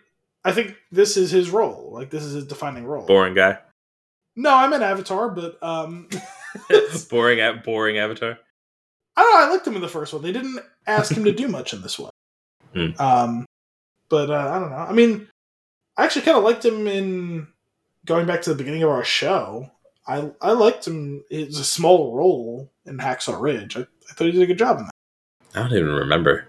I 0.45 0.51
think 0.53 0.75
this 0.91 1.17
is 1.17 1.31
his 1.31 1.49
role. 1.49 1.89
Like 1.91 2.09
this 2.09 2.23
is 2.23 2.33
his 2.33 2.47
defining 2.47 2.85
role. 2.85 3.05
Boring 3.05 3.33
guy. 3.33 3.59
No, 4.35 4.53
I'm 4.55 4.71
an 4.73 4.83
Avatar, 4.83 5.29
but 5.29 5.61
um, 5.61 6.07
boring, 7.09 7.39
a- 7.41 7.61
boring 7.63 7.97
Avatar. 7.97 8.37
I 9.17 9.21
don't 9.21 9.33
know. 9.33 9.47
I 9.47 9.49
liked 9.51 9.67
him 9.67 9.75
in 9.75 9.81
the 9.81 9.89
first 9.89 10.13
one. 10.13 10.21
They 10.21 10.31
didn't 10.31 10.59
ask 10.87 11.11
him 11.11 11.25
to 11.25 11.33
do 11.33 11.47
much 11.49 11.73
in 11.73 11.81
this 11.81 11.99
one. 11.99 12.11
Hmm. 12.73 12.89
Um, 12.99 13.45
but 14.07 14.29
uh, 14.29 14.33
I 14.33 14.59
don't 14.59 14.69
know. 14.69 14.77
I 14.77 14.93
mean, 14.93 15.27
I 15.97 16.05
actually 16.05 16.21
kind 16.21 16.37
of 16.37 16.43
liked 16.43 16.63
him 16.63 16.87
in 16.87 17.47
going 18.05 18.25
back 18.25 18.41
to 18.43 18.49
the 18.49 18.55
beginning 18.55 18.83
of 18.83 18.89
our 18.89 19.03
show. 19.03 19.69
I 20.07 20.31
I 20.41 20.53
liked 20.53 20.87
him. 20.87 21.23
It 21.29 21.47
was 21.47 21.59
a 21.59 21.65
small 21.65 22.15
role 22.15 22.71
in 22.85 22.97
Hacksaw 22.97 23.39
Ridge. 23.39 23.75
I, 23.75 23.81
I 23.81 24.13
thought 24.13 24.25
he 24.25 24.31
did 24.31 24.41
a 24.41 24.47
good 24.47 24.57
job 24.57 24.77
in 24.79 24.85
that. 24.85 24.91
I 25.55 25.61
don't 25.61 25.73
even 25.73 25.93
remember. 25.93 26.47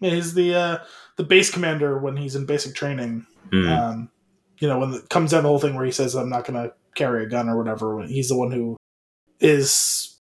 Yeah, 0.00 0.10
he's 0.10 0.34
the 0.34 0.54
uh, 0.54 0.78
the 1.16 1.24
base 1.24 1.50
commander 1.50 1.98
when 1.98 2.16
he's 2.16 2.34
in 2.34 2.46
basic 2.46 2.74
training. 2.74 3.26
Hmm. 3.50 3.68
Um, 3.68 4.10
you 4.58 4.68
know, 4.68 4.78
when 4.78 4.94
it 4.94 5.08
comes 5.08 5.30
down 5.30 5.42
the 5.42 5.48
whole 5.48 5.58
thing 5.58 5.74
where 5.74 5.84
he 5.84 5.92
says, 5.92 6.14
"I'm 6.14 6.28
not 6.28 6.44
going 6.44 6.62
to 6.62 6.74
carry 6.94 7.24
a 7.24 7.28
gun" 7.28 7.48
or 7.48 7.56
whatever. 7.56 7.96
When 7.96 8.08
he's 8.08 8.28
the 8.28 8.36
one 8.36 8.50
who 8.50 8.76
is 9.40 10.18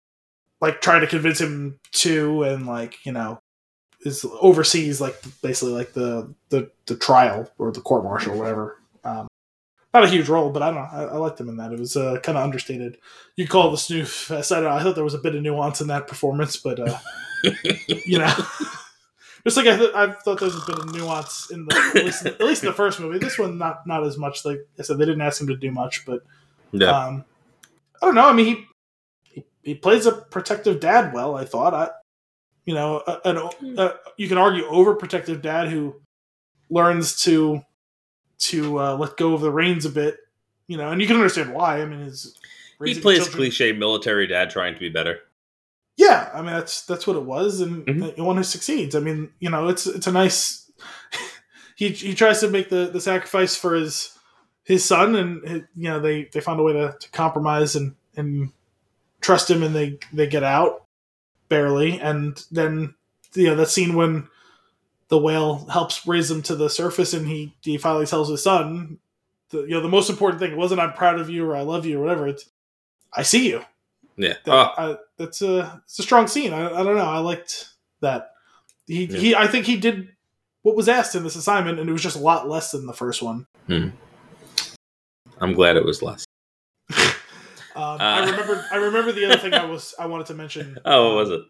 like 0.60 0.80
trying 0.80 1.00
to 1.00 1.06
convince 1.06 1.40
him 1.40 1.78
to, 1.92 2.42
and 2.42 2.66
like 2.66 3.04
you 3.04 3.12
know, 3.12 3.38
is 4.02 4.26
oversees 4.40 5.00
like 5.00 5.20
basically 5.42 5.74
like 5.74 5.92
the 5.92 6.34
the 6.50 6.70
the 6.86 6.96
trial 6.96 7.50
or 7.58 7.72
the 7.72 7.80
court 7.80 8.04
martial, 8.04 8.34
or 8.34 8.38
whatever. 8.38 8.78
Um, 9.04 9.28
not 9.94 10.04
a 10.04 10.08
huge 10.08 10.28
role, 10.28 10.50
but 10.50 10.62
I 10.62 10.70
don't 10.70 10.76
know. 10.76 10.88
I, 10.90 11.02
I 11.04 11.16
liked 11.16 11.40
him 11.40 11.48
in 11.48 11.56
that. 11.58 11.72
It 11.72 11.78
was 11.78 11.96
uh, 11.96 12.18
kind 12.22 12.38
of 12.38 12.44
understated. 12.44 12.98
You 13.36 13.46
call 13.46 13.68
it 13.68 13.70
the 13.72 13.76
snoof 13.76 14.06
fest. 14.06 14.52
I 14.52 14.56
don't 14.56 14.64
know. 14.64 14.76
I 14.76 14.82
thought 14.82 14.94
there 14.94 15.04
was 15.04 15.14
a 15.14 15.18
bit 15.18 15.34
of 15.34 15.42
nuance 15.42 15.80
in 15.80 15.88
that 15.88 16.08
performance, 16.08 16.56
but 16.56 16.80
uh, 16.80 16.98
you 18.06 18.18
know, 18.18 18.34
just 19.44 19.56
like 19.56 19.66
I, 19.66 19.76
th- 19.76 19.94
I 19.94 20.12
thought 20.12 20.40
there 20.40 20.48
was 20.48 20.62
a 20.62 20.66
bit 20.66 20.78
of 20.78 20.94
nuance 20.94 21.50
in 21.50 21.66
the 21.66 21.92
at 21.94 22.04
least, 22.04 22.26
at 22.26 22.40
least 22.40 22.62
in 22.62 22.68
the 22.68 22.74
first 22.74 23.00
movie. 23.00 23.18
This 23.18 23.38
one, 23.38 23.58
not 23.58 23.86
not 23.86 24.04
as 24.04 24.16
much. 24.16 24.44
Like 24.44 24.66
I 24.78 24.82
said, 24.82 24.98
they 24.98 25.04
didn't 25.04 25.20
ask 25.20 25.40
him 25.40 25.48
to 25.48 25.56
do 25.56 25.70
much, 25.70 26.06
but 26.06 26.22
yeah. 26.72 26.90
um, 26.90 27.24
I 28.00 28.06
don't 28.06 28.14
know. 28.14 28.28
I 28.28 28.32
mean, 28.32 28.46
he, 28.46 28.66
he 29.24 29.44
he 29.62 29.74
plays 29.74 30.06
a 30.06 30.12
protective 30.12 30.80
dad 30.80 31.12
well. 31.12 31.36
I 31.36 31.44
thought. 31.44 31.74
I, 31.74 31.90
you 32.64 32.74
know, 32.74 33.02
a, 33.06 33.20
an, 33.24 33.76
a, 33.76 33.94
you 34.16 34.28
can 34.28 34.38
argue 34.38 34.64
overprotective 34.64 35.42
dad 35.42 35.68
who 35.68 36.00
learns 36.70 37.20
to 37.22 37.62
to 38.42 38.78
uh, 38.80 38.96
let 38.96 39.16
go 39.16 39.34
of 39.34 39.40
the 39.40 39.50
reins 39.50 39.84
a 39.84 39.90
bit. 39.90 40.16
You 40.68 40.76
know, 40.76 40.90
and 40.90 41.00
you 41.00 41.06
can 41.06 41.16
understand 41.16 41.52
why. 41.52 41.82
I 41.82 41.84
mean, 41.86 42.00
his 42.00 42.38
he 42.84 42.98
plays 43.00 43.18
children- 43.18 43.36
cliche 43.36 43.72
military 43.72 44.26
dad 44.26 44.50
trying 44.50 44.74
to 44.74 44.80
be 44.80 44.88
better. 44.88 45.20
Yeah, 45.96 46.30
I 46.32 46.38
mean 46.38 46.52
that's 46.52 46.86
that's 46.86 47.06
what 47.06 47.16
it 47.16 47.24
was, 47.24 47.60
and 47.60 47.84
Mhm. 47.86 48.16
the 48.16 48.24
one 48.24 48.36
who 48.36 48.42
succeeds. 48.42 48.94
I 48.94 49.00
mean, 49.00 49.30
you 49.40 49.50
know, 49.50 49.68
it's 49.68 49.86
it's 49.86 50.06
a 50.06 50.12
nice. 50.12 50.70
he 51.76 51.88
he 51.90 52.14
tries 52.14 52.40
to 52.40 52.48
make 52.48 52.70
the 52.70 52.88
the 52.92 53.00
sacrifice 53.00 53.56
for 53.56 53.74
his 53.74 54.16
his 54.64 54.84
son, 54.84 55.14
and 55.16 55.46
his, 55.48 55.62
you 55.76 55.88
know 55.90 56.00
they 56.00 56.24
they 56.32 56.40
find 56.40 56.58
a 56.58 56.62
way 56.62 56.72
to, 56.72 56.96
to 56.98 57.10
compromise 57.10 57.76
and 57.76 57.94
and 58.16 58.50
trust 59.20 59.50
him, 59.50 59.62
and 59.62 59.74
they 59.74 59.98
they 60.12 60.26
get 60.26 60.42
out 60.44 60.84
barely, 61.48 62.00
and 62.00 62.42
then 62.50 62.94
you 63.34 63.48
know 63.48 63.56
that 63.56 63.68
scene 63.68 63.94
when 63.94 64.28
the 65.12 65.18
whale 65.18 65.66
helps 65.66 66.06
raise 66.06 66.30
him 66.30 66.40
to 66.40 66.56
the 66.56 66.70
surface, 66.70 67.12
and 67.12 67.28
he 67.28 67.54
he 67.60 67.76
finally 67.76 68.06
tells 68.06 68.30
his 68.30 68.42
son, 68.42 68.96
the, 69.50 69.58
you 69.58 69.68
know 69.72 69.82
the 69.82 69.88
most 69.88 70.08
important 70.08 70.40
thing 70.40 70.52
it 70.52 70.56
wasn't 70.56 70.80
I'm 70.80 70.94
proud 70.94 71.20
of 71.20 71.28
you 71.28 71.44
or 71.44 71.54
I 71.54 71.60
love 71.60 71.84
you 71.84 71.98
or 71.98 72.04
whatever. 72.04 72.28
It's 72.28 72.48
I 73.12 73.20
see 73.22 73.50
you. 73.50 73.60
Yeah. 74.16 74.36
That, 74.46 74.54
Oh, 74.54 74.72
I, 74.78 74.96
that's 75.18 75.42
a 75.42 75.82
it's 75.84 75.98
a 75.98 76.02
strong 76.02 76.28
scene. 76.28 76.54
I, 76.54 76.64
I 76.64 76.82
don't 76.82 76.96
know. 76.96 77.04
I 77.04 77.18
liked 77.18 77.68
that. 78.00 78.30
He 78.86 79.04
Yeah. 79.04 79.18
he. 79.18 79.34
I 79.34 79.46
think 79.48 79.66
he 79.66 79.76
did 79.76 80.08
what 80.62 80.76
was 80.76 80.88
asked 80.88 81.14
in 81.14 81.24
this 81.24 81.36
assignment, 81.36 81.78
and 81.78 81.90
it 81.90 81.92
was 81.92 82.02
just 82.02 82.16
a 82.16 82.20
lot 82.20 82.48
less 82.48 82.70
than 82.70 82.86
the 82.86 82.94
first 82.94 83.20
one. 83.22 83.46
I'm 83.68 83.92
glad 85.52 85.76
it 85.76 85.84
was 85.84 86.00
less. 86.02 86.24
Um, 87.74 87.82
Uh. 87.82 87.96
I 88.00 88.30
remember. 88.30 88.66
I 88.70 88.76
remember 88.76 89.12
the 89.12 89.24
other 89.26 89.38
thing 89.38 89.54
I 89.54 89.64
was 89.74 89.94
I 89.98 90.04
wanted 90.04 90.26
to 90.26 90.34
mention. 90.34 90.76
Oh, 90.84 91.04
what 91.04 91.10
um, 91.10 91.16
was 91.16 91.30
it? 91.30 91.40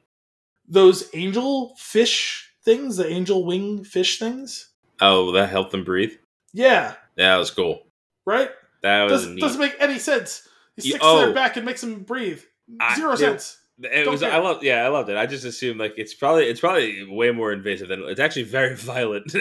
Those 0.68 1.08
angel 1.14 1.74
fish 1.76 2.51
things, 2.64 2.96
the 2.96 3.06
angel 3.08 3.44
wing 3.44 3.84
fish 3.84 4.18
things. 4.18 4.68
Oh, 5.00 5.32
that 5.32 5.48
helped 5.50 5.70
them 5.72 5.84
breathe. 5.84 6.12
Yeah, 6.52 6.94
That 7.16 7.36
was 7.36 7.50
cool. 7.50 7.86
right. 8.26 8.50
That 8.82 9.04
was 9.04 9.12
Doesn't 9.12 9.34
neat. 9.36 9.40
doesn't 9.40 9.60
make 9.60 9.76
any 9.78 9.98
sense. 9.98 10.48
He 10.76 10.82
sticks 10.82 10.98
to 11.04 11.16
their 11.18 11.28
oh. 11.28 11.32
back 11.32 11.56
and 11.56 11.64
makes 11.64 11.80
them 11.82 12.02
breathe. 12.02 12.42
I- 12.80 12.96
Zero 12.96 13.10
yeah. 13.10 13.16
sense. 13.16 13.58
It 13.80 14.04
Don't 14.04 14.12
was. 14.12 14.20
care. 14.20 14.32
I 14.32 14.38
love. 14.38 14.62
Yeah, 14.62 14.84
I 14.84 14.88
loved 14.88 15.08
it. 15.08 15.16
I 15.16 15.26
just 15.26 15.44
assumed 15.44 15.80
like 15.80 15.94
it's 15.96 16.14
probably 16.14 16.44
it's 16.44 16.60
probably 16.60 17.04
way 17.08 17.30
more 17.30 17.52
invasive 17.52 17.88
than 17.88 18.02
it's 18.02 18.20
actually 18.20 18.44
very 18.44 18.76
violent. 18.76 19.32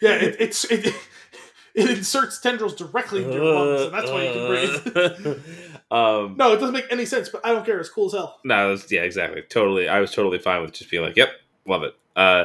Yeah, 0.00 0.12
it, 0.16 0.36
it's 0.38 0.64
it, 0.70 0.86
it 1.74 1.90
inserts 1.90 2.38
tendrils 2.40 2.74
directly 2.74 3.24
into 3.24 3.34
your 3.36 3.54
lungs, 3.54 3.82
and 3.82 3.94
that's 3.94 4.10
why 4.10 4.24
you 4.24 4.32
can 4.32 4.46
breathe. 4.46 5.38
um, 5.90 6.36
no, 6.36 6.52
it 6.52 6.58
doesn't 6.60 6.74
make 6.74 6.86
any 6.90 7.06
sense, 7.06 7.28
but 7.30 7.44
I 7.46 7.52
don't 7.52 7.64
care. 7.64 7.80
It's 7.80 7.88
cool 7.88 8.06
as 8.06 8.12
hell. 8.12 8.38
No, 8.44 8.68
it 8.68 8.70
was, 8.72 8.92
yeah, 8.92 9.02
exactly. 9.02 9.42
Totally. 9.42 9.88
I 9.88 9.98
was 10.00 10.12
totally 10.12 10.38
fine 10.38 10.60
with 10.62 10.72
just 10.72 10.90
being 10.90 11.02
like, 11.02 11.16
"Yep, 11.16 11.30
love 11.68 11.82
it." 11.82 11.94
Uh, 12.14 12.44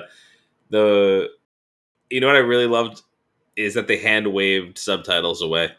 the, 0.69 1.29
you 2.09 2.19
know 2.19 2.27
what 2.27 2.35
I 2.35 2.39
really 2.39 2.67
loved 2.67 3.01
is 3.55 3.73
that 3.73 3.87
they 3.87 3.97
hand 3.97 4.31
waved 4.33 4.77
subtitles 4.77 5.41
away. 5.41 5.71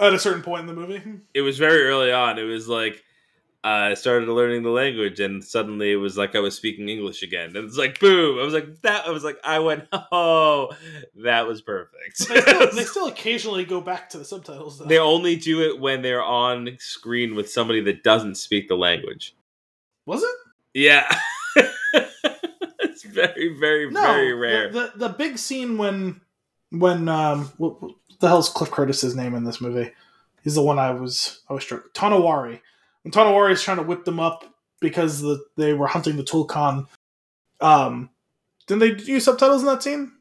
At 0.00 0.14
a 0.14 0.18
certain 0.18 0.42
point 0.42 0.60
in 0.60 0.66
the 0.66 0.74
movie, 0.74 1.02
It 1.34 1.42
was 1.42 1.58
very 1.58 1.82
early 1.82 2.12
on. 2.12 2.38
It 2.38 2.44
was 2.44 2.68
like 2.68 3.02
I 3.64 3.94
started 3.94 4.28
learning 4.28 4.62
the 4.62 4.70
language, 4.70 5.18
and 5.18 5.44
suddenly 5.44 5.90
it 5.90 5.96
was 5.96 6.16
like 6.16 6.36
I 6.36 6.40
was 6.40 6.54
speaking 6.54 6.88
English 6.88 7.22
again. 7.22 7.56
And 7.56 7.66
it's 7.66 7.76
like, 7.76 7.98
boom! 7.98 8.38
I 8.38 8.44
was 8.44 8.54
like, 8.54 8.80
that. 8.82 9.06
I 9.06 9.10
was 9.10 9.24
like, 9.24 9.38
I 9.42 9.58
went, 9.58 9.88
oh, 10.12 10.70
that 11.16 11.46
was 11.46 11.60
perfect. 11.60 12.28
they 12.28 12.40
still, 12.40 12.70
they 12.74 12.84
still 12.84 13.06
occasionally 13.08 13.64
go 13.64 13.80
back 13.80 14.10
to 14.10 14.18
the 14.18 14.24
subtitles. 14.24 14.78
Though. 14.78 14.84
they 14.84 14.98
only 14.98 15.34
do 15.34 15.60
it 15.62 15.80
when 15.80 16.02
they're 16.02 16.22
on 16.22 16.76
screen 16.78 17.34
with 17.34 17.50
somebody 17.50 17.80
that 17.82 18.04
doesn't 18.04 18.36
speak 18.36 18.68
the 18.68 18.76
language. 18.76 19.34
Was 20.06 20.22
it? 20.22 20.36
Yeah. 20.74 21.12
it's 23.18 23.34
very, 23.34 23.58
very, 23.58 23.90
No, 23.90 24.02
very 24.02 24.32
rare. 24.32 24.70
The, 24.70 24.92
the 24.96 25.08
the 25.08 25.14
big 25.14 25.38
scene 25.38 25.78
when 25.78 26.20
when 26.70 27.08
um 27.08 27.52
what, 27.56 27.82
what 27.82 27.92
the 28.20 28.28
hell's 28.28 28.48
Cliff 28.48 28.70
Curtis's 28.70 29.16
name 29.16 29.34
in 29.34 29.44
this 29.44 29.60
movie? 29.60 29.90
He's 30.42 30.54
the 30.54 30.62
one 30.62 30.78
I 30.78 30.92
was 30.92 31.40
I 31.48 31.52
was 31.54 31.62
struck. 31.62 31.92
Tonowari. 31.94 32.60
When 33.02 33.12
Tonowari 33.12 33.52
is 33.52 33.62
trying 33.62 33.78
to 33.78 33.82
whip 33.82 34.04
them 34.04 34.20
up 34.20 34.44
because 34.80 35.20
the 35.20 35.44
they 35.56 35.72
were 35.72 35.86
hunting 35.86 36.16
the 36.16 36.24
Tulkun. 36.24 36.86
Um, 37.60 38.10
didn't 38.66 38.80
they 38.80 39.04
use 39.04 39.24
subtitles 39.24 39.62
in 39.62 39.66
that 39.66 39.82
scene? 39.82 40.12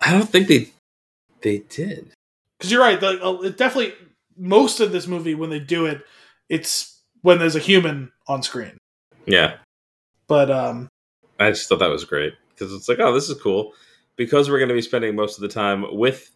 I 0.00 0.12
don't 0.12 0.28
think 0.28 0.48
they 0.48 0.70
they 1.40 1.58
did. 1.58 2.12
Because 2.58 2.72
you're 2.72 2.80
right. 2.80 3.00
The, 3.00 3.24
uh, 3.24 3.40
it 3.42 3.56
definitely 3.56 3.94
most 4.36 4.80
of 4.80 4.92
this 4.92 5.06
movie 5.06 5.34
when 5.34 5.50
they 5.50 5.60
do 5.60 5.86
it, 5.86 6.02
it's 6.48 7.00
when 7.22 7.38
there's 7.38 7.56
a 7.56 7.60
human 7.60 8.12
on 8.26 8.42
screen. 8.42 8.78
Yeah. 9.26 9.56
But 10.26 10.50
um, 10.50 10.88
I 11.38 11.50
just 11.50 11.68
thought 11.68 11.78
that 11.78 11.90
was 11.90 12.04
great 12.04 12.34
because 12.50 12.72
it's 12.72 12.88
like, 12.88 12.98
oh, 12.98 13.12
this 13.12 13.28
is 13.28 13.40
cool 13.40 13.72
because 14.16 14.50
we're 14.50 14.58
going 14.58 14.68
to 14.68 14.74
be 14.74 14.82
spending 14.82 15.14
most 15.14 15.36
of 15.36 15.42
the 15.42 15.48
time 15.48 15.84
with 15.96 16.30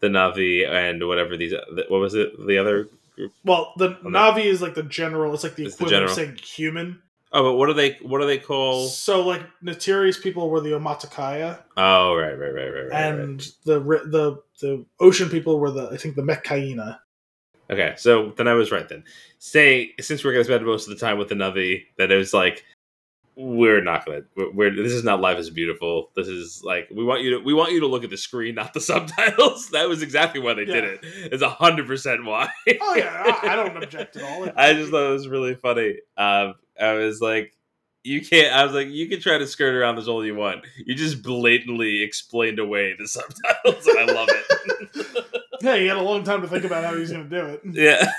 the 0.00 0.08
Na'vi 0.08 0.68
and 0.68 1.06
whatever 1.06 1.36
these. 1.36 1.54
What 1.88 2.00
was 2.00 2.14
it? 2.14 2.32
The 2.46 2.58
other 2.58 2.88
group? 3.14 3.32
well, 3.44 3.72
the. 3.76 3.94
Na'vi 3.96 4.44
is 4.44 4.60
like 4.60 4.74
the 4.74 4.82
general. 4.82 5.32
It's 5.32 5.44
like 5.44 5.56
the 5.56 5.66
It's 5.66 5.76
the 5.76 5.84
equivalent 5.84 6.10
of 6.10 6.16
saying 6.16 6.36
human. 6.36 7.02
Oh, 7.32 7.44
but 7.44 7.54
what 7.54 7.66
do 7.66 7.74
they? 7.74 7.92
What 8.02 8.20
do 8.20 8.26
they 8.26 8.38
call? 8.38 8.88
So 8.88 9.24
like 9.24 9.42
Neytiri's 9.62 10.18
people 10.18 10.50
were 10.50 10.60
the 10.60 10.70
Omaticaya, 10.70 11.60
Oh, 11.76 12.16
right, 12.16 12.36
right, 12.36 12.52
right, 12.52 12.68
right, 12.68 12.90
right. 12.90 12.92
and 12.92 13.40
right. 13.40 13.52
the 13.64 13.80
the 13.80 14.42
the 14.60 14.84
ocean 14.98 15.28
people 15.28 15.60
were 15.60 15.70
the 15.70 15.90
I 15.90 15.96
think 15.96 16.16
the 16.16 16.22
Metkayina. 16.22 16.98
Okay, 17.70 17.94
so 17.96 18.32
then 18.36 18.48
I 18.48 18.54
was 18.54 18.72
right 18.72 18.88
then. 18.88 19.04
Say 19.38 19.94
since 20.00 20.24
we're 20.24 20.32
going 20.32 20.44
to 20.44 20.52
spend 20.52 20.66
most 20.66 20.88
of 20.88 20.98
the 20.98 21.06
time 21.06 21.18
with 21.18 21.28
the 21.28 21.36
Na'vi, 21.36 21.84
that 21.98 22.10
it 22.10 22.16
was 22.16 22.34
like 22.34 22.64
we're 23.40 23.82
not 23.82 24.04
gonna 24.04 24.20
we're, 24.36 24.50
we're 24.52 24.76
this 24.76 24.92
is 24.92 25.02
not 25.02 25.20
life 25.20 25.38
is 25.38 25.50
beautiful. 25.50 26.10
This 26.14 26.28
is 26.28 26.62
like 26.62 26.88
we 26.90 27.04
want 27.04 27.22
you 27.22 27.30
to 27.30 27.38
we 27.44 27.54
want 27.54 27.72
you 27.72 27.80
to 27.80 27.86
look 27.86 28.04
at 28.04 28.10
the 28.10 28.16
screen 28.16 28.54
not 28.54 28.74
the 28.74 28.80
subtitles. 28.92 29.70
That 29.70 29.88
was 29.88 30.02
exactly 30.02 30.40
why 30.40 30.54
they 30.54 30.64
did 30.64 30.84
it. 30.84 31.00
It's 31.02 31.42
a 31.42 31.48
hundred 31.48 31.86
percent 31.86 32.24
why. 32.24 32.48
Oh 32.80 32.94
yeah, 32.94 33.38
I, 33.42 33.48
I 33.52 33.56
don't 33.56 33.76
object 33.82 34.16
at 34.16 34.22
all. 34.22 34.48
i 34.56 34.74
just 34.74 34.90
thought 34.90 35.08
it 35.08 35.12
was 35.12 35.28
really 35.28 35.54
funny. 35.54 35.96
Um 36.16 36.54
i 36.80 36.92
was 36.92 37.20
like 37.20 37.56
you 38.02 38.22
can't 38.22 38.54
i 38.54 38.64
was 38.64 38.72
like 38.72 38.88
you 38.88 39.08
can 39.08 39.20
try 39.20 39.36
to 39.36 39.46
skirt 39.46 39.74
around 39.74 39.96
this 39.96 40.08
all 40.08 40.24
you 40.24 40.34
want. 40.34 40.64
You 40.76 40.94
just 40.94 41.22
blatantly 41.22 42.02
explained 42.02 42.58
away 42.58 42.94
the 42.98 43.08
subtitles. 43.08 43.86
And 43.86 44.10
i 44.10 44.12
love 44.12 44.28
it. 44.30 45.16
Yeah, 45.62 45.76
he 45.76 45.86
had 45.86 45.98
a 45.98 46.02
long 46.02 46.24
time 46.24 46.40
to 46.42 46.48
think 46.48 46.64
about 46.64 46.84
how 46.84 46.94
he 46.94 47.00
was 47.00 47.10
to 47.10 47.24
do 47.24 47.46
it. 47.46 47.60
yeah. 47.64 48.10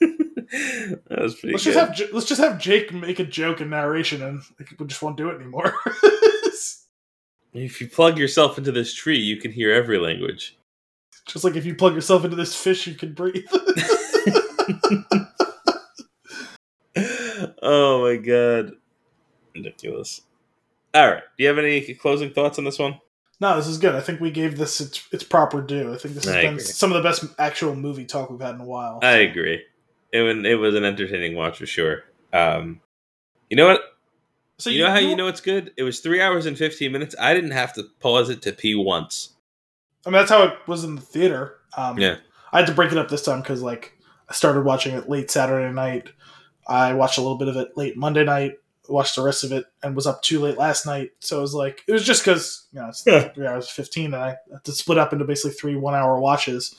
that 0.00 0.17
was 0.17 0.17
pretty 0.17 0.17
Let's 1.10 1.40
good 1.40 1.58
just 1.58 1.78
have 1.78 2.00
let's 2.12 2.26
just 2.26 2.40
have 2.40 2.58
Jake 2.58 2.92
make 2.92 3.18
a 3.18 3.24
joke 3.24 3.60
in 3.60 3.68
narration, 3.68 4.22
and 4.22 4.40
we 4.78 4.86
just 4.86 5.02
won't 5.02 5.16
do 5.16 5.28
it 5.28 5.36
anymore. 5.36 5.74
if 7.52 7.80
you 7.80 7.88
plug 7.88 8.18
yourself 8.18 8.56
into 8.56 8.70
this 8.70 8.94
tree 8.94 9.18
you 9.18 9.36
can 9.36 9.50
hear 9.50 9.72
every 9.72 9.98
language 9.98 10.58
just 11.28 11.44
like 11.44 11.54
if 11.56 11.64
you 11.66 11.74
plug 11.74 11.94
yourself 11.94 12.24
into 12.24 12.36
this 12.36 12.56
fish, 12.56 12.86
you 12.86 12.94
can 12.94 13.12
breathe. 13.12 13.44
oh 17.62 18.02
my 18.02 18.16
god. 18.16 18.72
Ridiculous. 19.54 20.22
All 20.94 21.06
right. 21.06 21.22
Do 21.36 21.44
you 21.44 21.48
have 21.48 21.58
any 21.58 21.94
closing 21.94 22.32
thoughts 22.32 22.58
on 22.58 22.64
this 22.64 22.78
one? 22.78 22.98
no, 23.40 23.54
this 23.56 23.68
is 23.68 23.78
good. 23.78 23.94
I 23.94 24.00
think 24.00 24.20
we 24.20 24.32
gave 24.32 24.58
this 24.58 24.80
its, 24.80 25.06
its 25.12 25.22
proper 25.22 25.62
due. 25.62 25.94
I 25.94 25.98
think 25.98 26.14
this 26.14 26.24
has 26.24 26.34
I 26.34 26.42
been 26.42 26.54
agree. 26.54 26.64
some 26.64 26.90
of 26.90 26.96
the 27.00 27.08
best 27.08 27.24
actual 27.38 27.76
movie 27.76 28.04
talk 28.04 28.30
we've 28.30 28.40
had 28.40 28.56
in 28.56 28.60
a 28.62 28.64
while. 28.64 28.98
I 29.02 29.18
agree. 29.18 29.62
It 30.12 30.20
was, 30.22 30.44
it 30.44 30.54
was 30.58 30.74
an 30.74 30.84
entertaining 30.84 31.34
watch 31.36 31.58
for 31.58 31.66
sure. 31.66 32.04
Um, 32.32 32.80
you 33.50 33.56
know 33.56 33.66
what? 33.66 33.82
so 34.58 34.70
you 34.70 34.82
know 34.82 34.90
how 34.90 34.98
you 34.98 35.14
know 35.14 35.28
it's 35.28 35.40
good? 35.40 35.72
It 35.76 35.82
was 35.84 36.00
three 36.00 36.20
hours 36.20 36.44
and 36.46 36.56
15 36.58 36.90
minutes. 36.90 37.14
I 37.20 37.32
didn't 37.34 37.52
have 37.52 37.72
to 37.74 37.84
pause 38.00 38.28
it 38.28 38.42
to 38.42 38.52
pee 38.52 38.74
once. 38.74 39.30
I 40.06 40.10
mean, 40.10 40.14
that's 40.20 40.30
how 40.30 40.42
it 40.44 40.54
was 40.66 40.84
in 40.84 40.94
the 40.96 41.00
theater. 41.00 41.58
Um, 41.76 41.98
Yeah. 41.98 42.16
I 42.52 42.58
had 42.58 42.66
to 42.68 42.74
break 42.74 42.90
it 42.92 42.98
up 42.98 43.08
this 43.08 43.22
time 43.22 43.40
because, 43.40 43.62
like, 43.62 43.92
I 44.28 44.32
started 44.32 44.64
watching 44.64 44.96
it 44.96 45.08
late 45.08 45.30
Saturday 45.30 45.72
night. 45.72 46.08
I 46.66 46.94
watched 46.94 47.18
a 47.18 47.20
little 47.20 47.36
bit 47.38 47.48
of 47.48 47.56
it 47.56 47.76
late 47.76 47.96
Monday 47.96 48.24
night. 48.24 48.54
Watched 48.88 49.16
the 49.16 49.22
rest 49.22 49.44
of 49.44 49.52
it 49.52 49.66
and 49.82 49.94
was 49.94 50.06
up 50.06 50.22
too 50.22 50.40
late 50.40 50.56
last 50.56 50.86
night. 50.86 51.10
So 51.20 51.38
it 51.38 51.40
was 51.42 51.52
like 51.54 51.84
it 51.86 51.92
was 51.92 52.04
just 52.04 52.24
because 52.24 52.66
you 52.72 52.80
know 52.80 52.88
it's 52.88 53.04
Yeah. 53.06 53.28
three 53.28 53.46
hours 53.46 53.68
fifteen, 53.68 54.06
and 54.14 54.16
I 54.16 54.36
had 54.50 54.64
to 54.64 54.72
split 54.72 54.96
up 54.96 55.12
into 55.12 55.26
basically 55.26 55.50
three 55.52 55.76
one 55.76 55.94
hour 55.94 56.18
watches 56.18 56.74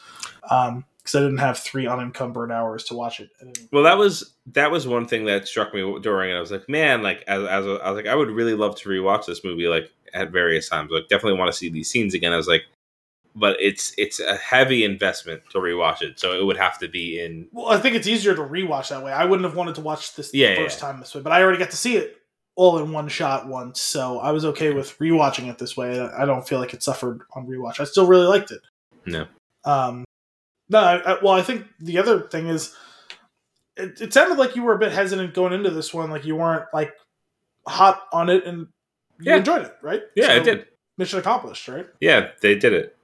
because 1.09 1.21
I 1.21 1.25
didn't 1.25 1.39
have 1.39 1.57
three 1.57 1.87
unencumbered 1.87 2.51
hours 2.51 2.83
to 2.85 2.93
watch 2.93 3.19
it. 3.19 3.29
Well, 3.71 3.83
that 3.83 3.97
was 3.97 4.33
that 4.53 4.71
was 4.71 4.87
one 4.87 5.07
thing 5.07 5.25
that 5.25 5.47
struck 5.47 5.73
me 5.73 5.99
during 6.01 6.29
it. 6.31 6.35
I 6.35 6.39
was 6.39 6.51
like, 6.51 6.69
man, 6.69 7.01
like 7.01 7.23
as, 7.27 7.43
as 7.43 7.65
a, 7.65 7.79
I 7.83 7.91
was 7.91 7.97
like, 7.97 8.07
I 8.07 8.15
would 8.15 8.29
really 8.29 8.53
love 8.53 8.75
to 8.77 8.89
rewatch 8.89 9.25
this 9.25 9.43
movie 9.43 9.67
like 9.67 9.91
at 10.13 10.31
various 10.31 10.69
times. 10.69 10.91
Like, 10.91 11.07
definitely 11.07 11.39
want 11.39 11.51
to 11.51 11.57
see 11.57 11.69
these 11.69 11.89
scenes 11.89 12.13
again. 12.13 12.31
I 12.31 12.37
was 12.37 12.47
like, 12.47 12.63
but 13.35 13.57
it's 13.59 13.93
it's 13.97 14.19
a 14.19 14.35
heavy 14.35 14.83
investment 14.83 15.41
to 15.51 15.57
rewatch 15.57 16.01
it, 16.01 16.19
so 16.19 16.39
it 16.39 16.45
would 16.45 16.57
have 16.57 16.77
to 16.79 16.87
be 16.87 17.19
in. 17.19 17.47
Well, 17.51 17.69
I 17.69 17.77
think 17.77 17.95
it's 17.95 18.07
easier 18.07 18.35
to 18.35 18.41
rewatch 18.41 18.89
that 18.89 19.03
way. 19.03 19.11
I 19.11 19.25
wouldn't 19.25 19.45
have 19.45 19.55
wanted 19.55 19.75
to 19.75 19.81
watch 19.81 20.15
this 20.15 20.31
the 20.31 20.39
yeah, 20.39 20.55
first 20.57 20.79
yeah. 20.79 20.91
time 20.91 20.99
this 20.99 21.15
way, 21.15 21.21
but 21.21 21.31
I 21.31 21.41
already 21.41 21.59
got 21.59 21.71
to 21.71 21.77
see 21.77 21.95
it 21.95 22.17
all 22.55 22.77
in 22.77 22.91
one 22.91 23.07
shot 23.07 23.47
once, 23.47 23.81
so 23.81 24.19
I 24.19 24.31
was 24.31 24.45
okay 24.45 24.73
with 24.73 24.97
rewatching 24.99 25.49
it 25.49 25.57
this 25.57 25.75
way. 25.75 25.99
I 25.99 26.25
don't 26.25 26.47
feel 26.47 26.59
like 26.59 26.73
it 26.73 26.83
suffered 26.83 27.21
on 27.33 27.47
rewatch. 27.47 27.79
I 27.79 27.85
still 27.85 28.05
really 28.05 28.27
liked 28.27 28.51
it. 28.51 28.61
No. 29.05 29.25
Um, 29.63 30.03
no, 30.69 30.79
I, 30.79 30.95
I, 31.13 31.17
well, 31.23 31.33
I 31.33 31.41
think 31.41 31.65
the 31.79 31.97
other 31.97 32.21
thing 32.21 32.47
is, 32.47 32.75
it, 33.75 33.99
it 34.01 34.13
sounded 34.13 34.37
like 34.37 34.55
you 34.55 34.63
were 34.63 34.75
a 34.75 34.79
bit 34.79 34.91
hesitant 34.91 35.33
going 35.33 35.53
into 35.53 35.69
this 35.69 35.93
one, 35.93 36.09
like 36.09 36.25
you 36.25 36.35
weren't 36.35 36.65
like 36.73 36.93
hot 37.67 38.03
on 38.11 38.29
it, 38.29 38.45
and 38.45 38.67
you 39.19 39.31
Yeah. 39.31 39.37
enjoyed 39.37 39.63
it, 39.63 39.73
right? 39.81 40.01
Yeah, 40.15 40.33
I 40.33 40.39
did. 40.39 40.67
Mission 40.97 41.19
accomplished, 41.19 41.67
right? 41.67 41.87
Yeah, 42.01 42.29
they 42.41 42.55
did 42.55 42.73
it. 42.73 42.95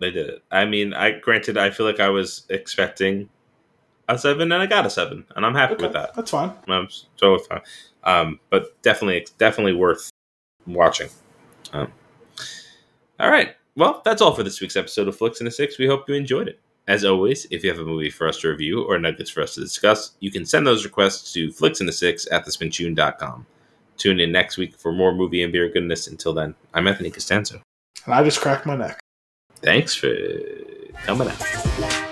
They 0.00 0.10
did 0.10 0.28
it. 0.28 0.42
I 0.50 0.64
mean, 0.64 0.94
I 0.94 1.18
granted, 1.18 1.58
I 1.58 1.70
feel 1.70 1.84
like 1.84 2.00
I 2.00 2.08
was 2.08 2.46
expecting 2.48 3.28
a 4.08 4.16
seven, 4.16 4.50
and 4.52 4.62
I 4.62 4.66
got 4.66 4.86
a 4.86 4.90
seven, 4.90 5.26
and 5.36 5.44
I'm 5.44 5.54
happy 5.54 5.74
Okay, 5.74 5.84
with 5.84 5.92
that. 5.92 6.14
that's 6.14 6.30
fine. 6.30 6.52
I'm 6.68 6.88
so 7.16 7.38
fine. 7.38 7.60
Um, 8.04 8.40
but 8.48 8.80
definitely, 8.82 9.26
definitely 9.38 9.74
worth 9.74 10.08
watching. 10.66 11.08
Um, 11.72 11.92
all 13.20 13.30
right. 13.30 13.54
well, 13.76 14.00
that's 14.04 14.22
all 14.22 14.32
for 14.34 14.42
this 14.42 14.60
week's 14.60 14.76
episode 14.76 15.08
of 15.08 15.16
Flicks 15.16 15.40
and 15.40 15.48
a 15.48 15.50
Six. 15.50 15.78
We 15.78 15.86
hope 15.86 16.08
you 16.08 16.14
enjoyed 16.14 16.48
it. 16.48 16.60
As 16.88 17.04
always, 17.04 17.46
if 17.50 17.62
you 17.62 17.70
have 17.70 17.78
a 17.78 17.84
movie 17.84 18.08
for 18.08 18.26
us 18.26 18.38
to 18.40 18.48
review 18.48 18.82
or 18.82 18.98
nuggets 18.98 19.28
for 19.28 19.42
us 19.42 19.54
to 19.54 19.60
discuss, 19.60 20.12
you 20.20 20.30
can 20.30 20.46
send 20.46 20.66
those 20.66 20.84
requests 20.84 21.34
to 21.34 21.48
flicksandasix 21.48 22.26
at 22.32 22.46
thespintune.com. 22.46 23.44
Tune 23.98 24.20
in 24.20 24.32
next 24.32 24.56
week 24.56 24.74
for 24.74 24.90
more 24.90 25.14
movie 25.14 25.42
and 25.42 25.52
beer 25.52 25.68
goodness. 25.68 26.06
Until 26.06 26.32
then, 26.32 26.54
I'm 26.72 26.88
Anthony 26.88 27.10
Costanzo. 27.10 27.60
And 28.06 28.14
I 28.14 28.24
just 28.24 28.40
cracked 28.40 28.64
my 28.64 28.74
neck. 28.74 28.98
Thanks 29.56 29.94
for 29.94 30.14
coming 31.04 31.28
out. 31.28 32.07